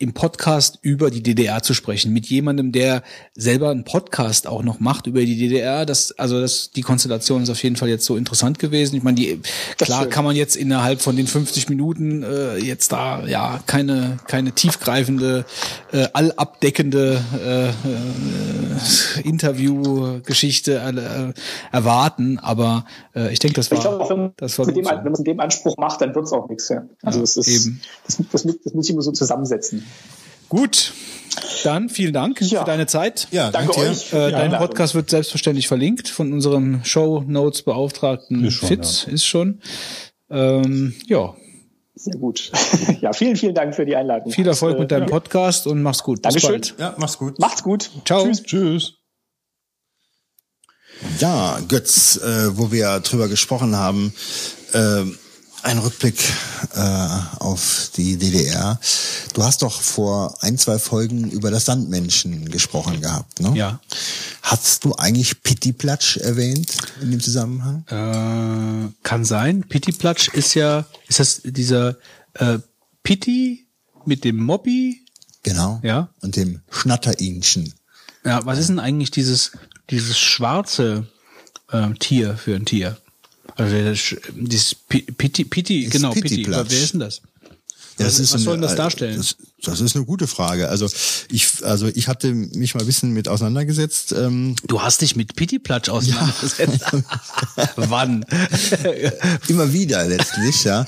im 0.00 0.14
Podcast 0.14 0.78
über 0.80 1.10
die 1.10 1.22
DDR 1.22 1.62
zu 1.62 1.74
sprechen 1.74 2.12
mit 2.12 2.26
jemandem, 2.26 2.72
der 2.72 3.02
selber 3.34 3.70
einen 3.70 3.84
Podcast 3.84 4.46
auch 4.46 4.62
noch 4.62 4.80
macht 4.80 5.06
über 5.06 5.20
die 5.20 5.36
DDR. 5.36 5.84
Das 5.84 6.12
also 6.18 6.40
das 6.40 6.70
die 6.70 6.80
Konstellation 6.80 7.42
ist 7.42 7.50
auf 7.50 7.62
jeden 7.62 7.76
Fall 7.76 7.90
jetzt 7.90 8.06
so 8.06 8.16
interessant 8.16 8.58
gewesen. 8.58 8.96
Ich 8.96 9.02
meine, 9.02 9.16
die 9.16 9.40
klar 9.76 10.06
kann 10.06 10.24
man 10.24 10.34
jetzt 10.34 10.56
innerhalb 10.56 11.02
von 11.02 11.16
den 11.16 11.26
50 11.26 11.68
Minuten 11.68 12.22
äh, 12.22 12.56
jetzt 12.56 12.92
da 12.92 13.26
ja 13.26 13.60
keine 13.66 14.18
keine 14.26 14.52
tiefgreifende 14.52 15.44
äh, 15.92 16.08
allabdeckende 16.14 17.22
äh, 17.44 17.68
äh, 17.68 19.28
Interviewgeschichte 19.28 20.76
äh, 20.76 21.32
erwarten, 21.72 22.38
aber 22.38 22.86
äh, 23.14 23.32
ich 23.32 23.38
denke, 23.38 23.56
das 23.56 23.70
war 23.70 23.76
Ich 23.76 23.84
glaube, 23.84 24.02
auch, 24.02 24.10
wenn 24.10 24.18
man 24.18 24.32
das 24.38 24.58
war 24.58 24.64
mit 24.64 24.76
dem, 24.76 24.84
so. 24.84 24.90
wenn 24.90 25.04
man 25.04 25.12
es 25.12 25.18
in 25.18 25.24
dem 25.26 25.40
Anspruch 25.40 25.76
macht, 25.76 26.00
dann 26.00 26.14
wird 26.14 26.24
es 26.24 26.32
auch 26.32 26.48
nichts. 26.48 26.70
Ja. 26.70 26.84
Also 27.02 27.20
das 27.20 27.36
ist, 27.36 27.66
eben. 27.66 27.80
Das, 28.06 28.16
das, 28.16 28.46
das 28.64 28.74
muss 28.74 28.86
ich 28.86 28.94
immer 28.94 29.02
so 29.02 29.12
zusammensetzen. 29.12 29.84
Gut. 30.48 30.92
Dann 31.62 31.88
vielen 31.88 32.12
Dank 32.12 32.40
Ja. 32.40 32.60
für 32.60 32.66
deine 32.66 32.86
Zeit. 32.86 33.28
Ja, 33.30 33.50
Danke 33.50 33.72
danke 33.72 33.82
dir. 33.84 33.90
euch. 33.92 34.12
Äh, 34.12 34.30
dein 34.30 34.34
Einladung. 34.34 34.68
Podcast 34.68 34.94
wird 34.94 35.10
selbstverständlich 35.10 35.68
verlinkt 35.68 36.08
von 36.08 36.32
unserem 36.32 36.82
Show 36.84 37.22
Notes 37.26 37.62
Beauftragten 37.62 38.44
Ist 38.44 38.54
schon, 38.54 38.68
Fitz. 38.68 39.04
Ist 39.04 39.24
schon. 39.26 39.60
Ähm, 40.28 40.94
ja, 41.06 41.34
Sehr 41.94 42.14
gut. 42.18 42.50
ja, 43.00 43.12
vielen, 43.12 43.36
vielen 43.36 43.54
Dank 43.54 43.74
für 43.76 43.84
die 43.86 43.94
Einladung. 43.94 44.32
viel 44.32 44.46
Erfolg 44.46 44.76
Äh, 44.76 44.80
mit 44.80 44.90
deinem 44.90 45.02
ja. 45.04 45.08
Podcast 45.08 45.66
und 45.66 45.82
mach's 45.82 46.02
gut. 46.02 46.22
Bis 46.22 46.34
Dankeschön. 46.34 46.50
bald. 46.52 46.74
Ja, 46.78 46.94
mach's 46.98 47.18
gut. 47.18 47.38
Macht's 47.38 47.62
gut. 47.62 47.90
Ciao. 48.04 48.24
Tschüss. 48.26 48.42
Tschüss. 48.42 48.92
Ja, 51.18 51.58
Götz, 51.68 52.16
äh, 52.18 52.56
wo 52.58 52.72
wir 52.72 53.00
drüber 53.00 53.28
gesprochen 53.28 53.76
haben, 53.76 54.12
äh, 54.72 55.02
ein 55.62 55.78
Rückblick 55.78 56.22
äh, 56.74 57.08
auf 57.38 57.90
die 57.96 58.16
DDR. 58.16 58.78
Du 59.34 59.42
hast 59.42 59.62
doch 59.62 59.80
vor 59.80 60.36
ein, 60.42 60.58
zwei 60.58 60.78
Folgen 60.78 61.30
über 61.30 61.50
das 61.50 61.66
Sandmenschen 61.66 62.50
gesprochen 62.50 63.00
gehabt, 63.00 63.40
ne? 63.40 63.52
Ja. 63.56 63.80
Hast 64.42 64.84
du 64.84 64.94
eigentlich 64.96 65.42
Pittiplatsch 65.42 66.16
erwähnt 66.16 66.76
in 67.00 67.10
dem 67.10 67.20
Zusammenhang? 67.20 67.84
Äh, 67.88 68.92
kann 69.02 69.24
sein. 69.24 69.64
Pittiplatsch 69.68 70.28
ist 70.28 70.54
ja, 70.54 70.86
ist 71.08 71.20
das 71.20 71.42
dieser 71.44 71.96
äh, 72.34 72.58
Pitti 73.02 73.66
mit 74.06 74.24
dem 74.24 74.36
Mobby? 74.36 75.04
Genau. 75.42 75.80
Ja. 75.82 76.10
Und 76.20 76.36
dem 76.36 76.62
Schnatterinchen. 76.70 77.74
Ja, 78.24 78.44
was 78.44 78.58
ist 78.58 78.68
denn 78.68 78.78
eigentlich 78.78 79.10
dieses, 79.10 79.52
dieses 79.90 80.18
schwarze 80.18 81.06
äh, 81.70 81.92
Tier 81.94 82.36
für 82.36 82.54
ein 82.54 82.64
Tier? 82.64 82.98
Also 83.60 83.84
das, 83.84 83.98
Sch- 83.98 84.18
dieses 84.34 84.74
Pi- 84.74 85.02
Pitti, 85.02 85.44
Pitti, 85.44 85.84
genau, 85.86 86.12
Pitti. 86.12 86.46
Wer 86.46 86.64
ist 86.70 86.92
denn 86.92 87.00
das? 87.00 87.20
Ja, 87.98 88.06
Was- 88.06 88.18
was 88.32 88.42
soll 88.42 88.54
denn 88.54 88.62
das 88.62 88.72
äh, 88.72 88.76
darstellen? 88.76 89.16
Das, 89.18 89.36
das 89.62 89.80
ist 89.82 89.94
eine 89.94 90.06
gute 90.06 90.26
Frage. 90.26 90.70
Also 90.70 90.88
ich, 91.30 91.48
also 91.64 91.86
ich 91.88 92.08
hatte 92.08 92.32
mich 92.32 92.74
mal 92.74 92.80
ein 92.80 92.86
bisschen 92.86 93.10
mit 93.12 93.28
auseinandergesetzt. 93.28 94.12
Ähm, 94.12 94.56
Du 94.66 94.80
hast 94.80 95.02
dich 95.02 95.16
mit 95.16 95.36
Pittiplatsch 95.36 95.90
auseinandergesetzt. 95.90 96.84
Wann? 97.76 98.24
immer 99.48 99.70
wieder 99.72 100.06
letztlich, 100.06 100.64
ja. 100.64 100.86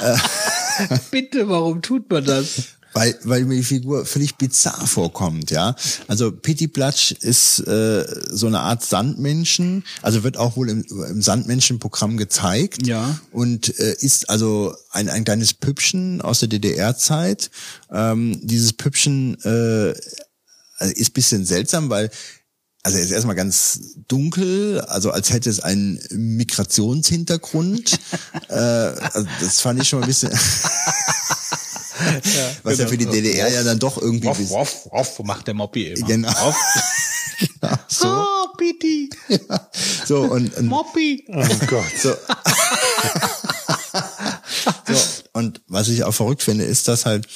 Bitte, 1.10 1.48
warum 1.48 1.82
tut 1.82 2.10
man 2.10 2.24
das? 2.24 2.64
Weil, 2.94 3.18
weil 3.22 3.44
mir 3.44 3.56
die 3.56 3.62
Figur 3.62 4.06
völlig 4.06 4.36
bizarr 4.36 4.86
vorkommt, 4.86 5.50
ja. 5.50 5.76
Also 6.06 6.32
Pittiplatsch 6.32 7.12
ist 7.12 7.60
äh, 7.60 8.04
so 8.30 8.46
eine 8.46 8.60
Art 8.60 8.84
Sandmenschen, 8.84 9.84
also 10.02 10.24
wird 10.24 10.36
auch 10.36 10.56
wohl 10.56 10.70
im, 10.70 10.84
im 10.84 11.22
Sandmenschen-Programm 11.22 12.16
gezeigt. 12.16 12.86
Ja. 12.86 13.18
Und 13.30 13.78
äh, 13.78 13.94
ist 14.00 14.30
also 14.30 14.74
ein, 14.90 15.08
ein 15.08 15.24
kleines 15.24 15.54
Püppchen 15.54 16.22
aus 16.22 16.40
der 16.40 16.48
DDR-Zeit. 16.48 17.50
Ähm, 17.92 18.40
dieses 18.42 18.72
Püppchen 18.72 19.36
äh, 19.44 19.94
also 20.78 20.94
ist 20.94 21.12
bisschen 21.12 21.44
seltsam, 21.44 21.90
weil 21.90 22.10
also 22.84 22.96
er 22.96 23.04
ist 23.04 23.10
erstmal 23.10 23.34
ganz 23.34 23.80
dunkel, 24.06 24.80
also 24.82 25.10
als 25.10 25.32
hätte 25.32 25.50
es 25.50 25.60
einen 25.60 26.00
Migrationshintergrund. 26.10 27.98
äh, 28.48 28.54
also 28.54 29.28
das 29.40 29.60
fand 29.60 29.82
ich 29.82 29.88
schon 29.88 30.00
mal 30.00 30.04
ein 30.04 30.08
bisschen. 30.08 30.32
Was 32.62 32.78
ja 32.78 32.86
für 32.86 32.96
die 32.96 33.06
DDR 33.06 33.48
ja 33.48 33.62
dann 33.62 33.78
doch 33.78 34.00
irgendwie. 34.00 34.26
Woff, 34.26 34.50
woff, 34.50 34.86
woff, 34.90 35.18
macht 35.24 35.46
der 35.46 35.54
Moppi 35.54 35.88
immer. 35.88 36.06
Genau. 36.06 36.30
genau 37.38 37.76
so. 37.88 38.08
Oh, 38.08 38.48
Pitti, 38.56 39.10
Ja. 39.28 39.68
So 40.04 40.22
und, 40.22 40.56
und 40.56 40.66
Moppi. 40.66 41.24
Oh 41.28 41.46
Gott. 41.66 41.84
so. 41.96 42.10
so. 44.86 44.94
Und 45.32 45.60
was 45.68 45.88
ich 45.88 46.04
auch 46.04 46.12
verrückt 46.12 46.42
finde, 46.42 46.64
ist, 46.64 46.88
dass 46.88 47.06
halt 47.06 47.28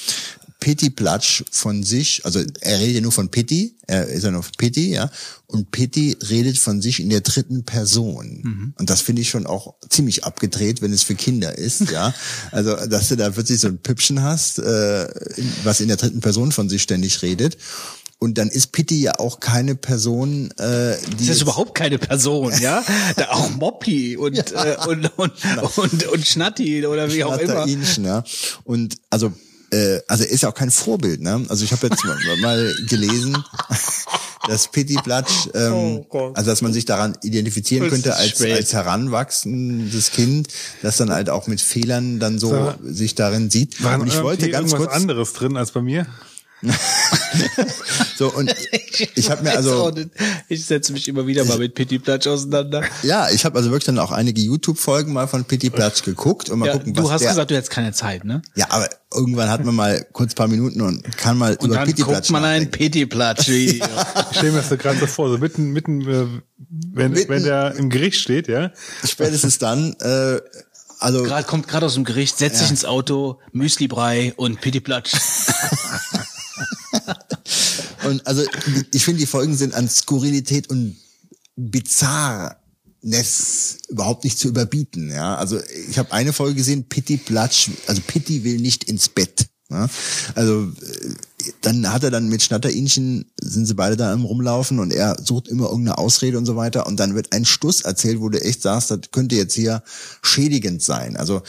Pitti 0.63 0.89
Platsch 0.89 1.43
von 1.51 1.83
sich, 1.83 2.21
also 2.23 2.39
er 2.61 2.79
redet 2.79 2.95
ja 2.95 3.01
nur 3.01 3.11
von 3.11 3.27
Pitti, 3.27 3.75
er 3.85 4.07
ist 4.07 4.23
ja 4.23 4.31
nur 4.31 4.45
Pitti, 4.57 4.93
ja, 4.93 5.11
und 5.45 5.71
Pitti 5.71 6.15
redet 6.29 6.57
von 6.57 6.81
sich 6.81 7.01
in 7.01 7.09
der 7.09 7.19
dritten 7.19 7.65
Person. 7.65 8.73
Und 8.79 8.89
das 8.89 9.01
finde 9.01 9.23
ich 9.23 9.29
schon 9.29 9.45
auch 9.45 9.73
ziemlich 9.89 10.23
abgedreht, 10.23 10.81
wenn 10.81 10.93
es 10.93 11.03
für 11.03 11.15
Kinder 11.15 11.57
ist, 11.57 11.91
ja. 11.91 12.13
Also, 12.51 12.77
dass 12.87 13.09
du 13.09 13.17
da 13.17 13.29
plötzlich 13.29 13.59
so 13.59 13.67
ein 13.67 13.77
Püppchen 13.79 14.23
hast, 14.23 14.59
äh, 14.59 15.07
was 15.65 15.81
in 15.81 15.89
der 15.89 15.97
dritten 15.97 16.21
Person 16.21 16.53
von 16.53 16.69
sich 16.69 16.81
ständig 16.81 17.21
redet. 17.23 17.57
Und 18.17 18.37
dann 18.37 18.47
ist 18.47 18.71
Pitti 18.71 19.01
ja 19.01 19.19
auch 19.19 19.41
keine 19.41 19.75
Person, 19.75 20.49
äh, 20.51 20.95
die 21.19 21.27
Das 21.27 21.35
ist 21.35 21.41
überhaupt 21.41 21.75
keine 21.75 21.99
Person, 21.99 22.53
ja? 22.61 22.85
Da 23.17 23.31
auch 23.31 23.49
Moppi 23.49 24.15
und, 24.15 24.37
äh, 24.53 24.77
und, 24.87 25.11
und, 25.17 25.33
und, 25.75 26.07
und 26.07 26.25
Schnatti 26.25 26.87
oder 26.87 27.11
wie 27.11 27.25
auch 27.25 27.37
immer. 27.37 27.53
Lateinischen, 27.53 28.05
ja. 28.05 28.23
Und 28.63 28.95
also 29.09 29.33
äh, 29.73 30.01
also 30.07 30.23
er 30.23 30.29
ist 30.29 30.43
ja 30.43 30.49
auch 30.49 30.53
kein 30.53 30.71
Vorbild, 30.71 31.21
ne? 31.21 31.45
Also 31.49 31.65
ich 31.65 31.71
habe 31.71 31.87
jetzt 31.87 32.03
mal, 32.05 32.17
mal 32.41 32.75
gelesen, 32.87 33.43
dass 34.47 34.67
Pitti 34.67 34.95
Platsch, 35.03 35.49
ähm, 35.53 36.05
also 36.33 36.51
dass 36.51 36.61
man 36.61 36.73
sich 36.73 36.85
daran 36.85 37.17
identifizieren 37.23 37.89
könnte 37.89 38.15
als, 38.15 38.29
spät. 38.29 38.55
als 38.55 38.73
heranwachsendes 38.73 40.11
Kind, 40.11 40.49
das 40.81 40.97
dann 40.97 41.11
halt 41.11 41.29
auch 41.29 41.47
mit 41.47 41.61
Fehlern 41.61 42.19
dann 42.19 42.39
so 42.39 42.49
Sag 42.49 42.77
sich 42.83 43.15
darin 43.15 43.49
sieht. 43.49 43.83
War 43.83 43.99
und 43.99 44.07
ich 44.07 44.21
wollte 44.21 44.49
ganz 44.49 44.71
irgendwas 44.71 44.87
kurz 44.87 45.01
anderes 45.01 45.33
drin 45.33 45.57
als 45.57 45.71
bei 45.71 45.81
mir? 45.81 46.05
so 48.17 48.31
und 48.33 48.53
ich 49.15 49.29
habe 49.29 49.43
mir 49.43 49.51
also 49.55 49.91
ich 50.47 50.65
setze 50.65 50.93
mich 50.93 51.07
immer 51.07 51.27
wieder 51.27 51.43
mal 51.45 51.57
mit 51.57 51.75
Pitti 51.75 51.99
Platsch 51.99 52.27
auseinander. 52.27 52.83
ja, 53.03 53.29
ich 53.29 53.43
habe 53.45 53.57
also 53.57 53.69
wirklich 53.71 53.85
dann 53.85 53.99
auch 53.99 54.11
einige 54.11 54.41
YouTube 54.41 54.77
Folgen 54.77 55.13
mal 55.13 55.27
von 55.27 55.43
Pitti 55.45 55.69
Platsch 55.69 56.03
geguckt 56.03 56.49
und 56.49 56.59
mal 56.59 56.67
Ja, 56.67 56.73
gucken, 56.73 56.93
du 56.93 57.03
was 57.03 57.11
hast 57.11 57.21
der 57.21 57.29
gesagt, 57.31 57.51
du 57.51 57.55
hättest 57.55 57.71
keine 57.71 57.91
Zeit, 57.93 58.23
ne? 58.23 58.41
Ja, 58.55 58.67
aber 58.69 58.87
irgendwann 59.13 59.49
hat 59.49 59.63
man 59.65 59.75
mal 59.75 60.05
kurz 60.13 60.33
paar 60.35 60.47
Minuten 60.47 60.81
und 60.81 61.17
kann 61.17 61.37
mal 61.37 61.55
Und 61.57 61.67
über 61.67 61.75
dann 61.75 61.85
Pitti 61.87 62.01
guckt 62.03 62.13
Platsch 62.13 62.29
man 62.29 62.43
ein. 62.43 62.71
Pitti 62.71 63.05
Platsch 63.05 63.47
Video. 63.49 63.85
Ich 64.31 64.37
stelle 64.37 64.51
mir 64.53 64.59
das 64.59 64.69
so 64.69 64.77
gerade 64.77 64.99
so 64.99 65.07
vor, 65.07 65.29
so 65.29 65.37
mitten, 65.37 65.71
mitten, 65.71 66.01
äh, 66.01 66.25
wenn, 66.93 67.11
Mitten- 67.11 67.29
wenn 67.29 67.43
der 67.43 67.75
im 67.75 67.89
Gericht 67.89 68.19
steht, 68.19 68.47
ja. 68.47 68.71
Spätestens 69.05 69.57
dann, 69.59 69.93
äh, 69.99 70.39
also 70.99 71.23
Gerade 71.23 71.45
kommt 71.45 71.67
gerade 71.67 71.85
aus 71.85 71.95
dem 71.95 72.03
Gericht, 72.05 72.37
setzt 72.37 72.59
sich 72.59 72.69
ins 72.69 72.85
Auto, 72.85 73.39
Müslibrei 73.51 74.33
und 74.37 74.61
Pitti 74.61 74.79
Platsch. 74.79 75.11
Und 78.05 78.25
also 78.27 78.43
ich 78.91 79.03
finde 79.03 79.19
die 79.19 79.27
Folgen 79.27 79.55
sind 79.55 79.73
an 79.73 79.89
Skurrilität 79.89 80.69
und 80.69 80.95
Bizarrness 81.55 82.57
überhaupt 83.89 84.23
nicht 84.23 84.37
zu 84.39 84.47
überbieten. 84.47 85.09
Ja, 85.11 85.35
also 85.35 85.59
ich 85.89 85.97
habe 85.97 86.11
eine 86.11 86.33
Folge 86.33 86.55
gesehen, 86.55 86.85
Pitti 86.85 87.17
Platsch, 87.17 87.69
also 87.87 88.01
Pitti 88.05 88.43
will 88.43 88.57
nicht 88.57 88.85
ins 88.85 89.09
Bett. 89.09 89.47
Ja? 89.69 89.89
Also 90.35 90.63
äh, 90.63 91.13
dann 91.61 91.91
hat 91.91 92.03
er 92.03 92.11
dann 92.11 92.29
mit 92.29 92.41
Schnatterinchen, 92.41 93.25
sind 93.41 93.65
sie 93.65 93.73
beide 93.73 93.97
da 93.97 94.13
am 94.13 94.23
rumlaufen 94.23 94.79
und 94.79 94.93
er 94.93 95.17
sucht 95.21 95.47
immer 95.47 95.69
irgendeine 95.69 95.97
Ausrede 95.97 96.37
und 96.37 96.45
so 96.45 96.55
weiter 96.55 96.87
und 96.87 96.99
dann 96.99 97.15
wird 97.15 97.33
ein 97.33 97.45
Stuss 97.45 97.81
erzählt, 97.81 98.21
wo 98.21 98.29
du 98.29 98.41
echt 98.41 98.61
sagst, 98.61 98.91
das 98.91 98.99
könnte 99.11 99.35
jetzt 99.35 99.53
hier 99.53 99.83
schädigend 100.21 100.81
sein. 100.81 101.17
Also 101.17 101.41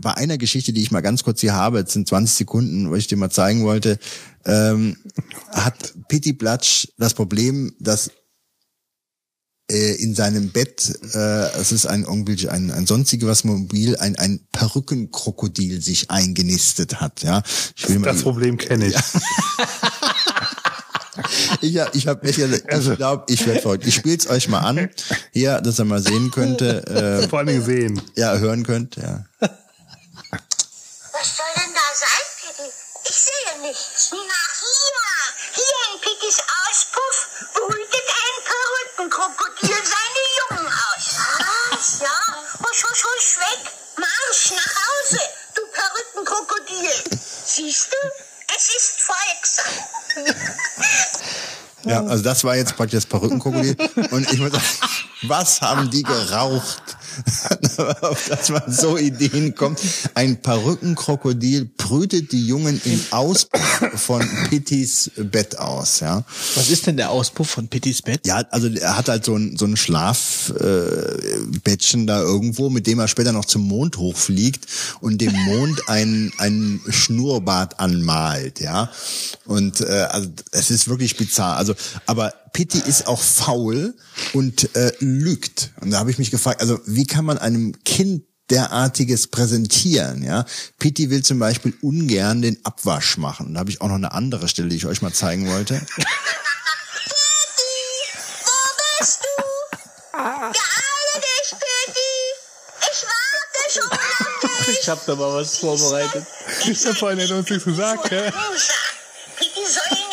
bei 0.00 0.14
einer 0.14 0.38
Geschichte, 0.38 0.72
die 0.72 0.82
ich 0.82 0.90
mal 0.90 1.00
ganz 1.00 1.24
kurz 1.24 1.40
hier 1.40 1.54
habe, 1.54 1.78
jetzt 1.80 1.92
sind 1.92 2.08
20 2.08 2.36
Sekunden, 2.36 2.90
was 2.90 2.98
ich 2.98 3.06
dir 3.08 3.16
mal 3.16 3.30
zeigen 3.30 3.64
wollte, 3.64 3.98
ähm, 4.44 4.96
hat 5.50 5.94
Pitti 6.08 6.32
Platsch 6.32 6.88
das 6.98 7.14
Problem, 7.14 7.74
dass 7.80 8.10
äh, 9.70 9.94
in 9.96 10.14
seinem 10.14 10.50
Bett, 10.50 10.98
äh, 11.14 11.50
es 11.60 11.72
ist 11.72 11.86
ein 11.86 12.04
irgendwie 12.04 12.48
ein, 12.48 12.70
ein 12.70 12.86
sonstiges 12.86 13.44
Mobil, 13.44 13.96
ein, 13.96 14.16
ein 14.16 14.40
Perückenkrokodil 14.52 15.82
sich 15.82 16.10
eingenistet 16.10 17.00
hat. 17.00 17.22
Ja, 17.22 17.42
ich 17.76 17.88
will 17.88 17.98
mal, 17.98 18.06
Das 18.06 18.22
Problem 18.22 18.56
kenne 18.56 18.86
ich. 18.86 18.94
ich 21.60 21.78
hab, 21.78 21.94
ich 21.94 22.06
hab, 22.06 22.24
ich, 22.24 22.38
ich 22.38 22.96
glaube, 22.96 23.24
ich 23.28 23.46
werde 23.46 23.60
verrückt. 23.60 23.86
Ich 23.86 23.94
spiel's 23.94 24.28
euch 24.28 24.48
mal 24.48 24.60
an, 24.60 24.88
hier, 25.32 25.60
dass 25.60 25.78
ihr 25.78 25.84
mal 25.84 26.02
sehen 26.02 26.30
könnte, 26.30 26.86
äh, 26.86 27.28
Vor 27.28 27.44
Dingen 27.44 27.62
sehen. 27.62 28.00
ja, 28.16 28.38
hören 28.38 28.62
könnt, 28.62 28.96
ja 28.96 29.26
sein, 31.98 32.26
Pitti? 32.40 32.68
Ich 33.04 33.16
sehe 33.16 33.58
nichts. 33.60 34.10
Na 34.12 34.40
hier, 34.60 35.02
hier 35.54 35.78
in 35.92 36.00
Pittis 36.00 36.38
Auspuff 36.38 37.16
brütet 37.54 38.08
ein 38.24 38.36
Perückenkrokodil 38.44 39.82
seine 39.84 40.24
Jungen 40.38 40.68
aus. 40.68 41.06
Was? 41.70 42.00
Ja, 42.00 42.18
husch, 42.60 42.82
husch, 42.84 43.04
husch, 43.04 43.38
weg. 43.38 43.72
Marsch 43.96 44.50
nach 44.52 44.74
Hause, 44.86 45.20
du 45.54 45.62
Perückenkrokodil. 45.72 46.94
Siehst 47.44 47.88
du, 47.92 48.00
es 48.56 48.64
ist 48.76 49.00
folgsam. 49.00 49.72
Ja, 51.84 52.04
also 52.04 52.22
das 52.22 52.44
war 52.44 52.56
jetzt 52.56 52.76
praktisch 52.76 52.98
das 52.98 53.06
Perückenkrokodil. 53.06 53.76
Und 54.10 54.30
ich 54.32 54.38
muss 54.38 54.52
sagen, 54.52 54.68
was 55.22 55.60
haben 55.60 55.90
die 55.90 56.02
geraucht? 56.02 56.97
Auf 58.00 58.28
das 58.28 58.50
man 58.50 58.62
so 58.68 58.96
Ideen 58.96 59.54
kommt. 59.54 59.80
Ein 60.14 60.40
Perückenkrokodil 60.40 61.70
brütet 61.76 62.32
die 62.32 62.46
Jungen 62.46 62.80
im 62.84 63.00
Auspuff 63.10 63.82
von 63.96 64.26
Pittys 64.48 65.10
Bett 65.16 65.58
aus, 65.58 66.00
ja. 66.00 66.24
Was 66.54 66.70
ist 66.70 66.86
denn 66.86 66.96
der 66.96 67.10
Auspuff 67.10 67.50
von 67.50 67.68
Pittys 67.68 68.02
Bett? 68.02 68.26
Ja, 68.26 68.42
also 68.50 68.68
er 68.68 68.96
hat 68.96 69.08
halt 69.08 69.24
so 69.24 69.36
ein, 69.36 69.56
so 69.56 69.64
ein 69.64 69.76
Schlafbettchen 69.76 72.02
äh, 72.02 72.06
da 72.06 72.20
irgendwo, 72.20 72.70
mit 72.70 72.86
dem 72.86 72.98
er 72.98 73.08
später 73.08 73.32
noch 73.32 73.44
zum 73.44 73.66
Mond 73.66 73.98
hochfliegt 73.98 74.66
und 75.00 75.20
dem 75.20 75.32
Mond 75.32 75.88
ein, 75.88 76.32
ein 76.38 76.80
Schnurrbart 76.88 77.80
anmalt, 77.80 78.60
ja. 78.60 78.90
Und 79.44 79.80
äh, 79.80 80.06
also 80.10 80.28
es 80.52 80.70
ist 80.70 80.88
wirklich 80.88 81.16
bizarr. 81.16 81.56
Also, 81.56 81.74
aber 82.06 82.32
Pitti 82.52 82.78
ist 82.78 83.06
auch 83.06 83.20
faul 83.20 83.94
und 84.32 84.74
äh, 84.76 84.92
lügt. 85.00 85.70
Und 85.80 85.90
da 85.90 85.98
habe 85.98 86.10
ich 86.10 86.18
mich 86.18 86.30
gefragt, 86.30 86.60
also 86.60 86.80
wie 86.86 87.06
kann 87.06 87.24
man 87.24 87.38
einem 87.38 87.72
Kind 87.84 88.24
derartiges 88.50 89.26
präsentieren, 89.26 90.22
ja. 90.22 90.44
Pitti 90.78 91.10
will 91.10 91.22
zum 91.22 91.38
Beispiel 91.38 91.74
ungern 91.82 92.42
den 92.42 92.58
Abwasch 92.64 93.18
machen. 93.18 93.54
Da 93.54 93.60
habe 93.60 93.70
ich 93.70 93.80
auch 93.80 93.88
noch 93.88 93.96
eine 93.96 94.12
andere 94.12 94.48
Stelle, 94.48 94.68
die 94.68 94.76
ich 94.76 94.86
euch 94.86 95.02
mal 95.02 95.12
zeigen 95.12 95.50
wollte. 95.50 95.74
Pitti, 95.74 96.06
wo 98.44 98.50
bist 98.98 99.20
du? 99.22 99.28
Beeile 100.12 100.54
dich, 101.16 101.50
Pitti. 101.50 102.14
Ich 102.90 103.04
warte 103.04 103.60
schon 103.72 103.90
lange. 103.90 104.78
Ich 104.80 104.88
hab 104.88 105.04
da 105.04 105.14
mal 105.14 105.34
was 105.34 105.58
vorbereitet. 105.58 106.26
Ich 106.64 106.86
hab 106.86 106.96
vorhin 106.96 107.18
nichts 107.18 107.64
gesagt, 107.64 108.08
gell? 108.08 108.32
Pitti 109.36 109.66
soll 109.66 110.07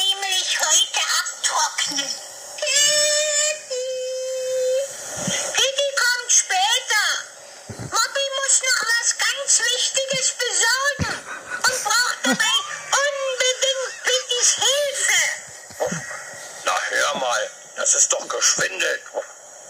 geschwindelt. 18.55 19.01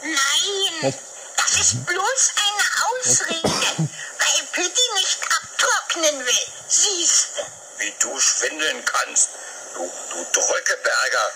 Nein, 0.01 0.93
das 1.37 1.59
ist 1.59 1.85
bloß 1.85 2.33
eine 2.45 2.63
Ausrede, 2.87 3.77
weil 3.79 4.47
Pitti 4.51 4.93
nicht 4.95 5.19
abtrocknen 5.23 6.25
will. 6.25 6.47
Siehst 6.67 7.29
du? 7.37 7.43
Wie 7.77 7.93
du 7.99 8.19
schwindeln 8.19 8.83
kannst. 8.85 9.29
Du, 9.73 9.91
du 10.11 10.25
Drückeberger. 10.31 11.31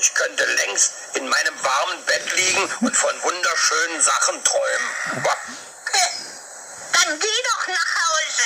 Ich 0.00 0.14
könnte 0.14 0.44
längst 0.44 0.92
in 1.14 1.28
meinem 1.28 1.64
warmen 1.64 2.04
Bett 2.04 2.32
liegen 2.36 2.70
und 2.80 2.96
von 2.96 3.22
wunderschönen 3.22 4.02
Sachen 4.02 4.42
träumen. 4.44 4.88
Dann 6.92 7.18
geh 7.20 7.42
doch 7.44 7.68
nach 7.68 7.94
Hause. 8.02 8.44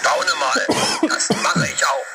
Staune 0.00 0.34
mal, 0.34 0.66
das 1.08 1.28
mache 1.42 1.68
ich 1.68 1.84
auch. 1.84 2.06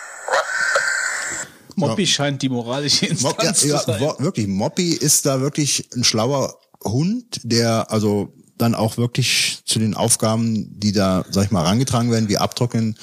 Wah. 1.77 1.87
Moppi 1.89 2.05
scheint 2.07 2.41
die 2.41 2.49
moralische 2.49 3.05
Mop, 3.21 3.41
ja, 3.41 3.49
Instanz 3.49 3.63
ja, 3.63 3.79
zu 3.79 3.85
sein. 3.91 4.01
wo- 4.01 4.15
wirklich, 4.23 4.47
Moppy 4.47 4.89
ist 4.93 5.25
da 5.25 5.39
wirklich 5.41 5.87
ein 5.95 6.03
schlauer 6.03 6.57
Hund, 6.83 7.39
der 7.43 7.89
also 7.91 8.33
dann 8.57 8.73
auch 8.73 8.97
wirklich 8.97 9.59
zu 9.65 9.77
den 9.77 9.93
Aufgaben, 9.93 10.79
die 10.79 10.91
da, 10.91 11.23
sag 11.29 11.45
ich 11.45 11.51
mal, 11.51 11.63
herangetragen 11.63 12.09
werden, 12.11 12.27
wie 12.27 12.37
Abtrocknen, 12.39 12.97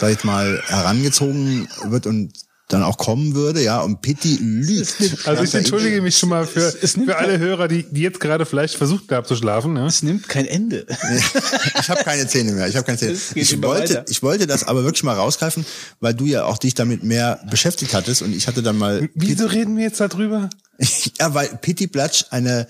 sag 0.00 0.10
ich 0.12 0.24
mal, 0.24 0.60
herangezogen 0.66 1.68
wird 1.84 2.06
und 2.06 2.32
dann 2.68 2.82
auch 2.82 2.98
kommen 2.98 3.34
würde, 3.36 3.62
ja, 3.62 3.80
und 3.80 4.02
Pitti 4.02 4.38
lügt. 4.40 4.96
Also 5.26 5.44
ich 5.44 5.54
entschuldige 5.54 6.02
mich 6.02 6.18
schon 6.18 6.28
mal 6.30 6.46
für, 6.46 6.60
Es- 6.60 6.74
es 6.74 6.96
nimmt 6.96 7.10
für 7.10 7.16
alle 7.18 7.38
Hörer, 7.38 7.68
die, 7.68 7.84
die 7.88 8.00
jetzt 8.00 8.18
gerade 8.18 8.44
vielleicht 8.44 8.74
versucht 8.74 9.10
haben 9.12 9.24
zu 9.26 9.36
schlafen. 9.36 9.72
Ne? 9.74 9.86
Es 9.86 10.02
nimmt 10.02 10.28
kein 10.28 10.46
Ende. 10.46 10.84
Ich 11.80 11.88
habe 11.90 12.02
keine 12.02 12.26
Zähne 12.26 12.52
mehr. 12.52 12.66
Ich 12.66 12.74
habe 12.74 12.84
keine 12.84 12.98
Zähne. 12.98 13.16
Ich 13.34 13.62
wollte, 13.62 13.94
weiter. 13.94 14.04
ich 14.08 14.22
wollte 14.22 14.46
das 14.48 14.64
aber 14.64 14.82
wirklich 14.82 15.04
mal 15.04 15.14
rausgreifen, 15.14 15.64
weil 16.00 16.14
du 16.14 16.24
ja 16.24 16.44
auch 16.44 16.58
dich 16.58 16.74
damit 16.74 17.04
mehr 17.04 17.40
beschäftigt 17.50 17.94
hattest 17.94 18.22
und 18.22 18.34
ich 18.34 18.48
hatte 18.48 18.62
dann 18.62 18.76
mal 18.76 19.08
Wieso 19.14 19.46
reden 19.46 19.76
wir 19.76 19.84
jetzt 19.84 20.00
darüber? 20.00 20.50
ja, 21.20 21.34
weil 21.34 21.48
Pitti 21.60 21.86
Platsch 21.86 22.24
eine 22.30 22.66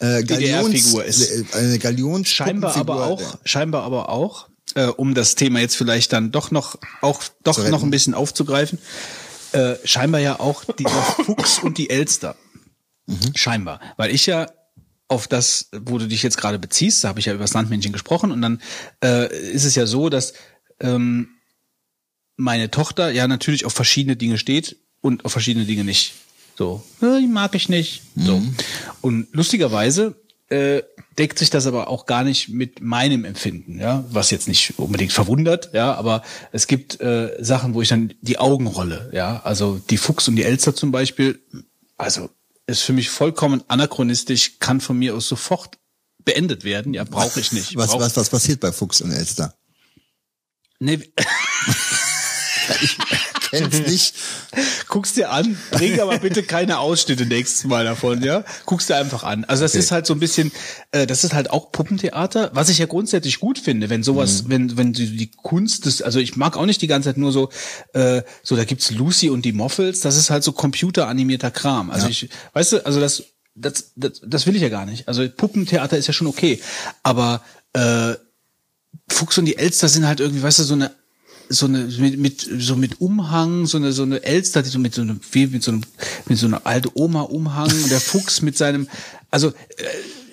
äh, 0.00 0.22
Galions, 0.24 0.92
ist. 0.94 1.30
äh, 1.30 1.44
eine 1.54 1.78
Galions 1.78 2.28
Scheinbar 2.28 2.76
aber 2.76 3.06
auch, 3.06 3.38
scheinbar 3.44 3.84
aber 3.84 4.10
auch, 4.10 4.48
äh, 4.74 4.84
um 4.86 5.14
das 5.14 5.34
Thema 5.34 5.60
jetzt 5.60 5.76
vielleicht 5.76 6.12
dann 6.12 6.30
doch 6.30 6.50
noch, 6.50 6.76
auch 7.00 7.22
doch 7.44 7.66
noch 7.68 7.82
ein 7.82 7.90
bisschen 7.90 8.14
aufzugreifen, 8.14 8.78
äh, 9.52 9.74
scheinbar 9.84 10.20
ja 10.20 10.40
auch 10.40 10.64
dieser 10.64 11.02
Fuchs 11.02 11.58
und 11.58 11.78
die 11.78 11.90
Elster. 11.90 12.36
Scheinbar. 13.34 13.80
Weil 13.96 14.14
ich 14.14 14.26
ja 14.26 14.46
auf 15.08 15.26
das, 15.26 15.70
wo 15.72 15.98
du 15.98 16.06
dich 16.06 16.22
jetzt 16.22 16.36
gerade 16.36 16.58
beziehst, 16.58 17.02
da 17.02 17.08
habe 17.08 17.20
ich 17.20 17.26
ja 17.26 17.32
über 17.32 17.44
das 17.44 17.52
Sandmännchen 17.52 17.92
gesprochen 17.92 18.30
und 18.30 18.42
dann 18.42 18.60
äh, 19.02 19.34
ist 19.52 19.64
es 19.64 19.74
ja 19.74 19.86
so, 19.86 20.10
dass 20.10 20.34
ähm, 20.80 21.30
meine 22.36 22.70
Tochter 22.70 23.10
ja 23.10 23.26
natürlich 23.26 23.64
auf 23.64 23.72
verschiedene 23.72 24.16
Dinge 24.16 24.36
steht 24.38 24.76
und 25.00 25.24
auf 25.24 25.32
verschiedene 25.32 25.64
Dinge 25.64 25.84
nicht. 25.84 26.14
So, 26.56 26.84
äh, 27.00 27.20
die 27.20 27.26
mag 27.26 27.54
ich 27.54 27.68
nicht. 27.68 28.02
So. 28.16 28.42
Und 29.00 29.28
lustigerweise 29.32 30.16
äh, 30.50 30.82
deckt 31.18 31.38
sich 31.38 31.50
das 31.50 31.66
aber 31.66 31.88
auch 31.88 32.06
gar 32.06 32.24
nicht 32.24 32.48
mit 32.48 32.80
meinem 32.80 33.24
Empfinden, 33.24 33.78
ja, 33.78 34.04
was 34.10 34.30
jetzt 34.30 34.48
nicht 34.48 34.78
unbedingt 34.78 35.12
verwundert, 35.12 35.70
ja, 35.74 35.94
aber 35.94 36.22
es 36.52 36.66
gibt 36.66 37.00
äh, 37.00 37.36
Sachen, 37.40 37.74
wo 37.74 37.82
ich 37.82 37.88
dann 37.88 38.14
die 38.22 38.38
Augen 38.38 38.66
rolle, 38.66 39.10
ja, 39.12 39.40
also 39.44 39.80
die 39.90 39.98
Fuchs 39.98 40.28
und 40.28 40.36
die 40.36 40.44
Elster 40.44 40.74
zum 40.74 40.90
Beispiel, 40.90 41.42
also 41.96 42.30
ist 42.66 42.82
für 42.82 42.92
mich 42.92 43.10
vollkommen 43.10 43.62
anachronistisch, 43.68 44.58
kann 44.58 44.80
von 44.80 44.98
mir 44.98 45.14
aus 45.14 45.28
sofort 45.28 45.78
beendet 46.24 46.64
werden, 46.64 46.94
ja, 46.94 47.04
brauche 47.04 47.40
ich 47.40 47.52
nicht. 47.52 47.76
Was, 47.76 47.98
was, 47.98 48.16
was 48.16 48.28
passiert 48.28 48.60
bei 48.60 48.72
Fuchs 48.72 49.00
und 49.00 49.10
Elster? 49.10 49.54
Nee, 50.78 51.00
Kennst 53.50 53.82
nicht? 53.88 54.14
guck's 54.88 55.14
dir 55.14 55.30
an, 55.30 55.56
bring 55.70 56.00
aber 56.00 56.18
bitte 56.18 56.42
keine 56.42 56.78
Ausschnitte 56.78 57.26
nächstes 57.26 57.64
Mal 57.64 57.84
davon, 57.84 58.22
ja? 58.22 58.44
Guck's 58.66 58.86
dir 58.86 58.96
einfach 58.96 59.22
an. 59.22 59.44
Also 59.44 59.64
das 59.64 59.74
ist 59.74 59.90
halt 59.90 60.06
so 60.06 60.14
ein 60.14 60.20
bisschen, 60.20 60.52
äh, 60.92 61.06
das 61.06 61.24
ist 61.24 61.34
halt 61.34 61.50
auch 61.50 61.72
Puppentheater, 61.72 62.50
was 62.54 62.68
ich 62.68 62.78
ja 62.78 62.86
grundsätzlich 62.86 63.40
gut 63.40 63.58
finde, 63.58 63.90
wenn 63.90 64.02
sowas, 64.02 64.44
wenn 64.48 64.76
wenn 64.76 64.92
die, 64.92 65.16
die 65.16 65.30
Kunst 65.30 65.86
des, 65.86 66.02
also 66.02 66.18
ich 66.18 66.36
mag 66.36 66.56
auch 66.56 66.66
nicht 66.66 66.82
die 66.82 66.86
ganze 66.86 67.10
Zeit 67.10 67.18
nur 67.18 67.32
so, 67.32 67.50
äh, 67.94 68.22
so 68.42 68.56
da 68.56 68.64
gibt's 68.64 68.90
Lucy 68.90 69.30
und 69.30 69.44
die 69.44 69.52
Moffels, 69.52 70.00
das 70.00 70.16
ist 70.16 70.30
halt 70.30 70.44
so 70.44 70.52
computeranimierter 70.52 71.50
Kram. 71.50 71.90
Also 71.90 72.08
ich, 72.08 72.28
weißt 72.52 72.72
du, 72.72 72.86
also 72.86 73.00
das, 73.00 73.24
das, 73.54 73.92
das, 73.96 74.20
das 74.24 74.46
will 74.46 74.56
ich 74.56 74.62
ja 74.62 74.68
gar 74.68 74.86
nicht. 74.86 75.08
Also 75.08 75.28
Puppentheater 75.28 75.96
ist 75.96 76.06
ja 76.06 76.12
schon 76.12 76.26
okay, 76.26 76.60
aber 77.02 77.42
äh, 77.72 78.14
Fuchs 79.08 79.38
und 79.38 79.46
die 79.46 79.56
Elster 79.56 79.88
sind 79.88 80.06
halt 80.06 80.20
irgendwie, 80.20 80.42
weißt 80.42 80.58
du, 80.58 80.62
so 80.64 80.74
eine 80.74 80.90
so 81.48 81.66
eine 81.66 81.84
mit, 81.84 82.18
mit 82.18 82.48
so 82.58 82.76
mit 82.76 83.00
Umhang, 83.00 83.66
so 83.66 83.78
eine 83.78 83.92
so 83.92 84.02
eine 84.02 84.22
Elster, 84.22 84.62
die 84.62 84.68
so 84.68 84.78
mit 84.78 84.94
so 84.94 85.02
einem 85.02 85.20
wie 85.32 85.46
mit 85.46 85.62
so 85.62 85.72
einem 85.72 85.82
mit 86.26 86.38
so 86.38 86.46
einer 86.46 86.66
alte 86.66 86.90
Oma 86.94 87.22
Umhang 87.22 87.70
und 87.70 87.90
der 87.90 88.00
Fuchs 88.00 88.42
mit 88.42 88.56
seinem 88.56 88.88
also 89.30 89.48
äh, 89.48 89.52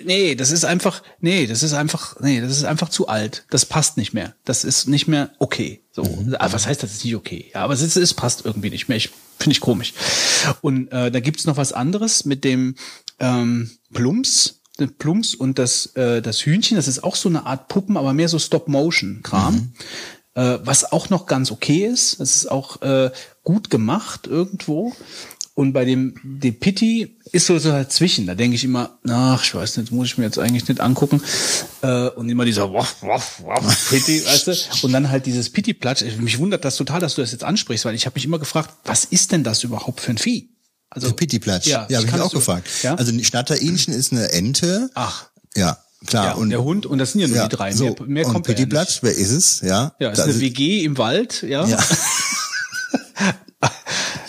nee, 0.04 0.36
das 0.36 0.52
ist 0.52 0.66
einfach 0.66 1.04
nee, 1.20 1.48
das 1.48 1.64
ist 1.64 1.74
einfach 1.74 2.20
nee, 2.20 2.42
das 2.42 2.52
ist 2.52 2.64
einfach 2.64 2.90
zu 2.90 3.08
alt. 3.08 3.46
Das 3.50 3.66
passt 3.66 3.98
nicht 3.98 4.14
mehr. 4.14 4.36
Das 4.46 4.64
ist 4.64 4.88
nicht 4.88 5.08
mehr 5.08 5.32
okay. 5.40 5.82
So, 5.92 6.04
aber 6.38 6.54
was 6.54 6.68
heißt 6.68 6.84
das 6.84 6.94
ist 6.94 7.06
nicht 7.06 7.16
okay? 7.16 7.52
Ja, 7.54 7.62
aber 7.64 7.74
es 7.74 7.82
ist, 7.82 7.96
es 7.96 8.14
passt 8.14 8.46
irgendwie 8.46 8.70
nicht 8.70 8.88
mehr. 8.90 8.98
Ich 8.98 9.10
finde 9.40 9.54
ich 9.54 9.62
komisch. 9.62 9.94
Und 10.62 10.92
äh, 10.92 11.12
da 11.12 11.20
gibt's 11.20 11.46
noch 11.46 11.58
was 11.58 11.74
anderes 11.74 12.26
mit 12.26 12.44
dem 12.44 12.76
ähm, 13.20 13.72
Plumps 13.94 14.62
Plumps 14.98 15.36
und 15.36 15.58
das, 15.58 15.96
äh, 15.96 16.22
das 16.22 16.46
Hühnchen, 16.46 16.76
das 16.76 16.88
ist 16.88 17.04
auch 17.04 17.16
so 17.16 17.30
eine 17.30 17.46
Art 17.46 17.70
Puppen, 17.70 17.96
aber 17.96 18.14
mehr 18.14 18.28
so 18.28 18.40
Stop-Motion-Kram. 18.40 19.72
Äh, 20.36 20.60
was 20.64 20.92
auch 20.92 21.10
noch 21.10 21.26
ganz 21.26 21.50
okay 21.52 21.86
ist. 21.86 22.20
Das 22.20 22.36
ist 22.36 22.52
auch 22.52 22.82
äh, 22.82 23.10
gut 23.44 23.70
gemacht 23.70 24.28
irgendwo. 24.28 24.94
Und 25.54 25.72
bei 25.72 25.86
dem, 25.86 26.16
dem 26.24 26.60
Pitti 26.60 27.16
ist 27.32 27.46
so, 27.46 27.58
so 27.58 27.70
dazwischen. 27.72 28.28
Da 28.28 28.36
denke 28.36 28.56
ich 28.56 28.66
immer, 28.66 29.00
ach, 29.08 29.42
ich 29.42 29.56
weiß 29.56 29.78
nicht, 29.78 29.94
muss 29.94 30.08
ich 30.10 30.18
mir 30.18 30.26
jetzt 30.26 30.38
eigentlich 30.38 30.68
nicht 30.68 30.82
angucken. 30.82 31.22
Äh, 31.82 32.10
und 32.10 32.28
immer 32.28 32.44
dieser 32.44 32.74
waff, 32.74 32.98
waff, 33.02 33.42
waff, 33.46 33.90
Pitti, 33.90 34.22
weißt 34.26 34.48
du? 34.48 34.54
Und 34.84 34.92
dann 34.92 35.10
halt 35.10 35.26
dieses 35.26 35.50
Pitti-Platsch. 35.50 36.04
Mich 36.20 36.40
wundert 36.40 36.66
das 36.66 36.76
total, 36.76 37.00
dass 37.00 37.16
du 37.16 37.22
das 37.22 37.32
jetzt 37.32 37.46
ansprichst, 37.46 37.86
weil 37.86 37.96
ich 37.96 38.06
habe 38.06 38.16
mich 38.16 38.26
immer 38.26 38.38
gefragt, 38.40 38.72
was 38.84 39.06
ist 39.06 39.32
denn 39.32 39.46
das 39.46 39.64
überhaupt 39.64 40.02
für 40.02 40.12
ein 40.12 40.18
Vieh? 40.18 40.50
Also 40.90 41.08
Der 41.08 41.16
Pittiplatsch. 41.16 41.68
Ja, 41.68 41.88
Ja, 41.90 42.00
habe 42.00 42.08
ich 42.10 42.14
auch 42.22 42.32
so- 42.32 42.40
gefragt. 42.40 42.68
Ja? 42.84 42.96
Also 42.96 43.14
ein 43.14 43.24
Schnatterähnchen 43.24 43.94
ist 43.94 44.12
eine 44.12 44.30
Ente. 44.34 44.90
Ach. 44.94 45.30
Ja, 45.56 45.78
klar. 46.06 46.26
Ja, 46.26 46.34
und 46.34 46.50
der 46.50 46.64
Hund, 46.64 46.86
und 46.86 46.98
das 47.00 47.12
sind 47.12 47.22
ja 47.22 47.28
nur 47.28 47.38
ja, 47.38 47.48
die 47.48 47.56
drei. 47.56 47.72
So, 47.72 47.86
mehr, 47.86 47.96
mehr 48.06 48.26
und 48.28 48.34
kommt 48.34 48.48
ja 48.48 48.52
nicht. 48.54 48.58
Pittiplatsch, 48.64 49.00
wer 49.02 49.12
ist 49.16 49.32
es? 49.32 49.62
Ja, 49.62 49.94
Ja, 50.00 50.10
ist 50.12 50.20
eine 50.20 50.34
sind- 50.34 50.42
WG 50.42 50.84
im 50.84 50.98
Wald, 50.98 51.44
ja. 51.44 51.66
Ja. 51.66 51.78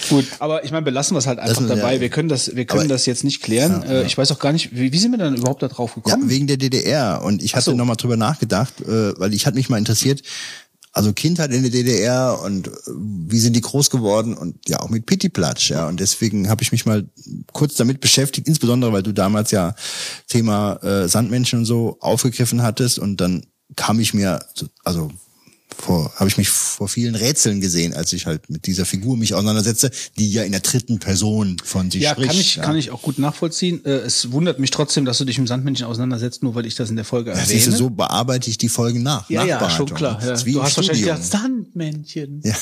Gut, 0.08 0.24
aber 0.38 0.64
ich 0.64 0.70
meine, 0.70 0.84
belassen 0.84 1.16
wir 1.16 1.18
es 1.18 1.26
halt 1.26 1.40
einfach 1.40 1.66
dabei. 1.66 1.94
ja. 1.96 2.00
Wir 2.00 2.10
können 2.10 2.28
das, 2.28 2.54
wir 2.54 2.64
können 2.64 2.88
das 2.88 3.06
jetzt 3.06 3.24
nicht 3.24 3.42
klären. 3.42 3.82
äh, 3.82 4.04
Ich 4.04 4.16
weiß 4.16 4.30
auch 4.30 4.38
gar 4.38 4.52
nicht, 4.52 4.70
wie, 4.76 4.92
wie 4.92 4.98
sind 4.98 5.10
wir 5.10 5.18
dann 5.18 5.34
überhaupt 5.36 5.62
da 5.64 5.68
drauf 5.68 5.94
Ja, 5.96 6.02
gekommen? 6.02 6.30
wegen 6.30 6.46
der 6.46 6.58
DDR. 6.58 7.22
Und 7.24 7.42
ich 7.42 7.56
hatte 7.56 7.64
so. 7.64 7.70
noch 7.72 7.78
nochmal 7.78 7.96
drüber 7.96 8.16
nachgedacht, 8.16 8.80
äh, 8.82 9.18
weil 9.18 9.34
ich 9.34 9.46
hatte 9.46 9.56
mich 9.56 9.68
mal 9.68 9.78
interessiert, 9.78 10.22
also 10.96 11.12
Kindheit 11.12 11.52
in 11.52 11.60
der 11.62 11.70
DDR 11.70 12.40
und 12.42 12.68
äh, 12.68 12.70
wie 13.28 13.38
sind 13.38 13.54
die 13.54 13.60
groß 13.60 13.90
geworden 13.90 14.34
und 14.34 14.66
ja 14.68 14.80
auch 14.80 14.88
mit 14.88 15.04
Pittiplatsch, 15.04 15.70
ja. 15.70 15.86
Und 15.88 16.00
deswegen 16.00 16.48
habe 16.48 16.62
ich 16.62 16.72
mich 16.72 16.86
mal 16.86 17.06
kurz 17.52 17.74
damit 17.74 18.00
beschäftigt, 18.00 18.48
insbesondere 18.48 18.92
weil 18.94 19.02
du 19.02 19.12
damals 19.12 19.50
ja 19.50 19.74
Thema 20.26 20.76
äh, 20.82 21.06
Sandmenschen 21.06 21.58
und 21.60 21.64
so 21.66 21.98
aufgegriffen 22.00 22.62
hattest 22.62 22.98
und 22.98 23.20
dann 23.20 23.44
kam 23.76 24.00
ich 24.00 24.14
mir, 24.14 24.40
so- 24.54 24.68
also 24.84 25.10
vor, 25.78 26.12
habe 26.16 26.28
ich 26.28 26.38
mich 26.38 26.48
vor 26.48 26.88
vielen 26.88 27.14
Rätseln 27.14 27.60
gesehen, 27.60 27.94
als 27.94 28.12
ich 28.12 28.26
halt 28.26 28.48
mit 28.50 28.66
dieser 28.66 28.84
Figur 28.86 29.16
mich 29.16 29.34
auseinandersetze, 29.34 29.90
die 30.18 30.30
ja 30.32 30.42
in 30.42 30.52
der 30.52 30.60
dritten 30.62 30.98
Person 30.98 31.56
von 31.64 31.90
sich 31.90 32.02
Ja, 32.02 32.12
spricht. 32.12 32.28
kann 32.30 32.38
ich, 32.40 32.54
kann 32.56 32.76
ich 32.76 32.90
auch 32.90 33.02
gut 33.02 33.18
nachvollziehen. 33.18 33.84
Äh, 33.84 33.90
Es 34.06 34.32
wundert 34.32 34.58
mich 34.58 34.70
trotzdem, 34.70 35.04
dass 35.04 35.18
du 35.18 35.24
dich 35.24 35.38
mit 35.38 35.48
Sandmännchen 35.48 35.86
auseinandersetzt, 35.86 36.42
nur 36.42 36.54
weil 36.54 36.66
ich 36.66 36.74
das 36.74 36.90
in 36.90 36.96
der 36.96 37.04
Folge 37.04 37.30
Ja, 37.30 37.36
erwähne. 37.36 37.48
siehst 37.60 37.66
du, 37.68 37.72
so 37.72 37.90
bearbeite 37.90 38.48
ich 38.50 38.58
die 38.58 38.68
Folgen 38.68 39.02
nach. 39.02 39.28
ja, 39.30 39.44
ja, 39.44 39.68
schon 39.70 39.86
klar. 39.86 40.18
Ja. 40.24 40.34
Du 40.34 40.50
im 40.50 40.62
hast 40.62 40.76
wahrscheinlich 40.76 40.98
Studium. 41.04 41.16
gedacht, 41.16 41.24
Sandmännchen. 41.24 42.40
Ja. 42.44 42.54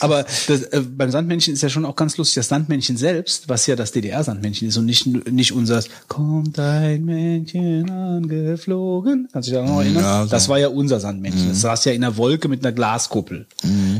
Aber 0.00 0.24
das, 0.48 0.62
äh, 0.62 0.80
beim 0.80 1.10
Sandmännchen 1.10 1.54
ist 1.54 1.62
ja 1.62 1.68
schon 1.68 1.84
auch 1.84 1.96
ganz 1.96 2.16
lustig, 2.16 2.36
das 2.36 2.48
Sandmännchen 2.48 2.96
selbst, 2.96 3.48
was 3.48 3.66
ja 3.66 3.76
das 3.76 3.92
DDR-Sandmännchen 3.92 4.68
ist 4.68 4.76
und 4.76 4.86
nicht, 4.86 5.06
nicht 5.06 5.52
unser 5.52 5.82
Kommt 6.08 6.58
ein 6.58 7.04
Männchen 7.04 7.90
angeflogen. 7.90 9.28
Kannst 9.32 9.48
du 9.48 9.52
dich 9.52 9.60
da 9.60 9.66
noch 9.66 9.80
erinnern? 9.80 10.02
Ja, 10.02 10.24
so. 10.24 10.30
Das 10.30 10.48
war 10.48 10.58
ja 10.58 10.68
unser 10.68 11.00
Sandmännchen. 11.00 11.48
Das 11.48 11.60
saß 11.60 11.84
ja 11.86 11.91
in 11.94 12.00
der 12.02 12.16
Wolke 12.16 12.48
mit 12.48 12.64
einer 12.64 12.72
Glaskuppel. 12.72 13.46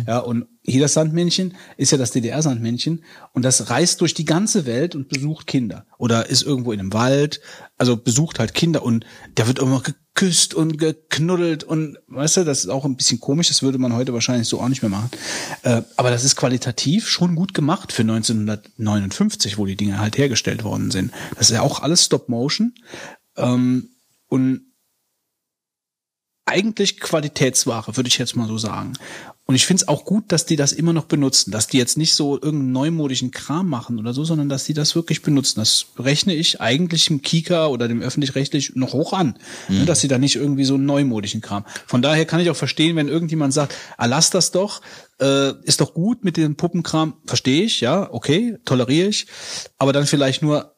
Ja, 0.06 0.18
und 0.18 0.46
hier 0.64 0.80
das 0.80 0.94
Sandmännchen 0.94 1.54
ist 1.76 1.90
ja 1.90 1.98
das 1.98 2.12
DDR-Sandmännchen 2.12 3.04
und 3.32 3.44
das 3.44 3.70
reist 3.70 4.00
durch 4.00 4.14
die 4.14 4.24
ganze 4.24 4.64
Welt 4.64 4.94
und 4.94 5.08
besucht 5.08 5.46
Kinder. 5.46 5.86
Oder 5.98 6.28
ist 6.28 6.42
irgendwo 6.42 6.72
in 6.72 6.80
einem 6.80 6.92
Wald, 6.92 7.40
also 7.78 7.96
besucht 7.96 8.38
halt 8.38 8.54
Kinder 8.54 8.82
und 8.84 9.04
der 9.36 9.48
wird 9.48 9.58
immer 9.58 9.80
geküsst 9.80 10.54
und 10.54 10.78
geknuddelt 10.78 11.64
und 11.64 11.98
weißt 12.06 12.38
du, 12.38 12.44
das 12.44 12.60
ist 12.60 12.70
auch 12.70 12.84
ein 12.84 12.96
bisschen 12.96 13.18
komisch, 13.18 13.48
das 13.48 13.62
würde 13.62 13.78
man 13.78 13.92
heute 13.92 14.12
wahrscheinlich 14.12 14.48
so 14.48 14.60
auch 14.60 14.68
nicht 14.68 14.82
mehr 14.82 14.90
machen. 14.90 15.10
Äh, 15.62 15.82
aber 15.96 16.10
das 16.10 16.22
ist 16.22 16.36
qualitativ 16.36 17.08
schon 17.08 17.34
gut 17.34 17.54
gemacht 17.54 17.92
für 17.92 18.02
1959, 18.02 19.58
wo 19.58 19.66
die 19.66 19.76
Dinge 19.76 19.98
halt 19.98 20.16
hergestellt 20.16 20.62
worden 20.62 20.92
sind. 20.92 21.12
Das 21.36 21.50
ist 21.50 21.56
ja 21.56 21.62
auch 21.62 21.80
alles 21.80 22.04
Stop-Motion. 22.04 22.74
Ähm, 23.36 23.88
und 24.28 24.71
eigentlich 26.44 26.98
Qualitätsware, 27.00 27.96
würde 27.96 28.08
ich 28.08 28.18
jetzt 28.18 28.36
mal 28.36 28.48
so 28.48 28.58
sagen. 28.58 28.94
Und 29.44 29.56
ich 29.56 29.66
finde 29.66 29.82
es 29.82 29.88
auch 29.88 30.04
gut, 30.04 30.30
dass 30.30 30.46
die 30.46 30.56
das 30.56 30.72
immer 30.72 30.92
noch 30.92 31.04
benutzen, 31.04 31.50
dass 31.50 31.66
die 31.66 31.76
jetzt 31.76 31.98
nicht 31.98 32.14
so 32.14 32.34
irgendeinen 32.34 32.72
neumodischen 32.72 33.32
Kram 33.32 33.68
machen 33.68 33.98
oder 33.98 34.14
so, 34.14 34.24
sondern 34.24 34.48
dass 34.48 34.64
die 34.64 34.72
das 34.72 34.94
wirklich 34.94 35.22
benutzen. 35.22 35.60
Das 35.60 35.86
rechne 35.98 36.34
ich 36.34 36.60
eigentlich 36.60 37.06
dem 37.06 37.22
Kika 37.22 37.66
oder 37.66 37.88
dem 37.88 38.00
öffentlich-rechtlich 38.00 38.76
noch 38.76 38.92
hoch 38.92 39.12
an, 39.12 39.36
ne, 39.68 39.84
dass 39.84 40.00
sie 40.00 40.08
da 40.08 40.18
nicht 40.18 40.36
irgendwie 40.36 40.64
so 40.64 40.74
einen 40.74 40.86
neumodischen 40.86 41.40
Kram. 41.40 41.64
Von 41.86 42.02
daher 42.02 42.24
kann 42.24 42.40
ich 42.40 42.50
auch 42.50 42.56
verstehen, 42.56 42.96
wenn 42.96 43.08
irgendjemand 43.08 43.52
sagt, 43.52 43.74
ah, 43.98 44.06
lass 44.06 44.30
das 44.30 44.52
doch, 44.52 44.80
äh, 45.20 45.52
ist 45.64 45.80
doch 45.80 45.92
gut 45.92 46.24
mit 46.24 46.36
dem 46.36 46.56
Puppenkram, 46.56 47.14
verstehe 47.26 47.64
ich, 47.64 47.80
ja, 47.80 48.08
okay, 48.12 48.58
toleriere 48.64 49.08
ich, 49.08 49.26
aber 49.76 49.92
dann 49.92 50.06
vielleicht 50.06 50.42
nur 50.42 50.76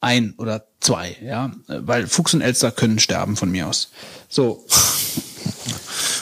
ein 0.00 0.34
oder 0.36 0.71
zwei, 0.82 1.16
ja, 1.22 1.52
weil 1.66 2.06
Fuchs 2.06 2.34
und 2.34 2.42
Elster 2.42 2.70
können 2.70 2.98
sterben 2.98 3.36
von 3.36 3.50
mir 3.50 3.68
aus. 3.68 3.90
So, 4.28 4.66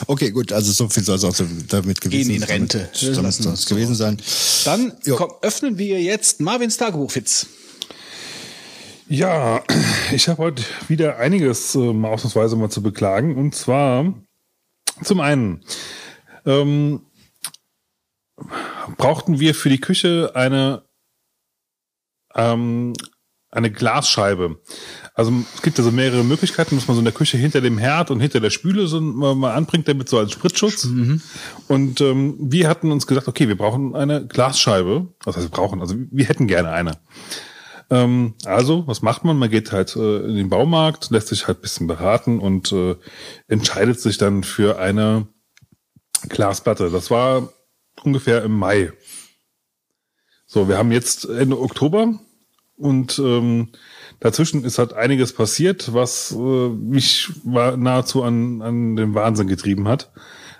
Okay, 0.07 0.31
gut, 0.31 0.51
also 0.51 0.71
so 0.71 0.89
viel 0.89 1.03
soll 1.03 1.15
es 1.15 1.23
auch 1.23 1.35
damit 1.67 2.01
gewesen 2.01 2.29
Gehen 2.29 2.41
in 2.41 2.43
Rente. 2.43 2.89
Damit, 3.01 3.45
damit 3.45 3.65
gewesen 3.67 3.95
sein. 3.95 4.17
dann 4.65 4.93
komm, 5.15 5.31
öffnen 5.41 5.77
wir 5.77 6.01
jetzt 6.01 6.41
Marvins 6.41 6.77
Tagebuchwitz. 6.77 7.47
Ja, 9.07 9.63
ich 10.11 10.27
habe 10.27 10.41
heute 10.41 10.63
wieder 10.87 11.17
einiges 11.17 11.75
ähm, 11.75 12.05
ausnahmsweise 12.05 12.55
mal 12.55 12.69
zu 12.69 12.81
beklagen. 12.81 13.35
Und 13.35 13.55
zwar 13.55 14.13
zum 15.03 15.19
einen 15.19 15.63
ähm, 16.45 17.01
brauchten 18.97 19.39
wir 19.39 19.53
für 19.53 19.69
die 19.69 19.81
Küche 19.81 20.31
eine 20.33 20.83
ähm, 22.35 22.93
eine 23.51 23.69
Glasscheibe. 23.69 24.59
Also 25.13 25.33
es 25.53 25.61
gibt 25.61 25.77
also 25.77 25.91
mehrere 25.91 26.23
Möglichkeiten, 26.23 26.75
dass 26.75 26.87
man 26.87 26.95
so 26.95 27.01
in 27.01 27.05
der 27.05 27.13
Küche 27.13 27.37
hinter 27.37 27.59
dem 27.59 27.77
Herd 27.77 28.09
und 28.09 28.21
hinter 28.21 28.39
der 28.39 28.49
Spüle 28.49 28.87
so 28.87 29.01
mal 29.01 29.53
anbringt, 29.53 29.87
damit 29.87 30.07
so 30.07 30.17
als 30.17 30.31
Spritzschutz. 30.31 30.85
Und 31.67 32.01
ähm, 32.01 32.37
wir 32.39 32.69
hatten 32.69 32.91
uns 32.91 33.05
gesagt, 33.07 33.27
okay, 33.27 33.49
wir 33.49 33.57
brauchen 33.57 33.95
eine 33.95 34.25
Glasscheibe. 34.25 35.13
Was 35.23 35.35
heißt 35.35 35.47
wir 35.47 35.51
brauchen? 35.51 35.81
Also 35.81 35.95
wir 36.11 36.25
hätten 36.25 36.47
gerne 36.47 36.71
eine. 36.71 36.93
Ähm, 37.89 38.35
also, 38.45 38.87
was 38.87 39.01
macht 39.01 39.25
man? 39.25 39.37
Man 39.37 39.49
geht 39.49 39.73
halt 39.73 39.97
äh, 39.97 40.19
in 40.19 40.35
den 40.35 40.49
Baumarkt, 40.49 41.11
lässt 41.11 41.27
sich 41.27 41.47
halt 41.47 41.59
ein 41.59 41.61
bisschen 41.61 41.87
beraten 41.87 42.39
und 42.39 42.71
äh, 42.71 42.95
entscheidet 43.49 43.99
sich 43.99 44.17
dann 44.17 44.43
für 44.43 44.79
eine 44.79 45.27
Glasplatte. 46.29 46.89
Das 46.89 47.11
war 47.11 47.49
ungefähr 48.03 48.43
im 48.43 48.57
Mai. 48.57 48.93
So, 50.45 50.69
wir 50.69 50.77
haben 50.77 50.91
jetzt 50.93 51.25
Ende 51.25 51.59
Oktober 51.59 52.17
und 52.81 53.19
ähm, 53.19 53.69
dazwischen 54.19 54.63
ist 54.63 54.79
halt 54.79 54.93
einiges 54.93 55.33
passiert, 55.33 55.93
was 55.93 56.31
äh, 56.31 56.69
mich 56.69 57.29
war 57.43 57.77
nahezu 57.77 58.23
an, 58.23 58.61
an 58.61 58.95
den 58.95 59.13
Wahnsinn 59.13 59.47
getrieben 59.47 59.87
hat. 59.87 60.11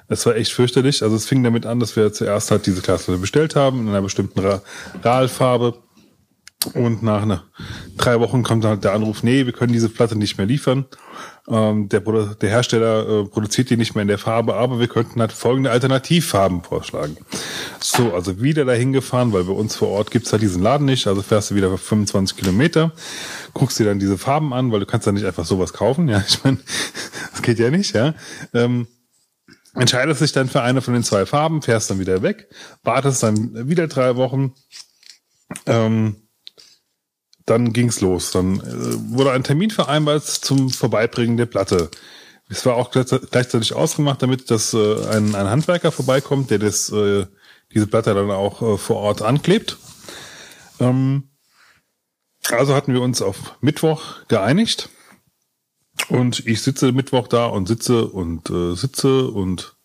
Es 0.07 0.25
war 0.25 0.35
echt 0.35 0.51
fürchterlich. 0.51 1.03
Also 1.03 1.15
es 1.15 1.25
fing 1.25 1.43
damit 1.43 1.65
an, 1.65 1.79
dass 1.79 1.95
wir 1.95 2.11
zuerst 2.13 2.51
halt 2.51 2.65
diese 2.65 2.81
Glasplatte 2.81 3.19
bestellt 3.19 3.55
haben 3.55 3.81
in 3.81 3.89
einer 3.89 4.01
bestimmten 4.01 4.39
Ra 4.39 4.61
Rahlfarbe. 5.03 5.75
Und 6.75 7.01
nach 7.01 7.25
ne, 7.25 7.41
drei 7.97 8.19
Wochen 8.19 8.43
kommt 8.43 8.63
dann 8.63 8.71
halt 8.71 8.83
der 8.83 8.93
Anruf, 8.93 9.23
nee, 9.23 9.45
wir 9.45 9.53
können 9.53 9.73
diese 9.73 9.89
Platte 9.89 10.15
nicht 10.15 10.37
mehr 10.37 10.45
liefern. 10.45 10.85
Ähm, 11.47 11.89
der, 11.89 12.01
der 12.01 12.49
Hersteller 12.49 13.21
äh, 13.21 13.25
produziert 13.25 13.71
die 13.71 13.77
nicht 13.77 13.95
mehr 13.95 14.03
in 14.03 14.07
der 14.07 14.19
Farbe, 14.19 14.55
aber 14.55 14.79
wir 14.79 14.87
könnten 14.87 15.19
halt 15.19 15.31
folgende 15.31 15.71
Alternativfarben 15.71 16.61
vorschlagen. 16.61 17.17
So, 17.79 18.13
also 18.13 18.41
wieder 18.41 18.63
dahin 18.63 18.93
gefahren, 18.93 19.33
weil 19.33 19.45
bei 19.45 19.53
uns 19.53 19.75
vor 19.75 19.89
Ort 19.89 20.11
gibt's 20.11 20.31
halt 20.31 20.43
diesen 20.43 20.61
Laden 20.61 20.85
nicht. 20.85 21.07
Also 21.07 21.23
fährst 21.23 21.49
du 21.51 21.55
wieder 21.55 21.75
25 21.75 22.37
Kilometer, 22.37 22.91
guckst 23.53 23.79
dir 23.79 23.85
dann 23.85 23.97
diese 23.97 24.19
Farben 24.19 24.53
an, 24.53 24.71
weil 24.71 24.81
du 24.81 24.85
kannst 24.85 25.07
ja 25.07 25.11
nicht 25.11 25.25
einfach 25.25 25.45
sowas 25.45 25.73
kaufen. 25.73 26.07
Ja, 26.07 26.23
ich 26.27 26.43
meine, 26.43 26.59
das 27.31 27.41
geht 27.41 27.57
ja 27.57 27.71
nicht, 27.71 27.95
ja. 27.95 28.13
Ähm, 28.53 28.87
entscheidest 29.73 30.21
dich 30.21 30.33
dann 30.33 30.47
für 30.47 30.61
eine 30.61 30.81
von 30.81 30.93
den 30.93 31.03
zwei 31.03 31.25
Farben, 31.25 31.63
fährst 31.63 31.89
dann 31.89 31.99
wieder 31.99 32.21
weg, 32.21 32.49
wartest 32.83 33.23
dann 33.23 33.67
wieder 33.67 33.87
drei 33.87 34.15
Wochen, 34.15 34.53
ähm, 35.65 36.17
dann 37.45 37.73
ging's 37.73 38.01
los. 38.01 38.31
Dann 38.31 38.59
äh, 38.59 39.15
wurde 39.15 39.31
ein 39.31 39.43
Termin 39.43 39.71
vereinbart 39.71 40.25
zum 40.25 40.69
Vorbeibringen 40.69 41.37
der 41.37 41.45
Platte. 41.45 41.89
Es 42.49 42.65
war 42.65 42.75
auch 42.75 42.91
gleichze- 42.91 43.21
gleichzeitig 43.31 43.73
ausgemacht, 43.73 44.21
damit 44.21 44.51
dass 44.51 44.73
äh, 44.73 45.05
ein, 45.07 45.35
ein 45.35 45.49
Handwerker 45.49 45.91
vorbeikommt, 45.91 46.51
der 46.51 46.59
das, 46.59 46.91
äh, 46.91 47.25
diese 47.73 47.87
Platte 47.87 48.13
dann 48.13 48.31
auch 48.31 48.61
äh, 48.61 48.77
vor 48.77 48.97
Ort 48.97 49.21
anklebt. 49.21 49.77
Ähm, 50.79 51.29
also 52.49 52.75
hatten 52.75 52.93
wir 52.93 53.01
uns 53.01 53.21
auf 53.21 53.57
Mittwoch 53.61 54.27
geeinigt. 54.27 54.89
Und 56.09 56.45
ich 56.47 56.61
sitze 56.61 56.91
Mittwoch 56.91 57.27
da 57.27 57.45
und 57.45 57.67
sitze 57.67 58.05
und 58.05 58.49
äh, 58.49 58.75
sitze 58.75 59.27
und 59.27 59.77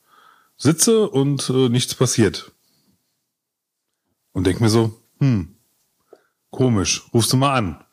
sitze 0.57 1.09
und 1.09 1.51
äh, 1.51 1.69
nichts 1.69 1.95
passiert. 1.95 2.53
Und 4.33 4.47
denk 4.47 4.61
mir 4.61 4.71
so, 4.71 5.01
hm, 5.21 5.56
komisch, 6.51 7.09
rufst 7.13 7.33
du 7.33 7.37
mal 7.37 7.55
an. 7.55 7.85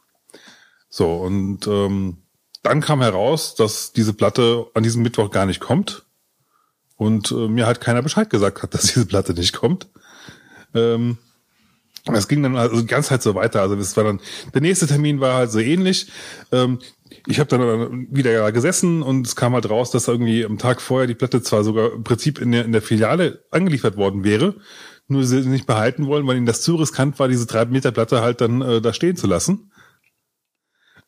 So, 0.90 1.16
und 1.16 1.68
ähm, 1.68 2.18
dann 2.62 2.82
kam 2.82 3.02
heraus, 3.02 3.56
dass 3.56 3.92
diese 3.92 4.14
Platte 4.14 4.68
an 4.74 4.84
diesem 4.84 5.04
Mittwoch 5.04 5.32
gar 5.32 5.46
nicht 5.46 5.60
kommt. 5.60 6.06
Und 6.96 7.32
äh, 7.32 7.48
mir 7.48 7.66
halt 7.66 7.82
keiner 7.82 8.02
Bescheid 8.02 8.30
gesagt 8.30 8.64
hat, 8.64 8.74
dass 8.74 8.94
diese 8.94 9.06
Platte 9.06 9.34
nicht 9.34 9.54
kommt. 9.54 9.90
Ähm, 10.74 11.18
das 12.06 12.28
ging 12.28 12.44
dann 12.44 12.58
also 12.58 12.82
die 12.82 12.88
ganze 12.88 13.10
Zeit 13.10 13.24
so 13.24 13.34
weiter. 13.36 13.62
Also 13.62 13.76
das 13.76 13.96
war 13.96 14.04
dann 14.04 14.20
der 14.54 14.62
nächste 14.62 14.88
Termin 14.88 15.20
war 15.20 15.36
halt 15.36 15.52
so 15.52 15.60
ähnlich. 15.60 16.12
Ähm, 16.52 16.80
ich 17.28 17.40
habe 17.40 17.50
dann 17.50 18.08
wieder 18.12 18.52
gesessen 18.52 19.02
und 19.02 19.26
es 19.26 19.36
kam 19.36 19.54
halt 19.54 19.70
raus, 19.70 19.92
dass 19.92 20.08
irgendwie 20.08 20.44
am 20.44 20.58
Tag 20.58 20.82
vorher 20.82 21.08
die 21.08 21.16
Platte 21.16 21.42
zwar 21.42 21.64
sogar 21.64 21.94
im 21.94 22.04
Prinzip 22.04 22.40
in 22.40 22.52
der, 22.52 22.66
in 22.66 22.72
der 22.72 22.82
Filiale 22.82 23.44
angeliefert 23.52 23.96
worden 23.96 24.24
wäre, 24.24 24.56
nur 25.08 25.26
sie 25.26 25.42
nicht 25.42 25.68
behalten 25.68 26.08
wollen, 26.08 26.26
weil 26.28 26.38
ihnen 26.38 26.46
das 26.46 26.62
zu 26.62 26.76
riskant 26.76 27.20
war, 27.20 27.28
diese 27.28 27.46
drei 27.46 27.66
Meter 27.66 27.92
Platte 27.92 28.22
halt 28.22 28.42
dann 28.42 28.62
äh, 28.62 28.82
da 28.82 28.94
stehen 28.94 29.16
zu 29.16 29.28
lassen. 29.28 29.72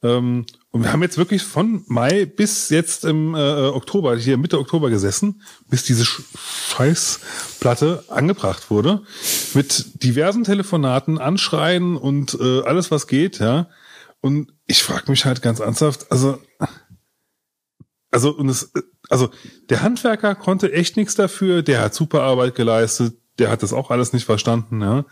Ähm, 0.04 0.46
und 0.72 0.84
wir 0.84 0.92
haben 0.92 1.02
jetzt 1.02 1.18
wirklich 1.18 1.42
von 1.44 1.84
Mai 1.88 2.26
bis 2.26 2.70
jetzt 2.70 3.06
im 3.06 3.34
äh, 3.34 3.68
Oktober, 3.68 4.18
hier 4.18 4.38
Mitte 4.38 4.60
Oktober 4.60 4.90
gesessen, 4.90 5.42
bis 5.70 5.84
diese 5.84 6.04
Sch- 6.04 6.24
Scheißplatte 6.76 8.04
angebracht 8.10 8.70
wurde. 8.70 9.04
Mit 9.54 10.04
diversen 10.04 10.44
Telefonaten, 10.44 11.18
Anschreien 11.18 11.96
und 11.96 12.38
äh, 12.40 12.62
alles, 12.64 12.92
was 12.92 13.08
geht, 13.08 13.40
ja. 13.40 13.70
Und 14.20 14.52
ich 14.68 14.84
frage 14.84 15.10
mich 15.10 15.24
halt 15.26 15.42
ganz 15.42 15.60
ernsthaft, 15.60 16.12
also, 16.12 16.40
also, 18.12 18.32
und 18.32 18.50
es, 18.50 18.74
also, 19.10 19.30
der 19.70 19.82
Handwerker 19.82 20.36
konnte 20.36 20.74
echt 20.74 20.98
nichts 20.98 21.16
dafür, 21.16 21.62
der 21.62 21.82
hat 21.82 21.96
super 21.96 22.22
Arbeit 22.24 22.56
geleistet, 22.56 23.16
der 23.40 23.50
hat 23.50 23.64
das 23.64 23.74
auch 23.74 23.92
alles 23.92 24.14
nicht 24.14 24.26
verstanden, 24.26 24.82
ja. 24.82 25.06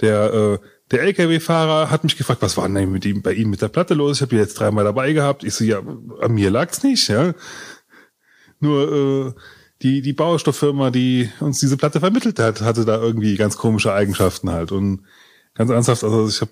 Der, 0.00 0.34
äh, 0.34 0.58
der 0.90 1.02
LKW-Fahrer 1.02 1.90
hat 1.90 2.04
mich 2.04 2.16
gefragt, 2.16 2.42
was 2.42 2.56
war 2.56 2.68
denn 2.68 2.90
mit 2.90 3.04
ihm, 3.04 3.22
bei 3.22 3.32
ihm 3.32 3.50
mit 3.50 3.62
der 3.62 3.68
Platte 3.68 3.94
los? 3.94 4.16
Ich 4.16 4.22
habe 4.22 4.30
die 4.30 4.40
jetzt 4.40 4.58
dreimal 4.58 4.84
dabei 4.84 5.12
gehabt. 5.12 5.44
Ich 5.44 5.54
so, 5.54 5.64
ja, 5.64 5.80
an 6.20 6.32
mir 6.32 6.50
lag's 6.50 6.82
nicht, 6.82 7.08
ja. 7.08 7.32
Nur, 8.60 8.92
äh, 8.92 9.40
die, 9.82 10.00
die 10.00 10.12
Baustofffirma, 10.12 10.90
die 10.90 11.30
uns 11.40 11.60
diese 11.60 11.76
Platte 11.76 12.00
vermittelt 12.00 12.38
hat, 12.38 12.62
hatte 12.62 12.84
da 12.84 12.96
irgendwie 13.00 13.36
ganz 13.36 13.56
komische 13.56 13.92
Eigenschaften 13.92 14.50
halt. 14.50 14.72
Und 14.72 15.04
ganz 15.54 15.70
ernsthaft, 15.70 16.04
also 16.04 16.26
ich 16.26 16.40
habe 16.40 16.50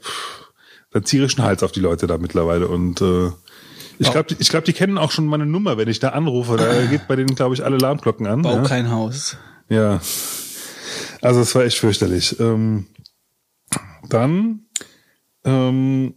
da 0.90 1.00
tierischen 1.00 1.42
Hals 1.42 1.62
auf 1.62 1.72
die 1.72 1.80
Leute 1.80 2.06
da 2.06 2.18
mittlerweile. 2.18 2.68
Und 2.68 3.00
äh, 3.00 3.30
ich 3.98 4.10
glaube, 4.10 4.36
ich 4.38 4.48
glaub, 4.48 4.64
die 4.64 4.72
kennen 4.72 4.98
auch 4.98 5.10
schon 5.10 5.26
meine 5.26 5.46
Nummer, 5.46 5.78
wenn 5.78 5.88
ich 5.88 5.98
da 5.98 6.10
anrufe. 6.10 6.56
Da 6.56 6.84
geht 6.90 7.08
bei 7.08 7.16
denen, 7.16 7.34
glaube 7.34 7.54
ich, 7.54 7.64
alle 7.64 7.76
Alarmglocken 7.76 8.26
an. 8.26 8.42
Bau 8.42 8.56
ja. 8.56 8.62
kein 8.62 8.90
Haus. 8.90 9.36
Ja. 9.68 10.00
Also 11.20 11.40
es 11.40 11.54
war 11.54 11.64
echt 11.64 11.78
fürchterlich. 11.78 12.38
Ähm, 12.40 12.86
dann 14.08 14.66
ähm, 15.44 16.14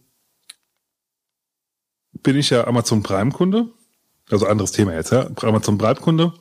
bin 2.22 2.36
ich 2.36 2.50
ja 2.50 2.66
Amazon 2.66 3.02
Prime 3.02 3.32
Kunde. 3.32 3.68
Also 4.30 4.46
anderes 4.46 4.72
Thema 4.72 4.94
jetzt, 4.94 5.12
ja. 5.12 5.30
Amazon 5.42 5.78
Prime 5.78 5.96
Kunde. 5.96 6.32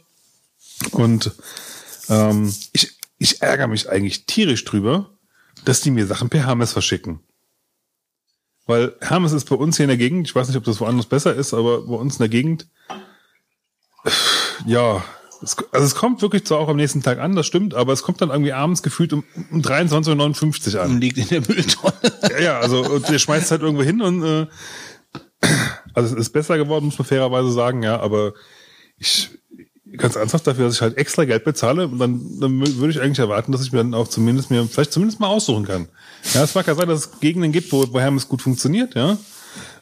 Und 0.91 1.31
ähm, 2.09 2.53
ich, 2.73 2.97
ich 3.17 3.41
ärgere 3.41 3.67
mich 3.67 3.89
eigentlich 3.89 4.25
tierisch 4.25 4.65
drüber, 4.65 5.11
dass 5.63 5.81
die 5.81 5.91
mir 5.91 6.07
Sachen 6.07 6.29
per 6.29 6.45
Hermes 6.45 6.73
verschicken. 6.73 7.19
Weil 8.65 8.95
Hermes 9.01 9.31
ist 9.31 9.47
bei 9.47 9.55
uns 9.55 9.77
hier 9.77 9.83
in 9.83 9.89
der 9.89 9.97
Gegend, 9.97 10.27
ich 10.27 10.35
weiß 10.35 10.47
nicht, 10.47 10.57
ob 10.57 10.63
das 10.63 10.79
woanders 10.79 11.05
besser 11.05 11.35
ist, 11.35 11.53
aber 11.53 11.85
bei 11.85 11.95
uns 11.95 12.15
in 12.15 12.19
der 12.19 12.29
Gegend, 12.29 12.67
ja, 14.65 15.03
es, 15.45 15.55
also 15.71 15.85
es 15.85 15.95
kommt 15.95 16.21
wirklich 16.21 16.45
zwar 16.45 16.59
auch 16.59 16.67
am 16.67 16.75
nächsten 16.75 17.01
Tag 17.01 17.19
an, 17.19 17.35
das 17.35 17.45
stimmt, 17.45 17.73
aber 17.73 17.93
es 17.93 18.03
kommt 18.03 18.21
dann 18.21 18.29
irgendwie 18.29 18.53
abends 18.53 18.83
gefühlt 18.83 19.13
um, 19.13 19.23
um 19.51 19.61
23.59 19.61 20.75
Uhr 20.75 20.81
an. 20.81 20.91
Und 20.91 21.01
liegt 21.01 21.17
in 21.17 21.27
der 21.27 21.41
Mülltonne. 21.41 21.93
Ja, 22.29 22.39
ja, 22.39 22.59
also 22.59 22.83
und 22.83 23.07
der 23.07 23.19
schmeißt 23.19 23.51
halt 23.51 23.61
irgendwo 23.61 23.83
hin 23.83 24.01
und 24.01 24.23
äh, 24.23 24.47
also 25.93 26.15
es 26.15 26.21
ist 26.21 26.29
besser 26.31 26.57
geworden, 26.57 26.85
muss 26.85 26.97
man 26.97 27.07
fairerweise 27.07 27.51
sagen, 27.51 27.83
ja, 27.83 27.99
aber 27.99 28.33
ich 28.97 29.29
ganz 29.97 30.15
ernsthaft 30.15 30.47
dafür, 30.47 30.65
dass 30.65 30.75
ich 30.75 30.81
halt 30.81 30.97
extra 30.97 31.25
Geld 31.25 31.43
bezahle, 31.43 31.89
dann, 31.97 32.39
dann 32.39 32.77
würde 32.77 32.89
ich 32.89 33.01
eigentlich 33.01 33.19
erwarten, 33.19 33.51
dass 33.51 33.61
ich 33.61 33.71
mir 33.71 33.77
dann 33.77 33.93
auch 33.93 34.07
zumindest 34.07 34.51
mir 34.51 34.65
vielleicht 34.65 34.91
zumindest 34.91 35.19
mal 35.19 35.27
aussuchen 35.27 35.65
kann. 35.65 35.87
Ja, 36.33 36.43
es 36.43 36.55
mag 36.55 36.67
ja 36.67 36.75
sein, 36.75 36.89
dass 36.89 36.99
es 36.99 37.19
Gegenden 37.19 37.51
gibt, 37.51 37.71
wo, 37.71 37.85
wo 37.93 37.99
Hermes 37.99 38.27
gut 38.27 38.41
funktioniert, 38.41 38.95
ja. 38.95 39.17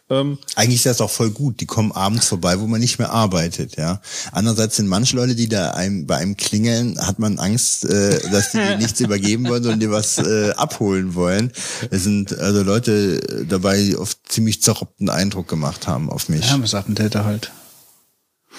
Ähm, 0.10 0.38
Eigentlich 0.56 0.78
ist 0.78 0.86
das 0.86 1.02
auch 1.02 1.10
voll 1.10 1.32
gut. 1.32 1.62
Die 1.62 1.66
kommen 1.66 1.92
abends 1.92 2.28
vorbei, 2.28 2.60
wo 2.60 2.68
man 2.68 2.82
nicht 2.82 3.00
mehr 3.00 3.12
arbeitet, 3.12 3.78
ja. 3.78 4.02
Andererseits 4.32 4.76
sind 4.76 4.88
manche 4.88 5.16
Leute, 5.16 5.34
die 5.36 5.48
da 5.48 5.72
einem, 5.72 6.06
bei 6.06 6.18
einem 6.18 6.36
klingeln, 6.36 7.00
hat 7.00 7.20
man 7.20 7.40
Angst, 7.40 7.86
äh, 7.86 8.20
dass 8.30 8.52
die 8.52 8.58
nichts 8.80 9.00
übergeben 9.00 9.48
wollen, 9.48 9.64
sondern 9.64 9.80
dir 9.80 9.92
was 9.92 10.18
äh, 10.18 10.52
abholen 10.52 11.16
wollen. 11.16 11.52
Es 11.90 12.04
sind 12.04 12.38
also 12.38 12.64
Leute 12.64 13.46
dabei, 13.48 13.82
die 13.82 13.96
oft 13.96 14.20
ziemlich 14.28 14.62
zerrobten 14.62 15.10
Eindruck 15.10 15.48
gemacht 15.48 15.88
haben 15.88 16.10
auf 16.10 16.28
mich. 16.28 16.50
Hermes-Attentäter 16.50 17.24
halt. 17.24 17.52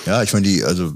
Ja, 0.07 0.23
ich 0.23 0.33
meine, 0.33 0.47
die, 0.47 0.65
also 0.65 0.93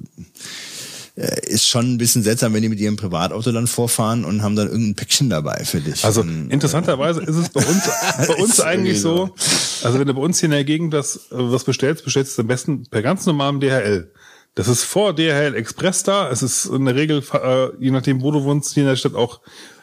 ist 1.19 1.67
schon 1.67 1.95
ein 1.95 1.99
bisschen 1.99 2.23
seltsam, 2.23 2.55
wenn 2.55 2.63
die 2.63 2.69
mit 2.69 2.79
ihrem 2.79 2.97
Privatauto 2.97 3.51
dann 3.51 3.67
vorfahren 3.67 4.25
und 4.25 4.43
haben 4.43 4.55
dann 4.55 4.69
irgendein 4.69 4.95
Päckchen 4.95 5.29
dabei 5.29 5.65
für 5.65 5.81
dich. 5.81 6.05
Also 6.05 6.21
Und, 6.21 6.51
interessanterweise 6.51 7.23
ist 7.23 7.37
es 7.37 7.49
bei 7.49 7.65
uns, 7.65 7.91
bei 8.29 8.35
uns 8.35 8.61
eigentlich 8.61 9.01
so, 9.01 9.35
also 9.83 9.99
wenn 9.99 10.07
du 10.07 10.15
bei 10.15 10.21
uns 10.21 10.39
hier 10.39 10.47
in 10.47 10.53
der 10.53 10.65
Gegend 10.65 10.95
das, 10.95 11.17
äh, 11.17 11.21
was 11.33 11.65
bestellst, 11.65 12.05
bestellst 12.05 12.33
du 12.33 12.35
es 12.35 12.45
am 12.45 12.47
besten 12.47 12.85
per 12.85 13.03
ganz 13.03 13.27
normalem 13.27 13.61
DHL. 13.61 14.13
Das 14.55 14.69
ist 14.69 14.85
vor 14.85 15.15
DHL 15.15 15.55
Express 15.55 16.03
da. 16.03 16.31
Es 16.31 16.43
ist 16.43 16.67
in 16.67 16.85
der 16.85 16.95
Regel, 16.95 17.23
äh, 17.33 17.69
je 17.81 17.91
nachdem, 17.91 18.23
wo 18.23 18.31
du 18.31 18.45
wohnst, 18.45 18.75
hier 18.75 18.85
in 18.85 18.89
der 18.89 18.97
Stadt 18.97 19.15
auch 19.15 19.41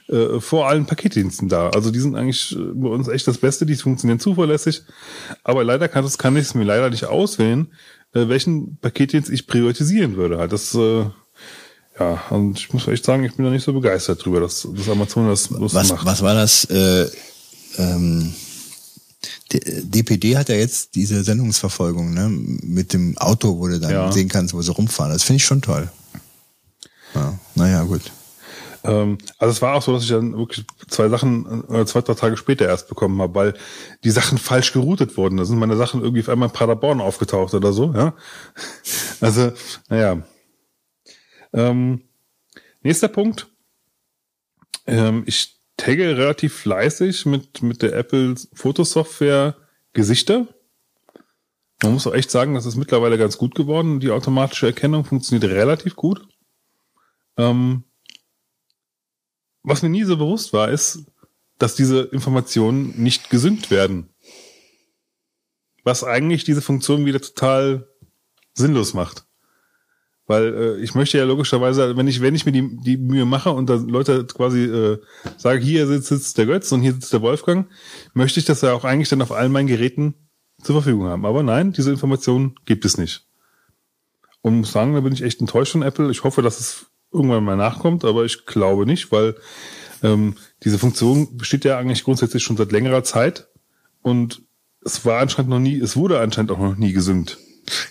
äh, 0.08 0.40
vor 0.40 0.68
allen 0.68 0.86
Paketdiensten 0.86 1.50
da. 1.50 1.70
Also 1.70 1.92
die 1.92 2.00
sind 2.00 2.16
eigentlich 2.16 2.56
äh, 2.56 2.60
bei 2.60 2.90
uns 2.90 3.08
echt 3.08 3.28
das 3.28 3.40
Beste, 3.40 3.66
die 3.66 3.76
funktionieren 3.76 4.20
zuverlässig. 4.20 4.84
Aber 5.44 5.64
leider 5.64 5.88
kann, 5.88 6.04
das 6.04 6.18
kann 6.18 6.36
ich 6.36 6.44
es 6.44 6.56
mir 6.56 6.64
leider 6.64 6.90
nicht 6.90 7.06
auswählen, 7.06 7.74
äh, 8.14 8.28
welchen 8.28 8.78
Paketdienst 8.78 9.30
ich 9.30 9.48
priorisieren 9.48 10.16
würde. 10.16 10.38
Halt. 10.38 10.52
Das 10.52 10.76
äh, 10.76 11.06
ja, 12.00 12.22
und 12.30 12.60
ich 12.60 12.74
muss 12.74 12.88
echt 12.88 13.06
sagen, 13.06 13.24
ich 13.24 13.36
bin 13.36 13.46
da 13.46 13.52
nicht 13.52 13.64
so 13.64 13.74
begeistert 13.74 14.24
drüber, 14.24 14.40
dass, 14.42 14.68
dass 14.70 14.90
Amazon 14.90 15.28
das 15.30 15.50
was, 15.52 15.90
macht. 15.90 16.06
was 16.06 16.22
war 16.22 16.34
das? 16.34 16.66
Äh, 16.66 17.10
ähm, 17.78 18.34
DPD 19.52 20.38
hat 20.38 20.50
ja 20.50 20.56
jetzt 20.56 20.96
diese 20.96 21.24
Sendungsverfolgung, 21.24 22.14
ne? 22.14 22.30
Mit 22.30 22.94
dem 22.94 23.18
Auto, 23.18 23.58
wo 23.58 23.68
du 23.68 23.80
dann 23.80 23.92
Ja. 23.92 24.12
sehen 24.12 24.28
kannst, 24.28 24.54
wo 24.54 24.62
sie 24.62 24.72
rumfahren. 24.72 25.14
Das 25.14 25.24
finde 25.24 25.38
ich 25.38 25.46
schon 25.46 25.62
toll. 25.62 25.90
Ja, 27.14 27.38
naja, 27.56 27.84
gut. 27.84 28.02
Ähm, 28.84 29.18
also 29.38 29.52
es 29.52 29.62
war 29.62 29.76
auch 29.76 29.82
so, 29.82 29.94
dass 29.94 30.04
ich 30.04 30.10
dann 30.10 30.38
wirklich 30.38 30.66
zwei 30.90 31.08
Sachen, 31.10 31.64
äh, 31.74 31.86
zwei, 31.86 32.02
drei 32.02 32.14
Tage 32.14 32.38
später 32.38 32.66
erst 32.66 32.88
bekommen 32.90 33.20
habe, 33.22 33.34
weil 33.36 33.54
die 34.04 34.12
Sachen 34.12 34.38
falsch 34.38 34.74
geroutet 34.74 35.16
wurden. 35.18 35.38
Da 35.38 35.46
sind 35.46 35.58
meine 35.58 35.78
Sachen 35.78 36.02
irgendwie 36.02 36.22
auf 36.22 36.30
einmal 36.30 36.50
in 36.50 36.54
Paderborn 36.54 37.00
aufgetaucht 37.02 37.54
oder 37.54 37.72
so, 37.74 37.94
ja. 37.96 38.14
Also, 39.22 39.54
naja. 39.90 40.18
Ähm, 41.56 42.02
nächster 42.82 43.08
Punkt. 43.08 43.48
Ähm, 44.86 45.24
ich 45.26 45.58
tagge 45.78 46.18
relativ 46.18 46.54
fleißig 46.54 47.26
mit, 47.26 47.64
mit 47.64 47.82
der 47.82 47.94
Apple 47.94 48.36
Fotosoftware 48.54 49.56
Gesichter. 49.94 50.48
Man 51.82 51.94
muss 51.94 52.06
auch 52.08 52.14
echt 52.14 52.30
sagen, 52.30 52.54
das 52.54 52.66
ist 52.66 52.76
mittlerweile 52.76 53.18
ganz 53.18 53.38
gut 53.38 53.56
geworden. 53.56 54.00
Die 54.00 54.12
automatische 54.12 54.68
Erkennung 54.68 55.06
funktioniert 55.06 55.50
relativ 55.50 55.96
gut. 55.96 56.28
Ähm, 57.38 57.84
was 59.64 59.82
mir 59.82 59.90
nie 59.90 60.04
so 60.04 60.18
bewusst 60.18 60.54
war, 60.54 60.70
ist, 60.70 61.06
dass 61.58 61.76
diese 61.76 62.02
Informationen 62.02 63.02
nicht 63.02 63.30
gesynkt 63.30 63.72
werden. 63.72 64.10
Was 65.84 66.04
eigentlich 66.04 66.44
diese 66.44 66.62
Funktion 66.62 67.06
wieder 67.06 67.22
total 67.22 67.88
sinnlos 68.54 68.94
macht. 68.94 69.26
Weil 70.28 70.54
äh, 70.54 70.82
ich 70.82 70.96
möchte 70.96 71.18
ja 71.18 71.24
logischerweise, 71.24 71.98
wenn 71.98 72.08
ich, 72.08 72.22
wenn 72.22 72.36
ich 72.36 72.46
mir 72.46 72.52
die, 72.52 72.78
die 72.78 72.98
Mühe 72.98 73.26
mache 73.26 73.52
und 73.52 73.70
da 73.70 73.76
Leute 73.76 74.26
quasi 74.26 74.64
äh, 74.64 75.00
sage, 75.38 75.60
hier 75.60 75.88
sitzt, 75.88 76.08
sitzt 76.08 76.38
der 76.38 76.48
Götz 76.48 76.72
und 76.72 76.82
hier 76.82 76.94
sitzt 76.94 77.14
der 77.14 77.22
Wolfgang, 77.22 77.68
möchte 78.14 78.40
ich 78.40 78.46
das 78.46 78.62
ja 78.62 78.74
auch 78.74 78.84
eigentlich 78.84 79.10
dann 79.10 79.22
auf 79.22 79.32
allen 79.32 79.52
meinen 79.52 79.68
Geräten 79.68 80.16
zur 80.62 80.82
Verfügung 80.82 81.08
haben. 81.08 81.26
Aber 81.26 81.44
nein, 81.44 81.74
diese 81.74 81.92
Informationen 81.92 82.56
gibt 82.66 82.86
es 82.86 82.98
nicht. 82.98 83.28
Und 84.42 84.60
muss 84.60 84.72
sagen, 84.72 84.94
da 84.94 85.00
bin 85.02 85.14
ich 85.14 85.22
echt 85.22 85.42
enttäuscht 85.42 85.74
von 85.74 85.84
Apple. 85.84 86.10
Ich 86.12 86.24
hoffe, 86.24 86.42
dass 86.42 86.60
es 86.60 86.86
irgendwann 87.12 87.44
mal 87.44 87.56
nachkommt, 87.56 88.04
aber 88.04 88.26
ich 88.26 88.46
glaube 88.46 88.86
nicht, 88.86 89.12
weil 89.12 89.36
ähm, 90.04 90.36
diese 90.64 90.80
Funktion 90.80 91.38
besteht 91.38 91.66
ja 91.66 91.78
eigentlich 91.78 92.04
grundsätzlich 92.04 92.44
schon 92.44 92.58
seit 92.58 92.72
längerer 92.72 93.04
Zeit 93.04 93.48
und 94.02 94.42
es 94.84 95.06
war 95.06 95.20
anscheinend 95.20 95.50
noch 95.50 95.60
nie, 95.60 95.80
es 95.80 95.96
wurde 95.96 96.20
anscheinend 96.20 96.52
auch 96.52 96.60
noch 96.60 96.76
nie 96.76 96.94
gesynkt. 96.94 97.38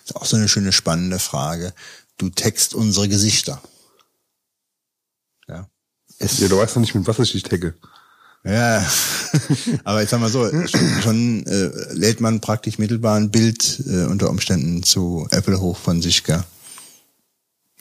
Ist 0.05 0.15
auch 0.15 0.25
so 0.25 0.37
eine 0.37 0.49
schöne, 0.49 0.71
spannende 0.71 1.19
Frage. 1.19 1.73
Du 2.19 2.29
text 2.31 2.75
unsere 2.75 3.09
Gesichter. 3.09 3.61
Ja. 5.49 5.69
Es, 6.19 6.39
Ja, 6.39 6.49
du 6.49 6.57
weißt 6.59 6.77
noch 6.77 6.81
nicht, 6.83 6.95
mit 6.95 7.07
was 7.07 7.19
ich 7.19 7.33
dich 7.33 7.43
tagge. 7.43 7.75
Ja, 8.45 8.87
aber 9.85 10.03
ich 10.03 10.09
sag 10.11 10.21
mal 10.21 10.29
so, 10.31 10.49
schon, 10.67 11.03
schon 11.03 11.47
äh, 11.47 11.71
lädt 11.95 12.21
man 12.21 12.41
praktisch 12.41 12.79
mittelbar 12.79 13.17
ein 13.17 13.31
Bild 13.31 13.81
äh, 13.87 14.05
unter 14.05 14.29
Umständen 14.29 14.83
zu 14.83 15.27
Apple 15.31 15.61
hoch 15.61 15.79
von 15.79 16.03
sich, 16.03 16.25
gell? 16.25 16.45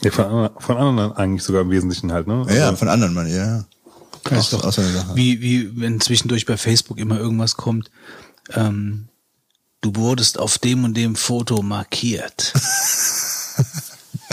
Ja, 0.02 0.12
von, 0.12 0.26
anderen- 0.26 0.60
von 0.62 0.78
anderen 0.78 1.12
eigentlich 1.14 1.44
sogar 1.44 1.62
im 1.64 1.70
Wesentlichen 1.70 2.12
halt, 2.14 2.28
ne? 2.28 2.45
Ja, 2.48 2.53
ja, 2.56 2.66
Also, 2.68 2.78
von 2.78 2.88
anderen, 2.88 3.14
man, 3.14 3.28
ja. 3.28 3.66
Ja, 4.30 4.40
ist 4.40 4.53
doch 4.53 4.64
auch 4.64 4.72
so 4.72 4.82
eine 4.82 4.94
Sache. 4.94 5.16
Wie, 5.16 5.42
wie, 5.42 5.80
wenn 5.82 6.00
zwischendurch 6.00 6.45
bei 6.45 6.56
Facebook 6.56 6.98
immer 6.98 7.20
irgendwas 7.20 7.58
kommt, 7.58 7.92
ähm, 8.52 9.10
du 9.82 9.94
wurdest 9.98 10.40
auf 10.40 10.58
dem 10.58 10.86
und 10.86 10.95
dem 10.95 11.16
Foto 11.18 11.62
markiert. 11.62 12.53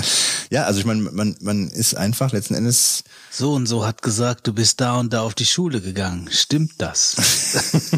Ja, 0.53 0.65
also 0.65 0.81
ich 0.81 0.85
meine, 0.85 1.03
man, 1.03 1.37
man 1.41 1.69
ist 1.69 1.95
einfach 1.95 2.33
letzten 2.33 2.55
Endes, 2.55 3.05
So 3.31 3.53
und 3.53 3.67
so 3.67 3.87
hat 3.87 4.03
gesagt, 4.03 4.49
du 4.49 4.53
bist 4.53 4.81
da 4.81 4.99
und 4.99 5.13
da 5.13 5.21
auf 5.21 5.37
die 5.37 5.47
Schule 5.47 5.81
gegangen. 5.81 6.29
Stimmt 6.33 6.73
das? 6.79 7.15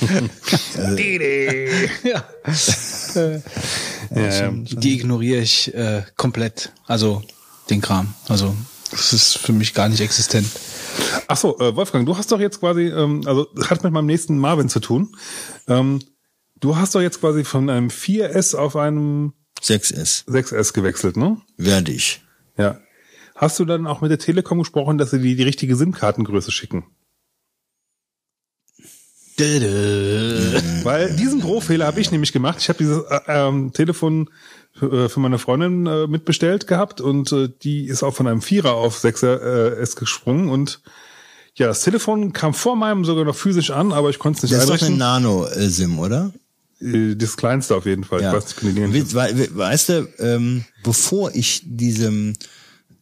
ja. 2.04 2.24
ja, 4.14 4.28
ja. 4.28 4.50
Die 4.52 4.94
ignoriere 4.94 5.40
ich 5.40 5.74
äh, 5.74 6.04
komplett. 6.16 6.70
Also 6.86 7.24
den 7.70 7.80
Kram. 7.80 8.14
Also 8.28 8.54
das 8.90 9.12
ist 9.12 9.38
für 9.38 9.52
mich 9.52 9.74
gar 9.74 9.88
nicht 9.88 10.00
existent. 10.00 10.46
Ach 11.28 11.36
so, 11.36 11.58
äh, 11.58 11.74
Wolfgang, 11.74 12.06
du 12.06 12.16
hast 12.16 12.30
doch 12.32 12.40
jetzt 12.40 12.60
quasi, 12.60 12.82
ähm, 12.82 13.22
also 13.26 13.48
hat 13.68 13.82
mit 13.82 13.92
meinem 13.92 14.06
nächsten 14.06 14.38
Marvin 14.38 14.68
zu 14.68 14.80
tun. 14.80 15.16
Ähm, 15.66 16.00
du 16.60 16.76
hast 16.76 16.94
doch 16.94 17.00
jetzt 17.00 17.20
quasi 17.20 17.44
von 17.44 17.68
einem 17.68 17.88
4S 17.88 18.54
auf 18.54 18.76
einem 18.76 19.32
6S, 19.62 20.26
6S 20.26 20.72
gewechselt, 20.72 21.16
ne? 21.16 21.40
werde 21.56 21.92
ich. 21.92 22.22
Ja. 22.56 22.80
Hast 23.34 23.58
du 23.58 23.64
dann 23.64 23.86
auch 23.86 24.00
mit 24.00 24.10
der 24.10 24.18
Telekom 24.18 24.58
gesprochen, 24.58 24.98
dass 24.98 25.10
sie 25.10 25.20
die, 25.20 25.36
die 25.36 25.42
richtige 25.42 25.76
SIM-Kartengröße 25.76 26.50
schicken? 26.50 26.84
Weil 30.84 31.14
diesen 31.14 31.40
Pro-Fehler 31.40 31.86
habe 31.86 32.00
ich 32.00 32.10
nämlich 32.10 32.32
gemacht. 32.32 32.56
Ich 32.60 32.70
habe 32.70 32.78
dieses 32.78 33.02
äh, 33.04 33.20
ähm, 33.26 33.72
Telefon 33.74 34.30
für, 34.72 35.04
äh, 35.04 35.08
für 35.10 35.20
meine 35.20 35.38
Freundin 35.38 35.86
äh, 35.86 36.06
mitbestellt 36.06 36.66
gehabt 36.66 37.02
und 37.02 37.32
äh, 37.32 37.50
die 37.62 37.84
ist 37.86 38.02
auch 38.02 38.14
von 38.14 38.26
einem 38.26 38.40
Vierer 38.40 38.72
auf 38.72 38.98
6er 38.98 39.36
äh, 39.36 39.80
S 39.80 39.96
gesprungen 39.96 40.48
und 40.48 40.80
ja, 41.54 41.66
das 41.66 41.82
Telefon 41.82 42.32
kam 42.32 42.54
vor 42.54 42.76
meinem 42.76 43.04
sogar 43.04 43.24
noch 43.24 43.36
physisch 43.36 43.70
an, 43.70 43.92
aber 43.92 44.10
ich 44.10 44.18
konnte 44.18 44.38
es 44.38 44.42
nicht 44.44 44.54
Das 44.54 44.64
ist 44.64 44.68
doch 44.68 44.74
eine 44.74 44.86
einrichten. 44.86 44.98
Nano-SIM, 44.98 45.98
oder? 45.98 46.32
Äh, 46.80 47.14
Das 47.16 47.36
kleinste 47.36 47.74
auf 47.74 47.86
jeden 47.86 48.04
Fall. 48.04 48.22
Ja. 48.22 48.36
Ich 48.36 49.14
weiß 49.14 49.34
nicht, 49.34 49.54
we- 49.54 49.56
Weißt 49.56 49.88
du, 49.88 50.08
ähm, 50.18 50.64
bevor 50.82 51.34
ich 51.34 51.62
diesem 51.64 52.34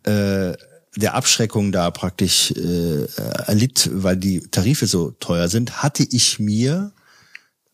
äh, 0.05 0.53
der 0.97 1.15
Abschreckung 1.15 1.73
da 1.73 1.91
praktisch 1.91 2.53
äh, 2.53 3.07
erlitt, 3.47 3.91
weil 3.93 4.17
die 4.17 4.41
Tarife 4.43 4.87
so 4.87 5.11
teuer 5.13 5.49
sind, 5.49 5.83
hatte 5.83 6.07
ich 6.09 6.39
mir 6.39 6.93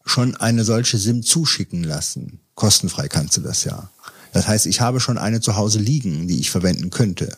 schon 0.06 0.36
eine 0.36 0.64
solche 0.64 0.96
SIM 0.96 1.22
zuschicken 1.22 1.84
lassen. 1.84 2.40
Kostenfrei 2.54 3.08
kannst 3.08 3.36
du 3.36 3.42
das 3.42 3.64
ja. 3.64 3.90
Das 4.32 4.48
heißt, 4.48 4.66
ich 4.66 4.80
habe 4.80 5.00
schon 5.00 5.18
eine 5.18 5.40
zu 5.40 5.56
Hause 5.56 5.80
liegen, 5.80 6.28
die 6.28 6.40
ich 6.40 6.50
verwenden 6.50 6.90
könnte. 6.90 7.36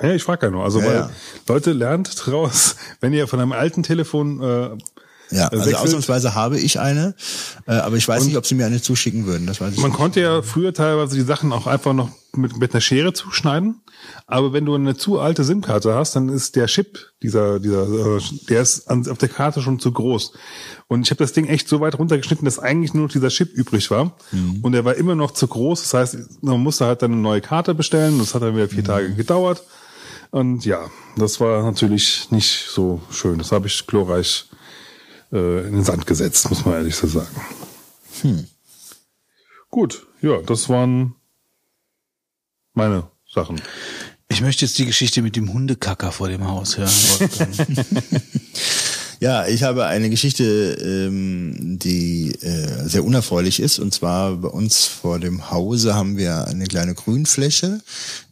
Ja, 0.00 0.12
ich 0.14 0.22
frage 0.22 0.46
ja 0.46 0.50
nur. 0.52 0.64
Also, 0.64 0.80
Ja, 0.80 0.86
weil 0.86 0.94
ja. 0.94 1.10
Leute 1.48 1.72
lernt 1.72 2.14
draus, 2.26 2.76
wenn 3.00 3.12
ihr 3.12 3.26
von 3.26 3.40
einem 3.40 3.52
alten 3.52 3.82
Telefon 3.82 4.40
äh, 4.42 4.70
Ja, 5.32 5.48
also 5.48 5.64
wechselt. 5.64 5.76
ausnahmsweise 5.76 6.34
habe 6.34 6.58
ich 6.58 6.78
eine, 6.80 7.14
äh, 7.66 7.72
aber 7.72 7.96
ich 7.96 8.06
weiß 8.06 8.24
nicht, 8.24 8.36
ob 8.36 8.46
sie 8.46 8.54
mir 8.54 8.66
eine 8.66 8.80
zuschicken 8.82 9.26
würden. 9.26 9.46
Das 9.46 9.60
weiß 9.60 9.74
ich 9.74 9.80
Man 9.80 9.90
nicht. 9.90 9.96
konnte 9.98 10.20
ja 10.20 10.42
früher 10.42 10.72
teilweise 10.74 11.16
die 11.16 11.22
Sachen 11.22 11.52
auch 11.52 11.66
einfach 11.66 11.92
noch 11.92 12.10
mit, 12.34 12.56
mit 12.58 12.72
einer 12.72 12.80
Schere 12.80 13.12
zuschneiden. 13.12 13.80
Aber 14.26 14.52
wenn 14.52 14.64
du 14.64 14.74
eine 14.74 14.96
zu 14.96 15.20
alte 15.20 15.44
SIM-Karte 15.44 15.94
hast, 15.94 16.16
dann 16.16 16.28
ist 16.28 16.56
der 16.56 16.66
Chip, 16.66 16.98
dieser, 17.22 17.60
dieser, 17.60 17.82
äh, 18.16 18.20
der 18.48 18.62
ist 18.62 18.90
an, 18.90 19.06
auf 19.08 19.18
der 19.18 19.28
Karte 19.28 19.62
schon 19.62 19.78
zu 19.78 19.92
groß. 19.92 20.32
Und 20.88 21.02
ich 21.02 21.10
habe 21.10 21.18
das 21.18 21.32
Ding 21.32 21.46
echt 21.46 21.68
so 21.68 21.80
weit 21.80 21.98
runtergeschnitten, 21.98 22.44
dass 22.44 22.58
eigentlich 22.58 22.94
nur 22.94 23.04
noch 23.04 23.12
dieser 23.12 23.28
Chip 23.28 23.52
übrig 23.54 23.90
war. 23.90 24.16
Und 24.62 24.72
der 24.72 24.84
war 24.84 24.94
immer 24.96 25.14
noch 25.14 25.30
zu 25.30 25.46
groß. 25.46 25.82
Das 25.82 25.94
heißt, 25.94 26.42
man 26.42 26.60
musste 26.60 26.86
halt 26.86 27.02
dann 27.02 27.12
eine 27.12 27.20
neue 27.20 27.40
Karte 27.40 27.74
bestellen. 27.74 28.18
Das 28.18 28.34
hat 28.34 28.42
dann 28.42 28.56
wieder 28.56 28.68
vier 28.68 28.84
Tage 28.84 29.14
gedauert. 29.14 29.62
Und 30.30 30.64
ja, 30.64 30.90
das 31.16 31.40
war 31.40 31.62
natürlich 31.62 32.30
nicht 32.30 32.66
so 32.70 33.00
schön. 33.10 33.38
Das 33.38 33.52
habe 33.52 33.66
ich 33.68 33.86
glorreich 33.86 34.46
äh, 35.32 35.66
in 35.66 35.74
den 35.74 35.84
Sand 35.84 36.06
gesetzt, 36.06 36.48
muss 36.50 36.64
man 36.64 36.74
ehrlich 36.74 36.94
so 36.94 37.06
sagen. 37.06 37.34
Gut, 39.70 40.06
ja, 40.20 40.40
das 40.42 40.68
waren 40.68 41.14
meine 42.74 43.08
Sachen. 43.26 43.60
Ich 44.28 44.40
möchte 44.40 44.64
jetzt 44.64 44.78
die 44.78 44.86
Geschichte 44.86 45.22
mit 45.22 45.36
dem 45.36 45.52
Hundekacker 45.52 46.12
vor 46.12 46.28
dem 46.28 46.46
Haus 46.46 46.78
hören. 46.78 46.90
Ja, 49.22 49.46
ich 49.46 49.62
habe 49.62 49.86
eine 49.86 50.10
Geschichte, 50.10 50.42
ähm, 50.82 51.78
die 51.78 52.32
äh, 52.42 52.88
sehr 52.88 53.04
unerfreulich 53.04 53.60
ist. 53.60 53.78
Und 53.78 53.94
zwar 53.94 54.34
bei 54.34 54.48
uns 54.48 54.86
vor 54.86 55.20
dem 55.20 55.48
Hause 55.52 55.94
haben 55.94 56.16
wir 56.16 56.48
eine 56.48 56.66
kleine 56.66 56.96
Grünfläche, 56.96 57.82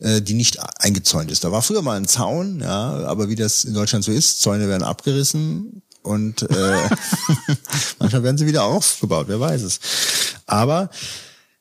äh, 0.00 0.20
die 0.20 0.34
nicht 0.34 0.58
eingezäunt 0.80 1.30
ist. 1.30 1.44
Da 1.44 1.52
war 1.52 1.62
früher 1.62 1.82
mal 1.82 1.96
ein 1.96 2.08
Zaun, 2.08 2.58
ja, 2.58 3.04
aber 3.06 3.28
wie 3.28 3.36
das 3.36 3.64
in 3.64 3.72
Deutschland 3.74 4.04
so 4.04 4.10
ist, 4.10 4.42
Zäune 4.42 4.66
werden 4.66 4.82
abgerissen 4.82 5.82
und 6.02 6.42
äh, 6.42 6.88
manchmal 7.98 8.22
werden 8.22 8.38
sie 8.38 8.46
wieder 8.46 8.64
aufgebaut, 8.64 9.26
wer 9.28 9.40
weiß 9.40 9.62
es. 9.62 9.80
Aber 10.46 10.90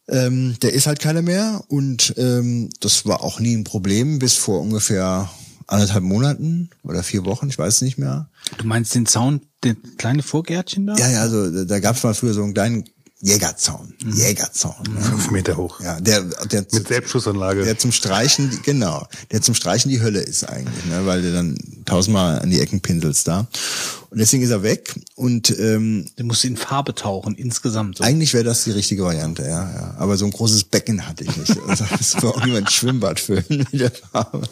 ähm, 0.07 0.55
der 0.61 0.73
ist 0.73 0.87
halt 0.87 0.99
keiner 0.99 1.21
mehr 1.21 1.61
und 1.67 2.13
ähm, 2.17 2.69
das 2.79 3.05
war 3.05 3.23
auch 3.23 3.39
nie 3.39 3.55
ein 3.55 3.63
Problem 3.63 4.19
bis 4.19 4.35
vor 4.35 4.61
ungefähr 4.61 5.29
anderthalb 5.67 6.03
Monaten 6.03 6.69
oder 6.83 7.03
vier 7.03 7.25
Wochen, 7.25 7.49
ich 7.49 7.57
weiß 7.57 7.75
es 7.75 7.81
nicht 7.81 7.97
mehr. 7.97 8.29
du 8.57 8.65
meinst 8.65 8.95
den 8.95 9.05
Zaun, 9.05 9.41
den 9.63 9.77
kleine 9.97 10.23
Vorgärtchen 10.23 10.87
da? 10.87 10.95
Ja, 10.95 11.09
ja, 11.09 11.21
also 11.21 11.51
da, 11.51 11.63
da 11.65 11.79
gab 11.79 11.95
es 11.95 12.03
mal 12.03 12.15
früher 12.15 12.33
so 12.33 12.43
einen 12.43 12.53
kleinen 12.53 12.85
Jägerzaun. 13.21 13.93
Jägerzaun. 14.13 14.85
Fünf 15.01 15.31
Meter 15.31 15.57
hoch. 15.57 15.81
Ja, 15.81 15.99
der, 15.99 16.21
der, 16.21 16.65
Mit 16.71 16.87
Selbstschussanlage. 16.87 17.63
der 17.65 17.77
zum 17.77 17.91
Streichen, 17.91 18.61
genau, 18.63 19.05
der 19.31 19.41
zum 19.41 19.55
Streichen 19.55 19.91
die 19.91 20.01
Hölle 20.01 20.21
ist 20.21 20.45
eigentlich, 20.45 20.85
ne, 20.85 21.05
weil 21.05 21.21
du 21.21 21.33
dann 21.33 21.57
tausendmal 21.83 22.39
an 22.39 22.49
die 22.49 22.61
Ecken 22.61 22.79
pinselst 22.79 23.27
da. 23.27 23.47
Und 24.09 24.19
deswegen 24.19 24.41
ist 24.41 24.51
er 24.51 24.63
weg 24.63 24.95
und 25.15 25.49
ähm, 25.59 26.05
Der 26.17 26.25
muss 26.25 26.43
in 26.45 26.55
Farbe 26.55 26.95
tauchen, 26.95 27.35
insgesamt. 27.35 27.97
So. 27.97 28.05
eigentlich 28.05 28.33
wäre 28.33 28.45
das 28.45 28.63
die 28.63 28.71
richtige 28.71 29.03
Variante, 29.03 29.43
ja, 29.43 29.69
ja. 29.69 29.95
Aber 29.97 30.15
so 30.15 30.23
ein 30.25 30.31
großes 30.31 30.63
Becken 30.63 31.05
hatte 31.05 31.25
ich 31.25 31.35
nicht. 31.35 31.57
Also, 31.67 31.85
das 31.91 32.15
war 32.23 32.35
auch 32.35 32.43
immer 32.45 32.57
ein 32.57 32.67
Schwimmbad 32.67 33.19
füllen 33.19 33.43
mit 33.71 33.81
der 33.81 33.91
Farbe. 33.91 34.47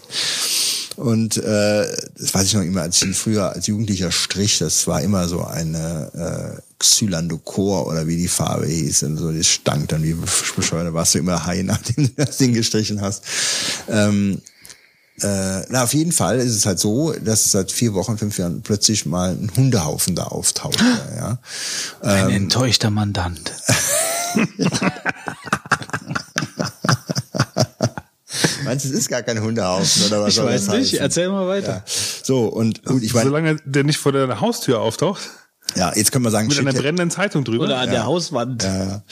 Und 0.97 1.37
äh, 1.37 1.85
das 2.17 2.33
weiß 2.33 2.43
ich 2.47 2.53
noch 2.53 2.63
immer, 2.63 2.81
als 2.81 2.97
ich 2.97 3.07
ihn 3.07 3.13
früher 3.13 3.53
als 3.53 3.67
Jugendlicher 3.67 4.11
strich, 4.11 4.57
das 4.57 4.87
war 4.87 5.01
immer 5.01 5.27
so 5.27 5.43
eine 5.45 6.57
äh, 6.59 6.61
Xylandocor 6.79 7.87
oder 7.87 8.05
wie 8.07 8.17
die 8.17 8.27
Farbe 8.27 8.67
hieß. 8.67 9.03
Und 9.03 9.17
so, 9.17 9.31
das 9.31 9.47
stank 9.47 9.87
dann 9.89 10.03
wie 10.03 10.15
bescheuert. 10.55 10.93
Warst 10.93 11.15
du 11.15 11.19
immer 11.19 11.45
high, 11.45 11.63
nachdem 11.63 12.07
du 12.07 12.13
das 12.25 12.37
Ding 12.37 12.53
gestrichen 12.53 13.01
hast. 13.01 13.23
Ähm, 13.89 14.41
äh, 15.21 15.61
na, 15.69 15.83
auf 15.83 15.93
jeden 15.95 16.11
Fall 16.11 16.37
ist 16.37 16.55
es 16.55 16.65
halt 16.67 16.77
so, 16.79 17.11
dass 17.13 17.51
seit 17.51 17.71
vier 17.71 17.95
Wochen, 17.95 18.17
fünf 18.19 18.37
Jahren 18.37 18.61
plötzlich 18.61 19.07
mal 19.07 19.31
ein 19.31 19.51
Hundehaufen 19.57 20.13
da 20.15 20.25
auftaucht. 20.25 20.79
ja. 21.15 21.39
Ein 22.01 22.29
enttäuschter 22.29 22.91
Mandant. 22.91 23.51
Meinst 28.63 28.85
du, 28.85 28.89
es 28.89 28.95
ist 28.95 29.09
gar 29.09 29.23
kein 29.23 29.41
Hundehaufen 29.41 30.03
oder 30.07 30.21
was 30.21 30.29
Ich 30.29 30.35
soll 30.35 30.45
weiß 30.47 30.65
das 30.65 30.75
nicht, 30.75 30.91
heißen? 30.93 30.99
erzähl 30.99 31.29
mal 31.29 31.47
weiter. 31.47 31.83
So, 32.23 32.45
und 32.47 32.83
gut, 32.83 33.01
ich 33.01 33.13
meine, 33.13 33.29
Solange 33.29 33.55
der 33.65 33.83
nicht 33.83 33.97
vor 33.97 34.11
der 34.11 34.41
Haustür 34.41 34.81
auftaucht, 34.81 35.21
ja, 35.75 35.91
jetzt 35.95 36.11
können 36.11 36.23
wir 36.25 36.31
sagen, 36.31 36.47
mit 36.47 36.55
shit, 36.55 36.65
einer 36.67 36.77
brennenden 36.77 37.11
Zeitung 37.11 37.43
drüber. 37.43 37.65
Oder 37.65 37.77
an 37.79 37.89
der 37.91 38.05
Hauswand. 38.05 38.63
ja, 38.63 39.03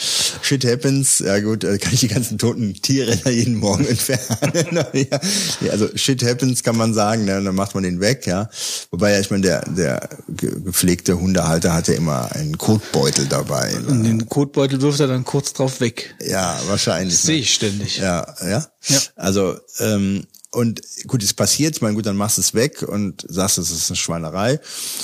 shit 0.41 0.65
happens, 0.65 1.19
ja 1.19 1.39
gut, 1.39 1.63
äh, 1.63 1.77
kann 1.77 1.93
ich 1.93 1.99
die 1.99 2.07
ganzen 2.07 2.37
toten 2.37 2.73
Tiere 2.81 3.15
da 3.17 3.29
jeden 3.29 3.55
Morgen 3.57 3.85
entfernen. 3.87 4.23
ja, 4.93 5.19
ja, 5.61 5.71
also 5.71 5.89
shit 5.95 6.23
happens 6.23 6.63
kann 6.63 6.77
man 6.77 6.93
sagen, 6.93 7.25
ne, 7.25 7.41
dann 7.43 7.55
macht 7.55 7.75
man 7.75 7.83
den 7.83 7.99
weg, 7.99 8.25
ja. 8.25 8.49
Wobei 8.91 9.11
ja, 9.13 9.19
ich 9.19 9.29
meine, 9.29 9.43
der, 9.43 9.61
der 9.69 10.09
ge- 10.29 10.59
gepflegte 10.63 11.19
Hundehalter 11.19 11.73
hatte 11.73 11.93
immer 11.93 12.31
einen 12.33 12.57
Kotbeutel 12.57 13.25
dabei. 13.27 13.71
Ne? 13.73 13.87
Und 13.87 14.03
den 14.03 14.29
Kotbeutel 14.29 14.81
wirft 14.81 14.99
er 14.99 15.07
dann 15.07 15.23
kurz 15.25 15.53
drauf 15.53 15.81
weg. 15.81 16.15
Ja, 16.25 16.59
wahrscheinlich. 16.67 17.13
Das 17.15 17.23
ne? 17.25 17.27
sehe 17.27 17.39
ich 17.39 17.53
ständig. 17.53 17.97
Ja, 17.97 18.33
ja. 18.41 18.65
Ja. 18.87 18.99
Also, 19.15 19.55
ähm, 19.79 20.25
und 20.51 20.81
gut, 21.07 21.21
es 21.21 21.33
passiert, 21.33 21.75
ich 21.75 21.81
meine, 21.81 21.95
gut, 21.95 22.05
dann 22.05 22.15
machst 22.15 22.37
du 22.37 22.41
es 22.41 22.53
weg 22.53 22.81
und 22.81 23.25
sagst, 23.27 23.57
es 23.57 23.71
ist 23.71 23.89
eine 23.89 23.97
Schweinerei. 23.97 24.59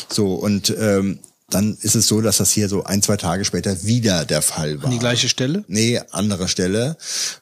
So, 0.10 0.36
und 0.36 0.74
ähm, 0.80 1.20
dann 1.54 1.78
ist 1.82 1.96
es 1.96 2.08
so, 2.08 2.22
dass 2.22 2.38
das 2.38 2.52
hier 2.52 2.68
so 2.70 2.84
ein, 2.84 3.02
zwei 3.02 3.18
Tage 3.18 3.46
später 3.46 3.84
wieder 3.84 4.26
der 4.26 4.42
Fall 4.42 4.78
war. 4.80 4.86
An 4.86 4.92
die 4.92 5.00
gleiche 5.00 5.30
Stelle? 5.30 5.64
Nee, 5.68 6.00
andere 6.12 6.48
Stelle. 6.48 6.98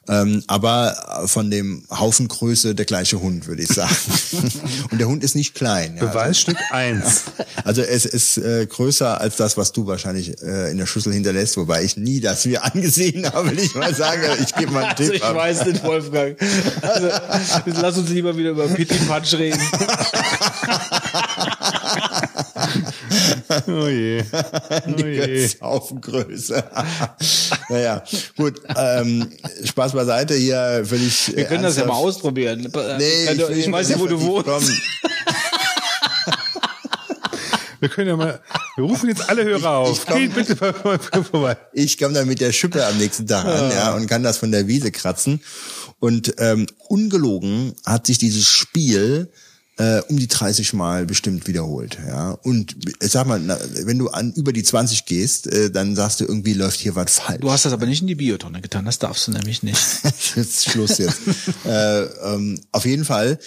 Ähm, 0.08 0.42
aber 0.46 1.22
von 1.26 1.50
dem 1.50 1.84
Haufen 1.90 2.28
Größe 2.28 2.74
der 2.74 2.84
gleiche 2.86 3.20
Hund, 3.20 3.46
würde 3.46 3.62
ich 3.62 3.68
sagen. 3.68 3.94
und 4.90 4.98
der 4.98 5.08
Hund 5.08 5.24
ist 5.24 5.34
nicht 5.34 5.54
klein. 5.54 5.96
Ja. 5.96 6.06
Beweisstück 6.06 6.56
eins. 6.70 7.22
Also 7.64 7.82
es 7.82 8.04
ist 8.04 8.38
äh, 8.38 8.66
größer 8.66 9.20
als 9.20 9.36
das, 9.36 9.56
was 9.56 9.72
du 9.72 9.86
wahrscheinlich 9.86 10.40
äh, 10.42 10.70
in 10.70 10.78
der 10.78 10.86
Schüssel 10.86 11.12
hinterlässt, 11.12 11.56
wobei 11.56 11.84
ich 11.84 11.96
nie 11.96 12.20
das 12.20 12.44
mir 12.44 12.64
angesehen 12.74 13.26
habe, 13.32 13.50
will 13.50 13.58
ich 13.58 13.74
mal 13.74 13.94
sagen. 13.94 14.22
Ich 14.42 14.54
gebe 14.54 14.72
mal 14.72 14.84
einen 14.84 14.90
Also 14.90 15.04
Tipp 15.04 15.14
ich 15.14 15.24
ab. 15.24 15.34
weiß 15.36 15.66
nicht, 15.66 15.82
Wolfgang. 15.84 16.36
Also, 16.82 17.08
lass 17.80 17.96
uns 17.98 18.08
lieber 18.10 18.36
wieder 18.36 18.50
über 18.50 18.66
Pitti 18.68 18.96
Patsch 19.06 19.34
reden. 19.34 19.60
Oh 23.66 23.86
je. 23.88 24.22
Oh 24.32 24.90
die 24.96 25.04
je. 25.04 25.48
Haufengröße. 25.60 26.64
naja, 27.68 28.02
gut. 28.36 28.60
Ähm, 28.76 29.30
Spaß 29.64 29.92
beiseite 29.92 30.34
hier 30.34 30.82
völlig. 30.84 31.34
Wir 31.36 31.44
können 31.44 31.62
das 31.62 31.76
ja 31.76 31.86
mal 31.86 31.94
ausprobieren. 31.94 32.60
Nee, 32.98 33.24
ich, 33.32 33.38
will 33.38 33.58
ich 33.58 33.70
weiß 33.72 33.88
ja, 33.90 33.98
wo 34.00 34.06
du 34.06 34.16
nicht 34.16 34.26
wohnst. 34.26 34.72
Wir 37.80 37.88
können 37.88 38.08
ja 38.08 38.16
mal, 38.16 38.40
wir 38.76 38.84
rufen 38.84 39.08
jetzt 39.08 39.26
alle 39.30 39.42
Hörer 39.44 39.70
auf. 39.78 40.04
komm. 40.06 40.18
Geht 40.18 40.34
bitte 40.34 40.54
vor- 40.54 40.74
vor- 40.74 40.98
vorbei. 41.24 41.56
Ich 41.72 41.96
komme 41.96 42.12
dann 42.12 42.28
mit 42.28 42.40
der 42.40 42.52
Schippe 42.52 42.84
am 42.84 42.98
nächsten 42.98 43.26
Tag 43.26 43.46
an, 43.46 43.70
ja, 43.70 43.94
und 43.94 44.06
kann 44.06 44.22
das 44.22 44.36
von 44.36 44.52
der 44.52 44.66
Wiese 44.68 44.90
kratzen. 44.90 45.40
Und 45.98 46.34
ähm, 46.38 46.66
ungelogen 46.88 47.74
hat 47.86 48.06
sich 48.06 48.18
dieses 48.18 48.46
Spiel 48.46 49.30
äh, 49.80 50.02
um 50.08 50.18
die 50.18 50.28
30 50.28 50.74
Mal 50.74 51.06
bestimmt 51.06 51.46
wiederholt, 51.46 51.98
ja. 52.06 52.32
Und 52.32 52.76
ich 53.02 53.10
sag 53.10 53.26
mal, 53.26 53.40
na, 53.40 53.58
wenn 53.84 53.98
du 53.98 54.10
an 54.10 54.30
über 54.34 54.52
die 54.52 54.62
20 54.62 55.06
gehst, 55.06 55.46
äh, 55.46 55.70
dann 55.70 55.96
sagst 55.96 56.20
du 56.20 56.26
irgendwie 56.26 56.52
läuft 56.52 56.80
hier 56.80 56.94
was 56.96 57.18
falsch. 57.18 57.40
Du 57.40 57.50
hast 57.50 57.64
das 57.64 57.72
aber 57.72 57.86
nicht 57.86 58.02
in 58.02 58.06
die 58.06 58.14
Biotonne 58.14 58.60
getan, 58.60 58.84
das 58.84 58.98
darfst 58.98 59.26
du 59.26 59.32
nämlich 59.32 59.62
nicht. 59.62 59.80
jetzt 60.36 60.68
Schluss 60.68 60.98
jetzt. 60.98 61.20
äh, 61.64 62.02
ähm, 62.02 62.60
auf 62.72 62.84
jeden 62.84 63.06
Fall. 63.06 63.38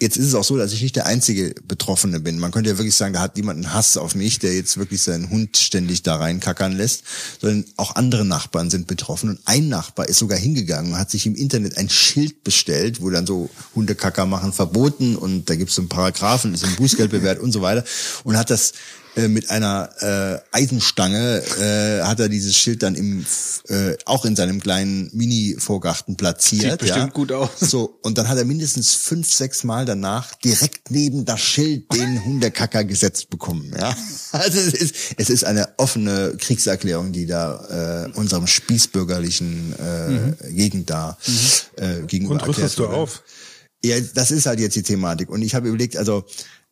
Jetzt 0.00 0.16
ist 0.16 0.26
es 0.26 0.34
auch 0.36 0.44
so, 0.44 0.56
dass 0.56 0.72
ich 0.72 0.80
nicht 0.80 0.94
der 0.94 1.06
einzige 1.06 1.52
Betroffene 1.66 2.20
bin. 2.20 2.38
Man 2.38 2.52
könnte 2.52 2.70
ja 2.70 2.78
wirklich 2.78 2.94
sagen, 2.94 3.14
da 3.14 3.20
hat 3.20 3.36
jemand 3.36 3.56
einen 3.56 3.74
Hass 3.74 3.96
auf 3.96 4.14
mich, 4.14 4.38
der 4.38 4.54
jetzt 4.54 4.76
wirklich 4.76 5.02
seinen 5.02 5.28
Hund 5.28 5.56
ständig 5.56 6.04
da 6.04 6.14
reinkackern 6.14 6.72
lässt, 6.72 7.02
sondern 7.40 7.64
auch 7.76 7.96
andere 7.96 8.24
Nachbarn 8.24 8.70
sind 8.70 8.86
betroffen. 8.86 9.30
Und 9.30 9.40
ein 9.44 9.68
Nachbar 9.68 10.08
ist 10.08 10.18
sogar 10.18 10.38
hingegangen 10.38 10.92
und 10.92 10.98
hat 10.98 11.10
sich 11.10 11.26
im 11.26 11.34
Internet 11.34 11.76
ein 11.78 11.88
Schild 11.88 12.44
bestellt, 12.44 13.02
wo 13.02 13.10
dann 13.10 13.26
so 13.26 13.50
Hundekacker 13.74 14.24
machen 14.24 14.52
verboten 14.52 15.16
und 15.16 15.50
da 15.50 15.56
gibt 15.56 15.70
es 15.70 15.76
so 15.76 15.82
einen 15.82 15.88
Paragraphen, 15.88 16.54
ist 16.54 16.64
ein 16.64 16.76
Bußgeld 16.76 17.10
bewährt 17.10 17.40
und 17.40 17.50
so 17.50 17.60
weiter 17.60 17.82
und 18.22 18.36
hat 18.36 18.50
das 18.50 18.74
äh, 19.18 19.26
mit 19.26 19.50
einer 19.50 19.90
äh, 20.00 20.56
Eisenstange 20.56 21.42
äh, 21.60 22.02
hat 22.04 22.20
er 22.20 22.28
dieses 22.28 22.56
Schild 22.56 22.84
dann 22.84 22.94
im 22.94 23.26
äh, 23.68 23.96
auch 24.04 24.24
in 24.24 24.36
seinem 24.36 24.60
kleinen 24.60 25.10
Mini-Vorgarten 25.12 26.16
platziert. 26.16 26.70
Sieht 26.70 26.80
bestimmt 26.80 27.06
ja. 27.06 27.12
gut 27.12 27.32
aus. 27.32 27.50
So 27.58 27.98
und 28.02 28.16
dann 28.16 28.28
hat 28.28 28.38
er 28.38 28.44
mindestens 28.44 28.94
fünf, 28.94 29.32
sechs 29.32 29.64
Mal 29.64 29.86
danach 29.86 30.34
direkt 30.36 30.92
neben 30.92 31.24
das 31.24 31.40
Schild 31.40 31.92
den 31.92 32.24
Hundekacker 32.24 32.84
gesetzt 32.84 33.28
bekommen. 33.28 33.74
Ja, 33.76 33.96
also 34.32 34.58
es 34.58 34.74
ist 34.74 34.94
es 35.16 35.30
ist 35.30 35.44
eine 35.44 35.68
offene 35.78 36.34
Kriegserklärung, 36.38 37.10
die 37.10 37.26
da 37.26 38.06
äh, 38.06 38.16
unserem 38.16 38.46
spießbürgerlichen 38.46 39.74
äh, 39.78 40.52
Gegend 40.52 40.90
da 40.90 41.18
äh, 41.76 42.02
gegenüber 42.06 42.34
Und 42.34 42.46
rüstest 42.46 42.78
du 42.78 42.86
auf? 42.86 43.24
Ja, 43.84 43.96
das 44.14 44.30
ist 44.32 44.46
halt 44.46 44.58
jetzt 44.58 44.74
die 44.74 44.82
Thematik. 44.82 45.28
Und 45.30 45.42
ich 45.42 45.54
habe 45.54 45.68
überlegt, 45.68 45.96
also 45.96 46.24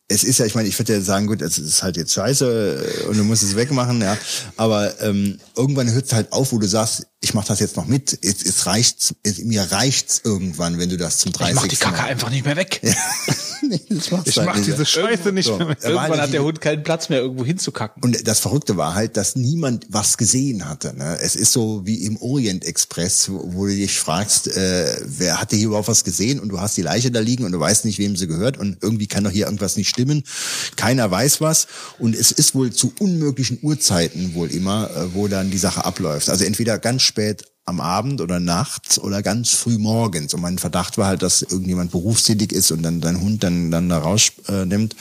es 0.09 0.23
ist 0.23 0.39
ja, 0.39 0.47
ich 0.47 0.55
meine, 0.55 0.69
ich 0.69 0.79
würde 0.79 0.95
ja 0.95 1.01
sagen, 1.01 1.27
gut, 1.27 1.43
es 1.43 1.59
ist 1.59 1.83
halt 1.83 1.97
jetzt 1.97 2.13
scheiße 2.13 3.05
äh, 3.05 3.07
und 3.07 3.17
du 3.17 3.25
musst 3.25 3.43
es 3.43 3.57
wegmachen, 3.57 4.01
ja. 4.01 4.17
Aber 4.57 5.01
ähm, 5.01 5.39
irgendwann 5.57 5.91
hört 5.93 6.07
es 6.07 6.13
halt 6.13 6.33
auf, 6.33 6.53
wo 6.53 6.59
du 6.59 6.69
sagst, 6.69 7.07
ich 7.27 7.35
mache 7.35 7.49
das 7.49 7.59
jetzt 7.59 7.77
noch 7.77 7.87
mit. 7.87 8.17
Es, 8.23 8.45
es 8.45 8.67
reicht, 8.67 9.17
es, 9.25 9.39
mir 9.41 9.63
reicht's 9.73 10.21
irgendwann, 10.23 10.79
wenn 10.79 10.89
du 10.89 10.97
das 10.97 11.19
zum 11.19 11.33
30. 11.33 11.55
Ich 11.57 11.61
mach 11.61 11.67
die 11.67 11.77
Kacke 11.77 11.97
Mal- 12.03 12.09
einfach 12.09 12.31
nicht 12.31 12.45
mehr 12.45 12.55
weg. 12.57 12.81
nee, 13.69 13.81
das 13.89 14.13
machst 14.13 14.29
Ich 14.29 14.37
halt 14.37 14.47
mach 14.47 14.55
nicht. 14.57 14.69
diese 14.69 14.87
Scheiße 14.87 15.33
nicht 15.33 15.47
So. 15.47 15.57
mehr 15.57 15.67
mit. 15.67 15.83
War 15.83 15.91
Irgendwann 15.91 16.11
halt 16.13 16.21
hat 16.21 16.33
der 16.33 16.45
Hund 16.45 16.61
keinen 16.61 16.85
Platz 16.85 17.09
mehr, 17.09 17.19
irgendwo 17.19 17.45
hinzukacken. 17.45 18.01
Und 18.05 18.29
das 18.29 18.39
Verrückte 18.39 18.77
war 18.77 18.95
halt, 18.95 19.17
dass 19.17 19.35
niemand 19.35 19.87
was 19.89 20.17
gesehen 20.19 20.69
hatte. 20.69 20.95
Ne? 20.97 21.19
Es 21.21 21.35
ist 21.35 21.53
so 21.53 21.85
wie 21.85 22.05
im 22.05 22.17
Orient 22.19 22.65
Express, 22.65 23.29
wo, 23.29 23.43
wo 23.55 23.67
du 23.67 23.75
dich 23.75 23.99
fragst, 23.99 24.47
äh, 24.57 24.97
wer 25.05 25.41
hatte 25.41 25.57
hier 25.57 25.67
überhaupt 25.67 25.89
was 25.89 26.05
gesehen 26.05 26.39
und 26.39 26.51
du 26.51 26.61
hast 26.61 26.77
die 26.77 26.83
Leiche 26.83 27.11
da 27.11 27.19
liegen 27.19 27.45
und 27.45 27.51
du 27.51 27.59
weißt 27.59 27.85
nicht, 27.87 27.99
wem 27.99 28.15
sie 28.17 28.29
gehört 28.29 28.57
und 28.57 28.79
irgendwie 28.83 29.09
kann 29.09 29.25
doch 29.25 29.33
hier 29.33 29.47
irgendwas 29.47 29.77
nicht 29.77 29.89
stimmen. 29.89 30.23
Keiner 30.77 31.11
weiß 31.11 31.41
was 31.41 31.67
und 31.99 32.15
es 32.15 32.31
ist 32.31 32.55
wohl 32.55 32.73
zu 32.73 32.93
unmöglichen 33.01 33.59
Uhrzeiten 33.63 34.35
wohl 34.35 34.49
immer, 34.51 34.91
äh, 34.95 35.15
wo 35.15 35.27
dann 35.27 35.51
die 35.51 35.59
Sache 35.59 35.85
abläuft. 35.85 36.29
Also 36.31 36.45
entweder 36.45 36.79
ganz 36.79 37.03
spät 37.17 37.47
am 37.65 37.81
Abend 37.81 38.21
oder 38.21 38.39
nachts 38.41 38.99
oder 38.99 39.23
ganz 39.23 39.51
früh 39.51 39.79
morgens. 39.79 40.35
Und 40.35 40.43
mein 40.43 40.59
Verdacht 40.59 40.99
war 40.99 41.07
halt, 41.07 41.23
dass 41.23 41.41
irgendjemand 41.41 41.91
berufstätig 41.91 42.53
ist 42.53 42.71
und 42.71 42.83
dann 42.83 43.01
dein 43.01 43.21
Hund 43.23 43.43
dann, 43.43 43.71
dann 43.71 43.89
da 43.89 43.99
rausnimmt. 43.99 44.49
Äh, 44.49 44.67
nimmt. 44.67 44.97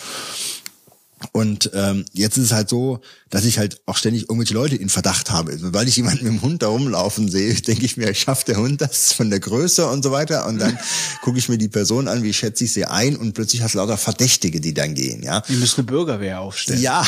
Und 1.31 1.71
ähm, 1.73 2.05
jetzt 2.13 2.37
ist 2.37 2.45
es 2.45 2.51
halt 2.51 2.69
so, 2.69 2.99
dass 3.29 3.45
ich 3.45 3.57
halt 3.57 3.81
auch 3.85 3.97
ständig 3.97 4.23
irgendwelche 4.23 4.53
Leute 4.53 4.75
in 4.75 4.89
Verdacht 4.89 5.31
habe. 5.31 5.57
Weil 5.73 5.87
ich 5.87 5.95
jemanden 5.97 6.23
mit 6.23 6.33
dem 6.33 6.41
Hund 6.41 6.61
da 6.61 6.67
rumlaufen 6.67 7.29
sehe, 7.29 7.53
denke 7.61 7.85
ich 7.85 7.97
mir, 7.97 8.13
schafft 8.13 8.47
der 8.47 8.57
Hund 8.57 8.81
das 8.81 9.13
von 9.13 9.29
der 9.29 9.39
Größe 9.39 9.87
und 9.87 10.03
so 10.03 10.11
weiter. 10.11 10.45
Und 10.47 10.59
dann 10.59 10.77
gucke 11.21 11.37
ich 11.37 11.49
mir 11.49 11.57
die 11.57 11.67
Person 11.67 12.07
an, 12.07 12.23
wie 12.23 12.33
schätze 12.33 12.63
ich 12.63 12.73
sie 12.73 12.85
ein 12.85 13.15
und 13.15 13.33
plötzlich 13.33 13.61
hast 13.61 13.73
du 13.75 13.79
lauter 13.79 13.97
Verdächtige, 13.97 14.59
die 14.61 14.73
dann 14.73 14.93
gehen. 14.95 15.23
Ja, 15.23 15.41
Die 15.41 15.55
müssen 15.55 15.81
eine 15.81 15.87
Bürgerwehr 15.87 16.41
aufstellen. 16.41 16.81
ja, 16.81 17.05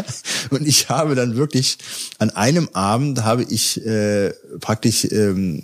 und 0.50 0.66
ich 0.66 0.88
habe 0.88 1.14
dann 1.14 1.36
wirklich 1.36 1.78
an 2.18 2.30
einem 2.30 2.68
Abend 2.72 3.24
habe 3.24 3.42
ich 3.44 3.84
äh, 3.84 4.30
praktisch 4.60 5.04
ähm, 5.10 5.62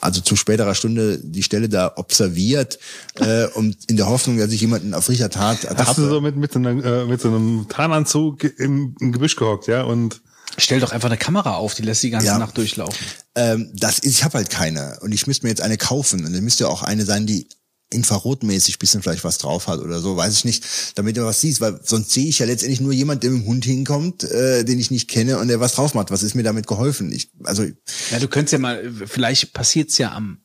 also 0.00 0.20
zu 0.20 0.36
späterer 0.36 0.74
Stunde 0.74 1.18
die 1.22 1.42
Stelle 1.42 1.68
da 1.68 1.92
observiert, 1.96 2.78
äh, 3.16 3.46
um 3.54 3.74
in 3.88 3.96
der 3.96 4.06
Hoffnung, 4.08 4.38
dass 4.38 4.52
ich 4.52 4.60
jemanden 4.60 4.94
auf 4.94 5.08
Richter 5.08 5.30
Tat 5.30 5.58
Hast 5.58 5.64
ertappe. 5.64 6.02
du 6.02 6.08
so 6.08 6.20
mit, 6.20 6.36
mit, 6.36 6.52
so 6.52 6.58
einer, 6.58 6.84
äh, 6.84 7.04
mit 7.06 7.20
so 7.20 7.28
einem 7.28 7.66
Tarnanzug 7.68 8.44
im, 8.58 8.94
im 9.00 9.12
Gebüsch 9.12 9.36
gehockt, 9.36 9.66
ja? 9.66 9.82
Und 9.82 10.20
Stell 10.56 10.80
doch 10.80 10.92
einfach 10.92 11.08
eine 11.08 11.18
Kamera 11.18 11.54
auf, 11.56 11.74
die 11.74 11.82
lässt 11.82 12.02
die 12.02 12.10
ganze 12.10 12.26
Ja. 12.28 12.38
Nacht 12.38 12.56
durchlaufen. 12.56 13.06
Ähm, 13.36 13.70
das 13.74 13.98
ist, 13.98 14.12
ich 14.12 14.24
habe 14.24 14.38
halt 14.38 14.50
keine 14.50 14.98
und 15.02 15.12
ich 15.12 15.26
müsste 15.26 15.46
mir 15.46 15.50
jetzt 15.50 15.60
eine 15.60 15.76
kaufen 15.76 16.24
und 16.24 16.32
dann 16.32 16.42
müsste 16.42 16.68
auch 16.68 16.82
eine 16.82 17.04
sein, 17.04 17.26
die 17.26 17.48
infrarotmäßig 17.90 18.78
bisschen 18.78 19.02
vielleicht 19.02 19.24
was 19.24 19.38
drauf 19.38 19.66
hat 19.66 19.80
oder 19.80 20.00
so, 20.00 20.16
weiß 20.16 20.32
ich 20.34 20.44
nicht, 20.44 20.64
damit 20.94 21.16
du 21.16 21.24
was 21.24 21.40
siehst, 21.40 21.60
weil 21.60 21.80
sonst 21.82 22.10
sehe 22.10 22.26
ich 22.26 22.38
ja 22.38 22.46
letztendlich 22.46 22.80
nur 22.80 22.92
jemand, 22.92 23.22
der 23.22 23.30
mit 23.30 23.42
dem 23.42 23.46
Hund 23.46 23.64
hinkommt, 23.64 24.24
äh, 24.24 24.64
den 24.64 24.78
ich 24.78 24.90
nicht 24.90 25.08
kenne 25.08 25.38
und 25.38 25.48
der 25.48 25.60
was 25.60 25.74
drauf 25.74 25.94
macht. 25.94 26.10
Was 26.10 26.22
ist 26.22 26.34
mir 26.34 26.42
damit 26.42 26.66
geholfen? 26.66 27.10
Ich, 27.12 27.30
also 27.44 27.64
Ja, 28.10 28.18
du 28.18 28.28
könntest 28.28 28.52
ja 28.52 28.58
mal, 28.58 28.92
vielleicht 29.06 29.52
passiert's 29.54 29.96
ja 29.98 30.12
am, 30.12 30.38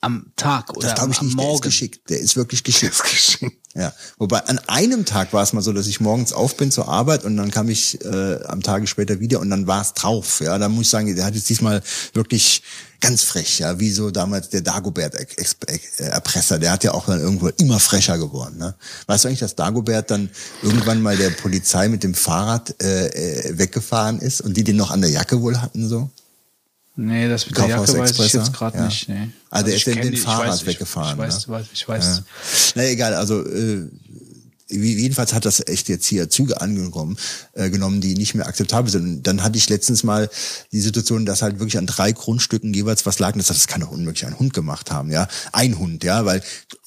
am 0.00 0.32
Tag 0.36 0.76
oder 0.76 0.88
das 0.88 0.96
glaube 0.96 1.12
ich 1.12 1.18
am 1.20 1.26
nicht, 1.26 1.38
der 1.38 1.44
ist 1.44 1.48
Morgen. 1.48 1.62
geschickt. 1.62 2.10
Der 2.10 2.20
ist 2.20 2.36
wirklich 2.36 2.62
geschickt. 2.62 2.92
Ja, 3.78 3.92
wobei 4.16 4.38
an 4.46 4.58
einem 4.68 5.04
Tag 5.04 5.34
war 5.34 5.42
es 5.42 5.52
mal 5.52 5.60
so, 5.60 5.70
dass 5.70 5.86
ich 5.86 6.00
morgens 6.00 6.32
auf 6.32 6.56
bin 6.56 6.70
zur 6.70 6.88
Arbeit 6.88 7.24
und 7.24 7.36
dann 7.36 7.50
kam 7.50 7.68
ich 7.68 8.02
äh, 8.06 8.42
am 8.44 8.62
Tage 8.62 8.86
später 8.86 9.20
wieder 9.20 9.38
und 9.38 9.50
dann 9.50 9.66
war 9.66 9.82
es 9.82 9.92
drauf. 9.92 10.40
Ja, 10.40 10.56
da 10.56 10.70
muss 10.70 10.86
ich 10.86 10.90
sagen, 10.90 11.14
der 11.14 11.26
hat 11.26 11.34
jetzt 11.34 11.50
diesmal 11.50 11.82
wirklich 12.14 12.62
ganz 13.00 13.22
frech, 13.22 13.58
ja, 13.58 13.78
wie 13.78 13.90
so 13.90 14.10
damals 14.10 14.48
der 14.48 14.62
Dagobert 14.62 15.14
Ex- 15.16 15.56
Ex- 15.66 16.00
äh. 16.00 16.58
Der 16.58 16.72
hat 16.72 16.84
ja 16.84 16.94
auch 16.94 17.04
dann 17.04 17.20
irgendwo 17.20 17.48
immer 17.48 17.78
frecher 17.78 18.16
geworden. 18.16 18.56
Ne? 18.56 18.74
Weißt 19.06 19.24
du 19.24 19.28
eigentlich, 19.28 19.40
dass 19.40 19.54
Dagobert 19.54 20.10
dann 20.10 20.30
irgendwann 20.62 21.02
mal 21.02 21.16
der 21.18 21.28
Polizei 21.30 21.88
mit 21.88 22.02
dem 22.02 22.14
Fahrrad 22.14 22.82
äh, 22.82 23.08
äh, 23.08 23.58
weggefahren 23.58 24.20
ist 24.20 24.40
und 24.40 24.56
die 24.56 24.64
den 24.64 24.76
noch 24.76 24.90
an 24.90 25.02
der 25.02 25.10
Jacke 25.10 25.42
wohl 25.42 25.60
hatten 25.60 25.86
so? 25.86 26.08
Nee, 26.98 27.28
das 27.28 27.46
mit 27.46 27.56
der 27.58 27.66
Jacke 27.68 27.80
weiß 27.82 27.88
ich 27.90 27.94
Kaufhaus-Expresser? 27.96 28.38
jetzt 28.38 28.52
gerade 28.54 28.78
Ja. 28.78 28.84
nicht. 28.86 29.08
Nee. 29.08 29.28
Also, 29.50 29.66
er 29.68 29.74
ist 29.74 29.78
ich 29.78 29.84
kenn 29.94 30.02
den 30.02 30.12
die- 30.12 30.18
ich 30.18 30.24
Fahrrad 30.24 30.48
weiß, 30.48 30.60
ich- 30.62 30.66
weggefahren, 30.66 31.12
Ich 31.12 31.18
weiß, 31.18 31.46
ne? 31.46 31.52
weiß, 31.54 31.66
ich 31.72 31.88
weiß. 31.88 32.04
Ja. 32.04 32.22
Na 32.76 32.84
egal, 32.86 33.14
also 33.14 33.46
äh, 33.46 33.88
jedenfalls 34.68 35.32
hat 35.32 35.44
das 35.44 35.60
echt 35.68 35.88
jetzt 35.88 36.06
hier 36.06 36.28
Züge 36.28 36.60
angenommen, 36.60 37.16
äh, 37.52 37.70
genommen, 37.70 38.00
die 38.00 38.14
nicht 38.14 38.34
mehr 38.34 38.46
akzeptabel 38.48 38.90
sind. 38.90 39.04
Und 39.06 39.22
dann 39.22 39.42
hatte 39.44 39.58
ich 39.58 39.68
letztens 39.68 40.02
mal 40.02 40.28
die 40.72 40.80
Situation, 40.80 41.24
dass 41.26 41.42
halt 41.42 41.58
wirklich 41.60 41.78
an 41.78 41.86
drei 41.86 42.10
Grundstücken 42.12 42.74
jeweils 42.74 43.06
was 43.06 43.18
lag. 43.20 43.32
Und 43.34 43.38
das, 43.38 43.46
das 43.48 43.66
kann 43.68 43.82
doch 43.82 43.90
unmöglich 43.92 44.26
ein 44.26 44.38
Hund 44.38 44.54
gemacht 44.54 44.90
haben, 44.90 45.10
ja. 45.12 45.28
Ein 45.52 45.78
Hund, 45.78 46.02
ja, 46.02 46.24
weil 46.24 46.42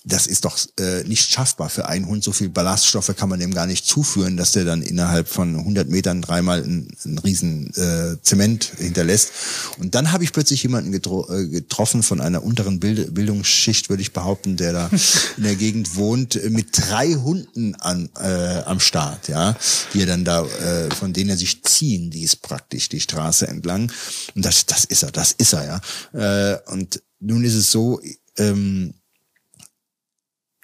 das 0.05 0.27
ist 0.27 0.45
doch 0.45 0.57
äh, 0.79 1.03
nicht 1.03 1.29
schaffbar 1.29 1.69
für 1.69 1.87
einen 1.87 2.07
Hund. 2.07 2.23
So 2.23 2.31
viel 2.31 2.47
Ballaststoffe 2.47 3.13
kann 3.17 3.27
man 3.27 3.39
dem 3.39 3.53
gar 3.53 3.65
nicht 3.65 3.85
zuführen, 3.85 4.37
dass 4.37 4.53
der 4.53 4.63
dann 4.63 4.81
innerhalb 4.81 5.27
von 5.27 5.57
100 5.57 5.89
Metern 5.89 6.21
dreimal 6.21 6.63
einen, 6.63 6.89
einen 7.03 7.17
riesen 7.17 7.73
äh, 7.75 8.15
Zement 8.21 8.71
hinterlässt. 8.77 9.31
Und 9.77 9.95
dann 9.95 10.13
habe 10.13 10.23
ich 10.23 10.31
plötzlich 10.31 10.63
jemanden 10.63 10.93
getro 10.93 11.29
äh, 11.29 11.47
getroffen 11.47 12.01
von 12.01 12.21
einer 12.21 12.43
unteren 12.43 12.79
Bild 12.79 13.13
Bildungsschicht, 13.13 13.89
würde 13.89 14.01
ich 14.01 14.13
behaupten, 14.13 14.55
der 14.55 14.71
da 14.71 14.89
in 15.37 15.43
der 15.43 15.57
Gegend 15.57 15.97
wohnt, 15.97 16.37
äh, 16.37 16.49
mit 16.49 16.69
drei 16.71 17.13
Hunden 17.15 17.75
an, 17.75 18.09
äh, 18.17 18.61
am 18.65 18.79
Start, 18.79 19.27
ja, 19.27 19.57
die 19.93 20.01
er 20.01 20.07
dann 20.07 20.23
da, 20.23 20.45
äh, 20.45 20.89
von 20.95 21.11
denen 21.11 21.31
er 21.31 21.37
sich 21.37 21.61
ziehen 21.63 22.09
ließ 22.09 22.37
praktisch 22.37 22.87
die 22.87 23.01
Straße 23.01 23.47
entlang. 23.47 23.91
Und 24.33 24.45
das, 24.45 24.65
das 24.65 24.85
ist 24.85 25.03
er, 25.03 25.11
das 25.11 25.33
ist 25.33 25.53
er, 25.53 25.81
ja. 26.13 26.53
Äh, 26.53 26.71
und 26.71 27.01
nun 27.19 27.43
ist 27.43 27.55
es 27.55 27.69
so, 27.69 27.99
ähm, 28.37 28.93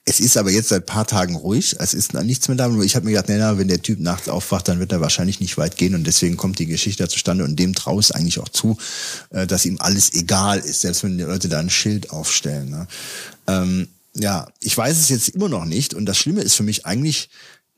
es 0.07 0.19
ist 0.19 0.37
aber 0.37 0.51
jetzt 0.51 0.69
seit 0.69 0.85
paar 0.85 1.07
Tagen 1.07 1.35
ruhig. 1.35 1.75
Es 1.79 1.95
ist 1.95 2.13
nichts 2.13 2.47
mehr 2.47 2.55
da. 2.55 2.71
Ich 2.81 2.95
habe 2.95 3.05
mir 3.05 3.13
gedacht, 3.13 3.27
nee, 3.27 3.37
na, 3.39 3.57
wenn 3.57 3.67
der 3.67 3.81
Typ 3.81 3.99
nachts 3.99 4.29
aufwacht, 4.29 4.67
dann 4.67 4.79
wird 4.79 4.91
er 4.91 5.01
wahrscheinlich 5.01 5.39
nicht 5.39 5.57
weit 5.57 5.77
gehen. 5.77 5.95
Und 5.95 6.05
deswegen 6.05 6.37
kommt 6.37 6.59
die 6.59 6.67
Geschichte 6.67 7.07
zustande. 7.07 7.43
Und 7.43 7.55
dem 7.57 7.73
traue 7.73 8.01
ich 8.01 8.13
eigentlich 8.13 8.37
auch 8.39 8.49
zu, 8.49 8.77
äh, 9.31 9.47
dass 9.47 9.65
ihm 9.65 9.77
alles 9.79 10.13
egal 10.13 10.59
ist, 10.59 10.81
selbst 10.81 11.03
wenn 11.03 11.17
die 11.17 11.23
Leute 11.23 11.49
da 11.49 11.59
ein 11.59 11.71
Schild 11.71 12.11
aufstellen. 12.11 12.69
Ne? 12.69 12.87
Ähm, 13.47 13.87
ja, 14.15 14.47
ich 14.59 14.77
weiß 14.77 14.95
es 14.95 15.09
jetzt 15.09 15.29
immer 15.29 15.49
noch 15.49 15.65
nicht. 15.65 15.95
Und 15.95 16.05
das 16.05 16.19
Schlimme 16.19 16.41
ist 16.41 16.53
für 16.53 16.63
mich 16.63 16.85
eigentlich, 16.85 17.29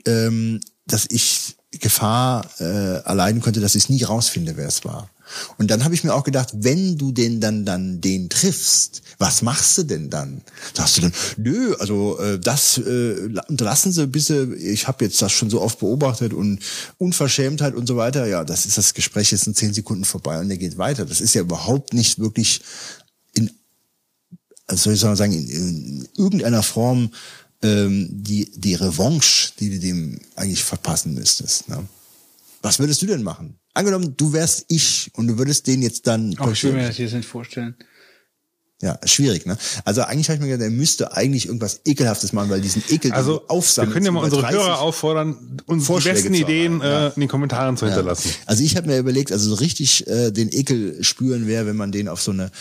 ähm, 0.05 0.59
dass 0.85 1.05
ich 1.09 1.55
Gefahr 1.71 2.45
äh, 2.59 3.03
erleiden 3.03 3.41
könnte, 3.41 3.61
dass 3.61 3.75
ich 3.75 3.83
es 3.83 3.89
nie 3.89 4.03
rausfinde, 4.03 4.57
wer 4.57 4.67
es 4.67 4.83
war. 4.83 5.09
Und 5.57 5.71
dann 5.71 5.83
habe 5.83 5.93
ich 5.93 6.03
mir 6.03 6.13
auch 6.13 6.23
gedacht, 6.23 6.49
wenn 6.53 6.97
du 6.97 7.11
den 7.11 7.41
dann 7.41 7.65
dann 7.65 8.01
den 8.01 8.29
triffst, 8.29 9.01
was 9.17 9.41
machst 9.41 9.77
du 9.77 9.83
denn 9.83 10.09
dann? 10.09 10.41
Sagst 10.73 10.97
du 10.97 11.01
dann, 11.01 11.13
nö, 11.37 11.75
also 11.79 12.19
äh, 12.19 12.39
das 12.39 12.77
äh, 12.77 13.29
unterlassen 13.47 13.91
Sie 13.91 14.07
bitte, 14.07 14.55
ich 14.55 14.87
habe 14.87 15.05
jetzt 15.05 15.21
das 15.21 15.31
schon 15.31 15.49
so 15.49 15.61
oft 15.61 15.79
beobachtet 15.79 16.33
und 16.33 16.59
Unverschämtheit 16.97 17.75
und 17.75 17.87
so 17.87 17.97
weiter. 17.97 18.27
Ja, 18.27 18.43
das 18.43 18.65
ist 18.65 18.77
das 18.77 18.93
Gespräch 18.93 19.31
ist 19.33 19.47
in 19.47 19.55
zehn 19.55 19.73
Sekunden 19.73 20.05
vorbei 20.05 20.39
und 20.39 20.49
der 20.49 20.57
geht 20.57 20.77
weiter. 20.77 21.05
Das 21.05 21.21
ist 21.21 21.33
ja 21.33 21.41
überhaupt 21.41 21.93
nicht 21.93 22.19
wirklich 22.19 22.61
in, 23.33 23.51
also 24.67 24.93
soll 24.95 25.13
ich 25.13 25.17
sagen, 25.17 25.33
in, 25.33 25.49
in 25.49 26.07
irgendeiner 26.15 26.63
Form 26.63 27.11
ähm, 27.63 28.07
die 28.11 28.51
die 28.55 28.75
Revanche, 28.75 29.53
die 29.59 29.71
du 29.71 29.79
dem 29.79 30.19
eigentlich 30.35 30.63
verpassen 30.63 31.13
müsstest. 31.13 31.69
Ne? 31.69 31.87
Was 32.61 32.79
würdest 32.79 33.01
du 33.01 33.05
denn 33.05 33.23
machen? 33.23 33.59
Angenommen, 33.73 34.15
du 34.17 34.33
wärst 34.33 34.65
ich 34.67 35.11
und 35.13 35.27
du 35.27 35.37
würdest 35.37 35.67
den 35.67 35.81
jetzt 35.81 36.07
dann. 36.07 36.35
Ach, 36.39 36.51
ich 36.51 36.63
will 36.63 36.73
mir 36.73 36.87
das 36.87 36.97
jetzt 36.97 37.13
nicht 37.13 37.27
vorstellen. 37.27 37.75
Ja, 38.79 38.99
schwierig, 39.05 39.47
ne? 39.47 39.57
Also 39.85 40.03
eigentlich 40.03 40.29
habe 40.29 40.35
ich 40.35 40.41
mir 40.41 40.49
gedacht, 40.49 40.65
er 40.65 40.69
müsste 40.69 41.11
eigentlich 41.17 41.47
irgendwas 41.47 41.81
Ekelhaftes 41.83 42.31
machen, 42.31 42.51
weil 42.51 42.61
diesen 42.61 42.83
Ekel, 42.89 43.11
Also, 43.11 43.39
du 43.39 43.45
aufsammelst, 43.47 43.89
wir 43.89 43.93
können 43.93 44.05
ja 44.05 44.11
mal 44.11 44.23
unsere 44.23 44.43
30 44.43 44.59
Hörer 44.59 44.81
auffordern, 44.81 45.57
uns 45.65 45.81
die 45.81 45.87
Vorschläge 45.87 46.15
besten 46.17 46.35
zu 46.35 46.41
Ideen 46.41 46.81
erarbeiten, 46.81 47.01
ja. 47.01 47.07
äh, 47.07 47.13
in 47.15 47.21
den 47.21 47.29
Kommentaren 47.29 47.75
zu 47.77 47.87
hinterlassen. 47.87 48.29
Also 48.45 48.63
ich 48.63 48.77
habe 48.77 48.87
mir 48.87 48.99
überlegt, 48.99 49.31
also 49.31 49.49
so 49.49 49.55
richtig 49.55 50.05
äh, 50.05 50.29
den 50.29 50.51
Ekel 50.51 51.03
spüren 51.03 51.47
wäre, 51.47 51.65
wenn 51.65 51.75
man 51.75 51.91
den 51.91 52.07
auf 52.07 52.21
so 52.21 52.29
eine 52.29 52.51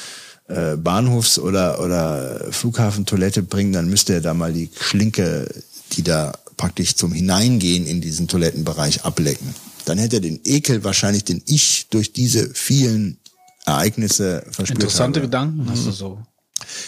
äh, 0.48 0.76
Bahnhofs- 0.76 1.38
oder 1.38 1.82
oder 1.82 2.46
Flughafentoilette 2.50 3.42
bringt, 3.42 3.74
dann 3.74 3.90
müsste 3.90 4.14
er 4.14 4.22
da 4.22 4.32
mal 4.32 4.54
die 4.54 4.70
Schlinke, 4.80 5.46
die 5.92 6.02
da 6.02 6.32
praktisch 6.56 6.94
zum 6.96 7.12
Hineingehen 7.12 7.86
in 7.86 8.00
diesen 8.00 8.26
Toilettenbereich 8.26 9.04
ablecken. 9.04 9.54
Dann 9.86 9.98
hätte 9.98 10.16
er 10.16 10.20
den 10.20 10.40
Ekel 10.44 10.84
wahrscheinlich, 10.84 11.24
den 11.24 11.42
ich 11.46 11.88
durch 11.88 12.12
diese 12.12 12.50
vielen 12.52 13.18
Ereignisse 13.64 14.42
verspürt 14.50 14.70
Interessante 14.82 15.20
habe. 15.20 15.28
Gedanken 15.28 15.66
hast 15.70 15.86
du 15.86 15.90
so. 15.92 16.18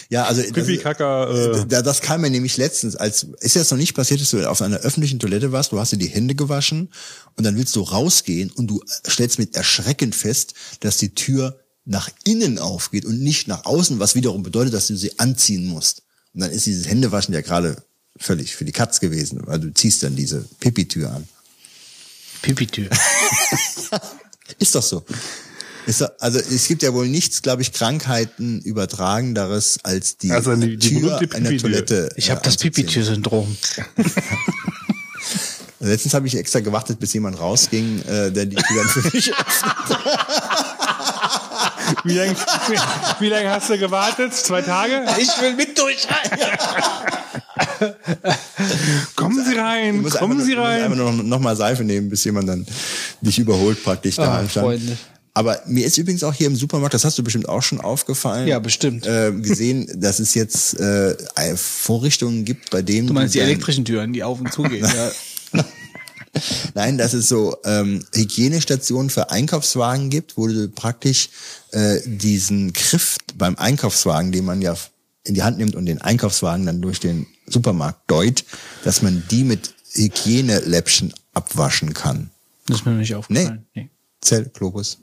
Ja, 0.09 0.25
also 0.25 0.41
das- 0.41 0.67
Kaka, 0.81 1.29
äh, 1.61 1.65
da, 1.67 1.81
das 1.81 2.01
kam 2.01 2.21
mir 2.21 2.29
nämlich 2.29 2.57
letztens, 2.57 2.95
als 2.95 3.27
ist 3.39 3.55
jetzt 3.55 3.71
noch 3.71 3.77
nicht 3.77 3.93
passiert, 3.93 4.19
dass 4.19 4.31
du 4.31 4.49
auf 4.49 4.61
einer 4.61 4.77
öffentlichen 4.77 5.19
Toilette 5.19 5.51
warst, 5.51 5.71
du 5.71 5.79
hast 5.79 5.91
dir 5.93 5.97
die 5.97 6.07
Hände 6.07 6.35
gewaschen 6.35 6.89
und 7.35 7.43
dann 7.45 7.55
willst 7.55 7.75
du 7.75 7.81
rausgehen 7.81 8.49
und 8.51 8.67
du 8.67 8.81
stellst 9.07 9.39
mit 9.39 9.55
Erschrecken 9.55 10.11
fest, 10.11 10.53
dass 10.79 10.97
die 10.97 11.13
Tür 11.13 11.59
nach 11.85 12.09
innen 12.25 12.59
aufgeht 12.59 13.05
und 13.05 13.21
nicht 13.21 13.47
nach 13.47 13.65
außen, 13.65 13.99
was 13.99 14.15
wiederum 14.15 14.43
bedeutet, 14.43 14.73
dass 14.73 14.87
du 14.87 14.95
sie 14.97 15.17
anziehen 15.19 15.65
musst. 15.67 16.03
Und 16.33 16.41
dann 16.41 16.51
ist 16.51 16.65
dieses 16.65 16.87
Händewaschen 16.87 17.33
ja 17.33 17.41
gerade 17.41 17.81
völlig 18.17 18.55
für 18.55 18.65
die 18.65 18.71
Katz 18.71 18.99
gewesen, 18.99 19.39
weil 19.45 19.59
du 19.59 19.73
ziehst 19.73 20.03
dann 20.03 20.15
diese 20.15 20.45
Pipi-Tür 20.59 21.11
an. 21.11 21.27
Pipitür. 22.41 22.89
Ist 24.59 24.75
doch 24.75 24.83
so. 24.83 25.03
Ist, 25.85 26.01
doch- 26.01 26.09
also 26.19 26.39
es 26.39 26.67
gibt 26.67 26.83
ja 26.83 26.93
wohl 26.93 27.07
nichts, 27.07 27.41
glaube 27.41 27.61
ich, 27.61 27.71
Krankheiten 27.73 28.61
übertragenderes 28.61 29.79
als 29.83 30.17
die, 30.17 30.31
Also 30.31 30.55
die- 30.55 30.77
die 30.77 30.99
Tür 30.99 31.19
einer. 31.33 31.55
Toilette. 31.57 32.09
Ich 32.15 32.27
äh, 32.27 32.31
habe 32.31 32.41
das 32.43 32.53
anzuziehen. 32.53 32.71
Pipitür-Syndrom. 32.73 33.57
Letztens 35.81 36.13
habe 36.13 36.27
ich 36.27 36.35
extra 36.35 36.59
gewartet, 36.59 36.99
bis 36.99 37.13
jemand 37.13 37.39
rausging, 37.39 38.01
äh, 38.03 38.31
der 38.31 38.45
die 38.45 38.57
Tür 38.57 38.83
dann 38.83 38.89
für 38.89 39.01
mich 39.15 39.31
Wie 42.03 42.13
lange 42.13 42.35
wie, 42.67 42.77
wie 43.19 43.29
lang 43.29 43.47
hast 43.47 43.69
du 43.69 43.77
gewartet? 43.77 44.33
Zwei 44.33 44.61
Tage? 44.61 45.05
Ich 45.17 45.29
will 45.41 45.55
mit 45.55 45.77
durch. 45.77 46.05
Kommen 49.15 49.43
Sie 49.45 49.55
rein, 49.55 50.03
kommen 50.03 50.41
Sie 50.41 50.53
nur- 50.55 50.63
muss 50.63 50.67
rein. 50.71 50.83
einfach 50.83 50.97
noch, 50.97 51.11
noch 51.23 51.39
mal 51.39 51.55
Seife 51.55 51.83
nehmen, 51.83 52.09
bis 52.09 52.23
jemand 52.23 52.47
dann 52.49 52.65
dich 53.21 53.39
überholt 53.39 53.83
praktisch 53.83 54.15
da 54.15 54.39
Ah. 54.41 54.47
Freunde. 54.47 54.97
Aber 55.33 55.61
mir 55.67 55.85
ist 55.85 55.97
übrigens 55.97 56.23
auch 56.23 56.33
hier 56.33 56.47
im 56.47 56.55
Supermarkt, 56.55 56.93
das 56.93 57.05
hast 57.05 57.17
du 57.17 57.23
bestimmt 57.23 57.47
auch 57.47 57.61
schon 57.61 57.79
aufgefallen. 57.79 58.47
Ja, 58.47 58.59
bestimmt. 58.59 59.05
Äh, 59.05 59.31
gesehen, 59.33 59.89
dass 60.01 60.19
es 60.19 60.33
jetzt 60.33 60.77
äh, 60.79 61.15
Vorrichtungen 61.55 62.43
gibt, 62.45 62.71
bei 62.71 62.81
denen 62.81 63.07
Du 63.07 63.13
meinst 63.13 63.35
die 63.35 63.39
elektrischen 63.39 63.85
Türen, 63.85 64.11
die 64.11 64.23
auf 64.23 64.39
und 64.41 64.51
zu 64.51 64.63
gehen. 64.63 64.85
ja. 65.53 65.63
Nein, 66.75 66.97
dass 66.97 67.13
es 67.13 67.27
so 67.27 67.57
ähm, 67.65 68.05
Hygienestationen 68.13 69.09
für 69.09 69.31
Einkaufswagen 69.31 70.09
gibt, 70.09 70.37
wo 70.37 70.47
du 70.47 70.69
praktisch 70.69 71.29
äh, 71.71 71.99
diesen 72.05 72.71
Griff 72.73 73.17
beim 73.35 73.55
Einkaufswagen, 73.55 74.31
den 74.31 74.45
man 74.45 74.61
ja 74.61 74.75
in 75.23 75.33
die 75.33 75.43
Hand 75.43 75.57
nimmt 75.57 75.75
und 75.75 75.85
den 75.85 76.01
Einkaufswagen 76.01 76.65
dann 76.65 76.81
durch 76.81 76.99
den 76.99 77.25
Supermarkt 77.49 78.09
deut, 78.09 78.43
dass 78.83 79.01
man 79.01 79.23
die 79.29 79.43
mit 79.43 79.73
Hygieneläppchen 79.93 81.13
abwaschen 81.33 81.93
kann. 81.93 82.29
Das 82.67 82.77
ist 82.77 82.85
mir 82.85 82.91
noch 82.91 82.99
nicht 82.99 83.15
aufgefallen. 83.15 83.65
Nee. 83.73 83.89
Zell, 84.21 84.45
Globus. 84.53 84.99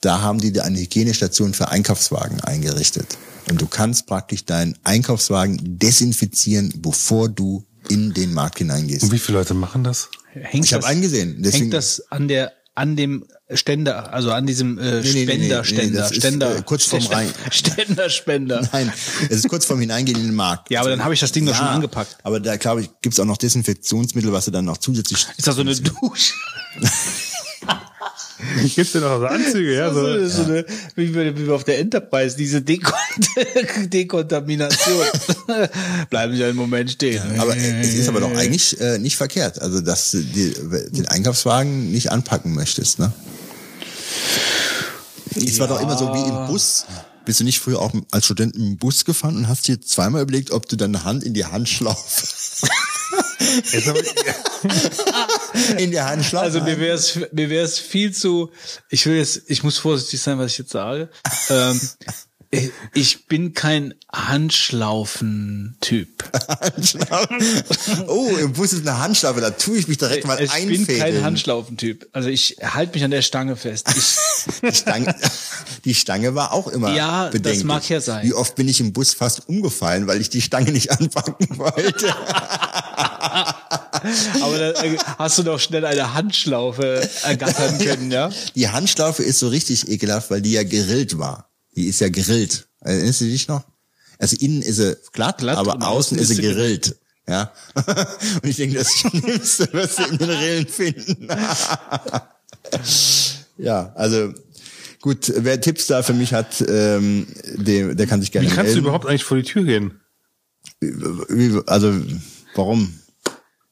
Da 0.00 0.20
haben 0.20 0.38
die 0.38 0.60
eine 0.60 0.78
Hygienestation 0.78 1.54
für 1.54 1.68
Einkaufswagen 1.68 2.40
eingerichtet. 2.40 3.16
Und 3.50 3.60
du 3.60 3.66
kannst 3.66 4.06
praktisch 4.06 4.44
deinen 4.44 4.76
Einkaufswagen 4.84 5.78
desinfizieren, 5.78 6.72
bevor 6.76 7.28
du 7.28 7.64
in 7.88 8.12
den 8.12 8.34
Markt 8.34 8.58
hineingehst. 8.58 9.04
Und 9.04 9.12
wie 9.12 9.18
viele 9.18 9.38
Leute 9.38 9.54
machen 9.54 9.84
das? 9.84 10.08
Hängt 10.32 10.64
Ich 10.64 10.74
habe 10.74 10.86
einen 10.86 11.00
gesehen. 11.00 11.42
Deswegen, 11.42 11.64
Hängt 11.64 11.74
das 11.74 12.02
an 12.10 12.28
der 12.28 12.52
an 12.76 12.94
dem 12.94 13.24
Ständer, 13.52 14.12
also 14.12 14.32
an 14.32 14.46
diesem 14.46 14.78
äh, 14.78 15.00
Nee, 15.00 15.24
nee, 15.24 15.24
nee, 15.24 15.36
nee, 15.38 15.44
Spender, 15.46 15.58
nee, 15.58 15.64
Ständer, 15.64 15.98
das 16.00 16.10
ist, 16.10 16.16
Ständer, 16.18 16.56
äh, 16.58 16.62
kurz 16.62 16.84
vorm 16.84 17.06
Rein- 17.06 17.32
Ständer, 17.50 18.10
Spender. 18.10 18.68
Nein, 18.72 18.92
es 19.30 19.38
ist 19.38 19.48
kurz 19.48 19.64
vorm 19.64 19.80
Hineingehen 19.80 20.18
in 20.18 20.26
den 20.26 20.34
Markt. 20.34 20.70
Ja, 20.70 20.80
aber 20.80 20.90
dann 20.90 21.02
habe 21.02 21.14
ich 21.14 21.20
das 21.20 21.32
Ding 21.32 21.46
doch 21.46 21.54
schon 21.54 21.66
angepackt. 21.66 22.18
Aber 22.22 22.38
da 22.38 22.56
glaube 22.56 22.82
ich, 22.82 22.90
gibt's 23.02 23.18
auch 23.18 23.24
noch 23.24 23.38
Desinfektionsmittel, 23.38 24.32
was 24.32 24.44
du 24.44 24.50
dann 24.50 24.64
noch 24.66 24.76
zusätzlich. 24.76 25.26
Ist 25.36 25.46
das 25.46 25.54
so 25.56 25.62
eine 25.62 25.74
Dusche? 25.74 26.34
Gibt's 28.74 28.92
denn 28.92 29.02
noch 29.02 29.18
so 29.18 29.26
Anzüge? 29.26 29.74
Ja, 29.74 29.92
So, 29.92 30.00
so. 30.26 30.28
so 30.28 30.42
eine, 30.44 30.64
wie, 30.94 31.14
wir, 31.14 31.36
wie 31.38 31.46
wir 31.46 31.54
auf 31.54 31.64
der 31.64 31.78
Enterprise, 31.78 32.36
diese 32.36 32.60
Dekon 32.62 32.92
Dekontamination. 33.86 35.06
Bleiben 36.10 36.36
Sie 36.36 36.44
einen 36.44 36.56
Moment 36.56 36.90
stehen. 36.90 37.22
Aber 37.38 37.56
es 37.56 37.94
ist 37.94 38.08
aber 38.08 38.20
doch 38.20 38.30
eigentlich 38.36 38.80
äh, 38.80 38.98
nicht 38.98 39.16
verkehrt, 39.16 39.60
also 39.60 39.80
dass 39.80 40.10
du 40.10 40.18
die, 40.22 40.54
den 40.90 41.06
Einkaufswagen 41.06 41.90
nicht 41.90 42.12
anpacken 42.12 42.54
möchtest, 42.54 42.98
ne? 42.98 43.12
Es 45.36 45.58
war 45.58 45.68
doch 45.68 45.80
immer 45.80 45.98
so 45.98 46.12
wie 46.14 46.28
im 46.28 46.46
Bus. 46.46 46.86
Bist 47.26 47.40
du 47.40 47.44
nicht 47.44 47.58
früher 47.58 47.80
auch 47.80 47.92
als 48.12 48.24
Student 48.26 48.54
im 48.56 48.76
Bus 48.76 49.04
gefahren 49.04 49.36
und 49.36 49.48
hast 49.48 49.66
dir 49.68 49.80
zweimal 49.80 50.22
überlegt, 50.22 50.52
ob 50.52 50.68
du 50.68 50.76
deine 50.76 51.04
Hand 51.04 51.24
in 51.24 51.34
die 51.34 51.44
Handschlaufe 51.44 52.26
In 55.78 55.90
die 55.90 56.00
Handschlaufe 56.00 56.44
Also 56.44 56.60
mir 56.60 56.78
wäre 56.78 56.94
es 56.94 57.18
mir 57.32 57.50
wäre 57.50 57.64
es 57.64 57.78
viel 57.78 58.12
zu 58.12 58.50
ich 58.88 59.06
will 59.06 59.16
jetzt 59.16 59.42
ich 59.46 59.62
muss 59.62 59.78
vorsichtig 59.78 60.20
sein, 60.20 60.38
was 60.38 60.52
ich 60.52 60.58
jetzt 60.58 60.70
sage. 60.70 61.08
Ähm, 61.50 61.80
ich- 62.50 62.70
ich 62.94 63.26
bin 63.26 63.52
kein 63.54 63.94
Handschlaufen-Typ. 64.12 66.08
Oh, 68.08 68.28
im 68.40 68.52
Bus 68.52 68.72
ist 68.72 68.86
eine 68.86 68.98
Handschlaufe, 68.98 69.40
da 69.40 69.50
tue 69.50 69.78
ich 69.78 69.88
mich 69.88 69.98
direkt 69.98 70.26
mal 70.26 70.40
Ich 70.40 70.50
bin 70.52 70.80
einfädeln. 70.80 70.98
kein 71.00 71.22
Handschlaufen-Typ. 71.24 72.08
Also 72.12 72.28
ich 72.28 72.56
halte 72.62 72.94
mich 72.94 73.04
an 73.04 73.10
der 73.10 73.22
Stange 73.22 73.56
fest. 73.56 73.88
Ich, 73.96 74.16
Die 74.62 74.72
Stange, 74.76 75.14
die 75.84 75.94
Stange 75.94 76.34
war 76.34 76.52
auch 76.52 76.68
immer 76.68 76.94
Ja, 76.94 77.24
das 77.24 77.32
bedenklich. 77.32 77.64
mag 77.64 77.88
ja 77.88 78.00
sein. 78.00 78.26
Wie 78.26 78.32
oft 78.34 78.54
bin 78.54 78.68
ich 78.68 78.80
im 78.80 78.92
Bus 78.92 79.12
fast 79.14 79.48
umgefallen, 79.48 80.06
weil 80.06 80.20
ich 80.20 80.30
die 80.30 80.40
Stange 80.42 80.70
nicht 80.72 80.90
anpacken 80.92 81.58
wollte. 81.58 82.14
aber 84.42 84.58
dann 84.58 84.74
äh, 84.84 84.96
hast 85.18 85.38
du 85.38 85.42
doch 85.42 85.58
schnell 85.60 85.84
eine 85.84 86.14
Handschlaufe 86.14 87.08
ergattern 87.22 87.78
können, 87.84 88.10
ja? 88.10 88.30
Die 88.54 88.68
Handschlaufe 88.68 89.22
ist 89.22 89.38
so 89.40 89.48
richtig 89.48 89.88
ekelhaft, 89.88 90.30
weil 90.30 90.42
die 90.42 90.52
ja 90.52 90.62
gerillt 90.62 91.18
war. 91.18 91.50
Die 91.76 91.86
ist 91.86 92.00
ja 92.00 92.08
gerillt. 92.08 92.66
Erinnerst 92.80 93.20
du 93.20 93.24
dich 93.26 93.48
noch? 93.48 93.64
Also 94.18 94.36
innen 94.40 94.62
ist 94.62 94.76
sie 94.76 94.96
glatt, 95.12 95.38
Glatt 95.38 95.58
aber 95.58 95.74
außen 95.74 95.82
außen 95.82 96.18
ist 96.18 96.28
sie 96.28 96.34
ist 96.34 96.36
sie 96.36 96.42
gerillt. 96.42 96.96
Ja. 97.28 97.52
Und 97.74 98.48
ich 98.48 98.56
denke, 98.56 98.78
das 98.78 98.90
Schlimmste 98.92 99.72
wirst 99.72 99.98
du 99.98 100.04
in 100.04 100.18
den 100.18 100.30
Rillen 100.30 100.66
finden. 100.68 101.28
ja, 103.58 103.92
also 103.94 104.32
gut, 105.00 105.32
wer 105.36 105.60
Tipps 105.60 105.86
da 105.86 106.02
für 106.02 106.14
mich 106.14 106.32
hat, 106.34 106.64
ähm, 106.68 107.26
der, 107.54 107.94
der 107.94 108.06
kann 108.06 108.20
sich 108.20 108.32
gerne 108.32 108.46
wie 108.46 108.50
kannst 108.52 108.70
du 108.70 108.76
melden. 108.76 108.84
überhaupt 108.86 109.06
eigentlich 109.06 109.24
vor 109.24 109.36
die 109.36 109.42
Tür 109.42 109.64
gehen? 109.64 110.00
Wie- 110.80 111.60
Also, 111.66 111.94
warum? 112.54 112.98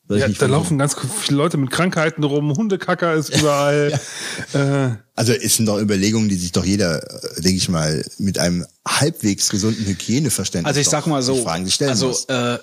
Ja, 0.08 0.28
nicht 0.28 0.41
da 0.42 0.47
laufen 0.47 0.78
ganz 0.78 0.97
viele 1.23 1.39
Leute 1.39 1.57
mit 1.57 1.70
Krankheiten 1.70 2.24
rum, 2.24 2.55
Hundekacker 2.55 3.15
ist 3.15 3.31
überall. 3.36 3.99
Äh, 4.52 4.91
Also 5.15 5.33
es 5.33 5.57
sind 5.57 5.66
doch 5.66 5.81
Überlegungen, 5.81 6.28
die 6.28 6.34
sich 6.34 6.52
doch 6.52 6.65
jeder, 6.65 7.02
äh, 7.02 7.41
denke 7.41 7.57
ich 7.57 7.68
mal, 7.68 8.05
mit 8.18 8.39
einem 8.39 8.66
halbwegs 8.86 9.49
gesunden 9.49 9.86
Hygieneverständnis 9.86 10.68
Also 10.68 10.81
ich 10.81 10.89
sag 10.89 11.07
mal 11.07 11.23
so, 11.23 11.42
Fragen 11.42 11.70
stellen 11.70 11.91
also 11.91 12.08
muss. 12.08 12.24
äh, 12.26 12.58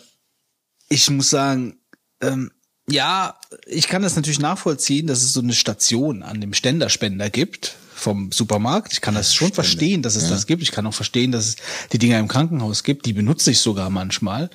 ich 0.90 1.10
muss 1.10 1.30
sagen, 1.30 1.78
ähm, 2.22 2.52
ja, 2.90 3.40
ich 3.66 3.88
kann 3.88 4.02
das 4.02 4.16
natürlich 4.16 4.40
nachvollziehen, 4.40 5.08
dass 5.08 5.22
es 5.24 5.34
so 5.34 5.40
eine 5.40 5.54
Station 5.54 6.24
an 6.24 6.42
dem 6.42 6.54
Ständerspender 6.54 7.30
gibt 7.30 7.76
vom 7.96 8.32
Supermarkt. 8.32 8.94
Ich 8.94 9.02
kann 9.02 9.16
das 9.16 9.34
schon 9.34 9.54
verstehen, 9.54 10.02
dass 10.02 10.16
es 10.16 10.28
das 10.30 10.48
gibt. 10.48 10.62
Ich 10.64 10.72
kann 10.72 10.86
auch 10.88 10.94
verstehen, 10.94 11.32
dass 11.32 11.46
es 11.48 11.56
die 11.94 12.00
Dinger 12.00 12.20
im 12.20 12.28
Krankenhaus 12.28 12.84
gibt. 12.84 13.06
Die 13.06 13.14
benutze 13.14 13.52
ich 13.52 13.60
sogar 13.60 13.90
manchmal. 13.90 14.50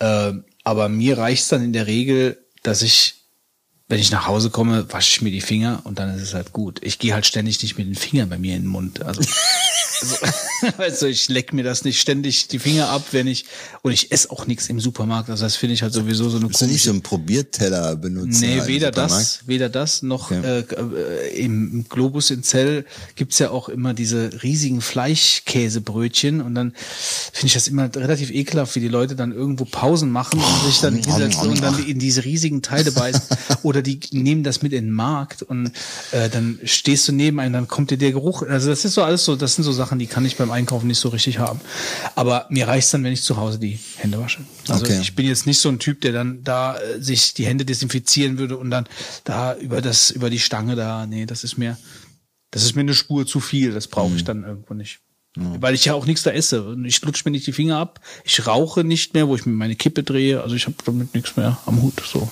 Ähm, 0.00 0.44
aber 0.64 0.88
mir 0.88 1.18
reicht's 1.18 1.48
dann 1.48 1.62
in 1.62 1.72
der 1.72 1.86
Regel, 1.86 2.38
dass 2.62 2.82
ich 2.82 3.24
wenn 3.88 4.00
ich 4.00 4.10
nach 4.10 4.26
Hause 4.26 4.50
komme, 4.50 4.92
wasche 4.92 5.10
ich 5.10 5.22
mir 5.22 5.30
die 5.30 5.40
Finger 5.40 5.82
und 5.84 5.98
dann 5.98 6.14
ist 6.14 6.22
es 6.22 6.34
halt 6.34 6.52
gut. 6.52 6.80
Ich 6.82 6.98
gehe 6.98 7.12
halt 7.12 7.26
ständig 7.26 7.62
nicht 7.62 7.76
mit 7.76 7.86
den 7.86 7.94
Fingern 7.94 8.30
bei 8.30 8.38
mir 8.38 8.56
in 8.56 8.62
den 8.62 8.70
Mund. 8.70 9.02
Also, 9.02 9.20
also, 10.04 10.72
also 10.78 11.06
ich 11.06 11.28
leck 11.28 11.52
mir 11.52 11.64
das 11.64 11.84
nicht 11.84 12.00
ständig 12.00 12.48
die 12.48 12.58
Finger 12.58 12.88
ab, 12.90 13.02
wenn 13.12 13.26
ich 13.26 13.44
und 13.82 13.92
ich 13.92 14.12
esse 14.12 14.30
auch 14.30 14.46
nichts 14.46 14.68
im 14.68 14.80
Supermarkt. 14.80 15.30
Also 15.30 15.44
das 15.44 15.56
finde 15.56 15.74
ich 15.74 15.82
halt 15.82 15.92
sowieso 15.92 16.28
so 16.28 16.36
eine 16.36 16.46
Musst 16.46 16.60
du 16.60 16.66
nicht 16.66 16.82
so 16.82 16.90
komische. 16.90 16.90
einen 16.90 17.02
Probierteller 17.02 17.96
benutzen? 17.96 18.40
Nee, 18.40 18.58
im 18.58 18.66
weder 18.66 18.90
das, 18.90 19.40
weder 19.46 19.68
das 19.68 20.02
noch 20.02 20.30
Ja. 20.30 20.42
äh, 20.42 20.60
äh, 20.60 21.38
im 21.44 21.86
Globus 21.88 22.30
in 22.30 22.42
Zell 22.42 22.84
gibt's 23.16 23.38
ja 23.38 23.50
auch 23.50 23.68
immer 23.68 23.94
diese 23.94 24.42
riesigen 24.42 24.80
Fleischkäsebrötchen 25.44 26.40
und 26.40 26.54
dann 26.54 26.72
finde 27.32 27.46
ich 27.48 27.54
das 27.54 27.68
immer 27.68 27.94
relativ 27.94 28.30
ekelhaft, 28.30 28.74
wie 28.76 28.80
die 28.80 28.88
Leute 28.88 29.14
dann 29.16 29.32
irgendwo 29.32 29.64
Pausen 29.64 30.10
machen 30.10 30.40
und 30.40 30.66
sich 30.70 30.80
dann 30.80 30.94
hinsetzen 30.94 31.48
und 31.48 31.62
dann 31.62 31.84
in 31.84 31.98
diese 31.98 32.24
riesigen 32.24 32.62
Teile 32.62 32.92
beißen 32.92 33.22
oder 33.62 33.82
die 33.82 34.00
nehmen 34.12 34.42
das 34.44 34.62
mit 34.62 34.72
in 34.72 34.86
den 34.86 34.92
Markt 34.92 35.42
und 35.42 35.72
äh, 36.12 36.28
dann 36.28 36.58
stehst 36.64 37.08
du 37.08 37.12
neben 37.12 37.40
einem, 37.40 37.52
dann 37.52 37.68
kommt 37.68 37.90
dir 37.90 37.98
der 37.98 38.12
Geruch. 38.12 38.42
Also 38.42 38.68
das 38.70 38.84
ist 38.84 38.94
so 38.94 39.02
alles 39.02 39.24
so, 39.24 39.36
das 39.36 39.54
sind 39.54 39.64
so 39.64 39.72
Sachen, 39.72 39.93
die 39.98 40.06
kann 40.06 40.24
ich 40.24 40.36
beim 40.36 40.50
Einkaufen 40.50 40.86
nicht 40.86 40.98
so 40.98 41.08
richtig 41.08 41.38
haben. 41.38 41.60
Aber 42.14 42.46
mir 42.50 42.66
reicht's 42.68 42.90
dann, 42.90 43.04
wenn 43.04 43.12
ich 43.12 43.22
zu 43.22 43.36
Hause 43.36 43.58
die 43.58 43.78
Hände 43.96 44.18
wasche. 44.20 44.40
Also 44.68 44.84
Okay. 44.84 44.98
ich 45.00 45.14
bin 45.14 45.26
jetzt 45.26 45.46
nicht 45.46 45.58
so 45.60 45.68
ein 45.68 45.78
Typ, 45.78 46.00
der 46.00 46.12
dann 46.12 46.42
da 46.44 46.76
äh, 46.78 47.00
sich 47.00 47.34
die 47.34 47.46
Hände 47.46 47.64
desinfizieren 47.64 48.38
würde 48.38 48.56
und 48.56 48.70
dann 48.70 48.86
da 49.24 49.54
über 49.56 49.80
das 49.82 50.10
über 50.10 50.30
die 50.30 50.38
Stange 50.40 50.76
da, 50.76 51.06
nee, 51.06 51.26
das 51.26 51.44
ist 51.44 51.56
mir 51.58 51.76
das 52.50 52.62
ist 52.62 52.74
mir 52.76 52.82
eine 52.82 52.94
Spur 52.94 53.26
zu 53.26 53.40
viel, 53.40 53.72
das 53.72 53.88
brauche 53.88 54.10
Mhm. 54.10 54.16
ich 54.16 54.24
dann 54.24 54.44
irgendwo 54.44 54.74
nicht. 54.74 55.00
Weil 55.36 55.74
ich 55.74 55.84
ja 55.86 55.94
auch 55.94 56.06
nichts 56.06 56.22
da 56.22 56.30
esse. 56.30 56.76
Ich 56.84 57.02
lutsche 57.02 57.22
mir 57.24 57.32
nicht 57.32 57.44
die 57.48 57.52
Finger 57.52 57.78
ab. 57.78 58.00
Ich 58.22 58.46
rauche 58.46 58.84
nicht 58.84 59.14
mehr, 59.14 59.26
wo 59.26 59.34
ich 59.34 59.44
mir 59.46 59.52
meine 59.52 59.74
Kippe 59.74 60.04
drehe. 60.04 60.40
Also 60.40 60.54
ich 60.54 60.66
habe 60.66 60.76
damit 60.84 61.12
nichts 61.12 61.36
mehr 61.36 61.58
am 61.66 61.82
Hut. 61.82 61.94
So. 62.06 62.30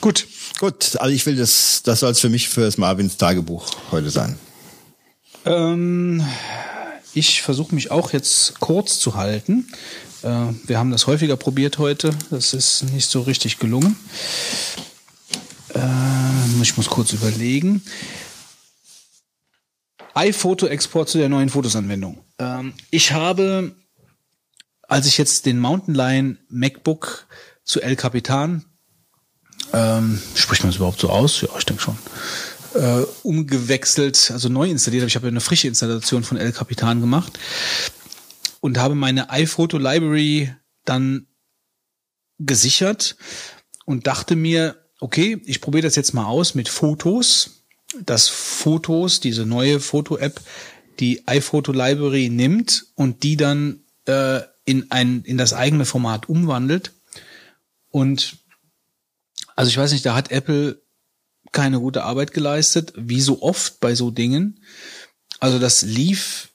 Gut. 0.00 0.26
Gut, 0.58 0.96
also 1.00 1.14
ich 1.14 1.24
will 1.26 1.36
das, 1.36 1.82
das 1.84 2.00
soll 2.00 2.10
es 2.10 2.18
für 2.20 2.28
mich 2.28 2.48
fürs 2.48 2.76
Marvins 2.76 3.16
Tagebuch 3.16 3.70
heute 3.92 4.10
sein. 4.10 4.36
Ähm, 5.44 6.24
ich 7.14 7.42
versuche 7.42 7.74
mich 7.74 7.90
auch 7.90 8.12
jetzt 8.12 8.60
kurz 8.60 8.98
zu 8.98 9.14
halten. 9.14 9.72
Äh, 10.22 10.46
wir 10.66 10.78
haben 10.78 10.90
das 10.90 11.06
häufiger 11.06 11.36
probiert 11.36 11.78
heute. 11.78 12.10
Das 12.30 12.54
ist 12.54 12.84
nicht 12.92 13.10
so 13.10 13.22
richtig 13.22 13.58
gelungen. 13.58 13.96
Äh, 15.74 16.62
ich 16.62 16.76
muss 16.76 16.88
kurz 16.88 17.12
überlegen. 17.12 17.82
iPhoto-Export 20.14 21.08
zu 21.08 21.18
der 21.18 21.28
neuen 21.28 21.48
Fotosanwendung. 21.48 22.18
Ähm, 22.38 22.74
ich 22.90 23.12
habe, 23.12 23.74
als 24.82 25.06
ich 25.06 25.18
jetzt 25.18 25.46
den 25.46 25.58
Mountain 25.58 25.94
Lion 25.94 26.38
MacBook 26.48 27.26
zu 27.64 27.80
El 27.80 27.96
Capitan, 27.96 28.64
ähm, 29.72 30.20
spricht 30.34 30.62
man 30.62 30.70
es 30.70 30.76
überhaupt 30.76 31.00
so 31.00 31.10
aus? 31.10 31.40
Ja, 31.42 31.48
ich 31.56 31.64
denke 31.64 31.82
schon. 31.82 31.96
Äh, 32.74 33.02
umgewechselt, 33.22 34.30
also 34.32 34.48
neu 34.48 34.68
installiert 34.68 35.02
habe. 35.02 35.08
Ich 35.08 35.16
habe 35.16 35.28
eine 35.28 35.40
frische 35.40 35.68
Installation 35.68 36.22
von 36.22 36.36
El 36.38 36.52
Capitan 36.52 37.00
gemacht 37.00 37.38
und 38.60 38.78
habe 38.78 38.94
meine 38.94 39.30
iPhoto 39.30 39.78
Library 39.78 40.54
dann 40.84 41.26
gesichert 42.38 43.16
und 43.84 44.06
dachte 44.06 44.36
mir, 44.36 44.76
okay, 45.00 45.40
ich 45.44 45.60
probiere 45.60 45.86
das 45.86 45.96
jetzt 45.96 46.14
mal 46.14 46.26
aus 46.26 46.54
mit 46.54 46.68
Fotos, 46.68 47.64
dass 48.04 48.28
Fotos, 48.28 49.20
diese 49.20 49.46
neue 49.46 49.80
Foto-App, 49.80 50.40
die 51.00 51.26
iPhoto 51.26 51.72
Library 51.72 52.28
nimmt 52.28 52.86
und 52.94 53.22
die 53.22 53.36
dann 53.36 53.84
äh, 54.06 54.40
in 54.64 54.90
ein 54.90 55.22
in 55.24 55.38
das 55.38 55.52
eigene 55.52 55.86
Format 55.86 56.28
umwandelt. 56.28 56.92
Und 57.88 58.36
also 59.56 59.70
ich 59.70 59.76
weiß 59.76 59.92
nicht, 59.92 60.06
da 60.06 60.14
hat 60.14 60.30
Apple 60.30 60.80
keine 61.52 61.80
gute 61.80 62.04
Arbeit 62.04 62.32
geleistet, 62.32 62.92
wie 62.96 63.20
so 63.20 63.42
oft 63.42 63.80
bei 63.80 63.94
so 63.94 64.10
Dingen. 64.10 64.62
Also 65.40 65.58
das 65.58 65.82
lief 65.82 66.50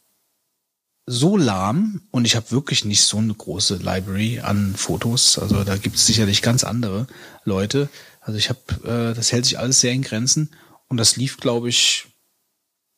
so 1.05 1.37
lahm 1.37 2.01
und 2.11 2.25
ich 2.25 2.35
habe 2.35 2.51
wirklich 2.51 2.85
nicht 2.85 3.03
so 3.03 3.17
eine 3.17 3.33
große 3.33 3.77
Library 3.77 4.39
an 4.39 4.75
Fotos. 4.75 5.37
Also 5.37 5.63
da 5.63 5.77
gibt 5.77 5.97
es 5.97 6.07
sicherlich 6.07 6.41
ganz 6.41 6.63
andere 6.63 7.07
Leute. 7.43 7.89
Also 8.21 8.39
ich 8.39 8.49
habe, 8.49 9.11
äh, 9.11 9.13
das 9.13 9.31
hält 9.31 9.45
sich 9.45 9.59
alles 9.59 9.81
sehr 9.81 9.91
in 9.91 10.01
Grenzen 10.01 10.51
und 10.87 10.97
das 10.97 11.15
lief, 11.15 11.37
glaube 11.37 11.69
ich, 11.69 12.07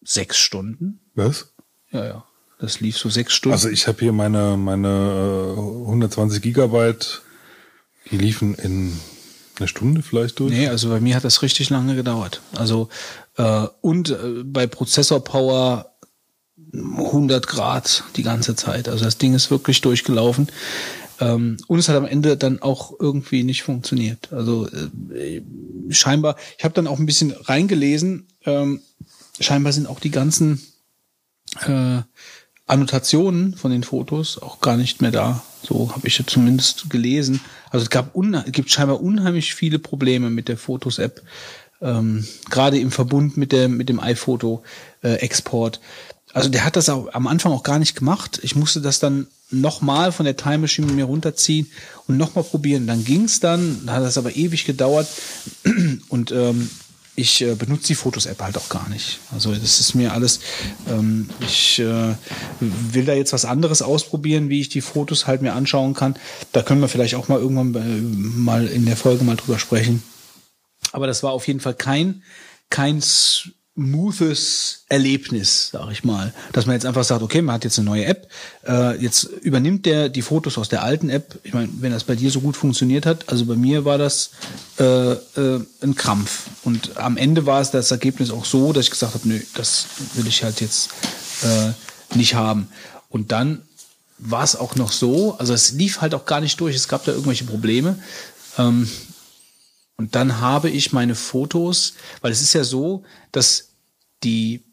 sechs 0.03 0.38
Stunden. 0.38 1.01
Was? 1.16 1.53
Ja, 1.92 2.06
ja. 2.06 2.26
Das 2.59 2.80
lief 2.80 2.98
so 2.98 3.09
sechs 3.09 3.34
Stunden. 3.34 3.53
Also 3.53 3.69
ich 3.69 3.88
habe 3.88 4.00
hier 4.00 4.14
meine, 4.14 4.58
meine 4.58 5.56
äh, 5.58 5.59
120 5.59 6.42
Gigabyte, 6.42 7.22
die 8.09 8.17
liefen 8.17 8.56
in 8.56 8.98
eine 9.60 9.68
Stunde 9.68 10.02
vielleicht 10.02 10.40
durch. 10.40 10.52
Nee, 10.52 10.68
also 10.68 10.90
bei 10.90 11.00
mir 11.00 11.16
hat 11.16 11.24
das 11.24 11.42
richtig 11.42 11.69
lange 11.69 11.95
gedauert. 11.95 12.42
Also 12.56 12.90
äh, 13.38 13.68
und 13.82 14.10
äh, 14.10 14.44
bei 14.44 14.68
Prozessor 14.68 15.24
Power 15.24 15.92
100 16.74 17.48
Grad 17.48 18.03
die 18.16 18.24
ganze 18.24 18.56
Zeit. 18.56 18.90
Also 18.90 19.06
das 19.06 19.18
Ding 19.18 19.34
ist 19.34 19.52
wirklich 19.52 19.82
durchgelaufen. 19.82 20.48
Ähm, 21.19 21.58
und 21.68 21.80
es 21.80 21.90
hat 21.90 21.95
am 21.95 22.06
Ende 22.06 22.38
dann 22.38 22.61
auch 22.61 22.94
irgendwie 23.00 23.44
nicht 23.44 23.64
funktioniert. 23.64 24.32
Also 24.32 24.68
äh, 24.68 25.42
scheinbar, 25.90 26.36
ich 26.58 26.64
habe 26.64 26.74
dann 26.74 26.88
auch 26.88 27.00
ein 27.00 27.06
bisschen 27.06 27.32
reingelesen, 27.32 28.27
ähm, 28.45 28.82
scheinbar 29.40 29.74
sind 29.74 29.88
auch 29.88 30.00
die 30.00 30.11
ganzen 30.11 30.61
äh, 31.66 32.02
Annotationen 32.66 33.56
von 33.56 33.72
den 33.72 33.84
Fotos 33.84 34.42
auch 34.42 34.60
gar 34.60 34.77
nicht 34.77 35.02
mehr 35.02 35.11
da. 35.11 35.44
So 35.64 35.95
habe 35.95 36.08
ich 36.08 36.19
ja 36.19 36.26
zumindest 36.27 36.90
gelesen. 36.90 37.40
Also 37.70 37.84
es 37.84 37.90
gab 37.90 38.16
es 38.16 38.52
gibt 38.52 38.72
scheinbar 38.72 39.02
unheimlich 39.02 39.54
viele 39.54 39.80
Probleme 39.80 40.30
mit 40.30 40.48
der 40.48 40.58
Fotos-App, 40.58 41.22
ähm, 41.82 42.26
gerade 42.50 42.80
im 42.80 42.92
Verbund 42.92 43.38
mit 43.38 43.52
dem 43.52 43.78
mit 43.78 43.90
dem 43.90 44.00
iPhoto-Export. 44.00 45.80
also 46.34 46.50
der 46.50 46.66
hat 46.66 46.76
das 46.76 46.90
auch 46.90 47.14
am 47.14 47.28
Anfang 47.28 47.52
auch 47.52 47.64
gar 47.64 47.80
nicht 47.80 47.96
gemacht. 47.96 48.40
Ich 48.44 48.56
musste 48.56 48.82
das 48.82 49.00
dann 49.00 49.28
nochmal 49.50 50.12
von 50.12 50.26
der 50.26 50.36
Time 50.36 50.60
Machine 50.60 50.92
mir 50.92 51.06
runterziehen 51.06 51.72
und 52.08 52.18
nochmal 52.18 52.44
probieren. 52.44 52.88
Dann 52.88 53.06
ging's 53.06 53.40
dann, 53.40 53.86
dann 53.86 53.96
hat 53.96 54.04
das 54.04 54.18
aber 54.18 54.36
ewig 54.36 54.66
gedauert 54.66 55.08
und 56.10 56.32
ähm, 56.32 56.70
ich 57.20 57.42
äh, 57.42 57.56
benutze 57.56 57.88
die 57.88 57.96
Fotos-App 57.96 58.40
halt 58.42 58.58
auch 58.58 58.70
gar 58.70 58.88
nicht. 58.90 59.20
Also 59.34 59.52
das 59.52 59.80
ist 59.80 59.96
mir 59.96 60.14
alles, 60.14 60.40
ähm, 60.88 61.28
ich 61.40 61.80
äh, 61.80 62.14
will 62.60 63.06
da 63.06 63.14
jetzt 63.14 63.34
was 63.34 63.44
anderes 63.44 63.82
ausprobieren, 63.82 64.50
wie 64.50 64.62
ich 64.62 64.70
die 64.70 64.82
Fotos 64.82 65.26
halt 65.26 65.42
mir 65.42 65.54
anschauen 65.54 65.96
kann. 65.96 66.16
Da 66.52 66.62
können 66.62 66.80
wir 66.80 66.88
vielleicht 66.88 67.16
auch 67.16 67.28
mal 67.28 67.40
irgendwann 67.40 67.74
äh, 67.74 68.40
mal 68.40 68.68
in 68.68 68.86
der 68.86 68.96
Folge 68.96 69.24
mal 69.24 69.36
drüber 69.36 69.58
sprechen. 69.58 70.04
Aber 70.92 71.08
das 71.08 71.24
war 71.24 71.32
auf 71.32 71.48
jeden 71.48 71.60
Fall 71.60 71.74
kein, 71.74 72.22
kein 72.70 73.02
smoothes 73.77 74.85
Erlebnis, 74.89 75.69
sag 75.72 75.91
ich 75.91 76.03
mal, 76.03 76.33
dass 76.51 76.65
man 76.65 76.73
jetzt 76.73 76.85
einfach 76.85 77.03
sagt, 77.03 77.22
okay, 77.22 77.43
man 77.43 77.56
hat 77.56 77.64
jetzt 77.64 77.77
eine 77.77 77.85
neue 77.85 78.06
App, 78.06 78.27
äh, 78.67 78.99
jetzt 78.99 79.23
übernimmt 79.23 79.85
der 79.85 80.09
die 80.09 80.23
Fotos 80.23 80.57
aus 80.57 80.67
der 80.67 80.81
alten 80.81 81.09
App. 81.09 81.39
Ich 81.43 81.53
meine, 81.53 81.69
wenn 81.80 81.91
das 81.91 82.03
bei 82.03 82.15
dir 82.15 82.31
so 82.31 82.41
gut 82.41 82.57
funktioniert 82.57 83.06
hat, 83.06 83.30
also 83.30 83.45
bei 83.45 83.56
mir 83.56 83.85
war 83.85 83.99
das 83.99 84.31
äh, 84.80 85.11
äh, 85.11 85.64
ein 85.81 85.93
Krampf 85.95 86.47
und 86.64 86.97
am 86.97 87.17
Ende 87.17 87.45
war 87.45 87.61
es 87.61 87.69
das 87.69 87.91
Ergebnis 87.91 88.31
auch 88.31 88.45
so, 88.45 88.73
dass 88.73 88.85
ich 88.85 88.91
gesagt 88.91 89.14
habe, 89.14 89.27
nö, 89.27 89.39
das 89.53 89.85
will 90.15 90.25
ich 90.25 90.43
halt 90.43 90.59
jetzt 90.59 90.89
äh, 91.43 92.17
nicht 92.17 92.33
haben. 92.33 92.69
Und 93.09 93.31
dann 93.31 93.61
war 94.17 94.43
es 94.43 94.56
auch 94.56 94.75
noch 94.75 94.91
so, 94.91 95.38
also 95.38 95.53
es 95.53 95.73
lief 95.73 96.01
halt 96.01 96.15
auch 96.15 96.25
gar 96.25 96.41
nicht 96.41 96.59
durch, 96.59 96.75
es 96.75 96.88
gab 96.88 97.06
da 97.06 97.11
irgendwelche 97.11 97.43
Probleme. 97.43 97.99
Ähm, 98.57 98.89
und 99.98 100.14
dann 100.16 100.40
habe 100.40 100.69
ich 100.69 100.93
meine 100.93 101.16
Fotos, 101.16 101.93
weil 102.22 102.32
es 102.32 102.42
ist 102.42 102.53
ja 102.53 102.64
so, 102.64 103.03
dass 103.32 103.69
die, 104.24 104.64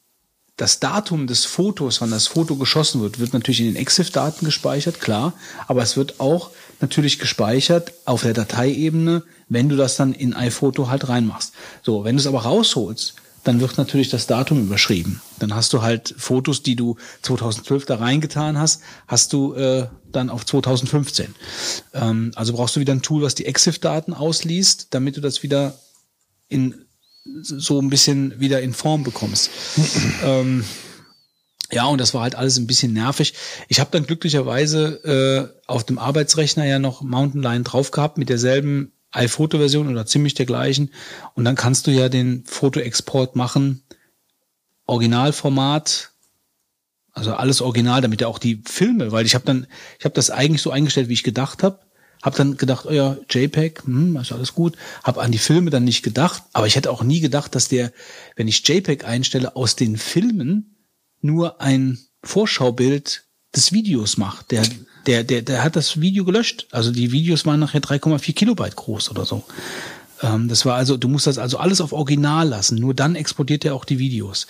das 0.56 0.80
Datum 0.80 1.26
des 1.26 1.46
Fotos, 1.46 2.00
wann 2.00 2.10
das 2.10 2.26
Foto 2.26 2.56
geschossen 2.56 3.00
wird, 3.00 3.18
wird 3.18 3.32
natürlich 3.32 3.60
in 3.60 3.66
den 3.66 3.76
EXIF-Daten 3.76 4.44
gespeichert, 4.44 5.00
klar, 5.00 5.32
aber 5.66 5.82
es 5.82 5.96
wird 5.96 6.20
auch 6.20 6.50
natürlich 6.80 7.18
gespeichert 7.18 7.92
auf 8.04 8.22
der 8.22 8.34
Dateiebene, 8.34 9.22
wenn 9.48 9.68
du 9.68 9.76
das 9.76 9.96
dann 9.96 10.12
in 10.12 10.34
iPhoto 10.34 10.88
halt 10.88 11.08
reinmachst. 11.08 11.54
So, 11.82 12.04
wenn 12.04 12.16
du 12.16 12.20
es 12.20 12.26
aber 12.26 12.42
rausholst, 12.42 13.14
dann 13.44 13.60
wird 13.60 13.78
natürlich 13.78 14.10
das 14.10 14.26
Datum 14.26 14.60
überschrieben. 14.60 15.20
Dann 15.38 15.54
hast 15.54 15.72
du 15.72 15.82
halt 15.82 16.14
Fotos, 16.16 16.62
die 16.62 16.76
du 16.76 16.96
2012 17.22 17.86
da 17.86 17.96
reingetan 17.96 18.58
hast, 18.58 18.82
hast 19.06 19.32
du 19.32 19.54
äh, 19.54 19.86
dann 20.16 20.30
auf 20.30 20.46
2015. 20.46 21.34
Ähm, 21.92 22.32
also 22.34 22.52
brauchst 22.52 22.76
du 22.76 22.80
wieder 22.80 22.92
ein 22.92 23.02
Tool, 23.02 23.22
was 23.22 23.34
die 23.34 23.46
EXIF-Daten 23.46 24.14
ausliest, 24.14 24.88
damit 24.90 25.16
du 25.16 25.20
das 25.20 25.42
wieder 25.42 25.78
in 26.48 26.84
so 27.40 27.80
ein 27.80 27.90
bisschen 27.90 28.38
wieder 28.38 28.60
in 28.60 28.74
Form 28.74 29.02
bekommst. 29.02 29.50
ähm, 30.24 30.64
ja, 31.72 31.86
und 31.86 31.98
das 32.00 32.14
war 32.14 32.22
halt 32.22 32.34
alles 32.34 32.58
ein 32.58 32.66
bisschen 32.66 32.92
nervig. 32.92 33.34
Ich 33.68 33.80
habe 33.80 33.90
dann 33.90 34.06
glücklicherweise 34.06 35.52
äh, 35.56 35.62
auf 35.66 35.84
dem 35.84 35.98
Arbeitsrechner 35.98 36.64
ja 36.64 36.78
noch 36.78 37.02
Mountain 37.02 37.42
Lion 37.42 37.64
drauf 37.64 37.90
gehabt 37.90 38.18
mit 38.18 38.28
derselben 38.28 38.92
iPhoto-Version 39.12 39.88
oder 39.88 40.06
ziemlich 40.06 40.34
der 40.34 40.46
gleichen. 40.46 40.90
Und 41.34 41.44
dann 41.44 41.54
kannst 41.56 41.86
du 41.86 41.90
ja 41.90 42.08
den 42.08 42.44
Fotoexport 42.44 43.36
machen, 43.36 43.82
Originalformat, 44.86 46.10
also 47.14 47.34
alles 47.34 47.62
original, 47.62 48.00
damit 48.00 48.20
er 48.20 48.28
auch 48.28 48.38
die 48.38 48.60
Filme, 48.66 49.12
weil 49.12 49.24
ich 49.24 49.34
habe 49.34 49.44
dann, 49.44 49.66
ich 49.98 50.04
habe 50.04 50.14
das 50.14 50.30
eigentlich 50.30 50.62
so 50.62 50.70
eingestellt, 50.70 51.08
wie 51.08 51.14
ich 51.14 51.22
gedacht 51.22 51.62
habe. 51.62 51.78
Hab 52.22 52.36
dann 52.36 52.56
gedacht, 52.56 52.86
oh 52.86 52.92
ja, 52.92 53.18
JPEG, 53.30 53.84
hm, 53.84 54.16
ist 54.16 54.32
alles 54.32 54.54
gut. 54.54 54.76
Hab 55.02 55.18
an 55.18 55.30
die 55.30 55.38
Filme 55.38 55.70
dann 55.70 55.84
nicht 55.84 56.02
gedacht, 56.02 56.42
aber 56.52 56.66
ich 56.66 56.74
hätte 56.74 56.90
auch 56.90 57.02
nie 57.02 57.20
gedacht, 57.20 57.54
dass 57.54 57.68
der, 57.68 57.92
wenn 58.34 58.48
ich 58.48 58.66
JPEG 58.66 59.04
einstelle, 59.04 59.56
aus 59.56 59.76
den 59.76 59.96
Filmen 59.96 60.76
nur 61.20 61.60
ein 61.60 61.98
Vorschaubild 62.22 63.24
des 63.54 63.72
Videos 63.72 64.16
macht. 64.16 64.50
Der, 64.50 64.64
der, 65.06 65.22
der, 65.22 65.42
der 65.42 65.62
hat 65.62 65.76
das 65.76 66.00
Video 66.00 66.24
gelöscht. 66.24 66.66
Also 66.70 66.90
die 66.90 67.12
Videos 67.12 67.44
waren 67.46 67.60
nachher 67.60 67.82
3,4 67.82 68.34
Kilobyte 68.34 68.76
groß 68.76 69.10
oder 69.10 69.24
so. 69.24 69.44
Ähm, 70.24 70.48
das 70.48 70.64
war 70.64 70.76
also, 70.76 70.96
du 70.96 71.08
musst 71.08 71.26
das 71.26 71.38
also 71.38 71.58
alles 71.58 71.80
auf 71.80 71.92
Original 71.92 72.48
lassen. 72.48 72.78
Nur 72.78 72.94
dann 72.94 73.14
exportiert 73.14 73.64
er 73.64 73.74
auch 73.74 73.84
die 73.84 73.98
Videos. 73.98 74.46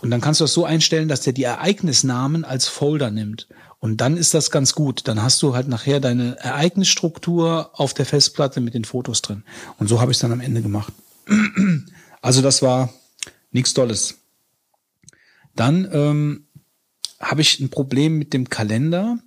Und 0.00 0.10
dann 0.10 0.20
kannst 0.20 0.40
du 0.40 0.44
das 0.44 0.52
so 0.52 0.64
einstellen, 0.64 1.08
dass 1.08 1.22
der 1.22 1.32
die 1.32 1.42
Ereignisnamen 1.42 2.44
als 2.44 2.68
Folder 2.68 3.10
nimmt. 3.10 3.48
Und 3.80 4.00
dann 4.00 4.16
ist 4.16 4.34
das 4.34 4.50
ganz 4.50 4.74
gut. 4.74 5.06
Dann 5.08 5.22
hast 5.22 5.42
du 5.42 5.54
halt 5.54 5.68
nachher 5.68 6.00
deine 6.00 6.38
Ereignisstruktur 6.38 7.70
auf 7.72 7.94
der 7.94 8.06
Festplatte 8.06 8.60
mit 8.60 8.74
den 8.74 8.84
Fotos 8.84 9.22
drin. 9.22 9.42
Und 9.78 9.88
so 9.88 10.00
habe 10.00 10.12
ich 10.12 10.16
es 10.16 10.20
dann 10.20 10.32
am 10.32 10.40
Ende 10.40 10.62
gemacht. 10.62 10.92
Also 12.20 12.42
das 12.42 12.62
war 12.62 12.92
nichts 13.52 13.74
Tolles. 13.74 14.16
Dann 15.54 15.88
ähm, 15.92 16.48
habe 17.20 17.42
ich 17.42 17.60
ein 17.60 17.70
Problem 17.70 18.18
mit 18.18 18.32
dem 18.32 18.48
Kalender. 18.50 19.20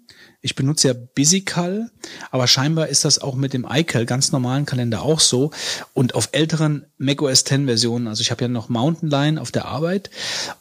Ich 0.43 0.55
benutze 0.55 0.87
ja 0.87 0.93
BusyCal, 0.93 1.91
aber 2.31 2.47
scheinbar 2.47 2.87
ist 2.87 3.05
das 3.05 3.19
auch 3.19 3.35
mit 3.35 3.53
dem 3.53 3.67
iCal, 3.69 4.07
ganz 4.07 4.31
normalen 4.31 4.65
Kalender 4.65 5.03
auch 5.03 5.19
so. 5.19 5.51
Und 5.93 6.15
auf 6.15 6.29
älteren 6.31 6.87
macOS 6.97 7.43
10 7.43 7.67
Versionen, 7.67 8.07
also 8.07 8.21
ich 8.21 8.31
habe 8.31 8.43
ja 8.43 8.47
noch 8.47 8.67
Mountain 8.67 9.09
Lion 9.09 9.37
auf 9.37 9.51
der 9.51 9.65
Arbeit 9.65 10.09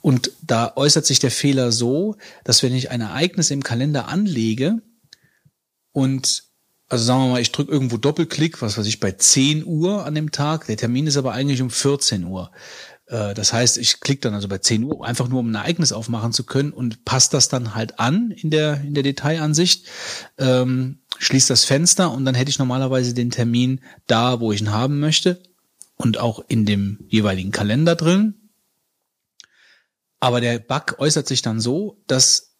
und 0.02 0.32
da 0.42 0.72
äußert 0.76 1.06
sich 1.06 1.18
der 1.18 1.30
Fehler 1.30 1.72
so, 1.72 2.16
dass 2.44 2.62
wenn 2.62 2.74
ich 2.74 2.90
ein 2.90 3.00
Ereignis 3.00 3.50
im 3.50 3.62
Kalender 3.62 4.08
anlege 4.08 4.82
und 5.92 6.44
also 6.90 7.04
sagen 7.04 7.22
wir 7.22 7.28
mal, 7.30 7.40
ich 7.40 7.52
drücke 7.52 7.70
irgendwo 7.70 7.98
Doppelklick, 7.98 8.60
was 8.62 8.76
weiß 8.76 8.86
ich, 8.86 8.98
bei 8.98 9.12
10 9.12 9.64
Uhr 9.64 10.04
an 10.04 10.16
dem 10.16 10.32
Tag, 10.32 10.66
der 10.66 10.76
Termin 10.76 11.06
ist 11.06 11.16
aber 11.16 11.32
eigentlich 11.32 11.62
um 11.62 11.70
14 11.70 12.24
Uhr. 12.24 12.50
Äh, 13.10 13.34
das 13.34 13.52
heißt, 13.52 13.76
ich 13.76 14.00
klicke 14.00 14.22
dann 14.22 14.34
also 14.34 14.48
bei 14.48 14.58
10 14.58 14.84
Uhr 14.84 15.04
einfach 15.04 15.28
nur, 15.28 15.40
um 15.40 15.50
ein 15.50 15.54
Ereignis 15.54 15.92
aufmachen 15.92 16.32
zu 16.32 16.44
können 16.44 16.72
und 16.72 17.04
passe 17.04 17.30
das 17.32 17.48
dann 17.48 17.74
halt 17.74 17.98
an 17.98 18.30
in 18.30 18.50
der, 18.50 18.80
in 18.82 18.94
der 18.94 19.02
Detailansicht, 19.02 19.86
ähm, 20.38 21.00
schließe 21.18 21.48
das 21.48 21.64
Fenster 21.64 22.10
und 22.12 22.24
dann 22.24 22.34
hätte 22.34 22.50
ich 22.50 22.58
normalerweise 22.58 23.12
den 23.12 23.30
Termin 23.30 23.80
da, 24.06 24.40
wo 24.40 24.52
ich 24.52 24.60
ihn 24.60 24.70
haben 24.70 25.00
möchte 25.00 25.42
und 25.96 26.18
auch 26.18 26.42
in 26.48 26.64
dem 26.64 27.04
jeweiligen 27.08 27.50
Kalender 27.50 27.96
drin. 27.96 28.34
Aber 30.20 30.40
der 30.40 30.58
Bug 30.58 30.96
äußert 30.98 31.26
sich 31.26 31.42
dann 31.42 31.60
so, 31.60 32.02
dass 32.06 32.54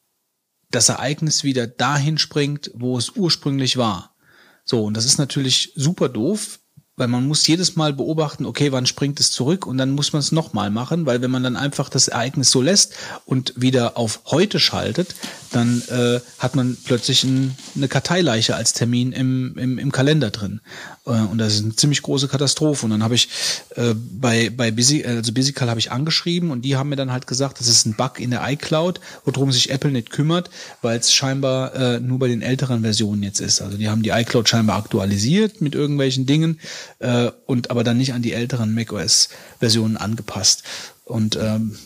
das 0.71 0.89
Ereignis 0.89 1.45
wieder 1.45 1.67
dahin 1.67 2.19
springt, 2.19 2.71
wo 2.75 2.97
es 2.97 3.11
ursprünglich 3.11 3.77
war. 3.77 4.17
So, 4.65 4.85
und 4.85 4.97
das 4.97 5.05
ist 5.05 5.19
natürlich 5.19 5.73
super 5.75 6.09
doof, 6.09 6.60
weil 7.01 7.09
man 7.09 7.27
muss 7.27 7.47
jedes 7.47 7.77
Mal 7.77 7.95
beobachten, 7.95 8.45
okay, 8.45 8.73
wann 8.73 8.85
springt 8.85 9.19
es 9.21 9.33
zurück 9.33 9.67
und 9.67 9.79
dann 9.79 9.93
muss 9.93 10.13
man 10.13 10.21
es 10.21 10.33
nochmal 10.33 10.71
machen, 10.71 11.07
weil 11.07 11.23
wenn 11.23 11.31
man 11.31 11.43
dann 11.43 11.57
einfach 11.57 11.89
das 11.89 12.09
Ereignis 12.09 12.51
so 12.51 12.61
lässt 12.61 12.93
und 13.25 13.55
wieder 13.57 13.97
auf 13.97 14.21
heute 14.27 14.61
schaltet, 14.61 15.15
dann 15.51 15.83
äh, 15.89 16.21
hat 16.39 16.55
man 16.55 16.77
plötzlich 16.85 17.25
ein, 17.25 17.57
eine 17.75 17.89
Karteileiche 17.89 18.55
als 18.55 18.73
Termin 18.73 19.13
im, 19.13 19.57
im, 19.57 19.79
im 19.79 19.93
Kalender 19.93 20.31
drin. 20.31 20.61
Äh, 21.07 21.11
und 21.11 21.39
das 21.39 21.55
ist 21.55 21.65
eine 21.65 21.75
ziemlich 21.75 22.03
große 22.03 22.29
Katastrophe. 22.29 22.85
Und 22.85 22.91
dann 22.91 23.03
habe 23.03 23.15
ich 23.15 23.29
äh, 23.77 23.95
bei, 23.95 24.51
bei 24.51 24.71
Busy, 24.71 25.05
also 25.05 25.33
Busycal 25.33 25.69
habe 25.69 25.81
ich 25.81 25.91
angeschrieben 25.91 26.51
und 26.51 26.63
die 26.63 26.77
haben 26.77 26.89
mir 26.89 26.97
dann 26.97 27.13
halt 27.13 27.27
gesagt, 27.27 27.61
das 27.61 27.69
ist 27.69 27.87
ein 27.87 27.95
Bug 27.95 28.21
in 28.21 28.31
der 28.31 28.49
iCloud, 28.49 29.01
worum 29.25 29.51
sich 29.51 29.71
Apple 29.71 29.91
nicht 29.91 30.11
kümmert, 30.11 30.51
weil 30.83 30.99
es 30.99 31.13
scheinbar 31.13 31.75
äh, 31.75 32.01
nur 32.01 32.19
bei 32.19 32.29
den 32.29 32.43
älteren 32.43 32.83
Versionen 32.83 33.23
jetzt 33.23 33.41
ist. 33.41 33.61
Also 33.61 33.77
die 33.77 33.89
haben 33.89 34.03
die 34.03 34.11
iCloud 34.11 34.49
scheinbar 34.49 34.77
aktualisiert 34.77 35.61
mit 35.61 35.75
irgendwelchen 35.75 36.27
Dingen 36.27 36.61
äh, 36.99 37.31
und 37.47 37.71
aber 37.71 37.85
dann 37.85 37.97
nicht 37.97 38.13
an 38.13 38.23
die 38.23 38.33
älteren 38.33 38.75
macOS-Versionen 38.75 39.97
angepasst. 39.97 40.65
Und 41.05 41.37
ähm, 41.37 41.79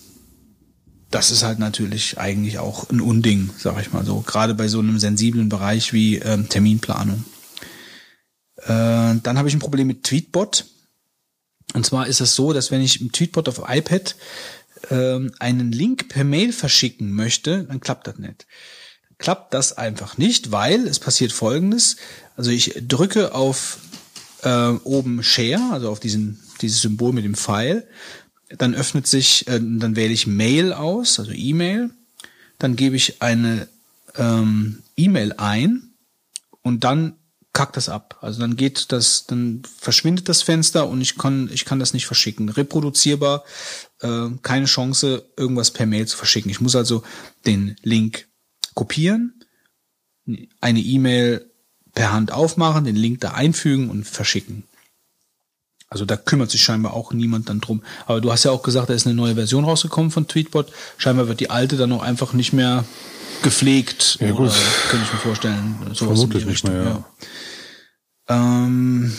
das 1.11 1.31
ist 1.31 1.45
halt 1.45 1.59
natürlich 1.59 2.19
eigentlich 2.19 2.59
auch 2.59 2.91
ein 2.91 3.01
Unding, 3.01 3.51
sag 3.57 3.81
ich 3.81 3.93
mal 3.93 4.05
so, 4.05 4.21
gerade 4.21 4.55
bei 4.55 4.67
so 4.67 4.81
einem 4.81 4.99
sensiblen 4.99 5.49
Bereich 5.49 5.93
wie 5.93 6.17
ähm, 6.17 6.49
Terminplanung. 6.49 7.25
Äh, 8.57 8.67
dann 9.23 9.39
habe 9.39 9.49
ich 9.49 9.55
ein 9.55 9.61
Problem 9.61 9.87
mit 9.87 10.03
Tweetbot. 10.03 10.67
Und 11.73 11.87
zwar 11.87 12.07
ist 12.07 12.21
es 12.21 12.35
so, 12.35 12.53
dass 12.53 12.71
wenn 12.71 12.81
ich 12.81 13.01
im 13.01 13.13
Tweetbot 13.13 13.49
auf 13.49 13.63
iPad 13.69 14.17
ähm, 14.91 15.33
einen 15.39 15.73
Link 15.73 16.09
per 16.09 16.25
Mail 16.25 16.53
verschicken 16.53 17.13
möchte, 17.13 17.65
dann 17.65 17.81
klappt 17.81 18.07
das 18.07 18.19
nicht. 18.19 18.47
Klappt 19.19 19.55
das 19.55 19.77
einfach 19.77 20.19
nicht, 20.19 20.51
weil 20.51 20.87
es 20.89 20.99
passiert 20.99 21.33
Folgendes. 21.33 21.97
Also 22.37 22.51
ich 22.51 22.75
drücke 22.89 23.35
auf 23.35 23.79
äh, 24.45 24.79
oben 24.85 25.23
Share, 25.23 25.73
also 25.73 25.91
auf 25.91 26.01
diesen, 26.01 26.41
dieses 26.61 26.83
Symbol 26.83 27.13
mit 27.13 27.25
dem 27.25 27.35
Pfeil. 27.35 27.87
Dann 28.57 28.75
öffnet 28.75 29.07
sich, 29.07 29.49
äh, 29.49 29.59
dann 29.61 29.97
wähle 29.97 30.13
ich 30.13 30.27
Mail 30.27 30.73
aus, 30.73 31.19
also 31.19 31.33
E-Mail. 31.33 31.91
Dann 32.59 32.77
gebe 32.77 32.97
ich 32.97 33.21
eine 33.21 33.69
ähm, 34.17 34.83
E-Mail 34.97 35.35
ein 35.39 35.95
und 36.63 36.85
dann 36.85 37.15
kackt 37.53 37.77
das 37.77 37.89
ab. 37.89 38.19
Also 38.21 38.41
dann 38.41 38.57
geht 38.57 38.93
das, 38.93 39.27
dann 39.27 39.63
verschwindet 39.79 40.29
das 40.29 40.43
Fenster 40.43 40.89
und 40.89 41.01
ich 41.01 41.17
kann, 41.17 41.49
ich 41.53 41.65
kann 41.65 41.79
das 41.79 41.95
nicht 41.95 42.07
verschicken. 42.07 42.49
Reproduzierbar, 42.49 43.45
äh, 44.01 44.29
keine 44.43 44.67
Chance, 44.67 45.25
irgendwas 45.37 45.71
per 45.71 45.87
Mail 45.87 46.07
zu 46.07 46.17
verschicken. 46.17 46.51
Ich 46.51 46.61
muss 46.61 46.77
also 46.77 47.03
den 47.47 47.77
Link 47.83 48.27
kopieren, 48.75 49.41
eine 50.61 50.81
E-Mail 50.81 51.51
per 51.95 52.13
Hand 52.13 52.33
aufmachen, 52.33 52.85
den 52.85 52.97
Link 52.97 53.21
da 53.21 53.33
einfügen 53.33 53.91
und 53.91 54.05
verschicken. 54.05 54.65
Also 55.89 56.05
da 56.05 56.17
kümmert 56.17 56.51
sich 56.51 56.63
scheinbar 56.63 56.95
auch 56.95 57.13
niemand 57.13 57.49
dann 57.49 57.61
drum. 57.61 57.85
Aber 58.07 58.21
du 58.21 58.33
hast 58.33 58.45
ja 58.45 58.51
auch 58.51 58.63
gesagt, 58.63 58.91
da 58.91 58.95
ist 58.95 59.07
eine 59.07 59.15
neue 59.15 59.37
Version 59.37 59.65
rausgekommen 59.65 60.11
von 60.11 60.27
Tweetbot. 60.27 60.73
Scheinbar 60.99 61.29
wird 61.29 61.39
die 61.39 61.51
alte 61.51 61.77
dann 61.77 61.93
auch 61.93 62.03
einfach 62.03 62.33
nicht 62.33 62.53
mehr 62.53 62.85
gepflegt. 63.43 64.19
Ja, 64.21 64.33
gut. 64.33 64.49
Oder, 64.49 64.55
könnte 64.89 65.07
ich 65.07 65.13
mir 65.13 65.19
vorstellen. 65.21 65.77
Sowas 65.93 66.01
in 66.01 66.07
Vermutlich 66.07 66.47
nicht 66.47 66.65
mehr, 66.65 66.81
Richtung, 66.81 67.05
ja. 68.29 68.65
Ähm, 68.67 69.13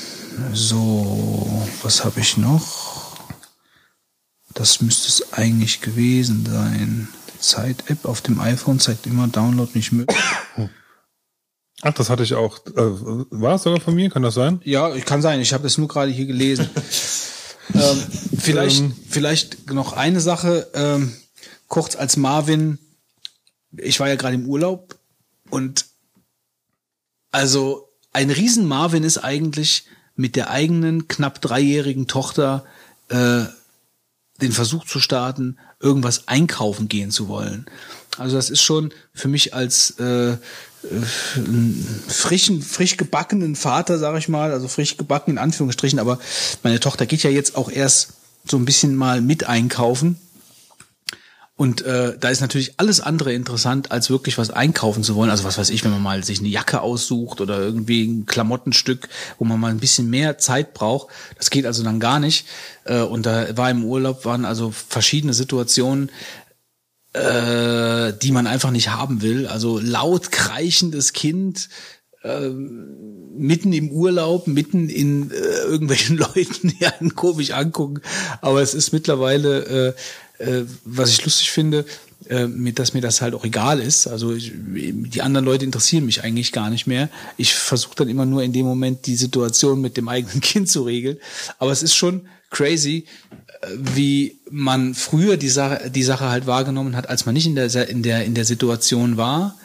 so, 0.52 1.66
was 1.82 2.04
habe 2.04 2.20
ich 2.20 2.36
noch? 2.36 3.16
Das 4.54 4.82
müsste 4.82 5.08
es 5.08 5.34
eigentlich 5.34 5.80
gewesen 5.82 6.45
sein. 6.45 7.08
Die 7.34 7.40
Zeit-App 7.40 8.06
auf 8.06 8.22
dem 8.22 8.40
iPhone 8.40 8.80
zeigt 8.80 9.06
immer 9.06 9.28
Download 9.28 9.72
nicht 9.76 9.92
möglich. 9.92 10.18
Ach, 11.82 11.94
das 11.94 12.10
hatte 12.10 12.24
ich 12.24 12.34
auch. 12.34 12.60
Äh, 12.68 12.72
war 12.76 13.56
es 13.56 13.64
sogar 13.64 13.82
von 13.82 13.95
mir? 13.95 14.10
Kann 14.10 14.24
das 14.24 14.34
sein? 14.36 14.62
Ja, 14.64 14.90
kann 15.00 15.22
sein. 15.22 15.42
Ich 15.42 15.54
habe 15.54 15.64
das 15.64 15.78
nur 15.78 15.88
gerade 15.88 16.12
hier 16.12 16.26
gelesen. 16.26 16.70
ähm, 17.74 18.04
vielleicht, 18.38 18.80
Ähm. 18.80 18.95
vielleicht 19.10 19.72
noch 19.72 19.94
eine 19.94 20.22
Sache. 20.22 20.68
Ähm, 20.74 21.14
kurz 21.68 21.95
als 21.95 22.18
Marvin. 22.18 22.80
Ich 23.78 24.00
war 24.00 24.08
ja 24.08 24.16
gerade 24.16 24.36
im 24.36 24.48
Urlaub 24.48 24.95
und 25.50 25.86
also 27.32 27.90
ein 28.14 28.30
Riesen 28.30 28.66
Marvin 28.66 29.04
ist 29.04 29.18
eigentlich 29.18 29.86
mit 30.16 30.38
der 30.38 30.50
eigenen 30.50 31.10
knapp 31.10 31.42
dreijährigen 31.42 32.08
Tochter 32.08 32.64
äh, 33.10 33.44
den 34.42 34.54
Versuch 34.54 34.86
zu 34.86 35.02
starten, 35.02 35.58
irgendwas 35.82 36.30
einkaufen 36.30 36.88
gehen 36.88 37.12
zu 37.12 37.28
wollen. 37.28 37.66
Also 38.18 38.38
das 38.38 38.50
ist 38.50 38.62
schon 38.62 38.94
für 39.14 39.28
mich 39.28 39.54
als 39.54 39.92
äh, 40.00 40.38
frischen, 42.08 42.62
frisch 42.62 42.98
gebackenen 42.98 43.56
Vater, 43.56 43.98
sage 43.98 44.20
ich 44.20 44.30
mal, 44.30 44.52
also 44.52 44.68
frisch 44.68 44.98
gebacken 44.98 45.32
in 45.32 45.38
Anführungsstrichen, 45.38 46.00
aber 46.00 46.20
meine 46.64 46.80
Tochter 46.80 47.06
geht 47.06 47.24
ja 47.24 47.30
jetzt 47.30 47.56
auch 47.56 47.70
erst 47.70 48.14
so 48.50 48.58
ein 48.58 48.66
bisschen 48.66 48.96
mal 48.96 49.22
mit 49.22 49.46
einkaufen. 49.46 50.20
Und 51.58 51.84
äh, 51.84 52.18
da 52.20 52.30
ist 52.30 52.42
natürlich 52.42 52.74
alles 52.78 53.00
andere 53.00 53.32
interessant, 53.32 53.90
als 53.90 54.10
wirklich 54.10 54.38
was 54.38 54.50
einkaufen 54.50 55.04
zu 55.04 55.16
wollen. 55.16 55.30
Also 55.30 55.46
was 55.46 55.58
weiß 55.58 55.70
ich, 55.70 55.86
wenn 55.86 55.92
man 55.92 56.02
mal 56.02 56.22
sich 56.22 56.40
eine 56.40 56.50
Jacke 56.50 56.82
aussucht 56.82 57.40
oder 57.40 57.60
irgendwie 57.60 58.04
ein 58.04 58.26
Klamottenstück, 58.26 59.08
wo 59.40 59.46
man 59.46 59.58
mal 59.58 59.72
ein 59.72 59.80
bisschen 59.80 60.10
mehr 60.10 60.38
Zeit 60.38 60.74
braucht. 60.74 61.08
Das 61.38 61.50
geht 61.50 61.66
also 61.66 61.82
dann 61.82 62.02
gar 62.02 62.20
nicht. 62.20 62.46
Äh, 62.84 63.04
und 63.04 63.26
da 63.26 63.56
war 63.56 63.72
im 63.72 63.86
Urlaub, 63.86 64.26
waren 64.26 64.44
also 64.44 64.72
verschiedene 64.72 65.34
Situationen, 65.34 66.12
äh, 67.16 68.14
die 68.22 68.32
man 68.32 68.45
einfach 68.45 68.72
nicht 68.72 68.90
haben 68.90 69.22
will. 69.22 69.48
Also 69.48 69.80
laut 69.80 70.32
kreichendes 70.32 71.14
Kind, 71.14 71.69
ähm, 72.24 73.32
mitten 73.38 73.72
im 73.72 73.90
Urlaub, 73.92 74.48
mitten 74.48 74.90
in 74.90 75.32
äh, 75.32 75.35
irgendwelchen 75.35 76.18
Leuten, 76.35 76.74
die 76.80 76.85
einen 76.85 77.16
komisch 77.16 77.52
angucken. 77.52 78.02
Aber 78.42 78.61
es 78.61 78.74
ist 78.74 78.92
mittlerweile, 78.92 79.95
äh, 80.40 80.44
äh, 80.44 80.66
was 80.84 81.11
ich 81.11 81.24
lustig 81.24 81.52
finde, 81.52 81.85
äh, 82.27 82.48
mit, 82.48 82.80
dass 82.80 82.94
mir 82.94 83.02
das 83.02 83.22
halt 83.22 83.34
auch 83.34 83.45
egal 83.45 83.80
ist. 83.80 84.08
Also 84.08 84.34
ich, 84.34 84.52
die 84.53 85.22
anderen 85.22 85.45
Leute 85.45 85.64
interessieren 85.64 86.06
mich 86.06 86.24
eigentlich 86.24 86.52
gar 86.52 86.69
nicht 86.69 86.85
mehr. 86.85 87.10
Ich 87.38 87.53
versuche 87.53 87.95
dann 87.95 88.10
immer 88.10 88.26
nur 88.26 88.44
in 88.44 88.52
dem 88.52 88.66
Moment 88.66 89.06
die 89.06 89.16
Situation 89.16 89.80
mit 89.80 89.95
dem 89.95 90.10
eigenen 90.10 90.42
Kind 90.42 90.68
zu 90.68 90.84
regeln. 90.84 91.18
Aber 91.60 91.72
es 91.72 91.82
ist 91.82 91.95
schon 91.95 92.27
crazy, 92.50 93.06
wie 93.77 94.40
man 94.50 94.94
früher 94.94 95.38
die 95.38 95.50
Sache, 95.50 95.90
die 95.90 96.03
Sache 96.03 96.30
halt 96.30 96.48
wahrgenommen 96.48 96.95
hat, 96.95 97.10
als 97.10 97.26
man 97.26 97.34
nicht 97.34 97.45
in 97.45 97.56
der, 97.56 97.90
in 97.90 98.03
der, 98.03 98.26
in 98.26 98.35
der 98.35 98.45
Situation 98.45 99.18
war 99.18 99.58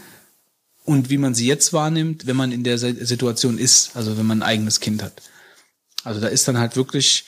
und 0.85 1.11
wie 1.11 1.19
man 1.19 1.35
sie 1.35 1.47
jetzt 1.47 1.73
wahrnimmt, 1.73 2.27
wenn 2.27 2.37
man 2.37 2.53
in 2.53 2.65
der 2.65 2.79
Situation 2.79 3.59
ist, 3.59 3.97
also 3.97 4.19
wenn 4.19 4.27
man 4.27 4.39
ein 4.39 4.49
eigenes 4.49 4.81
Kind 4.81 5.03
hat. 5.03 5.23
Also 6.05 6.21
da 6.21 6.29
ist 6.29 6.49
dann 6.49 6.59
halt 6.59 6.77
wirklich, 6.77 7.25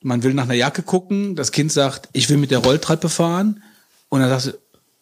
man 0.00 0.22
will 0.22 0.34
nach 0.34 0.44
einer 0.44 0.54
Jacke 0.54 0.82
gucken, 0.82 1.36
das 1.36 1.52
Kind 1.52 1.72
sagt, 1.72 2.08
ich 2.12 2.28
will 2.28 2.36
mit 2.36 2.50
der 2.50 2.58
Rolltreppe 2.58 3.08
fahren 3.08 3.62
und 4.08 4.20
dann 4.20 4.28
sagst 4.28 4.46
du, 4.48 4.58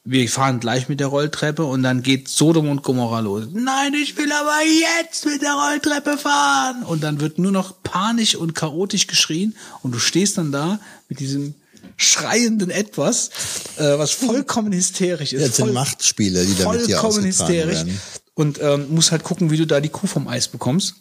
wir 0.06 0.28
fahren 0.28 0.60
gleich 0.60 0.88
mit 0.90 1.00
der 1.00 1.06
Rolltreppe 1.06 1.64
und 1.64 1.82
dann 1.82 2.02
geht 2.02 2.28
Sodom 2.28 2.68
und 2.68 2.82
Gomorra 2.82 3.20
los. 3.20 3.44
Nein, 3.52 3.94
ich 3.94 4.16
will 4.18 4.30
aber 4.32 4.58
jetzt 5.00 5.24
mit 5.24 5.40
der 5.40 5.54
Rolltreppe 5.54 6.18
fahren. 6.18 6.82
Und 6.82 7.02
dann 7.02 7.20
wird 7.20 7.38
nur 7.38 7.52
noch 7.52 7.82
panisch 7.82 8.34
und 8.36 8.54
chaotisch 8.54 9.06
geschrien 9.06 9.56
und 9.82 9.92
du 9.94 9.98
stehst 9.98 10.36
dann 10.36 10.52
da 10.52 10.78
mit 11.08 11.20
diesem 11.20 11.54
schreienden 11.96 12.70
Etwas, 12.70 13.30
äh, 13.76 13.98
was 13.98 14.10
vollkommen 14.10 14.72
hysterisch 14.72 15.32
ist. 15.32 15.46
Das 15.46 15.56
sind 15.56 15.66
voll- 15.66 15.74
Machtspiele, 15.74 16.44
die 16.44 16.54
da 16.56 16.70
mit 16.72 16.86
dir 16.86 16.98
vollkommen 16.98 17.24
hysterisch. 17.24 17.76
werden. 17.78 18.00
Und 18.34 18.60
ähm, 18.60 18.86
musst 18.90 19.12
halt 19.12 19.22
gucken, 19.22 19.50
wie 19.52 19.56
du 19.56 19.66
da 19.66 19.80
die 19.80 19.90
Kuh 19.90 20.06
vom 20.08 20.26
Eis 20.28 20.48
bekommst. 20.48 20.96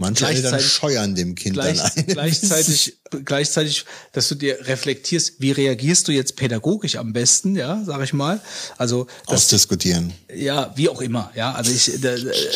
Manche 0.00 0.26
Eltern 0.26 0.60
scheuern 0.60 1.14
dem 1.16 1.34
Kind 1.34 1.54
Gleich, 1.54 1.76
dann 1.76 1.90
ein. 1.96 2.06
gleichzeitig, 2.06 3.00
gleichzeitig, 3.24 3.84
dass 4.12 4.28
du 4.28 4.36
dir 4.36 4.56
reflektierst, 4.68 5.40
wie 5.40 5.50
reagierst 5.50 6.06
du 6.06 6.12
jetzt 6.12 6.36
pädagogisch 6.36 6.94
am 6.96 7.12
besten, 7.12 7.56
ja, 7.56 7.82
sag 7.84 8.02
ich 8.04 8.12
mal. 8.12 8.40
Also 8.76 9.08
das, 9.26 9.34
Ausdiskutieren. 9.42 10.12
ja, 10.32 10.72
wie 10.76 10.88
auch 10.88 11.00
immer, 11.00 11.32
ja. 11.34 11.52
Also 11.52 11.72
ich, 11.72 12.00
da- 12.00 12.14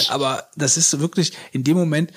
aber 0.08 0.48
das 0.56 0.76
ist 0.76 1.00
wirklich 1.00 1.32
in 1.50 1.64
dem 1.64 1.76
Moment. 1.76 2.12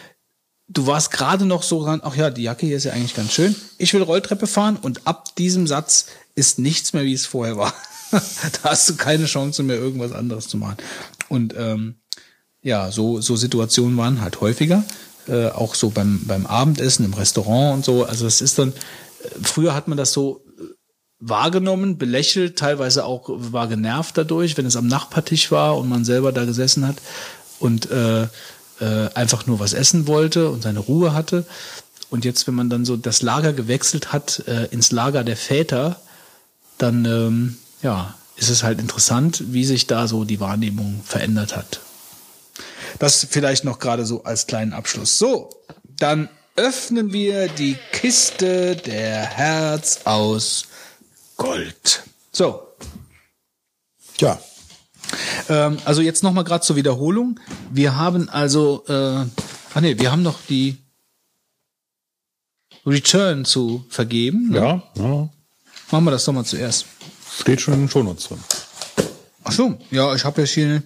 Du 0.68 0.86
warst 0.86 1.10
gerade 1.12 1.46
noch 1.46 1.64
so 1.64 1.84
dran, 1.84 2.02
ach 2.04 2.16
ja, 2.16 2.30
die 2.30 2.44
Jacke 2.44 2.68
hier 2.68 2.78
ist 2.78 2.84
ja 2.86 2.94
eigentlich 2.94 3.16
ganz 3.16 3.34
schön. 3.34 3.56
Ich 3.80 3.94
will 3.96 4.04
Rolltreppe 4.04 4.46
fahren 4.48 4.78
und 4.78 5.08
ab 5.08 5.36
diesem 5.38 5.66
Satz 5.66 6.06
ist 6.36 6.60
nichts 6.60 6.94
mehr, 6.94 7.04
wie 7.04 7.14
es 7.14 7.26
vorher 7.26 7.58
war. 7.58 7.74
da 8.12 8.20
hast 8.70 8.90
du 8.90 8.96
keine 8.96 9.26
Chance 9.26 9.64
mehr, 9.64 9.76
irgendwas 9.78 10.12
anderes 10.12 10.48
zu 10.48 10.58
machen. 10.58 10.78
Und 11.30 11.56
ähm, 11.58 11.96
ja, 12.62 12.92
so, 12.92 13.22
so 13.22 13.36
Situationen 13.36 13.96
waren 13.98 14.22
halt 14.22 14.42
häufiger. 14.42 14.84
Äh, 15.28 15.48
auch 15.50 15.74
so 15.74 15.90
beim, 15.90 16.22
beim 16.26 16.46
Abendessen 16.46 17.06
im 17.06 17.14
Restaurant 17.14 17.78
und 17.78 17.86
so. 17.86 18.06
Also 18.06 18.28
es 18.28 18.42
ist 18.42 18.60
dann, 18.60 18.70
äh, 18.70 19.30
früher 19.42 19.74
hat 19.74 19.88
man 19.88 19.98
das 19.98 20.14
so 20.14 20.44
äh, 20.60 20.64
wahrgenommen, 21.20 21.98
belächelt, 21.98 22.60
teilweise 22.60 23.06
auch 23.06 23.24
war 23.28 23.68
genervt 23.68 24.18
dadurch, 24.18 24.56
wenn 24.58 24.68
es 24.68 24.76
am 24.76 24.86
Nachbartisch 24.86 25.52
war 25.52 25.78
und 25.78 25.90
man 25.90 26.06
selber 26.06 26.32
da 26.32 26.46
gesessen 26.46 26.88
hat 26.88 26.98
und 27.60 27.90
äh, 27.90 28.24
äh, 28.24 29.10
einfach 29.16 29.48
nur 29.48 29.60
was 29.60 29.74
essen 29.74 30.06
wollte 30.06 30.50
und 30.50 30.62
seine 30.62 30.80
Ruhe 30.80 31.14
hatte. 31.14 31.46
Und 32.12 32.24
jetzt, 32.24 32.46
wenn 32.46 32.54
man 32.54 32.70
dann 32.70 32.86
so 32.86 32.96
das 32.96 33.22
Lager 33.24 33.52
gewechselt 33.52 34.14
hat 34.14 34.44
äh, 34.48 34.66
ins 34.66 34.92
Lager 34.92 35.24
der 35.24 35.38
Väter, 35.38 36.00
dann 36.78 37.06
ähm, 37.06 37.58
ja, 37.82 38.14
ist 38.36 38.50
es 38.50 38.64
halt 38.64 38.80
interessant, 38.80 39.44
wie 39.48 39.66
sich 39.66 39.88
da 39.88 40.08
so 40.08 40.24
die 40.24 40.40
Wahrnehmung 40.40 41.02
verändert 41.04 41.56
hat. 41.56 41.80
Das 43.00 43.28
vielleicht 43.30 43.64
noch 43.64 43.80
gerade 43.80 44.06
so 44.06 44.24
als 44.24 44.48
kleinen 44.48 44.74
Abschluss. 44.74 45.18
So, 45.18 45.50
dann 46.00 46.30
öffnen 46.56 47.12
wir 47.12 47.48
die 47.48 47.78
Kiste 47.92 48.76
der 48.76 49.26
Herz 49.26 50.02
aus 50.06 50.68
Gold. 51.36 52.04
So, 52.32 52.62
Tja, 54.18 54.40
ähm, 55.50 55.78
also 55.86 56.02
jetzt 56.02 56.24
noch 56.24 56.32
mal 56.32 56.44
gerade 56.44 56.64
zur 56.64 56.76
Wiederholung. 56.76 57.40
Wir 57.70 57.96
haben 57.98 58.30
also, 58.30 58.84
äh, 58.88 59.26
ach 59.74 59.82
nee, 59.82 59.98
wir 60.00 60.12
haben 60.12 60.24
noch 60.24 60.40
die 60.48 60.78
Return 62.86 63.46
zu 63.46 63.86
vergeben. 63.90 64.52
Ne? 64.52 64.58
Ja, 64.58 64.84
ja. 64.96 65.30
Machen 65.92 66.06
wir 66.06 66.12
das 66.12 66.26
doch 66.26 66.34
mal 66.34 66.46
zuerst. 66.46 66.86
Steht 67.40 67.62
schon 67.62 67.74
in 67.74 67.82
den 67.82 67.90
Shownotes 67.90 68.28
drin. 68.30 68.40
Ach 69.44 69.52
so, 69.52 69.78
ja, 69.92 70.14
ich 70.16 70.24
habe 70.24 70.42
jetzt 70.42 70.52
hier. 70.52 70.82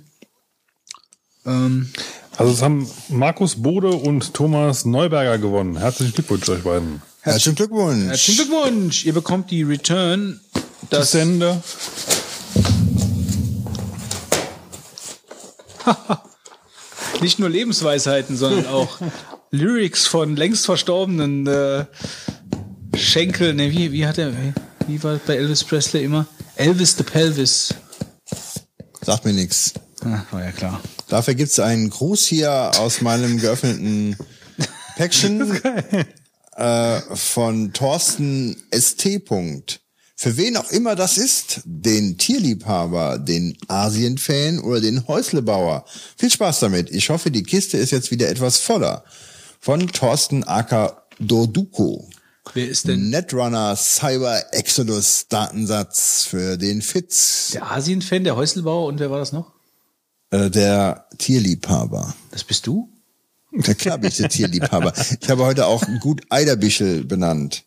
Ähm, 1.46 1.90
Also 2.38 2.54
es 2.54 2.62
haben 2.62 2.90
Markus 3.10 3.62
Bode 3.62 3.90
und 3.90 4.34
Thomas 4.34 4.86
Neuberger 4.86 5.38
gewonnen. 5.38 5.78
Herzlichen 5.78 6.14
Glückwunsch 6.14 6.48
euch 6.50 6.64
beiden. 6.64 7.02
herzlichen 7.22 7.56
Glückwunsch. 7.56 8.06
herzlichen 8.08 8.48
Glückwunsch! 8.48 9.06
Ihr 9.06 9.14
bekommt 9.14 9.52
die 9.52 9.64
Return. 9.64 10.40
Das 10.90 11.12
Sender. 11.12 11.62
nicht 17.22 17.40
nur 17.40 17.50
Lebensweisheiten, 17.50 18.38
sondern 18.38 18.68
auch 18.68 19.00
Lyrics 19.52 20.08
von 20.08 20.36
längst 20.36 20.66
verstorbenen 20.66 21.48
äh, 21.48 21.86
Schenkel. 22.96 23.54
Ne, 23.54 23.72
wie, 23.72 23.92
wie 23.92 24.06
hat 24.06 24.18
er, 24.18 24.34
wie, 24.88 25.04
war 25.04 25.20
bei 25.26 25.36
Elvis 25.36 25.64
Presley 25.64 26.04
immer? 26.04 26.26
Elvis 26.56 26.96
the 26.98 27.04
Pelvis. 27.04 27.74
Sagt 29.02 29.26
mir 29.26 29.34
nix. 29.34 29.74
Ah, 30.04 30.22
war 30.32 30.44
ja 30.44 30.52
klar. 30.52 30.80
Dafür 31.10 31.34
gibt's 31.34 31.60
einen 31.60 31.90
Gruß 31.90 32.28
hier 32.28 32.72
aus 32.78 33.02
meinem 33.02 33.40
geöffneten 33.40 34.16
Päckchen 34.96 35.60
äh, 36.56 37.02
von 37.16 37.74
Thorsten 37.74 38.56
ST. 38.72 39.26
Punkt. 39.26 39.82
Für 40.16 40.38
wen 40.38 40.58
auch 40.58 40.70
immer 40.70 40.96
das 40.96 41.18
ist, 41.18 41.62
den 41.64 42.18
Tierliebhaber, 42.18 43.18
den 43.18 43.58
Asien-Fan 43.68 44.60
oder 44.60 44.82
den 44.82 45.08
Häuslebauer. 45.08 45.86
Viel 46.18 46.30
Spaß 46.30 46.60
damit. 46.60 46.92
Ich 46.92 47.10
hoffe, 47.10 47.32
die 47.32 47.44
Kiste 47.44 47.78
ist 47.78 47.92
jetzt 47.92 48.12
wieder 48.12 48.30
etwas 48.30 48.58
voller. 48.58 49.04
Von 49.60 49.88
Thorsten 49.88 50.44
Acker 50.44 51.08
Doduko. 51.20 52.08
Wer 52.54 52.68
ist 52.68 52.88
denn 52.88 53.10
Netrunner 53.10 53.76
Cyber 53.76 54.44
Exodus 54.52 55.28
Datensatz 55.28 56.26
für 56.26 56.58
den 56.58 56.82
Fitz. 56.82 57.52
der 57.54 57.72
Asien-Fan, 57.72 58.24
der 58.24 58.36
Häuselbauer 58.36 58.88
und 58.88 59.00
wer 59.00 59.10
war 59.10 59.20
das 59.20 59.32
noch? 59.32 59.59
Äh, 60.32 60.50
der 60.50 61.08
Tierliebhaber. 61.18 62.14
Das 62.32 62.44
bist 62.44 62.68
du? 62.68 62.90
Ja 63.52 63.74
klar 63.74 63.98
bin 63.98 64.10
ich 64.10 64.18
der 64.18 64.30
Tierliebhaber. 64.30 64.94
Ich 65.20 65.30
habe 65.30 65.44
heute 65.44 65.66
auch 65.66 65.84
gut 66.02 66.22
Eiderbichel 66.30 67.04
benannt, 67.04 67.64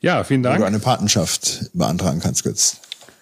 Ja, 0.00 0.24
vielen 0.24 0.40
wo 0.42 0.48
du 0.48 0.52
Dank. 0.54 0.64
eine 0.64 0.78
Patenschaft 0.78 1.70
beantragen 1.74 2.20
kannst, 2.20 2.42
Götz. 2.44 2.78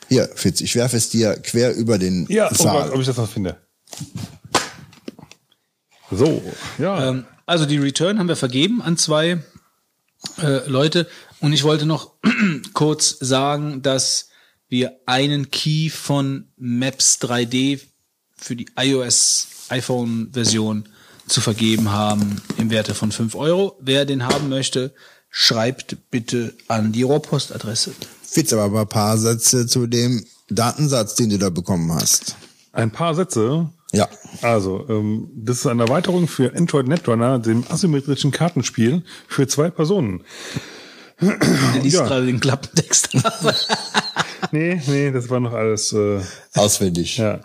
Hier, 0.09 0.29
Fitz, 0.35 0.61
ich 0.61 0.75
werfe 0.77 0.97
es 0.97 1.09
dir 1.11 1.35
quer 1.37 1.75
über 1.75 1.99
den 1.99 2.27
Ja, 2.29 2.51
oh 2.51 2.55
Saal. 2.55 2.83
Gott, 2.85 2.93
ob 2.95 3.01
ich 3.01 3.07
das 3.07 3.17
noch 3.17 3.29
finde. 3.31 3.57
So, 6.11 6.43
ja. 6.79 7.09
Ähm, 7.09 7.25
also 7.47 7.67
die 7.67 7.79
Return 7.79 8.19
haben 8.19 8.29
wir 8.29 8.37
vergeben 8.37 8.83
an 8.83 8.97
zwei 8.97 9.43
äh, 10.41 10.69
Leute 10.69 11.09
und 11.41 11.53
ich 11.53 11.65
wollte 11.65 11.87
noch 11.87 12.13
kurz 12.75 13.17
sagen, 13.21 13.83
dass 13.83 14.29
wir 14.69 15.01
einen 15.07 15.51
Key 15.51 15.91
von 15.91 16.49
Maps 16.57 17.19
3D 17.21 17.81
für 18.43 18.57
die 18.57 18.67
iOS 18.79 19.47
iPhone 19.69 20.29
Version 20.33 20.85
zu 21.27 21.41
vergeben 21.41 21.93
haben 21.93 22.43
im 22.59 22.71
Werte 22.71 22.95
von 22.95 23.13
5 23.13 23.35
Euro. 23.37 23.77
Wer 23.81 24.05
den 24.05 24.27
haben 24.27 24.49
möchte, 24.49 24.93
schreibt 25.31 25.97
bitte 26.11 26.53
an 26.69 26.93
die 26.93 27.03
Rohrpostadresse. 27.05 27.93
Fitz, 28.23 28.53
aber 28.53 28.81
ein 28.81 28.89
paar 28.89 29.17
Sätze 29.19 29.67
zu 29.67 29.87
dem 29.87 30.25
Datensatz, 30.51 31.15
den 31.15 31.31
du 31.31 31.39
da 31.39 31.49
bekommen 31.51 31.93
hast. 31.93 32.37
Ein 32.73 32.91
paar 32.91 33.15
Sätze. 33.15 33.71
Ja. 33.93 34.09
Also, 34.41 34.87
ähm, 34.89 35.31
das 35.37 35.59
ist 35.59 35.67
eine 35.67 35.83
Erweiterung 35.85 36.27
für 36.27 36.55
Android 36.57 36.89
Netrunner, 36.89 37.39
dem 37.39 37.65
asymmetrischen 37.69 38.31
Kartenspiel 38.31 39.03
für 39.29 39.47
zwei 39.47 39.71
Personen. 39.71 40.25
Der 41.21 41.83
liest 41.83 41.97
Ja. 41.99 42.07
gerade 42.07 42.27
den 42.27 42.41
Klappentext. 42.41 43.11
Nee, 44.51 44.83
nee, 44.89 45.11
das 45.13 45.31
war 45.31 45.39
noch 45.41 45.53
alles, 45.53 45.93
äh, 45.93 46.21
Auswendig. 46.55 47.17
ja. 47.17 47.41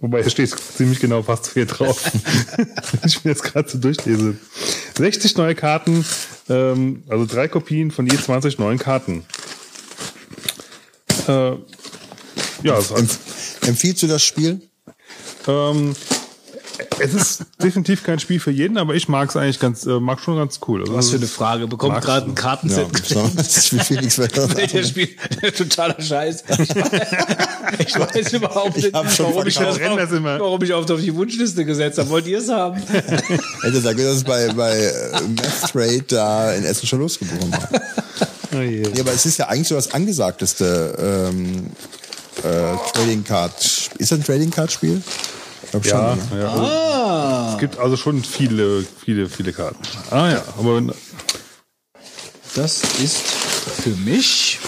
Wobei, 0.00 0.20
es 0.20 0.32
steht 0.32 0.48
ziemlich 0.48 0.98
genau 0.98 1.22
fast 1.22 1.48
viel 1.48 1.66
drauf. 1.66 2.02
Wenn 2.56 3.06
ich 3.06 3.24
mir 3.24 3.32
jetzt 3.32 3.42
gerade 3.42 3.68
so 3.68 3.78
durchlese. 3.78 4.36
60 4.96 5.36
neue 5.36 5.54
Karten, 5.54 6.04
ähm, 6.48 7.02
also 7.08 7.26
drei 7.26 7.48
Kopien 7.48 7.90
von 7.90 8.06
je 8.06 8.16
20 8.16 8.58
neuen 8.58 8.78
Karten. 8.78 9.24
Äh, 11.28 11.52
ja, 12.62 12.78
Empf 12.96 13.18
empfiehlst 13.66 14.02
du 14.02 14.06
das 14.06 14.22
Spiel? 14.22 14.62
ähm, 15.46 15.94
es 17.00 17.14
ist 17.14 17.44
definitiv 17.62 18.04
kein 18.04 18.18
Spiel 18.18 18.40
für 18.40 18.50
jeden, 18.50 18.78
aber 18.78 18.94
ich 18.94 19.08
mag 19.08 19.28
es 19.28 19.36
eigentlich 19.36 19.58
ganz, 19.58 19.86
äh, 19.86 19.98
mag 20.00 20.20
schon 20.20 20.36
ganz 20.36 20.60
cool. 20.68 20.82
Also, 20.82 20.94
Was 20.94 21.10
für 21.10 21.16
eine 21.16 21.26
Frage. 21.26 21.66
Bekommt 21.66 22.00
gerade 22.00 22.26
ein 22.26 22.34
Kartenset 22.34 22.86
Ja, 23.08 23.24
weiter 23.24 24.56
Welcher 24.56 24.84
Spiel? 24.84 25.08
Totaler 25.56 26.00
Scheiß. 26.00 26.44
Ich 26.58 26.74
weiß, 26.74 26.90
ich 27.78 27.98
weiß 27.98 28.32
überhaupt 28.34 28.76
nicht, 28.76 28.92
schon 28.92 29.26
warum, 29.26 29.46
ich 29.46 29.54
das 29.54 29.80
auf, 29.80 30.12
immer. 30.12 30.38
warum 30.40 30.62
ich 30.62 30.72
auf 30.72 30.86
die 30.86 31.14
Wunschliste 31.14 31.64
gesetzt 31.64 31.98
habe. 31.98 32.08
Wollt 32.10 32.26
ihr 32.26 32.38
es 32.38 32.48
haben? 32.48 32.80
Hätte 33.62 33.80
sagen, 33.80 33.98
dass 33.98 34.16
es 34.16 34.24
bei, 34.24 34.52
bei 34.52 34.76
äh, 34.76 35.20
Math 35.36 35.72
Trade 35.72 36.04
da 36.08 36.52
in 36.52 36.64
Essen 36.64 36.86
schon 36.86 37.00
losgebrochen 37.00 37.52
war. 37.52 37.68
Oh. 38.52 38.60
Ja, 38.60 39.02
aber 39.02 39.12
es 39.12 39.26
ist 39.26 39.38
ja 39.38 39.48
eigentlich 39.48 39.68
so 39.68 39.76
das 39.76 39.94
angesagteste 39.94 41.30
ähm, 41.32 41.66
äh, 42.42 42.76
Trading 42.92 43.24
Card. 43.24 43.54
Ist 43.98 44.12
das 44.12 44.18
ein 44.18 44.24
Trading 44.24 44.50
Card 44.50 44.72
Spiel? 44.72 45.02
Ich 45.72 45.82
glaub 45.82 45.84
Ja, 45.86 46.16
schon. 46.16 46.38
ne? 46.38 46.42
ja. 46.42 46.48
Ah. 46.48 47.50
Es 47.52 47.58
gibt 47.60 47.78
also 47.78 47.96
schon 47.96 48.24
viele, 48.24 48.84
viele, 49.04 49.28
viele 49.28 49.52
Karten. 49.52 49.78
Ah 50.10 50.30
ja, 50.30 50.44
aber 50.58 50.76
wenn, 50.76 50.92
Das 52.54 52.82
ist 53.02 53.18
für 53.82 53.90
mich. 53.90 54.58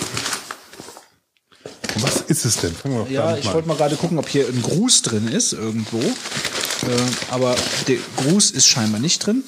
was 1.96 2.20
ist 2.22 2.44
es 2.44 2.56
denn? 2.58 2.72
Fangen 2.74 2.94
wir 2.96 3.04
doch 3.04 3.10
Ja, 3.10 3.36
ich 3.36 3.52
wollte 3.52 3.66
mal 3.68 3.76
gerade 3.76 3.96
gucken, 3.96 4.18
ob 4.18 4.28
hier 4.28 4.46
ein 4.46 4.62
Gruß 4.62 5.02
drin 5.02 5.28
ist 5.28 5.52
irgendwo. 5.52 5.98
Äh, 5.98 6.90
aber 7.30 7.54
der 7.88 7.98
Gruß 8.18 8.50
ist 8.52 8.68
scheinbar 8.68 9.00
nicht 9.00 9.26
drin. 9.26 9.42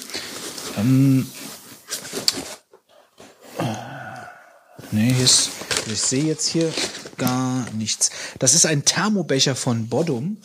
Ähm, 0.76 1.26
nee, 4.91 5.12
hier 5.12 5.24
ist, 5.24 5.50
ich 5.86 6.00
sehe 6.00 6.24
jetzt 6.24 6.49
hier 6.49 6.73
gar 7.16 7.66
nichts. 7.73 8.10
Das 8.39 8.55
ist 8.55 8.66
ein 8.66 8.84
Thermobecher 8.84 9.55
von 9.55 9.89
Bodum. 9.89 10.39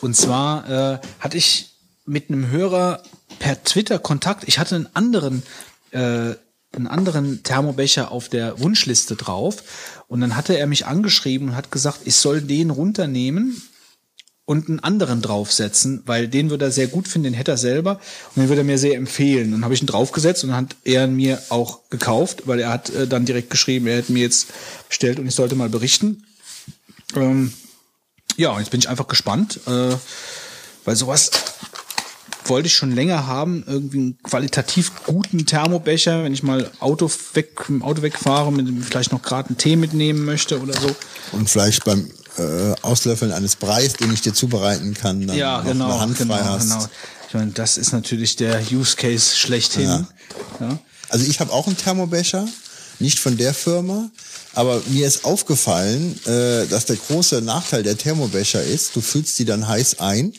Und 0.00 0.14
zwar 0.14 0.68
äh, 0.68 0.98
hatte 1.20 1.36
ich 1.36 1.70
mit 2.04 2.30
einem 2.30 2.48
Hörer 2.48 3.02
per 3.38 3.62
Twitter 3.64 3.98
Kontakt. 3.98 4.44
Ich 4.46 4.58
hatte 4.58 4.76
einen 4.76 4.88
anderen, 4.94 5.42
äh, 5.90 6.34
einen 6.72 6.86
anderen 6.86 7.42
Thermobecher 7.42 8.10
auf 8.10 8.28
der 8.28 8.60
Wunschliste 8.60 9.16
drauf. 9.16 10.02
Und 10.08 10.20
dann 10.20 10.36
hatte 10.36 10.56
er 10.56 10.66
mich 10.66 10.86
angeschrieben 10.86 11.48
und 11.48 11.56
hat 11.56 11.70
gesagt, 11.70 12.00
ich 12.04 12.16
soll 12.16 12.40
den 12.40 12.70
runternehmen 12.70 13.60
und 14.46 14.68
einen 14.68 14.78
anderen 14.78 15.22
draufsetzen, 15.22 16.02
weil 16.06 16.28
den 16.28 16.50
würde 16.50 16.66
er 16.66 16.70
sehr 16.70 16.86
gut 16.86 17.08
finden, 17.08 17.24
den 17.24 17.34
hätte 17.34 17.50
er 17.50 17.56
selber 17.56 18.00
und 18.34 18.42
den 18.42 18.48
würde 18.48 18.60
er 18.60 18.64
mir 18.64 18.78
sehr 18.78 18.94
empfehlen. 18.94 19.50
Dann 19.50 19.64
habe 19.64 19.74
ich 19.74 19.82
ihn 19.82 19.88
draufgesetzt 19.88 20.44
und 20.44 20.50
dann 20.50 20.58
hat 20.58 20.76
er 20.84 21.08
mir 21.08 21.42
auch 21.48 21.90
gekauft, 21.90 22.42
weil 22.46 22.60
er 22.60 22.70
hat 22.70 22.90
äh, 22.90 23.08
dann 23.08 23.26
direkt 23.26 23.50
geschrieben, 23.50 23.88
er 23.88 23.96
hätte 23.96 24.12
mir 24.12 24.22
jetzt 24.22 24.46
bestellt 24.88 25.18
und 25.18 25.26
ich 25.26 25.34
sollte 25.34 25.56
mal 25.56 25.68
berichten. 25.68 26.24
Ähm, 27.16 27.52
ja, 28.36 28.50
und 28.50 28.60
jetzt 28.60 28.70
bin 28.70 28.80
ich 28.80 28.88
einfach 28.88 29.08
gespannt, 29.08 29.60
äh, 29.66 29.96
weil 30.84 30.96
sowas 30.96 31.30
wollte 32.48 32.68
ich 32.68 32.74
schon 32.74 32.92
länger 32.92 33.26
haben, 33.26 33.64
irgendwie 33.66 33.98
einen 33.98 34.18
qualitativ 34.22 34.92
guten 35.04 35.46
Thermobecher, 35.46 36.22
wenn 36.24 36.32
ich 36.32 36.42
mal 36.42 36.70
Auto 36.80 37.10
weg, 37.34 37.64
im 37.68 37.82
Auto 37.82 38.02
wegfahre, 38.02 38.52
mit 38.52 38.68
vielleicht 38.84 39.12
noch 39.12 39.22
gerade 39.22 39.48
einen 39.48 39.58
Tee 39.58 39.76
mitnehmen 39.76 40.24
möchte 40.24 40.60
oder 40.60 40.74
so. 40.74 40.94
Und 41.32 41.50
vielleicht 41.50 41.84
beim 41.84 42.10
äh, 42.38 42.74
Auslöffeln 42.82 43.32
eines 43.32 43.56
Breis, 43.56 43.94
den 43.94 44.12
ich 44.12 44.20
dir 44.20 44.34
zubereiten 44.34 44.94
kann, 44.94 45.26
dann 45.26 45.36
ja, 45.36 45.58
noch 45.58 45.64
genau, 45.64 45.90
eine 45.90 46.00
Hand 46.00 46.18
genau, 46.18 46.34
frei 46.34 46.44
hast. 46.44 46.70
genau. 46.70 46.86
Ich 47.28 47.34
meine, 47.34 47.50
das 47.52 47.76
ist 47.76 47.92
natürlich 47.92 48.36
der 48.36 48.60
Use 48.70 48.96
Case 48.96 49.34
schlechthin. 49.36 50.06
Ja. 50.60 50.78
Also 51.08 51.26
ich 51.26 51.40
habe 51.40 51.52
auch 51.52 51.66
einen 51.66 51.76
Thermobecher, 51.76 52.46
nicht 52.98 53.18
von 53.18 53.36
der 53.36 53.54
Firma, 53.54 54.10
aber 54.52 54.82
mir 54.88 55.06
ist 55.06 55.24
aufgefallen, 55.24 56.18
äh, 56.26 56.66
dass 56.66 56.86
der 56.86 56.96
große 56.96 57.42
Nachteil 57.42 57.82
der 57.82 57.98
Thermobecher 57.98 58.62
ist, 58.62 58.96
du 58.96 59.00
füllst 59.00 59.38
die 59.38 59.44
dann 59.44 59.66
heiß 59.68 60.00
ein, 60.00 60.32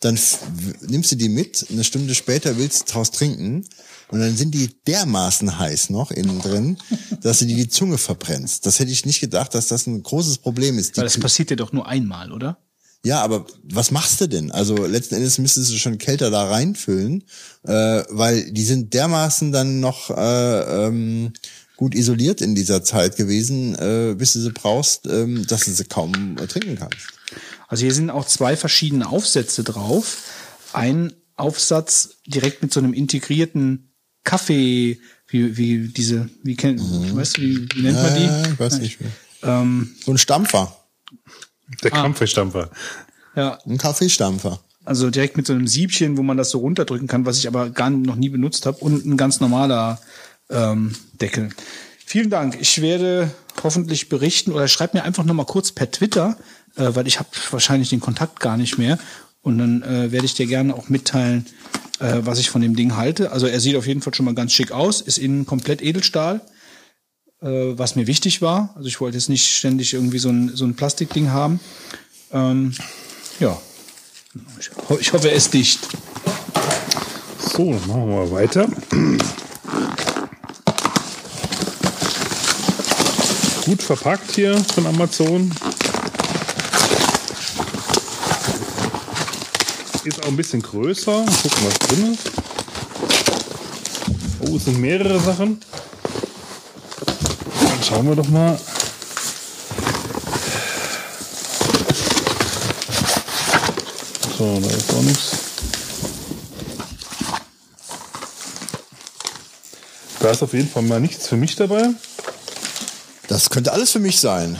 dann 0.00 0.18
nimmst 0.82 1.12
du 1.12 1.16
die 1.16 1.28
mit, 1.28 1.66
eine 1.70 1.84
Stunde 1.84 2.14
später 2.14 2.56
willst 2.56 2.88
du 2.88 2.92
draus 2.92 3.10
trinken 3.10 3.64
und 4.08 4.20
dann 4.20 4.36
sind 4.36 4.54
die 4.54 4.70
dermaßen 4.86 5.58
heiß 5.58 5.90
noch 5.90 6.10
innen 6.10 6.40
drin, 6.40 6.78
dass 7.22 7.40
du 7.40 7.46
dir 7.46 7.56
die 7.56 7.68
Zunge 7.68 7.98
verbrennst. 7.98 8.64
Das 8.64 8.78
hätte 8.78 8.92
ich 8.92 9.06
nicht 9.06 9.20
gedacht, 9.20 9.54
dass 9.54 9.68
das 9.68 9.86
ein 9.86 10.02
großes 10.02 10.38
Problem 10.38 10.78
ist. 10.78 10.96
Weil 10.96 11.04
das 11.04 11.18
passiert 11.18 11.50
dir 11.50 11.56
doch 11.56 11.72
nur 11.72 11.86
einmal, 11.86 12.32
oder? 12.32 12.58
Ja, 13.04 13.22
aber 13.22 13.46
was 13.62 13.92
machst 13.92 14.20
du 14.20 14.26
denn? 14.26 14.50
Also 14.50 14.74
letzten 14.86 15.14
Endes 15.14 15.38
müsstest 15.38 15.70
du 15.70 15.76
schon 15.76 15.98
kälter 15.98 16.30
da 16.30 16.48
reinfüllen, 16.48 17.22
äh, 17.62 18.02
weil 18.10 18.50
die 18.50 18.64
sind 18.64 18.92
dermaßen 18.92 19.52
dann 19.52 19.78
noch 19.78 20.10
äh, 20.10 20.86
ähm, 20.86 21.32
gut 21.78 21.94
isoliert 21.94 22.40
in 22.42 22.54
dieser 22.54 22.82
Zeit 22.82 23.16
gewesen, 23.16 23.74
äh, 23.76 24.14
bis 24.18 24.34
du 24.34 24.40
sie 24.40 24.50
brauchst, 24.50 25.06
ähm, 25.06 25.46
dass 25.46 25.64
du 25.64 25.70
sie 25.70 25.84
kaum 25.84 26.36
äh, 26.36 26.46
trinken 26.46 26.76
kannst. 26.76 26.98
Also 27.68 27.82
hier 27.84 27.94
sind 27.94 28.10
auch 28.10 28.26
zwei 28.26 28.56
verschiedene 28.56 29.08
Aufsätze 29.08 29.62
drauf. 29.64 30.18
Ein 30.72 31.12
Aufsatz 31.36 32.16
direkt 32.26 32.62
mit 32.62 32.72
so 32.72 32.80
einem 32.80 32.92
integrierten 32.92 33.92
Kaffee, 34.24 34.98
wie, 35.28 35.56
wie 35.56 35.88
diese, 35.88 36.28
wie 36.42 36.56
kennt, 36.56 36.80
weißt 36.80 37.36
du, 37.36 37.42
wie, 37.42 37.68
wie 37.74 37.82
nennt 37.82 38.02
man 38.02 38.14
die? 38.14 38.24
Ja, 38.24 38.42
ich 38.52 38.58
weiß 38.58 38.78
nicht. 38.80 38.98
Ähm, 39.42 39.94
So 40.04 40.10
ein 40.10 40.18
Stampfer, 40.18 40.76
Der 41.84 41.90
Kampfestampfer. 41.92 42.70
ja, 43.36 43.58
ein 43.66 43.78
Kaffeestampfer. 43.78 44.58
also 44.84 45.10
direkt 45.10 45.36
mit 45.36 45.46
so 45.46 45.52
einem 45.52 45.68
Siebchen, 45.68 46.16
wo 46.16 46.22
man 46.24 46.36
das 46.36 46.50
so 46.50 46.58
runterdrücken 46.58 47.06
kann, 47.06 47.24
was 47.24 47.38
ich 47.38 47.46
aber 47.46 47.70
gar 47.70 47.88
noch 47.90 48.16
nie 48.16 48.30
benutzt 48.30 48.66
habe 48.66 48.78
und 48.78 49.06
ein 49.06 49.16
ganz 49.16 49.38
normaler 49.40 50.00
ähm, 50.50 50.94
Deckel. 51.20 51.50
Vielen 52.04 52.30
Dank. 52.30 52.56
Ich 52.60 52.80
werde 52.80 53.30
hoffentlich 53.62 54.08
berichten 54.08 54.52
oder 54.52 54.68
schreib 54.68 54.94
mir 54.94 55.04
einfach 55.04 55.24
noch 55.24 55.34
mal 55.34 55.44
kurz 55.44 55.72
per 55.72 55.90
Twitter, 55.90 56.38
äh, 56.76 56.94
weil 56.94 57.06
ich 57.06 57.18
habe 57.18 57.28
wahrscheinlich 57.50 57.90
den 57.90 58.00
Kontakt 58.00 58.40
gar 58.40 58.56
nicht 58.56 58.78
mehr 58.78 58.98
und 59.42 59.58
dann 59.58 59.82
äh, 59.82 60.12
werde 60.12 60.26
ich 60.26 60.34
dir 60.34 60.46
gerne 60.46 60.74
auch 60.74 60.88
mitteilen, 60.88 61.46
äh, 62.00 62.18
was 62.20 62.38
ich 62.38 62.50
von 62.50 62.60
dem 62.60 62.76
Ding 62.76 62.96
halte. 62.96 63.32
Also 63.32 63.46
er 63.46 63.60
sieht 63.60 63.76
auf 63.76 63.86
jeden 63.86 64.02
Fall 64.02 64.14
schon 64.14 64.26
mal 64.26 64.34
ganz 64.34 64.52
schick 64.52 64.72
aus, 64.72 65.00
ist 65.00 65.18
innen 65.18 65.46
komplett 65.46 65.82
Edelstahl, 65.82 66.40
äh, 67.40 67.48
was 67.48 67.96
mir 67.96 68.06
wichtig 68.06 68.42
war. 68.42 68.74
Also 68.76 68.88
ich 68.88 69.00
wollte 69.00 69.16
jetzt 69.16 69.28
nicht 69.28 69.46
ständig 69.46 69.94
irgendwie 69.94 70.18
so 70.18 70.30
ein, 70.30 70.54
so 70.54 70.64
ein 70.64 70.76
Plastikding 70.76 71.30
haben. 71.30 71.60
Ähm, 72.32 72.74
ja, 73.40 73.60
ich, 74.58 74.70
ho 74.88 74.98
ich 75.00 75.12
hoffe, 75.12 75.28
er 75.28 75.36
ist 75.36 75.54
dicht. 75.54 75.80
So, 77.38 77.72
dann 77.72 77.86
machen 77.86 78.08
wir 78.08 78.30
weiter. 78.30 78.68
Gut 83.68 83.82
verpackt 83.82 84.34
hier 84.34 84.56
von 84.56 84.86
Amazon. 84.86 85.52
Ist 90.04 90.22
auch 90.22 90.28
ein 90.28 90.36
bisschen 90.36 90.62
größer. 90.62 91.26
Gucken, 91.42 91.66
was 91.66 91.78
drin 91.80 92.14
ist. 92.14 92.30
Oh, 94.40 94.56
es 94.56 94.64
sind 94.64 94.78
mehrere 94.78 95.20
Sachen. 95.20 95.60
Dann 97.60 97.82
schauen 97.86 98.08
wir 98.08 98.16
doch 98.16 98.28
mal. 98.28 98.58
So, 104.38 104.60
da 104.60 104.68
ist 104.70 104.94
auch 104.94 105.02
nichts. 105.02 105.30
Da 110.20 110.30
ist 110.30 110.42
auf 110.42 110.54
jeden 110.54 110.70
Fall 110.70 110.84
mal 110.84 111.00
nichts 111.00 111.28
für 111.28 111.36
mich 111.36 111.54
dabei. 111.54 111.90
Das 113.38 113.50
könnte 113.50 113.72
alles 113.72 113.92
für 113.92 114.00
mich 114.00 114.18
sein. 114.18 114.58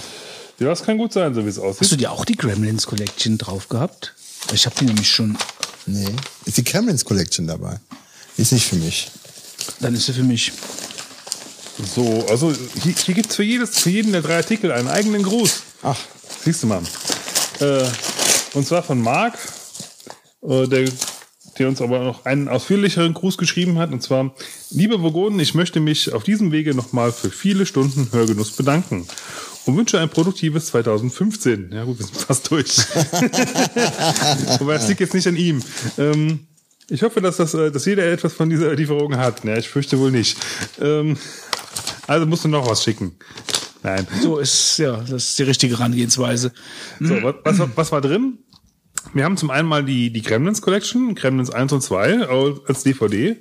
Ja, 0.61 0.69
das 0.69 0.85
kann 0.85 0.99
gut 0.99 1.13
sein, 1.13 1.35
so 1.35 1.45
wie 1.45 1.49
es 1.49 1.57
Hast 1.57 1.65
du 1.65 1.69
aussieht. 1.69 2.01
dir 2.01 2.13
auch 2.13 2.25
die 2.25 2.37
Gremlins 2.37 2.87
Collection 2.87 3.37
drauf 3.37 3.69
gehabt? 3.69 4.15
Ich 4.53 4.67
habe 4.67 4.77
die 4.79 4.85
nämlich 4.85 5.11
schon. 5.11 5.37
Nee. 5.87 6.15
Ist 6.45 6.59
die 6.59 6.63
Camerons 6.63 7.05
Collection 7.05 7.49
dabei? 7.49 7.81
Ist 8.37 8.53
nicht 8.53 8.65
für 8.69 8.77
mich. 8.77 9.11
Dann 9.81 9.97
ist 9.97 10.07
sie 10.07 10.13
für 10.13 10.23
mich. 10.23 10.53
So, 11.93 12.25
also 12.31 12.55
hier, 12.85 12.95
hier 12.95 13.15
gibt 13.17 13.31
es 13.31 13.35
für, 13.35 13.43
jedes, 13.43 13.81
für 13.81 13.91
jeden 13.91 14.13
der 14.13 14.23
drei 14.23 14.37
Artikel 14.37 14.71
einen 14.71 14.87
eigenen 14.87 15.25
Gruß. 15.25 15.63
Ach, 15.83 15.99
Siehst 16.45 16.63
du 16.63 16.69
mal. 16.69 16.83
Äh, 17.59 17.83
und 18.55 18.65
zwar 18.65 18.85
von 18.85 19.03
Marc, 19.03 19.37
äh, 20.43 20.69
der, 20.69 20.89
der 21.59 21.69
uns 21.69 21.81
aber 21.83 22.01
noch 22.05 22.25
einen 22.25 22.49
ausführlicheren 22.49 23.15
Gruß 23.15 23.37
geschrieben 23.39 23.79
hat. 23.79 23.93
Und 23.93 24.03
zwar, 24.03 24.35
liebe 24.71 25.03
Vogonen, 25.03 25.39
ich 25.41 25.55
möchte 25.55 25.81
mich 25.81 26.13
auf 26.13 26.23
diesem 26.25 26.53
Wege 26.53 26.75
nochmal 26.75 27.13
für 27.13 27.31
viele 27.31 27.67
Stunden 27.67 28.09
Hörgenuss 28.13 28.53
bedanken. 28.53 29.07
Und 29.67 29.77
wünsche 29.77 30.01
ein 30.01 30.09
produktives 30.09 30.67
2015. 30.69 31.71
Ja 31.73 31.85
gut, 31.85 31.99
wir 31.99 32.07
sind 32.07 32.17
fast 32.17 32.51
durch. 32.51 32.69
Wobei 34.59 34.75
das 34.75 34.89
liegt 34.89 35.01
jetzt 35.01 35.15
nicht 35.15 35.27
an 35.27 35.37
ihm. 35.37 35.63
Ähm, 35.99 36.41
ich 36.89 37.03
hoffe, 37.03 37.21
dass, 37.21 37.37
das, 37.37 37.55
äh, 37.55 37.71
dass 37.71 37.85
jeder 37.85 38.05
etwas 38.11 38.33
von 38.33 38.49
dieser 38.49 38.75
Lieferung 38.75 39.17
hat. 39.17 39.45
Ja, 39.45 39.57
ich 39.59 39.69
fürchte 39.69 39.99
wohl 39.99 40.11
nicht. 40.11 40.39
Ähm, 40.81 41.17
also 42.07 42.25
musst 42.27 42.45
du 42.45 42.49
noch 42.49 42.69
was 42.69 42.83
schicken. 42.83 43.13
Nein. 43.83 44.07
So 44.23 44.39
ist, 44.39 44.79
ja, 44.79 44.97
das 44.97 45.25
ist 45.31 45.39
die 45.39 45.45
richtige 45.45 45.77
Herangehensweise. 45.79 46.53
So, 47.01 47.23
was, 47.23 47.35
was, 47.45 47.59
war- 47.59 47.71
was 47.77 47.93
war 47.93 48.01
drin? 48.01 48.39
Wir 49.15 49.25
haben 49.25 49.37
zum 49.37 49.51
einen 49.51 49.69
mal 49.69 49.85
die, 49.85 50.11
die 50.13 50.23
Gremlins 50.23 50.63
Collection, 50.63 51.15
Gremlins 51.15 51.51
1 51.51 51.73
und 51.73 51.83
2 51.83 52.29
au- 52.29 52.61
als 52.67 52.83
DVD. 52.83 53.37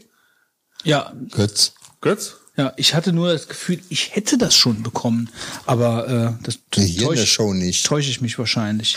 Ja, 0.84 1.14
Götz. 1.32 1.74
Götz? 2.02 2.38
ja, 2.56 2.74
ich 2.78 2.96
hatte 2.96 3.14
nur 3.14 3.32
das 3.32 3.48
Gefühl, 3.48 3.80
ich 3.90 4.16
hätte 4.16 4.38
das 4.38 4.56
schon 4.56 4.82
bekommen. 4.84 5.30
Aber 5.66 6.08
äh, 6.40 6.44
das 6.44 6.60
Hier 6.74 7.10
in 7.12 7.16
der 7.16 7.26
Show 7.26 7.54
nicht. 7.54 7.86
täusche 7.86 8.10
ich 8.10 8.22
mich 8.22 8.38
wahrscheinlich. 8.40 8.96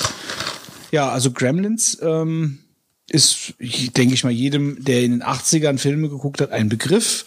Ja, 0.92 1.10
also 1.10 1.30
Gremlins 1.30 1.98
ähm, 2.02 2.60
ist, 3.08 3.54
denke 3.58 4.14
ich 4.14 4.24
mal, 4.24 4.30
jedem, 4.30 4.82
der 4.84 5.02
in 5.02 5.10
den 5.12 5.22
80ern 5.22 5.78
Filme 5.78 6.08
geguckt 6.08 6.40
hat, 6.40 6.52
ein 6.52 6.68
Begriff. 6.68 7.26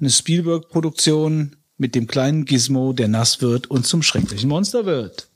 Eine 0.00 0.10
Spielberg-Produktion 0.10 1.56
mit 1.76 1.94
dem 1.94 2.06
kleinen 2.06 2.44
Gizmo, 2.44 2.92
der 2.92 3.08
nass 3.08 3.40
wird 3.40 3.68
und 3.70 3.86
zum 3.86 4.02
schrecklichen 4.02 4.48
Monster 4.48 4.84
wird. 4.86 5.28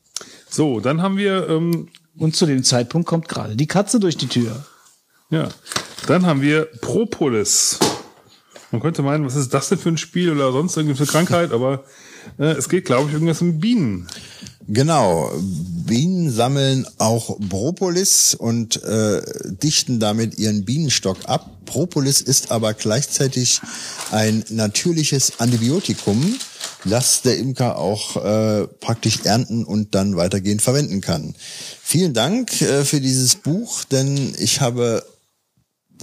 So, 0.48 0.80
dann 0.80 1.02
haben 1.02 1.16
wir, 1.16 1.48
ähm, 1.48 1.88
Und 2.16 2.36
zu 2.36 2.46
dem 2.46 2.64
Zeitpunkt 2.64 3.08
kommt 3.08 3.28
gerade 3.28 3.56
die 3.56 3.66
Katze 3.66 4.00
durch 4.00 4.16
die 4.16 4.28
Tür. 4.28 4.64
ja, 5.30 5.48
dann 6.06 6.26
haben 6.26 6.42
wir 6.42 6.66
Propolis. 6.80 7.78
Man 8.70 8.80
könnte 8.80 9.02
meinen, 9.02 9.24
was 9.26 9.36
ist 9.36 9.52
das 9.52 9.68
denn 9.68 9.78
für 9.78 9.90
ein 9.90 9.98
Spiel 9.98 10.32
oder 10.32 10.50
sonst 10.50 10.76
irgendeine 10.76 11.06
Krankheit, 11.06 11.52
aber 11.52 11.84
äh, 12.38 12.52
es 12.52 12.68
geht, 12.68 12.86
glaube 12.86 13.08
ich, 13.08 13.14
irgendwas 13.14 13.42
um 13.42 13.60
Bienen. 13.60 14.08
Genau. 14.68 15.30
Bienen 15.86 16.30
sammeln 16.30 16.86
auch 16.98 17.38
Propolis 17.48 18.34
und 18.34 18.82
äh, 18.82 19.20
dichten 19.62 20.00
damit 20.00 20.38
ihren 20.38 20.64
Bienenstock 20.64 21.18
ab. 21.26 21.50
Propolis 21.66 22.20
ist 22.20 22.50
aber 22.50 22.72
gleichzeitig 22.72 23.60
ein 24.10 24.44
natürliches 24.50 25.40
Antibiotikum, 25.40 26.36
das 26.84 27.22
der 27.22 27.38
Imker 27.38 27.78
auch 27.78 28.16
äh, 28.24 28.66
praktisch 28.80 29.20
ernten 29.24 29.64
und 29.64 29.94
dann 29.94 30.16
weitergehend 30.16 30.62
verwenden 30.62 31.00
kann. 31.00 31.34
Vielen 31.92 32.14
Dank 32.14 32.62
äh, 32.62 32.86
für 32.86 33.02
dieses 33.02 33.34
Buch, 33.36 33.84
denn 33.84 34.34
ich 34.38 34.62
habe 34.62 35.04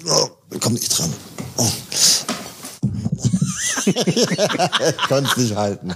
oh, 0.05 0.29
komm 0.59 0.73
nicht 0.73 0.95
dran. 0.95 1.11
Oh. 1.57 1.67
Konnte 5.07 5.31
es 5.31 5.37
nicht 5.37 5.55
halten. 5.55 5.95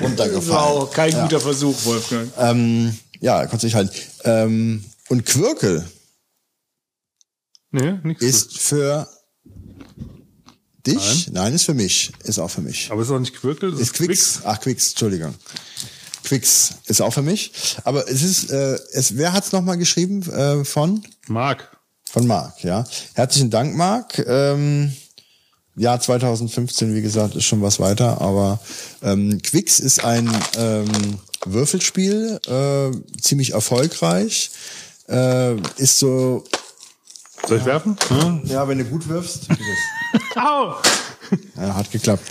Runtergefallen. 0.00 0.90
kein 0.92 1.12
guter 1.12 1.40
Versuch, 1.40 1.76
Wolfgang. 1.84 2.32
Ähm, 2.38 2.98
ja, 3.20 3.44
konnte 3.44 3.66
ich 3.66 3.74
halten. 3.74 3.94
Ähm, 4.24 4.82
und 5.10 5.26
Quirkel 5.26 5.84
Nee, 7.70 7.98
nichts. 8.02 8.24
ist 8.24 8.58
für 8.60 9.10
dich? 10.86 11.28
Nein. 11.30 11.52
ist 11.52 11.64
für 11.64 11.74
mich. 11.74 12.12
Ist 12.24 12.38
auch 12.38 12.50
für 12.50 12.62
mich. 12.62 12.90
aber 12.90 13.02
es 13.02 13.08
ist 13.08 13.14
auch 13.14 13.20
nicht 13.20 13.36
Quirkel, 13.36 13.74
es 13.74 13.80
Ist 13.80 13.92
Quicks. 13.92 14.40
Ach, 14.44 14.58
Quicks, 14.58 14.88
Entschuldigung. 14.92 15.34
Quicks 16.30 16.74
ist 16.86 17.02
auch 17.02 17.12
für 17.12 17.22
mich. 17.22 17.50
Aber 17.82 18.08
es 18.08 18.22
ist, 18.22 18.52
äh, 18.52 18.78
es, 18.92 19.16
wer 19.16 19.32
hat's 19.32 19.50
noch 19.50 19.58
nochmal 19.60 19.78
geschrieben 19.78 20.22
äh, 20.30 20.64
von? 20.64 21.02
Mark. 21.26 21.76
Von 22.08 22.28
Marc, 22.28 22.62
ja. 22.62 22.84
Herzlichen 23.14 23.50
Dank, 23.50 23.74
Marc. 23.74 24.16
Ähm, 24.24 24.94
Jahr 25.74 26.00
2015, 26.00 26.94
wie 26.94 27.02
gesagt, 27.02 27.34
ist 27.34 27.46
schon 27.46 27.62
was 27.62 27.80
weiter, 27.80 28.20
aber 28.20 28.60
ähm, 29.02 29.42
Quicks 29.42 29.80
ist 29.80 30.04
ein 30.04 30.30
ähm, 30.56 31.18
Würfelspiel, 31.46 32.38
äh, 32.46 33.20
ziemlich 33.20 33.54
erfolgreich. 33.54 34.52
Äh, 35.08 35.56
ist 35.78 35.98
so, 35.98 36.44
Soll 37.48 37.58
ich 37.58 37.64
werfen? 37.64 37.96
Ja. 38.08 38.40
ja, 38.44 38.68
wenn 38.68 38.78
du 38.78 38.84
gut 38.84 39.08
wirfst. 39.08 39.48
Au! 40.36 40.76
Ja, 41.56 41.74
hat 41.74 41.90
geklappt. 41.90 42.22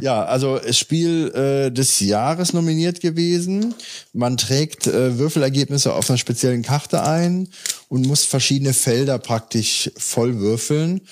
Ja, 0.00 0.24
also 0.24 0.60
Spiel 0.70 1.30
äh, 1.34 1.70
des 1.70 2.00
Jahres 2.00 2.52
nominiert 2.52 3.00
gewesen. 3.00 3.74
Man 4.12 4.36
trägt 4.36 4.86
äh, 4.86 5.18
Würfelergebnisse 5.18 5.92
auf 5.94 6.08
einer 6.08 6.18
speziellen 6.18 6.62
Karte 6.62 7.02
ein 7.02 7.48
und 7.88 8.06
muss 8.06 8.24
verschiedene 8.24 8.72
Felder 8.72 9.18
praktisch 9.18 9.90
voll 9.96 10.38
würfeln. 10.38 11.02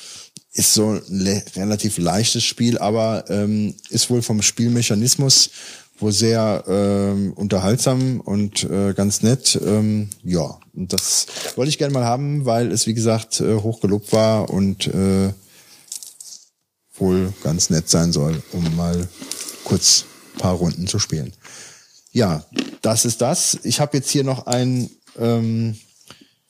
Ist 0.53 0.75
so 0.75 0.91
ein 0.91 1.03
le 1.09 1.43
relativ 1.57 1.99
leichtes 1.99 2.43
Spiel, 2.43 2.79
aber 2.79 3.25
ähm, 3.29 3.75
ist 3.89 4.11
wohl 4.11 4.23
vom 4.23 4.43
Spielmechanismus 4.43 5.51
wohl 6.01 6.13
sehr 6.13 6.65
ähm, 6.67 7.33
unterhaltsam 7.35 8.21
und 8.21 8.65
äh, 8.65 8.95
ganz 8.95 9.23
nett. 9.23 9.59
Ähm, 9.65 10.09
ja, 10.25 10.59
und 10.75 10.93
das 10.93 11.27
wollte 11.57 11.69
ich 11.69 11.79
gerne 11.79 11.95
mal 11.95 12.05
haben, 12.05 12.47
weil 12.47 12.73
es 12.73 12.87
wie 12.87 12.95
gesagt 12.95 13.41
äh, 13.41 13.57
hochgelobt 13.57 14.13
war 14.13 14.51
und 14.51 14.87
äh, 14.89 15.33
wohl 17.01 17.33
ganz 17.43 17.71
nett 17.71 17.89
sein 17.89 18.13
soll, 18.13 18.43
um 18.53 18.77
mal 18.77 19.09
kurz 19.65 20.05
paar 20.39 20.55
Runden 20.55 20.87
zu 20.87 20.99
spielen. 20.99 21.33
ja, 22.13 22.45
das 22.83 23.05
ist 23.05 23.21
das. 23.21 23.59
Ich 23.63 23.81
habe 23.81 23.97
jetzt 23.97 24.11
hier 24.11 24.25
noch 24.25 24.47
ein 24.47 24.91
ähm, 25.19 25.77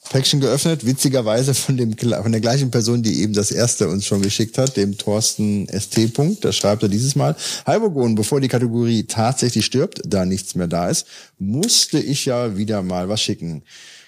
Päckchen 0.09 0.41
geöffnet, 0.41 0.87
witzigerweise 0.87 1.55
von 1.55 1.77
dem 1.77 1.97
von 1.97 2.33
der 2.33 2.41
gleichen 2.41 2.70
Person, 2.70 3.03
die 3.03 3.23
eben 3.23 3.33
das 3.33 3.51
erste 3.51 3.89
uns 3.89 4.07
schon 4.07 4.23
geschickt 4.23 4.59
hat, 4.59 4.77
dem 4.77 4.97
Thorsten 4.97 5.69
ST. 5.69 6.15
Punkt. 6.15 6.45
Da 6.45 6.53
schreibt 6.53 6.83
er 6.83 6.89
dieses 6.89 7.15
Mal: 7.15 7.37
Halbogon, 7.67 8.15
bevor 8.15 8.41
die 8.41 8.49
Kategorie 8.49 9.05
tatsächlich 9.05 9.67
stirbt, 9.67 10.01
da 10.05 10.25
nichts 10.25 10.55
mehr 10.55 10.69
da 10.69 10.89
ist, 10.89 11.07
musste 11.39 11.99
ich 11.99 12.25
ja 12.25 12.57
wieder 12.57 12.83
mal 12.83 13.09
was 13.09 13.20
schicken. 13.20 13.62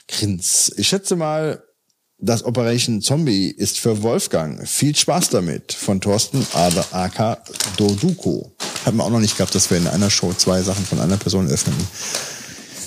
Grins. 0.08 0.72
Ich 0.76 0.88
schätze 0.88 1.14
mal, 1.14 1.62
das 2.24 2.44
Operation 2.44 3.02
Zombie 3.02 3.48
ist 3.50 3.78
für 3.80 4.02
Wolfgang. 4.02 4.66
Viel 4.66 4.94
Spaß 4.96 5.30
damit. 5.30 5.72
Von 5.72 6.00
Thorsten 6.00 6.46
AK 6.54 7.38
Doduko. 7.76 8.52
Hat 8.86 8.94
man 8.94 9.04
auch 9.06 9.10
noch 9.10 9.20
nicht 9.20 9.36
gehabt, 9.36 9.54
dass 9.54 9.68
wir 9.70 9.76
in 9.76 9.88
einer 9.88 10.08
Show 10.08 10.32
zwei 10.32 10.62
Sachen 10.62 10.84
von 10.86 11.00
einer 11.00 11.16
Person 11.16 11.48
öffnen. 11.48 11.74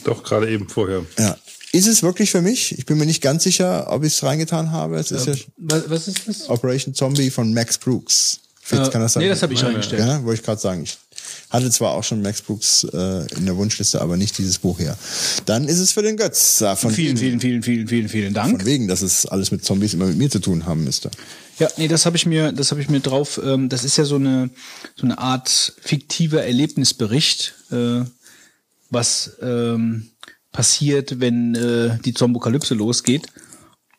Doch, 0.06 0.24
gerade 0.24 0.50
eben 0.50 0.68
vorher. 0.70 1.06
Ja. 1.20 1.36
Ist 1.74 1.88
es 1.88 2.02
wirklich 2.02 2.32
für 2.32 2.42
mich? 2.42 2.78
Ich 2.78 2.86
bin 2.86 2.98
mir 2.98 3.06
nicht 3.06 3.22
ganz 3.22 3.44
sicher, 3.44 3.88
ob 3.92 4.04
ich 4.06 4.14
es 4.14 4.24
reingetan 4.24 4.72
habe. 4.72 4.98
Es 4.98 5.12
ist 5.12 5.28
ja 5.28 5.34
Was, 5.58 5.90
was 5.90 6.08
ist 6.08 6.28
das? 6.28 6.50
Operation 6.50 6.94
Zombie 6.94 7.30
von 7.30 7.54
Max 7.54 7.78
Brooks. 7.78 8.40
Fitz, 8.62 8.88
Äh, 8.88 8.92
kann 8.92 9.02
das 9.02 9.14
sein? 9.14 9.24
nee, 9.24 9.30
das 9.30 9.42
habe 9.44 9.54
ich 9.54 9.62
reingestellt. 9.64 10.00
Ja, 10.02 10.24
wollte 10.24 10.40
ich 10.40 10.46
gerade 10.46 10.62
sagen. 10.62 10.84
Ich 10.84 10.98
hatte 11.50 11.70
zwar 11.72 11.92
auch 11.94 12.04
schon 12.04 12.22
Max 12.22 12.42
Brooks 12.42 12.84
äh, 12.86 13.26
in 13.36 13.46
der 13.46 13.58
Wunschliste, 13.58 14.02
aber 14.02 14.18
nicht 14.18 14.38
dieses 14.38 14.60
Buch 14.60 14.80
her. 14.80 14.98
Dann 15.46 15.68
ist 15.68 15.80
es 15.80 15.92
für 15.92 16.02
den 16.02 16.18
Götz. 16.18 16.64
Von 16.76 16.92
Vielen, 16.92 17.18
vielen, 17.18 17.40
vielen, 17.40 17.64
vielen, 17.64 17.88
vielen, 17.88 18.10
vielen 18.10 18.34
Dank. 18.34 18.58
Von 18.58 18.66
wegen, 18.66 18.88
dass 18.88 19.02
es 19.02 19.26
alles 19.26 19.52
mit 19.52 19.64
Zombies 19.64 19.94
immer 19.94 20.06
mit 20.06 20.18
mir 20.18 20.30
zu 20.30 20.40
tun 20.40 20.66
haben 20.66 20.84
müsste. 20.84 21.12
Ja, 21.58 21.70
nee, 21.78 21.88
das 21.88 22.06
habe 22.06 22.18
ich 22.18 22.26
mir, 22.26 22.52
das 22.52 22.72
habe 22.72 22.82
ich 22.82 22.90
mir 22.90 23.00
drauf. 23.00 23.40
Ähm, 23.44 23.70
das 23.70 23.84
ist 23.84 23.98
ja 23.98 24.04
so 24.04 24.16
eine 24.16 24.50
so 24.96 25.06
eine 25.06 25.18
Art 25.18 25.74
fiktiver 25.82 26.44
Erlebnisbericht, 26.44 27.54
äh, 27.72 28.02
was 28.90 29.38
ähm, 29.42 30.10
passiert, 30.52 31.20
wenn 31.20 31.56
äh, 31.56 31.98
die 32.04 32.14
Zombokalypse 32.14 32.74
losgeht. 32.74 33.28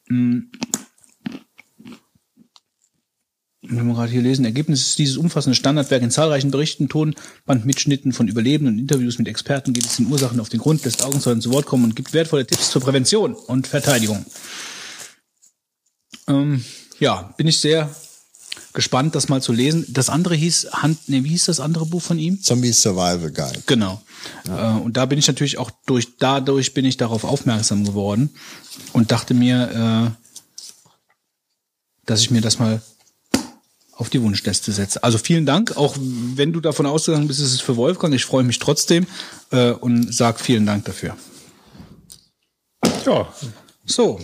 Hm. 0.08 0.50
Wenn 3.68 3.86
wir 3.86 3.94
gerade 3.94 4.12
hier 4.12 4.22
lesen, 4.22 4.44
Ergebnis 4.44 4.82
ist 4.82 4.98
dieses 4.98 5.16
umfassende 5.16 5.56
Standardwerk 5.56 6.02
in 6.02 6.10
zahlreichen 6.10 6.50
Berichten, 6.50 6.88
Tonbandmitschnitten 6.88 8.12
von 8.12 8.28
Überlebenden 8.28 8.74
und 8.74 8.80
Interviews 8.80 9.18
mit 9.18 9.28
Experten 9.28 9.72
geht 9.72 9.86
es 9.86 9.96
den 9.96 10.06
Ursachen 10.06 10.40
auf 10.40 10.48
den 10.48 10.60
Grund, 10.60 10.84
lässt 10.84 11.04
Augenzeugen 11.04 11.40
zu 11.40 11.50
Wort 11.50 11.66
kommen 11.66 11.84
und 11.84 11.96
gibt 11.96 12.12
wertvolle 12.12 12.46
Tipps 12.46 12.70
zur 12.70 12.82
Prävention 12.82 13.34
und 13.34 13.66
Verteidigung. 13.66 14.24
Ähm, 16.28 16.64
ja, 16.98 17.34
bin 17.36 17.48
ich 17.48 17.58
sehr 17.58 17.94
gespannt, 18.72 19.14
das 19.14 19.28
mal 19.28 19.42
zu 19.42 19.52
lesen. 19.52 19.84
Das 19.88 20.08
andere 20.08 20.34
hieß 20.34 20.68
Hand, 20.72 20.98
nee, 21.08 21.24
wie 21.24 21.30
hieß 21.30 21.46
das 21.46 21.60
andere 21.60 21.86
Buch 21.86 22.02
von 22.02 22.18
ihm? 22.18 22.42
Zombie 22.42 22.72
Survival 22.72 23.30
Guide. 23.30 23.62
Genau. 23.66 24.02
Äh, 24.46 24.78
und 24.78 24.96
da 24.96 25.06
bin 25.06 25.18
ich 25.18 25.26
natürlich 25.26 25.58
auch 25.58 25.70
durch, 25.86 26.16
dadurch 26.18 26.74
bin 26.74 26.84
ich 26.84 26.96
darauf 26.96 27.24
aufmerksam 27.24 27.84
geworden 27.84 28.30
und 28.92 29.10
dachte 29.12 29.34
mir, 29.34 30.14
äh, 30.14 30.26
dass 32.04 32.20
ich 32.20 32.30
mir 32.30 32.40
das 32.40 32.58
mal 32.58 32.80
auf 33.96 34.10
die 34.10 34.22
Wunschliste 34.22 34.72
setze. 34.72 35.02
Also 35.02 35.18
vielen 35.18 35.46
Dank, 35.46 35.76
auch 35.76 35.96
wenn 35.98 36.52
du 36.52 36.60
davon 36.60 36.86
ausgegangen 36.86 37.26
bist, 37.28 37.40
es 37.40 37.52
ist 37.52 37.62
für 37.62 37.76
Wolfgang. 37.76 38.14
Ich 38.14 38.24
freue 38.24 38.44
mich 38.44 38.58
trotzdem 38.58 39.06
äh, 39.50 39.70
und 39.70 40.14
sag 40.14 40.38
vielen 40.38 40.66
Dank 40.66 40.84
dafür. 40.84 41.16
Ja, 43.06 43.28
So, 43.86 44.20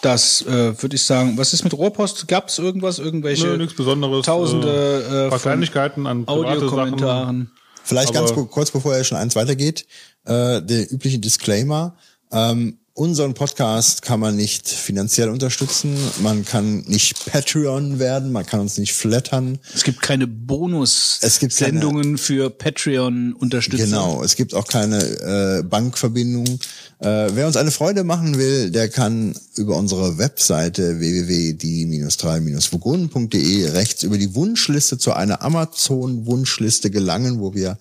das 0.00 0.42
äh, 0.42 0.80
würde 0.80 0.96
ich 0.96 1.04
sagen. 1.04 1.36
Was 1.36 1.52
ist 1.52 1.64
mit 1.64 1.74
Rohrpost? 1.74 2.28
Gab 2.28 2.48
es 2.48 2.58
irgendwas, 2.58 2.98
irgendwelche 2.98 3.46
nö, 3.46 3.56
nichts 3.58 3.74
Besonderes. 3.74 4.24
Tausende 4.24 4.68
äh, 5.10 5.26
äh, 5.26 5.30
paar 5.30 5.38
Kleinigkeiten 5.38 6.06
an. 6.06 6.26
Audiokommentaren? 6.26 7.50
Vielleicht 7.82 8.14
ganz 8.14 8.32
kurz, 8.32 8.70
bevor 8.70 8.94
er 8.94 9.04
schon 9.04 9.18
eins 9.18 9.36
weitergeht, 9.36 9.86
äh, 10.24 10.62
der 10.62 10.90
übliche 10.90 11.18
Disclaimer. 11.18 11.96
Ähm, 12.32 12.78
unseren 12.94 13.34
Podcast 13.34 14.02
kann 14.02 14.20
man 14.20 14.36
nicht 14.36 14.68
finanziell 14.68 15.28
unterstützen, 15.28 15.96
man 16.22 16.44
kann 16.44 16.84
nicht 16.86 17.26
Patreon 17.26 17.98
werden, 17.98 18.30
man 18.30 18.46
kann 18.46 18.60
uns 18.60 18.78
nicht 18.78 18.94
flattern. 18.94 19.58
Es 19.74 19.82
gibt 19.82 20.00
keine 20.00 20.28
Bonus-Sendungen 20.28 22.18
für 22.18 22.50
Patreon-Unterstützer. 22.50 23.84
Genau, 23.84 24.22
es 24.22 24.36
gibt 24.36 24.54
auch 24.54 24.68
keine 24.68 24.98
äh, 25.02 25.62
Bankverbindung. 25.64 26.60
Äh, 27.04 27.36
wer 27.36 27.46
uns 27.46 27.56
eine 27.58 27.70
Freude 27.70 28.02
machen 28.02 28.38
will, 28.38 28.70
der 28.70 28.88
kann 28.88 29.34
über 29.56 29.76
unsere 29.76 30.16
Webseite 30.16 31.00
www.die-3-vogonen.de 31.00 33.68
rechts 33.68 34.04
über 34.04 34.16
die 34.16 34.34
Wunschliste 34.34 34.96
zu 34.96 35.12
einer 35.12 35.42
Amazon-Wunschliste 35.42 36.90
gelangen, 36.90 37.40
wo 37.40 37.52
wir 37.52 37.76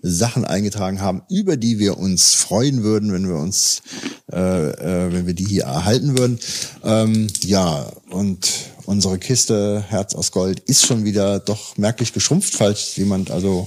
Sachen 0.00 0.44
eingetragen 0.44 1.00
haben, 1.00 1.22
über 1.28 1.56
die 1.56 1.80
wir 1.80 1.98
uns 1.98 2.34
freuen 2.34 2.84
würden, 2.84 3.12
wenn 3.12 3.26
wir 3.26 3.34
uns, 3.34 3.82
äh, 4.30 4.36
äh, 4.36 5.12
wenn 5.12 5.26
wir 5.26 5.34
die 5.34 5.46
hier 5.46 5.64
erhalten 5.64 6.16
würden. 6.16 6.38
Ähm, 6.84 7.26
ja, 7.40 7.90
und 8.10 8.48
unsere 8.86 9.18
Kiste 9.18 9.84
Herz 9.88 10.14
aus 10.14 10.30
Gold 10.30 10.60
ist 10.60 10.86
schon 10.86 11.04
wieder 11.04 11.40
doch 11.40 11.76
merklich 11.78 12.12
geschrumpft, 12.12 12.54
falls 12.54 12.94
jemand 12.94 13.32
also 13.32 13.66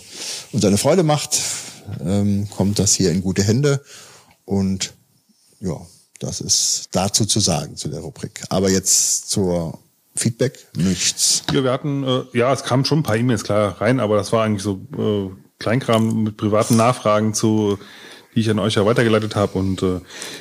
uns 0.54 0.64
eine 0.64 0.78
Freude 0.78 1.04
macht, 1.04 1.38
ähm, 2.02 2.48
kommt 2.50 2.80
das 2.80 2.94
hier 2.94 3.12
in 3.12 3.22
gute 3.22 3.44
Hände 3.44 3.82
und 4.46 4.94
ja, 5.62 5.78
das 6.20 6.42
ist 6.42 6.90
dazu 6.92 7.26
zu 7.26 7.40
sagen 7.40 7.76
zu 7.76 7.90
der 7.90 8.02
Rubrik. 8.02 8.44
Aber 8.50 8.70
jetzt 8.70 9.30
zur 9.30 9.80
Feedback 10.16 10.68
nichts. 10.76 11.44
Ja, 11.52 11.64
wir 11.64 11.72
hatten, 11.72 12.04
äh, 12.04 12.24
ja, 12.34 12.52
es 12.54 12.64
kamen 12.64 12.86
schon 12.86 13.00
ein 13.00 13.04
paar 13.04 13.16
E-Mails 13.16 13.44
klar 13.44 13.80
rein, 13.80 14.00
aber 14.00 14.18
das 14.18 14.32
war 14.32 14.44
eigentlich 14.44 14.64
so 14.64 14.82
äh, 14.98 15.36
Kleinkram 15.60 16.24
mit 16.24 16.38
privaten 16.38 16.76
Nachfragen 16.76 17.34
zu, 17.34 17.80
die 18.36 18.42
ich 18.42 18.50
an 18.50 18.60
euch 18.60 18.76
ja 18.76 18.86
weitergeleitet 18.86 19.36
habe 19.36 19.58
und 19.58 19.82
äh, 19.82 20.00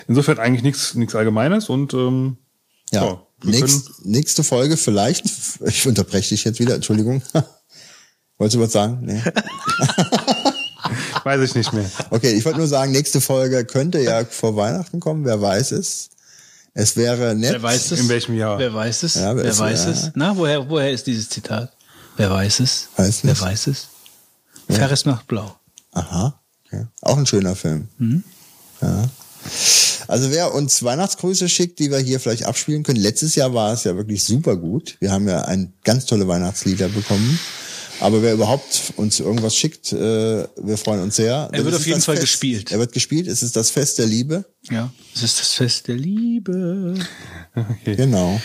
insofern 0.09 0.39
eigentlich 0.39 0.63
nichts 0.63 0.95
nichts 0.95 1.15
Allgemeines 1.15 1.69
und 1.69 1.95
ähm, 1.95 2.39
Ja, 2.91 3.23
wir 3.43 3.53
nächst, 3.53 4.05
nächste 4.05 4.45
Folge 4.45 4.77
vielleicht. 4.77 5.25
Ich 5.67 5.87
unterbreche 5.87 6.31
dich 6.31 6.45
jetzt 6.45 6.59
wieder, 6.61 6.75
Entschuldigung. 6.75 7.23
Wolltest 8.39 8.57
du 8.57 8.61
was 8.61 8.73
sagen? 8.73 9.01
Nee. 9.03 9.23
weiß 11.25 11.41
ich 11.43 11.55
nicht 11.55 11.73
mehr. 11.73 11.91
Okay, 12.11 12.33
ich 12.33 12.45
wollte 12.45 12.59
nur 12.59 12.69
sagen, 12.69 12.93
nächste 12.93 13.21
Folge 13.21 13.65
könnte 13.65 14.01
ja 14.01 14.25
vor 14.25 14.57
Weihnachten 14.57 15.01
kommen, 15.01 15.25
wer 15.25 15.41
weiß 15.41 15.73
es. 15.73 16.11
Es 16.75 16.97
wäre 16.97 17.35
nett. 17.35 17.53
Wer 17.53 17.63
weiß 17.63 17.91
es? 17.93 18.01
In 18.01 18.09
welchem 18.09 18.37
Jahr? 18.37 18.59
Wer 18.59 18.73
weiß 18.73 19.03
es? 19.03 19.15
Ja, 19.15 19.35
wer 19.35 19.45
wer 19.45 19.59
weiß 19.59 19.85
ja. 19.85 19.91
es? 19.91 20.11
Na, 20.15 20.37
woher, 20.37 20.69
woher 20.69 20.91
ist 20.91 21.07
dieses 21.07 21.29
Zitat? 21.29 21.73
Wer 22.17 22.31
weiß 22.31 22.61
es? 22.61 22.89
Weiß 22.97 23.25
wer 23.25 23.39
weiß 23.39 23.67
es? 23.69 23.89
Ferris 24.69 25.05
macht 25.05 25.27
blau. 25.27 25.57
Aha. 25.93 26.41
Okay. 26.67 26.87
Auch 27.03 27.19
ein 27.19 27.27
schöner 27.27 27.57
Film. 27.57 27.89
Ja. 28.81 29.09
Also 30.07 30.31
wer 30.31 30.55
uns 30.55 30.83
Weihnachtsgrüße 30.83 31.49
schickt, 31.49 31.79
die 31.79 31.91
wir 31.91 31.99
hier 31.99 32.21
vielleicht 32.21 32.45
abspielen 32.45 32.83
können. 32.83 33.01
Letztes 33.01 33.35
Jahr 33.35 33.55
war 33.55 33.73
es 33.73 33.85
ja 33.85 33.97
wirklich 33.97 34.25
super 34.25 34.57
gut. 34.57 34.97
Wir 35.01 35.13
haben 35.13 35.29
ja 35.29 35.43
ein 35.43 35.73
ganz 35.85 36.07
tolle 36.07 36.27
Weihnachtslieder 36.29 36.89
bekommen. 36.89 37.39
Aber 38.01 38.23
wer 38.23 38.33
überhaupt 38.35 38.95
uns 38.97 39.21
irgendwas 39.21 39.55
schickt, 39.55 39.93
äh, 39.93 39.97
wir 40.57 40.77
freuen 40.79 41.03
uns 41.03 41.17
sehr. 41.17 41.49
Er 41.53 41.65
wird 41.65 41.75
auf 41.75 41.87
jeden 41.87 42.01
Fall 42.01 42.17
Fest. 42.17 42.27
gespielt. 42.27 42.73
Er 42.73 42.79
wird 42.79 42.93
gespielt. 42.93 43.27
Es 43.29 43.43
ist 43.43 43.57
das 43.57 43.71
Fest 43.71 43.99
der 43.99 44.07
Liebe. 44.07 44.45
Ja. 44.71 44.91
Es 45.15 45.23
ist 45.23 45.39
das 45.39 45.53
Fest 45.53 45.89
der 45.89 45.97
Liebe. 45.97 46.95
Genau. 47.85 48.41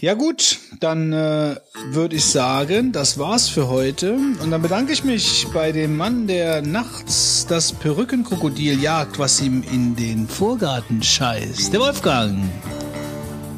Ja 0.00 0.14
gut, 0.14 0.58
dann 0.78 1.12
äh, 1.12 1.56
würde 1.90 2.14
ich 2.14 2.24
sagen, 2.24 2.92
das 2.92 3.18
war's 3.18 3.48
für 3.48 3.66
heute. 3.68 4.14
Und 4.42 4.50
dann 4.52 4.62
bedanke 4.62 4.92
ich 4.92 5.02
mich 5.02 5.46
bei 5.52 5.72
dem 5.72 5.96
Mann, 5.96 6.28
der 6.28 6.62
nachts 6.62 7.46
das 7.48 7.72
Perückenkrokodil 7.72 8.80
jagt, 8.80 9.18
was 9.18 9.40
ihm 9.40 9.64
in 9.72 9.96
den 9.96 10.28
Vorgarten 10.28 11.02
scheißt. 11.02 11.72
Der 11.72 11.80
Wolfgang. 11.80 12.38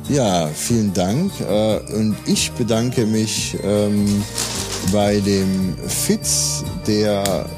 Ja, 0.09 0.49
vielen 0.49 0.93
Dank. 0.95 1.31
Äh, 1.41 1.79
Und 1.95 2.17
ich 2.27 2.51
bedanke 2.53 3.05
mich 3.07 3.57
ähm, 3.63 4.25
bei 4.93 5.21
dem 5.21 5.77
Fitz, 5.87 6.65
der 6.87 7.49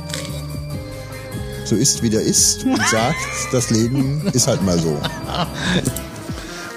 so 1.65 1.77
ist, 1.77 2.03
wie 2.03 2.11
der 2.11 2.23
ist 2.23 2.65
und 2.65 2.87
sagt, 2.91 3.17
das 3.53 3.71
Leben 3.71 4.23
ist 4.33 4.47
halt 4.47 4.63
mal 4.63 4.79
so. 4.79 5.01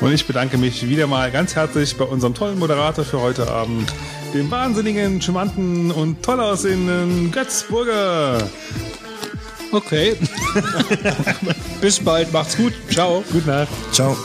Und 0.02 0.14
ich 0.14 0.28
bedanke 0.28 0.58
mich 0.58 0.88
wieder 0.88 1.08
mal 1.08 1.32
ganz 1.32 1.56
herzlich 1.56 1.98
bei 1.98 2.06
unserem 2.06 2.34
tollen 2.34 2.60
Moderator 2.60 3.04
für 3.04 3.22
heute 3.22 3.50
Abend, 3.50 3.92
dem 4.34 4.52
wahnsinnigen, 4.52 5.22
charmanten 5.22 5.92
und 5.92 6.22
toll 6.24 6.40
aussehenden 6.40 7.32
Götz 7.32 7.66
Burger. 7.70 8.50
Okay. 9.72 10.16
Bis 11.82 12.00
bald, 12.00 12.32
macht's 12.32 12.56
gut. 12.56 12.74
Ciao. 12.90 13.24
Gute 13.32 13.50
Nacht. 13.50 13.70
Ciao. 13.92 14.16